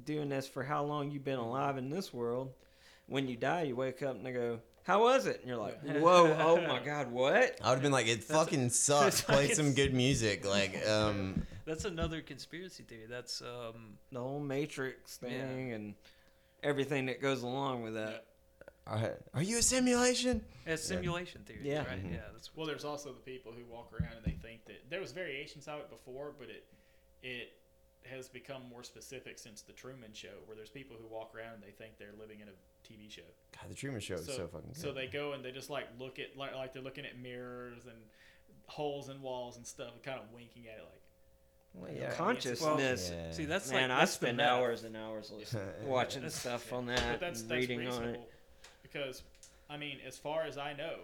doing 0.04 0.28
this 0.28 0.46
for 0.46 0.62
how 0.62 0.84
long 0.84 1.10
you've 1.10 1.24
been 1.24 1.38
alive 1.38 1.78
in 1.78 1.90
this 1.90 2.12
world? 2.12 2.52
When 3.06 3.28
you 3.28 3.36
die, 3.36 3.62
you 3.62 3.76
wake 3.76 4.02
up 4.02 4.16
and 4.16 4.26
they 4.26 4.32
go, 4.32 4.58
"How 4.82 5.02
was 5.02 5.26
it?" 5.26 5.38
And 5.40 5.48
you're 5.48 5.56
like, 5.58 5.80
"Whoa, 5.82 6.36
oh 6.40 6.60
my 6.66 6.80
god, 6.84 7.10
what?" 7.10 7.58
I 7.62 7.68
would 7.68 7.74
have 7.76 7.82
been 7.82 7.92
like, 7.92 8.08
it 8.08 8.24
fucking 8.24 8.70
sucks. 8.70 9.22
Play 9.22 9.46
like 9.46 9.54
some 9.54 9.74
good 9.74 9.94
music. 9.94 10.44
Like, 10.44 10.84
um, 10.88 11.46
That's 11.64 11.84
another 11.84 12.20
conspiracy 12.20 12.82
theory. 12.82 13.06
That's 13.08 13.40
um 13.42 13.98
The 14.10 14.20
whole 14.20 14.40
Matrix 14.40 15.18
Yeah. 15.22 15.28
thing 15.28 15.72
and 15.72 15.94
everything 16.62 17.06
that 17.06 17.22
goes 17.22 17.42
along 17.42 17.82
with 17.84 17.94
that. 17.94 18.24
Are, 18.86 19.18
are 19.34 19.42
you 19.42 19.58
a 19.58 19.62
simulation? 19.62 20.44
it's 20.64 20.82
simulation 20.84 21.42
theory, 21.44 21.60
Yeah. 21.62 21.84
right? 21.86 22.04
Mhm. 22.04 22.12
Yeah, 22.14 22.20
that's 22.32 22.54
Well, 22.56 22.66
there's 22.66 22.84
also 22.84 23.12
the 23.12 23.20
people 23.20 23.52
who 23.52 23.64
walk 23.66 23.92
around 23.92 24.14
and 24.16 24.24
they 24.24 24.38
think 24.40 24.64
that 24.66 24.88
there 24.90 25.00
was 25.00 25.12
variations 25.12 25.68
of 25.68 25.80
it 25.80 25.90
before, 25.90 26.32
but 26.38 26.48
it 26.50 26.64
it 27.22 27.52
has 28.04 28.28
become 28.28 28.62
more 28.68 28.84
specific 28.84 29.36
since 29.38 29.62
the 29.62 29.72
Truman 29.72 30.12
Show, 30.12 30.38
where 30.44 30.56
there's 30.56 30.70
people 30.70 30.96
who 30.96 31.08
walk 31.08 31.34
around 31.34 31.54
and 31.54 31.62
they 31.62 31.72
think 31.72 31.98
they're 31.98 32.12
living 32.18 32.38
in 32.40 32.48
a 32.48 32.52
TV 32.86 33.10
show. 33.10 33.22
God, 33.60 33.68
the 33.68 33.74
Truman 33.74 34.00
Show 34.00 34.14
is 34.14 34.26
so, 34.26 34.46
fucking 34.46 34.68
good. 34.74 34.76
so 34.80 34.92
they 34.92 35.08
go 35.08 35.32
and 35.32 35.44
they 35.44 35.50
just 35.50 35.70
like 35.70 35.86
look 35.98 36.18
at 36.20 36.36
like, 36.36 36.54
like 36.54 36.72
they're 36.72 36.82
looking 36.82 37.04
at 37.04 37.18
mirrors 37.18 37.86
and 37.86 37.96
holes 38.66 39.08
in 39.08 39.20
walls 39.22 39.56
and 39.56 39.66
stuff, 39.66 39.92
and 39.94 40.02
kind 40.04 40.20
of 40.20 40.30
winking 40.32 40.68
at 40.68 40.78
it 40.78 40.84
like. 40.84 41.00
Well, 41.74 41.90
yeah. 41.92 42.14
Consciousness. 42.14 43.10
Yeah. 43.12 43.30
see 43.32 43.44
that's 43.44 43.70
Man, 43.70 43.90
like 43.90 43.96
I 43.96 44.00
that's 44.00 44.12
the 44.12 44.26
spend 44.26 44.40
hours 44.40 44.84
and 44.84 44.96
hours 44.96 45.30
listening, 45.36 45.64
watching 45.84 46.22
That's- 46.22 46.38
stuff 46.40 46.72
on 46.72 46.86
But 46.86 46.96
that, 46.96 47.20
that's 47.20 47.40
and 47.42 47.50
that's 47.50 47.58
reading 47.60 47.80
reasonable 47.80 48.08
on 48.08 48.14
it. 48.14 48.30
Because 48.92 49.22
I 49.70 49.76
mean, 49.76 49.98
as 50.06 50.16
far 50.16 50.42
as 50.44 50.58
I 50.58 50.72
know, 50.72 50.96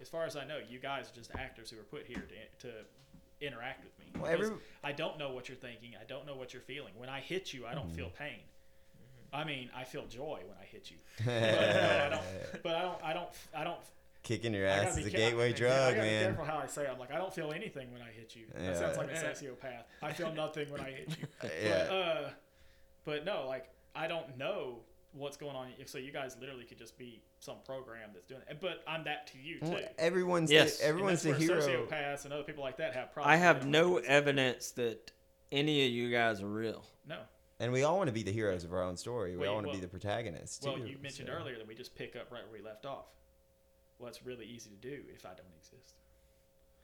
as 0.00 0.08
far 0.08 0.24
as 0.24 0.36
I 0.36 0.44
know, 0.44 0.58
you 0.68 0.78
guys 0.78 1.10
are 1.10 1.14
just 1.14 1.30
actors 1.36 1.70
who 1.70 1.78
are 1.78 1.82
put 1.84 2.06
here 2.06 2.24
to 2.60 2.68
to 2.68 2.74
interact 3.40 3.84
with 3.84 3.98
me. 4.00 4.20
Well, 4.20 4.30
Because 4.32 4.46
every- 4.48 4.62
I 4.82 4.92
don't 4.92 5.18
know 5.18 5.30
what 5.32 5.48
you're 5.48 5.56
thinking. 5.56 5.90
I 6.00 6.04
don't 6.04 6.26
know 6.26 6.34
what 6.34 6.52
you're 6.52 6.62
feeling. 6.62 6.92
When 6.96 7.08
I 7.08 7.20
hit 7.20 7.52
you, 7.52 7.66
I 7.66 7.74
don't 7.74 7.90
feel 7.94 8.06
Mm-hmm. 8.06 8.22
pain. 8.24 8.40
I 9.32 9.44
mean, 9.44 9.68
I 9.76 9.84
feel 9.84 10.06
joy 10.06 10.40
when 10.46 10.56
I 10.60 10.64
hit 10.64 10.90
you. 10.90 10.96
But, 11.24 11.40
no, 11.40 12.04
I 12.06 12.08
don't, 12.08 12.62
but 12.62 12.74
I 12.74 12.82
don't. 12.82 13.02
I 13.04 13.12
don't. 13.12 13.28
I 13.58 13.64
don't. 13.64 13.78
Kicking 14.24 14.52
your 14.54 14.66
ass 14.66 14.96
gotta 14.96 15.00
is 15.00 15.06
a 15.06 15.10
ca- 15.10 15.16
gateway 15.16 15.48
yeah, 15.50 15.54
I 15.54 15.58
drug, 15.58 15.94
gotta 15.94 15.94
Be 15.94 16.00
man. 16.14 16.24
careful 16.24 16.44
how 16.44 16.58
I 16.58 16.66
say. 16.66 16.82
It. 16.84 16.90
I'm 16.92 16.98
like, 16.98 17.12
I 17.12 17.18
don't 17.18 17.32
feel 17.32 17.52
anything 17.52 17.92
when 17.92 18.02
I 18.02 18.10
hit 18.10 18.34
you. 18.34 18.46
That 18.54 18.76
sounds 18.76 18.96
like 18.96 19.10
a 19.10 19.14
sociopath. 19.14 19.84
I 20.02 20.12
feel 20.12 20.32
nothing 20.32 20.70
when 20.70 20.80
I 20.80 20.90
hit 20.90 21.08
you. 21.20 21.26
But, 21.40 21.90
uh, 21.92 22.28
but 23.04 23.24
no, 23.24 23.46
like 23.46 23.68
I 23.94 24.06
don't 24.08 24.36
know 24.36 24.80
what's 25.18 25.36
going 25.36 25.56
on. 25.56 25.68
So 25.86 25.98
you 25.98 26.12
guys 26.12 26.36
literally 26.40 26.64
could 26.64 26.78
just 26.78 26.96
be 26.98 27.22
some 27.40 27.56
program 27.64 28.10
that's 28.14 28.26
doing 28.26 28.40
it. 28.48 28.58
But 28.60 28.82
I'm 28.86 29.04
that 29.04 29.26
to 29.28 29.38
you 29.38 29.60
too. 29.60 29.66
Well, 29.66 29.80
everyone's 29.98 30.50
Yes. 30.50 30.78
the, 30.78 30.86
everyone's 30.86 31.22
that's 31.22 31.38
the 31.38 31.44
hero. 31.44 31.60
Sociopaths 31.60 32.24
and 32.24 32.32
other 32.32 32.42
people 32.44 32.62
like 32.64 32.76
that 32.78 32.94
have 32.94 33.12
problems. 33.12 33.34
I 33.34 33.36
have 33.36 33.66
no 33.66 33.90
want 33.90 34.04
evidence 34.06 34.70
that 34.72 35.10
any 35.52 35.84
of 35.86 35.92
you 35.92 36.10
guys 36.10 36.40
are 36.42 36.48
real. 36.48 36.84
No. 37.06 37.18
And 37.60 37.72
we 37.72 37.82
all 37.82 37.96
want 37.98 38.06
to 38.08 38.12
be 38.12 38.22
the 38.22 38.32
heroes 38.32 38.62
of 38.64 38.72
our 38.72 38.82
own 38.82 38.96
story. 38.96 39.32
We 39.32 39.38
Wait, 39.38 39.46
all 39.48 39.54
want 39.54 39.64
to 39.66 39.68
well- 39.68 39.76
be 39.76 39.80
the 39.80 39.88
protagonists. 39.88 40.64
Well, 40.64 40.76
too, 40.76 40.86
you 40.86 40.96
mentioned 41.02 41.28
so. 41.28 41.34
earlier 41.34 41.58
that 41.58 41.66
we 41.66 41.74
just 41.74 41.94
pick 41.94 42.14
up 42.14 42.30
right 42.30 42.42
where 42.48 42.60
we 42.60 42.64
left 42.64 42.86
off. 42.86 43.06
Well, 43.98 44.08
it's 44.08 44.24
really 44.24 44.46
easy 44.46 44.70
to 44.70 44.76
do 44.76 45.02
if 45.12 45.26
I 45.26 45.30
don't 45.30 45.52
exist. 45.58 45.94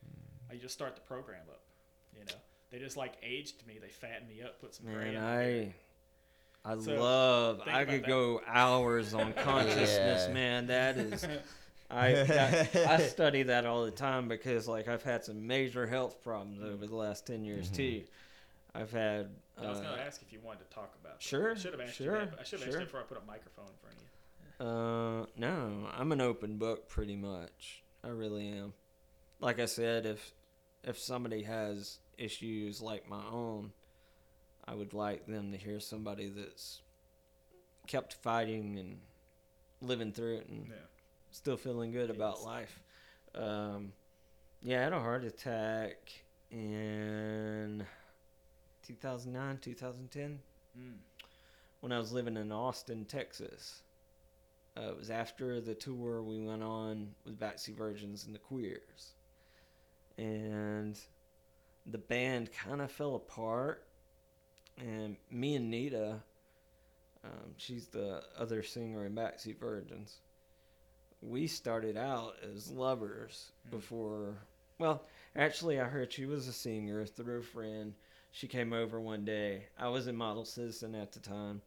Hmm. 0.05 0.53
I 0.55 0.57
just 0.57 0.75
start 0.75 0.97
the 0.97 1.03
program 1.03 1.43
up. 1.49 1.61
You 2.19 2.25
know, 2.25 2.35
they 2.73 2.79
just 2.79 2.97
like 2.97 3.15
aged 3.23 3.65
me. 3.69 3.79
They 3.81 3.89
fattened 3.89 4.29
me 4.29 4.43
up, 4.43 4.61
put 4.61 4.75
some 4.75 4.87
gray. 4.87 5.13
Man, 5.13 5.15
in 5.15 5.23
my. 5.23 5.41
I 5.43 5.75
I 6.65 6.79
So, 6.79 6.95
love. 6.95 7.63
I 7.67 7.85
could 7.85 8.03
that. 8.05 8.09
go 8.09 8.41
hours 8.47 9.13
on 9.15 9.33
consciousness, 9.45 10.27
Yeah. 10.29 10.33
man. 10.35 10.67
That 10.69 10.97
is. 10.97 11.27
I, 11.91 12.15
I 12.17 12.95
I 12.95 12.97
study 13.09 13.43
that 13.45 13.67
all 13.67 13.85
the 13.85 13.91
time 13.91 14.29
because 14.29 14.67
like 14.67 14.89
I've 14.89 15.03
had 15.03 15.25
some 15.25 15.47
major 15.47 15.87
health 15.87 16.23
problems 16.23 16.63
over 16.63 16.87
the 16.87 16.97
last 16.97 17.27
ten 17.27 17.45
years 17.45 17.69
Mhm. 17.71 17.75
too. 17.77 18.03
I've 18.75 18.91
had. 18.91 19.31
I 19.59 19.69
was 19.69 19.79
going 19.79 19.93
uh, 19.93 19.97
to 19.97 20.03
ask 20.03 20.23
if 20.23 20.33
you 20.33 20.41
wanted 20.43 20.69
to 20.69 20.75
talk 20.75 20.93
about. 21.01 21.21
that. 21.21 21.23
sure, 21.23 21.53
I 21.53 21.55
should 21.55 21.73
have 21.73 21.81
asked 21.81 21.95
sure, 21.97 22.19
you. 22.21 22.27
That, 22.27 22.39
I 22.41 22.43
should 22.43 22.61
have 22.61 22.69
sure. 22.69 22.69
asked 22.71 22.81
you 22.81 22.85
before 22.87 23.01
I 23.01 23.03
put 23.05 23.19
a 23.19 23.27
microphone 23.27 23.67
in 23.67 23.75
front 23.81 23.97
of 23.97 24.03
you. 24.03 24.67
Uh, 24.67 25.27
no, 25.37 25.89
I'm 25.97 26.11
an 26.13 26.21
open 26.21 26.57
book 26.57 26.89
pretty 26.89 27.15
much. 27.17 27.85
I 28.03 28.09
really 28.09 28.49
am. 28.49 28.73
Like 29.41 29.61
I 29.61 29.67
said, 29.67 30.07
if 30.07 30.33
if 30.83 30.99
somebody 30.99 31.43
has 31.43 31.99
issues 32.19 32.81
like 32.81 33.09
my 33.09 33.23
own, 33.31 33.73
I 34.67 34.75
would 34.75 34.95
like 34.95 35.27
them 35.27 35.53
to 35.53 35.59
hear 35.59 35.81
somebody 35.81 36.29
that's 36.29 36.81
kept 37.87 38.15
fighting 38.15 38.79
and 38.79 39.01
living 39.83 40.13
through 40.13 40.39
it 40.39 40.49
and 40.49 40.69
Yeah. 40.69 40.75
still 41.31 41.57
feeling 41.57 41.93
good 41.93 42.11
about 42.11 42.43
life. 42.43 42.81
Um, 43.35 43.93
yeah, 44.63 44.81
I 44.81 44.85
had 44.85 44.93
a 44.93 45.01
heart 45.01 45.25
attack 45.25 46.13
in 46.51 47.87
2009, 48.83 49.59
2010 49.59 50.43
Mm. 50.77 50.99
when 51.81 51.93
I 51.93 51.99
was 51.99 52.13
living 52.13 52.37
in 52.37 52.51
Austin, 52.51 53.05
Texas. 53.05 53.83
Uh, 54.77 54.91
it 54.93 54.97
was 54.97 55.11
after 55.11 55.61
the 55.61 55.75
tour 55.75 56.23
we 56.23 56.41
went 56.41 56.63
on 56.63 57.15
with 57.25 57.39
Backseat 57.39 57.75
Virgins 57.77 58.25
and 58.25 58.35
the 58.35 58.39
Queers. 58.41 59.15
And 60.17 60.99
the 61.87 61.99
band 61.99 62.51
kind 62.53 62.81
of 62.81 62.91
fell 62.91 63.15
apart. 63.15 63.87
And 64.79 65.17
me 65.31 65.55
and 65.57 65.71
Nita, 65.71 66.21
um, 67.25 67.55
she's 67.57 67.87
the 67.87 68.23
other 68.37 68.63
singer 68.63 69.07
in 69.07 69.15
Backseat 69.15 69.59
Virgins, 69.59 70.19
we 71.23 71.47
started 71.47 71.97
out 71.97 72.35
as 72.43 72.71
lovers 72.71 73.53
Hmm. 73.65 73.71
before. 73.77 74.35
Well, 74.79 75.05
actually, 75.37 75.81
I 75.81 75.85
heard 75.85 76.13
she 76.13 76.27
was 76.27 76.49
a 76.49 76.53
singer 76.53 77.07
through 77.07 77.39
a 77.39 77.43
friend. 77.43 77.95
she 78.33 78.49
came 78.49 78.73
over 78.73 79.01
one 79.01 79.25
day. 79.25 79.69
I 79.79 79.87
was 79.89 80.09
in 80.09 80.17
Model 80.17 80.45
Citizen 80.45 80.97
at 80.97 81.13
the 81.13 81.21
time, 81.21 81.63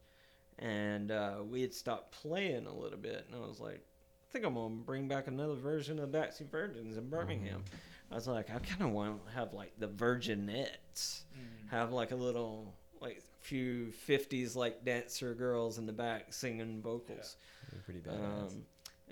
and 0.58 1.10
uh, 1.10 1.36
we 1.48 1.62
had 1.62 1.72
stopped 1.72 2.12
playing 2.12 2.66
a 2.66 2.74
little 2.74 2.98
bit, 2.98 3.24
and 3.26 3.34
I 3.34 3.46
was 3.46 3.58
like, 3.58 3.76
I 3.80 4.32
think 4.32 4.44
I'm 4.44 4.52
gonna 4.52 4.74
bring 4.74 5.08
back 5.08 5.28
another 5.28 5.54
version 5.54 5.98
of 5.98 6.10
Backseat 6.10 6.50
Virgins 6.50 6.98
in 6.98 7.08
Birmingham. 7.08 7.64
I 8.10 8.16
was 8.16 8.28
like, 8.28 8.50
I 8.50 8.58
kind 8.58 8.82
of 8.82 8.90
want 8.90 9.24
to 9.26 9.32
have 9.32 9.54
like 9.54 9.72
the 9.78 9.86
Virginettes, 9.86 11.24
have 11.70 11.90
like 11.92 12.10
a 12.10 12.16
little 12.16 12.74
like 13.00 13.18
a 13.18 13.44
few 13.44 13.92
'50s 14.08 14.56
like 14.56 14.84
dancer 14.84 15.34
girls 15.34 15.78
in 15.78 15.86
the 15.86 15.92
back 15.92 16.32
singing 16.32 16.80
vocals. 16.82 17.36
You're 17.72 17.82
pretty 17.82 18.00
badass. 18.00 18.50
Um, 18.50 18.62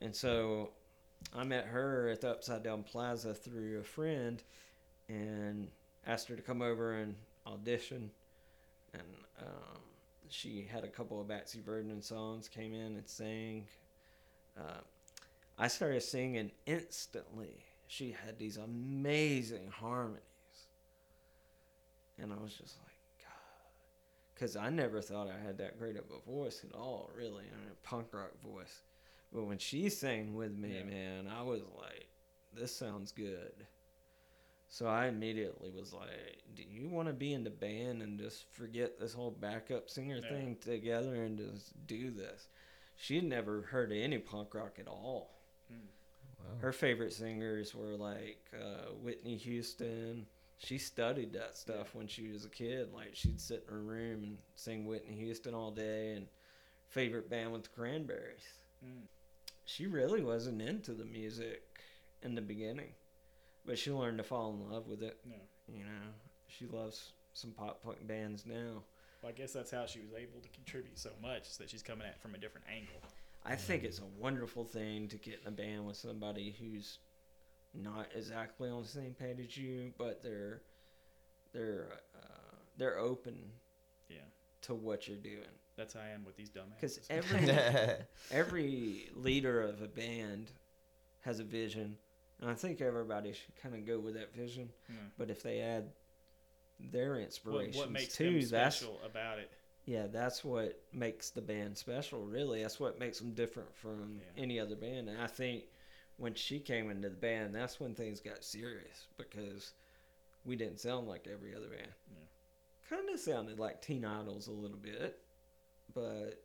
and 0.00 0.14
so 0.14 0.70
I 1.34 1.44
met 1.44 1.66
her 1.66 2.08
at 2.08 2.20
the 2.20 2.30
Upside 2.30 2.62
Down 2.62 2.82
Plaza 2.82 3.34
through 3.34 3.80
a 3.80 3.84
friend 3.84 4.42
and 5.08 5.68
asked 6.06 6.28
her 6.28 6.36
to 6.36 6.42
come 6.42 6.62
over 6.62 6.94
and 6.94 7.14
audition. 7.46 8.10
And 8.92 9.02
um, 9.40 9.80
she 10.28 10.66
had 10.70 10.84
a 10.84 10.88
couple 10.88 11.20
of 11.20 11.28
Backseat 11.28 11.64
Virgin 11.64 12.02
songs, 12.02 12.48
came 12.48 12.74
in 12.74 12.96
and 12.96 13.08
sang. 13.08 13.66
Uh, 14.58 14.80
I 15.58 15.68
started 15.68 16.02
singing 16.02 16.50
instantly. 16.66 17.64
She 17.88 18.14
had 18.24 18.38
these 18.38 18.56
amazing 18.56 19.68
harmonies. 19.68 20.22
And 22.18 22.32
I 22.32 22.36
was 22.42 22.54
just. 22.54 22.76
Because 24.36 24.54
I 24.54 24.68
never 24.68 25.00
thought 25.00 25.28
I 25.30 25.42
had 25.42 25.56
that 25.58 25.78
great 25.78 25.96
of 25.96 26.04
a 26.14 26.30
voice 26.30 26.62
at 26.62 26.76
all, 26.76 27.10
really. 27.16 27.44
I 27.44 27.56
mean, 27.56 27.70
a 27.72 27.86
punk 27.88 28.08
rock 28.12 28.38
voice. 28.42 28.82
But 29.32 29.44
when 29.44 29.56
she 29.56 29.88
sang 29.88 30.34
with 30.34 30.54
me, 30.54 30.76
Yeah. 30.76 30.84
man, 30.84 31.26
I 31.26 31.40
was 31.42 31.62
like, 31.74 32.08
this 32.52 32.76
sounds 32.76 33.12
good. 33.12 33.66
So 34.68 34.86
I 34.86 35.06
immediately 35.06 35.70
was 35.70 35.94
like, 35.94 36.42
do 36.54 36.62
you 36.62 36.86
want 36.88 37.08
to 37.08 37.14
be 37.14 37.32
in 37.32 37.44
the 37.44 37.50
band 37.50 38.02
and 38.02 38.18
just 38.18 38.44
forget 38.52 38.98
this 39.00 39.14
whole 39.14 39.30
backup 39.30 39.88
singer 39.88 40.16
Yeah. 40.22 40.28
thing 40.28 40.56
together 40.56 41.24
and 41.24 41.38
just 41.38 41.86
do 41.86 42.10
this? 42.10 42.48
She'd 42.96 43.24
never 43.24 43.62
heard 43.62 43.90
of 43.90 43.96
any 43.98 44.18
punk 44.18 44.54
rock 44.54 44.78
at 44.78 44.86
all. 44.86 45.40
Wow. 45.70 46.56
Her 46.58 46.72
favorite 46.72 47.14
singers 47.14 47.74
were 47.74 47.96
like 47.96 48.50
uh, 48.54 48.92
Whitney 49.00 49.36
Houston. 49.38 50.26
She 50.58 50.78
studied 50.78 51.32
that 51.34 51.56
stuff 51.56 51.94
when 51.94 52.06
she 52.06 52.28
was 52.28 52.44
a 52.44 52.48
kid. 52.48 52.92
Like 52.92 53.10
she'd 53.14 53.40
sit 53.40 53.64
in 53.68 53.74
her 53.74 53.82
room 53.82 54.22
and 54.22 54.38
sing 54.54 54.86
Whitney 54.86 55.16
Houston 55.16 55.54
all 55.54 55.70
day. 55.70 56.12
And 56.12 56.26
favorite 56.88 57.28
band 57.28 57.52
was 57.52 57.62
the 57.62 57.68
Cranberries. 57.68 58.44
Mm. 58.84 59.06
She 59.64 59.86
really 59.86 60.22
wasn't 60.22 60.62
into 60.62 60.92
the 60.92 61.04
music 61.04 61.62
in 62.22 62.34
the 62.34 62.40
beginning, 62.40 62.92
but 63.64 63.78
she 63.78 63.90
learned 63.90 64.18
to 64.18 64.24
fall 64.24 64.50
in 64.50 64.72
love 64.72 64.86
with 64.86 65.02
it. 65.02 65.18
No. 65.26 65.34
You 65.68 65.84
know, 65.84 66.12
she 66.46 66.66
loves 66.66 67.12
some 67.32 67.50
pop 67.50 67.82
punk 67.82 68.06
bands 68.06 68.46
now. 68.46 68.84
Well, 69.22 69.30
I 69.30 69.32
guess 69.32 69.52
that's 69.52 69.70
how 69.70 69.86
she 69.86 70.00
was 70.00 70.12
able 70.12 70.40
to 70.40 70.48
contribute 70.50 70.98
so 70.98 71.10
much, 71.20 71.48
is 71.48 71.56
that 71.56 71.68
she's 71.68 71.82
coming 71.82 72.06
at 72.06 72.14
it 72.14 72.20
from 72.20 72.34
a 72.34 72.38
different 72.38 72.66
angle. 72.72 73.02
I 73.44 73.56
think 73.56 73.84
it's 73.84 73.98
a 73.98 74.20
wonderful 74.20 74.64
thing 74.64 75.08
to 75.08 75.16
get 75.16 75.40
in 75.42 75.48
a 75.48 75.50
band 75.50 75.86
with 75.86 75.96
somebody 75.96 76.54
who's 76.58 76.98
not 77.82 78.08
exactly 78.14 78.68
on 78.70 78.82
the 78.82 78.88
same 78.88 79.14
page 79.18 79.38
as 79.40 79.56
you, 79.56 79.92
but 79.98 80.22
they're 80.22 80.62
they're 81.52 81.88
uh, 82.14 82.56
they're 82.76 82.98
open 82.98 83.36
Yeah. 84.08 84.18
to 84.62 84.74
what 84.74 85.08
you're 85.08 85.16
doing. 85.16 85.44
That's 85.76 85.94
how 85.94 86.00
I 86.00 86.08
am 86.10 86.24
with 86.24 86.36
these 86.36 86.50
dumbasses. 86.50 86.80
Because 86.80 87.00
every 87.10 87.48
every 88.30 89.08
leader 89.14 89.60
of 89.62 89.82
a 89.82 89.88
band 89.88 90.50
has 91.20 91.38
a 91.40 91.44
vision, 91.44 91.96
and 92.40 92.50
I 92.50 92.54
think 92.54 92.80
everybody 92.80 93.32
should 93.32 93.56
kind 93.56 93.74
of 93.74 93.86
go 93.86 93.98
with 93.98 94.14
that 94.14 94.34
vision. 94.34 94.70
Yeah. 94.88 94.94
But 95.18 95.30
if 95.30 95.42
they 95.42 95.60
add 95.60 95.90
their 96.78 97.12
what, 97.14 97.20
inspirations 97.22 97.76
what 97.76 97.90
makes 97.90 98.14
too, 98.14 98.40
them 98.40 98.48
that's 98.50 98.76
special 98.76 99.00
about 99.04 99.38
it? 99.38 99.50
yeah, 99.86 100.06
that's 100.08 100.44
what 100.44 100.80
makes 100.92 101.30
the 101.30 101.40
band 101.42 101.76
special. 101.76 102.24
Really, 102.24 102.62
that's 102.62 102.80
what 102.80 102.98
makes 102.98 103.18
them 103.18 103.32
different 103.32 103.74
from 103.76 104.18
Yeah. 104.20 104.42
any 104.42 104.58
other 104.60 104.76
band. 104.76 105.08
And 105.08 105.20
I 105.20 105.26
think 105.26 105.64
when 106.16 106.34
she 106.34 106.58
came 106.60 106.90
into 106.90 107.08
the 107.08 107.16
band, 107.16 107.54
that's 107.54 107.80
when 107.80 107.94
things 107.94 108.20
got 108.20 108.44
serious 108.44 109.06
because 109.18 109.72
we 110.44 110.56
didn't 110.56 110.80
sound 110.80 111.08
like 111.08 111.28
every 111.32 111.54
other 111.54 111.68
band. 111.68 111.92
Yeah. 112.10 112.96
Kind 112.96 113.10
of 113.10 113.20
sounded 113.20 113.58
like 113.58 113.82
Teen 113.82 114.04
Idols 114.04 114.46
a 114.48 114.52
little 114.52 114.78
bit, 114.78 115.18
but 115.94 116.42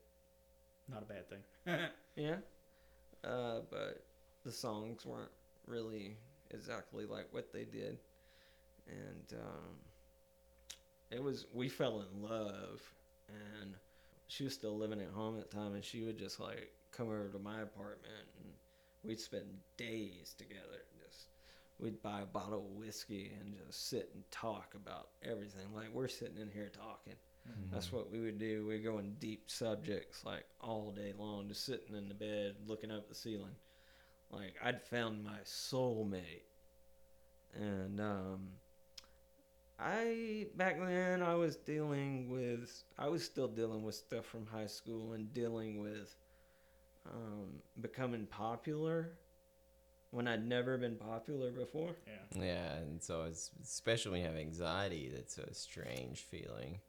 Not 0.88 1.04
a 1.04 1.06
bad 1.06 1.30
thing. 1.30 1.44
yeah. 2.16 2.38
Uh, 3.24 3.62
but 3.70 4.06
the 4.44 4.52
songs 4.52 5.06
weren't 5.06 5.32
really 5.68 6.18
exactly 6.52 7.06
like 7.06 7.28
what 7.32 7.54
they 7.54 7.66
did, 7.66 8.00
and 8.88 9.40
um, 9.40 9.76
it 11.12 11.22
was 11.22 11.46
we 11.54 11.70
fell 11.70 12.02
in 12.02 12.22
love, 12.22 12.82
and 13.30 13.76
she 14.28 14.44
was 14.44 14.54
still 14.54 14.78
living 14.78 15.02
at 15.02 15.10
home 15.10 15.38
at 15.40 15.50
the 15.50 15.56
time, 15.56 15.74
and 15.76 15.84
she 15.84 16.04
would 16.04 16.18
just 16.18 16.40
like 16.40 16.72
come 16.92 17.08
over 17.08 17.30
to 17.30 17.40
my 17.40 17.62
apartment, 17.62 18.28
and 18.40 18.54
we'd 19.04 19.20
spend 19.20 19.46
days 19.78 20.36
together. 20.38 20.86
Just 21.04 21.28
we'd 21.80 22.02
buy 22.02 22.22
a 22.22 22.26
bottle 22.26 22.66
of 22.66 22.78
whiskey 22.78 23.32
and 23.40 23.56
just 23.68 23.90
sit 23.90 24.12
and 24.14 24.24
talk 24.32 24.74
about 24.76 25.10
everything, 25.24 25.74
like 25.74 25.94
we're 25.94 26.08
sitting 26.08 26.38
in 26.38 26.50
here 26.50 26.70
talking. 26.70 27.16
That's 27.72 27.92
what 27.92 28.12
we 28.12 28.20
would 28.20 28.38
do. 28.38 28.68
We'd 28.68 28.84
go 28.84 29.00
in 29.00 29.14
deep 29.16 29.50
subjects 29.50 30.24
like 30.24 30.46
all 30.60 30.92
day 30.92 31.14
long, 31.18 31.48
just 31.48 31.66
sitting 31.66 31.96
in 31.96 32.08
the 32.08 32.14
bed 32.14 32.56
looking 32.68 32.92
up 32.92 33.04
at 33.04 33.10
the 33.10 33.16
ceiling. 33.16 33.56
Like 34.30 34.56
I'd 34.64 34.82
found 34.82 35.24
my 35.24 35.40
soulmate. 35.44 36.44
And 37.54 38.00
um 38.00 38.50
I 39.80 40.48
back 40.56 40.80
then 40.80 41.24
I 41.24 41.34
was 41.34 41.56
dealing 41.56 42.30
with 42.30 42.84
I 42.98 43.08
was 43.10 43.26
still 43.26 43.48
dealing 43.48 43.84
with 43.84 43.96
stuff 43.96 44.26
from 44.26 44.46
high 44.46 44.68
school 44.68 45.14
and 45.14 45.34
dealing 45.34 45.82
with 45.82 46.16
um 47.06 47.62
becoming 47.80 48.26
popular 48.26 49.12
when 50.12 50.28
I'd 50.28 50.46
never 50.46 50.78
been 50.78 50.96
popular 50.98 51.52
before. 51.52 51.96
Yeah. 52.06 52.44
yeah, 52.44 52.76
and 52.78 53.02
so 53.02 53.24
it's 53.24 53.50
especially 53.64 54.12
when 54.12 54.22
you 54.22 54.28
have 54.28 54.36
anxiety, 54.36 55.10
that's 55.14 55.38
a 55.38 55.54
strange 55.54 56.20
feeling. 56.22 56.80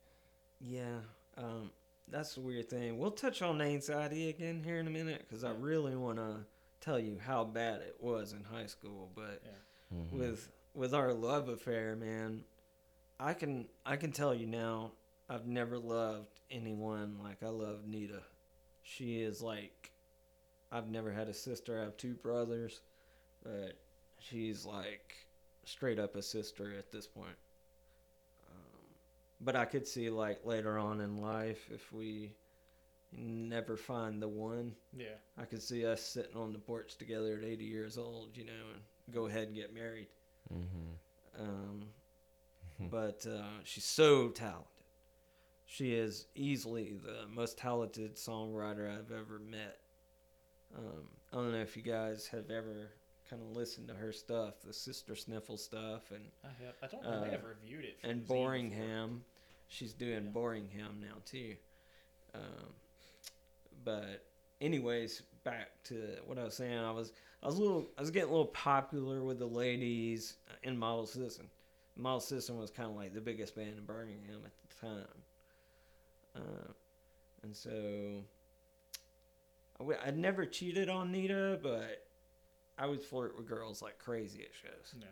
Yeah, 0.61 0.99
um, 1.37 1.71
that's 2.09 2.35
the 2.35 2.41
weird 2.41 2.69
thing. 2.69 2.99
We'll 2.99 3.13
touch 3.13 3.43
on 3.43 3.61
anxiety 3.63 4.29
again 4.29 4.63
here 4.65 4.79
in 4.79 4.87
a 4.87 4.91
minute 4.91 5.25
because 5.29 5.45
I 5.45 5.51
really 5.53 5.95
want 5.97 6.19
to 6.19 6.39
tell 6.81 6.99
you 6.99 7.19
how 7.25 7.45
bad 7.45 7.81
it 7.81 7.97
was 8.01 8.33
in 8.33 8.43
high 8.45 8.67
school. 8.67 9.11
But 9.15 9.43
Yeah. 9.45 9.99
Mhm. 9.99 10.13
with 10.13 10.51
with 10.75 10.95
our 10.95 11.13
love 11.13 11.49
affair, 11.49 11.95
man, 11.95 12.45
I 13.21 13.35
can 13.35 13.69
I 13.87 13.97
can 13.97 14.11
tell 14.11 14.35
you 14.35 14.47
now, 14.47 14.93
I've 15.29 15.47
never 15.47 15.79
loved 15.79 16.41
anyone 16.51 17.19
like 17.23 17.43
I 17.43 17.49
love 17.49 17.87
Nita. 17.87 18.23
She 18.83 19.21
is 19.23 19.41
like, 19.41 19.92
I've 20.73 20.89
never 20.89 21.13
had 21.13 21.29
a 21.29 21.35
sister. 21.35 21.79
I 21.79 21.85
have 21.85 21.97
two 21.97 22.15
brothers, 22.15 22.81
but 23.45 23.75
she's 24.19 24.65
like 24.65 25.15
straight 25.65 25.99
up 25.99 26.17
a 26.17 26.23
sister 26.23 26.73
at 26.79 26.91
this 26.91 27.07
point. 27.07 27.37
Um, 28.51 28.81
but 29.41 29.55
I 29.55 29.67
could 29.67 29.87
see 29.87 30.09
like 30.11 30.45
later 30.47 30.79
on 30.79 31.01
in 31.01 31.21
life 31.21 31.69
if 31.71 31.93
we 31.93 32.33
never 33.13 33.77
find 33.77 34.23
the 34.23 34.29
one, 34.29 34.75
Yeah. 34.97 35.17
I 35.37 35.45
could 35.45 35.63
see 35.63 35.85
us 35.85 36.01
sitting 36.01 36.37
on 36.37 36.53
the 36.55 36.59
porch 36.59 36.97
together 36.97 37.37
at 37.37 37.45
80 37.45 37.65
years 37.65 37.99
old, 37.99 38.35
you 38.37 38.45
know, 38.47 38.53
and 38.73 39.15
go 39.15 39.27
ahead 39.27 39.49
and 39.49 39.55
get 39.55 39.75
married. 39.75 40.09
Mhm. 40.51 40.97
Um, 41.39 41.89
but 42.91 43.27
uh, 43.27 43.61
she's 43.65 43.85
so 43.85 44.31
talented. 44.31 44.69
She 45.67 45.93
is 45.95 46.27
easily 46.35 46.95
the 46.95 47.27
most 47.29 47.59
talented 47.59 48.17
songwriter 48.17 48.91
I've 48.91 49.13
ever 49.13 49.39
met. 49.39 49.79
Um, 50.77 51.09
I 51.33 51.37
don't 51.37 51.53
know 51.53 51.59
if 51.59 51.77
you 51.77 51.83
guys 51.83 52.27
have 52.29 52.51
ever 52.51 52.91
kind 53.29 53.43
of 53.43 53.57
listened 53.57 53.89
to 53.89 53.95
her 53.95 54.13
stuff, 54.13 54.55
the 54.65 54.73
Sister 54.73 55.15
Sniffle 55.15 55.57
stuff, 55.57 56.11
and 56.11 56.25
I 56.45 56.49
have. 56.65 56.75
I 56.83 56.87
don't 56.87 57.03
think 57.03 57.33
Uh, 57.33 57.37
I've 57.37 57.45
reviewed 57.45 57.85
it. 57.85 57.99
and. 58.03 58.27
Boringham. 58.27 59.21
She's 59.69 59.93
doing 59.95 60.27
Yeah. 60.27 60.31
Boringham 60.33 61.01
now 61.01 61.15
too. 61.25 61.57
Um, 62.35 62.75
but 63.85 64.25
anyways, 64.61 65.23
back 65.45 65.83
to 65.85 66.17
what 66.27 66.39
I 66.39 66.45
was 66.45 66.55
saying. 66.55 66.79
I 66.79 66.91
was 66.91 67.13
I 67.43 67.47
was 67.47 67.57
a 67.57 67.63
little 67.63 67.89
I 67.97 68.01
was 68.03 68.11
getting 68.11 68.29
a 68.29 68.33
little 68.33 68.47
popular 68.47 69.23
with 69.23 69.39
the 69.39 69.47
ladies 69.47 70.37
in 70.63 70.77
Model 70.77 71.07
Citizen. 71.07 71.49
Model 71.97 72.21
Citizen 72.21 72.59
was 72.59 72.71
kind 72.71 72.89
of 72.91 72.97
like 72.97 73.15
the 73.15 73.21
biggest 73.21 73.55
band 73.57 73.77
in 73.79 73.85
Birmingham 73.85 74.43
at 74.45 74.53
the 74.69 74.87
time. 74.87 75.23
Uh, 76.37 76.73
and 77.43 77.55
so 77.57 78.23
I 79.83 79.85
w- 79.85 79.99
I'd 80.07 80.17
never 80.19 80.47
cheated 80.47 80.89
on 80.89 81.11
Nita, 81.11 81.59
but 81.61 82.07
I 82.79 82.87
would 82.87 83.03
flirt 83.03 83.37
with 83.37 83.49
girls 83.49 83.83
like 83.83 83.99
crazy 83.99 84.43
at 84.43 84.55
shows 84.55 84.95
Yeah. 84.97 85.07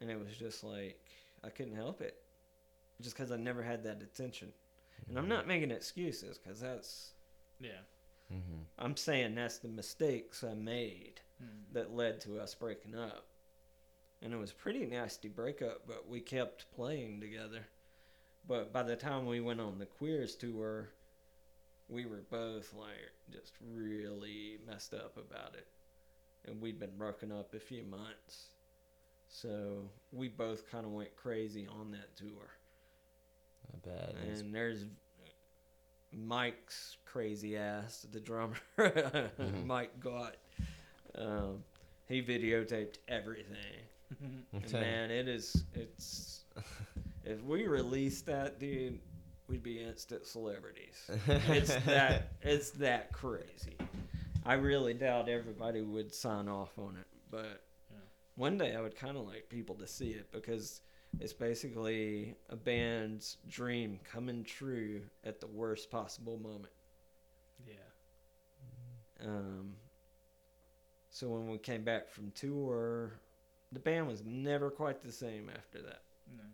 and 0.00 0.10
it 0.10 0.18
was 0.18 0.34
just 0.36 0.64
like 0.64 1.04
I 1.44 1.50
couldn't 1.50 1.76
help 1.76 2.00
it, 2.00 2.16
just 3.02 3.14
because 3.14 3.30
I 3.30 3.36
never 3.36 3.62
had 3.62 3.84
that 3.84 4.00
attention. 4.02 4.52
And 5.08 5.18
I'm 5.18 5.28
not 5.28 5.46
making 5.46 5.70
excuses, 5.70 6.38
because 6.38 6.60
that's 6.60 7.12
Yeah. 7.60 7.82
Mhm. 8.32 8.64
I'm 8.78 8.96
saying 8.96 9.34
that's 9.34 9.58
the 9.58 9.68
mistakes 9.68 10.42
I 10.42 10.54
made 10.54 11.20
Mm. 11.42 11.72
that 11.72 11.90
led 11.92 12.20
to 12.22 12.40
us 12.40 12.54
breaking 12.54 12.94
up. 12.94 13.28
and 14.22 14.32
it 14.32 14.38
was 14.38 14.50
a 14.50 14.54
pretty 14.54 14.86
nasty 14.86 15.28
breakup. 15.28 15.86
But 15.86 16.08
we 16.08 16.22
kept 16.22 16.70
playing 16.72 17.20
together. 17.20 17.66
But 18.46 18.72
by 18.72 18.82
the 18.82 18.96
time 18.96 19.26
we 19.26 19.40
went 19.40 19.60
on 19.60 19.78
the 19.78 19.84
Queers 19.84 20.34
tour, 20.36 20.88
we 21.88 22.06
were 22.06 22.24
both 22.30 22.72
like 22.74 23.12
just 23.32 23.52
really 23.74 24.58
messed 24.66 24.94
up 24.94 25.16
about 25.16 25.54
it, 25.54 25.66
and 26.46 26.60
we'd 26.60 26.78
been 26.78 26.96
broken 26.96 27.32
up 27.32 27.54
a 27.54 27.60
few 27.60 27.84
months. 27.84 28.50
So 29.28 29.90
we 30.12 30.28
both 30.28 30.70
kind 30.70 30.86
of 30.86 30.92
went 30.92 31.14
crazy 31.16 31.66
on 31.68 31.90
that 31.92 32.16
tour. 32.16 32.50
Not 33.72 33.82
bad. 33.82 34.14
And 34.28 34.54
there's 34.54 34.84
Mike's 36.12 36.96
crazy 37.04 37.56
ass, 37.56 38.06
the 38.10 38.20
drummer, 38.20 38.56
Mm-hmm. 38.78 39.66
Mike 39.66 39.98
got. 40.00 40.36
Um, 41.14 41.62
he 42.08 42.22
videotaped 42.22 42.98
everything. 43.08 43.56
And 44.52 44.72
man, 44.72 45.10
it 45.10 45.26
is. 45.26 45.64
It's. 45.74 46.44
if 47.24 47.42
we 47.42 47.66
released 47.66 48.26
that, 48.26 48.60
dude, 48.60 49.00
we'd 49.48 49.62
be 49.62 49.80
instant 49.82 50.26
celebrities. 50.26 51.08
It's 51.28 51.74
that. 51.86 52.32
It's 52.42 52.70
that 52.72 53.12
crazy. 53.12 53.76
I 54.44 54.54
really 54.54 54.94
doubt 54.94 55.28
everybody 55.28 55.82
would 55.82 56.14
sign 56.14 56.48
off 56.48 56.78
on 56.78 56.96
it, 57.00 57.06
but 57.30 57.62
Yeah. 57.90 57.96
one 58.36 58.58
day 58.58 58.74
I 58.76 58.80
would 58.80 58.96
kind 58.96 59.16
of 59.16 59.26
like 59.26 59.48
people 59.48 59.74
to 59.76 59.86
see 59.86 60.10
it 60.10 60.30
because 60.32 60.80
it's 61.20 61.32
basically 61.32 62.36
a 62.50 62.56
band's 62.56 63.38
dream 63.48 63.98
coming 64.04 64.44
true 64.44 65.02
at 65.24 65.40
the 65.40 65.46
worst 65.48 65.90
possible 65.90 66.38
moment. 66.38 66.72
Yeah. 67.66 67.74
Um, 69.24 69.74
so 71.10 71.28
when 71.28 71.48
we 71.48 71.58
came 71.58 71.82
back 71.84 72.08
from 72.10 72.30
tour, 72.32 73.14
the 73.72 73.80
band 73.80 74.06
was 74.06 74.22
never 74.24 74.70
quite 74.70 75.02
the 75.02 75.10
same 75.12 75.50
after 75.56 75.80
that. 75.82 76.02
No. 76.36 76.44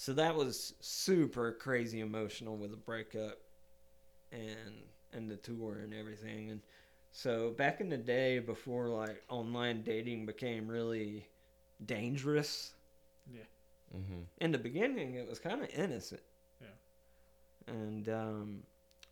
So 0.00 0.12
that 0.12 0.36
was 0.36 0.74
super 0.78 1.50
crazy 1.50 1.98
emotional 1.98 2.56
with 2.56 2.70
the 2.70 2.76
breakup 2.76 3.40
and 4.30 4.84
and 5.12 5.28
the 5.28 5.36
tour 5.36 5.80
and 5.82 5.92
everything. 5.92 6.50
And 6.50 6.60
so 7.10 7.50
back 7.50 7.80
in 7.80 7.88
the 7.88 7.96
day 7.96 8.38
before 8.38 8.88
like 8.88 9.24
online 9.28 9.82
dating 9.82 10.24
became 10.24 10.68
really 10.68 11.26
dangerous, 11.84 12.74
Mhm. 13.92 14.26
in 14.38 14.52
the 14.52 14.58
beginning 14.58 15.14
it 15.14 15.26
was 15.26 15.40
kind 15.40 15.62
of 15.64 15.70
innocent. 15.70 16.22
Yeah. 16.60 16.76
And 17.66 18.08
um, 18.08 18.62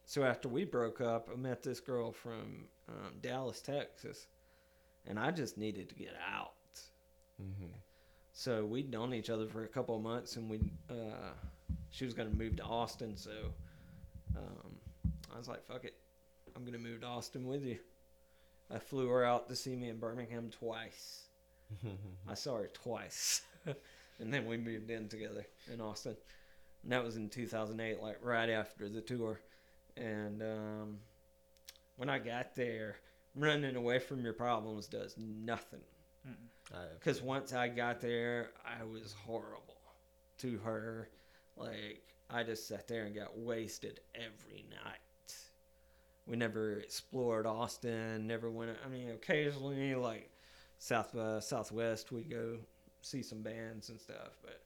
so 0.04 0.22
after 0.22 0.48
we 0.48 0.64
broke 0.64 1.00
up, 1.00 1.28
I 1.32 1.34
met 1.34 1.64
this 1.64 1.80
girl 1.80 2.12
from 2.12 2.68
um, 2.88 3.18
Dallas, 3.20 3.60
Texas, 3.60 4.28
and 5.04 5.18
I 5.18 5.32
just 5.32 5.58
needed 5.58 5.88
to 5.88 5.96
get 5.96 6.14
out. 6.24 6.54
Mhm. 7.42 7.72
So 8.38 8.66
we'd 8.66 8.90
known 8.90 9.14
each 9.14 9.30
other 9.30 9.46
for 9.46 9.64
a 9.64 9.68
couple 9.68 9.96
of 9.96 10.02
months, 10.02 10.36
and 10.36 10.50
we 10.50 10.60
uh, 10.90 11.32
she 11.88 12.04
was 12.04 12.12
gonna 12.12 12.28
move 12.28 12.56
to 12.56 12.62
Austin, 12.64 13.16
so 13.16 13.30
um, 14.36 14.76
I 15.34 15.38
was 15.38 15.48
like, 15.48 15.64
"Fuck 15.64 15.86
it, 15.86 15.94
I'm 16.54 16.62
gonna 16.62 16.76
move 16.76 17.00
to 17.00 17.06
Austin 17.06 17.46
with 17.46 17.64
you." 17.64 17.78
I 18.70 18.78
flew 18.78 19.08
her 19.08 19.24
out 19.24 19.48
to 19.48 19.56
see 19.56 19.74
me 19.74 19.88
in 19.88 19.98
Birmingham 19.98 20.50
twice. 20.50 21.22
I 22.28 22.34
saw 22.34 22.58
her 22.58 22.70
twice, 22.74 23.40
and 24.18 24.34
then 24.34 24.44
we 24.44 24.58
moved 24.58 24.90
in 24.90 25.08
together 25.08 25.46
in 25.72 25.80
Austin. 25.80 26.14
And 26.82 26.92
that 26.92 27.02
was 27.02 27.16
in 27.16 27.30
2008, 27.30 28.02
like 28.02 28.18
right 28.20 28.50
after 28.50 28.90
the 28.90 29.00
tour. 29.00 29.40
And 29.96 30.42
um, 30.42 30.98
when 31.96 32.10
I 32.10 32.18
got 32.18 32.54
there, 32.54 32.96
running 33.34 33.76
away 33.76 33.98
from 33.98 34.20
your 34.20 34.34
problems 34.34 34.88
does 34.88 35.14
nothing. 35.16 35.80
Because 36.98 37.22
once 37.22 37.52
I 37.52 37.68
got 37.68 38.00
there, 38.00 38.50
I 38.64 38.84
was 38.84 39.14
horrible 39.24 39.76
to 40.38 40.58
her. 40.58 41.08
Like, 41.56 42.02
I 42.28 42.42
just 42.42 42.66
sat 42.66 42.88
there 42.88 43.04
and 43.04 43.14
got 43.14 43.38
wasted 43.38 44.00
every 44.14 44.64
night. 44.70 44.98
We 46.26 46.36
never 46.36 46.78
explored 46.78 47.46
Austin, 47.46 48.26
never 48.26 48.50
went. 48.50 48.76
I 48.84 48.88
mean, 48.88 49.10
occasionally, 49.10 49.94
like, 49.94 50.30
South 50.78 51.14
uh, 51.14 51.40
Southwest, 51.40 52.10
we 52.10 52.22
go 52.22 52.56
see 53.00 53.22
some 53.22 53.42
bands 53.42 53.88
and 53.90 54.00
stuff. 54.00 54.36
But, 54.42 54.60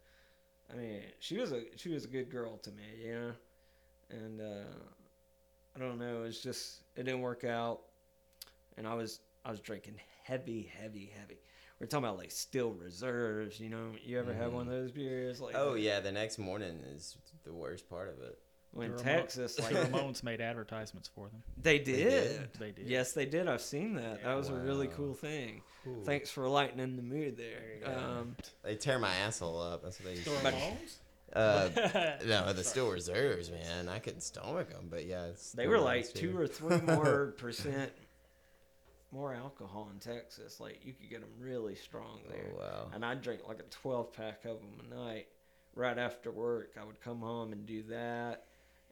I 0.73 0.77
mean, 0.77 1.03
she 1.19 1.37
was 1.37 1.53
a 1.53 1.65
she 1.77 1.91
was 1.91 2.05
a 2.05 2.09
good 2.09 2.31
girl 2.31 2.57
to 2.59 2.70
me, 2.70 2.82
you 3.05 3.12
know? 3.12 3.32
And, 4.09 4.41
uh, 4.41 4.73
I 5.77 5.78
don't 5.78 5.99
know, 5.99 6.24
it's 6.24 6.43
just, 6.43 6.81
it 6.97 7.05
didn't 7.05 7.20
work 7.20 7.45
out. 7.45 7.82
And 8.77 8.89
I 8.89 8.95
was, 8.95 9.20
I 9.45 9.51
was 9.51 9.61
drinking 9.61 9.95
heavy, 10.24 10.73
heavy, 10.81 11.12
heavy 11.16 11.39
we're 11.81 11.86
talking 11.86 12.05
about 12.05 12.19
like 12.19 12.31
Steel 12.31 12.70
Reserves. 12.73 13.59
You 13.59 13.70
know, 13.70 13.93
you 14.05 14.19
ever 14.19 14.35
have 14.35 14.52
one 14.52 14.66
of 14.69 14.73
those 14.73 14.93
beers? 14.93 15.40
Like 15.40 15.55
Oh 15.57 15.74
yeah, 15.74 16.01
the 16.01 16.12
next 16.12 16.39
morning 16.39 16.81
is 16.94 17.16
the 17.44 17.52
worst 17.52 17.89
part 17.89 18.09
of 18.09 18.23
it. 18.23 18.39
When 18.73 18.90
in 18.93 18.97
The 18.97 19.02
Ramo- 19.02 19.16
Texas, 19.23 19.57
The 19.57 19.62
like 19.62 19.73
Ramones 19.90 20.23
made 20.23 20.40
advertisements 20.40 21.09
for 21.12 21.28
them. 21.28 21.43
they 21.61 21.78
did. 21.81 21.97
did? 22.11 22.48
They 22.61 22.70
did. 22.70 22.86
Yes, 22.86 23.12
they 23.12 23.27
did. 23.27 23.48
I've 23.48 23.62
seen 23.62 23.94
that. 23.94 24.23
that 24.23 24.35
was 24.35 24.48
a 24.48 24.55
really 24.55 24.86
cool 24.89 25.15
thing. 25.15 25.62
Thanks 26.05 26.31
for 26.31 26.47
lightening 26.47 26.94
the 26.97 27.02
mood 27.02 27.36
there. 27.39 27.81
There. 27.85 27.98
Um, 27.98 28.36
They 28.62 28.77
tear 28.77 28.98
my 28.98 29.12
asshole 29.16 29.61
up. 29.61 29.82
That's 29.82 29.98
what 29.98 30.09
they. 30.15 30.20
The 30.20 30.31
Used 30.31 30.43
But- 30.44 30.55
Ramones? 30.55 30.97
uh, 31.32 32.16
no, 32.27 32.52
the 32.52 32.62
Steel 32.62 32.90
Reserves, 32.90 33.51
man. 33.51 33.89
I 33.89 33.98
couldn't 33.98 34.20
stomach 34.20 34.70
them, 34.70 34.89
but 34.90 35.05
yeah, 35.07 35.27
it's 35.27 35.52
they 35.52 35.66
were 35.69 35.78
like 35.81 36.12
two 36.12 36.36
or 36.36 36.47
three 36.47 36.81
more 36.82 37.35
percent 37.39 37.90
more 39.12 39.35
alcohol 39.35 39.91
in 39.93 39.99
Texas. 39.99 40.61
Like 40.61 40.85
you 40.85 40.93
could 40.93 41.11
get 41.11 41.20
them 41.20 41.31
really 41.39 41.74
strong 41.74 42.20
there. 42.28 42.53
Oh 42.55 42.59
wow. 42.59 42.91
and 42.95 43.05
I'd 43.05 43.23
drink 43.23 43.43
like 43.47 43.61
a 43.61 43.70
12 43.70 44.12
pack 44.12 44.45
of 44.45 44.59
them 44.59 44.81
a 44.91 44.95
night. 44.95 45.27
Right 45.74 45.99
after 45.99 46.32
work, 46.32 46.73
I 46.81 46.85
would 46.85 47.01
come 47.01 47.20
home 47.20 47.53
and 47.53 47.65
do 47.65 47.82
that 47.85 48.47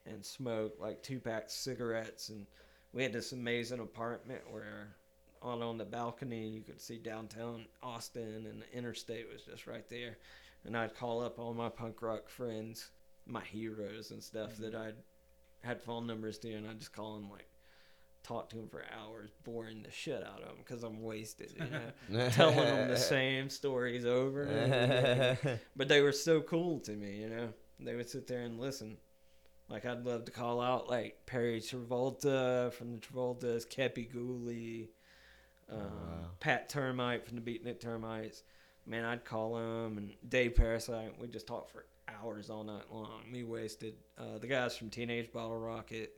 and 0.07 0.25
smoke 0.25 0.75
like 0.81 1.03
two 1.03 1.19
packs 1.19 1.55
of 1.55 1.61
cigarettes. 1.61 2.29
And 2.29 2.47
we 2.93 3.03
had 3.03 3.13
this 3.13 3.33
amazing 3.33 3.81
apartment 3.81 4.43
where 4.51 4.97
on 5.43 5.63
on 5.63 5.79
the 5.79 5.85
balcony 5.85 6.49
you 6.49 6.63
could 6.63 6.81
see 6.81 6.99
downtown 6.99 7.67
Austin 7.83 8.47
and 8.49 8.63
the 8.63 8.77
interstate 8.77 9.27
was 9.31 9.43
just 9.43 9.67
right 9.67 9.89
there. 9.89 10.19
And 10.65 10.77
I'd 10.77 10.95
call 10.95 11.23
up 11.23 11.39
all 11.39 11.55
my 11.55 11.69
punk 11.69 12.03
rock 12.03 12.29
friends, 12.29 12.91
my 13.27 13.43
heroes 13.43 14.11
and 14.11 14.23
stuff 14.23 14.57
that 14.59 14.73
mm-hmm. 14.73 14.89
I'd 14.89 14.95
had 15.63 15.83
phone 15.83 16.07
numbers 16.07 16.39
to, 16.39 16.53
and 16.53 16.67
I'd 16.67 16.79
just 16.79 16.93
call 16.93 17.15
them 17.15 17.31
like 17.31 17.48
talk 18.29 18.51
to 18.51 18.57
them 18.57 18.69
for 18.69 18.85
hours, 19.01 19.31
boring 19.43 19.83
the 19.83 19.91
shit 19.91 20.23
out 20.23 20.43
of 20.43 20.49
them 20.49 20.57
because 20.59 20.83
I'm 20.83 21.03
wasted. 21.03 21.53
You 21.57 22.19
know? 22.19 22.29
telling 22.31 22.57
them 22.57 22.89
the 22.89 22.97
same 22.97 23.49
stories 23.49 24.05
over 24.05 24.43
and 24.43 24.75
over. 24.75 25.61
But 25.77 25.89
they 25.89 26.03
were 26.03 26.13
so 26.13 26.43
cool 26.43 26.81
to 26.81 26.93
me, 26.93 27.17
you 27.17 27.29
know. 27.31 27.49
They 27.81 27.95
would 27.95 28.11
sit 28.11 28.27
there 28.27 28.43
and 28.43 28.61
listen. 28.61 28.99
Like 29.69 29.87
I'd 29.87 30.05
love 30.05 30.25
to 30.27 30.31
call 30.31 30.61
out 30.61 30.89
like 30.89 31.27
Perry 31.27 31.61
Travolta 31.61 32.73
from 32.73 32.93
the 32.93 32.99
Travoltas, 32.99 33.67
Kepi 33.67 34.13
Ghoulie, 34.13 34.89
um, 35.71 35.79
wow. 35.79 36.31
Pat 36.41 36.69
Termite 36.69 37.27
from 37.27 37.37
the 37.37 37.43
Beatnik 37.43 37.81
Termites. 37.81 38.43
Man, 38.87 39.05
I'd 39.05 39.25
call 39.25 39.59
him 39.59 39.99
and 39.99 40.15
Dave 40.27 40.55
Parasite. 40.55 41.19
We 41.21 41.29
just 41.29 41.47
talked 41.47 41.71
for 41.71 41.87
hours 42.09 42.49
all 42.49 42.65
night 42.65 42.85
long. 42.91 43.31
Me 43.31 43.43
wasted. 43.43 43.95
Uh, 44.17 44.39
the 44.39 44.47
guys 44.47 44.77
from 44.77 44.89
Teenage 44.89 45.31
Bottlerocket 45.31 46.09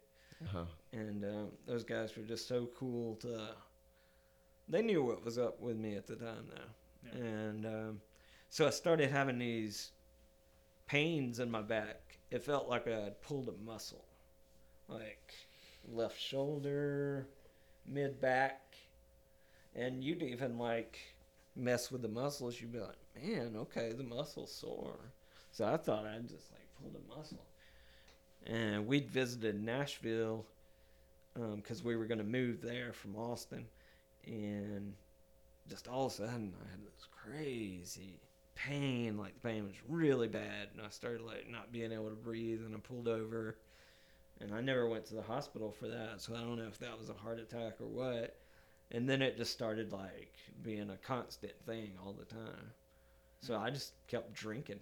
Uh-huh. 0.42 0.64
and 0.92 1.24
um, 1.24 1.48
those 1.66 1.84
guys 1.84 2.16
were 2.16 2.22
just 2.22 2.48
so 2.48 2.68
cool 2.74 3.16
to 3.16 3.48
they 4.68 4.80
knew 4.82 5.02
what 5.04 5.24
was 5.24 5.36
up 5.38 5.60
with 5.60 5.76
me 5.76 5.96
at 5.96 6.06
the 6.06 6.16
time 6.16 6.46
though. 6.48 7.10
Yeah. 7.18 7.24
and 7.24 7.66
um, 7.66 8.00
so 8.48 8.66
i 8.66 8.70
started 8.70 9.10
having 9.10 9.38
these 9.38 9.90
pains 10.86 11.38
in 11.40 11.50
my 11.50 11.62
back. 11.62 12.18
It 12.30 12.42
felt 12.42 12.68
like 12.68 12.86
i 12.88 12.90
had 12.92 13.20
pulled 13.22 13.48
a 13.48 13.64
muscle 13.64 14.04
like 14.88 15.34
left 15.88 16.20
shoulder 16.20 17.26
mid 17.86 18.20
back. 18.20 18.76
And 19.74 20.02
you'd 20.02 20.22
even 20.22 20.58
like 20.58 20.98
mess 21.54 21.92
with 21.92 22.02
the 22.02 22.08
muscles. 22.08 22.60
You'd 22.60 22.72
be 22.72 22.80
like 22.80 22.96
man 23.22 23.54
okay 23.56 23.92
the 23.92 24.02
muscle's 24.04 24.52
sore. 24.54 25.12
So 25.52 25.64
i 25.66 25.76
thought 25.76 26.06
i'd 26.06 26.28
just 26.28 26.50
like 26.52 26.66
pulled 26.80 26.96
a 26.96 27.16
muscle 27.16 27.44
and 28.46 28.86
we'd 28.86 29.08
visited 29.08 29.62
nashville 29.62 30.44
um, 31.36 31.56
because 31.56 31.82
we 31.84 31.96
were 31.96 32.06
going 32.06 32.18
to 32.18 32.24
move 32.24 32.60
there 32.60 32.92
from 32.92 33.16
Austin, 33.16 33.66
and 34.26 34.94
just 35.68 35.88
all 35.88 36.06
of 36.06 36.12
a 36.12 36.16
sudden 36.16 36.52
I 36.60 36.70
had 36.70 36.80
this 36.84 37.06
crazy 37.10 38.20
pain, 38.54 39.16
like 39.16 39.34
the 39.34 39.48
pain 39.48 39.64
was 39.64 39.74
really 39.88 40.28
bad, 40.28 40.68
and 40.74 40.84
I 40.84 40.90
started 40.90 41.22
like 41.22 41.48
not 41.50 41.72
being 41.72 41.92
able 41.92 42.08
to 42.08 42.16
breathe, 42.16 42.60
and 42.64 42.74
I 42.74 42.78
pulled 42.78 43.08
over, 43.08 43.56
and 44.40 44.54
I 44.54 44.60
never 44.60 44.88
went 44.88 45.06
to 45.06 45.14
the 45.14 45.22
hospital 45.22 45.70
for 45.70 45.88
that, 45.88 46.20
so 46.20 46.34
I 46.34 46.40
don't 46.40 46.56
know 46.56 46.68
if 46.68 46.78
that 46.78 46.98
was 46.98 47.10
a 47.10 47.14
heart 47.14 47.38
attack 47.38 47.80
or 47.80 47.86
what, 47.86 48.36
and 48.90 49.08
then 49.08 49.22
it 49.22 49.36
just 49.36 49.52
started 49.52 49.92
like 49.92 50.34
being 50.62 50.90
a 50.90 50.96
constant 50.96 51.54
thing 51.64 51.92
all 52.04 52.12
the 52.12 52.24
time, 52.24 52.72
so 53.40 53.56
I 53.56 53.70
just 53.70 53.92
kept 54.08 54.32
drinking, 54.34 54.80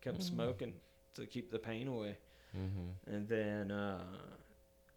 kept 0.00 0.20
mm. 0.20 0.22
smoking 0.22 0.72
to 1.14 1.26
keep 1.26 1.50
the 1.50 1.58
pain 1.58 1.86
away. 1.86 2.16
Mm-hmm. 2.56 3.14
And 3.14 3.28
then 3.28 3.70
uh, 3.70 4.04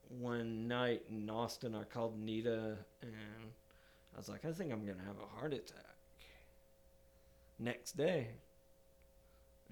one 0.09 0.67
night 0.67 1.03
in 1.09 1.29
Austin, 1.29 1.75
I 1.75 1.83
called 1.83 2.19
Nita 2.19 2.77
and 3.01 3.51
I 4.13 4.17
was 4.17 4.29
like, 4.29 4.45
I 4.45 4.51
think 4.51 4.71
I'm 4.71 4.85
going 4.85 4.97
to 4.97 5.03
have 5.05 5.17
a 5.19 5.39
heart 5.39 5.53
attack. 5.53 5.95
next 7.59 7.97
day, 7.97 8.27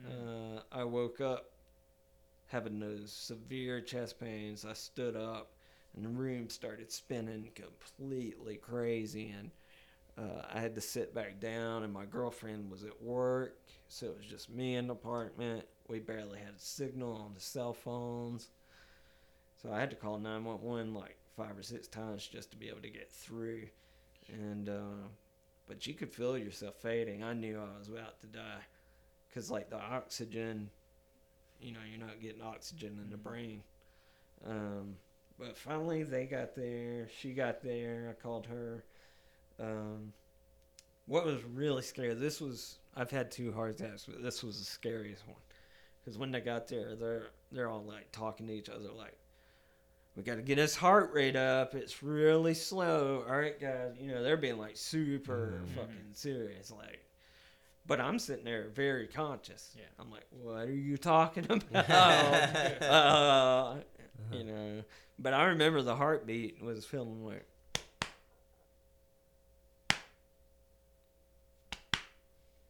Mm. 0.01 0.57
uh, 0.57 0.61
I 0.71 0.83
woke 0.83 1.21
up 1.21 1.51
having 2.47 2.79
those 2.79 3.11
severe 3.11 3.81
chest 3.81 4.19
pains. 4.19 4.65
I 4.65 4.73
stood 4.73 5.15
up, 5.15 5.53
and 5.95 6.05
the 6.05 6.09
room 6.09 6.49
started 6.49 6.91
spinning 6.91 7.51
completely 7.55 8.57
crazy, 8.57 9.29
and 9.29 9.51
uh, 10.17 10.43
I 10.53 10.59
had 10.59 10.75
to 10.75 10.81
sit 10.81 11.13
back 11.13 11.39
down. 11.39 11.83
And 11.83 11.93
my 11.93 12.05
girlfriend 12.05 12.71
was 12.71 12.83
at 12.83 13.01
work, 13.01 13.59
so 13.87 14.07
it 14.07 14.17
was 14.17 14.25
just 14.25 14.49
me 14.49 14.75
in 14.75 14.87
the 14.87 14.93
apartment. 14.93 15.65
We 15.87 15.99
barely 15.99 16.39
had 16.39 16.55
a 16.55 16.59
signal 16.59 17.13
on 17.13 17.33
the 17.33 17.41
cell 17.41 17.73
phones, 17.73 18.49
so 19.61 19.71
I 19.71 19.79
had 19.79 19.89
to 19.89 19.95
call 19.95 20.17
nine 20.17 20.43
one 20.45 20.61
one 20.61 20.93
like 20.93 21.17
five 21.35 21.57
or 21.57 21.63
six 21.63 21.87
times 21.87 22.25
just 22.25 22.51
to 22.51 22.57
be 22.57 22.69
able 22.69 22.81
to 22.81 22.89
get 22.89 23.11
through. 23.11 23.67
And 24.31 24.69
uh, 24.69 25.07
but 25.67 25.85
you 25.85 25.93
could 25.93 26.11
feel 26.11 26.37
yourself 26.37 26.75
fading. 26.75 27.23
I 27.23 27.33
knew 27.33 27.59
I 27.59 27.77
was 27.77 27.89
about 27.89 28.19
to 28.21 28.27
die. 28.27 28.61
Because 29.27 29.49
like 29.49 29.69
the 29.69 29.79
oxygen 29.79 30.69
you 31.59 31.71
know 31.71 31.79
you're 31.89 32.05
not 32.05 32.21
getting 32.21 32.41
oxygen 32.41 32.99
in 33.03 33.09
the 33.09 33.17
brain. 33.17 33.61
Um, 34.47 34.95
but 35.39 35.57
finally 35.57 36.03
they 36.03 36.25
got 36.25 36.55
there. 36.55 37.07
She 37.19 37.33
got 37.33 37.63
there. 37.63 38.15
I 38.17 38.21
called 38.21 38.45
her. 38.45 38.83
Um, 39.59 40.13
what 41.05 41.25
was 41.25 41.43
really 41.53 41.81
scary 41.81 42.13
this 42.13 42.39
was 42.39 42.77
i've 42.95 43.11
had 43.11 43.31
two 43.31 43.51
heart 43.51 43.71
attacks 43.71 44.05
but 44.05 44.21
this 44.23 44.43
was 44.43 44.59
the 44.59 44.65
scariest 44.65 45.27
one 45.27 45.37
because 46.03 46.17
when 46.17 46.31
they 46.31 46.41
got 46.41 46.67
there 46.67 46.95
they're 46.95 47.27
they're 47.51 47.69
all 47.69 47.83
like 47.83 48.11
talking 48.11 48.47
to 48.47 48.53
each 48.53 48.69
other 48.69 48.89
like 48.97 49.17
we 50.15 50.23
got 50.23 50.35
to 50.35 50.41
get 50.41 50.57
his 50.57 50.75
heart 50.75 51.11
rate 51.13 51.35
up 51.35 51.73
it's 51.75 52.03
really 52.03 52.53
slow 52.53 53.23
all 53.27 53.35
right 53.37 53.59
guys 53.59 53.93
you 53.99 54.11
know 54.11 54.21
they're 54.23 54.37
being 54.37 54.57
like 54.57 54.77
super 54.77 55.61
Mhm. 55.65 55.75
fucking 55.75 56.09
serious 56.13 56.71
like 56.71 56.99
but 57.85 57.99
I'm 57.99 58.17
sitting 58.17 58.45
there 58.45 58.69
very 58.69 59.07
conscious. 59.07 59.75
Yeah. 59.77 59.83
I'm 59.99 60.09
like, 60.09 60.23
what 60.29 60.69
are 60.69 60.71
you 60.71 60.95
talking 60.95 61.43
about? 61.73 62.81
uh, 62.81 63.75
you 64.31 64.45
know, 64.45 64.83
but 65.19 65.33
I 65.33 65.47
remember 65.47 65.81
the 65.81 65.93
heartbeat 65.97 66.61
was 66.63 66.85
feeling 66.85 67.25
like, 67.25 67.45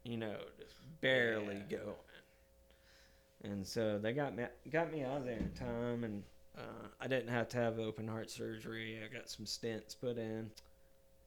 you 0.03 0.17
know, 0.17 0.35
just 0.59 0.73
barely 1.01 1.57
Yeah. 1.69 1.77
going. 1.77 1.95
And 3.43 3.67
so 3.67 3.99
they 3.99 4.13
got 4.13 4.35
me 4.35 4.45
got 4.71 4.91
me 4.91 5.03
out 5.03 5.17
of 5.17 5.25
there 5.25 5.37
in 5.37 5.51
time, 5.51 6.03
and 6.05 6.23
uh, 6.57 6.87
I 7.01 7.07
didn't 7.07 7.29
have 7.29 7.49
to 7.49 7.57
have 7.57 7.77
open 7.77 8.07
heart 8.07 8.29
surgery. 8.29 8.99
I 9.03 9.13
got 9.13 9.29
some 9.29 9.45
stents 9.45 9.99
put 9.99 10.17
in. 10.17 10.49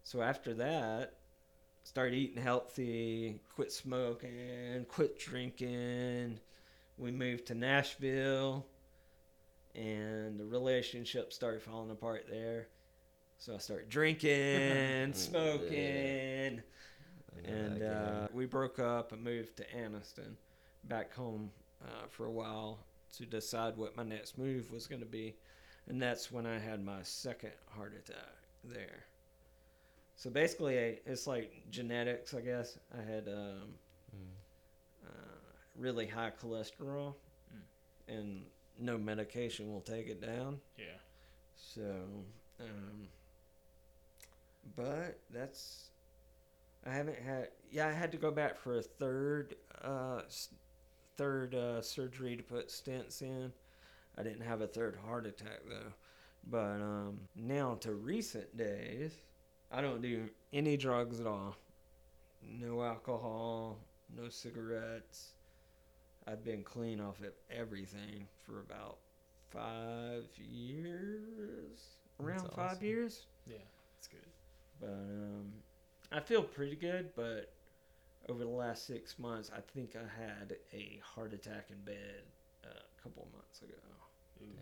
So 0.02 0.22
after 0.22 0.54
that, 0.54 1.14
started 1.82 2.14
eating 2.14 2.42
healthy, 2.42 3.40
quit 3.54 3.70
smoking, 3.70 4.86
quit 4.88 5.18
drinking. 5.18 6.38
We 6.96 7.10
moved 7.10 7.46
to 7.46 7.54
Nashville, 7.54 8.64
and 9.74 10.40
the 10.40 10.46
relationship 10.46 11.34
started 11.34 11.62
falling 11.62 11.90
apart 11.90 12.26
there. 12.30 12.68
So 13.38 13.54
I 13.54 13.58
started 13.58 13.90
drinking, 13.90 15.12
smoking, 15.12 16.62
and 17.44 17.82
uh, 17.82 18.28
we 18.32 18.46
broke 18.46 18.78
up 18.78 19.12
and 19.12 19.22
moved 19.22 19.58
to 19.58 19.64
Anniston, 19.76 20.36
back 20.84 21.14
home 21.14 21.50
uh, 21.86 22.06
for 22.08 22.26
a 22.26 22.30
while 22.30 22.80
to 23.16 23.24
decide 23.24 23.76
what 23.76 23.96
my 23.96 24.02
next 24.02 24.36
move 24.38 24.70
was 24.72 24.86
going 24.86 25.00
to 25.00 25.06
be, 25.06 25.36
and 25.88 26.00
that's 26.02 26.30
when 26.32 26.44
I 26.46 26.58
had 26.58 26.84
my 26.84 27.02
second 27.02 27.52
heart 27.70 27.94
attack 27.96 28.34
there. 28.64 29.04
So 30.16 30.30
basically, 30.30 30.78
I- 30.78 31.00
it's 31.06 31.26
like 31.26 31.70
genetics, 31.70 32.34
I 32.34 32.40
guess. 32.40 32.78
I 32.96 33.02
had 33.02 33.28
um, 33.28 33.74
uh, 35.06 35.08
really 35.76 36.06
high 36.06 36.32
cholesterol, 36.42 37.14
and 38.08 38.44
no 38.78 38.98
medication 38.98 39.72
will 39.72 39.80
take 39.82 40.08
it 40.08 40.20
down. 40.20 40.60
Yeah. 40.78 40.84
So, 41.56 41.82
um, 42.60 43.08
but 44.74 45.18
that's 45.30 45.90
I 46.84 46.90
haven't 46.90 47.18
had. 47.18 47.48
Yeah, 47.70 47.88
I 47.88 47.92
had 47.92 48.12
to 48.12 48.18
go 48.18 48.30
back 48.30 48.56
for 48.58 48.78
a 48.78 48.82
third, 48.82 49.56
uh, 49.82 50.22
third 51.16 51.54
uh, 51.54 51.80
surgery 51.82 52.36
to 52.36 52.42
put 52.42 52.68
stents 52.68 53.22
in. 53.22 53.52
I 54.18 54.22
didn't 54.22 54.42
have 54.42 54.60
a 54.60 54.66
third 54.66 54.96
heart 55.04 55.26
attack 55.26 55.60
though. 55.68 55.92
But 56.48 56.80
um, 56.80 57.20
now 57.34 57.74
to 57.80 57.92
recent 57.92 58.56
days, 58.56 59.12
I 59.70 59.80
don't 59.80 60.00
do 60.00 60.28
any 60.52 60.76
drugs 60.76 61.20
at 61.20 61.26
all. 61.26 61.56
No 62.42 62.82
alcohol, 62.82 63.78
no 64.16 64.28
cigarettes. 64.28 65.32
I've 66.28 66.44
been 66.44 66.62
clean 66.62 67.00
off 67.00 67.20
of 67.20 67.32
everything 67.50 68.26
for 68.44 68.60
about 68.60 68.98
five 69.50 70.24
years. 70.38 71.96
Around 72.20 72.44
That's 72.44 72.54
five 72.54 72.82
years. 72.82 73.26
Yeah. 73.46 73.56
That's 73.96 74.08
good. 74.08 74.30
But 74.80 74.88
um, 74.88 75.52
I 76.12 76.20
feel 76.20 76.42
pretty 76.42 76.76
good. 76.76 77.10
But 77.14 77.52
over 78.28 78.44
the 78.44 78.50
last 78.50 78.86
six 78.86 79.18
months, 79.18 79.50
I 79.56 79.60
think 79.74 79.94
I 79.96 80.00
had 80.20 80.56
a 80.72 81.00
heart 81.04 81.32
attack 81.32 81.68
in 81.70 81.76
bed 81.84 82.22
uh, 82.64 82.68
a 82.70 83.02
couple 83.02 83.22
of 83.24 83.32
months 83.32 83.62
ago. 83.62 83.74
Ooh. 84.42 84.58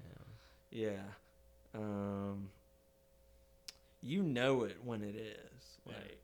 Yeah. 0.70 1.02
Um, 1.74 2.50
you 4.02 4.22
know 4.22 4.64
it 4.64 4.76
when 4.84 5.02
it 5.02 5.16
is. 5.16 5.78
Yeah. 5.86 5.94
Like, 5.94 6.20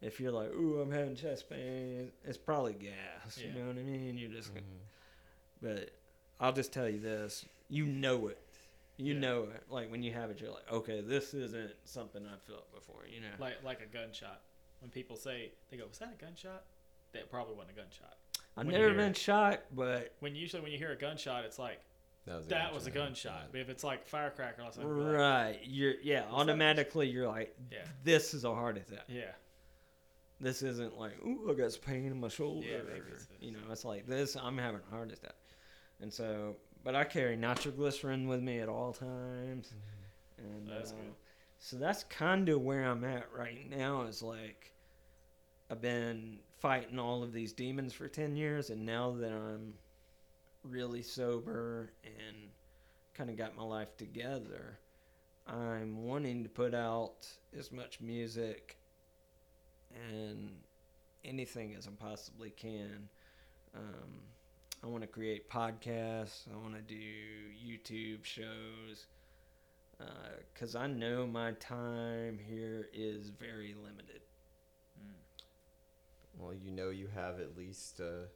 if 0.00 0.18
you're 0.20 0.32
like, 0.32 0.50
ooh, 0.52 0.80
I'm 0.80 0.90
having 0.90 1.14
chest 1.14 1.50
pain, 1.50 2.10
it's 2.24 2.38
probably 2.38 2.72
gas. 2.74 3.38
Yeah. 3.38 3.48
You 3.48 3.60
know 3.60 3.66
what 3.68 3.76
I 3.76 3.82
mean? 3.82 4.16
You're 4.16 4.30
just, 4.30 4.54
Mhm. 4.54 4.62
but 5.60 5.90
I'll 6.40 6.52
just 6.54 6.72
tell 6.72 6.88
you 6.88 6.98
this: 7.00 7.44
you 7.68 7.84
know 7.84 8.28
it. 8.28 8.38
You 8.96 9.14
Yeah. 9.14 9.20
know 9.20 9.42
it. 9.44 9.62
Like 9.68 9.90
when 9.90 10.02
you 10.02 10.12
have 10.12 10.30
it, 10.30 10.40
you're 10.40 10.50
like, 10.52 10.70
okay, 10.72 11.00
this 11.02 11.34
isn't 11.34 11.72
something 11.84 12.26
I've 12.26 12.42
felt 12.42 12.72
before. 12.72 13.06
You 13.06 13.20
know. 13.20 13.34
Like 13.38 13.62
like 13.62 13.80
a 13.82 13.86
gunshot. 13.86 14.40
When 14.80 14.90
people 14.90 15.16
say 15.16 15.52
they 15.70 15.76
go, 15.76 15.86
"Was 15.88 15.98
that 15.98 16.14
a 16.18 16.22
gunshot?" 16.24 16.64
That 17.12 17.30
probably 17.30 17.54
wasn't 17.54 17.76
a 17.76 17.80
gunshot. 17.80 18.16
I've 18.56 18.66
when 18.66 18.66
you 18.66 18.72
never 18.72 18.88
hear 18.90 18.96
been 18.98 19.10
it. 19.12 19.16
shot, 19.16 19.60
but 19.72 20.14
When 20.20 20.34
usually 20.34 20.62
when 20.62 20.72
you 20.72 20.78
hear 20.78 20.92
a 20.92 20.96
gunshot, 20.96 21.44
it's 21.44 21.58
like 21.58 21.80
That 22.26 22.36
was 22.36 22.46
a 22.46 22.48
that 22.50 22.54
gunshot. 22.58 22.74
was 22.74 22.86
a 22.86 22.90
gunshot. 22.90 23.48
But 23.52 23.60
if 23.60 23.68
it's 23.68 23.84
like 23.84 24.06
firecracker 24.06 24.62
or 24.62 24.72
something, 24.72 25.06
like, 25.06 25.14
right, 25.16 25.58
you're 25.64 25.94
yeah, 26.02 26.20
that? 26.22 26.30
automatically 26.30 27.08
you're 27.08 27.28
like, 27.28 27.56
yeah, 27.70 27.78
this 28.04 28.32
is 28.34 28.44
a 28.44 28.54
heart 28.54 28.76
attack. 28.76 29.04
yeah, 29.08 29.32
This 30.40 30.62
isn't 30.62 30.98
like, 30.98 31.12
ooh, 31.24 31.50
I 31.50 31.54
got 31.54 31.72
some 31.72 31.82
pain 31.82 32.06
in 32.06 32.20
my 32.20 32.28
shoulder. 32.28 32.66
Yeah, 32.66 32.78
maybe 32.88 33.06
it's 33.12 33.26
this. 33.26 33.36
You 33.40 33.52
know, 33.52 33.58
it's 33.70 33.84
like 33.84 34.06
this. 34.06 34.36
I'm 34.36 34.56
having 34.58 34.80
a 34.86 34.94
heart 34.94 35.10
attack, 35.12 35.34
and 36.00 36.12
so, 36.12 36.56
but 36.84 36.94
I 36.94 37.04
carry 37.04 37.36
nitroglycerin 37.36 38.26
with 38.28 38.40
me 38.40 38.60
at 38.60 38.68
all 38.68 38.92
times, 38.92 39.72
and 40.38 40.66
That's 40.68 40.92
uh, 40.92 40.94
good. 40.94 41.14
So 41.60 41.76
that's 41.76 42.04
kind 42.04 42.48
of 42.48 42.62
where 42.62 42.84
I'm 42.84 43.04
at 43.04 43.26
right 43.36 43.68
now. 43.70 44.02
Is 44.02 44.22
like, 44.22 44.72
I've 45.70 45.82
been 45.82 46.38
fighting 46.58 46.98
all 46.98 47.22
of 47.22 47.32
these 47.32 47.52
demons 47.52 47.92
for 47.92 48.08
ten 48.08 48.34
years, 48.34 48.70
and 48.70 48.84
now 48.84 49.12
that 49.12 49.30
I'm 49.30 49.74
really 50.64 51.02
sober 51.02 51.92
and 52.04 52.36
kind 53.14 53.30
of 53.30 53.36
got 53.36 53.56
my 53.56 53.62
life 53.62 53.96
together, 53.98 54.78
I'm 55.46 56.04
wanting 56.04 56.42
to 56.42 56.48
put 56.48 56.74
out 56.74 57.28
as 57.56 57.70
much 57.70 58.00
music 58.00 58.78
and 60.10 60.50
anything 61.24 61.74
as 61.76 61.86
I 61.86 61.90
possibly 61.90 62.50
can. 62.50 63.08
Um, 63.74 64.22
I 64.82 64.86
want 64.86 65.02
to 65.02 65.08
create 65.08 65.50
podcasts. 65.50 66.48
I 66.50 66.56
want 66.56 66.74
to 66.74 66.80
do 66.80 66.94
YouTube 66.94 68.24
shows 68.24 69.06
because 70.52 70.74
I 70.74 70.86
know 70.86 71.26
my 71.26 71.52
time 71.52 72.38
here 72.38 72.88
is 72.92 73.30
very 73.30 73.74
limited. 73.74 74.20
Well, 76.38 76.54
you 76.54 76.70
know 76.70 76.88
you 76.90 77.08
have 77.14 77.38
at 77.38 77.56
least 77.56 78.00
uh, 78.00 78.26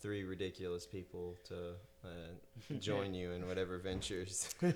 three 0.00 0.24
ridiculous 0.24 0.86
people 0.86 1.36
to 1.44 1.74
uh, 2.04 2.74
join 2.80 3.14
you 3.14 3.32
in 3.32 3.46
whatever 3.46 3.78
ventures. 3.78 4.48
Yeah, 4.62 4.72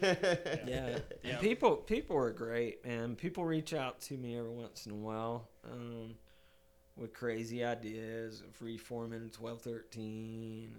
Yeah. 0.67 0.99
And 1.25 1.41
people 1.41 1.77
people 1.77 2.17
are 2.17 2.31
great, 2.31 2.85
man. 2.87 3.17
People 3.17 3.45
reach 3.45 3.75
out 3.75 4.01
to 4.03 4.15
me 4.15 4.39
every 4.39 4.51
once 4.51 4.87
in 4.87 4.93
a 4.93 4.97
while 4.97 5.49
um, 5.71 6.15
with 6.97 7.13
crazy 7.13 7.65
ideas 7.65 8.41
of 8.41 8.61
reforming 8.63 9.31
twelve 9.31 9.61
thirteen 9.61 10.75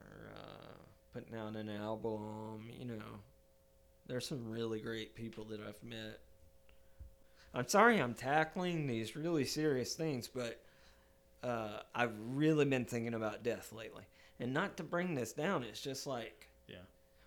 or 0.00 0.32
uh, 0.36 0.74
putting 1.12 1.36
out 1.36 1.54
an 1.56 1.68
album. 1.68 2.70
You 2.78 2.86
know, 2.86 3.20
there's 4.06 4.26
some 4.26 4.50
really 4.50 4.80
great 4.80 5.14
people 5.14 5.44
that 5.46 5.60
I've 5.60 5.82
met. 5.82 6.20
I'm 7.54 7.68
sorry 7.68 7.98
I'm 8.00 8.14
tackling 8.14 8.86
these 8.86 9.14
really 9.14 9.44
serious 9.44 9.94
things, 9.94 10.28
but 10.28 10.60
uh, 11.42 11.80
I've 11.94 12.14
really 12.30 12.64
been 12.64 12.84
thinking 12.84 13.14
about 13.14 13.42
death 13.42 13.72
lately. 13.72 14.04
And 14.40 14.54
not 14.54 14.76
to 14.78 14.82
bring 14.82 15.14
this 15.14 15.32
down, 15.32 15.62
it's 15.62 15.80
just 15.80 16.06
like 16.06 16.48
yeah, 16.66 16.76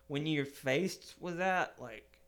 when 0.08 0.26
you're 0.26 0.44
faced 0.44 1.14
with 1.20 1.38
that, 1.38 1.74
like 1.80 2.18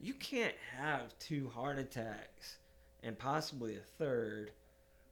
you 0.00 0.14
can't 0.14 0.54
have 0.76 1.16
two 1.18 1.48
heart 1.48 1.78
attacks 1.78 2.56
and 3.02 3.18
possibly 3.18 3.76
a 3.76 3.80
third 3.80 4.50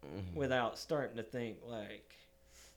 Mhm. 0.05 0.35
without 0.35 0.79
starting 0.79 1.17
to 1.17 1.23
think 1.23 1.59
like 1.65 2.17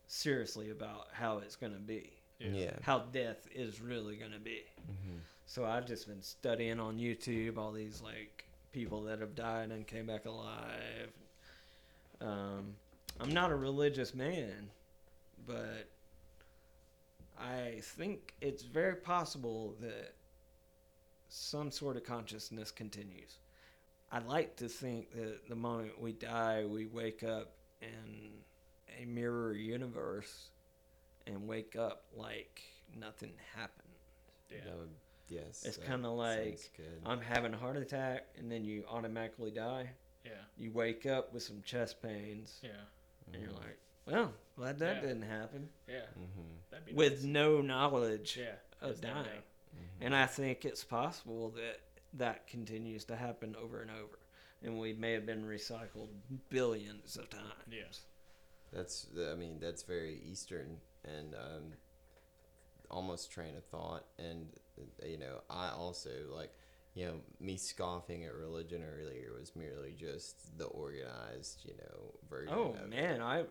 seriously 0.07 0.69
about 0.69 1.07
how 1.11 1.39
it's 1.39 1.55
going 1.55 1.73
to 1.73 1.79
be, 1.79 2.13
Yeah. 2.37 2.49
Yeah. 2.51 2.77
how 2.83 2.99
death 2.99 3.47
is 3.51 3.81
really 3.81 4.17
going 4.17 4.33
to 4.33 4.39
be. 4.39 4.63
Mhm. 4.87 5.19
So 5.45 5.65
I've 5.65 5.85
just 5.85 6.07
been 6.07 6.21
studying 6.21 6.79
on 6.79 6.97
YouTube 6.97 7.57
all 7.57 7.71
these 7.71 8.01
like 8.01 8.45
people 8.71 9.03
that 9.03 9.19
have 9.19 9.35
died 9.35 9.71
and 9.71 9.85
came 9.87 10.07
back 10.07 10.25
alive. 10.25 11.11
Um, 12.21 12.75
I'm 13.19 13.31
not 13.33 13.51
a 13.51 13.55
religious 13.55 14.13
man, 14.13 14.69
but 15.47 15.87
I 17.39 17.79
think 17.81 18.33
it's 18.41 18.63
very 18.63 18.95
possible 18.95 19.75
that 19.81 20.13
some 21.29 21.71
sort 21.71 21.97
of 21.97 22.03
consciousness 22.03 22.71
continues. 22.71 23.37
I'd 24.11 24.27
like 24.27 24.55
to 24.57 24.69
think 24.69 25.11
that 25.13 25.47
the 25.47 25.55
moment 25.55 25.99
we 26.01 26.13
die, 26.13 26.65
we 26.65 26.85
wake 26.85 27.23
up 27.23 27.51
in 27.81 28.31
a 29.01 29.05
mirror 29.05 29.53
universe 29.53 30.49
and 31.27 31.47
wake 31.47 31.75
up 31.75 32.03
like 32.15 32.61
nothing 32.97 33.33
happened. 33.55 33.89
Yeah. 34.49 34.57
That 34.65 34.77
would- 34.77 34.95
yes. 35.27 35.63
It's 35.65 35.77
kinda 35.77 36.09
like. 36.09 36.59
I'm 37.05 37.21
having 37.21 37.53
a 37.53 37.57
heart 37.57 37.77
attack 37.77 38.27
and 38.37 38.51
then 38.51 38.63
you 38.65 38.85
automatically 38.89 39.51
die. 39.51 39.89
Yeah. 40.23 40.31
You 40.57 40.71
wake 40.71 41.05
up 41.05 41.33
with 41.33 41.43
some 41.43 41.61
chest 41.63 42.01
pains 42.01 42.59
Yeah. 42.63 42.71
and 43.31 43.41
you're 43.41 43.51
Mhm. 43.51 43.57
like, 43.59 43.77
well, 44.05 44.33
glad 44.55 44.79
that 44.79 44.95
Yeah. 44.97 45.01
didn't 45.01 45.21
happen. 45.23 45.69
Yeah. 45.87 46.05
Mhm. 46.17 46.59
That'd 46.69 46.85
be 46.85 46.93
With 46.93 47.13
nice. 47.13 47.23
no 47.23 47.61
knowledge 47.61 48.37
yeah. 48.37 48.55
of 48.81 49.01
dying. 49.01 49.25
know. 49.25 49.31
Mhm. 49.75 50.01
And 50.01 50.15
I 50.15 50.25
think 50.25 50.65
it's 50.65 50.83
possible 50.83 51.49
that 51.51 51.79
that 52.13 52.47
continues 52.47 53.05
to 53.05 53.15
happen 53.15 53.55
over 53.55 53.81
and 53.81 53.91
over. 53.91 54.19
And 54.61 54.79
we 54.79 54.93
may 54.93 55.11
have 55.11 55.25
been 55.25 55.43
recycled 55.45 56.09
billions 56.49 57.17
of 57.17 57.29
times. 57.29 57.63
Yeah. 57.69 57.91
That's 58.71 59.07
I 59.17 59.35
mean 59.35 59.59
that's 59.59 59.83
very 59.83 60.19
Eastern 60.23 60.81
and 61.03 61.35
um, 61.35 61.73
almost 62.89 63.31
train 63.31 63.55
of 63.55 63.65
thought 63.65 64.05
and 64.17 64.51
you 65.05 65.17
know 65.17 65.41
I 65.49 65.69
also 65.69 66.09
like 66.31 66.51
you 66.93 67.05
know 67.05 67.13
me 67.39 67.57
scoffing 67.57 68.23
at 68.25 68.33
religion 68.33 68.83
earlier 68.83 69.33
was 69.37 69.55
merely 69.55 69.93
just 69.93 70.57
the 70.57 70.65
organized 70.65 71.61
you 71.65 71.75
know 71.77 72.13
version. 72.29 72.53
Oh 72.55 72.75
of 72.81 72.89
man, 72.89 73.21
I 73.21 73.43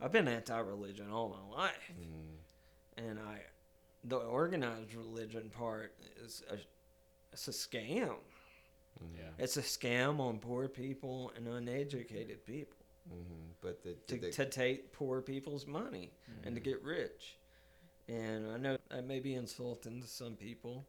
I've 0.00 0.12
been 0.12 0.28
anti-religion 0.28 1.10
all 1.10 1.28
my 1.28 1.56
life, 1.56 1.92
Mm, 2.00 3.06
and 3.08 3.18
I 3.18 3.40
the 4.04 4.16
organized 4.16 4.94
religion 4.94 5.50
part 5.50 5.94
is 6.24 6.42
a 6.50 6.56
it's 7.32 7.48
a 7.48 7.52
scam. 7.52 8.16
Yeah. 9.14 9.30
It's 9.38 9.56
a 9.56 9.62
scam 9.62 10.20
on 10.20 10.38
poor 10.38 10.68
people 10.68 11.32
and 11.36 11.46
uneducated 11.48 12.44
people 12.44 12.76
mhm. 13.08 13.54
But 13.60 13.82
the, 13.82 13.94
to, 14.08 14.16
the 14.20 14.30
to 14.32 14.46
take 14.46 14.92
poor 14.92 15.20
people's 15.22 15.66
money 15.66 16.12
and 16.44 16.54
to 16.54 16.60
get 16.60 16.82
rich. 16.82 17.36
And 18.10 18.50
I 18.50 18.56
know 18.58 18.76
that 18.90 19.06
may 19.06 19.20
be 19.20 19.34
insulting 19.34 20.02
to 20.02 20.08
some 20.08 20.36
people, 20.36 20.86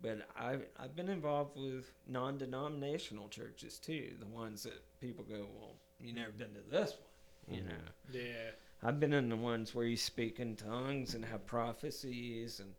but 0.00 0.28
I've, 0.36 0.66
I've 0.78 0.96
been 0.96 1.08
involved 1.08 1.56
with 1.56 1.92
non 2.06 2.38
denominational 2.38 3.28
churches 3.28 3.78
too. 3.78 4.14
The 4.20 4.26
ones 4.26 4.62
that 4.64 4.82
people 5.00 5.24
go, 5.24 5.48
well, 5.58 5.76
you 6.00 6.12
never 6.14 6.32
been 6.32 6.54
to 6.54 6.62
this 6.70 6.92
one, 6.92 7.56
you 7.58 7.62
Mhm. 7.62 7.68
know. 7.68 7.92
Yeah. 8.10 8.52
I've 8.82 9.00
been 9.00 9.12
in 9.12 9.28
the 9.28 9.36
ones 9.36 9.74
where 9.74 9.86
you 9.86 9.96
speak 9.96 10.40
in 10.40 10.56
tongues 10.56 11.14
and 11.14 11.24
have 11.24 11.46
prophecies, 11.46 12.60
and 12.60 12.74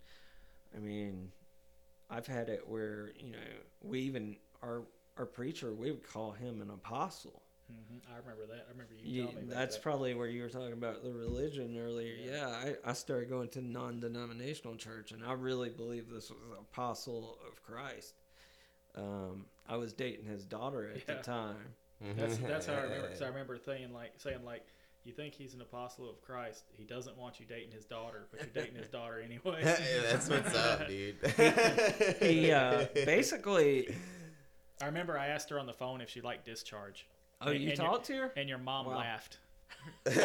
I 0.76 0.80
mean, 0.80 1.32
I've 2.10 2.28
had 2.28 2.50
it 2.50 2.68
where 2.68 3.14
you 3.18 3.32
know 3.32 3.40
we 3.82 4.02
even 4.02 4.38
our 4.64 4.88
our 5.18 5.28
preacher 5.28 5.74
we 5.74 5.92
would 5.92 6.04
call 6.04 6.34
him 6.34 6.62
an 6.62 6.72
apostle. 6.72 7.43
Hmm 7.90 7.98
I 8.14 8.18
remember 8.20 8.46
that. 8.54 8.66
I 8.68 8.72
remember 8.72 8.94
you, 8.94 9.10
You, 9.24 9.28
telling 9.30 9.48
me 9.48 9.54
that's 9.54 9.76
that. 9.76 9.82
probably 9.82 10.14
where 10.14 10.28
you 10.28 10.42
were 10.44 10.50
talking 10.50 10.74
about 10.74 11.04
the 11.04 11.12
religion 11.12 11.78
earlier. 11.78 12.14
Yeah. 12.16 12.32
Yeah, 12.32 12.48
I, 12.86 12.90
I 12.92 12.94
started 12.94 13.30
going 13.30 13.50
to 13.50 13.62
non-denominational 13.62 14.76
church, 14.78 15.12
and 15.12 15.24
I 15.24 15.34
really 15.34 15.70
believe 15.70 16.10
this 16.10 16.30
was 16.30 16.40
an 16.52 16.58
apostle 16.60 17.38
of 17.48 17.62
Christ. 17.64 18.14
Um, 18.96 19.46
I 19.68 19.78
was 19.78 19.94
dating 19.94 20.26
his 20.26 20.46
daughter 20.46 20.90
at 20.94 21.04
Yeah. 21.08 21.16
the 21.18 21.24
time. 21.24 21.76
That's 22.18 22.38
that's 22.38 22.66
how 22.66 22.74
I 22.74 22.82
remember. 22.82 23.08
Because 23.08 23.22
I 23.22 23.28
remember 23.30 23.58
thinking 23.58 23.94
like 23.94 24.12
saying 24.18 24.44
like, 24.44 24.66
you 25.06 25.14
think 25.14 25.34
he's 25.34 25.54
an 25.54 25.62
apostle 25.62 26.10
of 26.10 26.22
Christ? 26.22 26.66
He 26.78 26.84
doesn't 26.84 27.18
want 27.18 27.40
you 27.40 27.46
dating 27.46 27.72
his 27.72 27.86
daughter, 27.86 28.26
but 28.30 28.42
you're 28.42 28.64
dating 28.64 28.76
his 28.78 28.90
daughter 28.90 29.22
anyway. 29.26 29.62
Yeah, 29.64 30.12
that's 30.12 30.30
what's 30.30 30.54
up, 30.54 30.88
dude. 30.88 31.16
He 32.20 32.52
uh, 32.52 32.86
basically. 32.94 33.96
I 34.82 34.86
remember 34.88 35.18
I 35.18 35.28
asked 35.28 35.50
her 35.50 35.60
on 35.60 35.66
the 35.66 35.74
phone 35.74 36.02
if 36.02 36.10
she 36.10 36.20
liked 36.20 36.46
discharge, 36.46 37.08
Oh, 37.46 37.52
And- 37.52 37.62
you 37.62 37.70
and 37.70 37.78
your- 37.78 37.88
talked 37.88 38.06
to 38.08 38.14
her? 38.16 38.34
and 38.38 38.48
your 38.50 38.58
mom 38.58 38.86
Wow. 38.88 38.98
laughed. 38.98 39.38
That's 40.06 40.18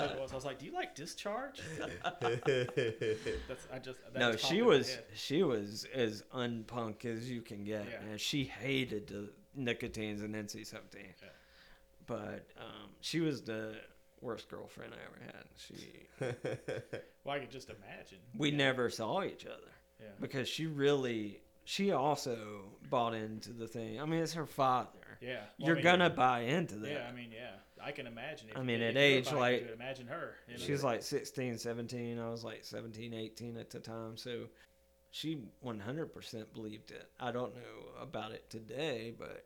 what 0.00 0.10
it 0.12 0.20
was. 0.20 0.32
I 0.32 0.34
was 0.36 0.44
like, 0.44 0.58
"Do 0.60 0.66
you 0.66 0.72
like 0.72 0.94
discharge?" 0.94 1.60
That's 2.18 3.66
I 3.72 3.78
just 3.82 3.98
that 4.12 4.18
no, 4.18 4.36
she 4.36 4.62
was 4.62 4.98
she 5.14 5.42
was 5.42 5.86
as 5.94 6.22
unpunk 6.34 7.04
as 7.04 7.30
you 7.30 7.42
can 7.42 7.64
get, 7.64 7.86
Yeah. 7.90 8.00
and 8.10 8.20
she 8.20 8.44
hated 8.44 9.08
the 9.08 9.30
nicotines 9.54 10.22
and 10.22 10.34
NC 10.34 10.64
seventeen. 10.66 11.14
Yeah. 11.22 11.28
But 12.06 12.46
um, 12.58 12.90
she 13.00 13.20
was 13.20 13.42
the 13.42 13.76
worst 14.20 14.48
girlfriend 14.48 14.92
I 14.94 14.98
ever 15.06 15.18
had. 15.36 15.44
She 15.56 16.06
Well, 17.24 17.36
I 17.36 17.38
could 17.40 17.50
just 17.50 17.70
imagine. 17.70 18.18
we 18.36 18.50
Yeah. 18.50 18.56
never 18.58 18.90
saw 18.90 19.22
each 19.24 19.46
other 19.46 19.72
Yeah. 20.00 20.08
because 20.20 20.48
she 20.48 20.66
really 20.66 21.40
she 21.64 21.92
also 21.92 22.66
bought 22.90 23.14
into 23.14 23.52
the 23.52 23.66
thing. 23.66 24.00
I 24.00 24.04
mean, 24.04 24.22
it's 24.22 24.34
her 24.34 24.46
father. 24.46 24.90
Yeah. 25.24 25.40
Well, 25.58 25.66
You're 25.68 25.76
mean, 25.76 25.84
gonna 25.84 26.10
buy 26.10 26.40
into 26.40 26.76
that. 26.76 26.90
Yeah, 26.90 27.06
I 27.08 27.12
mean, 27.12 27.30
yeah, 27.32 27.52
I 27.82 27.92
can 27.92 28.06
imagine. 28.06 28.50
If 28.50 28.56
I 28.56 28.62
mean, 28.62 28.82
at 28.82 28.96
age, 28.96 29.32
like- 29.32 29.62
it, 29.62 29.70
imagine 29.72 30.06
her. 30.06 30.34
you 30.48 30.54
know? 30.54 30.60
She 30.62 30.76
like 30.76 31.02
16, 31.02 31.58
17. 31.58 32.18
I 32.18 32.28
was 32.28 32.44
like 32.44 32.64
17, 32.64 33.14
18 33.14 33.56
at 33.56 33.70
the 33.70 33.80
time. 33.80 34.16
So 34.16 34.44
she 35.10 35.38
100% 35.64 36.52
believed 36.52 36.90
it. 36.90 37.08
I 37.20 37.30
don't 37.32 37.54
know 37.54 38.00
about 38.02 38.32
it 38.32 38.48
today, 38.50 39.14
but 39.18 39.44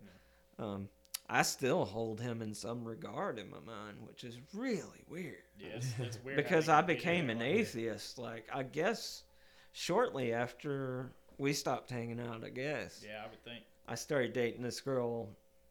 um, 0.59 0.89
I 1.29 1.43
still 1.43 1.85
hold 1.85 2.21
him 2.21 2.41
in 2.43 2.55
some 2.55 2.85
regard 2.85 3.39
in 3.39 3.51
my 3.51 3.61
mind, 3.61 3.99
which 4.07 4.25
is 4.25 4.39
really 4.55 5.05
weird. 5.09 5.43
Yes, 5.59 5.93
it's 5.99 6.19
weird. 6.25 6.37
because 6.37 6.69
I 6.69 6.81
became 6.81 7.29
an 7.31 7.43
atheist. 7.43 8.19
Like, 8.19 8.49
I 8.53 8.63
guess 8.63 9.25
shortly 9.73 10.33
after 10.33 11.13
we 11.37 11.53
stopped 11.53 11.91
hanging 11.91 12.19
out, 12.21 12.43
I 12.45 12.49
guess. 12.49 13.05
Yeah, 13.07 13.23
I 13.25 13.29
would 13.29 13.45
think. 13.45 13.65
I 13.87 13.95
started 13.95 14.33
dating 14.33 14.63
this 14.63 14.81
girl. 14.81 15.29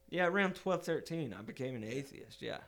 Yeah, 0.09 0.27
around 0.27 0.55
12, 0.55 0.83
13, 0.83 1.35
I 1.37 1.41
became 1.41 1.75
an 1.75 1.83
atheist. 1.83 2.41
Yeah, 2.41 2.59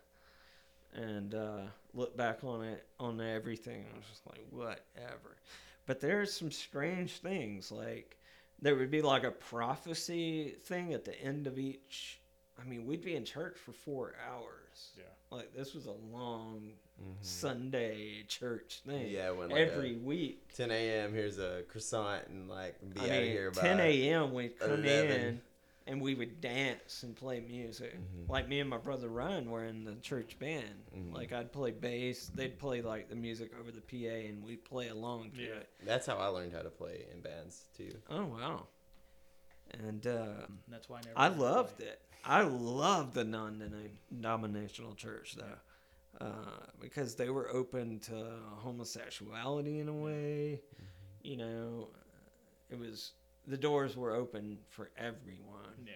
and 0.94 1.34
uh, 1.34 1.62
look 1.94 2.16
back 2.18 2.44
on 2.44 2.64
it, 2.64 2.86
on 3.00 3.22
everything, 3.22 3.86
I 3.94 3.98
was 3.98 4.06
just 4.10 4.26
like, 4.28 4.46
whatever. 4.50 5.38
But 5.86 6.00
there's 6.02 6.32
some 6.34 6.52
strange 6.52 7.18
things. 7.20 7.72
Like 7.72 8.18
there 8.62 8.76
would 8.76 8.92
be 8.92 9.02
like 9.02 9.24
a 9.24 9.32
prophecy 9.32 10.56
thing 10.66 10.94
at 10.94 11.06
the 11.06 11.20
end 11.22 11.48
of 11.48 11.58
each. 11.58 12.20
I 12.62 12.68
mean, 12.68 12.86
we'd 12.86 13.04
be 13.04 13.16
in 13.16 13.24
church 13.26 13.58
for 13.58 13.72
four 13.72 14.14
hours. 14.30 14.92
Yeah. 14.98 15.04
Like 15.32 15.54
this 15.56 15.74
was 15.74 15.86
a 15.86 15.94
long 16.14 16.74
Mhm. 17.02 17.16
Sunday 17.26 18.24
church 18.28 18.82
thing. 18.86 19.10
Yeah, 19.10 19.32
when 19.32 19.50
like 19.50 19.62
every 19.62 19.96
a 19.96 20.00
week. 20.00 20.54
10 20.58 20.70
a.m. 20.70 21.14
Here's 21.14 21.40
a 21.40 21.64
croissant 21.70 22.28
and 22.28 22.50
like 22.50 22.76
be 22.94 23.00
I 23.00 23.04
out 23.06 23.10
mean, 23.10 23.22
of 23.22 23.28
here 23.30 23.52
by 23.52 23.62
10 23.62 23.80
a.m. 23.80 24.34
we'd 24.34 24.60
come 24.60 24.72
11. 24.84 25.12
in 25.22 25.42
and 25.90 26.00
we 26.02 26.14
would 26.14 26.40
dance 26.40 27.04
and 27.04 27.16
play 27.16 27.40
music. 27.42 27.98
Mhm. 27.98 28.30
Like 28.30 28.48
me 28.48 28.60
and 28.60 28.70
my 28.70 28.78
brother 28.78 29.10
Ryan 29.10 29.50
were 29.50 29.66
in 29.66 29.84
the 29.84 29.96
church 29.96 30.38
band. 30.40 30.84
Mhm. 30.96 31.14
Like 31.14 31.34
I'd 31.34 31.52
play 31.52 31.72
bass, 31.72 32.28
they'd 32.28 32.58
play 32.60 32.82
like 32.82 33.10
the 33.10 33.16
music 33.16 33.52
over 33.60 33.72
the 33.72 33.82
PA, 33.82 34.28
and 34.28 34.44
we'd 34.44 34.64
play 34.64 34.90
along 34.90 35.32
to 35.32 35.42
Yeah. 35.42 35.56
it. 35.56 35.70
That's 35.84 36.06
how 36.06 36.18
I 36.18 36.28
learned 36.28 36.54
how 36.54 36.62
to 36.62 36.70
play 36.70 37.06
in 37.12 37.22
bands 37.22 37.68
too. 37.76 38.00
Oh 38.10 38.26
wow! 38.26 38.68
And 39.72 40.06
uh, 40.08 40.46
that's 40.68 40.88
why 40.90 41.00
I 41.00 41.02
never. 41.02 41.18
I 41.20 41.28
loved 41.30 41.78
play. 41.78 41.88
it. 41.88 42.02
I 42.24 42.42
loved 42.44 43.14
the 43.14 43.24
non-denominational 43.24 44.96
church 44.96 45.36
though, 45.36 46.26
uh, 46.26 46.66
because 46.80 47.16
they 47.16 47.30
were 47.30 47.50
open 47.50 48.00
to 48.02 48.40
homosexuality 48.58 49.80
in 49.80 49.88
a 49.88 49.94
way. 49.94 50.62
You 51.24 51.38
know, 51.38 51.90
it 52.70 52.78
was 52.80 53.14
the 53.50 53.58
doors 53.58 53.98
were 53.98 54.14
open 54.16 54.58
for 54.70 54.92
everyone. 54.98 55.76
Yeah. 55.86 55.94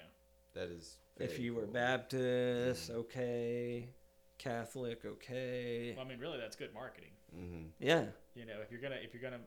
That 0.53 0.69
is. 0.69 0.97
if 1.19 1.31
very 1.31 1.43
you 1.43 1.55
were 1.55 1.63
cool. 1.63 1.73
Baptist, 1.73 2.89
okay. 2.91 3.89
Catholic, 4.38 5.05
okay. 5.05 5.93
Well, 5.95 6.05
I 6.05 6.09
mean, 6.09 6.19
really, 6.19 6.38
that's 6.39 6.55
good 6.55 6.73
marketing. 6.73 7.11
Mhm. 7.35 7.69
Yeah, 7.80 8.05
You 8.35 8.45
know, 8.45 8.59
if 8.61 8.71
you're 8.71 8.81
gonna 8.81 8.99
if 9.03 9.13
you're 9.13 9.21
gonna 9.23 9.43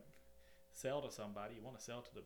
sell 0.71 1.01
to 1.01 1.11
somebody, 1.11 1.55
you 1.55 1.61
want 1.61 1.77
to 1.77 1.83
sell 1.83 2.01
to 2.01 2.13
the 2.15 2.23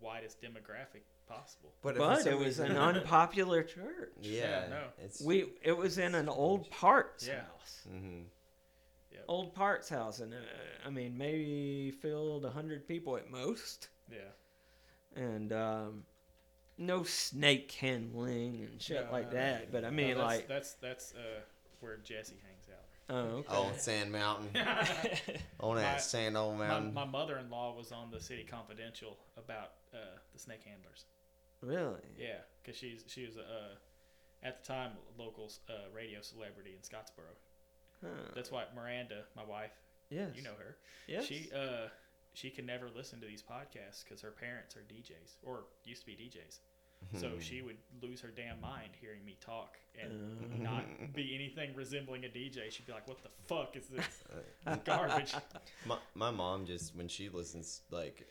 widest 0.00 0.40
demographic 0.40 1.02
possible. 1.26 1.72
But, 1.82 1.96
but 1.98 2.26
it 2.26 2.38
was 2.38 2.58
an 2.68 2.76
unpopular 2.76 3.62
church. 3.62 4.12
Yeah, 4.22 4.62
Yeah, 4.64 4.68
no. 4.68 4.82
It's 5.04 5.20
We 5.20 5.52
it 5.62 5.76
was 5.76 5.98
in 5.98 6.14
an 6.14 6.28
old 6.28 6.70
parts 6.70 7.26
Yeah. 7.26 7.42
house. 7.42 7.86
hmm 7.88 8.22
Old 9.28 9.54
parts 9.54 9.88
house, 9.88 10.20
and 10.20 10.32
uh, 10.34 10.36
I 10.86 10.90
mean 10.90 11.16
maybe 11.18 11.90
filled 11.90 12.44
a 12.44 12.50
hundred 12.50 12.86
people 12.86 13.16
at 13.16 13.28
most. 13.30 13.88
Yeah. 14.10 14.18
And 15.16 15.52
um, 15.52 16.04
no 16.78 17.02
snake 17.04 17.72
handling 17.72 18.60
and 18.70 18.80
shit 18.80 19.04
No, 19.06 19.12
like 19.12 19.32
no, 19.32 19.38
no. 19.38 19.42
that. 19.44 19.72
But 19.72 19.84
I 19.84 19.88
No, 19.90 19.96
mean, 19.96 20.16
that's, 20.18 20.22
like, 20.26 20.48
that's 20.48 20.72
that's 20.74 21.14
uh, 21.14 21.40
where 21.80 21.96
Jesse 21.98 22.36
hangs 22.46 22.68
out. 22.70 23.16
oh, 23.16 23.36
okay. 23.38 23.46
Oh, 23.50 23.72
Sand 23.78 24.12
Mountain. 24.12 24.50
On 25.60 25.74
My- 25.76 25.80
that 25.82 26.02
Sand 26.02 26.36
Old 26.36 26.58
My, 26.58 26.68
Mountain. 26.68 26.94
my 26.94 27.04
mother-in-law 27.06 27.74
was 27.76 27.92
on 27.92 28.10
the 28.10 28.20
City 28.20 28.44
Confidential 28.44 29.16
about 29.38 29.72
uh, 29.94 29.98
the 30.32 30.38
snake 30.38 30.62
handlers. 30.64 31.04
really? 31.62 32.00
Yeah, 32.18 32.38
because 32.62 32.78
she's 32.78 33.04
she 33.06 33.24
was 33.26 33.36
a 33.36 33.40
uh, 33.40 33.74
at 34.42 34.62
the 34.62 34.68
time 34.72 34.92
local 35.18 35.50
uh, 35.70 35.72
radio 35.94 36.20
celebrity 36.20 36.72
in 36.76 36.80
Scottsboro. 36.82 37.32
Huh. 38.02 38.10
That's 38.34 38.52
why 38.52 38.64
Miranda, 38.76 39.22
my 39.34 39.44
wife, 39.44 39.72
Yes. 40.10 40.28
you 40.36 40.42
know 40.42 40.52
her. 40.58 40.76
Yes. 41.08 41.24
She 41.24 41.48
uh 41.56 41.88
she 42.36 42.50
can 42.50 42.66
never 42.66 42.90
listen 42.94 43.18
to 43.18 43.26
these 43.26 43.42
podcasts 43.42 44.04
because 44.04 44.20
her 44.20 44.30
parents 44.30 44.76
are 44.76 44.80
DJs 44.80 45.36
or 45.42 45.64
used 45.84 46.02
to 46.02 46.06
be 46.06 46.12
DJs. 46.12 46.58
So 47.18 47.28
Hmm. 47.30 47.40
she 47.40 47.62
would 47.62 47.76
lose 48.02 48.20
her 48.20 48.28
damn 48.28 48.60
mind 48.60 48.90
hearing 49.00 49.24
me 49.24 49.36
talk 49.40 49.78
and 49.98 50.12
Uh. 50.52 50.56
not 50.62 51.14
be 51.14 51.34
anything 51.34 51.74
resembling 51.74 52.24
a 52.24 52.28
DJ. 52.28 52.70
She'd 52.70 52.86
be 52.86 52.92
like, 52.92 53.06
"What 53.08 53.22
the 53.22 53.30
fuck 53.46 53.74
is 53.76 53.86
this 53.88 54.22
garbage?" 54.84 55.34
My, 55.86 55.98
my 56.14 56.30
mom 56.30 56.66
just 56.66 56.94
when 56.94 57.08
she 57.08 57.28
listens 57.30 57.82
like 57.90 58.26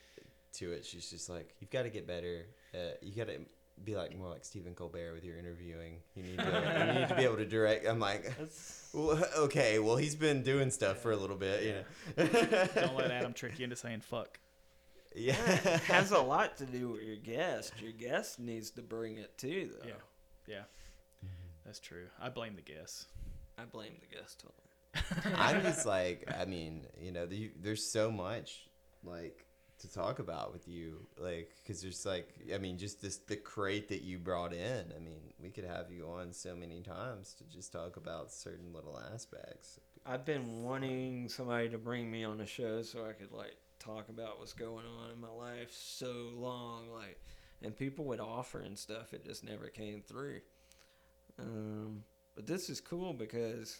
to 0.54 0.72
it, 0.72 0.86
she's 0.86 1.10
just 1.10 1.30
like, 1.30 1.56
"You've 1.60 1.70
got 1.72 1.84
to 1.84 1.90
get 1.90 2.06
better. 2.08 2.46
Uh, 2.74 2.92
you 3.02 3.14
got 3.16 3.28
to 3.28 3.40
be 3.84 3.96
like 3.96 4.18
more 4.18 4.30
like 4.30 4.46
Stephen 4.46 4.74
Colbert 4.74 5.14
with 5.14 5.24
your 5.24 5.38
interviewing. 5.38 6.00
You 6.16 6.24
need 6.24 6.40
to 6.40 6.86
you 6.94 7.00
need 7.00 7.08
to 7.10 7.16
be 7.16 7.24
able 7.26 7.38
to 7.38 7.46
direct." 7.46 7.86
I'm 7.86 8.00
like, 8.00 8.32
well, 8.94 9.24
"Okay, 9.38 9.80
well 9.80 9.98
he's 9.98 10.16
been 10.16 10.44
doing 10.44 10.72
stuff 10.72 11.02
for 11.02 11.12
a 11.12 11.16
little 11.18 11.36
bit, 11.38 11.64
you 11.64 11.74
know." 11.74 12.66
Don't 12.76 12.96
let 12.96 13.12
Adam 13.12 13.34
trick 13.36 13.60
you 13.60 13.66
into 13.66 13.76
saying 13.76 14.02
fuck. 14.02 14.40
yeah. 15.16 15.34
has 15.88 16.12
a 16.12 16.20
lot 16.20 16.58
to 16.58 16.66
do 16.66 16.90
with 16.90 17.02
your 17.04 17.18
guest. 17.18 17.74
Your 17.82 17.92
guest 17.92 18.40
needs 18.40 18.72
to 18.72 18.82
bring 18.82 19.18
it 19.18 19.38
too, 19.38 19.72
though. 19.80 19.88
Yeah, 19.88 20.64
yeah, 21.24 21.30
that's 21.66 21.80
true. 21.80 22.08
I 22.22 22.30
blame 22.30 22.56
the 22.56 22.62
guest. 22.62 23.08
I 23.58 23.64
blame 23.66 23.94
the 24.00 24.16
guest 24.16 24.42
totally. 24.42 25.36
I'm 25.36 25.62
just 25.62 25.86
like, 25.96 26.30
I 26.40 26.46
mean, 26.46 26.86
you 27.00 27.12
know, 27.12 27.26
the, 27.26 27.52
there's 27.62 27.84
so 27.84 28.12
much 28.12 28.68
like 29.04 29.46
to 29.80 29.92
talk 29.92 30.20
about 30.20 30.54
with 30.54 30.68
you, 30.68 31.06
like, 31.18 31.52
because 31.62 31.82
there's 31.82 32.06
like, 32.06 32.34
I 32.54 32.58
mean, 32.58 32.78
just 32.78 33.02
this 33.02 33.18
the 33.18 33.36
crate 33.36 33.90
that 33.90 34.04
you 34.04 34.18
brought 34.18 34.54
in. 34.54 34.94
I 34.96 35.00
mean, 35.00 35.34
we 35.42 35.50
could 35.50 35.66
have 35.66 35.92
you 35.92 36.08
on 36.08 36.32
so 36.32 36.56
many 36.56 36.82
times 36.82 37.34
to 37.40 37.44
just 37.46 37.72
talk 37.72 37.98
about 37.98 38.32
certain 38.32 38.74
little 38.74 39.00
aspects. 39.14 39.80
I've 40.06 40.26
been 40.26 40.64
wanting 40.64 41.30
somebody 41.30 41.70
to 41.70 41.78
bring 41.78 42.10
me 42.10 42.24
on 42.24 42.40
a 42.42 42.46
show 42.46 42.84
so 42.84 43.06
I 43.06 43.14
could 43.14 43.32
like 43.32 43.58
talk 43.80 44.10
about 44.10 44.40
what's 44.40 44.54
going 44.54 44.86
on 44.86 45.12
in 45.12 45.20
my 45.20 45.30
life 45.30 45.72
so 45.72 46.32
long, 46.36 46.90
like, 46.92 47.20
and 47.62 47.76
people 47.76 48.06
would 48.06 48.20
offer 48.20 48.60
and 48.60 48.78
stuff. 48.78 49.14
It 49.14 49.26
just 49.26 49.44
never 49.44 49.68
came 49.68 50.02
through. 50.02 50.42
Um, 51.40 52.04
but 52.36 52.48
this 52.48 52.70
is 52.70 52.80
cool 52.80 53.14
because 53.14 53.80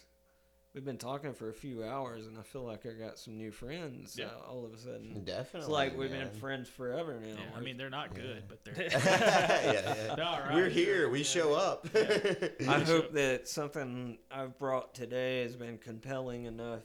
we've 0.76 0.84
been 0.84 0.98
talking 0.98 1.32
for 1.32 1.48
a 1.48 1.54
few 1.54 1.82
hours, 1.82 2.26
and 2.26 2.38
I 2.38 2.42
feel 2.42 2.62
like 2.62 2.84
I 2.84 2.90
got 2.90 3.18
some 3.18 3.36
new 3.38 3.50
friends. 3.50 4.14
Yeah. 4.16 4.26
Uh, 4.26 4.50
all 4.52 4.64
of 4.66 4.74
a 4.74 4.78
sudden, 4.78 5.22
Definitely, 5.24 5.60
it's 5.60 5.68
like 5.68 5.98
we've 5.98 6.10
man. 6.10 6.28
been 6.28 6.38
friends 6.38 6.68
forever 6.68 7.18
now. 7.18 7.28
Yeah, 7.28 7.56
I 7.56 7.60
mean 7.60 7.78
they're 7.78 7.90
not 7.90 8.14
good, 8.14 8.44
but 8.46 8.62
they're 8.62 8.74
yeah, 8.92 9.72
yeah. 9.72 10.14
they're 10.14 10.24
all 10.24 10.40
right. 10.40 10.54
We're 10.54 10.68
here. 10.68 11.08
We 11.08 11.22
show 11.24 11.54
up. 11.54 11.88
I 11.96 12.80
hope 12.80 13.12
that 13.14 13.48
something 13.48 14.18
I've 14.30 14.58
brought 14.58 14.94
today 14.94 15.42
has 15.42 15.56
been 15.56 15.78
compelling 15.78 16.44
enough, 16.44 16.84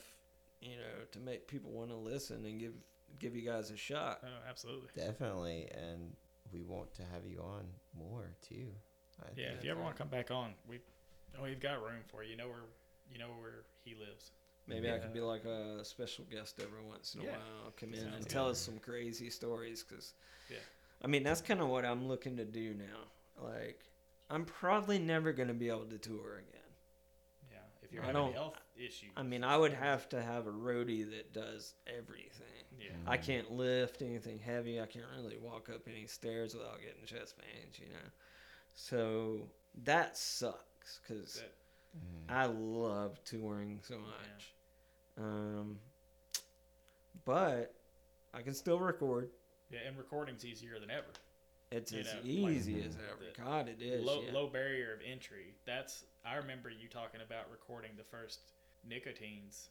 you 0.61 0.77
know, 0.77 1.05
to 1.11 1.19
make 1.19 1.47
people 1.47 1.71
want 1.71 1.89
to 1.89 1.97
listen 1.97 2.45
and 2.45 2.59
give 2.59 2.73
give 3.19 3.35
you 3.35 3.41
guys 3.41 3.69
a 3.71 3.77
shot. 3.77 4.21
Oh, 4.23 4.27
absolutely. 4.49 4.87
Definitely, 4.95 5.67
and 5.73 6.15
we 6.53 6.63
want 6.63 6.93
to 6.95 7.03
have 7.13 7.25
you 7.27 7.41
on 7.41 7.65
more 7.93 8.31
too. 8.41 8.67
I 9.21 9.27
Yeah, 9.35 9.47
think. 9.47 9.59
if 9.59 9.65
you 9.65 9.71
ever 9.71 9.81
want 9.81 9.95
to 9.97 10.01
come 10.01 10.09
back 10.09 10.31
on, 10.31 10.53
we 10.65 10.79
oh, 11.37 11.43
we've 11.43 11.59
got 11.59 11.81
room 11.83 12.03
for 12.07 12.23
you. 12.23 12.31
You 12.31 12.37
know 12.37 12.47
where 12.47 12.63
you 13.11 13.19
know 13.19 13.27
where 13.27 13.65
he 13.83 13.95
lives. 13.95 14.31
Maybe 14.67 14.89
I 14.89 14.93
Yeah. 14.95 14.99
could 14.99 15.13
be 15.13 15.21
like 15.21 15.43
a 15.45 15.83
special 15.83 16.23
guest 16.25 16.59
every 16.61 16.81
once 16.83 17.15
in 17.15 17.21
a 17.21 17.23
Yeah. 17.25 17.37
while, 17.37 17.71
come 17.71 17.93
in 17.93 18.01
Sounds 18.01 18.15
and 18.15 18.23
good. 18.25 18.29
tell 18.31 18.47
us 18.49 18.59
some 18.59 18.79
crazy 18.79 19.29
stories. 19.29 19.83
Cause, 19.83 20.13
Yeah. 20.49 20.57
I 21.01 21.07
mean, 21.07 21.23
that's 21.23 21.41
kind 21.41 21.61
of 21.61 21.67
what 21.69 21.83
I'm 21.85 22.07
looking 22.07 22.37
to 22.37 22.45
do 22.45 22.73
now. 22.73 23.11
Like, 23.37 23.83
I'm 24.29 24.45
probably 24.45 24.99
never 24.99 25.33
gonna 25.33 25.53
be 25.53 25.67
able 25.69 25.87
to 25.87 25.97
tour 25.97 26.37
again. 26.37 26.61
Yeah, 27.51 27.57
if 27.81 27.91
you're 27.91 28.03
I 28.03 28.07
having 28.07 28.21
don't- 28.21 28.33
health 28.33 28.57
issues. 28.75 29.11
I 29.17 29.23
mean, 29.23 29.43
I 29.43 29.57
would 29.57 29.73
have 29.73 30.07
to 30.09 30.21
have 30.21 30.47
a 30.47 30.51
roadie 30.51 31.09
that 31.09 31.33
does 31.33 31.73
everything. 31.87 32.65
Yeah, 32.79 32.95
I 33.05 33.17
can't 33.17 33.51
lift 33.51 34.01
anything 34.01 34.39
heavy. 34.39 34.79
I 34.79 34.85
can't 34.85 35.09
really 35.11 35.37
walk 35.37 35.69
up 35.69 35.87
any 35.87 36.07
stairs 36.07 36.53
without 36.55 36.79
getting 36.81 37.03
chest 37.05 37.35
pains, 37.37 37.77
you 37.79 37.89
know. 37.89 38.11
So 38.73 39.51
that 39.83 40.15
sucks 40.17 40.99
because 40.99 41.33
that, 41.35 41.53
I 42.29 42.45
love 42.45 43.21
touring 43.25 43.79
so 43.83 43.95
much. 43.97 44.53
Um, 45.17 45.79
but 47.25 47.73
I 48.33 48.41
can 48.41 48.53
still 48.53 48.79
record. 48.79 49.29
yeah, 49.69 49.79
and 49.87 49.97
recording's 49.97 50.45
easier 50.45 50.79
than 50.79 50.89
ever. 50.91 51.07
It's 51.71 51.91
You 51.91 51.99
as 52.01 52.07
know, 52.07 52.19
like- 52.19 52.25
easy 52.25 52.83
as 52.83 52.95
ever. 53.09 53.31
God, 53.37 53.69
it 53.69 53.81
is. 53.81 54.03
low 54.03 54.21
yeah. 54.21 54.31
low 54.33 54.47
barrier 54.47 54.93
of 54.93 54.99
entry. 55.09 55.53
That's 55.65 56.03
I 56.25 56.35
remember 56.35 56.69
you 56.69 56.87
talking 56.89 57.21
about 57.21 57.49
recording 57.51 57.91
the 57.97 58.03
first 58.03 58.39
Nicotine's 58.87 59.69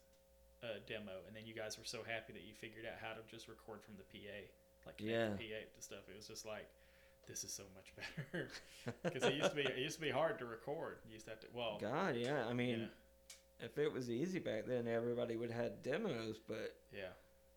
uh, 0.62 0.78
demo, 0.86 1.12
and 1.26 1.34
then 1.36 1.44
you 1.46 1.54
guys 1.54 1.78
were 1.78 1.84
so 1.84 1.98
happy 2.06 2.32
that 2.32 2.42
you 2.42 2.54
figured 2.54 2.84
out 2.86 2.98
how 3.00 3.14
to 3.14 3.20
just 3.30 3.48
record 3.48 3.82
from 3.82 3.94
the 3.96 4.04
PA, 4.04 4.48
like 4.86 4.96
Yeah. 4.98 5.30
the 5.30 5.36
PA 5.36 5.60
to 5.76 5.82
stuff. 5.82 6.08
It 6.10 6.16
was 6.16 6.26
just 6.26 6.44
like. 6.46 6.68
This 7.30 7.44
is 7.44 7.52
so 7.52 7.62
much 7.74 7.92
better 8.32 8.48
because 9.04 9.22
it 9.22 9.34
used 9.34 9.50
to 9.50 9.56
be 9.56 9.62
it 9.62 9.78
used 9.78 9.96
to 9.96 10.02
be 10.02 10.10
hard 10.10 10.38
to 10.40 10.46
record. 10.46 10.98
You 11.06 11.12
used 11.14 11.26
to 11.26 11.30
have 11.30 11.40
to 11.40 11.46
well, 11.54 11.78
God, 11.80 12.16
yeah. 12.16 12.44
I 12.48 12.52
mean, 12.52 12.88
yeah, 13.60 13.66
if 13.66 13.78
it 13.78 13.92
was 13.92 14.10
easy 14.10 14.40
back 14.40 14.66
then, 14.66 14.88
everybody 14.88 15.36
would 15.36 15.50
have 15.50 15.62
had 15.62 15.82
demos. 15.82 16.40
But 16.46 16.74
yeah, 16.92 17.12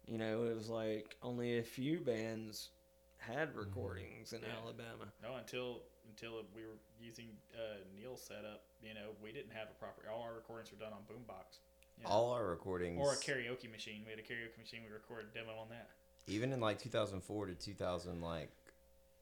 you 0.08 0.18
know, 0.20 0.44
it 0.44 0.56
was 0.56 0.70
like 0.70 1.16
only 1.24 1.58
a 1.58 1.64
few 1.64 2.00
bands 2.00 2.70
had 3.18 3.56
recordings 3.56 4.34
in 4.34 4.42
Yeah. 4.42 4.48
Alabama. 4.62 5.12
No, 5.24 5.36
until 5.38 5.82
until 6.08 6.44
we 6.56 6.62
were 6.64 6.78
using 7.00 7.30
uh, 7.56 7.78
Neil's 7.98 8.22
setup, 8.22 8.64
you 8.84 8.94
know, 8.94 9.10
we 9.24 9.32
didn't 9.32 9.54
have 9.54 9.70
a 9.72 9.80
proper. 9.80 10.04
All 10.14 10.22
our 10.22 10.36
recordings 10.36 10.72
were 10.72 10.78
done 10.78 10.94
on 10.94 11.00
boombox. 11.10 11.58
you 11.98 12.04
know, 12.04 12.10
All 12.12 12.32
our 12.32 12.46
recordings, 12.46 13.00
or 13.02 13.14
a 13.14 13.18
karaoke 13.18 13.72
machine. 13.72 14.04
We 14.06 14.12
had 14.12 14.20
a 14.20 14.24
karaoke 14.24 14.60
machine. 14.60 14.82
We 14.88 14.94
recorded 14.94 15.30
a 15.34 15.38
demo 15.40 15.54
on 15.60 15.70
that. 15.70 15.90
even 16.28 16.54
in 16.54 16.60
like 16.60 16.80
2004 16.80 17.48
to 17.48 17.56
2000 17.56 18.22
like 18.22 18.50
el- 18.63 18.63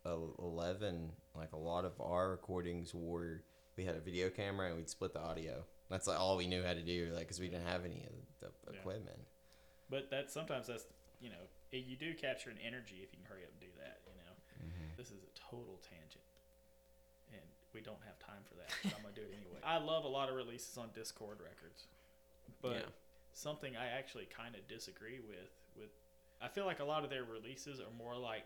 11 0.05 1.11
like 1.35 1.51
a 1.53 1.57
lot 1.57 1.85
of 1.85 1.93
our 2.01 2.31
recordings 2.31 2.93
were 2.93 3.43
we 3.77 3.85
had 3.85 3.95
a 3.95 3.99
video 3.99 4.29
camera 4.29 4.67
and 4.67 4.75
we'd 4.77 4.89
split 4.89 5.13
the 5.13 5.21
audio 5.21 5.63
that's 5.89 6.07
like 6.07 6.19
all 6.19 6.37
we 6.37 6.47
knew 6.47 6.63
how 6.63 6.73
to 6.73 6.81
do 6.81 7.09
like 7.13 7.21
because 7.23 7.39
we 7.39 7.47
didn't 7.47 7.67
have 7.67 7.85
any 7.85 8.03
of 8.05 8.13
the 8.39 8.71
Yeah. 8.73 8.79
equipment 8.79 9.19
But 9.89 10.09
that 10.09 10.31
sometimes 10.31 10.67
that's 10.67 10.85
you 11.19 11.29
know 11.29 11.47
you 11.71 11.95
do 11.95 12.13
capture 12.13 12.49
an 12.49 12.57
energy 12.65 12.99
if 13.03 13.13
you 13.13 13.19
can 13.23 13.25
hurry 13.29 13.43
up 13.43 13.51
and 13.51 13.59
do 13.61 13.71
that. 13.79 14.01
You 14.03 14.11
know, 14.19 14.35
mm-hmm. 14.59 14.91
this 14.97 15.07
is 15.07 15.23
a 15.23 15.31
total 15.39 15.79
tangent, 15.87 16.25
and 17.31 17.47
we 17.73 17.79
don't 17.79 18.01
have 18.03 18.19
time 18.19 18.43
for 18.43 18.55
that. 18.55 18.67
But 18.83 18.95
I'm 18.97 19.03
gonna 19.03 19.15
do 19.15 19.21
it 19.21 19.31
anyway. 19.31 19.59
I 19.63 19.77
love 19.77 20.03
a 20.03 20.09
lot 20.11 20.27
of 20.27 20.35
releases 20.35 20.77
on 20.77 20.89
Dischord 20.89 21.39
records, 21.39 21.87
but 22.61 22.83
Yeah. 22.83 22.91
something 23.31 23.77
I 23.77 23.87
actually 23.87 24.25
kind 24.25 24.55
of 24.55 24.67
disagree 24.67 25.19
with. 25.21 25.51
With 25.77 25.91
I 26.41 26.49
feel 26.49 26.65
like 26.65 26.79
a 26.79 26.83
lot 26.83 27.03
of 27.05 27.09
their 27.09 27.23
releases 27.23 27.79
are 27.79 27.91
more 27.97 28.17
like 28.17 28.43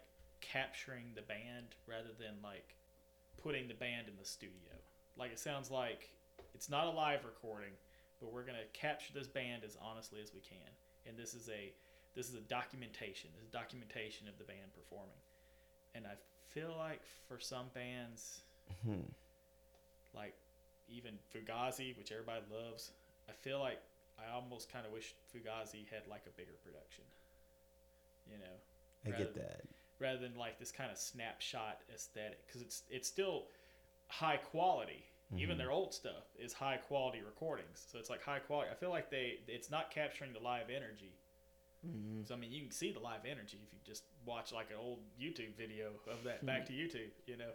capturing 0.52 1.12
the 1.16 1.22
band 1.22 1.76
rather 1.88 2.14
than 2.20 2.36
like 2.44 2.76
putting 3.42 3.68
the 3.68 3.74
band 3.74 4.08
in 4.08 4.16
the 4.18 4.26
studio. 4.26 4.74
Like 5.18 5.32
it 5.32 5.40
sounds 5.40 5.72
like 5.72 6.10
it's 6.54 6.70
not 6.70 6.88
a 6.88 6.92
live 6.92 7.26
recording, 7.26 7.72
but 8.22 8.32
we're 8.32 8.46
gonna 8.46 8.68
capture 8.74 9.14
this 9.14 9.28
band 9.28 9.64
as 9.64 9.78
honestly 9.82 10.20
as 10.22 10.34
we 10.34 10.42
can, 10.42 10.70
and 11.08 11.18
this 11.18 11.34
is 11.34 11.50
a 11.50 11.74
this 12.16 12.30
is 12.30 12.36
a 12.36 12.42
documentation. 12.48 13.30
This 13.36 13.44
is 13.46 13.50
documentation 13.52 14.28
of 14.28 14.38
the 14.38 14.46
band 14.46 14.74
performing, 14.74 15.20
and 15.96 16.06
I 16.08 16.16
feel 16.54 16.74
like 16.78 17.02
for 17.28 17.40
some 17.40 17.68
bands, 17.74 18.42
Hmm. 18.84 19.02
like 20.14 20.34
even 20.88 21.18
Fugazi, 21.34 21.98
which 21.98 22.12
everybody 22.12 22.42
loves, 22.52 22.92
I 23.28 23.34
feel 23.34 23.60
like 23.60 23.80
I 24.18 24.32
almost 24.32 24.72
kind 24.72 24.86
of 24.86 24.92
wish 24.94 25.14
Fugazi 25.34 25.88
had 25.90 26.08
like 26.08 26.24
a 26.26 26.30
bigger 26.38 26.56
production. 26.64 27.04
You 28.32 28.38
know, 28.38 28.56
i 29.06 29.10
rather- 29.10 29.24
get 29.26 29.36
that 29.36 29.62
rather 30.00 30.20
than 30.20 30.36
like 30.36 30.60
this 30.60 30.72
kind 30.72 30.92
of 30.92 30.98
snapshot 30.98 31.80
aesthetic 31.94 32.46
because 32.48 32.62
it's 32.62 32.84
it's 32.90 33.08
still 33.08 33.48
high 34.08 34.38
quality. 34.38 35.04
Even 35.38 35.58
their 35.58 35.72
old 35.72 35.94
stuff 35.94 36.24
is 36.40 36.54
high 36.54 36.78
quality 36.78 37.20
recordings 37.26 37.84
so 37.92 37.98
it's 38.00 38.10
like 38.12 38.22
high 38.24 38.40
quality 38.40 38.70
i 38.72 38.76
feel 38.76 38.92
like 38.92 39.10
they 39.10 39.40
it's 39.48 39.70
not 39.72 39.92
capturing 39.92 40.32
the 40.32 40.40
live 40.40 40.70
energy. 40.70 41.12
Mhm. 41.86 42.26
so 42.26 42.36
i 42.36 42.38
mean 42.38 42.52
you 42.54 42.62
can 42.62 42.72
see 42.72 42.92
the 42.94 43.00
live 43.00 43.26
energy 43.30 43.60
if 43.66 43.74
you 43.74 43.80
just 43.84 44.04
watch 44.26 44.54
like 44.54 44.70
an 44.70 44.78
old 44.80 45.00
youtube 45.20 45.54
video 45.58 45.92
of 46.10 46.24
that 46.24 46.46
back 46.46 46.66
to 46.68 46.74
youtube 46.74 47.10
you 47.26 47.36
know? 47.38 47.52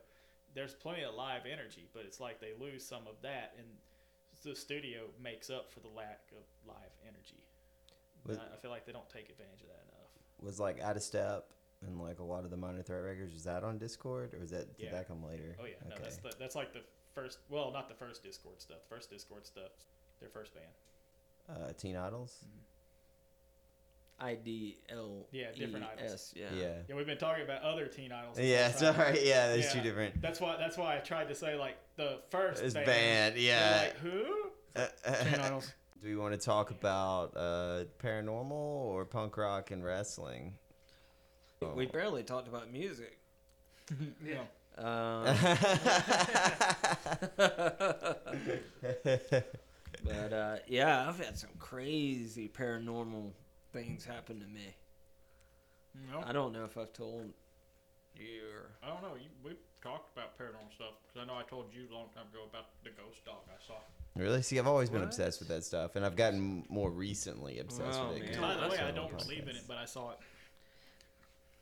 There's 0.53 0.75
plenty 0.75 1.03
of 1.05 1.15
live 1.15 1.43
energy 1.51 1.89
but 1.95 2.03
it's 2.05 2.21
like 2.21 2.39
they 2.41 2.53
lose 2.61 2.85
some 2.85 3.07
of 3.07 3.15
that 3.23 3.55
and 3.57 3.67
the 4.43 4.55
studio 4.55 5.03
makes 5.23 5.49
up 5.49 5.71
for 5.71 5.81
the 5.81 5.89
lack 5.89 6.21
of 6.33 6.45
live 6.67 6.93
energy. 7.07 7.43
But- 8.27 8.39
I- 8.41 8.55
i 8.55 8.57
feel 8.59 8.73
like 8.73 8.85
they 8.85 8.93
don't 8.93 9.09
take 9.09 9.31
advantage 9.31 9.63
of 9.63 9.69
that 9.69 9.85
enough. 9.89 10.11
Was 10.41 10.59
like 10.61 10.81
out 10.81 10.97
of 10.97 11.03
step 11.03 11.49
and 11.87 12.01
like 12.01 12.19
a 12.19 12.23
lot 12.23 12.45
of 12.45 12.51
the 12.51 12.57
minor 12.57 12.83
threat 12.83 13.03
records. 13.03 13.33
Was 13.33 13.45
that 13.45 13.65
on 13.65 13.79
Dischord 13.79 14.35
or 14.35 14.39
was 14.41 14.51
that 14.51 14.77
did 14.79 14.87
Yeah. 14.87 14.93
that 14.93 15.09
come 15.09 15.25
later? 15.25 15.57
Oh 15.61 15.65
yeah, 15.65 15.75
no, 15.89 15.97
that's 16.01 16.17
the, 16.19 16.33
that's 16.39 16.55
like 16.55 16.73
the 16.73 16.81
first. 17.15 17.39
Well, 17.49 17.71
not 17.73 17.89
the 17.89 17.95
first 17.95 18.25
Dischord 18.25 18.61
stuff. 18.61 18.79
The 18.89 18.95
first 18.95 19.11
Dischord 19.11 19.47
stuff, 19.47 19.71
their 20.21 20.29
first 20.31 20.53
band. 20.55 20.67
uh, 21.49 21.73
Teen 21.73 21.97
Idols. 21.97 22.45
I 24.23 24.35
D 24.35 24.77
L 24.91 25.27
Yeah, 25.31 25.47
different 25.57 25.87
idols. 25.99 26.35
Yeah. 26.37 26.49
Yeah. 26.55 26.73
Yeah, 26.89 26.95
we've 26.95 27.07
been 27.07 27.17
talking 27.17 27.43
about 27.43 27.63
other 27.63 27.87
teen 27.87 28.13
idols. 28.13 28.39
Yeah, 28.39 28.71
whole 28.71 28.81
time. 28.81 28.95
sorry. 28.95 29.27
Yeah, 29.27 29.49
there's 29.49 29.73
two 29.73 29.81
different. 29.81 30.21
That's 30.21 30.39
why. 30.41 30.57
That's 30.59 30.77
why 30.77 30.97
I 30.97 30.99
tried 30.99 31.29
to 31.29 31.35
say 31.35 31.57
like 31.57 31.77
the 31.97 32.19
first 32.29 32.63
It's 32.63 32.75
band. 32.75 32.87
band, 32.87 33.37
yeah. 33.39 33.85
Like 33.85 33.97
who? 33.97 34.51
Uh, 34.77 34.87
Teen 35.25 35.35
idols. 35.41 35.73
Do 36.03 36.09
we 36.09 36.17
want 36.17 36.33
to 36.39 36.39
talk 36.39 36.71
about 36.71 37.35
uh, 37.37 37.85
paranormal 38.03 38.51
or 38.53 39.05
punk 39.07 39.37
rock 39.39 39.71
and 39.71 39.83
wrestling? 39.83 40.55
We 41.75 41.87
barely 41.87 42.23
talked 42.23 42.49
about 42.49 42.73
music. 42.73 43.19
Yeah. 44.25 44.43
Um, 44.79 45.25
but 50.05 50.33
uh, 50.33 50.57
yeah, 50.69 51.09
I've 51.09 51.19
had 51.19 51.37
some 51.37 51.51
crazy 51.59 52.49
paranormal 52.49 53.33
things 53.73 54.05
happen 54.05 54.39
to 54.41 54.47
me. 54.47 54.75
No, 56.11 56.23
I 56.25 56.33
don't 56.33 56.53
know 56.53 56.65
if 56.65 56.79
I've 56.79 56.93
told 56.93 57.31
you 58.15 58.43
or 58.55 58.71
I 58.83 58.87
don't 58.93 59.03
know. 59.03 59.17
You, 59.17 59.29
we've 59.45 59.57
talked 59.83 60.17
about 60.17 60.39
paranormal 60.39 60.73
stuff 60.75 60.95
because 61.03 61.23
I 61.23 61.27
know 61.27 61.37
I 61.39 61.43
told 61.43 61.67
you 61.75 61.89
a 61.91 61.95
long 61.95 62.07
time 62.15 62.27
ago 62.33 62.45
about 62.49 62.67
the 62.85 62.91
ghost 62.91 63.25
dog 63.25 63.41
I 63.49 63.59
saw. 63.67 63.75
really? 64.17 64.43
See, 64.43 64.59
I've 64.59 64.69
always 64.69 64.89
been 64.89 65.01
What? 65.01 65.09
obsessed 65.09 65.41
with 65.41 65.49
that 65.49 65.65
stuff, 65.65 65.97
and 65.97 66.07
I've 66.07 66.17
gotten 66.17 66.65
more 66.69 66.91
recently 66.91 67.59
obsessed 67.59 67.99
Oh, 68.01 68.09
with 68.11 68.19
it. 68.19 68.25
man. 68.27 68.35
'cause 68.35 68.41
By 68.41 68.55
the 68.63 68.69
way, 68.71 68.79
I 68.79 68.91
don't 68.93 69.11
and 69.11 69.19
believe 69.19 69.49
in 69.49 69.57
it, 69.57 69.65
but 69.67 69.77
I 69.79 69.85
saw 69.85 70.13
it. 70.13 70.19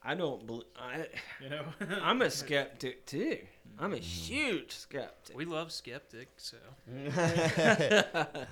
I 0.03 0.15
don't 0.15 0.47
believe. 0.47 0.65
I 0.77 1.07
You 1.43 1.51
know. 1.51 1.65
I'm 2.03 2.23
a 2.23 2.31
skeptic 2.31 3.05
too. 3.07 3.39
I'm 3.79 3.93
a 3.93 3.97
Mm-hmm. 3.97 4.03
huge 4.03 4.73
skeptic. 4.73 5.37
We 5.37 5.45
love 5.45 5.71
skeptic, 5.73 6.29
so 6.37 6.57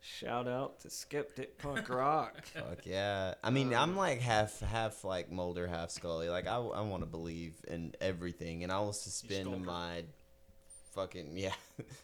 Shout 0.00 0.46
out 0.46 0.78
to 0.80 0.90
Skeptic 0.90 1.58
Punk 1.58 1.88
Rock. 1.88 2.44
Fuck 2.54 2.86
yeah! 2.86 3.34
I 3.42 3.50
mean, 3.50 3.74
Um, 3.74 3.80
I'm 3.90 3.96
like 3.96 4.20
half 4.20 4.60
half 4.60 5.02
like 5.02 5.32
Mulder, 5.32 5.66
half 5.66 5.90
Scully. 5.90 6.28
Like 6.28 6.46
I, 6.46 6.56
I 6.58 6.80
want 6.82 7.02
to 7.02 7.06
believe 7.06 7.54
in 7.66 7.92
everything, 8.00 8.62
and 8.62 8.70
I 8.70 8.78
will 8.80 8.92
suspend 8.92 9.64
my 9.64 10.04
fucking 10.94 11.36
yeah, 11.36 11.54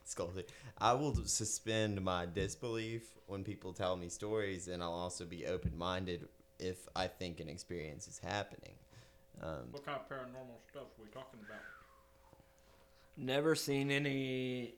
Scully. 0.04 0.44
I 0.78 0.94
will 0.94 1.14
suspend 1.26 2.02
my 2.02 2.26
disbelief 2.26 3.04
when 3.26 3.44
people 3.44 3.72
tell 3.72 3.96
me 3.96 4.08
stories, 4.08 4.66
and 4.66 4.82
I'll 4.82 4.92
also 4.92 5.24
be 5.24 5.46
open 5.46 5.78
minded 5.78 6.26
if 6.58 6.88
I 6.94 7.06
think 7.06 7.40
an 7.40 7.48
experience 7.48 8.06
is 8.08 8.18
happening. 8.18 8.74
Um, 9.42 9.68
what 9.70 9.84
kind 9.84 9.98
of 9.98 10.08
paranormal 10.08 10.60
stuff 10.70 10.84
are 10.98 11.02
we 11.02 11.08
talking 11.08 11.40
about? 11.46 11.60
Never 13.16 13.54
seen 13.54 13.90
any 13.90 14.74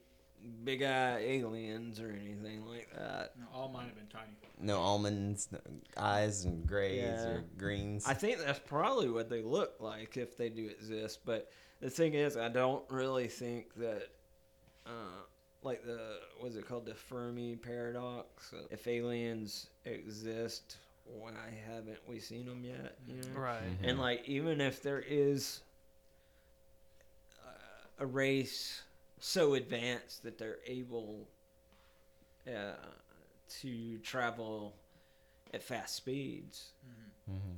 big 0.63 0.83
eye 0.83 1.19
aliens 1.19 1.99
or 1.99 2.09
anything 2.09 2.65
like 2.65 2.89
that. 2.95 3.31
No, 3.39 3.45
all 3.53 3.69
mine 3.69 3.87
have 3.87 3.95
been 3.95 4.07
tiny. 4.07 4.31
no 4.59 4.79
almonds, 4.79 5.47
no 5.51 5.59
eyes, 5.97 6.45
and 6.45 6.65
grays 6.67 7.01
Yeah. 7.03 7.27
or 7.27 7.43
greens. 7.57 8.05
I 8.05 8.13
think 8.13 8.39
that's 8.39 8.59
probably 8.59 9.09
what 9.09 9.29
they 9.29 9.41
look 9.41 9.75
like 9.79 10.17
if 10.17 10.37
they 10.37 10.49
do 10.49 10.67
exist. 10.67 11.19
But 11.25 11.49
the 11.79 11.89
thing 11.89 12.13
is, 12.13 12.35
I 12.37 12.49
don't 12.49 12.83
really 12.91 13.27
think 13.27 13.73
that, 13.75 14.09
uh, 14.85 15.23
like 15.63 15.83
the 15.85 16.19
what's 16.39 16.55
it 16.55 16.67
called, 16.67 16.85
the 16.85 16.93
Fermi 16.95 17.55
paradox. 17.55 18.53
If 18.69 18.87
aliens 18.87 19.67
exist, 19.85 20.77
why 21.05 21.31
haven't 21.67 21.99
we 22.07 22.19
seen 22.19 22.45
them 22.45 22.63
yet? 22.63 22.97
You 23.07 23.15
know? 23.15 23.39
right. 23.39 23.61
And 23.83 23.99
like, 23.99 24.27
even 24.27 24.59
if 24.61 24.81
there 24.81 25.03
is 25.07 25.61
uh, 27.45 27.49
a 27.99 28.05
race 28.05 28.81
so 29.19 29.53
advanced 29.55 30.23
that 30.23 30.37
they're 30.37 30.59
able 30.65 31.27
uh, 32.47 32.73
to 33.61 33.97
travel 33.99 34.75
at 35.53 35.63
fast 35.63 35.95
speeds, 35.95 36.71
Mhm. 37.29 37.57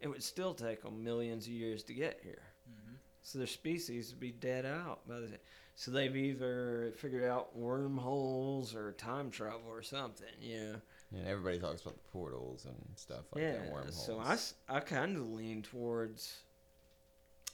it 0.00 0.08
would 0.08 0.22
still 0.22 0.54
take 0.54 0.82
them 0.82 1.02
millions 1.04 1.46
of 1.46 1.52
years 1.52 1.82
to 1.84 1.94
get 1.94 2.20
here. 2.22 2.42
Mm-hmm. 2.70 2.94
So 3.22 3.38
their 3.38 3.46
species 3.46 4.10
would 4.10 4.20
be 4.20 4.32
dead 4.32 4.64
out 4.64 5.06
by 5.06 5.20
the 5.20 5.38
So 5.74 5.90
they've 5.90 6.14
either 6.16 6.92
figured 6.96 7.24
out 7.24 7.56
wormholes 7.56 8.74
or 8.74 8.92
time 8.92 9.30
travel 9.30 9.68
or 9.68 9.82
something. 9.82 10.28
Yeah. 10.40 10.76
And 11.12 11.26
everybody 11.26 11.58
talks 11.58 11.82
about 11.82 11.94
the 11.94 12.08
portals 12.12 12.66
and 12.66 12.76
stuff 12.96 13.24
like 13.34 13.42
yeah. 13.42 13.52
that. 13.52 13.72
Wormholes. 13.72 14.06
So 14.06 14.20
I, 14.20 14.38
I 14.68 14.80
kind 14.80 15.16
of 15.16 15.28
lean 15.30 15.62
towards 15.62 16.36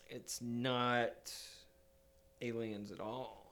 it's 0.08 0.40
not 0.42 1.32
aliens 2.40 2.92
at 2.92 3.00
all. 3.00 3.44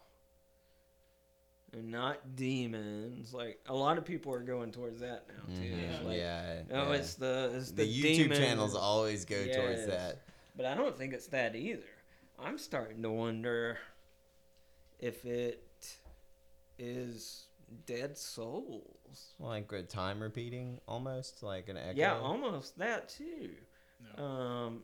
And 1.72 1.90
not 1.90 2.36
demons. 2.36 3.34
Like 3.34 3.58
a 3.66 3.74
lot 3.74 3.98
of 3.98 4.04
people 4.04 4.32
are 4.32 4.42
going 4.42 4.70
towards 4.70 5.00
that 5.00 5.26
now 5.28 5.54
too. 5.56 5.70
Mhm. 5.70 5.90
It's 5.90 6.04
like, 6.04 6.16
yeah. 6.18 6.62
Oh, 6.70 6.92
yeah. 6.92 6.98
it's 6.98 7.14
the 7.14 7.52
it's 7.56 7.70
the, 7.72 7.84
the, 7.84 8.02
YouTube 8.02 8.36
channels 8.36 8.76
always 8.76 9.24
go 9.24 9.44
towards 9.44 9.86
that. 9.86 10.20
But 10.56 10.66
I 10.66 10.74
don't 10.74 10.96
think 10.96 11.14
it's 11.14 11.26
that 11.28 11.56
either. 11.56 11.82
I'm 12.38 12.58
starting 12.58 13.02
to 13.02 13.10
wonder 13.10 13.78
if 15.00 15.24
it 15.24 15.96
is 16.78 17.46
dead 17.86 18.16
souls. 18.16 18.93
Like 19.38 19.72
a 19.72 19.82
time 19.82 20.20
repeating, 20.20 20.80
almost 20.86 21.42
like 21.42 21.68
an 21.68 21.76
echo. 21.76 21.98
Yeah, 21.98 22.18
almost 22.18 22.78
that 22.78 23.08
too. 23.08 23.50
No. 24.18 24.24
Um, 24.24 24.82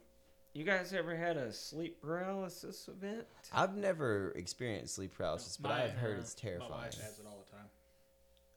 you 0.53 0.65
guys 0.65 0.93
ever 0.93 1.15
had 1.15 1.37
a 1.37 1.53
sleep 1.53 2.01
paralysis 2.03 2.89
event? 2.89 3.25
I've 3.53 3.77
never 3.77 4.33
experienced 4.33 4.95
sleep 4.97 5.15
paralysis, 5.17 5.57
but 5.57 5.69
My- 5.71 5.85
I've 5.85 5.93
heard 5.93 6.19
uh, 6.19 6.21
it's 6.23 6.35
terrifying. 6.35 6.71
My 6.71 6.77
terrifying. 6.77 6.93
wife 7.01 7.09
has 7.11 7.19
it 7.19 7.27
all 7.27 7.45
the 7.45 7.57
time. 7.57 7.67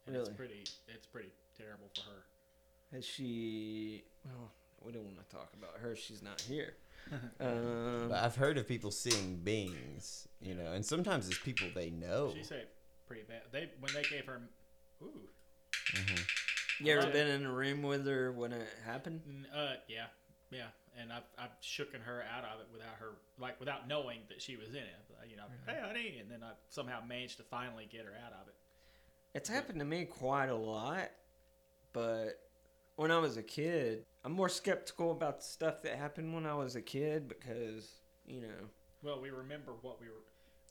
And 0.07 0.15
Really? 0.15 0.27
It's 0.29 0.37
pretty. 0.37 0.63
It's 0.87 1.05
pretty 1.07 1.29
terrible 1.57 1.89
for 1.95 2.01
her. 2.09 2.23
Has 2.93 3.05
she? 3.05 4.03
Well, 4.25 4.51
we 4.81 4.91
don't 4.91 5.05
want 5.05 5.17
to 5.17 5.35
talk 5.35 5.51
about 5.57 5.79
her. 5.81 5.95
She's 5.95 6.21
not 6.21 6.41
here. 6.41 6.73
um, 7.39 8.07
But 8.09 8.23
I've 8.23 8.35
heard 8.35 8.57
of 8.57 8.67
people 8.67 8.91
seeing 8.91 9.37
beings, 9.37 10.27
you 10.41 10.55
know, 10.55 10.71
and 10.73 10.85
sometimes 10.85 11.27
it's 11.27 11.37
people 11.39 11.67
they 11.73 11.89
know. 11.89 12.33
She 12.35 12.43
said 12.43 12.67
pretty 13.07 13.23
bad. 13.23 13.41
They 13.51 13.69
when 13.79 13.93
they 13.93 14.03
gave 14.03 14.25
her. 14.25 14.41
Ooh. 15.01 15.27
Mhm. 15.93 16.25
you 16.79 16.93
ever 16.93 17.11
been 17.11 17.27
in 17.27 17.45
a 17.45 17.51
room 17.51 17.81
with 17.83 18.05
her 18.05 18.31
when 18.31 18.51
it 18.51 18.67
happened? 18.85 19.47
Uh, 19.53 19.75
yeah, 19.87 20.07
yeah, 20.49 20.67
and 20.97 21.11
I've 21.13 21.23
I've 21.37 21.59
shooken 21.61 22.01
her 22.01 22.23
out 22.23 22.45
of 22.45 22.61
it 22.61 22.67
without 22.71 22.95
her 22.99 23.11
like 23.37 23.59
without 23.59 23.87
knowing 23.87 24.19
that 24.29 24.41
she 24.41 24.57
was 24.57 24.69
in 24.69 24.77
it. 24.83 24.95
But, 25.09 25.29
You 25.29 25.37
know, 25.37 25.45
hey 25.67 25.79
honey, 25.81 26.17
and 26.19 26.29
then 26.29 26.43
I 26.43 26.51
somehow 26.69 27.03
managed 27.05 27.37
to 27.37 27.43
finally 27.43 27.87
get 27.91 28.05
her 28.05 28.13
out 28.25 28.33
of 28.33 28.47
it. 28.47 28.55
It's 29.33 29.49
happened 29.49 29.79
to 29.79 29.85
me 29.85 30.05
quite 30.05 30.49
a 30.49 30.55
lot, 30.55 31.09
but 31.91 32.39
when 32.95 33.09
I 33.11 33.17
was 33.17 33.37
a 33.37 33.43
kid, 33.43 34.05
I'm 34.23 34.31
more 34.33 34.49
skeptical 34.49 35.11
about 35.11 35.39
the 35.39 35.45
stuff 35.45 35.81
that 35.81 35.95
happened 35.97 36.33
when 36.33 36.45
I 36.45 36.53
was 36.53 36.75
a 36.75 36.81
kid 36.81 37.27
because 37.27 38.01
you 38.25 38.41
know 38.41 38.69
Well, 39.01 39.21
we 39.21 39.29
remember 39.31 39.73
what 39.81 39.99
we 39.99 40.07
were. 40.07 40.23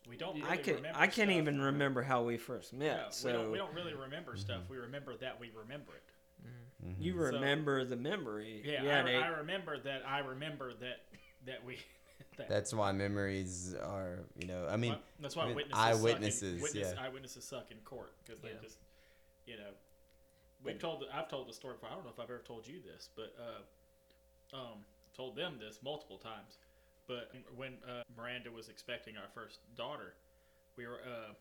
We 0.08 0.16
don't. 0.16 0.34
Really 0.34 0.48
I 0.50 0.56
can 0.56 0.74
remember 0.76 0.98
I 0.98 1.06
can't 1.06 1.28
stuff. 1.30 1.30
even 1.30 1.60
remember 1.60 2.02
how 2.02 2.22
we 2.22 2.36
first 2.36 2.72
met. 2.72 2.86
Yeah, 2.86 3.10
so 3.10 3.28
we 3.28 3.32
don't. 3.32 3.52
We 3.52 3.58
don't 3.58 3.74
really 3.74 3.94
remember 3.94 4.36
stuff. 4.36 4.62
We 4.68 4.76
remember 4.78 5.16
that 5.18 5.38
we 5.38 5.50
remember 5.56 5.92
it. 5.94 6.94
you 6.98 7.12
So- 7.12 7.18
remember 7.36 7.84
the 7.84 7.96
memory. 7.96 8.62
Yeah, 8.64 8.82
yeah 8.82 8.98
I, 8.98 9.04
Nate. 9.04 9.22
I 9.22 9.28
remember 9.28 9.78
that. 9.78 10.02
I 10.06 10.18
remember 10.18 10.72
that 10.80 11.04
that 11.46 11.64
we. 11.64 11.78
that, 12.36 12.48
That's 12.48 12.72
why 12.72 12.90
memories 12.92 13.74
are, 13.74 14.20
you 14.36 14.46
know, 14.46 14.66
I 14.68 14.76
mean, 14.76 14.92
why- 14.92 14.98
that's 15.20 15.36
why 15.36 15.44
I 15.44 15.46
mean, 15.48 15.56
witnesses 15.56 15.78
eyewitnesses, 15.84 16.40
suck 16.40 16.56
in, 16.56 16.62
witness, 16.62 16.94
yeah. 16.96 17.04
eyewitnesses 17.04 17.44
suck 17.44 17.70
in 17.70 17.76
court 17.84 18.12
because 18.24 18.40
they 18.40 18.48
Yeah. 18.50 18.54
just, 18.62 18.78
you 19.46 19.56
know, 19.56 19.70
we've 20.64 20.78
told. 20.80 21.04
I've 21.14 21.28
told 21.28 21.48
the 21.48 21.52
story 21.52 21.74
before. 21.74 21.90
I 21.90 21.94
don't 21.94 22.04
know 22.04 22.10
if 22.10 22.18
I've 22.18 22.30
ever 22.30 22.42
told 22.44 22.66
you 22.66 22.80
this, 22.82 23.08
but 23.14 23.34
uh, 23.38 24.56
um, 24.56 24.84
told 25.16 25.36
them 25.36 25.58
this 25.60 25.78
multiple 25.82 26.18
times. 26.18 26.58
But 27.08 27.32
when 27.56 27.74
uh, 27.86 28.02
Miranda 28.16 28.50
was 28.50 28.68
expecting 28.68 29.16
our 29.16 29.28
first 29.34 29.58
daughter, 29.76 30.14
we 30.76 30.86
were 30.86 31.00
uh, 31.04 31.32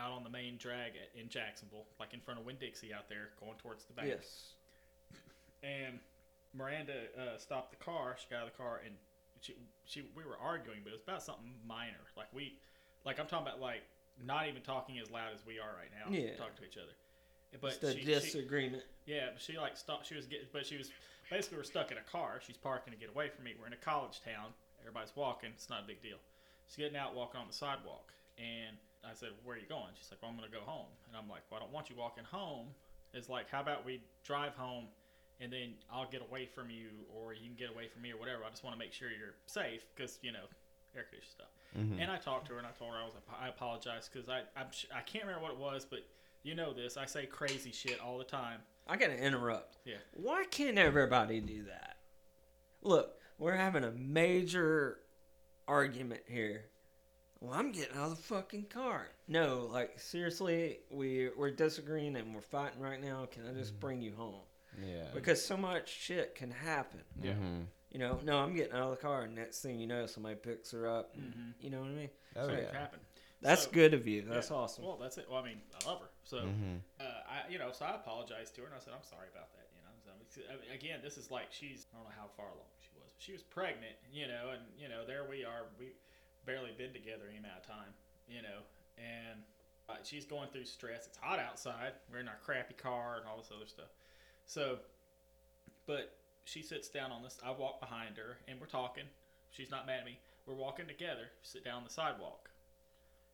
out 0.00 0.12
on 0.12 0.24
the 0.24 0.30
main 0.30 0.56
drag 0.58 0.92
at, 0.92 1.20
in 1.20 1.28
Jacksonville, 1.28 1.86
like 1.98 2.14
in 2.14 2.20
front 2.20 2.38
of 2.40 2.46
Winn 2.46 2.56
Dixie 2.60 2.94
out 2.94 3.08
there, 3.08 3.30
going 3.40 3.56
towards 3.58 3.84
the 3.84 3.92
bank 3.92 4.08
yes. 4.08 4.54
and 5.62 5.98
Miranda 6.54 6.94
uh, 7.16 7.36
stopped 7.38 7.70
the 7.70 7.84
car. 7.84 8.16
She 8.18 8.26
got 8.30 8.42
out 8.42 8.46
of 8.46 8.52
the 8.52 8.58
car 8.58 8.80
and 8.84 8.94
she, 9.40 9.54
she 9.84 10.02
we 10.16 10.24
were 10.24 10.38
arguing, 10.38 10.80
but 10.82 10.90
it 10.90 10.94
was 10.94 11.02
about 11.02 11.22
something 11.22 11.50
minor. 11.66 12.02
Like 12.16 12.28
we, 12.32 12.58
like 13.04 13.20
I'm 13.20 13.26
talking 13.26 13.46
about, 13.48 13.60
like 13.60 13.82
not 14.24 14.48
even 14.48 14.62
talking 14.62 14.98
as 14.98 15.10
loud 15.10 15.32
as 15.34 15.44
we 15.46 15.58
are 15.58 15.74
right 15.76 15.90
now. 15.92 16.10
Yeah. 16.10 16.34
talking 16.36 16.56
to 16.58 16.64
each 16.64 16.78
other. 16.78 16.92
But 17.60 17.82
a 17.82 17.92
she, 17.92 18.00
she, 18.00 18.04
disagreement. 18.04 18.82
yeah, 19.06 19.30
but 19.32 19.40
she 19.40 19.56
like 19.56 19.76
stopped. 19.76 20.06
She 20.06 20.14
was 20.14 20.26
getting, 20.26 20.46
but 20.52 20.66
she 20.66 20.76
was 20.76 20.90
basically 21.30 21.58
we're 21.58 21.64
stuck 21.64 21.90
in 21.90 21.98
a 21.98 22.10
car. 22.10 22.40
She's 22.46 22.56
parking 22.56 22.92
to 22.92 22.98
get 22.98 23.08
away 23.08 23.28
from 23.28 23.44
me. 23.44 23.54
We're 23.58 23.68
in 23.68 23.72
a 23.72 23.76
college 23.76 24.20
town. 24.24 24.52
Everybody's 24.88 25.14
walking. 25.14 25.50
It's 25.54 25.68
not 25.68 25.84
a 25.84 25.86
big 25.86 26.00
deal. 26.00 26.16
She's 26.66 26.76
getting 26.76 26.96
out, 26.96 27.14
walking 27.14 27.38
on 27.40 27.46
the 27.46 27.52
sidewalk, 27.52 28.12
and 28.38 28.76
I 29.04 29.12
said, 29.12 29.30
"Where 29.44 29.56
are 29.56 29.58
you 29.58 29.66
going?" 29.68 29.92
She's 29.98 30.10
like, 30.10 30.22
"Well, 30.22 30.30
I'm 30.30 30.36
gonna 30.36 30.48
go 30.48 30.60
home." 30.64 30.88
And 31.06 31.16
I'm 31.16 31.28
like, 31.28 31.42
"Well, 31.50 31.60
I 31.60 31.62
don't 31.62 31.72
want 31.72 31.90
you 31.90 31.96
walking 31.96 32.24
home." 32.24 32.74
It's 33.12 33.28
like, 33.28 33.50
how 33.50 33.60
about 33.60 33.84
we 33.84 34.02
drive 34.24 34.54
home, 34.54 34.88
and 35.40 35.52
then 35.52 35.74
I'll 35.92 36.08
get 36.08 36.22
away 36.22 36.46
from 36.46 36.70
you, 36.70 36.88
or 37.14 37.34
you 37.34 37.46
can 37.48 37.54
get 37.56 37.68
away 37.70 37.88
from 37.88 38.00
me, 38.02 38.12
or 38.12 38.16
whatever. 38.16 38.44
I 38.44 38.50
just 38.50 38.64
want 38.64 38.74
to 38.74 38.78
make 38.78 38.92
sure 38.94 39.08
you're 39.10 39.34
safe 39.46 39.82
because 39.94 40.18
you 40.22 40.32
know 40.32 40.44
air 40.96 41.02
conditioning 41.04 41.30
stuff. 41.36 41.48
Mhm. 41.76 42.00
And 42.02 42.10
I 42.10 42.16
talked 42.16 42.46
to 42.46 42.54
her 42.54 42.58
and 42.58 42.66
I 42.66 42.70
told 42.72 42.92
her 42.92 42.98
I 42.98 43.04
was 43.04 43.12
I 43.38 43.48
apologize 43.48 44.08
because 44.10 44.28
I 44.30 44.40
I'm, 44.56 44.70
sh- 44.72 44.86
I 44.94 45.02
can't 45.02 45.24
remember 45.26 45.42
what 45.42 45.52
it 45.52 45.58
was, 45.58 45.84
but 45.84 46.00
you 46.42 46.54
know 46.54 46.72
this. 46.72 46.96
I 46.96 47.04
say 47.04 47.26
crazy 47.26 47.72
shit 47.72 48.00
all 48.00 48.16
the 48.16 48.24
time. 48.24 48.62
I 48.86 48.96
gotta 48.96 49.18
interrupt. 49.18 49.76
Yeah. 49.84 49.96
Why 50.14 50.44
can't 50.50 50.78
everybody 50.78 51.40
do 51.40 51.64
that? 51.64 51.98
Look, 52.82 53.17
we're 53.38 53.56
having 53.56 53.84
a 53.84 53.92
major 53.92 54.98
argument 55.66 56.22
here. 56.26 56.64
Well, 57.40 57.52
I'm 57.54 57.70
getting 57.70 57.96
out 57.96 58.10
of 58.10 58.16
the 58.16 58.22
fucking 58.22 58.64
car. 58.66 59.06
No, 59.28 59.68
like 59.70 60.00
seriously, 60.00 60.80
we 60.90 61.30
we're 61.36 61.50
disagreeing 61.52 62.16
and 62.16 62.34
we're 62.34 62.40
fighting 62.40 62.80
right 62.80 63.00
now. 63.00 63.26
Can 63.30 63.46
I 63.48 63.52
just 63.52 63.78
bring 63.78 64.02
you 64.02 64.12
home? 64.16 64.40
yeah. 64.84 65.04
Because 65.14 65.44
so 65.44 65.56
much 65.56 65.88
shit 65.88 66.34
can 66.34 66.50
happen. 66.50 67.00
Yeah. 67.22 67.32
Mhm. 67.32 67.66
You 67.90 67.98
know, 68.00 68.20
no, 68.22 68.38
I'm 68.38 68.54
getting 68.54 68.72
out 68.74 68.82
of 68.82 68.90
the 68.90 68.96
car, 68.96 69.22
and 69.22 69.34
next 69.34 69.60
thing 69.62 69.78
you 69.80 69.86
know, 69.86 70.06
somebody 70.06 70.34
picks 70.36 70.70
her 70.72 70.86
up. 70.88 71.14
and- 71.14 71.32
Mhm. 71.34 71.54
You 71.60 71.70
know 71.70 71.80
what 71.80 71.88
I 71.88 71.94
mean? 71.94 72.10
Oh 72.36 72.46
so 72.46 72.52
it 72.52 72.68
yeah. 72.70 72.78
happened. 72.78 73.02
That's 73.40 73.62
So- 73.64 73.70
good 73.70 73.94
of 73.94 74.06
you. 74.06 74.22
That's 74.22 74.50
Yeah. 74.50 74.56
awesome. 74.56 74.84
Well, 74.84 74.96
that's 74.98 75.16
it. 75.16 75.26
Well, 75.30 75.38
I 75.40 75.44
mean, 75.48 75.62
I 75.80 75.86
love 75.88 76.00
her. 76.00 76.10
So, 76.24 76.38
Mhm. 76.42 76.80
uh, 77.00 77.02
I, 77.26 77.48
you 77.48 77.58
know, 77.58 77.70
so 77.72 77.86
I 77.86 77.94
apologized 77.94 78.54
to 78.56 78.60
her 78.62 78.66
and 78.66 78.74
I 78.76 78.78
said, 78.80 78.92
I'm 78.94 79.02
sorry 79.04 79.28
about 79.28 79.52
that. 79.54 79.68
You 79.74 79.80
know, 79.82 80.12
so, 80.28 80.42
I 80.52 80.56
mean, 80.60 80.70
again, 80.72 81.00
this 81.02 81.16
is 81.16 81.30
like 81.30 81.50
she's, 81.52 81.86
I 81.92 81.96
don't 81.96 82.04
know 82.04 82.14
how 82.18 82.28
far 82.36 82.46
along 82.48 82.66
she 83.18 83.32
was. 83.32 83.42
Pregnant, 83.42 83.96
you 84.12 84.28
know, 84.28 84.50
and, 84.52 84.62
you 84.78 84.88
know, 84.88 85.04
there 85.06 85.26
we 85.28 85.44
are. 85.44 85.66
We 85.78 85.92
barely 86.46 86.70
been 86.78 86.92
together 86.92 87.24
any 87.28 87.38
amount 87.38 87.58
of 87.58 87.66
time, 87.66 87.92
you 88.28 88.40
know, 88.40 88.62
and 88.96 89.42
uh, 89.88 89.94
she's 90.04 90.24
going 90.24 90.48
through 90.52 90.64
stress. 90.64 91.06
It's 91.06 91.18
hot 91.18 91.38
outside. 91.38 91.92
We're 92.10 92.20
in 92.20 92.28
our 92.28 92.38
crappy 92.44 92.74
car 92.74 93.16
and 93.18 93.26
all 93.26 93.36
this 93.36 93.50
other 93.54 93.66
stuff. 93.66 93.90
So, 94.46 94.78
but 95.86 96.16
she 96.44 96.62
sits 96.62 96.88
down 96.88 97.10
on 97.10 97.22
this. 97.22 97.38
I 97.44 97.50
walk 97.50 97.80
behind 97.80 98.16
her 98.16 98.38
and 98.46 98.60
we're 98.60 98.66
talking. 98.66 99.04
She's 99.50 99.70
not 99.70 99.86
mad 99.86 100.00
at 100.00 100.06
me. 100.06 100.18
We're 100.46 100.54
walking 100.54 100.86
together. 100.86 101.30
Sit 101.42 101.64
down 101.64 101.78
on 101.78 101.84
the 101.84 101.90
sidewalk, 101.90 102.48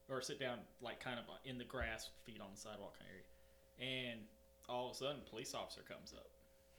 or 0.09 0.21
sit 0.21 0.41
down 0.41 0.59
like 0.81 1.01
kind 1.01 1.19
of 1.19 1.25
in 1.45 1.59
the 1.59 1.65
grass, 1.65 2.11
feet 2.25 2.41
on 2.41 2.49
the 2.55 2.61
sidewalk 2.61 2.99
kind 2.99 3.11
of 3.11 3.15
area. 3.15 4.11
And 4.11 4.21
all 4.69 4.91
of 4.91 4.97
a 4.97 4.99
sudden, 4.99 5.21
a 5.27 5.31
police 5.31 5.55
officer 5.55 5.83
comes 5.87 6.13
up. 6.17 6.31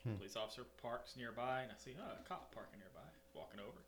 Hmm. 0.06 0.16
Police 0.16 0.36
officer 0.36 0.64
parks 0.82 1.18
nearby, 1.18 1.62
and 1.62 1.72
I 1.72 1.76
see 1.82 1.98
oh, 1.98 2.06
a 2.06 2.30
cop 2.30 2.54
parking 2.54 2.78
nearby, 2.80 3.10
walking 3.34 3.60
over. 3.60 3.82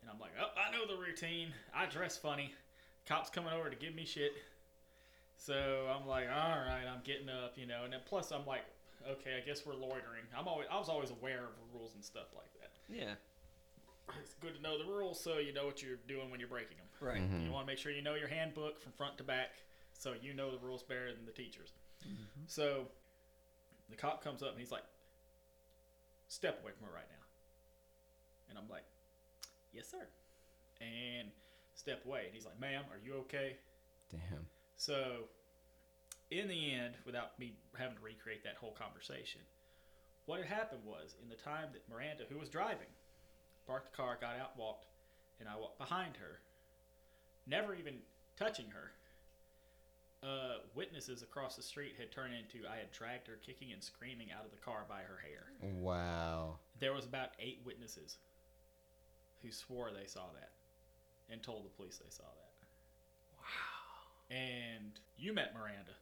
And 0.00 0.10
I'm 0.10 0.18
like, 0.18 0.32
oh, 0.40 0.48
I 0.56 0.72
know 0.72 0.86
the 0.88 0.98
routine. 1.00 1.52
I 1.74 1.84
dress 1.86 2.16
funny. 2.16 2.52
Cops 3.06 3.28
coming 3.28 3.52
over 3.52 3.68
to 3.68 3.76
give 3.76 3.94
me 3.94 4.06
shit. 4.06 4.32
So 5.36 5.86
I'm 5.92 6.06
like, 6.06 6.26
all 6.26 6.58
right, 6.64 6.84
I'm 6.88 7.02
getting 7.04 7.28
up, 7.28 7.52
you 7.56 7.66
know. 7.66 7.84
And 7.84 7.92
then 7.92 8.00
plus, 8.06 8.32
I'm 8.32 8.46
like, 8.46 8.64
okay, 9.08 9.40
I 9.42 9.46
guess 9.46 9.66
we're 9.66 9.74
loitering. 9.74 10.24
I'm 10.36 10.48
always, 10.48 10.66
I 10.72 10.78
was 10.78 10.88
always 10.88 11.10
aware 11.10 11.44
of 11.44 11.52
rules 11.74 11.94
and 11.94 12.04
stuff 12.04 12.28
like 12.34 12.50
that. 12.60 12.72
Yeah. 12.88 13.14
It's 14.22 14.34
good 14.40 14.56
to 14.56 14.62
know 14.62 14.78
the 14.78 14.90
rules 14.90 15.22
so 15.22 15.36
you 15.36 15.52
know 15.52 15.66
what 15.66 15.82
you're 15.82 15.98
doing 16.08 16.30
when 16.30 16.40
you're 16.40 16.48
breaking 16.48 16.78
them. 16.78 16.86
Right. 17.00 17.20
Mhm. 17.20 17.44
You 17.44 17.52
want 17.52 17.66
to 17.66 17.70
make 17.70 17.78
sure 17.78 17.92
you 17.92 18.00
know 18.00 18.14
your 18.14 18.28
handbook 18.28 18.80
from 18.80 18.92
front 18.92 19.18
to 19.18 19.24
back 19.24 19.50
so 19.92 20.14
you 20.20 20.32
know 20.32 20.50
the 20.50 20.58
rules 20.64 20.82
better 20.82 21.12
than 21.12 21.26
the 21.26 21.32
teachers. 21.32 21.72
So 22.46 22.88
the 23.90 23.96
cop 23.96 24.24
comes 24.24 24.42
up 24.42 24.52
and 24.52 24.58
he's 24.58 24.70
like, 24.72 24.84
step 26.28 26.60
away 26.62 26.72
from 26.76 26.86
her 26.86 26.94
right 26.94 27.08
now. 27.10 27.24
And 28.48 28.58
I'm 28.58 28.68
like, 28.68 28.84
yes, 29.72 29.90
sir. 29.90 30.06
And 30.80 31.28
step 31.74 32.04
away. 32.06 32.24
And 32.26 32.34
he's 32.34 32.44
like, 32.44 32.60
ma'am, 32.60 32.84
are 32.90 33.00
you 33.02 33.14
okay? 33.26 33.56
Damn. 34.10 34.46
So, 34.76 35.28
in 36.30 36.48
the 36.48 36.72
end, 36.72 36.94
without 37.04 37.38
me 37.38 37.54
having 37.76 37.96
to 37.96 38.02
recreate 38.02 38.44
that 38.44 38.56
whole 38.56 38.72
conversation, 38.72 39.40
what 40.26 40.40
had 40.40 40.48
happened 40.48 40.82
was 40.84 41.16
in 41.22 41.28
the 41.28 41.34
time 41.34 41.68
that 41.72 41.88
Miranda, 41.88 42.24
who 42.28 42.38
was 42.38 42.48
driving, 42.48 42.92
parked 43.66 43.90
the 43.90 43.96
car, 43.96 44.18
got 44.20 44.38
out, 44.38 44.56
walked, 44.56 44.86
and 45.40 45.48
I 45.48 45.56
walked 45.56 45.78
behind 45.78 46.16
her, 46.16 46.40
never 47.46 47.74
even 47.74 47.94
touching 48.36 48.70
her. 48.70 48.92
Uh, 50.20 50.58
witnesses 50.74 51.22
across 51.22 51.54
the 51.54 51.62
street 51.62 51.94
had 51.96 52.10
turned 52.10 52.34
into 52.34 52.66
I 52.68 52.76
had 52.76 52.90
dragged 52.90 53.28
her 53.28 53.38
kicking 53.44 53.72
and 53.72 53.80
screaming 53.82 54.28
out 54.36 54.44
of 54.44 54.50
the 54.50 54.56
car 54.56 54.84
by 54.88 55.00
her 55.02 55.18
hair. 55.22 55.52
Wow. 55.80 56.58
There 56.80 56.92
was 56.92 57.04
about 57.04 57.30
eight 57.38 57.60
witnesses 57.64 58.18
who 59.42 59.52
swore 59.52 59.90
they 59.92 60.06
saw 60.08 60.26
that 60.34 60.50
and 61.30 61.40
told 61.42 61.64
the 61.64 61.70
police 61.70 61.98
they 61.98 62.10
saw 62.10 62.24
that. 62.24 62.66
Wow. 63.38 64.36
And 64.36 64.98
you 65.16 65.32
met 65.32 65.54
Miranda. 65.54 65.92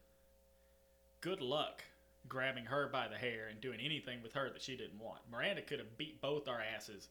Good 1.21 1.43
luck 1.43 1.83
grabbing 2.29 2.65
her 2.65 2.89
by 2.91 3.09
the 3.09 3.17
hair 3.17 3.49
and 3.51 3.61
doing 3.61 3.81
anything 3.81 4.23
with 4.23 4.33
her 4.33 4.51
that 4.51 4.63
she 4.63 4.77
didn't 4.77 4.99
want. 4.99 5.21
Miranda 5.31 5.63
could 5.63 5.79
have 5.79 5.97
beat 5.99 6.21
both 6.23 6.49
our 6.49 6.61
asses. 6.75 7.09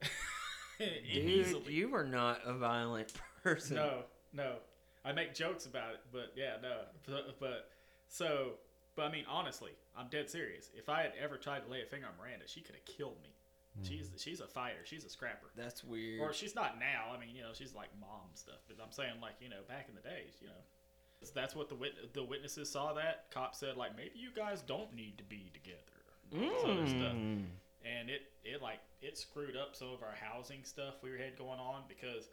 Dude, 0.78 0.88
easily. 1.04 1.72
you 1.74 1.94
are 1.94 2.04
not 2.04 2.40
a 2.46 2.54
violent 2.54 3.12
person. 3.42 3.76
No, 3.76 4.04
no. 4.32 4.54
I 5.04 5.12
make 5.12 5.34
jokes 5.34 5.66
about 5.66 5.94
it, 5.94 6.00
but 6.12 6.32
yeah, 6.36 6.56
no. 6.62 6.78
But, 7.06 7.40
but 7.40 7.70
so, 8.08 8.52
but 8.96 9.06
I 9.06 9.10
mean, 9.10 9.24
honestly, 9.28 9.72
I'm 9.96 10.08
dead 10.08 10.28
serious. 10.28 10.70
If 10.74 10.88
I 10.88 11.02
had 11.02 11.12
ever 11.22 11.36
tried 11.36 11.64
to 11.64 11.70
lay 11.70 11.82
a 11.82 11.86
finger 11.86 12.06
on 12.06 12.12
Miranda, 12.20 12.46
she 12.46 12.60
could 12.60 12.74
have 12.74 12.84
killed 12.84 13.16
me. 13.22 13.30
She's 13.82 14.10
she's 14.18 14.40
a 14.40 14.46
fighter. 14.46 14.84
She's 14.84 15.04
a 15.04 15.08
scrapper. 15.08 15.46
That's 15.56 15.82
weird. 15.84 16.20
Or 16.20 16.32
she's 16.32 16.54
not 16.54 16.78
now. 16.78 17.14
I 17.14 17.18
mean, 17.18 17.34
you 17.34 17.42
know, 17.42 17.50
she's 17.54 17.74
like 17.74 17.88
mom 18.00 18.28
stuff. 18.34 18.58
But 18.68 18.76
I'm 18.82 18.92
saying, 18.92 19.14
like, 19.22 19.34
you 19.40 19.48
know, 19.48 19.62
back 19.68 19.86
in 19.88 19.94
the 19.94 20.02
days, 20.02 20.34
you 20.40 20.48
know, 20.48 20.60
that's 21.34 21.54
what 21.54 21.68
the 21.68 21.76
wit- 21.76 22.12
the 22.12 22.22
witnesses 22.22 22.68
saw. 22.68 22.92
That 22.92 23.30
cop 23.30 23.54
said, 23.54 23.76
like, 23.76 23.96
maybe 23.96 24.12
you 24.16 24.30
guys 24.34 24.60
don't 24.62 24.94
need 24.94 25.16
to 25.18 25.24
be 25.24 25.50
together. 25.54 25.78
This 26.30 26.64
other 26.64 26.86
stuff. 26.86 27.14
Mm. 27.14 27.44
And 27.84 28.10
it 28.10 28.22
it 28.44 28.60
like 28.60 28.80
it 29.00 29.16
screwed 29.16 29.56
up 29.56 29.74
some 29.74 29.88
of 29.88 30.02
our 30.02 30.14
housing 30.20 30.64
stuff 30.64 30.94
we 31.02 31.10
had 31.12 31.36
going 31.38 31.58
on 31.58 31.82
because 31.88 32.28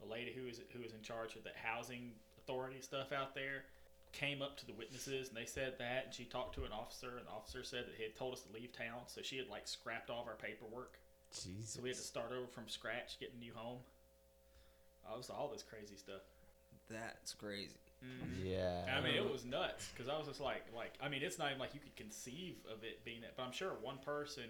the 0.00 0.06
lady 0.06 0.32
who 0.32 0.46
was 0.46 0.60
who 0.72 0.82
was 0.82 0.92
in 0.92 1.02
charge 1.02 1.36
of 1.36 1.44
the 1.44 1.50
housing 1.62 2.12
authority 2.38 2.80
stuff 2.80 3.12
out 3.12 3.34
there 3.34 3.64
came 4.12 4.40
up 4.40 4.56
to 4.56 4.66
the 4.66 4.72
witnesses 4.72 5.28
and 5.28 5.36
they 5.36 5.44
said 5.44 5.74
that 5.78 6.04
and 6.06 6.14
she 6.14 6.24
talked 6.24 6.54
to 6.54 6.64
an 6.64 6.72
officer 6.72 7.18
and 7.18 7.26
the 7.26 7.30
officer 7.30 7.62
said 7.62 7.84
that 7.86 7.94
he 7.96 8.02
had 8.02 8.16
told 8.16 8.32
us 8.32 8.40
to 8.40 8.52
leave 8.52 8.72
town 8.72 9.00
so 9.06 9.20
she 9.20 9.36
had 9.36 9.48
like 9.48 9.66
scrapped 9.68 10.08
all 10.08 10.22
of 10.22 10.28
our 10.28 10.36
paperwork 10.36 10.98
Jesus. 11.32 11.70
so 11.70 11.82
we 11.82 11.88
had 11.88 11.98
to 11.98 12.04
start 12.04 12.32
over 12.32 12.46
from 12.46 12.68
scratch, 12.68 13.18
getting 13.18 13.36
a 13.36 13.40
new 13.40 13.52
home. 13.54 13.78
Oh, 15.06 15.14
I 15.14 15.16
was 15.16 15.30
all 15.30 15.48
this 15.52 15.62
crazy 15.62 15.96
stuff. 15.96 16.22
That's 16.90 17.34
crazy. 17.34 17.78
Mm-hmm. 18.04 18.46
Yeah. 18.46 18.84
I 18.94 19.00
mean, 19.00 19.14
it 19.14 19.30
was 19.30 19.44
nuts 19.44 19.88
because 19.92 20.08
I 20.08 20.18
was 20.18 20.26
just 20.26 20.40
like, 20.40 20.64
like, 20.74 20.94
I 21.02 21.08
mean, 21.08 21.22
it's 21.22 21.38
not 21.38 21.48
even 21.48 21.58
like 21.58 21.74
you 21.74 21.80
could 21.80 21.96
conceive 21.96 22.56
of 22.70 22.84
it 22.84 23.04
being 23.04 23.20
that, 23.22 23.36
but 23.36 23.42
I'm 23.42 23.52
sure 23.52 23.72
one 23.80 23.98
person 24.04 24.44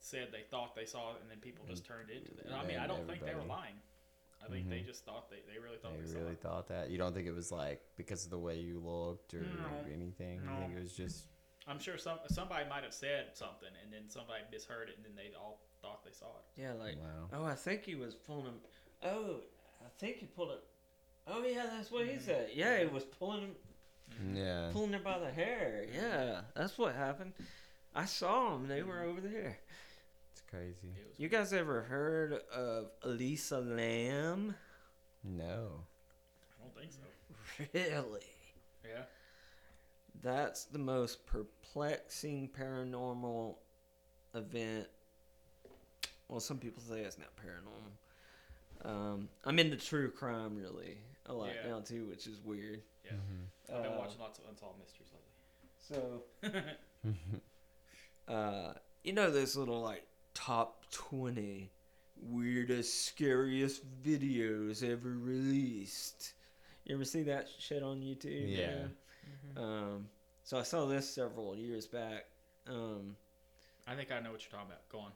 said 0.00 0.28
they 0.32 0.42
thought 0.50 0.74
they 0.74 0.86
saw 0.86 1.12
it, 1.12 1.18
and 1.22 1.30
then 1.30 1.38
people 1.38 1.64
just 1.68 1.84
mm. 1.84 1.88
turned 1.88 2.10
into 2.10 2.32
that. 2.42 2.52
I 2.52 2.66
mean, 2.66 2.78
I 2.78 2.86
don't 2.86 3.06
think 3.06 3.24
they 3.24 3.34
were 3.34 3.46
lying. 3.46 3.78
I 4.44 4.48
think 4.50 4.68
they 4.68 4.80
Mhm. 4.80 4.86
just 4.86 5.04
thought 5.04 5.30
they, 5.30 5.40
they 5.52 5.58
really 5.58 5.76
thought 5.78 5.94
they, 5.94 6.00
They 6.02 6.12
saw 6.12 6.18
really 6.18 6.32
it. 6.32 6.40
thought 6.40 6.68
that. 6.68 6.90
You 6.90 6.98
don't 6.98 7.14
think 7.14 7.26
it 7.26 7.34
was 7.34 7.52
like 7.52 7.80
because 7.96 8.24
of 8.24 8.30
the 8.30 8.38
way 8.38 8.58
you 8.58 8.80
looked 8.80 9.34
or 9.34 9.40
No. 9.40 9.84
anything. 9.92 10.42
You 10.42 10.56
think 10.58 10.76
it 10.76 10.80
was 10.82 10.92
just 10.96 11.26
I'm 11.68 11.78
sure 11.78 11.96
some 11.96 12.18
somebody 12.28 12.68
might 12.68 12.82
have 12.82 12.92
said 12.94 13.36
something, 13.36 13.68
and 13.82 13.92
then 13.92 14.08
somebody 14.08 14.42
misheard 14.50 14.88
it, 14.88 14.96
and 14.96 15.04
then 15.06 15.14
they 15.14 15.32
all 15.38 15.60
thought 15.80 16.04
they 16.04 16.10
saw 16.10 16.26
it. 16.26 16.60
Yeah, 16.60 16.72
like, 16.72 16.96
wow. 16.96 17.28
oh, 17.32 17.44
I 17.44 17.54
think 17.54 17.84
he 17.84 17.94
was 17.94 18.16
pulling 18.16 18.46
him. 18.46 18.60
Oh, 19.04 19.36
I 19.80 19.88
think 19.98 20.16
he 20.16 20.26
pulled 20.26 20.50
it. 20.50 20.64
Oh 21.28 21.44
yeah, 21.44 21.66
that's 21.66 21.90
what 21.92 22.06
he 22.06 22.14
Mhm. 22.14 22.22
said. 22.22 22.50
Yeah, 22.52 22.80
he 22.80 22.86
was 22.86 23.04
pulling 23.04 23.42
him, 23.42 24.34
Yeah. 24.34 24.70
pulling 24.72 24.92
her 24.92 24.98
by 24.98 25.20
the 25.20 25.30
hair. 25.30 25.86
Yeah, 25.92 26.42
that's 26.54 26.76
what 26.78 26.96
happened. 26.96 27.32
I 27.94 28.06
saw 28.06 28.54
them. 28.54 28.66
They 28.66 28.82
were 28.82 29.02
over 29.02 29.20
there. 29.20 29.58
It's 30.52 30.58
crazy. 30.80 30.94
It 30.98 31.06
was 31.08 31.18
You 31.18 31.28
guys 31.28 31.52
ever 31.52 31.82
heard 31.82 32.34
of 32.54 32.90
Elisa 33.02 33.58
Lam? 33.58 34.54
No. 35.24 35.84
I 36.60 36.62
don't 36.64 36.76
think 36.76 36.92
so. 36.92 37.00
Really? 37.74 38.20
Yeah. 38.84 39.02
That's 40.22 40.64
the 40.66 40.78
most 40.78 41.26
perplexing 41.26 42.50
paranormal 42.58 43.56
event. 44.34 44.88
Well, 46.28 46.40
some 46.40 46.58
people 46.58 46.82
say 46.82 47.00
it's 47.00 47.18
not 47.18 47.28
paranormal. 47.36 48.90
Um, 48.90 49.28
I'm 49.44 49.58
into 49.58 49.76
true 49.76 50.10
crime 50.10 50.56
really 50.56 50.98
a 51.26 51.32
lot 51.32 51.50
Yeah. 51.64 51.70
now 51.70 51.80
too, 51.80 52.06
which 52.06 52.26
is 52.26 52.40
weird. 52.44 52.82
Yeah. 53.04 53.12
Mm-hmm. 53.12 53.76
I've 53.76 53.82
been 53.84 53.92
Uh, 53.92 53.98
watching 53.98 54.20
lots 54.20 54.38
of 54.38 54.44
unsolved 54.50 54.78
mysteries 54.80 55.10
lately. 55.12 56.22
So, 58.26 58.28
uh, 58.32 58.74
you 59.04 59.12
know 59.12 59.30
those 59.30 59.56
little 59.56 59.80
like 59.80 60.06
top 60.34 60.84
20 60.90 61.70
weirdest, 62.20 63.06
scariest 63.06 63.82
videos 64.02 64.82
ever 64.88 65.10
released. 65.10 66.34
You 66.84 66.94
ever 66.94 67.04
see 67.04 67.22
that 67.24 67.48
shit 67.58 67.82
on 67.82 68.00
YouTube? 68.00 68.56
Yeah. 68.56 68.84
Um, 69.56 70.08
so 70.44 70.58
I 70.58 70.62
saw 70.62 70.86
this 70.86 71.08
several 71.08 71.56
years 71.56 71.86
back. 71.86 72.26
Um, 72.68 73.16
I 73.86 73.94
think 73.94 74.10
I 74.12 74.20
know 74.20 74.30
what 74.32 74.42
you're 74.42 74.50
talking 74.50 74.66
about. 74.72 74.88
Go 74.88 74.98
on. 75.00 75.12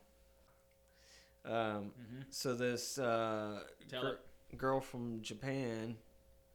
um, 1.45 1.85
Mm-hmm. 2.01 2.23
so 2.31 2.55
this 2.55 2.99
uh, 2.99 3.61
Tell 3.89 4.03
gir- 4.03 4.19
girl 4.57 4.81
from 4.81 5.21
Japan, 5.23 5.97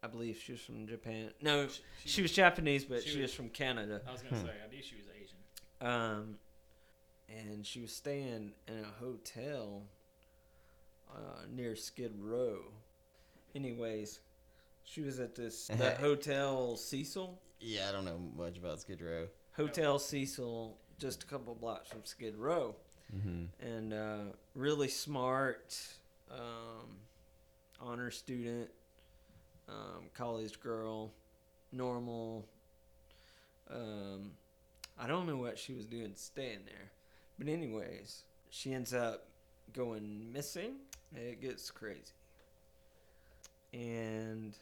I 0.03 0.07
believe 0.07 0.37
she 0.43 0.51
was 0.53 0.61
from 0.61 0.87
Japan. 0.87 1.31
No, 1.41 1.67
She- 1.67 2.09
she 2.09 2.21
was 2.21 2.31
Japanese, 2.33 2.83
but 2.85 3.03
she 3.03 3.09
she, 3.11 3.15
was- 3.21 3.29
was 3.31 3.33
from 3.35 3.49
Canada. 3.49 4.01
I 4.07 4.11
was 4.11 4.21
gonna 4.21 4.37
Hmm. 4.37 4.45
say 4.47 4.53
I 4.65 4.69
knew 4.73 4.81
she 4.81 4.95
was 4.95 5.05
Asian. 5.15 5.37
Um, 5.87 6.37
and 7.37 7.65
she 7.65 7.81
was 7.81 7.91
staying 7.93 8.51
in 8.67 8.79
a 8.79 9.03
hotel 9.03 9.83
uh, 11.13 11.41
near 11.49 11.75
Skid 11.75 12.13
Row. 12.19 12.59
Anyways, 13.55 14.19
she 14.83 15.01
was 15.01 15.19
at 15.19 15.35
this 15.35 15.67
the 15.77 15.91
Hotel 15.91 16.75
Cecil. 16.77 17.39
Yeah, 17.59 17.89
I 17.89 17.91
don't 17.91 18.05
know 18.05 18.19
much 18.35 18.57
about 18.57 18.79
Skid 18.81 19.01
Row. 19.01 19.27
Hotel 19.55 19.99
Cecil, 19.99 20.77
just 20.99 21.23
a 21.23 21.25
couple 21.25 21.53
blocks 21.55 21.89
from 21.89 22.01
Skid 22.05 22.35
Row, 22.37 22.75
Mm-hmm. 23.13 23.65
and 23.67 23.93
uh, 23.93 24.17
really 24.55 24.87
smart, 24.87 25.77
um, 26.31 26.95
honor 27.81 28.09
student, 28.09 28.69
um, 29.67 30.05
college 30.13 30.61
girl, 30.61 31.11
normal. 31.73 32.45
Um, 33.69 34.31
I 34.97 35.07
don't 35.07 35.27
know 35.27 35.35
what 35.35 35.59
she 35.59 35.73
was 35.73 35.85
doing 35.85 36.13
staying 36.15 36.59
there, 36.65 36.91
but 37.37 37.47
anyways, 37.47 38.23
she 38.49 38.73
ends 38.73 38.93
up 38.93 39.27
going 39.73 40.31
missing. 40.31 40.75
It 41.15 41.41
gets 41.41 41.71
crazy, 41.71 42.13
and 43.73 44.55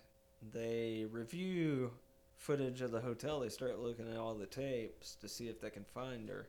they 0.53 1.05
review 1.11 1.91
footage 2.37 2.81
of 2.81 2.91
the 2.91 3.01
hotel. 3.01 3.41
They 3.41 3.49
start 3.49 3.79
looking 3.79 4.09
at 4.11 4.17
all 4.17 4.33
the 4.33 4.45
tapes 4.45 5.15
to 5.15 5.27
see 5.27 5.47
if 5.47 5.61
they 5.61 5.69
can 5.69 5.83
find 5.83 6.27
her, 6.29 6.47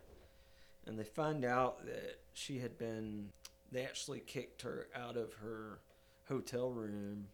and 0.86 0.98
they 0.98 1.04
find 1.04 1.44
out 1.44 1.84
that 1.86 2.20
she 2.32 2.58
had 2.58 2.78
been. 2.78 3.28
They 3.72 3.84
actually 3.84 4.20
kicked 4.20 4.62
her 4.62 4.88
out 4.96 5.16
of 5.16 5.32
her 5.34 5.80
hotel 6.28 6.70
room. 6.70 7.26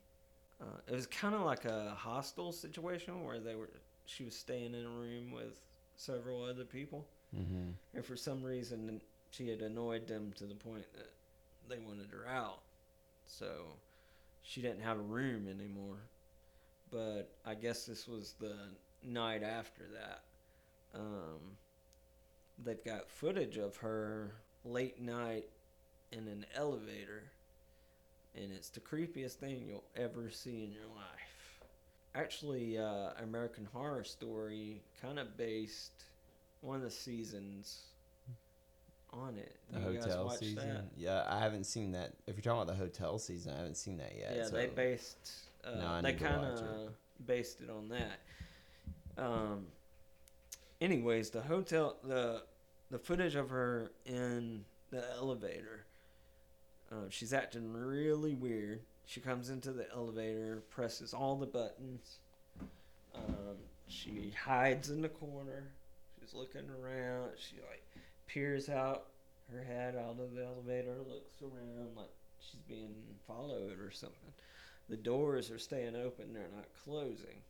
Uh, 0.60 0.78
it 0.86 0.94
was 0.94 1.06
kind 1.06 1.34
of 1.34 1.42
like 1.42 1.64
a 1.64 1.94
hostel 1.96 2.52
situation 2.52 3.24
where 3.24 3.38
they 3.38 3.54
were. 3.54 3.70
She 4.06 4.24
was 4.24 4.36
staying 4.36 4.74
in 4.74 4.84
a 4.84 4.88
room 4.88 5.32
with 5.32 5.60
several 5.96 6.42
other 6.44 6.64
people, 6.64 7.06
Mm-hmm. 7.38 7.70
and 7.94 8.04
for 8.04 8.16
some 8.16 8.42
reason 8.42 9.00
she 9.30 9.48
had 9.48 9.60
annoyed 9.60 10.06
them 10.06 10.32
to 10.36 10.44
the 10.44 10.54
point 10.54 10.90
that 10.94 11.10
they 11.68 11.78
wanted 11.78 12.08
her 12.10 12.26
out. 12.26 12.60
So 13.26 13.46
she 14.42 14.62
didn't 14.62 14.80
have 14.80 14.98
a 14.98 15.02
room 15.02 15.48
anymore. 15.48 15.98
But 16.90 17.30
I 17.44 17.54
guess 17.54 17.84
this 17.84 18.06
was 18.06 18.34
the 18.40 18.54
night 19.02 19.42
after 19.42 19.82
that. 19.92 20.22
Um, 20.94 21.56
they've 22.64 22.82
got 22.84 23.10
footage 23.10 23.56
of 23.58 23.76
her 23.78 24.32
late 24.64 25.00
night 25.00 25.46
in 26.12 26.28
an 26.28 26.46
elevator, 26.54 27.24
and 28.34 28.52
it's 28.52 28.70
the 28.70 28.80
creepiest 28.80 29.34
thing 29.34 29.64
you'll 29.68 29.84
ever 29.96 30.30
see 30.30 30.64
in 30.64 30.72
your 30.72 30.86
life. 30.94 31.60
Actually, 32.14 32.78
uh, 32.78 33.10
American 33.22 33.68
Horror 33.72 34.04
Story 34.04 34.80
kind 35.02 35.18
of 35.18 35.36
based 35.36 36.04
one 36.60 36.76
of 36.76 36.82
the 36.82 36.90
seasons 36.90 37.82
on 39.12 39.36
it. 39.38 39.56
The 39.70 39.78
You 39.80 40.00
hotel 40.00 40.30
season. 40.30 40.56
that? 40.68 40.84
Yeah, 40.96 41.24
I 41.28 41.38
haven't 41.38 41.64
seen 41.64 41.92
that. 41.92 42.12
If 42.26 42.36
you're 42.36 42.42
talking 42.42 42.62
about 42.62 42.66
the 42.66 42.74
hotel 42.78 43.18
season, 43.18 43.52
I 43.54 43.58
haven't 43.58 43.76
seen 43.76 43.98
that 43.98 44.12
yet. 44.18 44.34
Yeah, 44.36 44.48
they 44.48 44.66
based. 44.66 45.30
Uh, 45.64 45.70
No, 45.76 46.02
they 46.02 46.12
kind 46.12 46.44
of 46.44 46.90
based 47.26 47.60
it 47.60 47.70
on 47.70 47.88
that. 47.90 48.20
Um. 49.18 49.66
Anyways, 50.80 51.30
the 51.30 51.40
hotel, 51.40 51.96
the 52.04 52.42
the 52.90 52.98
footage 52.98 53.34
of 53.34 53.48
her 53.50 53.90
in 54.04 54.64
the 54.90 55.02
elevator. 55.16 55.86
Uh, 56.92 57.06
she's 57.08 57.32
acting 57.32 57.72
really 57.72 58.34
weird. 58.34 58.80
She 59.06 59.20
comes 59.20 59.50
into 59.50 59.72
the 59.72 59.90
elevator, 59.92 60.62
presses 60.70 61.12
all 61.14 61.36
the 61.36 61.46
buttons. 61.46 62.18
Um, 63.14 63.56
she 63.88 64.32
hides 64.44 64.90
in 64.90 65.00
the 65.00 65.08
corner. 65.08 65.72
She's 66.26 66.34
looking 66.34 66.68
around. 66.70 67.30
She 67.36 67.56
like 67.56 67.84
peers 68.26 68.68
out 68.68 69.06
her 69.52 69.62
head 69.62 69.94
out 69.94 70.18
of 70.18 70.34
the 70.34 70.44
elevator, 70.44 70.96
looks 71.08 71.40
around 71.40 71.96
like 71.96 72.10
she's 72.40 72.60
being 72.62 72.94
followed 73.26 73.78
or 73.78 73.90
something. 73.92 74.32
The 74.88 74.96
doors 74.96 75.50
are 75.50 75.58
staying 75.58 75.94
open, 75.94 76.32
they're 76.32 76.48
not 76.54 76.66
closing. 76.84 77.42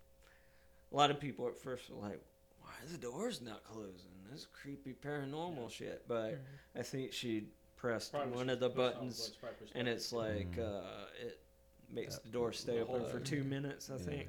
A 0.93 0.97
lot 0.97 1.11
of 1.11 1.19
people 1.21 1.47
at 1.49 1.59
first 1.59 1.89
were 1.91 2.01
like, 2.03 2.21
why 2.61 2.71
are 2.83 2.93
the 2.93 2.99
doors 2.99 3.41
not 3.41 3.65
closing? 3.65 4.11
This 4.31 4.41
is 4.41 4.47
creepy 4.47 4.93
paranormal 4.93 5.71
shit. 5.71 6.05
But 6.07 6.39
I 6.79 6.83
think 6.83 7.13
she 7.13 7.49
pressed 7.77 8.13
one 8.15 8.51
of 8.51 8.61
the 8.61 8.69
buttons 8.69 9.33
and 9.75 9.89
it's 9.89 10.13
like 10.13 10.53
Mhm. 10.57 10.83
uh, 10.83 11.07
it 11.19 11.41
makes 11.89 12.15
Yeah. 12.15 12.21
the 12.25 12.31
door 12.31 12.53
stay 12.53 12.77
The 12.77 12.87
open 12.87 13.07
for 13.07 13.21
two 13.21 13.45
minutes, 13.45 13.89
I 13.91 13.95
Yeah. 13.97 14.05
think. 14.05 14.29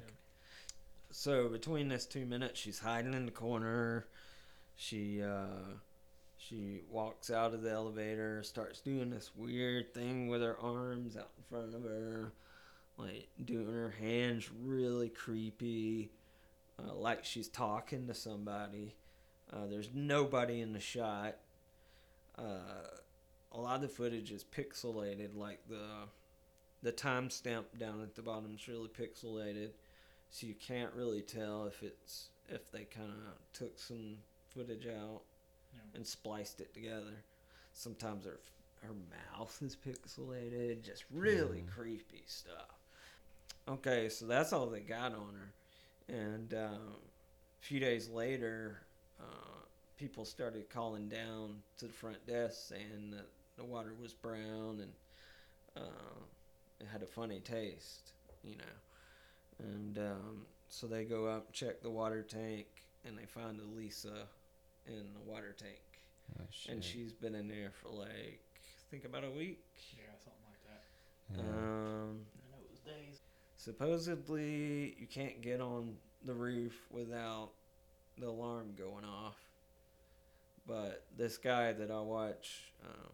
So 1.11 1.49
between 1.49 1.87
this 1.87 2.05
two 2.05 2.25
minutes, 2.25 2.59
she's 2.59 2.79
hiding 2.79 3.13
in 3.13 3.25
the 3.25 3.31
corner. 3.31 4.07
She 4.77 5.23
uh, 5.23 5.73
she 6.37 6.81
walks 6.89 7.31
out 7.31 7.55
of 7.55 7.63
the 7.63 7.71
elevator, 7.71 8.43
starts 8.43 8.79
doing 8.79 9.09
this 9.09 9.31
weird 9.35 9.93
thing 9.93 10.27
with 10.27 10.41
her 10.41 10.57
arms 10.59 11.17
out 11.17 11.31
in 11.35 11.43
front 11.49 11.73
of 11.73 11.83
her, 11.83 12.31
like 12.95 13.27
doing 13.43 13.73
her 13.73 13.95
hands 13.99 14.49
really 14.63 15.09
creepy, 15.09 16.11
uh, 16.79 16.93
like 16.93 17.25
she's 17.25 17.47
talking 17.47 18.05
to 18.05 18.13
somebody. 18.13 18.95
Uh, 19.51 19.65
there's 19.65 19.89
nobody 19.95 20.61
in 20.61 20.73
the 20.73 20.79
shot. 20.79 21.37
Uh, 22.37 22.99
a 23.51 23.57
lot 23.59 23.77
of 23.77 23.81
the 23.81 23.87
footage 23.87 24.31
is 24.31 24.43
pixelated, 24.43 25.35
like 25.35 25.59
the 25.67 26.07
the 26.83 26.91
timestamp 26.91 27.63
down 27.79 28.03
at 28.03 28.13
the 28.13 28.21
bottom 28.21 28.53
is 28.53 28.67
really 28.67 28.89
pixelated, 28.89 29.71
so 30.29 30.45
you 30.45 30.53
can't 30.53 30.93
really 30.93 31.21
tell 31.21 31.65
if 31.65 31.81
it's 31.81 32.29
if 32.47 32.71
they 32.71 32.83
kind 32.83 33.09
of 33.09 33.53
took 33.53 33.79
some 33.79 34.17
footage 34.53 34.87
out 34.87 35.21
Yeah. 35.73 35.79
and 35.95 36.05
spliced 36.05 36.61
it 36.61 36.73
together. 36.73 37.23
Sometimes 37.73 38.25
her 38.25 38.39
her 38.83 38.93
mouth 39.33 39.59
is 39.63 39.75
pixelated, 39.75 40.83
just 40.83 41.05
really 41.11 41.63
Mhm. 41.63 41.67
creepy 41.67 42.23
stuff. 42.27 42.79
Okay, 43.67 44.07
so 44.09 44.25
that's 44.27 44.53
all 44.53 44.67
they 44.67 44.81
got 44.81 45.13
on 45.13 45.33
her, 45.35 45.53
and 46.13 46.53
um, 46.53 47.01
a 47.61 47.65
few 47.65 47.79
days 47.79 48.07
later, 48.07 48.79
uh, 49.19 49.59
people 49.97 50.23
started 50.23 50.69
calling 50.69 51.09
down 51.09 51.63
to 51.77 51.87
the 51.87 51.93
front 51.93 52.25
desk 52.25 52.67
saying 52.69 53.11
that 53.11 53.25
the 53.57 53.65
water 53.65 53.93
was 53.99 54.13
brown 54.13 54.79
and 54.79 54.93
uh, 55.75 56.19
it 56.79 56.87
had 56.87 57.01
a 57.01 57.07
funny 57.07 57.39
taste, 57.41 58.13
you 58.43 58.55
know. 58.55 58.63
And 59.59 59.97
um, 59.97 60.45
so 60.69 60.87
they 60.87 61.03
go 61.03 61.25
up, 61.25 61.51
check 61.51 61.81
the 61.81 61.89
water 61.89 62.21
tank, 62.23 62.67
and 63.03 63.17
they 63.17 63.25
find 63.25 63.59
Elisa 63.59 64.27
in 64.87 65.13
the 65.13 65.19
water 65.31 65.55
tank. 65.57 65.79
Oh, 66.39 66.43
And 66.69 66.83
she's 66.83 67.13
been 67.13 67.35
in 67.35 67.47
there 67.47 67.71
for 67.81 67.89
like, 67.89 68.41
I 68.43 68.89
think 68.91 69.05
about 69.05 69.23
a 69.23 69.29
week. 69.31 69.63
Yeah, 69.95 70.03
something 70.23 70.41
like 70.47 70.63
that. 70.67 70.83
Yeah. 71.35 71.41
Um, 71.41 72.25
I 72.35 72.51
know 72.51 72.63
it 72.63 72.71
was 72.71 72.79
days. 72.81 73.21
supposedly, 73.57 74.95
you 74.99 75.07
can't 75.07 75.41
get 75.41 75.61
on 75.61 75.95
the 76.25 76.33
roof 76.33 76.73
without 76.89 77.51
the 78.17 78.27
alarm 78.27 78.73
going 78.77 79.05
off. 79.05 79.37
But 80.65 81.05
this 81.15 81.37
guy 81.37 81.71
that 81.73 81.91
I 81.91 82.01
watch, 82.01 82.73
um, 82.83 83.11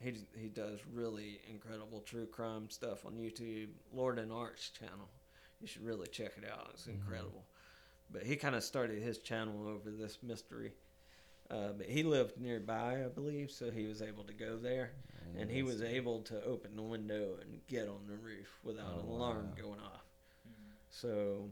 he 0.00 0.14
he 0.40 0.48
does 0.48 0.78
really 0.92 1.40
incredible 1.50 2.00
true 2.00 2.26
crime 2.26 2.70
stuff 2.70 3.04
on 3.04 3.14
YouTube. 3.14 3.68
Lord 3.92 4.18
and 4.18 4.32
Arch 4.32 4.72
channel, 4.72 5.10
you 5.60 5.66
should 5.66 5.84
really 5.84 6.06
check 6.06 6.32
it 6.38 6.48
out. 6.50 6.70
It's 6.72 6.86
Mhm. 6.86 6.94
incredible. 6.94 7.44
But 8.10 8.22
he 8.22 8.36
kind 8.36 8.54
of 8.54 8.64
started 8.64 9.02
his 9.02 9.18
channel 9.18 9.68
over 9.68 9.90
this 9.90 10.22
mystery. 10.22 10.72
Uh, 11.50 11.72
but 11.76 11.86
he 11.86 12.02
lived 12.02 12.38
nearby, 12.40 13.02
I 13.04 13.08
believe, 13.08 13.50
so 13.50 13.70
he 13.70 13.86
was 13.86 14.02
able 14.02 14.24
to 14.24 14.34
go 14.34 14.56
there, 14.56 14.90
and 15.38 15.50
he 15.50 15.62
was 15.62 15.78
That's- 15.78 15.96
able 15.96 16.20
to 16.22 16.42
open 16.44 16.76
the 16.76 16.82
window 16.82 17.38
and 17.40 17.66
get 17.66 17.88
on 17.88 18.06
the 18.06 18.16
roof 18.16 18.58
without 18.62 18.92
Oh, 18.96 19.00
an 19.00 19.06
alarm 19.06 19.46
wow. 19.48 19.54
going 19.62 19.80
off. 19.80 20.04
Mm. 20.46 20.52
So, 20.90 21.50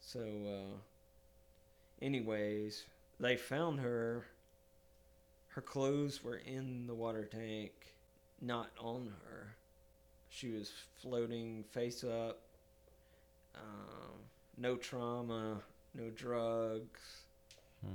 so, 0.00 0.20
uh, 0.20 0.78
anyways, 2.00 2.84
they 3.18 3.36
found 3.36 3.80
her. 3.80 4.24
Her 5.48 5.62
clothes 5.62 6.22
were 6.22 6.36
in 6.38 6.86
the 6.86 6.94
water 6.94 7.24
tank, 7.24 7.72
not 8.40 8.70
on 8.78 9.12
her. 9.26 9.56
She 10.30 10.48
was 10.50 10.72
floating 10.94 11.64
face 11.64 12.04
up. 12.04 12.40
Um, 13.54 14.20
no 14.56 14.76
trauma, 14.76 15.60
no 15.94 16.08
drugs. 16.10 17.00
Hmm. 17.84 17.94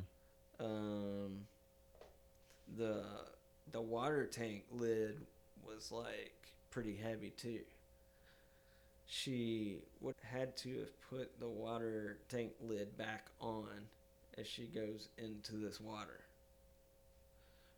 Um, 0.59 1.45
the 2.77 3.03
the 3.71 3.81
water 3.81 4.25
tank 4.25 4.63
lid 4.71 5.25
was 5.65 5.91
like 5.91 6.33
pretty 6.69 6.95
heavy 6.95 7.29
too 7.29 7.61
she 9.05 9.79
would 10.01 10.15
had 10.21 10.57
to 10.57 10.79
have 10.79 11.01
put 11.09 11.39
the 11.39 11.47
water 11.47 12.19
tank 12.27 12.51
lid 12.61 12.97
back 12.97 13.27
on 13.39 13.67
as 14.37 14.45
she 14.47 14.65
goes 14.65 15.09
into 15.17 15.53
this 15.53 15.79
water 15.79 16.19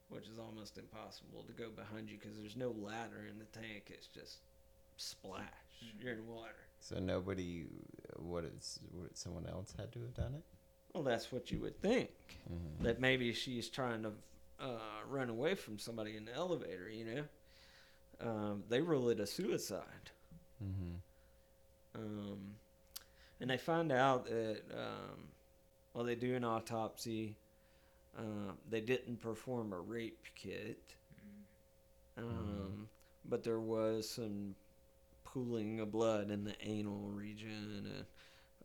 which 0.09 0.27
is 0.27 0.39
almost 0.39 0.77
impossible 0.79 1.43
to 1.43 1.53
go 1.53 1.69
behind 1.69 2.09
you 2.09 2.17
because 2.19 2.35
there's 2.37 2.55
no 2.57 2.71
ladder 2.71 3.27
in 3.29 3.37
the 3.37 3.45
tank 3.45 3.85
it's 3.89 4.07
just 4.07 4.39
splash 4.97 5.43
Mhm. 5.83 6.01
you're 6.01 6.13
in 6.13 6.27
water 6.27 6.55
So 6.81 6.97
nobody, 6.99 7.65
what 8.15 8.43
is, 8.45 8.79
what, 8.91 9.17
someone 9.17 9.45
else 9.45 9.73
had 9.77 9.91
to 9.93 10.01
have 10.01 10.13
done 10.13 10.33
it? 10.33 10.43
Well 10.93 11.03
that's 11.03 11.31
what 11.31 11.51
you 11.51 11.59
would 11.59 11.79
think 11.81 12.09
Mm-hmm. 12.51 12.83
that 12.83 12.99
maybe 12.99 13.31
she's 13.33 13.69
trying 13.69 14.01
to 14.03 14.11
uh, 14.59 14.79
run 15.07 15.29
away 15.29 15.53
from 15.53 15.77
somebody 15.77 16.17
in 16.17 16.25
the 16.25 16.33
elevator. 16.33 16.89
You 16.89 17.05
know, 17.05 17.23
um, 18.27 18.63
they 18.69 18.81
rule 18.81 19.09
it 19.09 19.19
a 19.19 19.27
suicide. 19.27 20.09
Mm-hmm. 20.63 20.95
Um, 21.95 22.39
and 23.39 23.49
they 23.49 23.57
find 23.57 23.91
out 23.91 24.25
that, 24.25 24.61
um, 24.73 25.27
well, 25.93 26.03
they 26.03 26.15
do 26.15 26.35
an 26.35 26.43
autopsy. 26.43 27.35
Uh, 28.17 28.53
they 28.69 28.81
didn't 28.81 29.21
perform 29.21 29.71
a 29.71 29.79
rape 29.79 30.25
kit, 30.35 30.95
um, 32.17 32.87
but 33.29 33.43
there 33.43 33.59
was 33.59 34.09
some 34.09 34.55
pooling 35.23 35.79
of 35.79 35.91
blood 35.91 36.31
in 36.31 36.43
the 36.43 36.55
anal 36.63 37.11
region. 37.13 38.05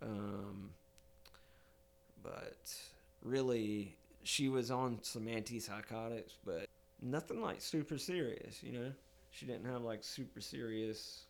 And, 0.00 0.10
um, 0.10 0.70
but 2.24 2.74
really, 3.22 3.96
she 4.24 4.48
was 4.48 4.70
on 4.70 4.98
some 5.02 5.26
antipsychotics, 5.26 6.32
but 6.44 6.66
nothing 7.00 7.40
like 7.40 7.60
super 7.60 7.98
serious, 7.98 8.62
you 8.62 8.72
know? 8.72 8.92
She 9.30 9.46
didn't 9.46 9.66
have 9.66 9.82
like 9.82 10.02
super 10.02 10.40
serious 10.40 11.26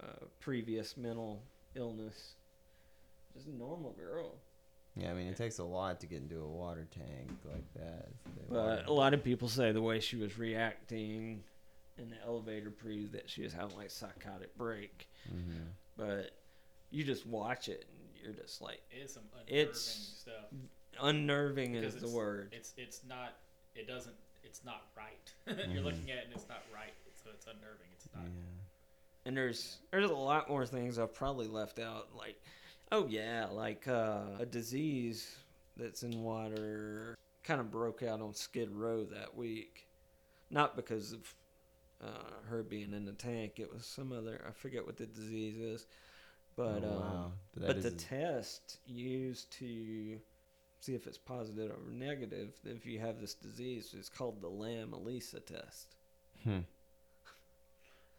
uh, 0.00 0.24
previous 0.40 0.96
mental 0.96 1.42
illness. 1.74 2.34
Just 3.34 3.48
a 3.48 3.54
normal 3.54 3.92
girl. 3.92 4.36
Yeah, 4.96 5.10
I 5.10 5.14
mean, 5.14 5.26
it 5.26 5.36
takes 5.36 5.58
a 5.58 5.64
lot 5.64 6.00
to 6.00 6.06
get 6.06 6.22
into 6.22 6.40
a 6.40 6.46
water 6.46 6.86
tank 6.94 7.30
like 7.44 7.64
that. 7.74 8.08
But 8.48 8.86
a 8.86 8.92
lot 8.92 9.12
of 9.12 9.24
people 9.24 9.48
say 9.48 9.72
the 9.72 9.82
way 9.82 9.98
she 9.98 10.16
was 10.16 10.38
reacting 10.38 11.42
in 11.98 12.10
the 12.10 12.16
elevator 12.24 12.70
proved 12.70 13.12
that 13.12 13.28
she 13.28 13.42
was 13.42 13.52
having 13.52 13.76
like 13.76 13.90
psychotic 13.90 14.56
break. 14.56 15.08
Mhm. 15.28 15.66
But 15.96 16.30
you 16.90 17.02
just 17.02 17.26
watch 17.26 17.68
it 17.68 17.86
you're 18.24 18.32
just 18.32 18.60
like 18.62 18.80
It 18.90 19.02
is 19.04 19.12
some 19.14 19.24
unnerving 19.34 19.54
It's- 19.58 20.16
stuff. 20.20 20.46
unnerving 21.00 21.72
Because 21.72 21.94
is 21.96 22.02
the 22.02 22.08
word. 22.16 22.48
It's 22.52 22.72
it's 22.76 23.02
not. 23.04 23.36
It 23.74 23.86
doesn't. 23.86 24.14
It's 24.42 24.64
not 24.64 24.86
right. 24.96 25.32
You're 25.46 25.82
Mhm. 25.82 25.84
looking 25.84 26.10
at 26.10 26.18
it 26.18 26.24
and 26.26 26.34
it's 26.34 26.48
not 26.48 26.62
right. 26.72 26.92
So 27.22 27.30
it's 27.30 27.46
unnerving. 27.46 27.88
It's 27.94 28.08
not. 28.14 28.24
Yeah. 28.24 28.30
And 29.26 29.36
there's 29.36 29.78
there's 29.90 30.10
a 30.10 30.14
lot 30.14 30.48
more 30.48 30.66
things 30.66 30.98
I've 30.98 31.14
probably 31.14 31.48
left 31.48 31.78
out. 31.78 32.14
Like, 32.14 32.40
oh 32.92 33.06
yeah, 33.06 33.46
like 33.46 33.88
uh, 33.88 34.36
a 34.38 34.46
disease 34.46 35.36
that's 35.76 36.02
in 36.02 36.22
water 36.22 37.14
kind 37.42 37.60
of 37.60 37.70
broke 37.70 38.02
out 38.02 38.20
on 38.20 38.32
Skid 38.34 38.70
Row 38.70 39.04
that 39.04 39.34
week, 39.36 39.86
not 40.50 40.76
because 40.76 41.12
of 41.12 41.34
uh, 42.00 42.30
her 42.48 42.62
being 42.62 42.92
in 42.92 43.04
the 43.06 43.12
tank. 43.12 43.58
It 43.58 43.72
was 43.72 43.86
some 43.86 44.12
other 44.12 44.44
I 44.46 44.52
forget 44.52 44.84
what 44.86 44.96
the 44.98 45.06
disease 45.06 45.56
is, 45.58 45.86
but 46.56 46.82
Oh, 46.84 46.88
um, 46.88 47.00
wow. 47.00 47.32
But 47.54 47.60
that 47.62 47.66
but 47.74 47.82
the 47.82 47.90
test 47.90 48.78
used 48.86 49.50
to 49.58 50.18
see 50.80 50.94
if 50.94 51.06
it's 51.06 51.18
positive 51.18 51.70
or 51.70 51.90
negative 51.90 52.52
if 52.64 52.84
you 52.86 52.98
have 53.00 53.20
this 53.20 53.34
disease 53.34 53.94
is 53.94 54.08
called 54.08 54.40
the 54.42 54.48
LAM 54.48 54.92
ELISA 54.92 55.40
test. 55.40 55.96
Hmm. 56.42 56.60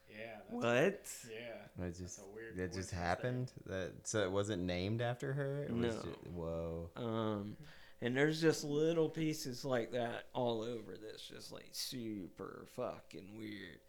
Yeah. 0.10 0.38
That's, 0.62 1.26
What? 1.26 1.34
Yeah. 1.34 1.86
It 1.86 1.98
just 1.98 2.20
a 2.20 2.24
weird 2.34 2.58
that 2.58 2.74
just 2.74 2.92
happened. 2.92 3.52
That 3.66 3.92
so 4.04 4.24
it 4.24 4.32
wasn't 4.32 4.64
named 4.64 5.02
after 5.02 5.34
her. 5.34 5.64
It 5.64 5.74
was 5.74 5.96
No. 5.96 6.02
ju- 6.02 6.30
whoa. 6.34 6.90
Um, 6.96 7.58
and 8.02 8.16
there's 8.16 8.40
just 8.42 8.64
little 8.64 9.10
pieces 9.10 9.66
like 9.66 9.92
that 9.92 10.26
all 10.34 10.62
over 10.62 10.96
this, 10.98 11.22
just 11.22 11.52
like 11.52 11.70
super 11.72 12.66
fucking 12.76 13.36
weird. 13.38 13.80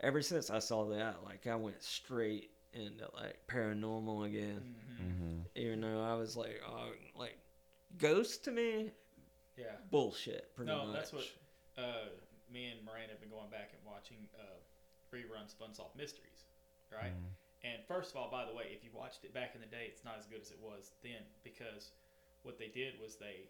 Ever 0.00 0.22
since 0.22 0.50
I 0.50 0.58
saw 0.58 0.86
that, 0.90 1.22
like 1.24 1.46
I 1.46 1.54
went 1.56 1.82
straight 1.82 2.50
into 2.74 3.08
like 3.14 3.38
paranormal 3.48 4.26
again. 4.26 4.74
Mhm. 5.00 5.04
Mm-hmm. 5.06 5.38
Even 5.56 5.80
though 5.80 6.02
I 6.02 6.14
was 6.14 6.36
like, 6.36 6.60
oh, 6.66 6.90
like 7.16 7.38
ghosts 7.98 8.38
to 8.44 8.50
me, 8.50 8.90
Yeah. 9.56 9.76
bullshit. 9.90 10.54
Pretty 10.54 10.70
no, 10.70 10.86
much. 10.86 10.96
that's 10.96 11.12
what 11.12 11.24
uh, 11.78 12.08
me 12.50 12.66
and 12.66 12.84
Miranda 12.84 13.10
have 13.10 13.20
been 13.20 13.30
going 13.30 13.50
back 13.50 13.70
and 13.74 13.82
watching 13.84 14.28
uh, 14.38 14.58
reruns 15.12 15.54
of 15.58 15.68
Unsolved 15.68 15.96
Mysteries, 15.96 16.44
right? 16.92 17.12
Mm-hmm. 17.14 17.34
And 17.64 17.82
first 17.88 18.10
of 18.10 18.16
all, 18.16 18.30
by 18.30 18.44
the 18.44 18.52
way, 18.54 18.70
if 18.76 18.84
you 18.84 18.90
watched 18.92 19.24
it 19.24 19.32
back 19.32 19.54
in 19.54 19.60
the 19.60 19.66
day, 19.66 19.88
it's 19.88 20.04
not 20.04 20.16
as 20.18 20.26
good 20.26 20.40
as 20.42 20.50
it 20.50 20.60
was 20.60 20.92
then 21.02 21.24
because 21.42 21.92
what 22.42 22.58
they 22.58 22.68
did 22.68 23.00
was 23.00 23.16
they 23.16 23.48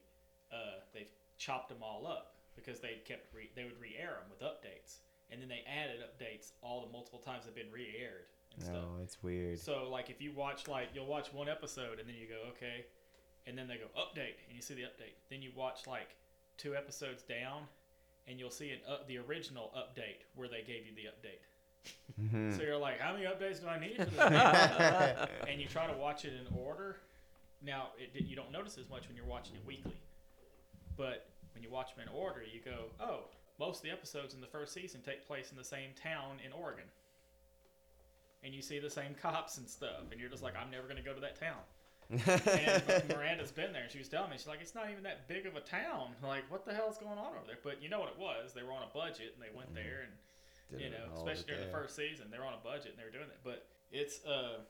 uh, 0.52 0.80
they 0.92 1.08
chopped 1.36 1.68
them 1.68 1.82
all 1.82 2.06
up 2.06 2.36
because 2.54 2.78
they 2.80 3.02
kept 3.04 3.34
re- 3.34 3.50
they 3.56 3.64
would 3.64 3.80
re-air 3.80 4.22
them 4.22 4.30
with 4.30 4.38
updates, 4.40 5.02
and 5.30 5.42
then 5.42 5.48
they 5.48 5.64
added 5.66 5.98
updates 5.98 6.52
all 6.62 6.86
the 6.86 6.92
multiple 6.92 7.18
times 7.18 7.44
they've 7.44 7.54
been 7.54 7.72
re-aired 7.72 8.30
and 8.56 8.64
stuff. 8.64 8.76
Oh, 8.78 9.02
it's 9.02 9.22
weird. 9.22 9.58
So 9.58 9.88
like 9.90 10.10
if 10.10 10.20
you 10.20 10.32
watch 10.32 10.68
like 10.68 10.88
you'll 10.94 11.06
watch 11.06 11.32
one 11.32 11.48
episode 11.48 11.98
and 11.98 12.08
then 12.08 12.16
you 12.16 12.26
go 12.26 12.48
okay, 12.50 12.84
and 13.46 13.56
then 13.56 13.68
they 13.68 13.76
go 13.76 13.86
update 13.98 14.36
and 14.48 14.54
you 14.56 14.62
see 14.62 14.74
the 14.74 14.82
update. 14.82 15.14
Then 15.30 15.42
you 15.42 15.50
watch 15.56 15.86
like 15.86 16.14
two 16.56 16.74
episodes 16.76 17.22
down, 17.22 17.62
and 18.28 18.38
you'll 18.38 18.50
see 18.50 18.70
an 18.70 18.78
up, 18.88 19.06
the 19.08 19.18
original 19.18 19.70
update 19.76 20.22
where 20.34 20.48
they 20.48 20.62
gave 20.62 20.86
you 20.86 20.92
the 20.94 21.08
update. 21.08 21.42
Mhm. 22.20 22.56
So 22.56 22.62
you're 22.62 22.78
like, 22.78 22.98
how 23.00 23.12
many 23.12 23.26
updates 23.26 23.60
do 23.60 23.66
I 23.68 23.78
need 23.78 23.98
and 25.48 25.60
you 25.60 25.66
try 25.66 25.86
to 25.86 25.92
watch 25.96 26.24
it 26.24 26.32
in 26.32 26.46
order. 26.56 26.96
Now 27.62 27.88
it, 27.98 28.22
you 28.24 28.36
don't 28.36 28.52
notice 28.52 28.78
as 28.78 28.88
much 28.88 29.06
when 29.08 29.16
you're 29.16 29.26
watching 29.26 29.54
it 29.56 29.66
weekly, 29.66 29.96
but 30.96 31.26
when 31.54 31.62
you 31.62 31.70
watch 31.70 31.94
them 31.94 32.06
in 32.08 32.14
order, 32.14 32.42
you 32.42 32.60
go, 32.64 32.86
oh, 33.00 33.20
most 33.58 33.78
of 33.78 33.82
the 33.84 33.90
episodes 33.90 34.34
in 34.34 34.40
the 34.40 34.46
first 34.46 34.72
season 34.72 35.00
take 35.04 35.26
place 35.26 35.50
in 35.50 35.56
the 35.56 35.64
same 35.64 35.90
town 36.00 36.38
in 36.44 36.52
Oregon. 36.52 36.84
And 38.44 38.54
you 38.54 38.60
see 38.60 38.78
the 38.78 38.90
same 38.90 39.14
cops 39.20 39.56
and 39.56 39.68
stuff, 39.68 40.12
and 40.12 40.20
you're 40.20 40.28
just 40.28 40.42
like, 40.42 40.54
I'm 40.54 40.70
never 40.70 40.84
going 40.84 40.98
to 40.98 41.02
go 41.02 41.14
to 41.14 41.20
that 41.20 41.40
town. 41.40 41.64
and 42.12 43.08
Miranda's 43.08 43.50
been 43.50 43.72
there, 43.72 43.84
and 43.84 43.90
she 43.90 43.98
was 43.98 44.08
telling 44.08 44.28
me, 44.28 44.36
she's 44.36 44.46
like, 44.46 44.60
it's 44.60 44.74
not 44.74 44.90
even 44.90 45.02
that 45.04 45.26
big 45.26 45.46
of 45.46 45.56
a 45.56 45.60
town. 45.60 46.12
Like, 46.22 46.44
what 46.50 46.66
the 46.66 46.74
hell's 46.74 46.98
going 46.98 47.16
on 47.16 47.32
over 47.32 47.46
there? 47.46 47.56
But 47.64 47.82
you 47.82 47.88
know 47.88 48.00
what 48.00 48.10
it 48.10 48.18
was? 48.18 48.52
They 48.52 48.62
were 48.62 48.72
on 48.72 48.84
a 48.84 48.92
budget, 48.92 49.32
and 49.32 49.40
they 49.40 49.48
went 49.56 49.74
there, 49.74 50.04
and 50.04 50.12
Did 50.70 50.84
you 50.84 50.90
know, 50.92 51.08
especially 51.16 51.44
during 51.48 51.64
the 51.64 51.72
first 51.72 51.96
season, 51.96 52.28
they 52.30 52.38
were 52.38 52.44
on 52.44 52.54
a 52.54 52.64
budget 52.64 52.92
and 52.92 52.98
they 53.00 53.04
were 53.04 53.12
doing 53.12 53.32
it. 53.32 53.40
But 53.44 53.64
it's 53.92 54.24
uh, 54.24 54.60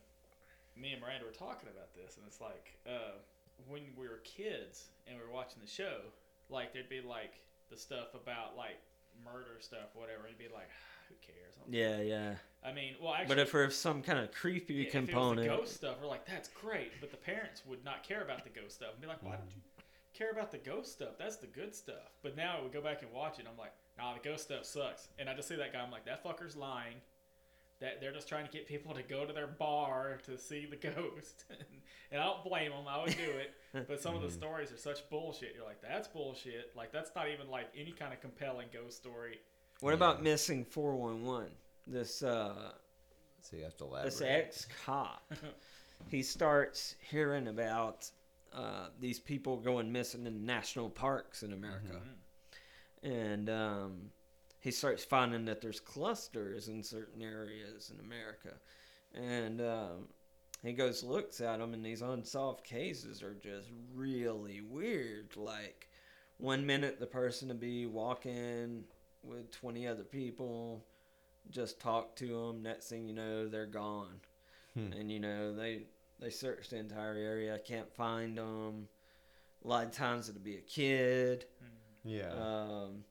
me 0.77 0.93
and 0.93 1.01
Miranda 1.01 1.25
were 1.25 1.35
talking 1.35 1.69
about 1.71 1.95
this, 1.95 2.17
and 2.17 2.27
it's 2.27 2.41
like 2.41 2.79
uh, 2.87 3.19
when 3.67 3.83
we 3.97 4.07
were 4.07 4.23
kids 4.25 4.91
and 5.07 5.19
we 5.19 5.23
were 5.25 5.33
watching 5.33 5.63
the 5.63 5.71
show, 5.71 6.11
like 6.51 6.73
there'd 6.73 6.89
be 6.89 7.01
like 7.01 7.43
the 7.71 7.77
stuff 7.77 8.15
about 8.15 8.57
like 8.57 8.79
murder 9.25 9.59
stuff, 9.61 9.95
whatever. 9.95 10.27
And 10.27 10.35
you'd 10.37 10.51
be 10.51 10.55
like, 10.55 10.69
who 11.15 11.33
cares? 11.33 11.55
Yeah, 11.69 12.01
yeah. 12.01 12.35
I 12.65 12.73
mean, 12.73 12.95
well, 13.01 13.15
actually, 13.15 13.35
But 13.35 13.39
if 13.43 13.53
there's 13.53 13.77
some 13.77 14.03
kind 14.03 14.19
of 14.19 14.33
creepy 14.33 14.75
yeah, 14.75 14.91
component, 14.91 15.47
If 15.47 15.53
it 15.53 15.61
was 15.61 15.61
the 15.61 15.63
ghost 15.63 15.77
stuff, 15.77 15.97
we're 16.01 16.09
like, 16.09 16.27
that's 16.27 16.49
great. 16.49 16.93
But 17.01 17.11
the 17.11 17.19
parents 17.19 17.63
would 17.67 17.85
not 17.85 18.03
care 18.03 18.23
about 18.23 18.43
the 18.45 18.51
ghost 18.51 18.77
stuff 18.77 18.93
and 18.93 19.01
be 19.03 19.07
like, 19.07 19.23
why 19.23 19.33
don't 19.33 19.51
you 19.55 19.61
care 20.15 20.31
about 20.31 20.51
the 20.51 20.59
ghost 20.59 20.93
stuff? 20.93 21.19
That's 21.19 21.37
the 21.37 21.47
good 21.47 21.75
stuff. 21.75 22.13
But 22.23 22.37
now 22.37 22.61
we 22.63 22.71
go 22.71 22.81
back 22.81 23.03
and 23.03 23.13
watch 23.13 23.39
it. 23.39 23.47
I'm 23.51 23.59
like, 23.59 23.73
nah, 23.99 24.15
the 24.15 24.21
ghost 24.27 24.45
stuff 24.45 24.65
sucks. 24.65 25.09
And 25.19 25.29
I 25.29 25.35
just 25.35 25.49
see 25.49 25.57
that 25.57 25.73
guy. 25.73 25.81
I'm 25.81 25.91
like, 25.91 26.07
that 26.07 26.25
fucker's 26.25 26.57
lying. 26.57 26.97
That 27.81 28.01
they're 28.01 28.13
just 28.13 28.29
trying 28.29 28.47
to 28.47 28.53
get 28.53 28.67
people 28.67 28.95
to 28.95 29.03
go 29.03 29.27
to 29.27 29.33
their 29.33 29.49
bar 29.49 30.21
to 30.25 30.39
see 30.39 30.65
the 30.65 30.77
ghost. 30.95 31.45
and 32.11 32.21
I 32.21 32.25
don't 32.25 32.45
blame 32.45 32.71
them. 32.71 32.85
I 32.89 33.03
would 33.03 33.17
do 33.17 33.31
it. 33.31 33.55
But 33.89 34.01
some 34.01 34.15
of 34.15 34.23
the 34.23 34.29
mm-hmm. 34.29 34.37
stories 34.37 34.71
are 34.71 34.77
such 34.77 35.11
bullshit. 35.11 35.53
You're 35.57 35.65
like, 35.65 35.83
that's 35.83 36.07
bullshit. 36.07 36.71
Like 36.77 36.93
that's 36.93 37.11
not 37.17 37.29
even 37.29 37.51
like 37.51 37.67
any 37.77 37.91
kind 37.91 38.13
of 38.13 38.21
compelling 38.21 38.69
ghost 38.73 38.97
story. 38.99 39.41
What 39.81 39.95
about 39.95 40.23
missing 40.23 40.65
411? 40.65 41.51
This 41.87 42.23
uh, 42.23 42.73
so 43.41 43.57
you 43.57 43.65
have 43.65 43.77
to 43.77 43.85
elaborate. 43.85 44.11
this 44.11 44.23
ex 44.23 44.67
cop, 44.85 45.33
he 46.09 46.23
starts 46.23 46.95
hearing 47.11 47.49
about 47.49 48.11
uh, 48.55 48.87
these 49.01 49.19
people 49.19 49.59
going 49.59 49.93
missing 49.93 50.27
in 50.27 50.47
national 50.47 50.89
parks 50.89 51.43
in 51.43 51.53
America, 51.53 52.01
and 53.03 53.51
um, 53.51 54.11
he 54.61 54.71
starts 54.71 55.05
finding 55.05 55.45
that 55.45 55.61
there's 55.61 55.81
clusters 55.81 56.69
in 56.69 56.83
certain 56.83 57.21
areas 57.21 57.93
in 57.93 58.03
America, 58.03 58.55
and 59.13 59.61
um, 59.61 60.09
he 60.63 60.73
goes 60.73 61.05
looks 61.05 61.43
at 61.43 61.59
them, 61.59 61.75
and 61.75 61.85
these 61.85 62.01
unsolved 62.01 62.65
cases 62.65 63.23
are 63.23 63.35
just 63.35 63.69
really 63.95 64.63
weird. 64.63 65.37
Like 65.37 65.91
one 66.39 66.65
minute 66.65 66.99
the 66.99 67.07
person 67.07 67.49
to 67.49 67.55
be 67.55 67.85
walking 67.85 68.85
with 69.25 69.51
20 69.51 69.87
other 69.87 70.05
people 70.05 70.85
just 71.51 71.81
talk 71.81 72.17
to 72.17 72.27
them 72.27 72.63
next 72.63 72.89
thing 72.89 73.07
you 73.07 73.15
know 73.15 73.49
they're 73.49 73.67
gone 73.67 74.21
Hmm. 74.75 74.93
and 74.93 75.13
you 75.13 75.21
know 75.21 75.55
they 75.55 75.83
they 76.19 76.31
search 76.31 76.69
the 76.71 76.77
entire 76.79 77.15
area 77.15 77.59
can't 77.65 77.93
find 77.95 78.37
them 78.39 78.89
a 79.65 79.69
lot 79.69 79.85
of 79.87 79.93
times 79.93 80.29
it'll 80.29 80.41
be 80.41 80.57
a 80.57 80.61
kid 80.63 81.45
Yeah. 82.03 82.33
um, 82.33 83.05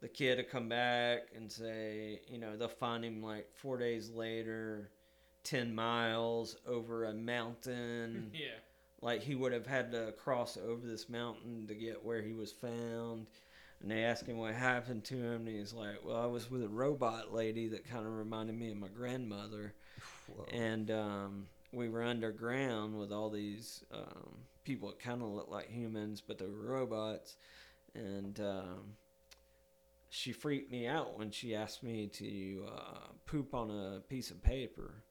the 0.00 0.08
kid 0.08 0.38
will 0.38 0.44
come 0.44 0.68
back 0.68 1.28
and 1.36 1.50
say 1.52 2.20
you 2.28 2.38
know 2.38 2.56
they'll 2.56 2.66
find 2.68 3.04
him 3.04 3.22
like 3.22 3.48
four 3.54 3.78
days 3.78 4.10
later 4.10 4.90
10 5.44 5.72
miles 5.72 6.56
over 6.66 7.04
a 7.04 7.14
mountain 7.14 8.30
Yeah. 8.34 8.56
like 9.00 9.22
he 9.22 9.36
would 9.36 9.52
have 9.52 9.66
had 9.68 9.92
to 9.92 10.12
cross 10.18 10.56
over 10.56 10.84
this 10.84 11.08
mountain 11.08 11.66
to 11.68 11.74
get 11.74 12.04
where 12.04 12.20
he 12.22 12.32
was 12.32 12.50
found. 12.50 13.26
And 13.80 13.90
they 13.90 14.02
asked 14.04 14.26
him 14.26 14.38
what 14.38 14.54
happened 14.54 15.04
to 15.04 15.14
him, 15.16 15.46
and 15.46 15.56
he's 15.56 15.72
like, 15.72 16.04
"Well, 16.04 16.16
I 16.16 16.26
was 16.26 16.50
with 16.50 16.64
a 16.64 16.68
robot 16.68 17.32
lady 17.32 17.68
that 17.68 17.88
kind 17.88 18.06
of 18.06 18.12
reminded 18.12 18.56
me 18.58 18.70
of 18.72 18.76
my 18.76 18.88
grandmother, 18.88 19.74
Whoa. 20.26 20.46
and 20.52 20.90
um, 20.90 21.46
we 21.72 21.88
were 21.88 22.02
underground 22.02 22.98
with 22.98 23.12
all 23.12 23.30
these 23.30 23.84
um, 23.92 24.38
people 24.64 24.88
that 24.88 24.98
kind 24.98 25.22
of 25.22 25.28
looked 25.28 25.50
like 25.50 25.70
humans, 25.70 26.20
but 26.20 26.38
they 26.38 26.46
were 26.46 26.72
robots." 26.72 27.36
and 27.94 28.38
um, 28.40 28.96
she 30.10 30.32
freaked 30.32 30.70
me 30.70 30.86
out 30.86 31.18
when 31.18 31.30
she 31.30 31.54
asked 31.54 31.82
me 31.82 32.06
to 32.06 32.64
uh, 32.68 33.08
poop 33.26 33.54
on 33.54 33.70
a 33.70 34.00
piece 34.08 34.30
of 34.30 34.42
paper, 34.42 35.02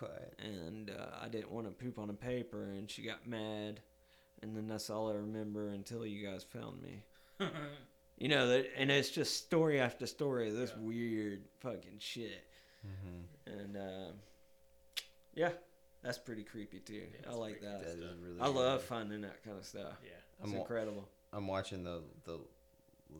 What? 0.00 0.34
and 0.38 0.90
uh, 0.90 1.16
I 1.22 1.28
didn't 1.28 1.50
want 1.50 1.66
to 1.66 1.72
poop 1.72 1.98
on 1.98 2.10
a 2.10 2.14
paper, 2.14 2.64
and 2.64 2.90
she 2.90 3.02
got 3.02 3.26
mad, 3.26 3.80
and 4.42 4.56
then 4.56 4.66
that's 4.68 4.90
all 4.90 5.08
I 5.10 5.14
remember 5.14 5.68
until 5.70 6.04
you 6.04 6.26
guys 6.26 6.44
found 6.44 6.82
me. 6.82 7.02
You 8.20 8.28
know 8.28 8.46
that, 8.48 8.66
and 8.76 8.90
it's 8.90 9.10
just 9.10 9.38
story 9.44 9.80
after 9.80 10.06
story 10.06 10.48
of 10.50 10.54
this 10.56 10.70
Yeah. 10.76 10.82
weird 10.82 11.44
fucking 11.60 11.98
shit, 11.98 12.44
Mm-hmm. 12.86 13.58
and 13.58 13.76
uh, 13.76 14.12
yeah, 15.34 15.50
that's 16.02 16.18
pretty 16.18 16.42
creepy 16.44 16.80
too. 16.80 16.94
Yeah, 16.94 17.30
I 17.30 17.34
like 17.34 17.60
pretty 17.60 17.66
that. 17.66 17.84
That 17.84 17.98
is 17.98 18.14
really. 18.22 18.40
I 18.40 18.46
love 18.46 18.54
weird. 18.80 18.80
finding 18.82 19.20
that 19.22 19.42
kind 19.44 19.56
of 19.58 19.64
stuff. 19.64 19.94
yeah. 20.04 20.10
It's 20.38 20.44
I'm 20.48 20.52
wa- 20.52 20.60
incredible. 20.60 21.08
I'm 21.32 21.46
watching 21.46 21.82
the 21.84 22.02
the 22.24 22.38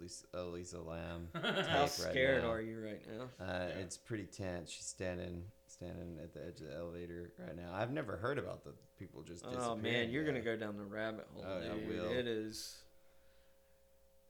Lisa, 0.01 0.25
Elisa 0.35 0.81
Lam. 0.81 1.29
How 1.35 1.41
tape 1.41 1.57
right 1.79 1.91
scared 1.91 2.43
now. 2.45 2.51
are 2.53 2.61
you 2.61 2.81
right 2.81 3.03
now? 3.11 3.25
Uh, 3.45 3.67
Yeah. 3.69 3.83
It's 3.83 3.97
pretty 3.97 4.25
tense. 4.25 4.71
She's 4.71 4.87
standing 4.87 5.45
standing 5.67 6.19
at 6.23 6.33
the 6.35 6.45
edge 6.47 6.61
of 6.61 6.67
the 6.69 6.77
elevator 6.77 7.33
right 7.39 7.57
now. 7.57 7.73
I've 7.75 7.91
never 7.93 8.17
heard 8.17 8.39
about 8.39 8.65
the 8.65 8.73
people 8.99 9.23
just. 9.23 9.45
Oh 9.47 9.77
man, 9.77 10.11
you're 10.11 10.25
gonna 10.25 10.41
go 10.41 10.57
down 10.57 10.77
the 10.77 10.85
rabbit 10.85 11.27
hole. 11.33 11.45
Oh, 11.47 11.59
I 11.59 11.75
will. 11.89 12.11
It 12.11 12.27
is. 12.27 12.77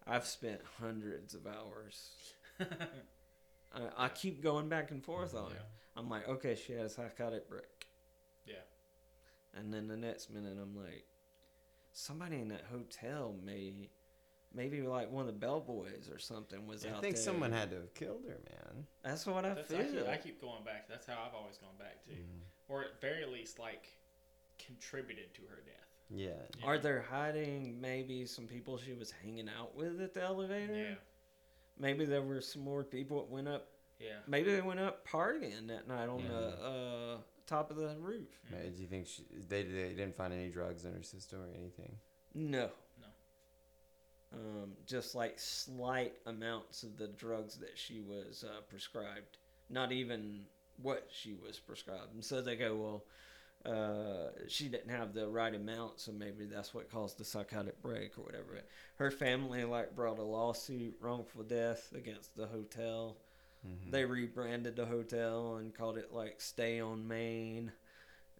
I've 0.06 0.26
spent 0.26 0.60
hundreds 0.80 1.34
of 1.34 1.46
hours. 1.46 2.10
I, 3.72 3.80
I 3.96 4.08
keep 4.08 4.42
going 4.42 4.68
back 4.68 4.90
and 4.90 5.04
forth 5.04 5.34
on 5.34 5.52
it. 5.52 5.62
I'm 5.96 6.08
like, 6.08 6.28
okay, 6.28 6.54
she 6.54 6.72
has 6.74 6.94
psychotic 6.94 7.48
break. 7.48 7.88
Yeah. 8.46 8.54
And 9.54 9.72
then 9.72 9.88
the 9.88 9.96
next 9.96 10.30
minute, 10.30 10.56
I'm 10.60 10.76
like, 10.76 11.04
somebody 11.92 12.36
in 12.40 12.48
that 12.48 12.64
hotel 12.72 13.34
may, 13.44 13.90
maybe 14.54 14.82
like 14.82 15.10
one 15.10 15.22
of 15.22 15.26
the 15.26 15.38
bellboys 15.38 16.08
or 16.12 16.18
something 16.18 16.66
was 16.66 16.84
I 16.84 16.88
out 16.88 16.92
there. 16.92 16.98
I 16.98 17.00
think 17.02 17.14
there. 17.16 17.24
someone 17.24 17.52
had 17.52 17.70
to 17.70 17.76
have 17.76 17.94
killed 17.94 18.22
her, 18.28 18.38
man. 18.48 18.86
That's 19.04 19.26
what 19.26 19.44
I 19.44 19.54
That's, 19.54 19.70
feel. 19.70 19.80
I, 19.80 19.84
keep, 19.84 20.08
I 20.08 20.16
keep 20.16 20.40
going 20.40 20.64
back. 20.64 20.88
That's 20.88 21.06
how 21.06 21.24
I've 21.26 21.34
always 21.34 21.56
gone 21.58 21.76
back 21.78 22.04
to, 22.04 22.10
Mm-hmm. 22.10 22.72
or 22.72 22.82
at 22.84 23.00
very 23.00 23.26
least, 23.26 23.58
like 23.58 23.88
contributed 24.64 25.34
to 25.34 25.42
her 25.50 25.62
death. 25.64 25.89
Yeah. 26.12 26.28
Yeah. 26.58 26.66
Are 26.66 26.78
they 26.78 26.98
hiding 27.08 27.80
maybe 27.80 28.26
some 28.26 28.46
people 28.46 28.78
she 28.78 28.92
was 28.92 29.12
hanging 29.22 29.48
out 29.48 29.76
with 29.76 30.00
at 30.00 30.14
the 30.14 30.22
elevator? 30.22 30.74
Yeah, 30.74 30.94
Maybe 31.78 32.04
there 32.04 32.22
were 32.22 32.40
some 32.40 32.62
more 32.62 32.82
people 32.84 33.18
that 33.20 33.30
went 33.30 33.48
up 33.48 33.68
yeah. 34.00 34.16
Maybe 34.26 34.52
they 34.54 34.62
went 34.62 34.80
up 34.80 35.06
partying 35.06 35.68
that 35.68 35.86
night 35.86 36.08
on 36.08 36.20
Yeah. 36.20 36.28
the 36.28 36.64
uh, 36.64 37.16
top 37.46 37.70
of 37.70 37.76
the 37.76 37.94
roof. 38.00 38.28
Mm-hmm. 38.46 38.74
Do 38.74 38.82
you 38.82 38.88
think 38.88 39.06
she, 39.06 39.24
they 39.48 39.62
they 39.62 39.90
didn't 39.90 40.16
find 40.16 40.32
any 40.32 40.48
drugs 40.48 40.84
in 40.86 40.94
her 40.94 41.02
system 41.02 41.40
or 41.42 41.48
anything? 41.54 41.96
No. 42.34 42.70
No. 42.98 43.06
Um, 44.32 44.72
just 44.86 45.14
like 45.14 45.38
slight 45.38 46.14
amounts 46.26 46.82
of 46.82 46.96
the 46.96 47.08
drugs 47.08 47.56
that 47.58 47.76
she 47.76 48.00
was 48.00 48.42
uh, 48.42 48.62
prescribed. 48.70 49.36
Not 49.68 49.92
even 49.92 50.46
what 50.80 51.08
she 51.12 51.34
was 51.34 51.58
prescribed. 51.58 52.14
And 52.14 52.24
so 52.24 52.40
they 52.40 52.56
go, 52.56 52.76
well, 52.76 53.04
uh, 53.64 54.30
she 54.48 54.68
didn't 54.68 54.90
have 54.90 55.12
the 55.12 55.28
right 55.28 55.54
amount, 55.54 56.00
so 56.00 56.12
maybe 56.12 56.46
that's 56.46 56.72
what 56.72 56.90
caused 56.90 57.18
the 57.18 57.24
psychotic 57.24 57.80
break 57.82 58.16
or 58.18 58.22
whatever. 58.22 58.60
Her 58.96 59.10
family 59.10 59.64
like 59.64 59.94
brought 59.94 60.18
a 60.18 60.22
lawsuit, 60.22 60.96
wrongful 61.00 61.42
death 61.42 61.92
against 61.94 62.36
the 62.36 62.46
hotel. 62.46 63.18
Mhm. 63.66 63.90
They 63.90 64.04
rebranded 64.06 64.76
the 64.76 64.86
hotel 64.86 65.56
and 65.56 65.74
called 65.74 65.98
it 65.98 66.12
like 66.12 66.40
Stay 66.40 66.80
on 66.80 67.06
Main, 67.06 67.70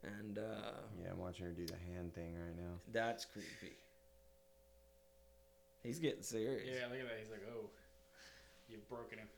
and 0.02 0.38
uh, 0.38 0.72
Yeah, 1.02 1.10
I'm 1.10 1.18
watching 1.18 1.44
her 1.46 1.52
do 1.52 1.66
the 1.66 1.76
hand 1.76 2.14
thing 2.14 2.34
right 2.34 2.56
now. 2.56 2.80
that's 2.90 3.26
creepy. 3.26 3.76
He's 5.82 5.98
getting 5.98 6.22
serious. 6.22 6.66
Yeah, 6.68 6.86
look 6.86 7.00
at 7.00 7.06
that. 7.08 7.18
He's 7.20 7.30
like, 7.30 7.42
oh, 7.54 7.70
you've 8.68 8.86
broken 8.88 9.18
him. 9.18 9.28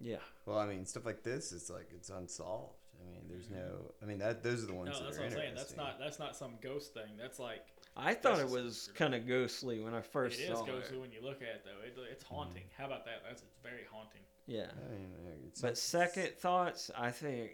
Yeah. 0.00 0.18
Well, 0.46 0.58
I 0.58 0.66
mean, 0.66 0.86
stuff 0.86 1.04
like 1.06 1.22
this 1.22 1.52
is 1.52 1.70
like 1.70 1.88
it's 1.94 2.10
unsolved. 2.10 2.78
I 3.06 3.12
mean, 3.12 3.24
there's 3.28 3.50
no. 3.50 3.92
I 4.02 4.06
mean, 4.06 4.18
that 4.18 4.42
those 4.42 4.62
are 4.64 4.66
the 4.66 4.74
ones 4.74 4.90
No, 4.90 4.98
that 4.98 5.04
that's 5.04 5.18
are 5.18 5.20
what 5.22 5.30
I'm 5.32 5.36
saying. 5.36 5.54
That's 5.56 5.76
not 5.76 5.98
that's 5.98 6.18
not 6.18 6.36
some 6.36 6.52
ghost 6.62 6.94
thing. 6.94 7.16
That's 7.18 7.38
like 7.38 7.66
I 7.96 8.14
thought 8.14 8.40
it 8.40 8.48
was 8.48 8.90
kind 8.94 9.14
of 9.14 9.26
ghostly 9.26 9.80
when 9.80 9.94
I 9.94 10.00
first 10.00 10.40
it 10.40 10.44
is 10.44 10.58
saw 10.58 10.64
ghostly 10.64 10.96
it. 10.96 11.00
when 11.00 11.12
you 11.12 11.22
look 11.22 11.42
at 11.42 11.48
it 11.48 11.64
though. 11.64 12.02
It, 12.02 12.08
it's 12.10 12.24
haunting. 12.24 12.64
How 12.76 12.86
about 12.86 13.04
that? 13.04 13.22
That's 13.26 13.42
it's 13.42 13.58
very 13.62 13.84
haunting. 13.90 14.22
Yeah. 14.46 14.66
I 14.66 14.92
mean, 14.92 15.10
it's 15.46 15.60
But 15.60 15.78
second 15.78 16.30
thoughts, 16.38 16.90
I 16.96 17.10
think 17.10 17.52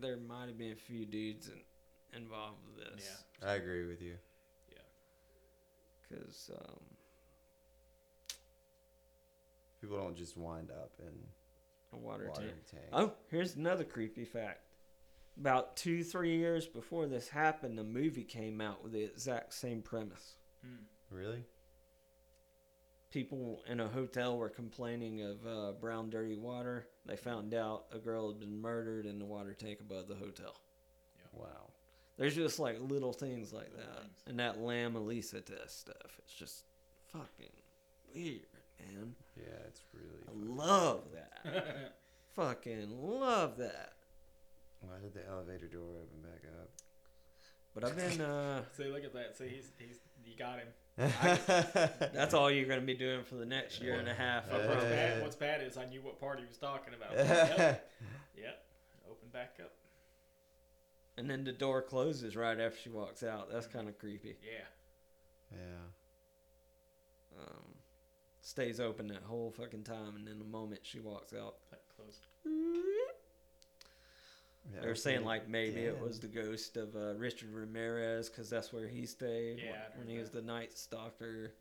there 0.00 0.16
might 0.16 0.46
have 0.46 0.58
been 0.58 0.72
a 0.72 0.76
few 0.76 1.06
dudes 1.06 1.48
in, 1.48 2.20
involved 2.22 2.58
with 2.66 2.84
this. 2.84 3.08
Yeah. 3.42 3.48
I 3.48 3.54
agree 3.54 3.86
with 3.86 4.00
you. 4.02 4.14
Yeah. 4.70 4.78
Because 6.08 6.50
um, 6.54 6.80
People 9.80 9.98
don't 9.98 10.16
just 10.16 10.36
wind 10.36 10.70
up 10.70 10.92
in 10.98 11.12
a 11.96 11.98
water, 11.98 12.28
water 12.28 12.42
tank. 12.42 12.54
tank. 12.70 12.84
Oh, 12.92 13.12
here's 13.30 13.56
another 13.56 13.84
creepy 13.84 14.24
fact. 14.24 14.60
About 15.38 15.76
two, 15.76 16.02
three 16.02 16.36
years 16.36 16.66
before 16.66 17.06
this 17.06 17.28
happened, 17.28 17.78
a 17.78 17.84
movie 17.84 18.24
came 18.24 18.60
out 18.60 18.82
with 18.82 18.92
the 18.92 19.02
exact 19.04 19.52
same 19.54 19.82
premise. 19.82 20.36
Hmm. 20.64 20.84
Really? 21.10 21.44
People 23.10 23.62
in 23.68 23.80
a 23.80 23.88
hotel 23.88 24.36
were 24.36 24.48
complaining 24.48 25.22
of 25.22 25.46
uh, 25.46 25.72
brown, 25.72 26.10
dirty 26.10 26.36
water. 26.36 26.86
They 27.06 27.16
found 27.16 27.54
out 27.54 27.84
a 27.92 27.98
girl 27.98 28.28
had 28.28 28.40
been 28.40 28.60
murdered 28.60 29.06
in 29.06 29.18
the 29.18 29.24
water 29.24 29.54
tank 29.54 29.80
above 29.80 30.08
the 30.08 30.14
hotel. 30.16 30.54
Yeah. 31.18 31.40
Wow. 31.40 31.70
There's 32.18 32.34
just 32.34 32.58
like 32.58 32.78
little 32.80 33.12
things 33.12 33.52
like 33.52 33.70
Little 33.70 33.78
that. 33.92 34.00
things. 34.02 34.22
And 34.26 34.38
that 34.40 34.58
LAM 34.58 34.96
ELISA 34.96 35.42
test 35.42 35.80
stuff. 35.80 36.18
It's 36.18 36.32
just 36.32 36.64
fucking 37.12 37.52
weird, 38.14 38.40
man. 38.78 39.14
Yeah, 39.36 39.66
it's 39.68 39.82
really. 39.92 40.22
I 40.28 40.64
love 40.64 41.04
that. 41.12 41.94
fucking 42.36 42.90
love 42.90 43.56
that. 43.58 43.92
Why 44.80 44.96
did 45.02 45.14
the 45.14 45.26
elevator 45.28 45.66
door 45.66 45.88
open 46.02 46.20
back 46.22 46.42
up? 46.60 46.70
But 47.74 47.84
I've 47.84 47.96
been, 47.96 48.20
uh, 48.20 48.62
See, 48.76 48.84
look 48.84 49.04
at 49.04 49.12
that. 49.12 49.36
See, 49.36 49.48
he's 49.48 49.70
he's 49.78 49.98
you 50.24 50.36
got 50.36 50.58
him. 50.58 50.68
that's 50.96 52.32
all 52.32 52.50
you're 52.50 52.66
going 52.66 52.80
to 52.80 52.86
be 52.86 52.94
doing 52.94 53.22
for 53.24 53.34
the 53.34 53.44
next 53.44 53.82
year 53.82 53.98
and 53.98 54.08
a 54.08 54.14
half. 54.14 54.50
I 54.50 54.66
What's 54.66 54.84
bad, 54.84 55.22
what's 55.22 55.36
bad 55.36 55.62
is 55.62 55.76
I 55.76 55.84
knew 55.84 56.00
what 56.00 56.18
part 56.18 56.38
he 56.38 56.46
was 56.46 56.56
talking 56.56 56.94
about. 56.94 57.14
yep. 57.14 57.90
Yep. 58.34 58.64
Open 59.10 59.28
back 59.30 59.58
up. 59.60 59.72
And 61.18 61.28
then 61.28 61.44
the 61.44 61.52
door 61.52 61.82
closes 61.82 62.34
right 62.34 62.58
after 62.58 62.78
she 62.78 62.88
walks 62.88 63.22
out. 63.22 63.50
That's 63.52 63.66
kind 63.66 63.88
of 63.88 63.98
creepy. 63.98 64.36
Yeah. 64.42 65.58
yeah. 65.58 65.58
Um, 67.40 67.75
stays 68.46 68.78
open 68.78 69.08
that 69.08 69.22
whole 69.24 69.50
fucking 69.50 69.82
time, 69.82 70.14
and 70.16 70.26
then 70.26 70.38
the 70.38 70.44
moment 70.44 70.80
she 70.84 71.00
walks 71.00 71.32
out, 71.32 71.56
That 71.70 71.80
close. 71.96 72.20
yeah 74.72 74.80
They 74.82 74.86
were 74.88 74.94
saying 74.94 75.18
okay, 75.18 75.26
like 75.26 75.48
maybe 75.48 75.80
it 75.82 75.98
was 76.00 76.20
the 76.20 76.28
ghost 76.28 76.76
of 76.76 76.94
uh, 76.94 77.14
Richard 77.16 77.50
Ramirez 77.52 78.28
because 78.28 78.48
that's 78.48 78.72
where 78.72 78.86
he 78.86 79.04
stayed 79.06 79.58
Yeah, 79.58 79.70
when- 79.72 79.98
when 79.98 80.06
heard 80.06 80.12
he 80.12 80.18
was 80.18 80.30
the 80.30 80.42
Night 80.42 80.72
Stalker, 80.78 81.52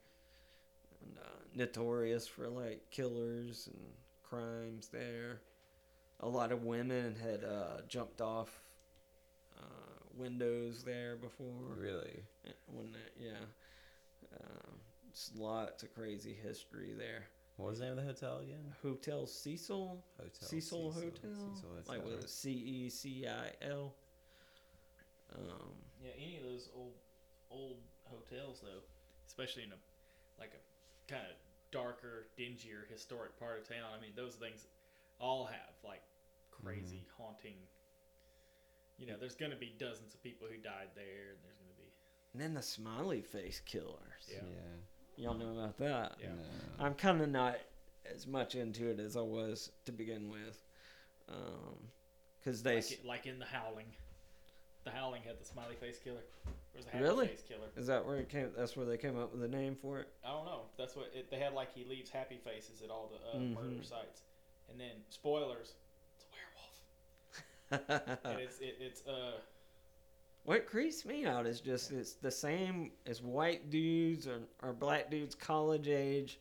and 1.01 1.17
uh, 1.17 1.39
notorious 1.55 2.27
for 2.27 2.47
like 2.49 2.87
killers 2.91 3.67
and 3.67 3.93
crimes. 4.23 4.87
There, 4.89 5.41
a 6.19 6.27
lot 6.27 6.51
of 6.51 6.63
women 6.63 7.15
had 7.15 7.43
uh, 7.43 7.81
jumped 7.87 8.21
off 8.21 8.61
uh, 9.57 9.63
windows 10.13 10.83
there 10.83 11.15
before. 11.15 11.73
Really? 11.77 12.23
Yeah, 12.43 12.51
When 12.67 12.91
that, 12.91 13.11
yeah, 13.19 13.45
um, 14.39 14.79
it's 14.89 14.94
lots 15.35 15.83
of 15.83 15.93
crazy 15.93 16.35
history 16.43 16.93
there. 16.97 17.25
What 17.57 17.69
was 17.69 17.79
the 17.79 17.85
name 17.85 17.97
of 17.97 18.03
the 18.03 18.11
hotel 18.11 18.39
again? 18.39 18.73
Hotel 18.81 19.25
Cecil, 19.25 20.03
Hotel 20.17 20.49
Cecil, 20.49 20.91
Hotel, 20.91 21.09
Cecil 21.55 21.69
like 21.87 22.05
with 22.05 22.29
C 22.29 22.51
E 22.51 22.89
C 22.89 23.25
I 23.27 23.51
L. 23.65 23.93
Um, 25.33 25.71
Yeah, 26.03 26.11
any 26.21 26.37
of 26.37 26.43
those 26.43 26.69
old 26.75 26.93
old 27.49 27.77
hotels 28.03 28.59
though, 28.61 28.83
especially 29.27 29.63
in 29.63 29.71
a 29.71 29.79
like 30.39 30.51
a 30.53 31.11
kind 31.11 31.23
of 31.23 31.37
darker, 31.71 32.27
dingier, 32.37 32.89
historic 32.91 33.39
part 33.39 33.59
of 33.59 33.67
town. 33.67 33.87
I 33.97 34.01
mean, 34.01 34.11
those 34.15 34.35
things 34.35 34.67
all 35.19 35.45
have 35.45 35.75
like 35.83 36.03
crazy 36.51 37.05
haunting. 37.17 37.55
You 38.97 39.07
know, 39.07 39.15
there's 39.17 39.35
gonna 39.35 39.55
be 39.55 39.75
dozens 39.79 40.13
of 40.13 40.21
people 40.21 40.47
who 40.49 40.57
died 40.57 40.91
there, 40.93 41.31
and 41.31 41.39
there's 41.43 41.57
gonna 41.57 41.77
be 41.77 41.91
and 42.33 42.41
then 42.41 42.53
the 42.53 42.61
smiley 42.61 43.21
face 43.21 43.61
killers. 43.65 44.27
Yeah. 44.27 44.41
Y'all 45.17 45.33
know 45.33 45.51
about 45.51 45.77
that? 45.77 46.17
Yeah. 46.21 46.27
No. 46.29 46.85
I'm 46.85 46.93
kind 46.93 47.21
of 47.21 47.29
not 47.29 47.57
as 48.13 48.27
much 48.27 48.55
into 48.55 48.89
it 48.89 48.99
as 48.99 49.15
I 49.15 49.21
was 49.21 49.71
to 49.85 49.91
begin 49.91 50.29
with, 50.29 50.63
because 52.39 52.61
they. 52.63 52.75
like, 52.75 52.91
it, 52.91 53.05
like 53.05 53.25
in 53.25 53.39
the 53.39 53.45
Howling. 53.45 53.87
The 54.83 54.91
Howling 54.91 55.23
had 55.25 55.39
the 55.39 55.45
smiley 55.45 55.75
face 55.75 55.97
killer. 56.03 56.21
Or 56.45 56.51
was 56.77 56.85
the 56.85 56.99
Really? 56.99 57.27
face 57.27 57.41
killer? 57.47 57.67
is 57.75 57.87
that 57.87 58.05
where 58.05 58.17
it 58.17 58.29
came? 58.29 58.51
That's 58.55 58.75
where 58.77 58.85
they 58.85 58.97
came 58.97 59.17
up 59.17 59.31
with 59.31 59.41
the 59.41 59.47
name 59.47 59.75
for 59.75 59.99
it. 59.99 60.09
I 60.23 60.31
don't 60.31 60.45
know. 60.45 60.61
That's 60.77 60.95
what 60.95 61.11
it, 61.15 61.31
they 61.31 61.39
had. 61.39 61.53
Like 61.53 61.73
he 61.73 61.85
leaves 61.85 62.09
happy 62.11 62.37
faces 62.37 62.81
at 62.83 62.89
all 62.91 63.09
the 63.11 63.37
uh, 63.37 63.41
Mhm. 63.41 63.53
murder 63.55 63.83
sites, 63.83 64.21
and 64.69 64.79
then 64.79 64.91
spoilers. 65.09 65.73
It's 66.17 66.25
a 67.71 67.77
werewolf. 67.81 68.19
and 68.25 68.39
it's 68.39 68.59
it, 68.59 68.77
it's 68.79 69.07
uh 69.07 69.39
what 70.45 70.67
creeps 70.67 71.05
me 71.05 71.25
out 71.25 71.47
is 71.47 71.59
just 71.59 71.91
it's 71.91 72.13
the 72.13 72.31
same 72.31 72.91
as 73.07 73.21
white 73.21 73.69
dudes 73.69 74.27
or, 74.27 74.41
or 74.61 74.73
black 74.73 75.09
dudes 75.09 75.35
college 75.35 75.87
age. 75.87 76.39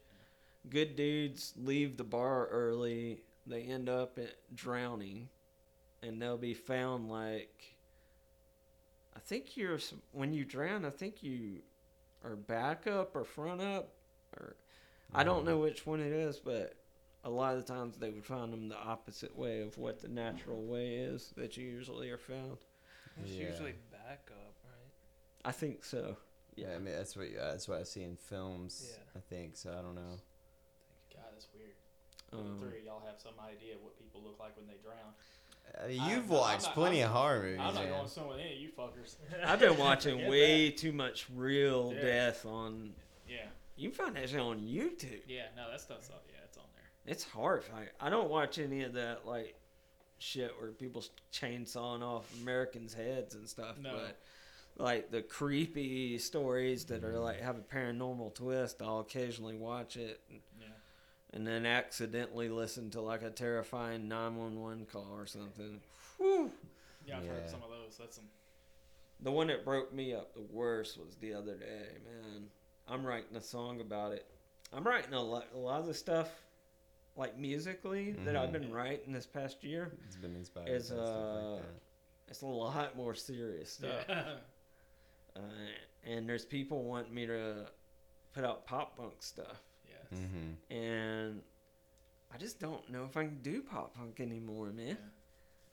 Good 0.70 0.94
dudes 0.96 1.54
leave 1.56 1.96
the 1.96 2.04
bar 2.04 2.46
early. 2.46 3.22
They 3.46 3.62
end 3.62 3.88
up 3.88 4.18
at 4.18 4.34
drowning, 4.54 5.28
and 6.02 6.20
they'll 6.20 6.38
be 6.38 6.54
found 6.54 7.10
like. 7.10 7.74
I 9.16 9.20
think 9.20 9.56
you're 9.56 9.78
when 10.12 10.32
you 10.32 10.44
drown. 10.44 10.84
I 10.84 10.90
think 10.90 11.22
you 11.22 11.60
are 12.24 12.36
back 12.36 12.86
up 12.86 13.14
or 13.14 13.24
front 13.24 13.60
up, 13.60 13.90
or 14.36 14.56
I 15.14 15.24
don't 15.24 15.44
know 15.44 15.58
which 15.58 15.86
one 15.86 16.00
it 16.00 16.12
is, 16.12 16.38
but 16.38 16.74
a 17.24 17.30
lot 17.30 17.56
of 17.56 17.66
the 17.66 17.72
times 17.72 17.96
they 17.96 18.10
would 18.10 18.24
find 18.24 18.52
them 18.52 18.68
the 18.68 18.76
opposite 18.76 19.36
way 19.36 19.60
of 19.60 19.78
what 19.78 20.00
the 20.00 20.08
natural 20.08 20.58
mm-hmm. 20.58 20.72
way 20.72 20.94
is 20.96 21.32
that 21.36 21.56
you 21.56 21.64
usually 21.64 22.10
are 22.10 22.18
found. 22.18 22.58
It's 23.22 23.32
Yeah. 23.32 23.48
usually 23.48 23.74
back 24.06 24.28
up, 24.30 24.54
right? 24.64 24.90
I 25.44 25.52
think 25.52 25.84
so. 25.84 26.16
Yeah, 26.56 26.68
I 26.74 26.78
mean 26.78 26.94
that's 26.94 27.16
what 27.16 27.26
that's 27.36 27.68
what 27.68 27.80
I 27.80 27.82
see 27.82 28.02
in 28.02 28.16
films. 28.16 28.90
Yeah. 28.92 28.98
I 29.16 29.20
think 29.34 29.56
so. 29.56 29.70
I 29.70 29.82
don't 29.82 29.94
know. 29.94 30.18
God, 31.12 31.24
that's 31.32 31.48
weird. 31.54 31.74
Um, 32.32 32.58
Three 32.60 32.78
of 32.80 32.84
y'all 32.84 33.02
have 33.06 33.20
some 33.20 33.34
idea 33.44 33.74
what 33.80 33.98
people 33.98 34.20
look 34.24 34.38
like 34.40 34.56
when 34.56 34.66
they 34.66 34.74
drown. 34.82 35.14
Uh, 35.82 35.88
you've 35.88 36.24
I'm 36.30 36.38
watched 36.38 36.64
not- 36.66 36.74
plenty 36.74 37.02
I'm- 37.02 37.10
of 37.10 37.16
horror 37.16 37.42
movies. 37.42 37.58
I'm 37.60 37.74
not 37.74 37.84
man. 37.84 37.92
going 37.92 38.08
somewhere 38.08 38.36
with 38.36 38.44
any 38.44 38.54
of 38.54 38.60
you 38.60 38.68
fuckers. 38.76 39.16
I've 39.44 39.58
been 39.60 39.78
watching 39.88 40.14
Forget 40.16 40.30
way 40.30 40.70
too 40.70 40.92
much 40.92 41.26
real 41.34 41.92
Yeah. 41.94 42.02
death 42.02 42.46
on. 42.46 42.92
Yeah, 43.28 43.46
You 43.76 43.90
can 43.90 43.96
find 44.04 44.16
that 44.16 44.28
shit 44.28 44.38
on 44.40 44.58
YouTube. 44.60 45.22
yeah, 45.26 45.46
no, 45.56 45.70
that 45.70 45.80
stuff's 45.80 46.10
on. 46.10 46.16
Yeah, 46.28 46.40
it's 46.44 46.58
on 46.58 46.64
there. 46.76 47.12
It's 47.12 47.24
horrifying. 47.24 47.88
I 48.00 48.10
don't 48.10 48.28
watch 48.30 48.58
any 48.58 48.82
of 48.82 48.92
that 48.92 49.26
like 49.26 49.54
shit 50.18 50.52
where 50.58 50.70
people 50.70 51.04
chainsawing 51.32 52.02
off 52.02 52.32
Americans' 52.42 52.94
heads 52.94 53.34
and 53.34 53.48
stuff. 53.48 53.78
No. 53.80 53.92
But 53.92 54.18
like 54.76 55.10
the 55.10 55.22
creepy 55.22 56.18
stories 56.18 56.86
that 56.86 57.04
are 57.04 57.12
mm-hmm. 57.12 57.22
like 57.22 57.40
have 57.40 57.58
a 57.58 57.60
paranormal 57.60 58.34
twist, 58.34 58.82
I'll 58.82 59.00
occasionally 59.00 59.56
watch 59.56 59.96
it. 59.96 60.20
And, 60.30 60.40
Yeah, 60.60 60.66
and 61.34 61.46
then 61.46 61.66
accidentally 61.66 62.48
listen 62.48 62.90
to 62.90 63.00
like 63.00 63.22
a 63.22 63.30
terrifying 63.30 64.08
911 64.08 64.86
call 64.86 65.08
or 65.12 65.26
something. 65.26 65.80
Whew. 66.18 66.50
yeah, 67.04 67.18
I've 67.18 67.26
heard 67.26 67.50
some 67.50 67.62
of 67.62 67.70
those. 67.70 67.96
That's 67.98 68.16
some. 68.16 68.24
The 69.20 69.32
one 69.32 69.48
that 69.48 69.64
broke 69.64 69.92
me 69.92 70.14
up 70.14 70.34
the 70.34 70.46
worst 70.50 70.98
was 70.98 71.16
the 71.16 71.34
other 71.34 71.54
day, 71.54 71.98
man. 72.04 72.46
I'm 72.86 73.04
writing 73.04 73.36
a 73.36 73.40
song 73.40 73.80
about 73.80 74.12
it. 74.12 74.26
I'm 74.72 74.84
writing 74.84 75.14
a 75.14 75.22
lot, 75.22 75.46
a 75.54 75.58
lot 75.58 75.80
of 75.80 75.86
the 75.86 75.94
stuff, 75.94 76.28
like 77.16 77.38
musically, 77.38 78.12
that 78.24 78.36
I've 78.36 78.48
Mhm. 78.50 78.52
been 78.52 78.72
writing 78.72 79.12
this 79.12 79.26
past 79.26 79.62
year. 79.64 79.92
It's 80.06 80.16
been 80.16 80.34
inspired. 80.36 80.68
Is, 80.68 80.90
by 80.90 80.96
uh, 80.96 81.50
like. 81.54 81.62
It's 82.28 82.42
a 82.42 82.46
lot 82.46 82.96
more 82.96 83.14
serious 83.14 83.72
stuff. 83.72 84.04
Yeah. 84.08 84.36
Uh, 85.36 85.40
and 86.04 86.28
there's 86.28 86.44
people 86.44 86.84
wanting 86.84 87.12
me 87.12 87.26
to 87.26 87.66
put 88.32 88.44
out 88.44 88.64
pop 88.66 88.96
punk 88.96 89.14
stuff. 89.20 89.60
yeah. 89.84 90.16
Mm-hmm. 90.16 90.72
And 90.72 91.42
I 92.32 92.36
just 92.38 92.60
don't 92.60 92.88
know 92.88 93.04
if 93.04 93.16
I 93.16 93.24
can 93.24 93.42
do 93.42 93.60
pop 93.60 93.96
punk 93.96 94.20
anymore, 94.20 94.70
man. 94.70 94.96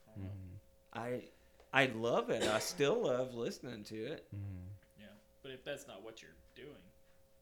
I 0.08 0.10
don't 0.16 0.24
know. 0.24 0.30
I 0.94 1.22
I 1.72 1.86
love 1.94 2.28
it. 2.30 2.42
I 2.42 2.58
still 2.58 3.02
love 3.04 3.34
listening 3.34 3.84
to 3.84 3.94
it. 4.04 4.26
Mm-hmm. 4.34 4.66
Yeah, 4.98 5.06
but 5.44 5.52
if 5.52 5.62
that's 5.64 5.86
not 5.86 6.02
what 6.02 6.20
you're 6.22 6.34
doing, 6.56 6.82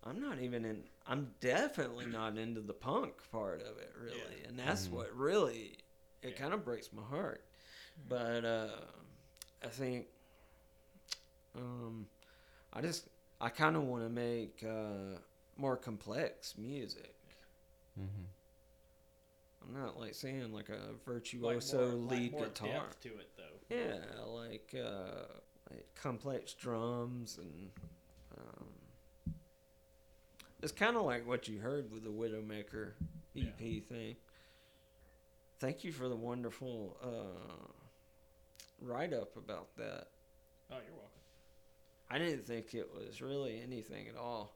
I'm 0.05 0.21
not 0.21 0.41
even 0.41 0.65
in. 0.65 0.85
I'm 1.07 1.35
definitely 1.41 2.07
not 2.07 2.39
into 2.39 2.61
the 2.61 2.73
punk 2.73 3.15
part 3.31 3.61
of 3.63 3.77
it, 3.79 3.93
really, 4.01 4.41
Yeah. 4.43 4.49
and 4.49 4.59
that's 4.59 4.87
Mhm. 4.89 4.93
what 4.93 5.15
really 5.15 5.79
it 6.23 6.31
Yeah. 6.31 6.37
kind 6.37 6.55
of 6.55 6.65
breaks 6.65 6.93
my 6.93 7.03
heart. 7.03 7.45
But 8.09 8.45
uh, 8.45 8.81
I 9.63 9.69
think 9.69 10.09
um, 11.55 12.09
I 12.73 12.81
just 12.81 13.09
I 13.41 13.49
kind 13.51 13.77
of 13.77 13.83
want 13.85 14.05
to 14.05 14.09
make 14.11 14.63
uh, 14.63 15.19
more 15.57 15.77
complex 15.77 16.57
music. 16.57 17.15
Mm-hmm. 17.99 18.25
I'm 19.63 19.75
not 19.83 19.99
like 19.99 20.15
saying 20.15 20.53
like 20.53 20.69
a 20.71 20.73
like 20.93 21.05
virtuoso 21.05 21.99
more, 21.99 22.11
lead 22.17 22.23
like 22.23 22.33
more 22.33 22.47
guitar. 22.47 22.69
depth 22.69 23.01
to 23.03 23.09
it 23.19 23.31
though. 23.37 23.77
Yeah, 23.77 24.25
like 24.25 24.75
uh, 24.75 25.27
like 25.71 25.95
complex 25.95 26.55
drums 26.55 27.37
and 27.39 27.71
it's 30.63 30.73
kind 30.73 30.97
of 30.97 31.05
like 31.05 31.27
what 31.27 31.49
you 31.49 31.59
heard 31.61 31.91
with 31.93 32.05
the 32.05 32.11
Widowmaker 32.11 32.93
EP 33.37 33.85
thing. 33.89 34.17
Thank 35.59 35.85
you 35.85 35.93
for 35.93 36.09
the 36.09 36.17
wonderful 36.17 36.97
uh, 37.03 37.67
write 38.81 39.13
up 39.13 39.37
about 39.37 39.77
that. 39.77 40.09
Oh, 40.71 40.77
you're 40.87 40.95
welcome. 40.95 41.11
I 42.11 42.19
didn't 42.19 42.47
think 42.47 42.75
it 42.75 42.89
was 42.95 43.21
really 43.21 43.61
anything 43.63 44.09
at 44.09 44.17
all. 44.17 44.55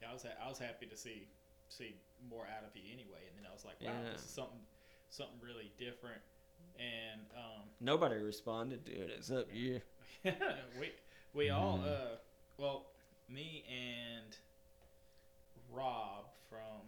Yeah, 0.00 0.08
I 0.10 0.12
was 0.12 0.22
ha- 0.22 0.44
I 0.44 0.48
was 0.48 0.58
happy 0.58 0.86
to 0.86 0.96
see 0.96 1.28
see 1.68 1.96
more 2.30 2.44
out 2.44 2.64
of 2.64 2.70
you 2.74 2.82
anyway, 2.92 3.20
and 3.28 3.36
then 3.36 3.50
I 3.50 3.52
was 3.52 3.64
like, 3.64 3.80
wow, 3.80 3.88
Yeah. 4.04 4.12
this 4.12 4.22
is 4.22 4.30
something 4.30 4.60
something 5.08 5.38
really 5.42 5.72
different, 5.78 6.20
and 6.78 7.20
um, 7.36 7.62
Nobody 7.80 8.16
responded 8.16 8.84
to 8.86 8.92
it 8.92 9.10
except 9.16 9.52
you. 9.52 9.80
we 10.80 10.92
we 11.34 11.50
all 11.50 11.78
Mhm. 11.78 11.86
uh 11.86 12.16
well 12.58 12.86
me 13.28 13.64
and 13.68 14.36
Rob 15.74 16.26
from 16.48 16.86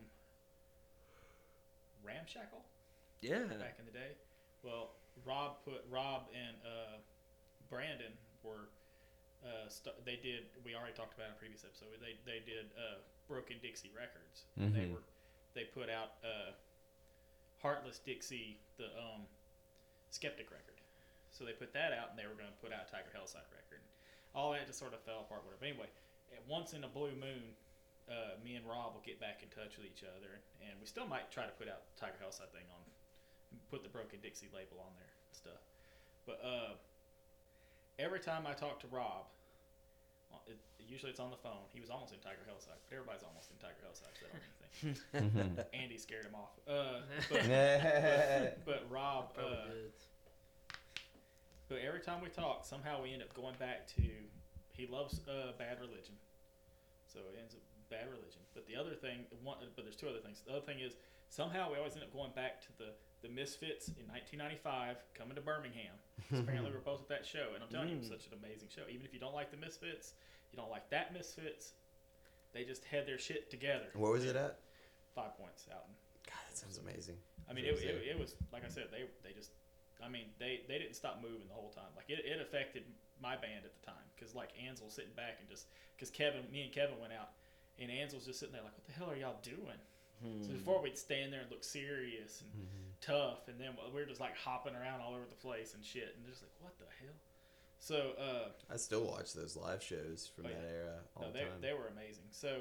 Ramshackle 2.04 2.62
Yeah. 3.20 3.44
back 3.58 3.76
in 3.78 3.86
the 3.86 3.92
day. 3.92 4.14
Well, 4.62 4.94
Rob 5.24 5.64
put 5.64 5.84
Rob 5.90 6.28
and 6.34 6.56
uh, 6.64 6.96
Brandon 7.70 8.12
were 8.42 8.68
uh, 9.44 9.68
st- 9.68 9.94
they 10.04 10.16
did. 10.16 10.46
We 10.64 10.74
already 10.74 10.94
talked 10.94 11.14
about 11.14 11.28
in 11.28 11.34
a 11.34 11.38
previous 11.40 11.64
episode. 11.64 11.88
They 12.00 12.18
they 12.26 12.40
did 12.44 12.70
uh, 12.76 12.98
Broken 13.28 13.56
Dixie 13.62 13.90
Records. 13.94 14.44
And 14.58 14.74
They 14.74 14.86
were 14.86 15.02
they 15.54 15.64
put 15.64 15.88
out 15.88 16.18
uh, 16.24 16.52
Heartless 17.62 17.98
Dixie, 18.04 18.58
the 18.76 18.86
um, 18.98 19.24
Skeptic 20.10 20.50
record. 20.50 20.78
So 21.32 21.44
they 21.44 21.52
put 21.52 21.72
that 21.74 21.92
out, 21.92 22.10
and 22.10 22.18
they 22.18 22.24
were 22.26 22.36
going 22.36 22.48
to 22.48 22.60
put 22.64 22.72
out 22.72 22.88
a 22.88 22.90
Tiger 22.90 23.12
Hellside 23.12 23.48
record. 23.52 23.80
All 24.34 24.52
that 24.52 24.66
just 24.66 24.78
sort 24.78 24.92
of 24.94 25.00
fell 25.04 25.20
apart. 25.24 25.44
Whatever. 25.44 25.60
But 25.60 25.68
anyway, 25.68 25.90
at 26.32 26.42
once 26.48 26.72
in 26.72 26.84
a 26.84 26.88
blue 26.88 27.12
moon, 27.16 27.56
uh, 28.06 28.38
me 28.44 28.54
and 28.54 28.64
Rob 28.66 28.94
will 28.94 29.04
get 29.04 29.18
back 29.18 29.42
in 29.42 29.48
touch 29.50 29.76
with 29.76 29.86
each 29.86 30.06
other, 30.06 30.38
and 30.62 30.78
we 30.80 30.86
still 30.86 31.06
might 31.06 31.30
try 31.30 31.44
to 31.44 31.54
put 31.58 31.68
out 31.68 31.90
Tiger 31.98 32.18
Hellside 32.22 32.50
thing 32.54 32.66
on, 32.70 32.82
put 33.70 33.82
the 33.82 33.90
Broken 33.90 34.20
Dixie 34.22 34.50
label 34.54 34.78
on 34.78 34.94
there 34.94 35.10
and 35.10 35.34
stuff. 35.34 35.62
But 36.26 36.38
uh, 36.42 36.74
every 37.98 38.20
time 38.20 38.46
I 38.46 38.54
talk 38.54 38.78
to 38.80 38.88
Rob, 38.90 39.26
uh, 40.32 40.38
it, 40.46 40.58
usually 40.78 41.10
it's 41.10 41.20
on 41.20 41.30
the 41.30 41.42
phone. 41.42 41.66
He 41.74 41.80
was 41.80 41.90
almost 41.90 42.12
in 42.14 42.18
Tiger 42.22 42.46
Hellside, 42.46 42.78
but 42.86 42.94
everybody's 42.94 43.26
almost 43.26 43.50
in 43.50 43.58
Tiger 43.58 43.82
Hellside. 43.82 44.14
So 44.14 44.26
that 44.30 44.38
don't 45.10 45.34
mean 45.34 45.42
anything. 45.42 45.66
Andy 45.82 45.98
scared 45.98 46.26
him 46.26 46.34
off. 46.38 46.54
Uh, 46.66 47.02
but, 47.30 47.42
but 48.66 48.86
Rob, 48.90 49.34
uh, 49.38 49.90
but 51.68 51.78
every 51.82 52.00
time 52.00 52.22
we 52.22 52.28
talk, 52.28 52.64
somehow 52.64 53.02
we 53.02 53.12
end 53.12 53.22
up 53.22 53.34
going 53.34 53.54
back 53.58 53.86
to 53.98 54.02
he 54.76 54.86
loves 54.86 55.20
uh, 55.26 55.56
Bad 55.58 55.80
Religion, 55.80 56.14
so 57.08 57.18
it 57.32 57.38
ends 57.40 57.54
up 57.54 57.64
Bad 57.90 58.06
Religion. 58.10 58.42
But 58.54 58.66
the 58.66 58.76
other 58.76 58.94
thing, 58.94 59.24
one, 59.42 59.58
but 59.74 59.84
there's 59.84 59.96
two 59.96 60.08
other 60.08 60.20
things. 60.20 60.42
The 60.46 60.52
other 60.52 60.64
thing 60.64 60.80
is 60.80 60.94
somehow 61.28 61.70
we 61.70 61.78
always 61.78 61.94
end 61.94 62.04
up 62.04 62.12
going 62.12 62.32
back 62.34 62.60
to 62.66 62.72
the 62.78 62.90
the 63.24 63.28
Misfits 63.32 63.88
in 63.96 64.06
1995 64.12 64.96
coming 65.16 65.34
to 65.34 65.40
Birmingham. 65.42 65.96
apparently 66.30 66.70
we're 66.70 66.84
both 66.84 67.00
at 67.02 67.08
that 67.08 67.24
show, 67.26 67.54
and 67.56 67.64
I'm 67.64 67.70
telling 67.72 67.88
you, 67.88 67.96
it 67.96 68.04
was 68.04 68.08
Mm. 68.12 68.18
such 68.20 68.26
an 68.28 68.34
amazing 68.38 68.68
show. 68.68 68.84
Even 68.92 69.06
if 69.06 69.12
you 69.14 69.18
don't 69.18 69.34
like 69.34 69.50
the 69.50 69.56
Misfits, 69.56 70.14
you 70.52 70.56
don't 70.60 70.70
like 70.70 70.88
that 70.90 71.12
Misfits, 71.16 71.72
they 72.52 72.62
just 72.64 72.84
had 72.84 73.06
their 73.06 73.18
shit 73.18 73.50
together. 73.50 73.88
Where 73.94 74.12
was 74.12 74.24
it 74.24 74.36
at? 74.36 74.60
Five 75.14 75.36
points 75.40 75.66
out 75.72 75.88
God, 76.28 76.42
that 76.48 76.56
sounds 76.58 76.76
amazing. 76.78 77.16
I 77.48 77.52
mean, 77.54 77.64
it, 77.64 77.72
was 77.72 77.82
it, 77.82 77.96
it 78.04 78.18
was 78.18 78.34
like 78.52 78.64
I 78.64 78.68
said, 78.68 78.88
they 78.92 79.04
they 79.24 79.32
just, 79.34 79.50
I 80.04 80.08
mean, 80.08 80.26
they 80.38 80.60
they 80.68 80.76
didn't 80.78 80.94
stop 80.94 81.22
moving 81.22 81.48
the 81.48 81.54
whole 81.54 81.70
time. 81.70 81.88
Like 81.96 82.10
it, 82.10 82.20
it 82.24 82.40
affected 82.40 82.84
my 83.22 83.34
band 83.34 83.64
at 83.64 83.72
the 83.72 83.86
time 83.86 84.04
because 84.14 84.34
like 84.34 84.50
Ansel 84.60 84.90
sitting 84.90 85.14
back 85.16 85.38
and 85.40 85.48
just 85.48 85.66
because 85.96 86.10
Kevin, 86.10 86.42
me 86.52 86.62
and 86.68 86.72
Kevin 86.72 87.00
went 87.00 87.14
out, 87.14 87.30
and 87.80 87.90
Ansel's 87.90 88.24
just 88.26 88.38
sitting 88.40 88.52
there 88.52 88.62
like, 88.62 88.74
what 88.74 88.84
the 88.86 88.92
hell 88.92 89.10
are 89.10 89.16
y'all 89.16 89.40
doing? 89.42 89.80
Hmm. 90.22 90.42
So 90.42 90.52
before 90.52 90.80
we'd 90.82 90.96
stand 90.96 91.32
there 91.32 91.40
and 91.42 91.50
look 91.50 91.62
serious 91.64 92.40
and 92.40 92.50
tough, 93.00 93.48
and 93.48 93.60
then 93.60 93.70
we 93.76 93.92
we're 94.00 94.06
just 94.06 94.20
like 94.20 94.36
hopping 94.36 94.74
around 94.74 95.00
all 95.00 95.12
over 95.14 95.24
the 95.28 95.36
place 95.36 95.74
and 95.74 95.84
shit, 95.84 96.14
and 96.16 96.24
they're 96.24 96.32
just 96.32 96.42
like, 96.42 96.56
what 96.60 96.72
the 96.78 96.86
hell? 97.04 97.14
So 97.78 98.12
uh, 98.18 98.48
I 98.72 98.76
still 98.78 99.04
watch 99.04 99.34
those 99.34 99.54
live 99.56 99.82
shows 99.82 100.30
from 100.34 100.46
Oh, 100.46 100.48
that 100.48 100.56
yeah. 100.64 100.72
era 100.80 100.94
all 101.14 101.22
no, 101.24 101.28
the 101.28 101.38
they 101.38 101.44
time. 101.44 101.60
they 101.60 101.72
were 101.74 101.88
amazing. 101.92 102.24
So, 102.30 102.60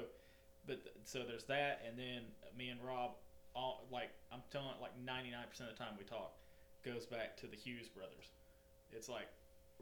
but 0.66 0.84
th- 0.84 0.94
so 1.04 1.24
there's 1.26 1.44
that, 1.44 1.80
and 1.88 1.98
then 1.98 2.28
me 2.56 2.68
and 2.68 2.78
Rob, 2.84 3.12
all 3.54 3.86
like 3.90 4.10
I'm 4.30 4.42
telling 4.52 4.68
like 4.80 4.92
99% 5.00 5.40
of 5.64 5.72
the 5.72 5.78
time 5.80 5.96
we 5.98 6.04
talk 6.04 6.36
goes 6.84 7.06
back 7.06 7.36
to 7.38 7.46
the 7.46 7.56
Hughes 7.56 7.88
brothers. 7.88 8.28
It's 8.92 9.08
like 9.08 9.26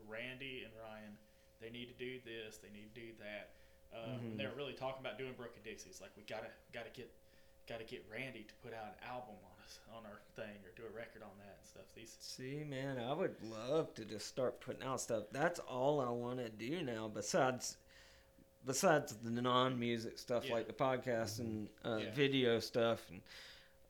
Randy 0.08 0.62
and 0.64 0.72
Ryan, 0.78 1.18
they 1.60 1.70
need 1.70 1.88
to 1.90 1.98
do 1.98 2.20
this, 2.24 2.58
they 2.62 2.70
need 2.70 2.94
to 2.94 3.00
do 3.00 3.08
that. 3.18 3.50
Um, 3.92 4.20
Mhm. 4.20 4.36
They 4.38 4.46
were 4.46 4.54
really 4.54 4.72
talking 4.74 5.00
about 5.04 5.18
doing 5.18 5.32
Broken 5.34 5.62
Dixie. 5.62 5.90
It's 5.90 6.00
like 6.00 6.10
we 6.16 6.22
gotta 6.24 6.50
gotta 6.72 6.90
get 6.90 7.10
gotta 7.66 7.84
get 7.84 8.04
Randy 8.10 8.42
to 8.44 8.54
put 8.62 8.74
out 8.74 8.86
an 8.86 9.08
album 9.08 9.36
on 9.44 9.64
us 9.64 9.78
on 9.94 10.04
our 10.06 10.20
thing 10.36 10.56
or 10.64 10.70
do 10.76 10.82
a 10.86 10.90
record 10.96 11.22
on 11.22 11.30
that 11.38 11.56
and 11.58 11.66
stuff. 11.66 11.84
These 11.94 12.16
See, 12.20 12.62
man, 12.64 12.98
I 12.98 13.12
would 13.12 13.36
love 13.42 13.94
to 13.94 14.04
just 14.04 14.26
start 14.26 14.60
putting 14.60 14.82
out 14.82 15.00
stuff. 15.00 15.24
That's 15.32 15.60
all 15.60 16.00
I 16.00 16.10
want 16.10 16.38
to 16.40 16.48
do 16.50 16.82
now. 16.82 17.08
Besides, 17.08 17.76
besides 18.66 19.14
the 19.16 19.30
non-music 19.30 20.18
stuff 20.18 20.44
Yeah. 20.46 20.54
like 20.54 20.66
the 20.66 20.72
podcast 20.74 21.38
and 21.40 21.68
uh, 21.84 21.96
Yeah. 22.02 22.10
video 22.12 22.58
stuff, 22.60 23.08
and 23.10 23.22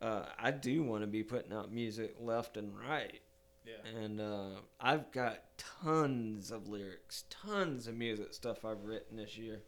uh, 0.01 0.27
I 0.39 0.51
do 0.51 0.83
want 0.85 1.03
to 1.03 1.07
be 1.09 1.23
putting 1.25 1.53
out 1.53 1.73
music 1.73 2.15
left 2.21 2.57
and 2.57 2.79
right. 2.79 3.21
yeah. 3.65 3.83
And 3.87 4.21
uh, 4.21 4.61
I've 4.79 5.11
got 5.11 5.57
tons 5.57 6.51
of 6.51 6.69
lyrics, 6.69 7.25
tons 7.31 7.87
of 7.89 7.97
music 7.97 8.35
stuff 8.35 8.65
I've 8.65 8.85
written 8.85 9.17
this 9.17 9.37
year, 9.39 9.63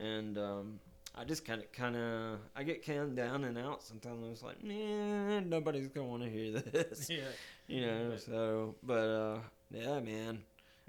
and 0.00 0.36
um, 0.38 0.80
I 1.14 1.24
just 1.24 1.44
kind 1.44 1.60
of, 1.60 1.70
kind 1.72 1.96
of, 1.96 2.38
I 2.56 2.62
get 2.64 2.84
kind 2.84 2.98
of 3.00 3.14
down 3.16 3.44
and 3.44 3.56
out 3.58 3.82
sometimes. 3.82 4.24
I 4.24 4.28
was 4.30 4.42
like, 4.42 4.62
nah, 4.64 5.40
nobody's 5.40 5.88
gonna 5.88 6.06
want 6.08 6.22
to 6.24 6.30
hear 6.30 6.52
this 6.60 7.08
Yeah. 7.10 7.18
you 7.68 7.80
know 7.86 8.10
But- 8.10 8.20
so 8.22 8.74
but 8.82 9.08
uh 9.08 9.38
yeah 9.70 9.98
man 10.00 10.42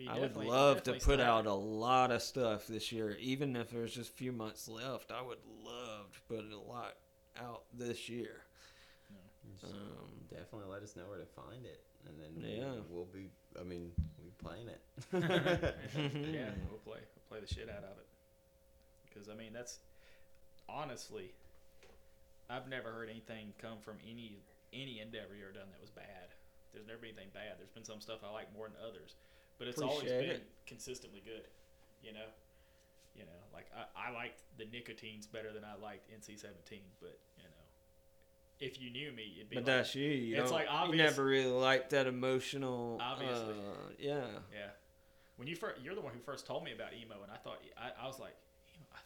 i 0.10 0.20
would 0.20 0.36
love 0.36 0.84
to 0.84 0.92
put 0.94 1.02
start- 1.04 1.20
out 1.22 1.46
a 1.46 1.54
lot 1.54 2.12
of 2.12 2.22
stuff 2.22 2.68
this 2.68 2.92
year 2.92 3.16
even 3.18 3.56
if 3.56 3.70
there's 3.72 3.96
just 3.96 4.10
a 4.10 4.14
few 4.14 4.34
months 4.34 4.68
left 4.68 5.10
i 5.14 5.22
would 5.22 5.38
love 5.64 6.12
to 6.12 6.20
put 6.28 6.44
a 6.52 6.58
lot 6.60 6.96
out 7.42 7.64
this 7.74 8.10
year 8.10 8.42
Just 9.62 9.74
um 9.74 10.10
definitely 10.30 10.70
let 10.70 10.84
us 10.84 10.98
know 10.98 11.04
where 11.08 11.20
to 11.20 11.26
find 11.26 11.66
it, 11.66 11.80
and 12.08 12.20
then 12.20 12.50
Yeah. 12.50 12.74
we'll 12.90 13.06
be. 13.06 13.30
I 13.60 13.64
mean, 13.64 13.92
we 14.22 14.32
playing 14.44 14.68
it. 14.68 14.82
yeah, 15.14 16.50
we'll 16.70 16.80
play 16.84 17.00
we'll 17.00 17.26
play 17.30 17.40
the 17.40 17.48
shit 17.48 17.70
out 17.70 17.84
of 17.84 17.98
it. 18.00 18.05
Because 19.16 19.30
I 19.30 19.34
mean, 19.36 19.54
that's 19.54 19.80
honestly, 20.68 21.32
I've 22.50 22.68
never 22.68 22.92
heard 22.92 23.10
anything 23.10 23.54
come 23.58 23.80
from 23.80 23.96
any 24.04 24.40
any 24.74 25.00
endeavor 25.00 25.36
you 25.40 25.44
ever 25.46 25.54
done 25.54 25.72
that 25.72 25.80
was 25.80 25.90
bad. 25.90 26.36
There's 26.74 26.86
never 26.86 27.00
been 27.00 27.12
anything 27.16 27.32
bad. 27.34 27.56
There's 27.58 27.70
been 27.72 27.86
some 27.86 28.02
stuff 28.02 28.20
I 28.28 28.32
like 28.32 28.54
more 28.54 28.68
than 28.68 28.76
others, 28.86 29.16
but 29.58 29.68
it's 29.70 29.82
always 29.82 30.12
been 30.12 30.44
it. 30.44 30.50
consistently 30.68 31.22
good. 31.24 31.48
You 32.04 32.12
know, 32.12 32.28
you 33.16 33.24
know, 33.24 33.40
like 33.54 33.68
I, 33.72 34.10
I 34.10 34.14
liked 34.14 34.42
the 34.58 34.66
Nicotines 34.66 35.26
better 35.28 35.54
than 35.54 35.64
I 35.64 35.82
liked 35.82 36.12
NC-17, 36.12 36.80
but 37.00 37.18
you 37.38 37.44
know, 37.44 37.64
if 38.60 38.82
you 38.82 38.90
knew 38.92 39.14
me, 39.14 39.36
it'd 39.38 39.50
be 39.50 39.56
but 39.56 39.62
like, 39.64 39.66
that's 39.66 39.96
you 39.96 40.10
you, 40.12 40.42
it's 40.42 40.52
like 40.52 40.66
you 40.66 40.72
obvious- 40.76 41.12
never 41.12 41.24
really 41.24 41.50
liked 41.50 41.92
that 41.92 42.08
emotional 42.08 43.00
Obviously. 43.02 43.54
uh, 43.54 43.90
yeah 43.98 44.26
Yeah. 44.54 44.70
When 45.38 45.48
you 45.48 45.56
first, 45.56 45.82
you're 45.82 45.96
the 45.96 46.02
one 46.02 46.14
who 46.14 46.20
first 46.20 46.46
told 46.46 46.64
me 46.64 46.72
about 46.74 46.94
emo, 46.94 47.22
and 47.24 47.32
I 47.32 47.36
thought 47.38 47.60
I, 47.78 48.04
I 48.04 48.08
was 48.08 48.20
like, 48.20 48.32
"Emo, 48.32 48.42
I 48.42 48.45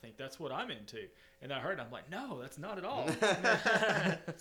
think 0.01 0.17
that's 0.17 0.39
what 0.39 0.51
I'm 0.51 0.71
into. 0.71 1.07
And 1.41 1.53
I 1.53 1.59
heard, 1.59 1.79
it, 1.79 1.81
I'm 1.85 1.91
like, 1.91 2.09
no, 2.09 2.39
that's 2.41 2.57
not 2.57 2.77
at 2.77 2.83
all. 2.85 3.05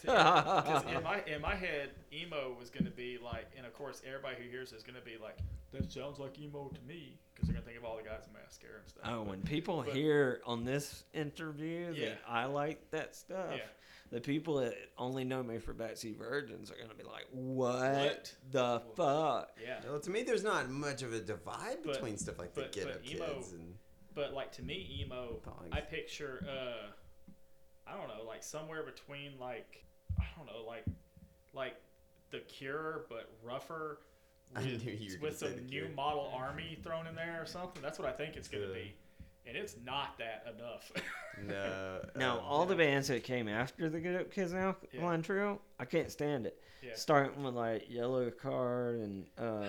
Because 0.02 0.84
in 0.94 1.02
my 1.02 1.22
in 1.26 1.40
my 1.42 1.54
head, 1.54 1.90
emo 2.12 2.56
was 2.58 2.70
going 2.70 2.84
to 2.84 2.90
be 2.90 3.18
like, 3.22 3.46
and 3.56 3.66
of 3.66 3.72
course, 3.74 4.02
everybody 4.06 4.36
who 4.42 4.48
hears 4.48 4.72
is 4.72 4.82
going 4.82 4.94
to 4.96 5.00
be 5.04 5.16
like, 5.22 5.38
that 5.72 5.90
sounds 5.92 6.18
like 6.18 6.38
emo 6.38 6.68
to 6.74 6.80
me, 6.86 7.18
because 7.34 7.48
they're 7.48 7.54
going 7.54 7.62
to 7.64 7.66
think 7.70 7.78
of 7.78 7.84
all 7.84 7.96
the 7.96 8.02
guys 8.02 8.22
in 8.26 8.32
mascara 8.32 8.74
and 8.80 8.88
stuff. 8.88 9.02
Oh, 9.06 9.18
But- 9.18 9.26
when 9.28 9.42
people 9.42 9.82
but- 9.84 9.94
hear 9.94 10.40
on 10.46 10.64
this 10.64 11.04
interview 11.12 11.92
Yeah. 11.94 12.08
that 12.10 12.18
I 12.28 12.44
like 12.46 12.90
that 12.90 13.14
stuff, 13.14 13.52
Yeah. 13.56 13.62
the 14.10 14.20
people 14.20 14.56
that 14.56 14.74
only 14.96 15.24
know 15.24 15.42
me 15.42 15.58
for 15.58 15.74
Backseat 15.74 16.16
Virgins 16.16 16.70
are 16.70 16.76
gonna 16.80 16.94
be 16.94 17.04
like, 17.04 17.26
"What, 17.32 17.92
What? 17.94 18.34
the 18.50 18.82
fuck?" 18.96 19.50
yeah. 19.62 19.80
well, 19.88 20.00
to 20.00 20.10
me, 20.10 20.22
there's 20.22 20.44
not 20.44 20.68
much 20.70 21.02
of 21.02 21.12
a 21.12 21.20
divide 21.20 21.78
But- 21.84 21.94
between 21.94 22.16
stuff 22.16 22.38
like 22.38 22.54
the 22.54 22.62
Get 22.72 22.84
but 22.86 22.94
Up 22.96 23.06
emo- 23.06 23.34
Kids 23.34 23.52
and 23.52 23.74
But 24.18 24.34
like 24.34 24.50
to 24.52 24.64
me, 24.64 25.00
emo, 25.00 25.38
Punks. 25.44 25.68
I 25.70 25.80
picture, 25.80 26.44
uh, 26.44 26.90
I 27.86 27.96
don't 27.96 28.08
know, 28.08 28.24
like 28.26 28.42
somewhere 28.42 28.82
between 28.82 29.38
like, 29.40 29.84
I 30.18 30.24
don't 30.36 30.44
know, 30.46 30.66
like, 30.66 30.84
like 31.54 31.76
the 32.32 32.40
Cure, 32.40 33.06
but 33.08 33.30
rougher. 33.44 34.00
With, 34.56 34.64
knew 34.84 34.92
you 34.92 35.18
were 35.20 35.28
with 35.28 35.38
some 35.38 35.54
new 35.66 35.82
Cure. 35.82 35.88
model 35.90 36.32
army 36.34 36.78
thrown 36.82 37.06
in 37.06 37.14
there 37.14 37.40
or 37.40 37.46
something. 37.46 37.80
That's 37.80 37.96
what 37.98 38.08
I 38.08 38.12
think 38.12 38.34
it's 38.36 38.48
gonna 38.48 38.64
Uh, 38.64 38.74
be, 38.74 38.94
and 39.46 39.56
it's 39.56 39.76
not 39.84 40.18
that 40.18 40.52
enough. 40.56 40.90
no. 41.46 42.00
Now, 42.16 42.40
all 42.40 42.66
the 42.66 42.74
bands 42.74 43.06
that 43.08 43.22
came 43.22 43.46
after 43.46 43.88
the 43.88 44.00
Get 44.00 44.16
Up 44.16 44.32
Kids 44.32 44.52
Now 44.52 44.74
Yeah. 44.92 45.04
Line 45.04 45.22
Trio, 45.22 45.60
I 45.78 45.84
can't 45.84 46.10
stand 46.10 46.44
it. 46.46 46.57
Yeah. 46.82 46.90
Starting 46.94 47.42
with 47.42 47.54
like 47.54 47.90
Yellow 47.90 48.30
Card 48.30 49.00
and 49.00 49.26
uh, 49.38 49.64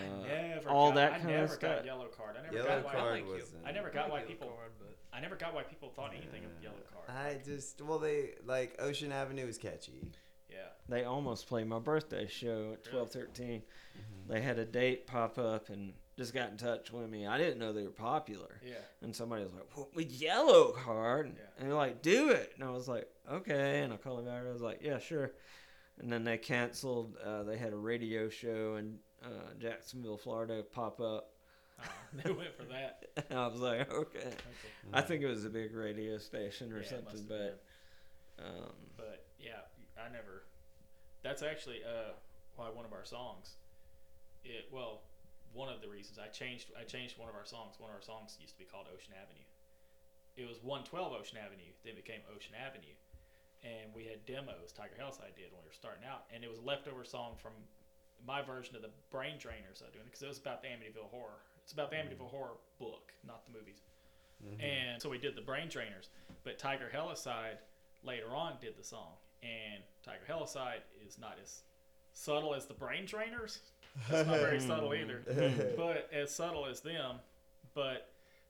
all 0.68 0.90
got, 0.90 0.96
that 0.96 1.14
I 1.14 1.18
kind 1.18 1.30
never 1.30 1.44
of 1.46 1.50
stuff. 1.52 1.78
got 1.78 1.86
yellow 1.86 2.08
card. 2.08 2.36
I 2.40 2.44
never 2.44 2.56
Yellow 2.56 2.68
got 2.68 2.86
why. 2.86 2.92
Card 2.94 3.12
like 3.14 3.26
you. 3.26 3.32
wasn't. 3.34 3.66
I 3.66 3.72
never 3.72 3.90
got 3.90 4.10
why 4.10 4.22
people. 4.22 4.48
Card, 4.48 4.72
but 4.80 4.96
I 5.12 5.20
never 5.20 5.36
got 5.36 5.54
why 5.54 5.64
people 5.64 5.90
thought 5.90 6.12
anything 6.12 6.46
of 6.46 6.52
yellow 6.62 6.76
card. 6.94 7.10
I 7.10 7.40
just 7.44 7.82
well, 7.82 8.00
they 8.00 8.32
like 8.46 8.76
Ocean 8.80 9.12
Avenue 9.12 9.48
is 9.48 9.58
catchy. 9.58 10.12
Yeah. 10.50 10.58
They 10.88 11.04
almost 11.04 11.48
played 11.48 11.68
my 11.68 11.80
birthday 11.80 12.28
show 12.28 12.74
at 12.74 12.84
twelve 12.84 13.12
thirteen. 13.12 13.64
They 14.28 14.42
had 14.42 14.60
a 14.60 14.66
date 14.66 15.08
pop 15.08 15.40
up 15.40 15.70
and 15.70 15.94
just 16.18 16.34
got 16.34 16.52
in 16.52 16.58
touch 16.58 16.92
with 16.92 17.10
me. 17.10 17.26
I 17.26 17.38
didn't 17.38 17.58
know 17.60 17.74
they 17.74 17.84
were 17.84 17.90
popular. 17.90 18.60
Yeah. 18.64 18.74
And 19.02 19.16
somebody 19.16 19.44
was 19.44 19.54
like, 19.54 19.66
"What 19.76 19.96
with 19.96 20.12
yellow 20.12 20.72
card?" 20.72 21.32
Yeah. 21.36 21.42
And 21.58 21.68
they're 21.68 21.78
like, 21.78 22.02
"Do 22.02 22.30
it." 22.30 22.52
And 22.56 22.64
I 22.64 22.70
was 22.72 22.88
like, 22.88 23.08
"Okay." 23.32 23.82
And 23.82 23.92
I 23.94 23.98
called 23.98 24.20
them 24.20 24.26
back. 24.26 24.44
I 24.48 24.52
was 24.52 24.62
like, 24.62 24.82
"Yeah, 24.84 25.00
sure." 25.00 25.32
And 26.00 26.12
then 26.12 26.24
they 26.24 26.38
canceled. 26.38 27.18
Uh, 27.24 27.44
they 27.44 27.58
had 27.58 27.74
a 27.74 27.78
radio 27.78 28.30
show 28.30 28.76
in 28.78 29.00
uh, 29.24 29.54
Jacksonville, 29.60 30.18
Florida, 30.18 30.64
pop 30.64 31.02
up. 31.02 31.34
Uh, 31.78 31.84
they 32.24 32.32
went 32.32 32.56
for 32.56 32.64
that. 32.64 33.06
I 33.32 33.48
was 33.48 33.60
like, 33.60 33.92
"Okay." 33.92 34.20
Okay. 34.20 34.36
I 34.94 35.02
think 35.02 35.22
it 35.22 35.28
was 35.28 35.46
a 35.46 35.50
big 35.50 35.76
radio 35.76 36.18
station 36.18 36.72
or 36.72 36.82
Yeah, 36.82 36.90
something, 36.90 37.26
but 37.28 37.62
um, 38.40 38.72
But 38.96 39.28
yeah, 39.40 39.68
I 39.98 40.10
never. 40.12 40.44
That's 41.22 41.44
actually 41.44 41.84
uh 41.84 42.14
why 42.56 42.70
one 42.70 42.86
of 42.86 42.94
our 42.94 43.06
songs. 43.06 43.56
It 44.46 44.70
well, 44.72 45.02
one 45.54 45.68
of 45.72 45.82
the 45.82 45.90
reasons 45.90 46.18
I 46.20 46.28
changed 46.28 46.72
I 46.80 46.84
changed 46.84 47.18
one 47.18 47.28
of 47.30 47.36
our 47.36 47.46
songs. 47.46 47.76
One 47.78 47.90
of 47.90 47.96
our 47.96 48.02
songs 48.02 48.38
used 48.40 48.54
to 48.54 48.60
be 48.60 48.66
called 48.66 48.88
Ocean 48.94 49.14
Avenue. 49.22 49.44
It 50.38 50.48
was 50.48 50.64
112 50.64 51.12
Ocean 51.12 51.38
Avenue, 51.38 51.68
then 51.84 51.94
it 51.94 52.00
became 52.00 52.22
Ocean 52.34 52.56
Avenue, 52.56 52.96
and 53.64 53.94
we 53.94 54.06
had 54.06 54.26
demos. 54.26 54.72
Tiger 54.72 54.96
Helicide 55.00 55.36
did 55.36 55.52
when 55.52 55.62
we 55.64 55.70
were 55.70 55.74
starting 55.74 56.04
out, 56.06 56.26
and 56.34 56.44
it 56.44 56.50
was 56.50 56.60
a 56.60 56.66
leftover 56.66 57.04
song 57.04 57.36
from 57.42 57.54
my 58.26 58.42
version 58.42 58.76
of 58.76 58.82
the 58.82 58.92
Brain 59.12 59.36
Drainers 59.36 59.82
I 59.82 59.92
doing 59.92 60.06
because 60.06 60.22
it 60.22 60.28
was 60.28 60.40
about 60.40 60.62
the 60.62 60.68
Amityville 60.68 61.10
Horror. 61.12 61.40
It's 61.64 61.74
about 61.74 61.90
the 61.90 61.98
mm-hmm. 61.98 62.14
Amityville 62.14 62.32
Horror 62.32 62.58
book, 62.80 63.12
not 63.26 63.46
the 63.46 63.58
movies. 63.58 63.82
Mm-hmm. 64.44 64.62
And 64.62 65.02
so 65.02 65.10
we 65.10 65.18
did 65.18 65.36
the 65.36 65.42
Brain 65.42 65.68
Drainers, 65.68 66.10
but 66.44 66.58
Tiger 66.58 66.90
Helicide 66.94 67.58
later 68.04 68.30
on 68.34 68.54
did 68.62 68.78
the 68.78 68.84
song, 68.84 69.14
and 69.44 69.84
Tiger 70.04 70.24
Helicide 70.28 70.82
is 71.06 71.18
not 71.20 71.38
as 71.42 71.62
subtle 72.14 72.56
as 72.56 72.66
the 72.66 72.74
Brain 72.74 73.06
Drainers. 73.06 73.60
That's 74.10 74.28
not 74.28 74.40
very 74.40 74.60
subtle 74.68 74.94
either, 74.94 75.24
but 75.78 76.10
as 76.14 76.34
subtle 76.34 76.66
as 76.66 76.82
them. 76.82 77.18
But 77.74 78.10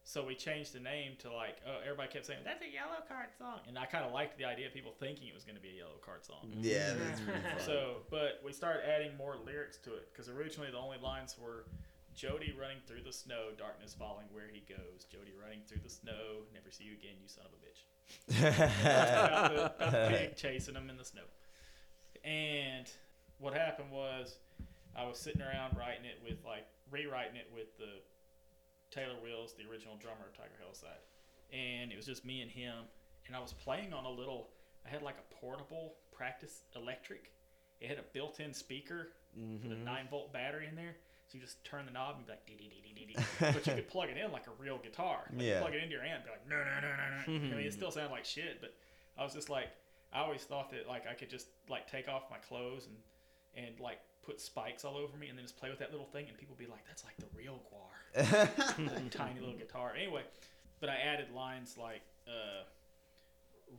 so 0.10 0.26
we 0.26 0.34
changed 0.34 0.74
the 0.74 0.80
name 0.80 1.14
to 1.20 1.32
like, 1.32 1.62
oh, 1.70 1.86
everybody 1.86 2.10
kept 2.10 2.26
saying 2.26 2.40
that's 2.44 2.66
a 2.66 2.74
Yellow 2.74 3.06
Card 3.08 3.30
song, 3.38 3.62
and 3.68 3.78
I 3.78 3.86
kind 3.86 4.04
of 4.04 4.12
liked 4.12 4.40
the 4.40 4.46
idea 4.46 4.66
of 4.66 4.74
people 4.74 4.92
thinking 5.00 5.28
it 5.28 5.36
was 5.36 5.46
going 5.46 5.56
to 5.56 5.62
be 5.62 5.70
a 5.70 5.86
Yellow 5.86 6.02
Card 6.02 6.26
song. 6.26 6.50
Mm-hmm. 6.50 6.66
Yeah, 6.66 6.98
that's 6.98 7.22
pretty 7.22 7.40
fun. 7.46 7.62
So, 7.62 8.02
but 8.10 8.42
we 8.44 8.52
started 8.52 8.90
adding 8.90 9.16
more 9.18 9.38
lyrics 9.46 9.78
to 9.86 9.94
it 9.94 10.10
because 10.12 10.28
originally 10.28 10.72
the 10.72 10.82
only 10.82 10.98
lines 10.98 11.38
were 11.38 11.70
Jody 12.16 12.58
running 12.60 12.82
through 12.88 13.06
the 13.06 13.14
snow, 13.14 13.54
darkness 13.56 13.94
falling 13.94 14.26
where 14.34 14.50
he 14.52 14.66
goes. 14.66 15.06
Jody 15.06 15.30
running 15.38 15.62
through 15.70 15.82
the 15.84 15.94
snow, 15.94 16.42
never 16.58 16.72
see 16.72 16.86
you 16.86 16.94
again, 16.98 17.14
you 17.22 17.30
son 17.30 17.46
of 17.46 17.54
a 17.54 17.62
bitch. 17.62 17.86
about, 18.42 19.54
the, 19.54 19.66
about 19.78 19.92
the 19.92 20.18
pig 20.18 20.36
chasing 20.36 20.74
him 20.74 20.90
in 20.90 20.98
the 20.98 21.06
snow. 21.06 21.30
And 22.26 22.90
what 23.38 23.54
happened 23.54 23.92
was, 23.92 24.40
I 24.98 25.06
was 25.06 25.20
sitting 25.20 25.44
around 25.44 25.78
writing 25.78 26.06
it 26.06 26.18
with 26.26 26.44
like 26.44 26.66
rewriting 26.90 27.36
it 27.36 27.48
with 27.54 27.78
the 27.78 28.02
Taylor 28.92 29.16
Wills, 29.22 29.54
the 29.54 29.70
original 29.70 29.96
drummer 29.98 30.28
of 30.28 30.38
Tiger 30.38 30.58
Helicide, 30.62 31.04
and 31.54 31.92
it 31.92 31.96
was 31.96 32.06
just 32.06 32.26
me 32.26 32.42
and 32.42 32.52
him. 32.52 32.86
And 33.28 33.36
I 33.36 33.40
was 33.40 33.54
playing 33.54 33.94
on 33.94 34.06
a 34.06 34.10
little. 34.10 34.50
I 34.86 34.90
had 34.90 35.02
like 35.02 35.18
a 35.18 35.36
portable 35.36 35.96
practice 36.12 36.62
electric. 36.76 37.32
It 37.80 37.90
had 37.90 37.98
a 37.98 38.04
built-in 38.14 38.54
speaker 38.54 39.10
with 39.36 39.72
a 39.72 39.76
mm-hmm. 39.76 39.86
nine 39.86 40.08
volt 40.10 40.34
battery 40.34 40.68
in 40.68 40.76
there. 40.76 40.96
So 41.28 41.38
you 41.38 41.44
just 41.44 41.64
turn 41.64 41.86
the 41.86 41.92
knob 41.92 42.16
and 42.18 42.26
be 42.26 42.32
like, 42.32 42.46
dee 42.48 42.58
dee 42.58 42.70
dee 42.70 42.82
dee 42.82 43.06
dee 43.06 43.14
dee. 43.14 43.24
but 43.54 43.68
you 43.68 43.74
could 43.74 43.88
plug 43.88 44.10
it 44.10 44.18
in 44.18 44.32
like 44.32 44.48
a 44.48 44.62
real 44.62 44.80
guitar. 44.80 45.30
Like 45.32 45.46
Yeah. 45.46 45.60
Plug 45.62 45.76
it 45.76 45.84
into 45.84 45.96
your 45.96 46.04
amp, 46.04 46.26
be 46.26 46.32
like, 46.32 46.50
no, 46.50 46.58
no, 46.58 46.64
no, 46.82 46.90
no, 46.90 47.38
no. 47.38 47.46
I 47.54 47.56
mean, 47.56 47.60
it 47.60 47.72
hmm. 47.72 47.78
still 47.78 47.92
sounded 47.92 48.12
like 48.12 48.26
shit, 48.26 48.60
but 48.60 48.74
I 49.18 49.24
was 49.24 49.34
just 49.34 49.50
like, 49.50 49.70
I 50.12 50.22
always 50.22 50.42
thought 50.42 50.72
that 50.72 50.88
like 50.88 51.06
I 51.06 51.14
could 51.14 51.30
just 51.30 51.48
like 51.70 51.90
take 51.90 52.10
off 52.10 52.24
my 52.32 52.38
clothes 52.38 52.88
and 52.88 52.98
and 53.56 53.80
like 53.80 54.00
put 54.26 54.42
spikes 54.42 54.86
all 54.86 54.98
over 54.98 55.18
me 55.18 55.30
and 55.30 55.38
then 55.38 55.46
just 55.46 55.58
play 55.58 55.70
with 55.70 55.80
that 55.80 55.92
little 55.92 56.08
thing 56.08 56.26
and 56.28 56.38
people 56.38 56.56
be 56.58 56.66
like, 56.66 56.86
that's 56.88 57.04
like 57.04 57.18
the 57.18 57.30
real 57.38 57.62
guar, 57.70 57.94
tiny 59.12 59.40
little 59.40 59.56
guitar. 59.56 59.94
Anyway, 59.96 60.24
but 60.80 60.90
I 60.90 60.96
added 60.96 61.28
lines 61.34 61.78
like. 61.78 62.02
uh 62.28 62.64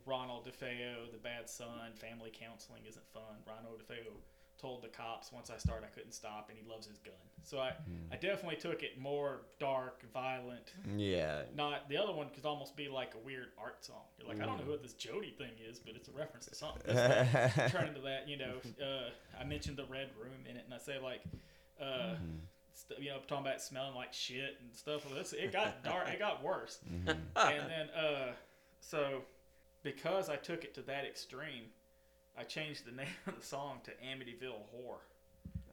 Ronald 0.05 0.45
DeFeo, 0.47 1.11
the 1.11 1.17
bad 1.17 1.49
son, 1.49 1.91
family 1.95 2.31
counseling 2.33 2.81
isn't 2.87 3.05
fun. 3.13 3.35
Ronald 3.45 3.81
DeFeo 3.81 4.13
told 4.57 4.81
the 4.83 4.87
cops 4.87 5.33
once 5.33 5.49
I 5.49 5.57
started 5.57 5.85
I 5.85 5.89
couldn't 5.89 6.13
stop, 6.13 6.47
and 6.49 6.57
he 6.57 6.63
loves 6.69 6.87
his 6.87 6.97
gun. 6.99 7.13
So 7.43 7.59
I, 7.59 7.71
Hmm. 7.71 8.13
I 8.13 8.15
definitely 8.15 8.55
took 8.55 8.83
it 8.83 8.97
more 8.97 9.41
dark, 9.59 10.01
violent. 10.13 10.71
Yeah. 10.95 11.41
Not 11.55 11.89
the 11.89 11.97
other 11.97 12.13
one 12.13 12.29
could 12.33 12.45
almost 12.45 12.77
be 12.77 12.87
like 12.87 13.15
a 13.15 13.17
weird 13.17 13.47
art 13.57 13.83
song. 13.83 14.03
You're 14.17 14.29
like, 14.29 14.39
I 14.39 14.45
don't 14.45 14.63
know 14.63 14.71
what 14.71 14.81
this 14.81 14.93
Jody 14.93 15.31
thing 15.37 15.51
is, 15.69 15.77
but 15.79 15.95
it's 15.95 16.07
a 16.07 16.13
reference 16.13 16.45
to 16.45 16.55
something. 16.55 16.95
Turn 17.69 17.87
into 17.89 18.01
that. 18.01 18.29
You 18.29 18.37
know, 18.37 18.53
uh, 18.81 19.09
I 19.39 19.43
mentioned 19.43 19.75
the 19.75 19.85
red 19.85 20.09
room 20.17 20.45
in 20.49 20.55
it, 20.55 20.63
and 20.63 20.73
I 20.73 20.77
say 20.77 20.99
like, 20.99 21.21
uh, 21.81 22.15
st- 22.73 22.99
you 22.99 23.09
know, 23.09 23.17
talking 23.27 23.45
about 23.45 23.61
smelling 23.61 23.95
like 23.95 24.13
shit 24.13 24.57
and 24.61 24.75
stuff. 24.75 25.05
Well, 25.05 25.15
this 25.15 25.33
it 25.33 25.51
got 25.51 25.83
dark. 25.83 26.07
It 26.09 26.19
got 26.19 26.43
worse. 26.43 26.79
and 27.07 27.07
then, 27.35 27.89
uh, 27.95 28.31
so 28.79 29.21
because 29.83 30.29
I 30.29 30.35
took 30.35 30.63
it 30.63 30.73
to 30.75 30.81
that 30.83 31.05
extreme, 31.05 31.65
I 32.37 32.43
changed 32.43 32.85
the 32.85 32.91
name 32.95 33.07
of 33.27 33.39
the 33.39 33.45
song 33.45 33.79
to 33.83 33.91
Amityville 33.91 34.65
Horror. 34.71 34.99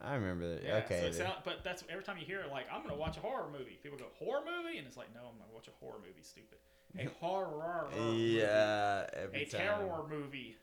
I 0.01 0.15
remember 0.15 0.55
that. 0.55 0.63
Yeah, 0.63 0.77
okay. 0.85 1.01
So 1.13 1.25
sound, 1.25 1.35
but 1.45 1.65
that's 1.65 1.83
every 1.91 2.05
time 2.05 2.19
you 2.19 2.25
hear 2.25 2.41
it, 2.41 2.51
like 2.53 2.67
I'm 2.73 2.83
gonna 2.83 2.97
watch 2.97 3.17
a 3.17 3.21
horror 3.21 3.49
movie. 3.51 3.79
People 3.83 3.99
go 3.99 4.05
horror 4.19 4.43
movie, 4.45 4.79
and 4.79 4.87
it's 4.87 4.97
like, 4.97 5.13
no, 5.13 5.21
I'm 5.21 5.39
gonna 5.39 5.53
watch 5.53 5.67
a 5.67 5.85
horror 5.85 5.99
movie. 5.99 6.23
Stupid. 6.23 6.59
A 6.99 7.09
horror. 7.21 7.89
movie 7.97 8.19
yeah. 8.39 9.07
Every 9.13 9.43
a 9.43 9.47
time. 9.47 9.61
terror 9.61 10.05
movie. 10.09 10.57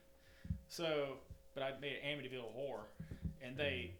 So, 0.68 1.18
but 1.54 1.62
I 1.62 1.72
made 1.80 1.98
Amityville 2.04 2.52
horror, 2.54 2.86
and 3.42 3.56
they 3.56 3.92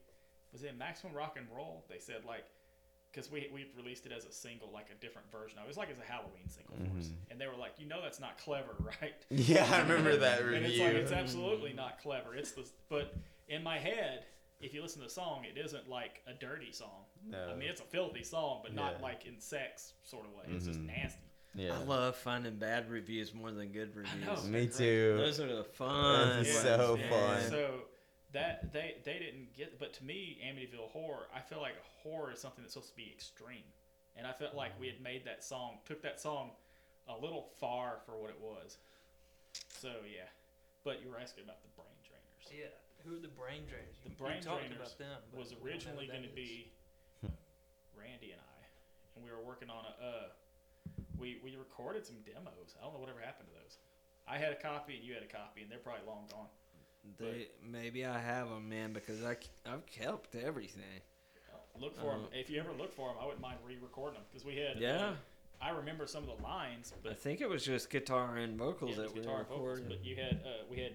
was 0.52 0.62
it 0.62 0.76
Maximum 0.78 1.12
Rock 1.14 1.36
and 1.38 1.46
Roll. 1.54 1.84
They 1.88 1.98
said 1.98 2.24
like, 2.26 2.44
because 3.12 3.30
we 3.30 3.48
we 3.52 3.66
released 3.76 4.06
it 4.06 4.12
as 4.12 4.24
a 4.26 4.32
single, 4.32 4.70
like 4.72 4.86
a 4.90 5.00
different 5.00 5.30
version. 5.30 5.58
of 5.58 5.64
It 5.64 5.66
It 5.66 5.68
was 5.68 5.76
like 5.76 5.90
as 5.90 5.98
a 5.98 6.10
Halloween 6.10 6.48
single 6.48 6.76
for 6.76 6.98
us, 6.98 7.10
and 7.30 7.40
they 7.40 7.46
were 7.46 7.56
like, 7.56 7.72
you 7.78 7.86
know, 7.86 8.00
that's 8.02 8.20
not 8.20 8.38
clever, 8.38 8.74
right? 9.02 9.14
Yeah, 9.30 9.66
I 9.72 9.80
remember 9.80 10.16
that 10.16 10.42
review. 10.44 10.56
and 10.56 10.66
it's 10.66 10.78
like 10.78 10.92
it's 10.94 11.12
absolutely 11.12 11.72
not 11.72 12.00
clever. 12.00 12.34
It's 12.34 12.52
the 12.52 12.68
but 12.88 13.14
in 13.48 13.62
my 13.62 13.78
head, 13.78 14.24
if 14.60 14.72
you 14.74 14.82
listen 14.82 15.00
to 15.02 15.08
the 15.08 15.12
song, 15.12 15.44
it 15.44 15.58
isn't 15.58 15.88
like 15.88 16.22
a 16.26 16.32
dirty 16.34 16.72
song. 16.72 17.04
No. 17.28 17.48
I 17.52 17.54
mean, 17.54 17.68
it's 17.68 17.80
a 17.80 17.84
filthy 17.84 18.22
song, 18.22 18.60
but 18.62 18.74
not 18.74 19.00
like 19.02 19.26
in 19.26 19.38
sex 19.40 19.92
sort 20.02 20.26
of 20.26 20.32
way. 20.32 20.44
It's 20.54 20.66
just 20.66 20.80
Mhm. 20.80 20.86
nasty. 20.86 21.20
yeah. 21.54 21.74
I 21.74 21.82
love 21.84 22.16
finding 22.16 22.56
bad 22.56 22.90
reviews 22.90 23.32
more 23.34 23.50
than 23.50 23.68
good 23.72 23.94
reviews. 23.96 24.44
know. 24.44 24.48
Me 24.50 24.66
too. 24.66 25.16
Those 25.18 25.40
are 25.40 25.54
the 25.56 25.64
fun. 25.64 26.28
That's 26.42 26.48
ones, 26.54 26.62
so 26.62 26.98
fun. 27.08 27.42
So 27.50 27.70
that 28.36 28.70
they 28.70 29.00
they 29.04 29.16
didn't 29.16 29.56
get, 29.56 29.80
but 29.80 29.94
to 29.94 30.04
me, 30.04 30.36
Amityville 30.44 30.92
Horror, 30.92 31.24
I 31.34 31.40
feel 31.40 31.60
like 31.60 31.72
horror 32.04 32.30
is 32.32 32.38
something 32.38 32.60
that's 32.62 32.74
supposed 32.74 32.92
to 32.92 32.96
be 32.96 33.08
extreme, 33.08 33.64
and 34.14 34.26
I 34.26 34.32
felt 34.32 34.54
like 34.54 34.78
we 34.78 34.86
had 34.86 35.00
made 35.00 35.24
that 35.24 35.42
song, 35.42 35.80
took 35.88 36.02
that 36.02 36.20
song 36.20 36.50
a 37.08 37.16
little 37.16 37.48
far 37.58 38.04
for 38.04 38.20
what 38.20 38.28
it 38.28 38.36
was. 38.36 38.76
So 39.80 39.88
yeah, 40.04 40.28
but 40.84 41.00
you 41.00 41.08
were 41.08 41.16
asking 41.16 41.48
about 41.48 41.64
the 41.64 41.72
brain 41.80 41.96
drainers. 42.04 42.52
Yeah. 42.52 42.76
Who 43.08 43.16
are 43.16 43.24
the 43.24 43.32
brain 43.32 43.64
drainers? 43.64 43.96
The 44.04 44.12
brain 44.20 44.44
drainers 44.44 44.98
them, 45.00 45.16
was 45.32 45.56
we 45.56 45.56
don't 45.56 45.56
know 45.56 45.64
originally 45.64 46.06
going 46.06 46.28
to 46.28 46.36
be 46.36 46.68
Randy 47.96 48.36
and 48.36 48.42
I, 48.44 48.60
and 49.16 49.24
we 49.24 49.32
were 49.32 49.40
working 49.40 49.72
on 49.72 49.88
a. 49.88 49.92
Uh, 49.96 50.28
we 51.16 51.40
we 51.40 51.56
recorded 51.56 52.04
some 52.04 52.20
demos. 52.20 52.76
I 52.76 52.84
don't 52.84 52.92
know 52.92 53.00
whatever 53.00 53.24
happened 53.24 53.48
to 53.48 53.56
those. 53.56 53.80
I 54.28 54.36
had 54.36 54.52
a 54.52 54.60
copy 54.60 55.00
and 55.00 55.04
you 55.06 55.14
had 55.16 55.24
a 55.24 55.32
copy, 55.32 55.64
and 55.64 55.72
they're 55.72 55.80
probably 55.80 56.04
long 56.04 56.28
gone. 56.28 56.52
They, 57.18 57.48
maybe 57.64 58.04
I 58.04 58.18
have 58.18 58.48
them, 58.48 58.68
man, 58.68 58.92
because 58.92 59.22
I, 59.24 59.36
I've 59.70 59.86
kept 59.86 60.34
everything. 60.34 60.82
Look 61.78 61.94
for 61.96 62.12
them. 62.12 62.22
Uh, 62.24 62.38
If 62.38 62.48
you 62.50 62.58
ever 62.58 62.72
look 62.78 62.92
for 62.94 63.08
them, 63.08 63.16
I 63.20 63.24
wouldn't 63.24 63.42
mind 63.42 63.58
re-recording 63.66 64.14
them 64.14 64.22
because 64.30 64.44
we 64.46 64.56
had. 64.56 64.78
Yeah. 64.78 65.08
uh, 65.08 65.12
I 65.60 65.70
remember 65.70 66.06
some 66.06 66.22
of 66.28 66.36
the 66.36 66.42
lines, 66.42 66.92
but 67.02 67.12
I 67.12 67.14
think 67.14 67.40
it 67.40 67.48
was 67.48 67.64
just 67.64 67.90
guitar 67.90 68.36
and 68.36 68.58
vocals 68.58 68.92
yeah, 68.96 69.02
that 69.04 69.14
we 69.14 69.20
guitar 69.20 69.38
and 69.40 69.48
vocals. 69.48 69.80
But 69.86 70.04
you 70.04 70.16
had 70.16 70.40
uh, 70.44 70.64
we 70.70 70.78
had 70.78 70.92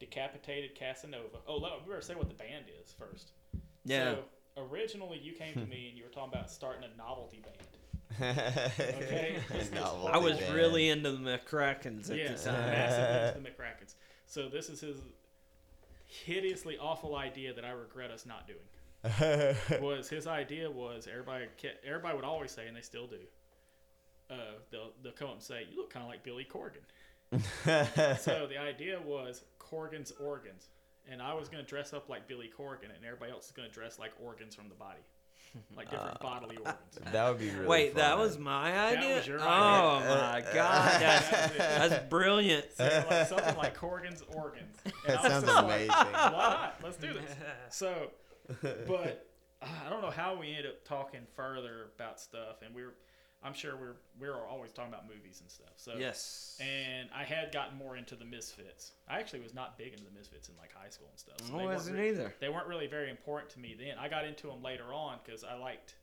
decapitated 0.00 0.74
Casanova. 0.74 1.38
Oh, 1.46 1.56
let, 1.56 1.72
we 1.84 1.90
better 1.90 2.02
say 2.02 2.14
what 2.14 2.28
the 2.28 2.34
band 2.34 2.66
is 2.82 2.92
first. 2.92 3.32
yeah. 3.84 4.14
So 4.14 4.62
originally, 4.70 5.18
you 5.18 5.32
came 5.32 5.54
to 5.54 5.60
me 5.66 5.88
and 5.88 5.96
you 5.98 6.04
were 6.04 6.10
talking 6.10 6.32
about 6.34 6.50
starting 6.50 6.84
a 6.84 6.96
novelty 6.96 7.40
band. 7.40 7.56
Okay. 8.18 9.38
Novelty 9.74 10.12
I 10.12 10.16
was 10.18 10.38
band. 10.38 10.54
really 10.54 10.88
into 10.88 11.10
the 11.12 11.18
McCrackens 11.18 12.10
at 12.10 12.16
Yes, 12.16 12.44
the 12.44 12.50
time. 12.50 12.60
massive 12.70 13.36
into 13.36 13.40
the 13.42 13.50
McCrackens. 13.62 13.94
So 14.26 14.48
this 14.48 14.68
is 14.70 14.80
his 14.80 14.98
hideously 16.24 16.78
awful 16.78 17.16
idea 17.16 17.52
that 17.52 17.64
I 17.64 17.70
regret 17.70 18.10
us 18.10 18.26
not 18.26 18.46
doing. 18.46 18.58
was 19.80 20.08
his 20.08 20.26
idea 20.26 20.70
was 20.70 21.06
everybody 21.10 21.46
ke- 21.58 21.78
everybody 21.86 22.16
would 22.16 22.24
always 22.24 22.50
say, 22.50 22.66
and 22.66 22.76
they 22.76 22.80
still 22.80 23.06
do. 23.06 23.18
Uh, 24.30 24.58
they'll 24.70 24.90
they'll 25.02 25.12
come 25.12 25.28
up 25.28 25.34
and 25.34 25.42
say, 25.42 25.66
"You 25.70 25.76
look 25.76 25.90
kind 25.90 26.04
of 26.04 26.10
like 26.10 26.24
Billy 26.24 26.44
Corgan." 26.44 26.82
so 28.20 28.46
the 28.46 28.58
idea 28.58 29.00
was 29.00 29.44
Corgan's 29.58 30.12
organs, 30.20 30.68
and 31.10 31.20
I 31.20 31.34
was 31.34 31.48
going 31.48 31.62
to 31.62 31.68
dress 31.68 31.92
up 31.92 32.08
like 32.08 32.26
Billy 32.26 32.50
Corgan, 32.56 32.94
and 32.94 33.04
everybody 33.04 33.32
else 33.32 33.46
is 33.46 33.52
going 33.52 33.68
to 33.68 33.74
dress 33.74 33.98
like 33.98 34.12
organs 34.22 34.54
from 34.54 34.68
the 34.68 34.74
body, 34.74 35.00
like 35.76 35.90
different 35.90 36.20
bodily 36.20 36.56
organs. 36.56 36.76
that 37.12 37.28
would 37.28 37.38
be 37.38 37.50
really 37.50 37.66
Wait, 37.66 37.94
that 37.96 38.10
fun. 38.12 38.20
was 38.20 38.38
my 38.38 38.70
That 38.70 38.98
idea? 38.98 39.16
was 39.16 39.26
your 39.26 39.40
oh 39.40 39.44
idea. 39.44 40.08
my 40.08 40.44
god, 40.54 41.00
that's, 41.00 41.30
That 41.30 41.88
that's 41.90 42.08
brilliant. 42.08 42.66
So 42.76 43.04
like, 43.10 43.26
something 43.28 43.56
like 43.56 43.74
Corgan's 43.74 44.22
organs. 44.34 44.76
And 44.84 44.92
That 45.06 45.18
I 45.24 45.28
sounds 45.28 45.44
just 45.44 45.56
like, 45.56 45.64
amazing. 45.64 45.88
Why 46.12 46.30
not? 46.32 46.76
Let's 46.82 46.96
do 46.96 47.12
this. 47.12 47.30
So, 47.70 48.10
but 48.62 49.26
uh, 49.62 49.66
I 49.86 49.90
don't 49.90 50.02
know 50.02 50.10
how 50.10 50.38
we 50.38 50.48
ended 50.50 50.66
up 50.66 50.84
talking 50.84 51.20
further 51.34 51.86
about 51.96 52.20
stuff, 52.20 52.56
and 52.64 52.74
we 52.74 52.82
were, 52.84 52.94
I'm 53.46 53.54
sure 53.54 53.76
we're 53.76 53.96
we're 54.18 54.46
always 54.46 54.72
talking 54.72 54.92
about 54.92 55.06
movies 55.06 55.40
and 55.40 55.50
stuff. 55.50 55.72
So 55.76 55.94
Yes. 55.98 56.58
And 56.60 57.08
I 57.14 57.22
had 57.24 57.52
gotten 57.52 57.76
more 57.78 57.96
into 57.96 58.16
the 58.16 58.24
Misfits. 58.24 58.92
I 59.08 59.18
actually 59.20 59.40
was 59.40 59.54
not 59.54 59.78
big 59.78 59.92
into 59.92 60.04
the 60.04 60.10
Misfits 60.10 60.48
in 60.48 60.56
like 60.58 60.72
high 60.74 60.88
school 60.90 61.08
and 61.10 61.18
stuff. 61.18 61.36
So 61.40 61.54
I 61.54 61.58
they 61.58 61.64
weren't 61.64 61.76
wasn't 61.78 61.96
re- 61.98 62.08
either. 62.08 62.34
They 62.40 62.48
weren't 62.48 62.66
really 62.66 62.86
very 62.88 63.10
important 63.10 63.50
to 63.52 63.60
me 63.60 63.76
then. 63.78 63.96
I 63.98 64.08
got 64.08 64.24
into 64.24 64.48
them 64.48 64.62
later 64.62 64.92
on 64.92 65.18
because 65.24 65.44
I 65.44 65.54
liked. 65.54 65.94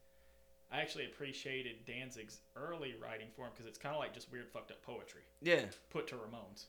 I 0.71 0.81
actually 0.81 1.05
appreciated 1.05 1.85
Danzig's 1.85 2.39
early 2.55 2.95
writing 2.99 3.27
for 3.35 3.45
him 3.45 3.51
because 3.53 3.67
it's 3.67 3.77
kind 3.77 3.93
of 3.93 3.99
like 3.99 4.13
just 4.13 4.31
weird, 4.31 4.49
fucked 4.49 4.71
up 4.71 4.81
poetry 4.81 5.21
Yeah. 5.41 5.65
put 5.91 6.07
to 6.07 6.15
Ramones. 6.15 6.65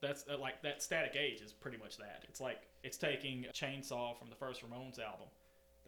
That's 0.00 0.24
uh, 0.32 0.38
like 0.38 0.62
that 0.62 0.82
Static 0.82 1.16
Age 1.16 1.40
is 1.40 1.52
pretty 1.52 1.76
much 1.76 1.96
that. 1.98 2.24
It's 2.28 2.40
like 2.40 2.62
it's 2.84 2.96
taking 2.96 3.46
a 3.46 3.52
Chainsaw 3.52 4.16
from 4.18 4.30
the 4.30 4.36
first 4.36 4.62
Ramones 4.62 4.98
album. 5.00 5.26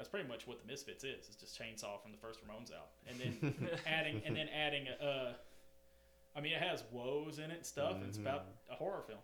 That's 0.02 0.10
pretty 0.10 0.28
much 0.28 0.48
what 0.48 0.60
the 0.60 0.66
Misfits 0.66 1.04
is. 1.04 1.28
It's 1.28 1.36
just 1.36 1.56
Chainsaw 1.56 2.02
from 2.02 2.10
the 2.10 2.18
first 2.18 2.40
Ramones 2.40 2.72
album, 2.72 2.90
and 3.06 3.20
then 3.20 3.68
adding 3.86 4.20
and 4.26 4.34
then 4.34 4.48
adding. 4.48 4.88
Uh, 5.00 5.34
I 6.34 6.40
mean, 6.40 6.54
it 6.54 6.60
has 6.60 6.82
woes 6.90 7.38
in 7.38 7.52
it 7.52 7.58
and 7.58 7.64
stuff. 7.64 7.94
And 7.94 8.08
it's 8.08 8.18
about 8.18 8.46
a 8.68 8.74
horror 8.74 9.04
film, 9.06 9.20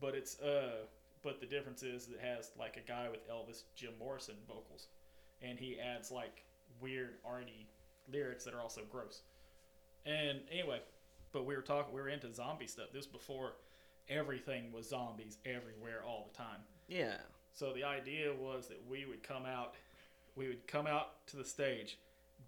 but 0.00 0.16
it's 0.16 0.40
uh, 0.40 0.86
but 1.22 1.38
the 1.38 1.46
difference 1.46 1.84
is 1.84 2.08
it 2.08 2.18
has 2.20 2.50
like 2.58 2.76
a 2.76 2.80
guy 2.80 3.06
with 3.08 3.30
Elvis 3.30 3.62
Jim 3.76 3.92
Morrison 3.96 4.34
vocals, 4.48 4.88
and 5.40 5.56
he 5.56 5.78
adds 5.78 6.10
like 6.10 6.42
weird 6.80 7.14
arty 7.24 7.68
lyrics 8.12 8.44
that 8.44 8.54
are 8.54 8.60
also 8.60 8.80
gross. 8.90 9.22
And 10.04 10.40
anyway, 10.50 10.80
but 11.30 11.46
we 11.46 11.54
were 11.54 11.62
talking, 11.62 11.94
we 11.94 12.00
were 12.00 12.08
into 12.08 12.34
zombie 12.34 12.66
stuff. 12.66 12.86
This 12.92 13.06
was 13.06 13.06
before 13.06 13.52
everything 14.08 14.72
was 14.72 14.88
zombies 14.88 15.38
everywhere 15.46 16.02
all 16.04 16.28
the 16.28 16.36
time. 16.36 16.62
Yeah. 16.88 17.18
So 17.52 17.72
the 17.72 17.84
idea 17.84 18.32
was 18.32 18.68
that 18.68 18.80
we 18.88 19.04
would 19.04 19.22
come 19.22 19.44
out, 19.44 19.74
we 20.38 20.48
would 20.48 20.66
come 20.66 20.86
out 20.86 21.26
to 21.26 21.36
the 21.36 21.44
stage 21.44 21.98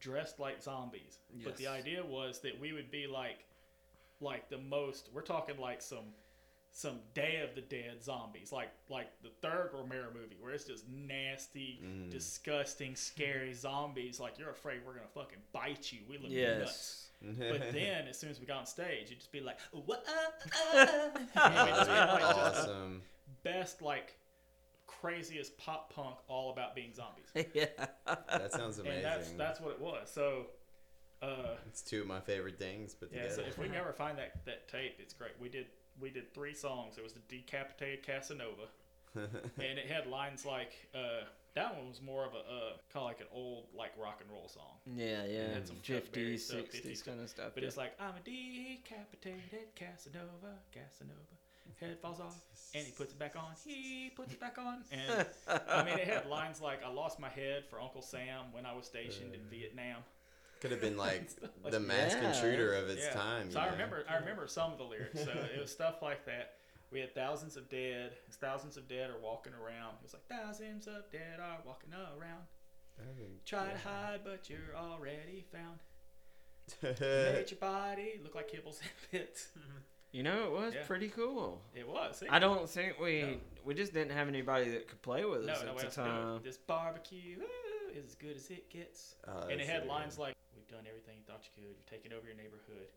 dressed 0.01 0.41
like 0.41 0.63
zombies. 0.63 1.19
But 1.45 1.57
the 1.57 1.67
idea 1.67 2.05
was 2.05 2.41
that 2.41 2.59
we 2.59 2.73
would 2.73 2.91
be 2.91 3.07
like, 3.07 3.45
like 4.21 4.49
the 4.49 4.59
most. 4.59 5.11
We're 5.13 5.23
talking 5.23 5.59
like 5.59 5.83
some, 5.83 6.15
some 6.73 6.97
Day 7.15 7.43
of 7.47 7.55
the 7.55 7.61
Dead 7.61 8.03
zombies, 8.03 8.53
like 8.53 8.71
like 8.89 9.09
the 9.23 9.31
third 9.43 9.71
Romero 9.75 10.09
movie, 10.13 10.37
where 10.41 10.53
it's 10.53 10.65
just 10.65 10.89
nasty, 10.89 11.81
mm. 11.85 12.11
disgusting, 12.11 12.97
scary 12.97 13.51
mm-hmm. 13.51 13.59
zombies. 13.61 14.19
Like 14.19 14.39
you're 14.39 14.51
afraid 14.51 14.81
we're 14.87 14.95
gonna 14.95 15.07
fucking 15.15 15.39
bite 15.53 15.93
you. 15.93 16.01
We 16.09 16.19
look 16.19 16.31
nuts. 16.31 17.07
But 17.39 17.73
then, 17.73 18.09
as 18.09 18.19
soon 18.19 18.31
as 18.31 18.41
we 18.41 18.47
got 18.47 18.61
on 18.61 18.67
stage, 18.67 19.09
it'd 19.09 19.19
just 19.19 19.31
be 19.31 19.41
like, 19.41 19.59
what? 19.73 20.07
And 20.75 21.11
we'd 21.13 21.75
just 21.75 21.87
be 21.87 21.95
like, 21.95 22.25
awesome. 22.25 23.03
best, 23.43 23.83
like, 23.83 24.17
craziest 25.01 25.57
pop 25.59 25.93
punk 25.93 26.17
all 26.29 26.53
about 26.53 26.75
being 26.75 26.93
zombies. 26.93 27.27
yeah. 27.55 27.67
That 28.07 28.53
sounds 28.53 28.79
amazing. 28.79 28.99
And 28.99 29.05
that's 29.05 29.31
that's 29.33 29.61
what 29.61 29.73
it 29.73 29.81
was. 29.81 30.11
So, 30.13 30.47
uh, 31.23 31.57
it's 31.67 31.83
two 31.83 32.03
of 32.03 32.07
my 32.07 32.21
favorite 32.21 32.59
things 32.59 32.95
put 32.95 33.11
yeah. 33.13 33.23
together. 33.23 33.43
So 33.43 33.49
if 33.49 33.59
we 33.59 33.67
can 33.67 33.75
ever 33.77 33.93
find 33.93 34.19
that 34.19 34.45
that 34.47 34.69
tape, 34.69 34.97
it's 34.99 35.15
great. 35.15 35.33
We 35.41 35.49
did 35.49 35.67
we 36.01 36.11
did 36.11 36.33
three 36.35 36.55
songs. 36.55 36.99
It 36.99 37.05
was 37.05 37.13
the 37.13 37.21
decapitated 37.29 38.05
Casanova, 38.05 38.69
and 39.15 39.79
it 39.79 39.87
had 39.87 40.07
lines 40.07 40.45
like. 40.45 40.73
Uh, 40.95 41.25
that 41.55 41.77
one 41.77 41.89
was 41.89 42.01
more 42.01 42.25
of 42.25 42.33
a 42.33 42.39
uh, 42.39 42.71
kind 42.93 43.03
of 43.03 43.05
like 43.05 43.21
an 43.21 43.27
old 43.33 43.65
like 43.77 43.91
rock 43.99 44.21
and 44.21 44.31
roll 44.31 44.47
song. 44.47 44.79
Yeah, 44.87 45.25
yeah. 45.25 45.53
had 45.53 45.67
some 45.67 45.79
Chuck 45.83 46.05
50s, 46.13 46.41
stuff, 46.41 46.59
60s 46.59 46.87
50s 46.87 47.05
kind 47.05 47.21
of 47.21 47.29
stuff. 47.29 47.51
But 47.55 47.65
yeah. 47.65 47.67
it's 47.67 47.77
like 47.77 47.93
I'm 47.99 48.15
a 48.15 48.23
decapitated 48.23 49.75
Casanova, 49.75 50.63
Casanova. 50.73 51.40
Head 51.79 51.99
falls 52.01 52.21
off, 52.21 52.37
and 52.75 52.85
he 52.85 52.93
puts 52.93 53.13
it 53.13 53.19
back 53.19 53.37
on. 53.37 53.53
He 53.65 54.11
puts 54.15 54.33
it 54.33 54.41
back 54.41 54.59
on, 54.59 54.83
and 54.93 55.27
I 55.69 55.85
mean, 55.85 55.99
it 55.99 56.07
had 56.09 56.27
lines 56.27 56.61
like 56.61 56.85
"I 56.85 56.91
lost 56.91 57.19
my 57.21 57.29
head 57.29 57.65
for 57.71 57.81
Uncle 57.81 58.03
Sam 58.03 58.47
when 58.53 58.67
I 58.67 58.75
was 58.75 58.87
stationed 58.87 59.35
in 59.35 59.41
Vietnam." 59.51 59.99
Could 60.61 60.73
have 60.73 60.81
been 60.81 60.97
like 61.09 61.31
the 61.71 61.81
masked 61.81 62.23
Yeah. 62.23 62.35
intruder 62.35 62.75
of 62.75 62.89
its 62.91 63.05
yeah. 63.05 63.13
time. 63.13 63.51
So 63.51 63.59
you 63.59 63.65
I 63.65 63.67
know? 63.67 63.73
remember, 63.73 64.05
I 64.09 64.17
remember 64.17 64.47
some 64.47 64.73
of 64.73 64.79
the 64.79 64.85
lyrics. 64.85 65.25
So 65.25 65.31
it 65.31 65.61
was 65.61 65.71
stuff 65.71 66.03
like 66.03 66.27
that. 66.27 66.53
We 66.93 67.01
had 67.01 67.15
thousands 67.15 67.57
of 67.57 67.71
dead. 67.71 68.13
Thousands 68.33 68.77
of 68.77 68.87
dead 68.89 69.11
are 69.11 69.19
walking 69.23 69.53
around. 69.55 69.95
It 69.95 70.03
was 70.03 70.13
like 70.15 70.27
thousands 70.29 70.87
of 70.87 71.11
dead 71.13 71.41
are 71.41 71.59
walking 71.65 71.91
around. 71.95 72.43
Try 73.47 73.71
to 73.73 73.79
hide, 73.79 74.21
but 74.25 74.51
you're 74.51 74.77
already 74.77 75.47
found. 75.51 75.79
Made 77.01 77.51
your 77.51 77.59
body 77.59 78.21
look 78.23 78.35
like 78.35 78.51
kibbles 78.51 78.81
and 78.83 78.91
bits. 79.11 79.49
You 80.13 80.23
know, 80.25 80.45
it 80.47 80.51
was 80.51 80.75
Yeah. 80.75 80.85
pretty 80.87 81.09
cool. 81.09 81.63
It 81.75 81.87
was. 81.87 82.23
I 82.29 82.39
don't 82.41 82.69
think 82.69 82.99
we 82.99 83.23
No. 83.23 83.41
we 83.65 83.75
just 83.75 83.93
didn't 83.93 84.11
have 84.13 84.27
anybody 84.29 84.71
that 84.71 84.89
could 84.89 85.01
play 85.03 85.25
with 85.25 85.49
us 85.49 85.63
no 85.63 85.69
at 85.69 85.75
way 85.77 85.81
the 85.83 85.85
else 85.87 85.95
to 85.95 86.01
do 86.03 86.07
time. 86.09 86.43
This 86.43 86.57
barbecue 86.59 87.39
ooh, 87.41 87.91
is 87.93 88.07
as 88.07 88.15
good 88.17 88.37
as 88.37 88.51
it 88.51 88.69
gets. 88.71 89.17
Oh, 89.29 89.47
and 89.49 89.61
it 89.61 89.67
had 89.69 89.83
so 89.83 89.89
lines 89.89 90.19
like, 90.19 90.35
"We've 90.55 90.67
done 90.67 90.85
everything 90.89 91.17
you 91.19 91.23
thought 91.25 91.45
you 91.45 91.63
could. 91.63 91.77
You've 91.77 91.87
taken 91.87 92.13
over 92.13 92.27
your 92.27 92.37
neighborhood. 92.37 92.89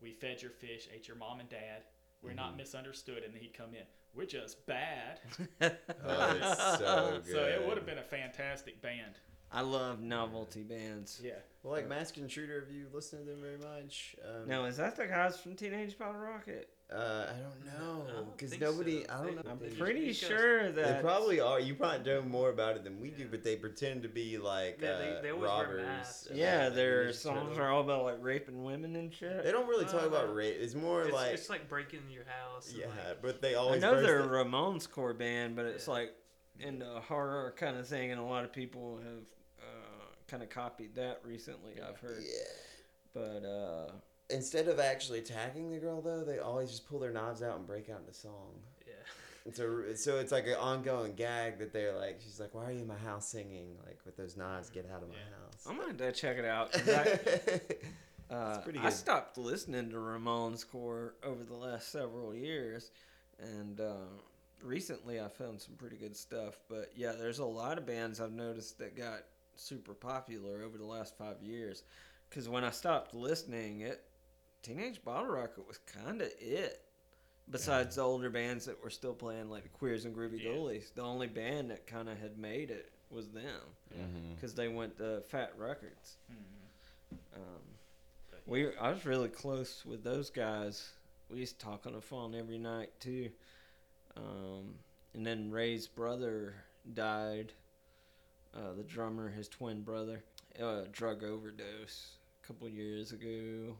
We 0.00 0.12
fed 0.12 0.40
your 0.42 0.50
fish, 0.52 0.88
ate 0.92 1.08
your 1.08 1.16
mom 1.16 1.40
and 1.40 1.48
dad. 1.48 1.84
We're 2.22 2.30
Mm-hmm. 2.30 2.36
not 2.36 2.56
misunderstood." 2.56 3.24
And 3.24 3.34
then 3.34 3.40
he'd 3.42 3.54
come 3.54 3.74
in. 3.74 3.86
We're 4.14 4.26
just 4.26 4.64
bad. 4.66 5.20
Oh, 6.04 6.36
it's 6.36 6.78
so 6.78 7.20
good. 7.24 7.26
So 7.32 7.44
it 7.44 7.66
would 7.66 7.76
have 7.76 7.86
been 7.86 7.98
a 7.98 8.02
fantastic 8.04 8.80
band. 8.82 9.18
I 9.52 9.60
love 9.60 10.00
novelty 10.00 10.62
bands. 10.62 11.20
Yeah. 11.22 11.32
Well, 11.62 11.74
like 11.74 11.88
Masked 11.88 12.18
Intruder, 12.18 12.60
have 12.60 12.70
you 12.74 12.86
listened 12.92 13.26
to 13.26 13.30
them 13.32 13.40
very 13.42 13.58
much? 13.58 14.16
Um, 14.24 14.48
Now, 14.48 14.64
is 14.64 14.78
that 14.78 14.96
the 14.96 15.06
guys 15.06 15.38
from 15.38 15.54
Teenage 15.54 15.96
Bottlerocket? 15.98 16.64
Uh, 16.92 17.26
I 17.30 17.36
don't 17.38 17.64
know 17.64 18.26
because 18.36 18.58
nobody. 18.58 19.04
so. 19.04 19.12
I 19.12 19.16
don't 19.18 19.26
They- 19.26 19.42
know. 19.42 19.50
I'm 19.50 19.58
They- 19.58 19.76
pretty 19.76 20.12
sure 20.12 20.72
that 20.72 20.96
They 20.96 21.00
probably 21.00 21.40
are. 21.40 21.58
You 21.60 21.74
probably 21.74 22.04
know 22.04 22.20
more 22.22 22.50
about 22.50 22.76
it 22.76 22.84
than 22.84 23.00
we 23.00 23.10
do, 23.10 23.28
but 23.30 23.42
they 23.44 23.56
pretend 23.56 24.02
to 24.02 24.08
be 24.08 24.36
like 24.38 24.78
Yeah, 24.80 24.98
they- 24.98 25.16
uh, 25.16 25.20
they 25.22 25.30
always 25.30 25.48
wear 25.50 25.66
robbers. 25.78 26.28
Yeah, 26.32 26.68
their 26.68 27.12
songs 27.12 27.56
are 27.58 27.68
all 27.70 27.80
about 27.82 28.04
like 28.04 28.18
raping 28.20 28.64
women 28.64 28.96
and 28.96 29.12
shit. 29.12 29.42
They 29.44 29.52
don't 29.52 29.68
really 29.68 29.84
talk 29.86 30.02
Uh, 30.02 30.08
about 30.08 30.34
rape. 30.34 30.56
It's 30.60 30.74
more 30.74 31.04
It's, 31.04 31.12
like 31.12 31.32
it's 31.34 31.48
like 31.48 31.68
breaking 31.68 32.10
your 32.10 32.24
house. 32.24 32.70
and, 32.70 32.80
yeah, 32.80 32.86
like, 33.08 33.22
but 33.22 33.40
they 33.40 33.54
always. 33.54 33.82
I 33.82 33.90
know 33.92 34.02
they're 34.02 34.20
a 34.20 34.44
Ramones 34.44 34.90
core 34.90 35.14
band, 35.14 35.56
but 35.56 35.64
it's 35.66 35.86
Yeah. 35.86 35.92
like 35.94 36.14
in 36.58 36.78
the 36.80 37.00
horror 37.00 37.54
kind 37.56 37.78
of 37.78 37.86
thing, 37.88 38.10
and 38.10 38.20
a 38.20 38.24
lot 38.24 38.44
of 38.44 38.52
people 38.52 38.98
have 38.98 39.06
uh, 39.06 39.41
kind 40.32 40.42
of 40.42 40.48
copied 40.50 40.94
that 40.96 41.20
recently. 41.24 41.72
I've 41.86 41.98
heard, 42.00 42.22
Yeah. 42.22 42.44
but 43.14 43.44
uh, 43.46 43.92
Instead 44.30 44.66
of 44.68 44.80
actually 44.80 45.18
attacking 45.18 45.70
the 45.70 45.76
girl, 45.78 46.00
though, 46.00 46.24
they 46.24 46.38
always 46.38 46.70
just 46.70 46.88
pull 46.88 46.98
their 46.98 47.12
knives 47.12 47.42
out 47.42 47.58
and 47.58 47.66
break 47.66 47.90
out 47.90 48.00
into 48.00 48.14
song. 48.14 48.54
yeah. 48.86 48.94
It's 49.44 49.58
a, 49.58 49.96
so 49.96 50.18
it's 50.18 50.30
like 50.30 50.46
an 50.46 50.54
ongoing 50.54 51.14
gag 51.14 51.58
that 51.58 51.72
they're 51.72 51.96
like, 51.96 52.20
she's 52.22 52.38
like, 52.38 52.54
"Why 52.54 52.66
are 52.66 52.70
you 52.72 52.78
in 52.82 52.86
my 52.86 52.96
house 52.96 53.26
singing? 53.28 53.76
Like 53.84 53.98
with 54.06 54.16
those 54.16 54.36
knives, 54.36 54.70
get 54.70 54.88
out 54.88 55.02
of 55.02 55.08
my 55.08 55.16
house." 55.16 55.66
I'm 55.68 55.76
gonna 55.98 56.12
check 56.12 56.38
it 56.38 56.44
out. 56.44 56.70
I, 56.88 57.60
Uh, 58.34 58.58
pretty 58.62 58.78
I 58.78 58.88
stopped 58.88 59.36
listening 59.36 59.90
to 59.90 59.96
Ramones 59.96 60.66
core 60.66 61.16
over 61.22 61.42
the 61.44 61.56
last 61.56 61.90
several 61.92 62.34
years, 62.34 62.90
and 63.38 63.78
uh, 63.80 64.06
recently 64.62 65.20
I 65.20 65.28
found 65.28 65.60
some 65.60 65.74
pretty 65.74 65.96
good 65.96 66.16
stuff. 66.16 66.54
But 66.68 66.92
yeah, 66.96 67.12
there's 67.12 67.40
a 67.40 67.44
lot 67.44 67.76
of 67.76 67.84
bands 67.84 68.20
I've 68.20 68.32
noticed 68.32 68.78
that 68.78 68.96
got 68.96 69.24
super 69.56 69.94
popular 69.94 70.62
over 70.62 70.78
the 70.78 70.84
last 70.84 71.16
five 71.16 71.42
years. 71.42 71.82
Because 72.28 72.48
when 72.48 72.64
I 72.64 72.70
stopped 72.70 73.14
listening, 73.14 73.80
it 73.80 74.02
Teenage 74.62 75.02
Bottlerocket 75.04 75.66
was 75.66 75.78
kind 75.78 76.22
of 76.22 76.28
it. 76.40 76.82
Besides 77.50 77.96
the 77.96 78.02
older 78.02 78.30
bands 78.30 78.64
that 78.66 78.82
were 78.82 78.88
still 78.90 79.12
playing, 79.14 79.50
like 79.50 79.64
the 79.64 79.68
Queers 79.68 80.04
and 80.04 80.14
Groovie 80.16 80.40
Yeah. 80.42 80.50
Ghoulies, 80.52 80.94
the 80.94 81.02
only 81.02 81.26
band 81.26 81.70
that 81.70 81.86
kind 81.86 82.08
of 82.08 82.16
had 82.18 82.38
made 82.38 82.70
it 82.70 82.92
was 83.10 83.28
them 83.30 83.60
because 84.34 84.54
they 84.54 84.68
went 84.68 84.96
to 84.98 85.20
Fat 85.22 85.52
Records. 85.58 86.16
Mhm. 86.30 87.18
Um, 87.36 87.62
But 88.30 88.40
we 88.46 88.74
I 88.76 88.90
was 88.90 89.04
really 89.04 89.28
close 89.28 89.84
with 89.84 90.02
those 90.04 90.30
guys. 90.30 90.92
We 91.28 91.40
used 91.40 91.58
to 91.58 91.64
talk 91.66 91.86
on 91.86 91.92
the 91.94 92.00
phone 92.00 92.34
every 92.34 92.58
night 92.58 92.98
too. 93.00 93.30
Um, 94.16 94.78
and 95.14 95.26
then 95.26 95.50
Ray's 95.50 95.88
brother 95.88 96.54
died. 96.94 97.52
Uh, 98.54 98.72
the 98.76 98.82
drummer, 98.82 99.30
his 99.30 99.48
twin 99.48 99.80
brother, 99.82 100.22
uh, 100.62 100.82
drug 100.92 101.24
overdose 101.24 102.16
a 102.42 102.46
couple 102.46 102.68
years 102.68 103.12
ago. 103.12 103.74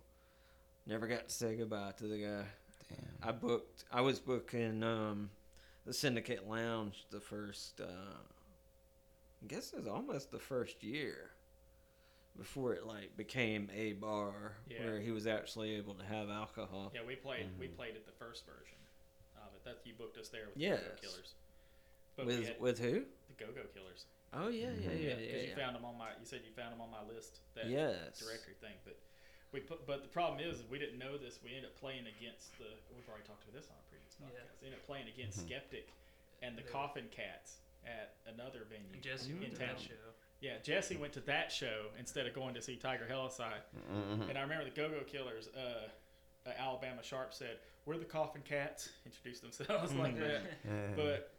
Never 0.86 1.06
got 1.06 1.28
to 1.28 1.34
say 1.34 1.56
goodbye 1.56 1.92
to 1.98 2.06
the 2.06 2.18
guy. 2.18 2.44
Damn. 2.88 3.28
I 3.28 3.32
booked. 3.32 3.84
I 3.92 4.00
was 4.00 4.18
booking 4.18 4.82
um, 4.82 5.30
the 5.84 5.92
Syndicate 5.92 6.48
Lounge 6.48 7.04
the 7.10 7.20
first. 7.20 7.80
Uh, 7.80 7.84
I 7.84 9.46
guess 9.46 9.72
it 9.72 9.76
was 9.78 9.86
almost 9.86 10.30
the 10.30 10.38
first 10.38 10.82
year 10.82 11.30
before 12.38 12.72
it 12.72 12.86
like 12.86 13.14
became 13.16 13.68
a 13.74 13.92
bar 13.92 14.56
Yeah. 14.68 14.84
where 14.86 15.00
he 15.00 15.10
was 15.10 15.26
actually 15.26 15.72
able 15.76 15.94
to 15.94 16.04
have 16.04 16.30
alcohol. 16.30 16.92
Yeah, 16.94 17.02
we 17.06 17.14
played. 17.16 17.46
We 17.58 17.66
Mhm. 17.68 17.76
played 17.76 17.94
it 17.96 18.06
the 18.06 18.12
first 18.12 18.46
version 18.46 18.78
of 19.36 19.54
it. 19.54 19.64
That 19.64 19.80
you 19.84 19.92
booked 19.94 20.16
us 20.16 20.30
there 20.30 20.46
with 20.48 20.56
Yes. 20.56 20.80
the 20.80 20.86
Go-Go 20.88 21.00
Killers. 21.02 21.34
But 22.16 22.26
with 22.26 22.46
had 22.46 22.60
with 22.60 22.78
who? 22.78 23.04
the 23.28 23.34
Go-Go 23.44 23.64
Killers. 23.74 24.06
Oh 24.34 24.48
yeah, 24.48 24.70
yeah, 24.70 24.88
Mhm. 24.90 25.02
yeah, 25.02 25.08
yeah. 25.08 25.14
Because 25.16 25.42
you 25.42 25.48
yeah. 25.50 25.56
found 25.56 25.76
them 25.76 25.84
on 25.84 25.96
my. 25.98 26.08
You 26.18 26.24
said 26.24 26.40
you 26.44 26.52
found 26.52 26.72
them 26.72 26.80
on 26.80 26.90
my 26.90 27.02
list. 27.04 27.40
That 27.54 27.66
yes. 27.68 28.18
directory 28.18 28.54
thing, 28.60 28.74
but 28.84 28.96
we 29.52 29.60
put. 29.60 29.86
But 29.86 30.02
the 30.02 30.08
problem 30.08 30.40
is, 30.40 30.60
is 30.60 30.64
we 30.70 30.78
didn't 30.78 30.98
know 30.98 31.18
this. 31.18 31.38
We 31.44 31.50
ended 31.50 31.66
up 31.66 31.76
playing 31.76 32.06
against 32.06 32.56
the. 32.58 32.68
We've 32.96 33.06
already 33.08 33.24
talked 33.24 33.44
about 33.44 33.54
this 33.54 33.68
on 33.68 33.76
a 33.76 33.86
previous 33.90 34.14
podcast. 34.16 34.32
Yeah. 34.48 34.56
We 34.60 34.66
ended 34.68 34.80
up 34.80 34.86
playing 34.86 35.08
against 35.08 35.40
Mhm. 35.40 35.46
Skeptic 35.46 35.88
and 36.40 36.56
the 36.56 36.62
They- 36.62 36.68
Coffin 36.70 37.08
Cats 37.10 37.60
at 37.84 38.16
another 38.26 38.64
venue. 38.64 38.92
And 38.92 39.02
Jesse 39.02 39.32
went 39.32 39.44
In 39.44 39.50
to 39.52 39.58
that 39.58 39.76
town. 39.76 39.86
show. 39.86 40.14
Yeah, 40.40 40.58
Jesse 40.58 40.96
went 40.96 41.12
to 41.14 41.20
that 41.22 41.52
show 41.52 41.90
instead 41.98 42.26
of 42.26 42.34
going 42.34 42.54
to 42.54 42.62
see 42.62 42.76
Tiger 42.76 43.06
Helicide. 43.06 43.62
Mhm. 43.90 44.28
And 44.30 44.38
I 44.38 44.42
remember 44.42 44.64
the 44.64 44.70
Go-Go 44.70 45.04
Killers, 45.04 45.48
uh, 45.48 45.88
uh, 46.46 46.50
Alabama 46.56 47.02
Sharp 47.02 47.32
said, 47.34 47.60
"We're 47.84 47.98
the 47.98 48.04
Coffin 48.04 48.42
Cats." 48.42 48.88
Introduced 49.04 49.42
themselves 49.42 49.92
like 49.94 50.16
that. 50.18 50.96
But 50.96 51.31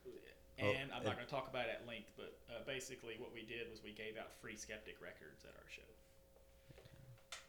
Well, 0.62 0.72
and 0.80 0.92
I'm 0.94 1.04
not 1.04 1.16
going 1.16 1.26
to 1.26 1.32
talk 1.34 1.50
about 1.50 1.66
it 1.66 1.80
at 1.82 1.88
length, 1.88 2.12
but 2.16 2.38
uh, 2.50 2.62
basically 2.66 3.16
what 3.18 3.34
we 3.34 3.42
did 3.42 3.70
was 3.72 3.82
we 3.84 3.92
gave 3.92 4.18
out 4.18 4.32
free 4.42 4.56
Skeptic 4.56 5.02
records 5.02 5.44
at 5.46 5.52
our 5.58 5.70
show 5.70 5.82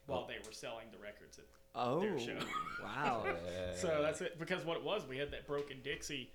while 0.07 0.26
they 0.26 0.36
were 0.47 0.52
selling 0.52 0.86
the 0.92 0.99
records. 0.99 1.39
At, 1.39 1.44
Oh 1.76 1.99
their 2.00 2.18
show. 2.20 2.39
wow. 2.83 3.26
So 3.76 3.99
that's 4.00 4.20
it. 4.20 4.39
Because 4.39 4.65
what 4.65 4.76
it 4.76 4.84
was, 4.84 5.02
we 5.08 5.18
had 5.18 5.31
that 5.33 5.47
Broken 5.47 5.78
Dixie 5.83 6.31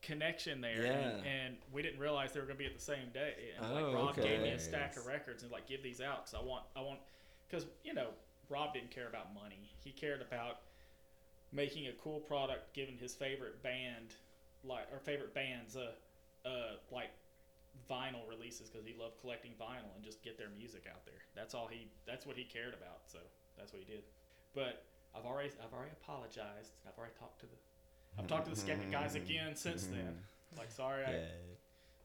connection 0.00 0.60
there, 0.60 0.82
Yeah. 0.86 0.92
and, 0.92 1.26
and 1.26 1.56
we 1.72 1.82
didn't 1.82 2.00
realize 2.00 2.32
they 2.32 2.40
were 2.40 2.46
going 2.46 2.56
to 2.56 2.64
be 2.64 2.66
at 2.70 2.74
the 2.74 2.82
same 2.82 3.10
day. 3.12 3.34
And 3.56 3.66
Oh, 3.66 3.74
like 3.74 3.94
Rob 3.94 4.16
gave 4.16 4.40
me 4.40 4.50
a 4.50 4.58
stack 4.58 4.96
of 4.96 5.06
records 5.06 5.42
and 5.42 5.52
like 5.52 5.66
give 5.68 5.82
these 5.82 6.00
out 6.00 6.24
because 6.26 6.34
I 6.40 6.46
want 6.46 6.64
I 6.76 6.80
want 6.80 7.00
because 7.48 7.66
you 7.84 7.92
know 7.94 8.08
Rob 8.48 8.72
didn't 8.72 8.90
care 8.90 9.08
about 9.08 9.34
money. 9.34 9.70
He 9.84 9.90
cared 9.90 10.22
about 10.22 10.60
making 11.52 11.88
a 11.88 11.92
cool 12.02 12.20
product, 12.20 12.72
giving 12.74 12.96
his 12.96 13.14
favorite 13.14 13.62
band 13.62 14.14
like 14.64 14.86
or 14.92 14.98
favorite 15.00 15.34
bands 15.34 15.76
uh 15.76 15.90
uh 16.48 16.76
like 16.90 17.10
vinyl 17.90 18.24
releases 18.28 18.68
because 18.70 18.86
he 18.86 18.94
loved 18.98 19.20
collecting 19.20 19.52
vinyl 19.60 19.92
and 19.94 20.02
just 20.04 20.22
get 20.22 20.36
their 20.38 20.50
music 20.56 20.84
out 20.90 21.04
there. 21.04 21.20
That's 21.34 21.54
all 21.54 21.68
he. 21.70 21.88
That's 22.06 22.26
what 22.26 22.36
he 22.36 22.44
cared 22.44 22.74
about. 22.74 23.00
So 23.06 23.18
that's 23.56 23.72
what 23.72 23.82
he 23.84 23.92
did. 23.92 24.02
But 24.54 24.84
I've 25.14 25.26
already 25.26 25.50
I've 25.64 25.72
already 25.72 25.92
apologized. 26.02 26.72
I've 26.86 26.96
already 26.98 27.14
talked 27.18 27.40
to 27.40 27.46
the 27.46 27.58
I've 28.18 28.26
talked 28.26 28.44
to 28.46 28.50
the 28.50 28.60
skeptic 28.60 28.90
guys 28.98 29.14
again 29.14 29.54
since 29.54 29.86
then. 29.86 30.18
Like 30.56 30.70
sorry 30.70 31.04
I 31.04 31.10
Yeah. 31.12 31.26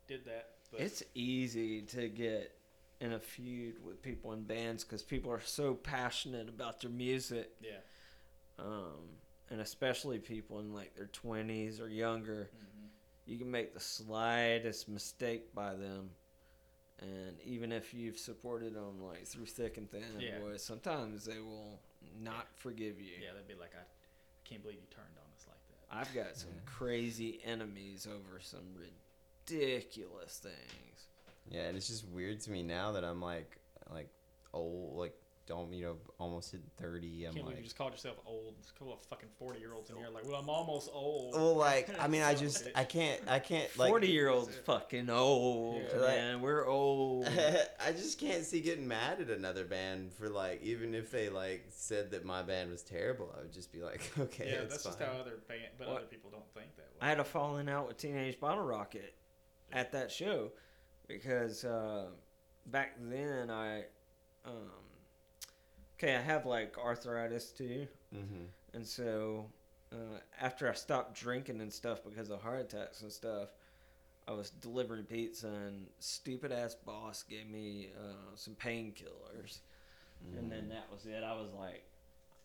did 0.07 0.25
that. 0.25 0.49
But 0.71 0.81
It's 0.81 1.03
easy 1.15 1.81
to 1.83 2.09
get 2.09 2.55
in 2.99 3.13
a 3.13 3.19
feud 3.19 3.83
with 3.83 4.01
people 4.01 4.33
in 4.33 4.43
bands 4.43 4.83
because 4.83 5.03
people 5.03 5.31
are 5.31 5.41
so 5.41 5.73
passionate 5.75 6.47
about 6.49 6.79
their 6.81 6.89
music, 6.89 7.51
yeah. 7.61 7.81
um, 8.59 9.17
and 9.49 9.59
especially 9.61 10.19
people 10.19 10.59
in 10.59 10.73
like 10.73 10.95
their 10.95 11.07
twenties 11.07 11.79
or 11.81 11.87
younger. 11.89 12.49
hmm 12.53 12.72
You 13.25 13.37
can 13.37 13.49
make 13.49 13.73
the 13.73 13.79
slightest 13.79 14.89
mistake 14.89 15.53
by 15.55 15.75
them, 15.75 16.09
and 16.99 17.39
even 17.45 17.71
if 17.71 17.93
you've 17.93 18.17
supported 18.17 18.73
them 18.75 19.01
like 19.01 19.25
through 19.25 19.45
thick 19.45 19.77
and 19.77 19.89
thin, 19.89 20.03
Yeah. 20.19 20.39
boy, 20.39 20.57
sometimes 20.57 21.25
they 21.25 21.39
will 21.39 21.79
not 22.21 22.47
forgive 22.55 22.99
you. 22.99 23.13
Yeah, 23.21 23.29
they'd 23.35 23.47
be 23.47 23.59
like, 23.59 23.71
I, 23.75 23.79
I 23.81 23.83
can't 24.43 24.61
believe 24.61 24.77
you 24.79 24.87
turned 24.93 25.07
on 25.17 25.31
us 25.37 25.45
like 25.47 25.57
that. 25.69 25.95
I've 25.95 26.13
got 26.27 26.35
some 26.35 26.49
crazy 26.65 27.39
enemies 27.45 28.07
over 28.07 28.39
some 28.41 28.65
ridiculous 29.47 30.39
things. 30.39 31.07
Yeah, 31.49 31.61
and 31.67 31.77
it's 31.77 31.87
just 31.87 32.07
weird 32.09 32.39
to 32.41 32.51
me 32.51 32.61
now 32.63 32.91
that 32.93 33.03
I'm 33.03 33.21
like 33.21 33.57
like 33.91 34.09
old, 34.53 34.97
like 34.97 35.13
don't 35.45 35.73
you 35.73 35.85
know 35.85 35.95
almost 36.19 36.51
hit 36.51 36.61
thirty. 36.77 37.25
I 37.25 37.29
I'm 37.29 37.35
can't 37.35 37.47
like, 37.47 37.57
you 37.57 37.63
just 37.63 37.77
called 37.77 37.91
yourself 37.91 38.17
old. 38.25 38.55
There's 38.57 38.71
a 38.73 38.79
couple 38.79 38.93
of 38.93 38.99
fucking 39.09 39.29
forty 39.37 39.59
year 39.59 39.73
olds 39.73 39.89
in 39.89 39.97
here 39.97 40.07
like, 40.13 40.25
well, 40.25 40.35
I'm 40.39 40.49
almost 40.49 40.89
old. 40.93 41.33
well, 41.35 41.55
like 41.55 41.89
I 41.99 42.07
mean, 42.07 42.21
I 42.21 42.33
Son 42.33 42.35
of 42.35 42.39
a 42.41 42.43
just. 42.45 42.67
I 42.75 42.83
can't 42.85 43.21
I 43.27 43.39
can't 43.39 43.77
like 43.77 43.89
Forty 43.89 44.07
year 44.07 44.29
olds 44.29 44.55
fucking 44.65 45.09
old, 45.09 45.81
Yeah. 45.93 45.99
Like- 45.99 46.15
man. 46.15 46.41
We're 46.41 46.65
old. 46.67 47.27
I 47.85 47.91
just 47.91 48.19
can't 48.19 48.43
see 48.43 48.61
getting 48.61 48.87
mad 48.87 49.19
at 49.21 49.29
another 49.29 49.65
band 49.65 50.13
for 50.13 50.29
like 50.29 50.61
even 50.63 50.95
if 50.95 51.11
they 51.11 51.29
like 51.29 51.65
said 51.69 52.11
that 52.11 52.23
my 52.25 52.41
band 52.41 52.71
was 52.71 52.81
terrible, 52.83 53.33
I 53.37 53.41
would 53.41 53.53
just 53.53 53.71
be 53.71 53.81
like, 53.81 54.01
okay, 54.19 54.45
yeah, 54.47 54.53
it's 54.61 54.73
that's 54.73 54.83
just 54.85 54.99
fine. 54.99 55.07
how 55.07 55.19
other 55.19 55.39
band, 55.47 55.61
but 55.77 55.87
What? 55.87 55.97
other 55.97 56.05
people 56.05 56.29
don't 56.31 56.51
think 56.53 56.75
that 56.77 56.83
way. 56.83 56.97
I 57.01 57.09
had 57.09 57.19
a 57.19 57.23
falling 57.25 57.67
out 57.67 57.87
with 57.87 57.97
Teenage 57.97 58.39
Bottlerocket 58.39 59.13
at 59.73 59.91
that 59.91 60.09
show 60.11 60.51
because 61.07 61.65
uh, 61.65 62.05
back 62.67 62.95
then 62.99 63.49
I, 63.49 63.79
um, 64.45 64.69
okay, 66.03 66.15
I 66.15 66.21
have 66.21 66.45
like 66.45 66.77
arthritis 66.77 67.51
too, 67.51 67.87
Mhm. 68.13 68.47
and 68.73 68.85
so 68.85 69.49
uh, 69.91 70.19
after 70.41 70.67
I 70.69 70.73
stopped 70.73 71.13
drinking 71.15 71.61
and 71.61 71.71
stuff 71.71 72.03
because 72.03 72.29
of 72.31 72.41
heart 72.41 72.61
attacks 72.61 73.01
and 73.03 73.11
stuff, 73.11 73.49
I 74.27 74.31
was 74.31 74.49
delivering 74.49 75.05
pizza 75.05 75.47
and 75.47 75.87
stupid 75.99 76.51
ass 76.51 76.73
boss 76.75 77.23
gave 77.23 77.47
me 77.47 77.91
uh, 77.97 78.35
some 78.35 78.55
painkillers, 78.55 79.59
and 80.35 80.51
then 80.51 80.69
that 80.69 80.91
was 80.91 81.05
it. 81.05 81.23
I 81.23 81.33
was 81.39 81.51
like, 81.53 81.83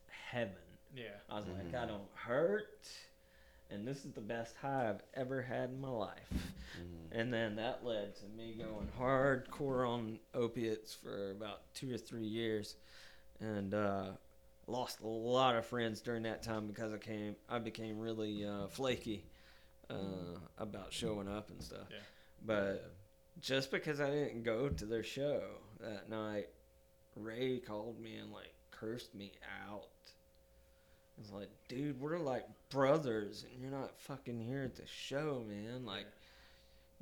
heaven. 0.08 0.54
Yeah. 0.94 1.16
I 1.30 1.36
was 1.38 1.46
like, 1.48 1.74
I 1.74 1.86
don't 1.86 2.08
hurt, 2.14 2.88
and 3.70 3.86
this 3.86 4.04
is 4.04 4.12
the 4.12 4.20
best 4.20 4.56
high 4.56 4.88
I've 4.90 5.02
ever 5.14 5.40
had 5.42 5.70
in 5.70 5.80
my 5.80 5.88
life. 5.90 6.28
And 7.12 7.32
then 7.32 7.56
that 7.56 7.84
led 7.84 8.14
to 8.16 8.26
me 8.36 8.54
going 8.58 8.88
hardcore 8.98 9.88
on 9.88 10.18
opiates 10.34 10.92
for 10.94 11.30
about 11.30 11.72
two 11.74 11.92
or 11.94 11.98
three 11.98 12.26
years, 12.26 12.76
and 13.40 13.74
uh, 13.74 14.06
lost 14.66 15.00
a 15.00 15.06
lot 15.06 15.56
of 15.56 15.66
friends 15.66 16.00
during 16.00 16.22
that 16.24 16.42
time 16.42 16.66
because 16.66 16.92
I 16.92 16.98
came, 16.98 17.36
I 17.48 17.58
became 17.58 17.98
really 17.98 18.44
uh, 18.44 18.68
flaky 18.68 19.24
uh, 19.90 20.38
about 20.58 20.92
showing 20.92 21.28
up 21.28 21.50
and 21.50 21.62
stuff. 21.62 21.86
Yeah. 21.90 21.96
But 22.44 22.92
just 23.40 23.70
because 23.70 24.00
I 24.00 24.10
didn't 24.10 24.42
go 24.42 24.68
to 24.68 24.84
their 24.84 25.02
show 25.02 25.42
that 25.80 26.08
night, 26.08 26.48
Ray 27.16 27.58
called 27.58 28.00
me 28.00 28.16
and 28.16 28.32
like 28.32 28.54
cursed 28.70 29.14
me 29.14 29.32
out. 29.68 29.88
It's 31.20 31.32
like, 31.32 31.50
dude, 31.66 32.00
we're 32.00 32.18
like 32.18 32.44
brothers, 32.70 33.44
and 33.50 33.60
you're 33.60 33.72
not 33.72 33.98
fucking 33.98 34.40
here 34.40 34.62
at 34.62 34.76
the 34.76 34.86
show, 34.86 35.44
man. 35.48 35.84
Like, 35.84 36.06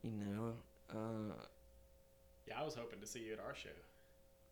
you 0.02 0.12
know, 0.12 0.52
uh, 0.90 1.34
Yeah, 2.48 2.60
I 2.60 2.64
was 2.64 2.74
hoping 2.74 3.00
to 3.00 3.06
see 3.06 3.20
you 3.20 3.34
at 3.34 3.40
our 3.40 3.54
show. 3.54 3.68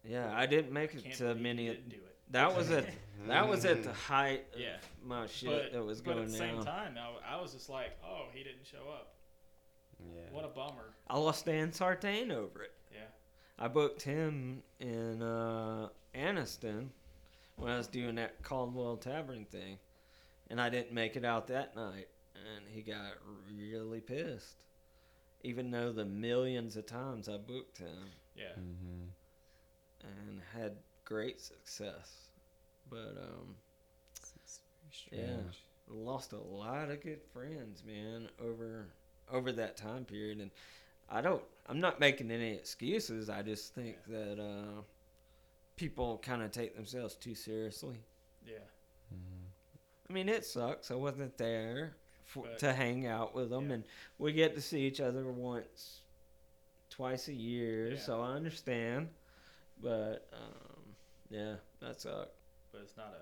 Yeah, 0.06 0.32
I 0.34 0.46
didn't 0.46 0.72
make 0.72 0.94
it 0.94 1.14
to 1.18 1.34
many. 1.34 1.66
didn't 1.66 1.88
do 1.88 1.96
it. 1.96 2.16
That 2.30 2.56
was 2.56 2.70
at 2.70 2.86
that 3.28 3.48
was 3.48 3.64
at 3.64 3.82
the 3.84 3.92
height 3.92 4.44
of 4.54 4.60
Yeah. 4.60 4.76
my 5.04 5.26
shit 5.26 5.48
But, 5.50 5.72
that 5.72 5.84
was 5.84 6.00
but 6.00 6.14
going 6.14 6.24
at 6.26 6.32
the 6.32 6.38
down. 6.38 6.56
same 6.56 6.64
time, 6.64 6.94
I, 6.98 7.36
I 7.36 7.40
was 7.40 7.52
just 7.52 7.68
like, 7.68 7.96
oh, 8.04 8.26
he 8.32 8.42
didn't 8.42 8.66
show 8.66 8.88
up. 8.92 9.14
Yeah. 10.00 10.20
What 10.32 10.44
a 10.44 10.48
bummer. 10.48 10.94
I 11.08 11.18
lost 11.18 11.46
Dan 11.46 11.72
Sartain 11.72 12.30
over 12.30 12.62
it. 12.62 12.72
Yeah. 12.92 13.00
I 13.58 13.68
booked 13.68 14.02
him 14.02 14.62
in 14.80 15.22
uh, 15.22 15.88
Anniston 16.14 16.88
when 17.56 17.70
I 17.72 17.76
was 17.78 17.86
doing 17.86 18.16
that 18.16 18.42
Caldwell 18.42 18.96
Tavern 18.96 19.44
thing, 19.44 19.78
and 20.50 20.60
I 20.60 20.68
didn't 20.68 20.92
make 20.92 21.14
it 21.16 21.24
out 21.24 21.46
that 21.48 21.76
night, 21.76 22.08
and 22.34 22.64
he 22.68 22.82
got 22.82 23.12
really 23.56 24.00
pissed. 24.00 24.56
Even 25.42 25.70
though 25.70 25.92
the 25.92 26.04
millions 26.06 26.76
of 26.76 26.86
times 26.86 27.28
I 27.28 27.36
booked 27.36 27.78
him 27.78 28.08
Yeah. 28.34 28.44
Mm-hmm. 28.58 29.04
And 30.04 30.40
had 30.54 30.76
great 31.04 31.40
success, 31.40 32.28
but 32.90 33.16
um, 33.20 33.56
Yeah. 35.10 35.36
lost 35.88 36.32
a 36.32 36.38
lot 36.38 36.90
of 36.90 37.00
good 37.02 37.20
friends, 37.32 37.82
man, 37.84 38.28
over 38.40 38.86
over 39.30 39.52
that 39.52 39.76
time 39.76 40.04
period, 40.04 40.38
and 40.40 40.50
I 41.08 41.20
don't. 41.20 41.42
I'm 41.66 41.80
not 41.80 41.98
making 42.00 42.30
any 42.30 42.52
excuses. 42.52 43.30
I 43.30 43.42
just 43.42 43.74
think 43.74 43.96
that 44.08 44.38
uh, 44.38 44.82
people 45.76 46.18
kind 46.18 46.42
of 46.42 46.50
take 46.52 46.74
themselves 46.76 47.14
too 47.14 47.34
seriously. 47.34 47.96
Yeah. 48.46 48.58
I 50.08 50.12
mean, 50.12 50.28
it 50.28 50.44
sucks. 50.44 50.90
I 50.90 50.94
wasn't 50.94 51.36
there 51.38 51.96
for, 52.26 52.44
But- 52.44 52.58
to 52.60 52.72
hang 52.74 53.06
out 53.06 53.34
with 53.34 53.48
them, 53.50 53.68
Yeah. 53.68 53.74
and 53.76 53.84
we 54.18 54.32
get 54.32 54.54
to 54.54 54.60
see 54.60 54.82
each 54.86 55.00
other 55.00 55.24
once, 55.32 56.02
twice 56.90 57.28
a 57.28 57.32
year. 57.32 57.92
Yeah. 57.92 57.98
So 57.98 58.20
I 58.20 58.32
understand, 58.34 59.08
but 59.84 60.28
um, 60.32 60.80
yeah, 61.30 61.54
that 61.80 62.00
sucked. 62.00 62.34
But 62.72 62.80
it's 62.82 62.96
not 62.96 63.14
a. 63.14 63.20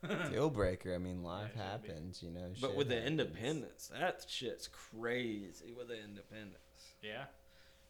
Deal 0.30 0.48
breaker. 0.50 0.94
I 0.94 0.98
mean, 0.98 1.22
life 1.22 1.50
Yeah, 1.56 1.62
it 1.62 1.72
should 1.74 1.82
be. 1.82 1.88
happens, 1.88 2.22
you 2.22 2.30
know. 2.30 2.48
But 2.60 2.68
shit 2.68 2.76
with 2.76 2.88
the 2.88 3.04
independence, 3.04 3.90
that 3.92 4.24
shit's 4.28 4.68
crazy. 4.68 5.72
With 5.76 5.88
the 5.88 6.02
independence. 6.02 6.56
Yeah. 7.02 7.24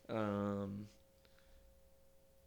Um, 0.08 0.88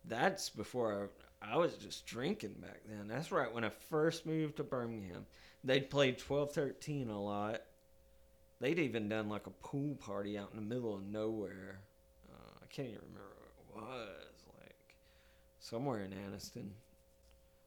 that's 0.05 0.49
before 0.49 1.09
I, 1.43 1.53
I 1.53 1.57
was 1.57 1.75
just 1.75 2.05
drinking 2.07 2.55
back 2.59 2.81
then. 2.87 3.07
That's 3.07 3.31
right 3.31 3.53
when 3.53 3.63
I 3.63 3.69
first 3.69 4.25
moved 4.25 4.57
to 4.57 4.63
Birmingham. 4.63 5.25
They'd 5.63 5.89
played 5.91 6.19
1213 6.19 7.09
a 7.09 7.21
lot. 7.21 7.61
They'd 8.59 8.79
even 8.79 9.09
done 9.09 9.29
like 9.29 9.45
a 9.47 9.51
pool 9.51 9.95
party 9.95 10.37
out 10.39 10.49
in 10.53 10.55
the 10.55 10.65
middle 10.75 10.95
of 10.95 11.03
nowhere. 11.05 11.81
Uh, 12.31 12.57
I 12.63 12.65
can't 12.67 12.87
even 12.89 13.01
remember 13.01 13.35
what 13.73 13.83
it 13.83 13.89
was. 13.89 14.25
Somewhere 15.61 15.99
in 16.03 16.11
Anniston. 16.11 16.69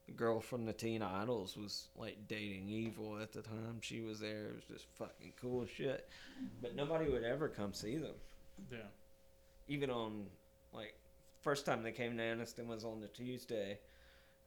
The 0.07 0.13
girl 0.13 0.41
from 0.41 0.67
the 0.67 0.73
Teen 0.73 1.01
Idols 1.01 1.57
was 1.57 1.89
like 1.97 2.19
dating 2.29 2.69
Evil 2.69 3.19
at 3.23 3.33
the 3.33 3.41
time. 3.41 3.79
She 3.81 4.01
was 4.03 4.19
there. 4.21 4.49
It 4.49 4.55
was 4.57 4.65
just 4.65 4.87
fucking 4.99 5.33
cool 5.41 5.65
shit. 5.65 6.09
But 6.61 6.75
nobody 6.75 7.09
would 7.09 7.23
ever 7.25 7.49
come 7.49 7.73
see 7.73 7.97
them 7.97 8.17
Yeah. 8.71 8.79
even 9.69 9.89
on 9.91 10.27
like 10.73 10.95
first 11.41 11.65
time 11.65 11.83
they 11.83 11.93
came 11.93 12.17
to 12.19 12.23
Anniston 12.23 12.67
was 12.67 12.85
on 12.85 13.01
the 13.01 13.07
Tuesday, 13.09 13.79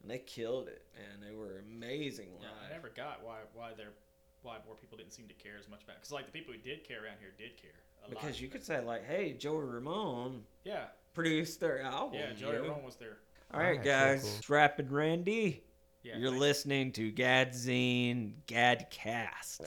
and 0.02 0.10
they 0.10 0.18
killed 0.18 0.68
it. 0.68 0.84
And 0.94 1.20
they 1.22 1.34
were 1.34 1.60
amazing 1.68 2.28
Yeah. 2.40 2.48
I 2.68 2.70
never 2.70 2.90
got 2.90 3.24
why 3.24 3.38
why 3.54 3.72
they're 3.76 3.94
why 4.42 4.58
more 4.66 4.76
people 4.76 4.96
didn't 4.98 5.12
seem 5.14 5.26
to 5.26 5.34
care 5.34 5.56
as 5.58 5.68
much 5.68 5.82
about 5.82 5.96
because 5.96 6.12
like 6.12 6.26
the 6.26 6.32
people 6.32 6.52
who 6.52 6.60
did 6.60 6.84
care 6.86 7.02
around 7.04 7.16
here 7.18 7.32
did 7.36 7.56
care 7.60 7.70
a 8.04 8.08
lot. 8.08 8.10
because 8.10 8.40
you 8.40 8.46
could 8.48 8.62
say 8.62 8.78
like, 8.84 9.04
"Hey, 9.04 9.32
Joey 9.32 9.64
Ramone 9.64 10.44
Yeah. 10.62 10.84
produced 11.14 11.58
their 11.58 11.80
album." 11.82 12.20
Yeah. 12.20 12.32
Joey? 12.34 12.58
Ramone 12.58 12.84
was 12.84 12.94
there. 12.94 13.18
All 13.52 13.60
right, 13.60 13.66
Alright, 13.78 13.82
cool, 13.82 13.92
guys, 13.92 14.22
cool. 14.22 14.30
Strap 14.30 14.78
and 14.78 14.92
Randy. 14.92 15.62
Yeah. 16.02 16.16
You're 16.18 16.30
thanks. 16.30 16.40
listening 16.40 16.92
to 16.92 17.12
Gadzine 17.12 18.32
Gadcast. 18.46 19.60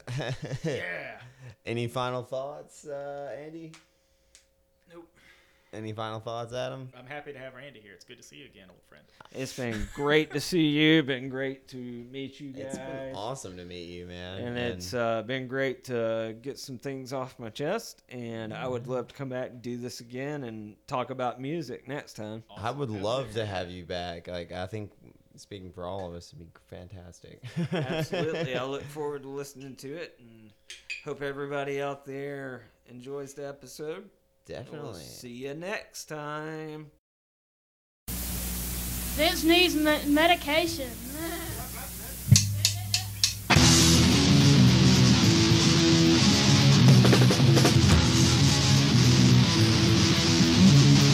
Yeah. 0.63 1.19
Any 1.65 1.87
final 1.87 2.23
thoughts, 2.23 2.87
uh, 2.87 3.35
Andy? 3.37 3.73
Nope. 5.71 5.81
Any 5.81 5.93
final 5.93 6.19
thoughts, 6.19 6.53
Adam? 6.53 6.89
I'm 6.97 7.05
happy 7.05 7.31
to 7.33 7.39
have 7.39 7.53
Randy 7.53 7.79
here. 7.79 7.93
It's 7.93 8.03
good 8.05 8.17
to 8.17 8.23
see 8.23 8.37
you 8.37 8.45
again, 8.45 8.67
old 8.69 8.83
friend. 8.89 9.03
It's 9.31 9.55
been 9.55 9.87
great 9.93 10.31
to 10.31 10.39
see 10.41 10.67
you. 10.67 11.03
Been 11.03 11.29
great 11.29 11.67
to 11.69 11.77
meet 11.77 12.39
you 12.39 12.51
guys. 12.51 12.65
It's 12.65 12.77
been 12.77 13.15
awesome 13.15 13.55
to 13.57 13.65
meet 13.65 13.85
you, 13.89 14.05
man. 14.05 14.41
and 14.41 14.57
it's 14.57 14.93
uh, 14.93 15.21
been 15.23 15.47
great 15.47 15.85
to 15.85 16.35
get 16.41 16.59
some 16.59 16.77
things 16.77 17.13
off 17.13 17.37
my 17.39 17.49
chest 17.49 18.01
and 18.09 18.53
i 18.53 18.67
would 18.67 18.87
love 18.87 19.07
to 19.07 19.15
come 19.15 19.29
back 19.29 19.51
and 19.51 19.61
do 19.61 19.77
this 19.77 19.99
again 19.99 20.43
and 20.43 20.75
talk 20.87 21.09
about 21.09 21.39
music 21.39 21.87
next 21.87 22.13
time 22.13 22.43
I 22.57 22.71
would 22.71 22.89
love 22.89 23.33
to 23.33 23.45
have 23.45 23.69
you 23.69 23.85
back. 23.85 24.27
Like, 24.27 24.51
I 24.51 24.67
think 24.67 24.91
speaking 25.35 25.71
for 25.71 25.85
all 25.85 26.07
of 26.07 26.13
us, 26.13 26.33
it'd 26.33 26.39
be 26.39 26.59
fantastic. 26.69 27.41
absolutely 27.71 28.55
i 28.55 28.63
look 28.65 28.83
forward 28.83 29.23
to 29.23 29.29
listening 29.29 29.75
to 29.77 29.93
it 29.95 30.19
and 30.19 30.51
hope 31.05 31.21
everybody 31.21 31.81
out 31.81 32.05
there 32.05 32.63
enjoys 32.89 33.33
the 33.33 33.47
episode 33.47 34.09
we'll 34.47 34.57
Definitely. 34.57 35.03
see 35.03 35.29
you 35.29 35.53
next 35.53 36.05
time 36.05 36.91
Vince 39.17 39.43
needs 39.43 39.75
me- 39.75 40.05
medication. 40.07 40.89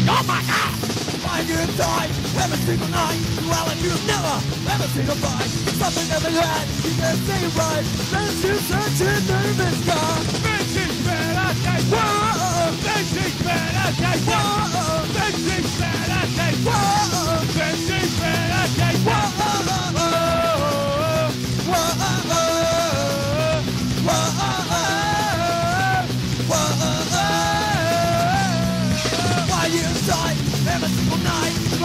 Oh 0.09 0.23
my 0.25 0.97
good 1.43 1.69
time, 1.77 2.09
every 2.41 2.57
single 2.66 2.88
night. 2.90 3.19
Well, 3.45 3.69
you've 3.77 4.06
never, 4.07 4.35
ever 4.74 4.88
seen 4.95 5.09
a 5.09 5.17
fight, 5.22 5.49
something 5.77 6.07
never 6.09 6.32
had, 6.32 6.66
you 6.83 6.93
can 6.98 7.16
say 7.27 7.41
right. 7.53 7.85
Let's 8.14 8.41
such 8.66 9.01
a 9.06 9.14
nervous 9.30 9.77
guy. 9.85 10.17
This 10.41 10.75
is 10.77 10.95
bad, 11.06 11.35
I 11.38 11.53
say. 11.53 11.80
Whoa, 11.93 12.72
is 13.14 13.35
bad, 13.43 13.74
I 13.75 13.91
say. 13.91 14.17
Whoa, 14.25 15.01
is 15.45 15.80
bad, 15.80 16.09
I 16.09 16.25
say. 16.38 16.51
Whoa, 16.66 17.45
this 17.53 17.90
is 17.90 18.19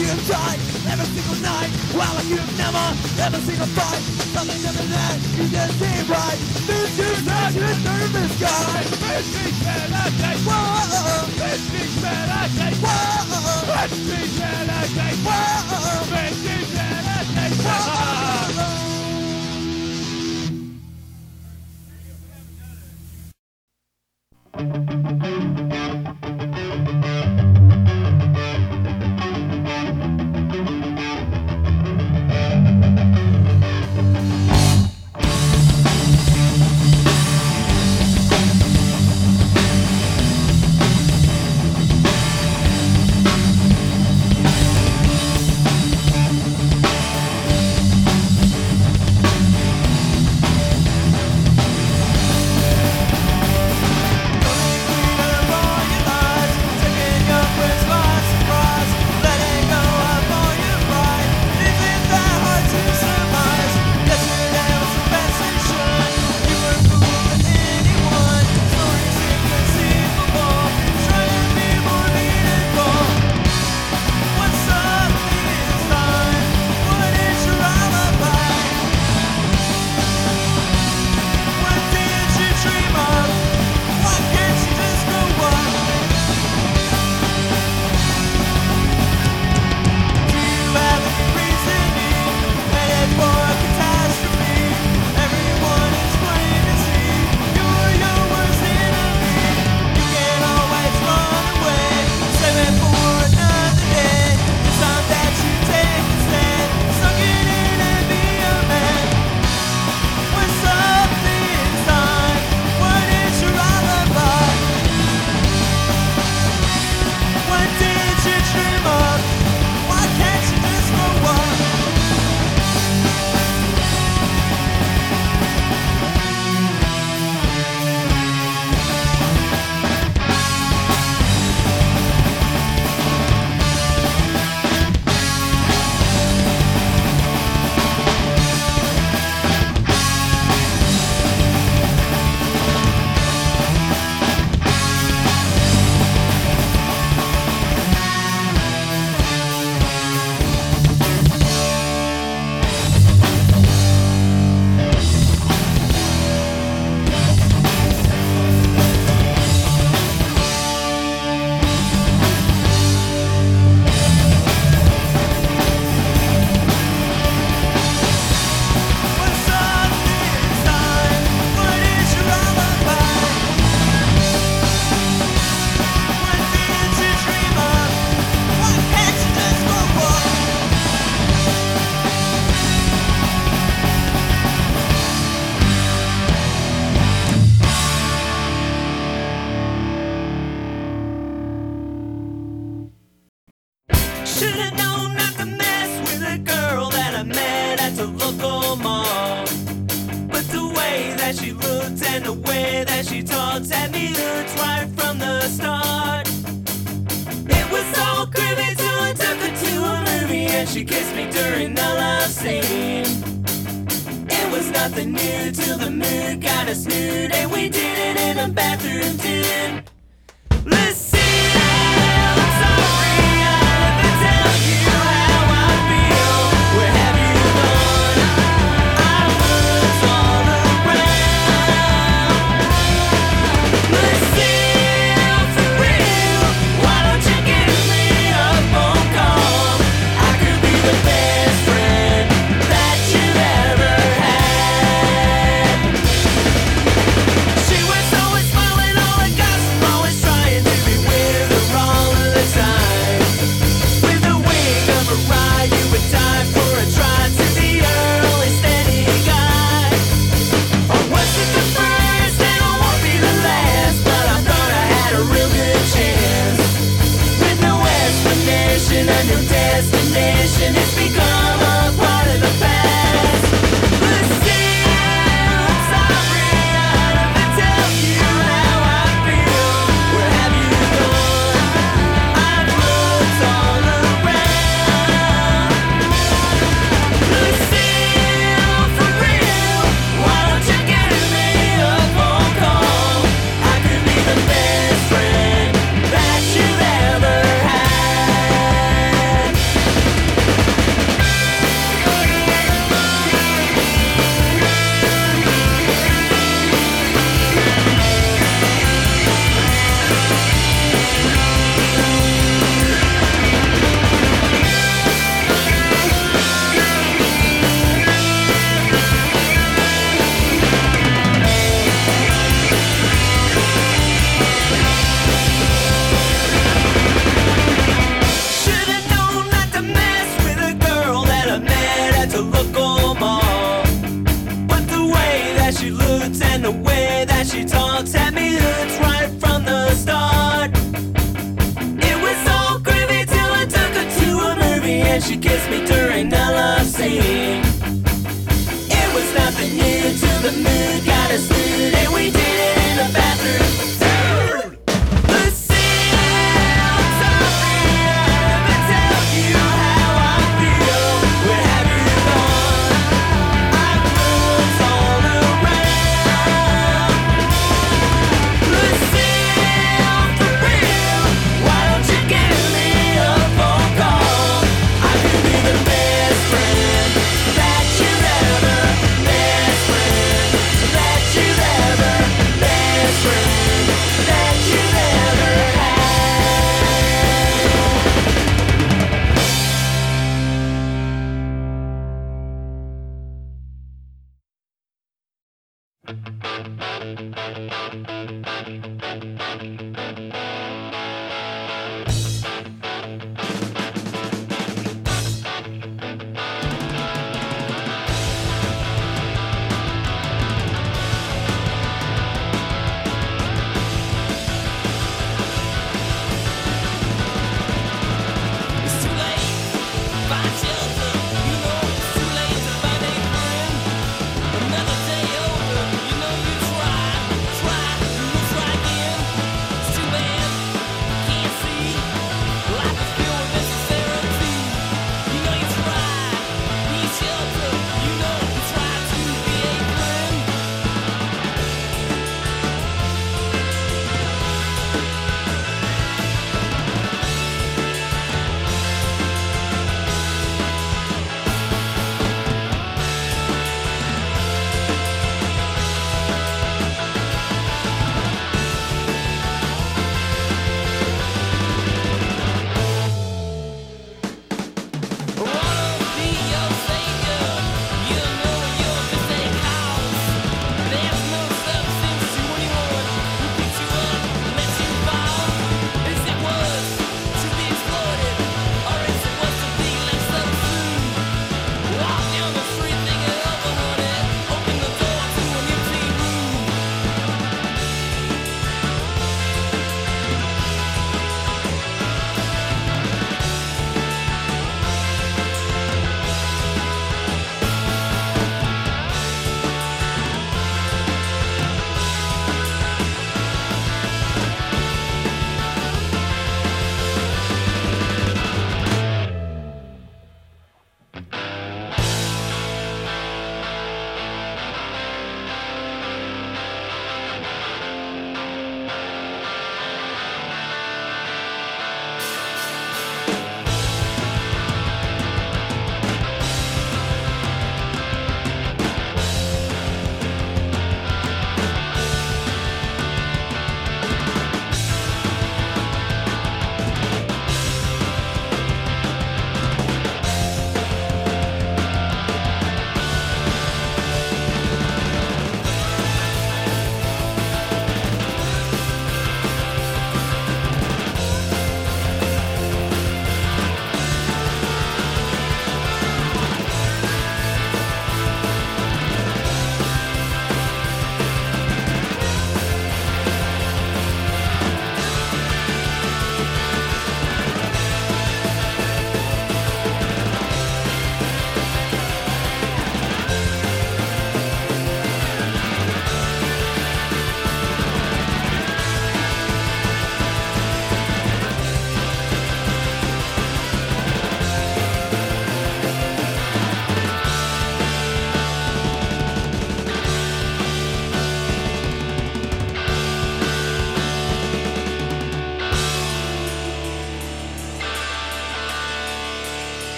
you 0.00 0.08
have 0.08 0.24
died 0.26 0.56
every 0.88 1.04
single 1.12 1.36
night. 1.44 1.68
While 1.92 2.14
like 2.16 2.24
you 2.32 2.40
have 2.40 2.56
never, 2.56 2.86
never 3.20 3.36
seen 3.44 3.60
a 3.60 3.68
fight. 3.76 4.00
Something 4.32 4.56
never 4.64 4.80
that 4.96 5.20
you 5.36 5.44
didn't 5.52 5.76
seem 5.76 6.08
right. 6.08 6.40
This 6.64 6.96
is 6.96 7.20
not 7.28 7.52
your 7.52 7.76
nervous 7.84 8.32
guy 8.40 8.80
This 8.80 9.28
is 9.28 9.52
what 9.60 9.92
I 9.92 10.08
take 10.16 10.40
Whoa. 10.48 11.28
This 11.36 11.68
is 11.68 11.92
what 12.00 12.32
I 12.32 12.48
take 12.56 12.80
Whoa. 12.80 13.28
This 13.76 13.92
is 14.08 14.32
what 14.40 14.72
I 14.72 14.88
take 14.88 15.20
Whoa. 15.20 16.08
This 16.08 16.48
is 16.48 16.72
what 16.72 17.04
I 17.04 17.28
take 17.36 17.60
Whoa. 17.60 18.00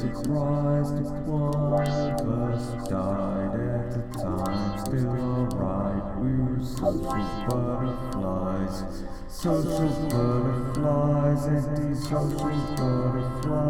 Jesus 0.00 0.26
Christ 0.26 0.94
is 0.94 1.10
one 1.28 1.54
of 1.54 1.76
us. 1.76 2.88
Died 2.88 3.52
at 3.60 3.90
the 3.92 4.00
time, 4.18 4.78
still 4.86 5.10
alright. 5.12 6.04
We 6.20 6.30
were 6.40 6.64
social 6.64 7.02
butterflies, 7.50 8.76
social 9.28 9.88
butterflies, 10.08 11.42
anti-social 11.48 12.60
butterflies. 12.78 13.69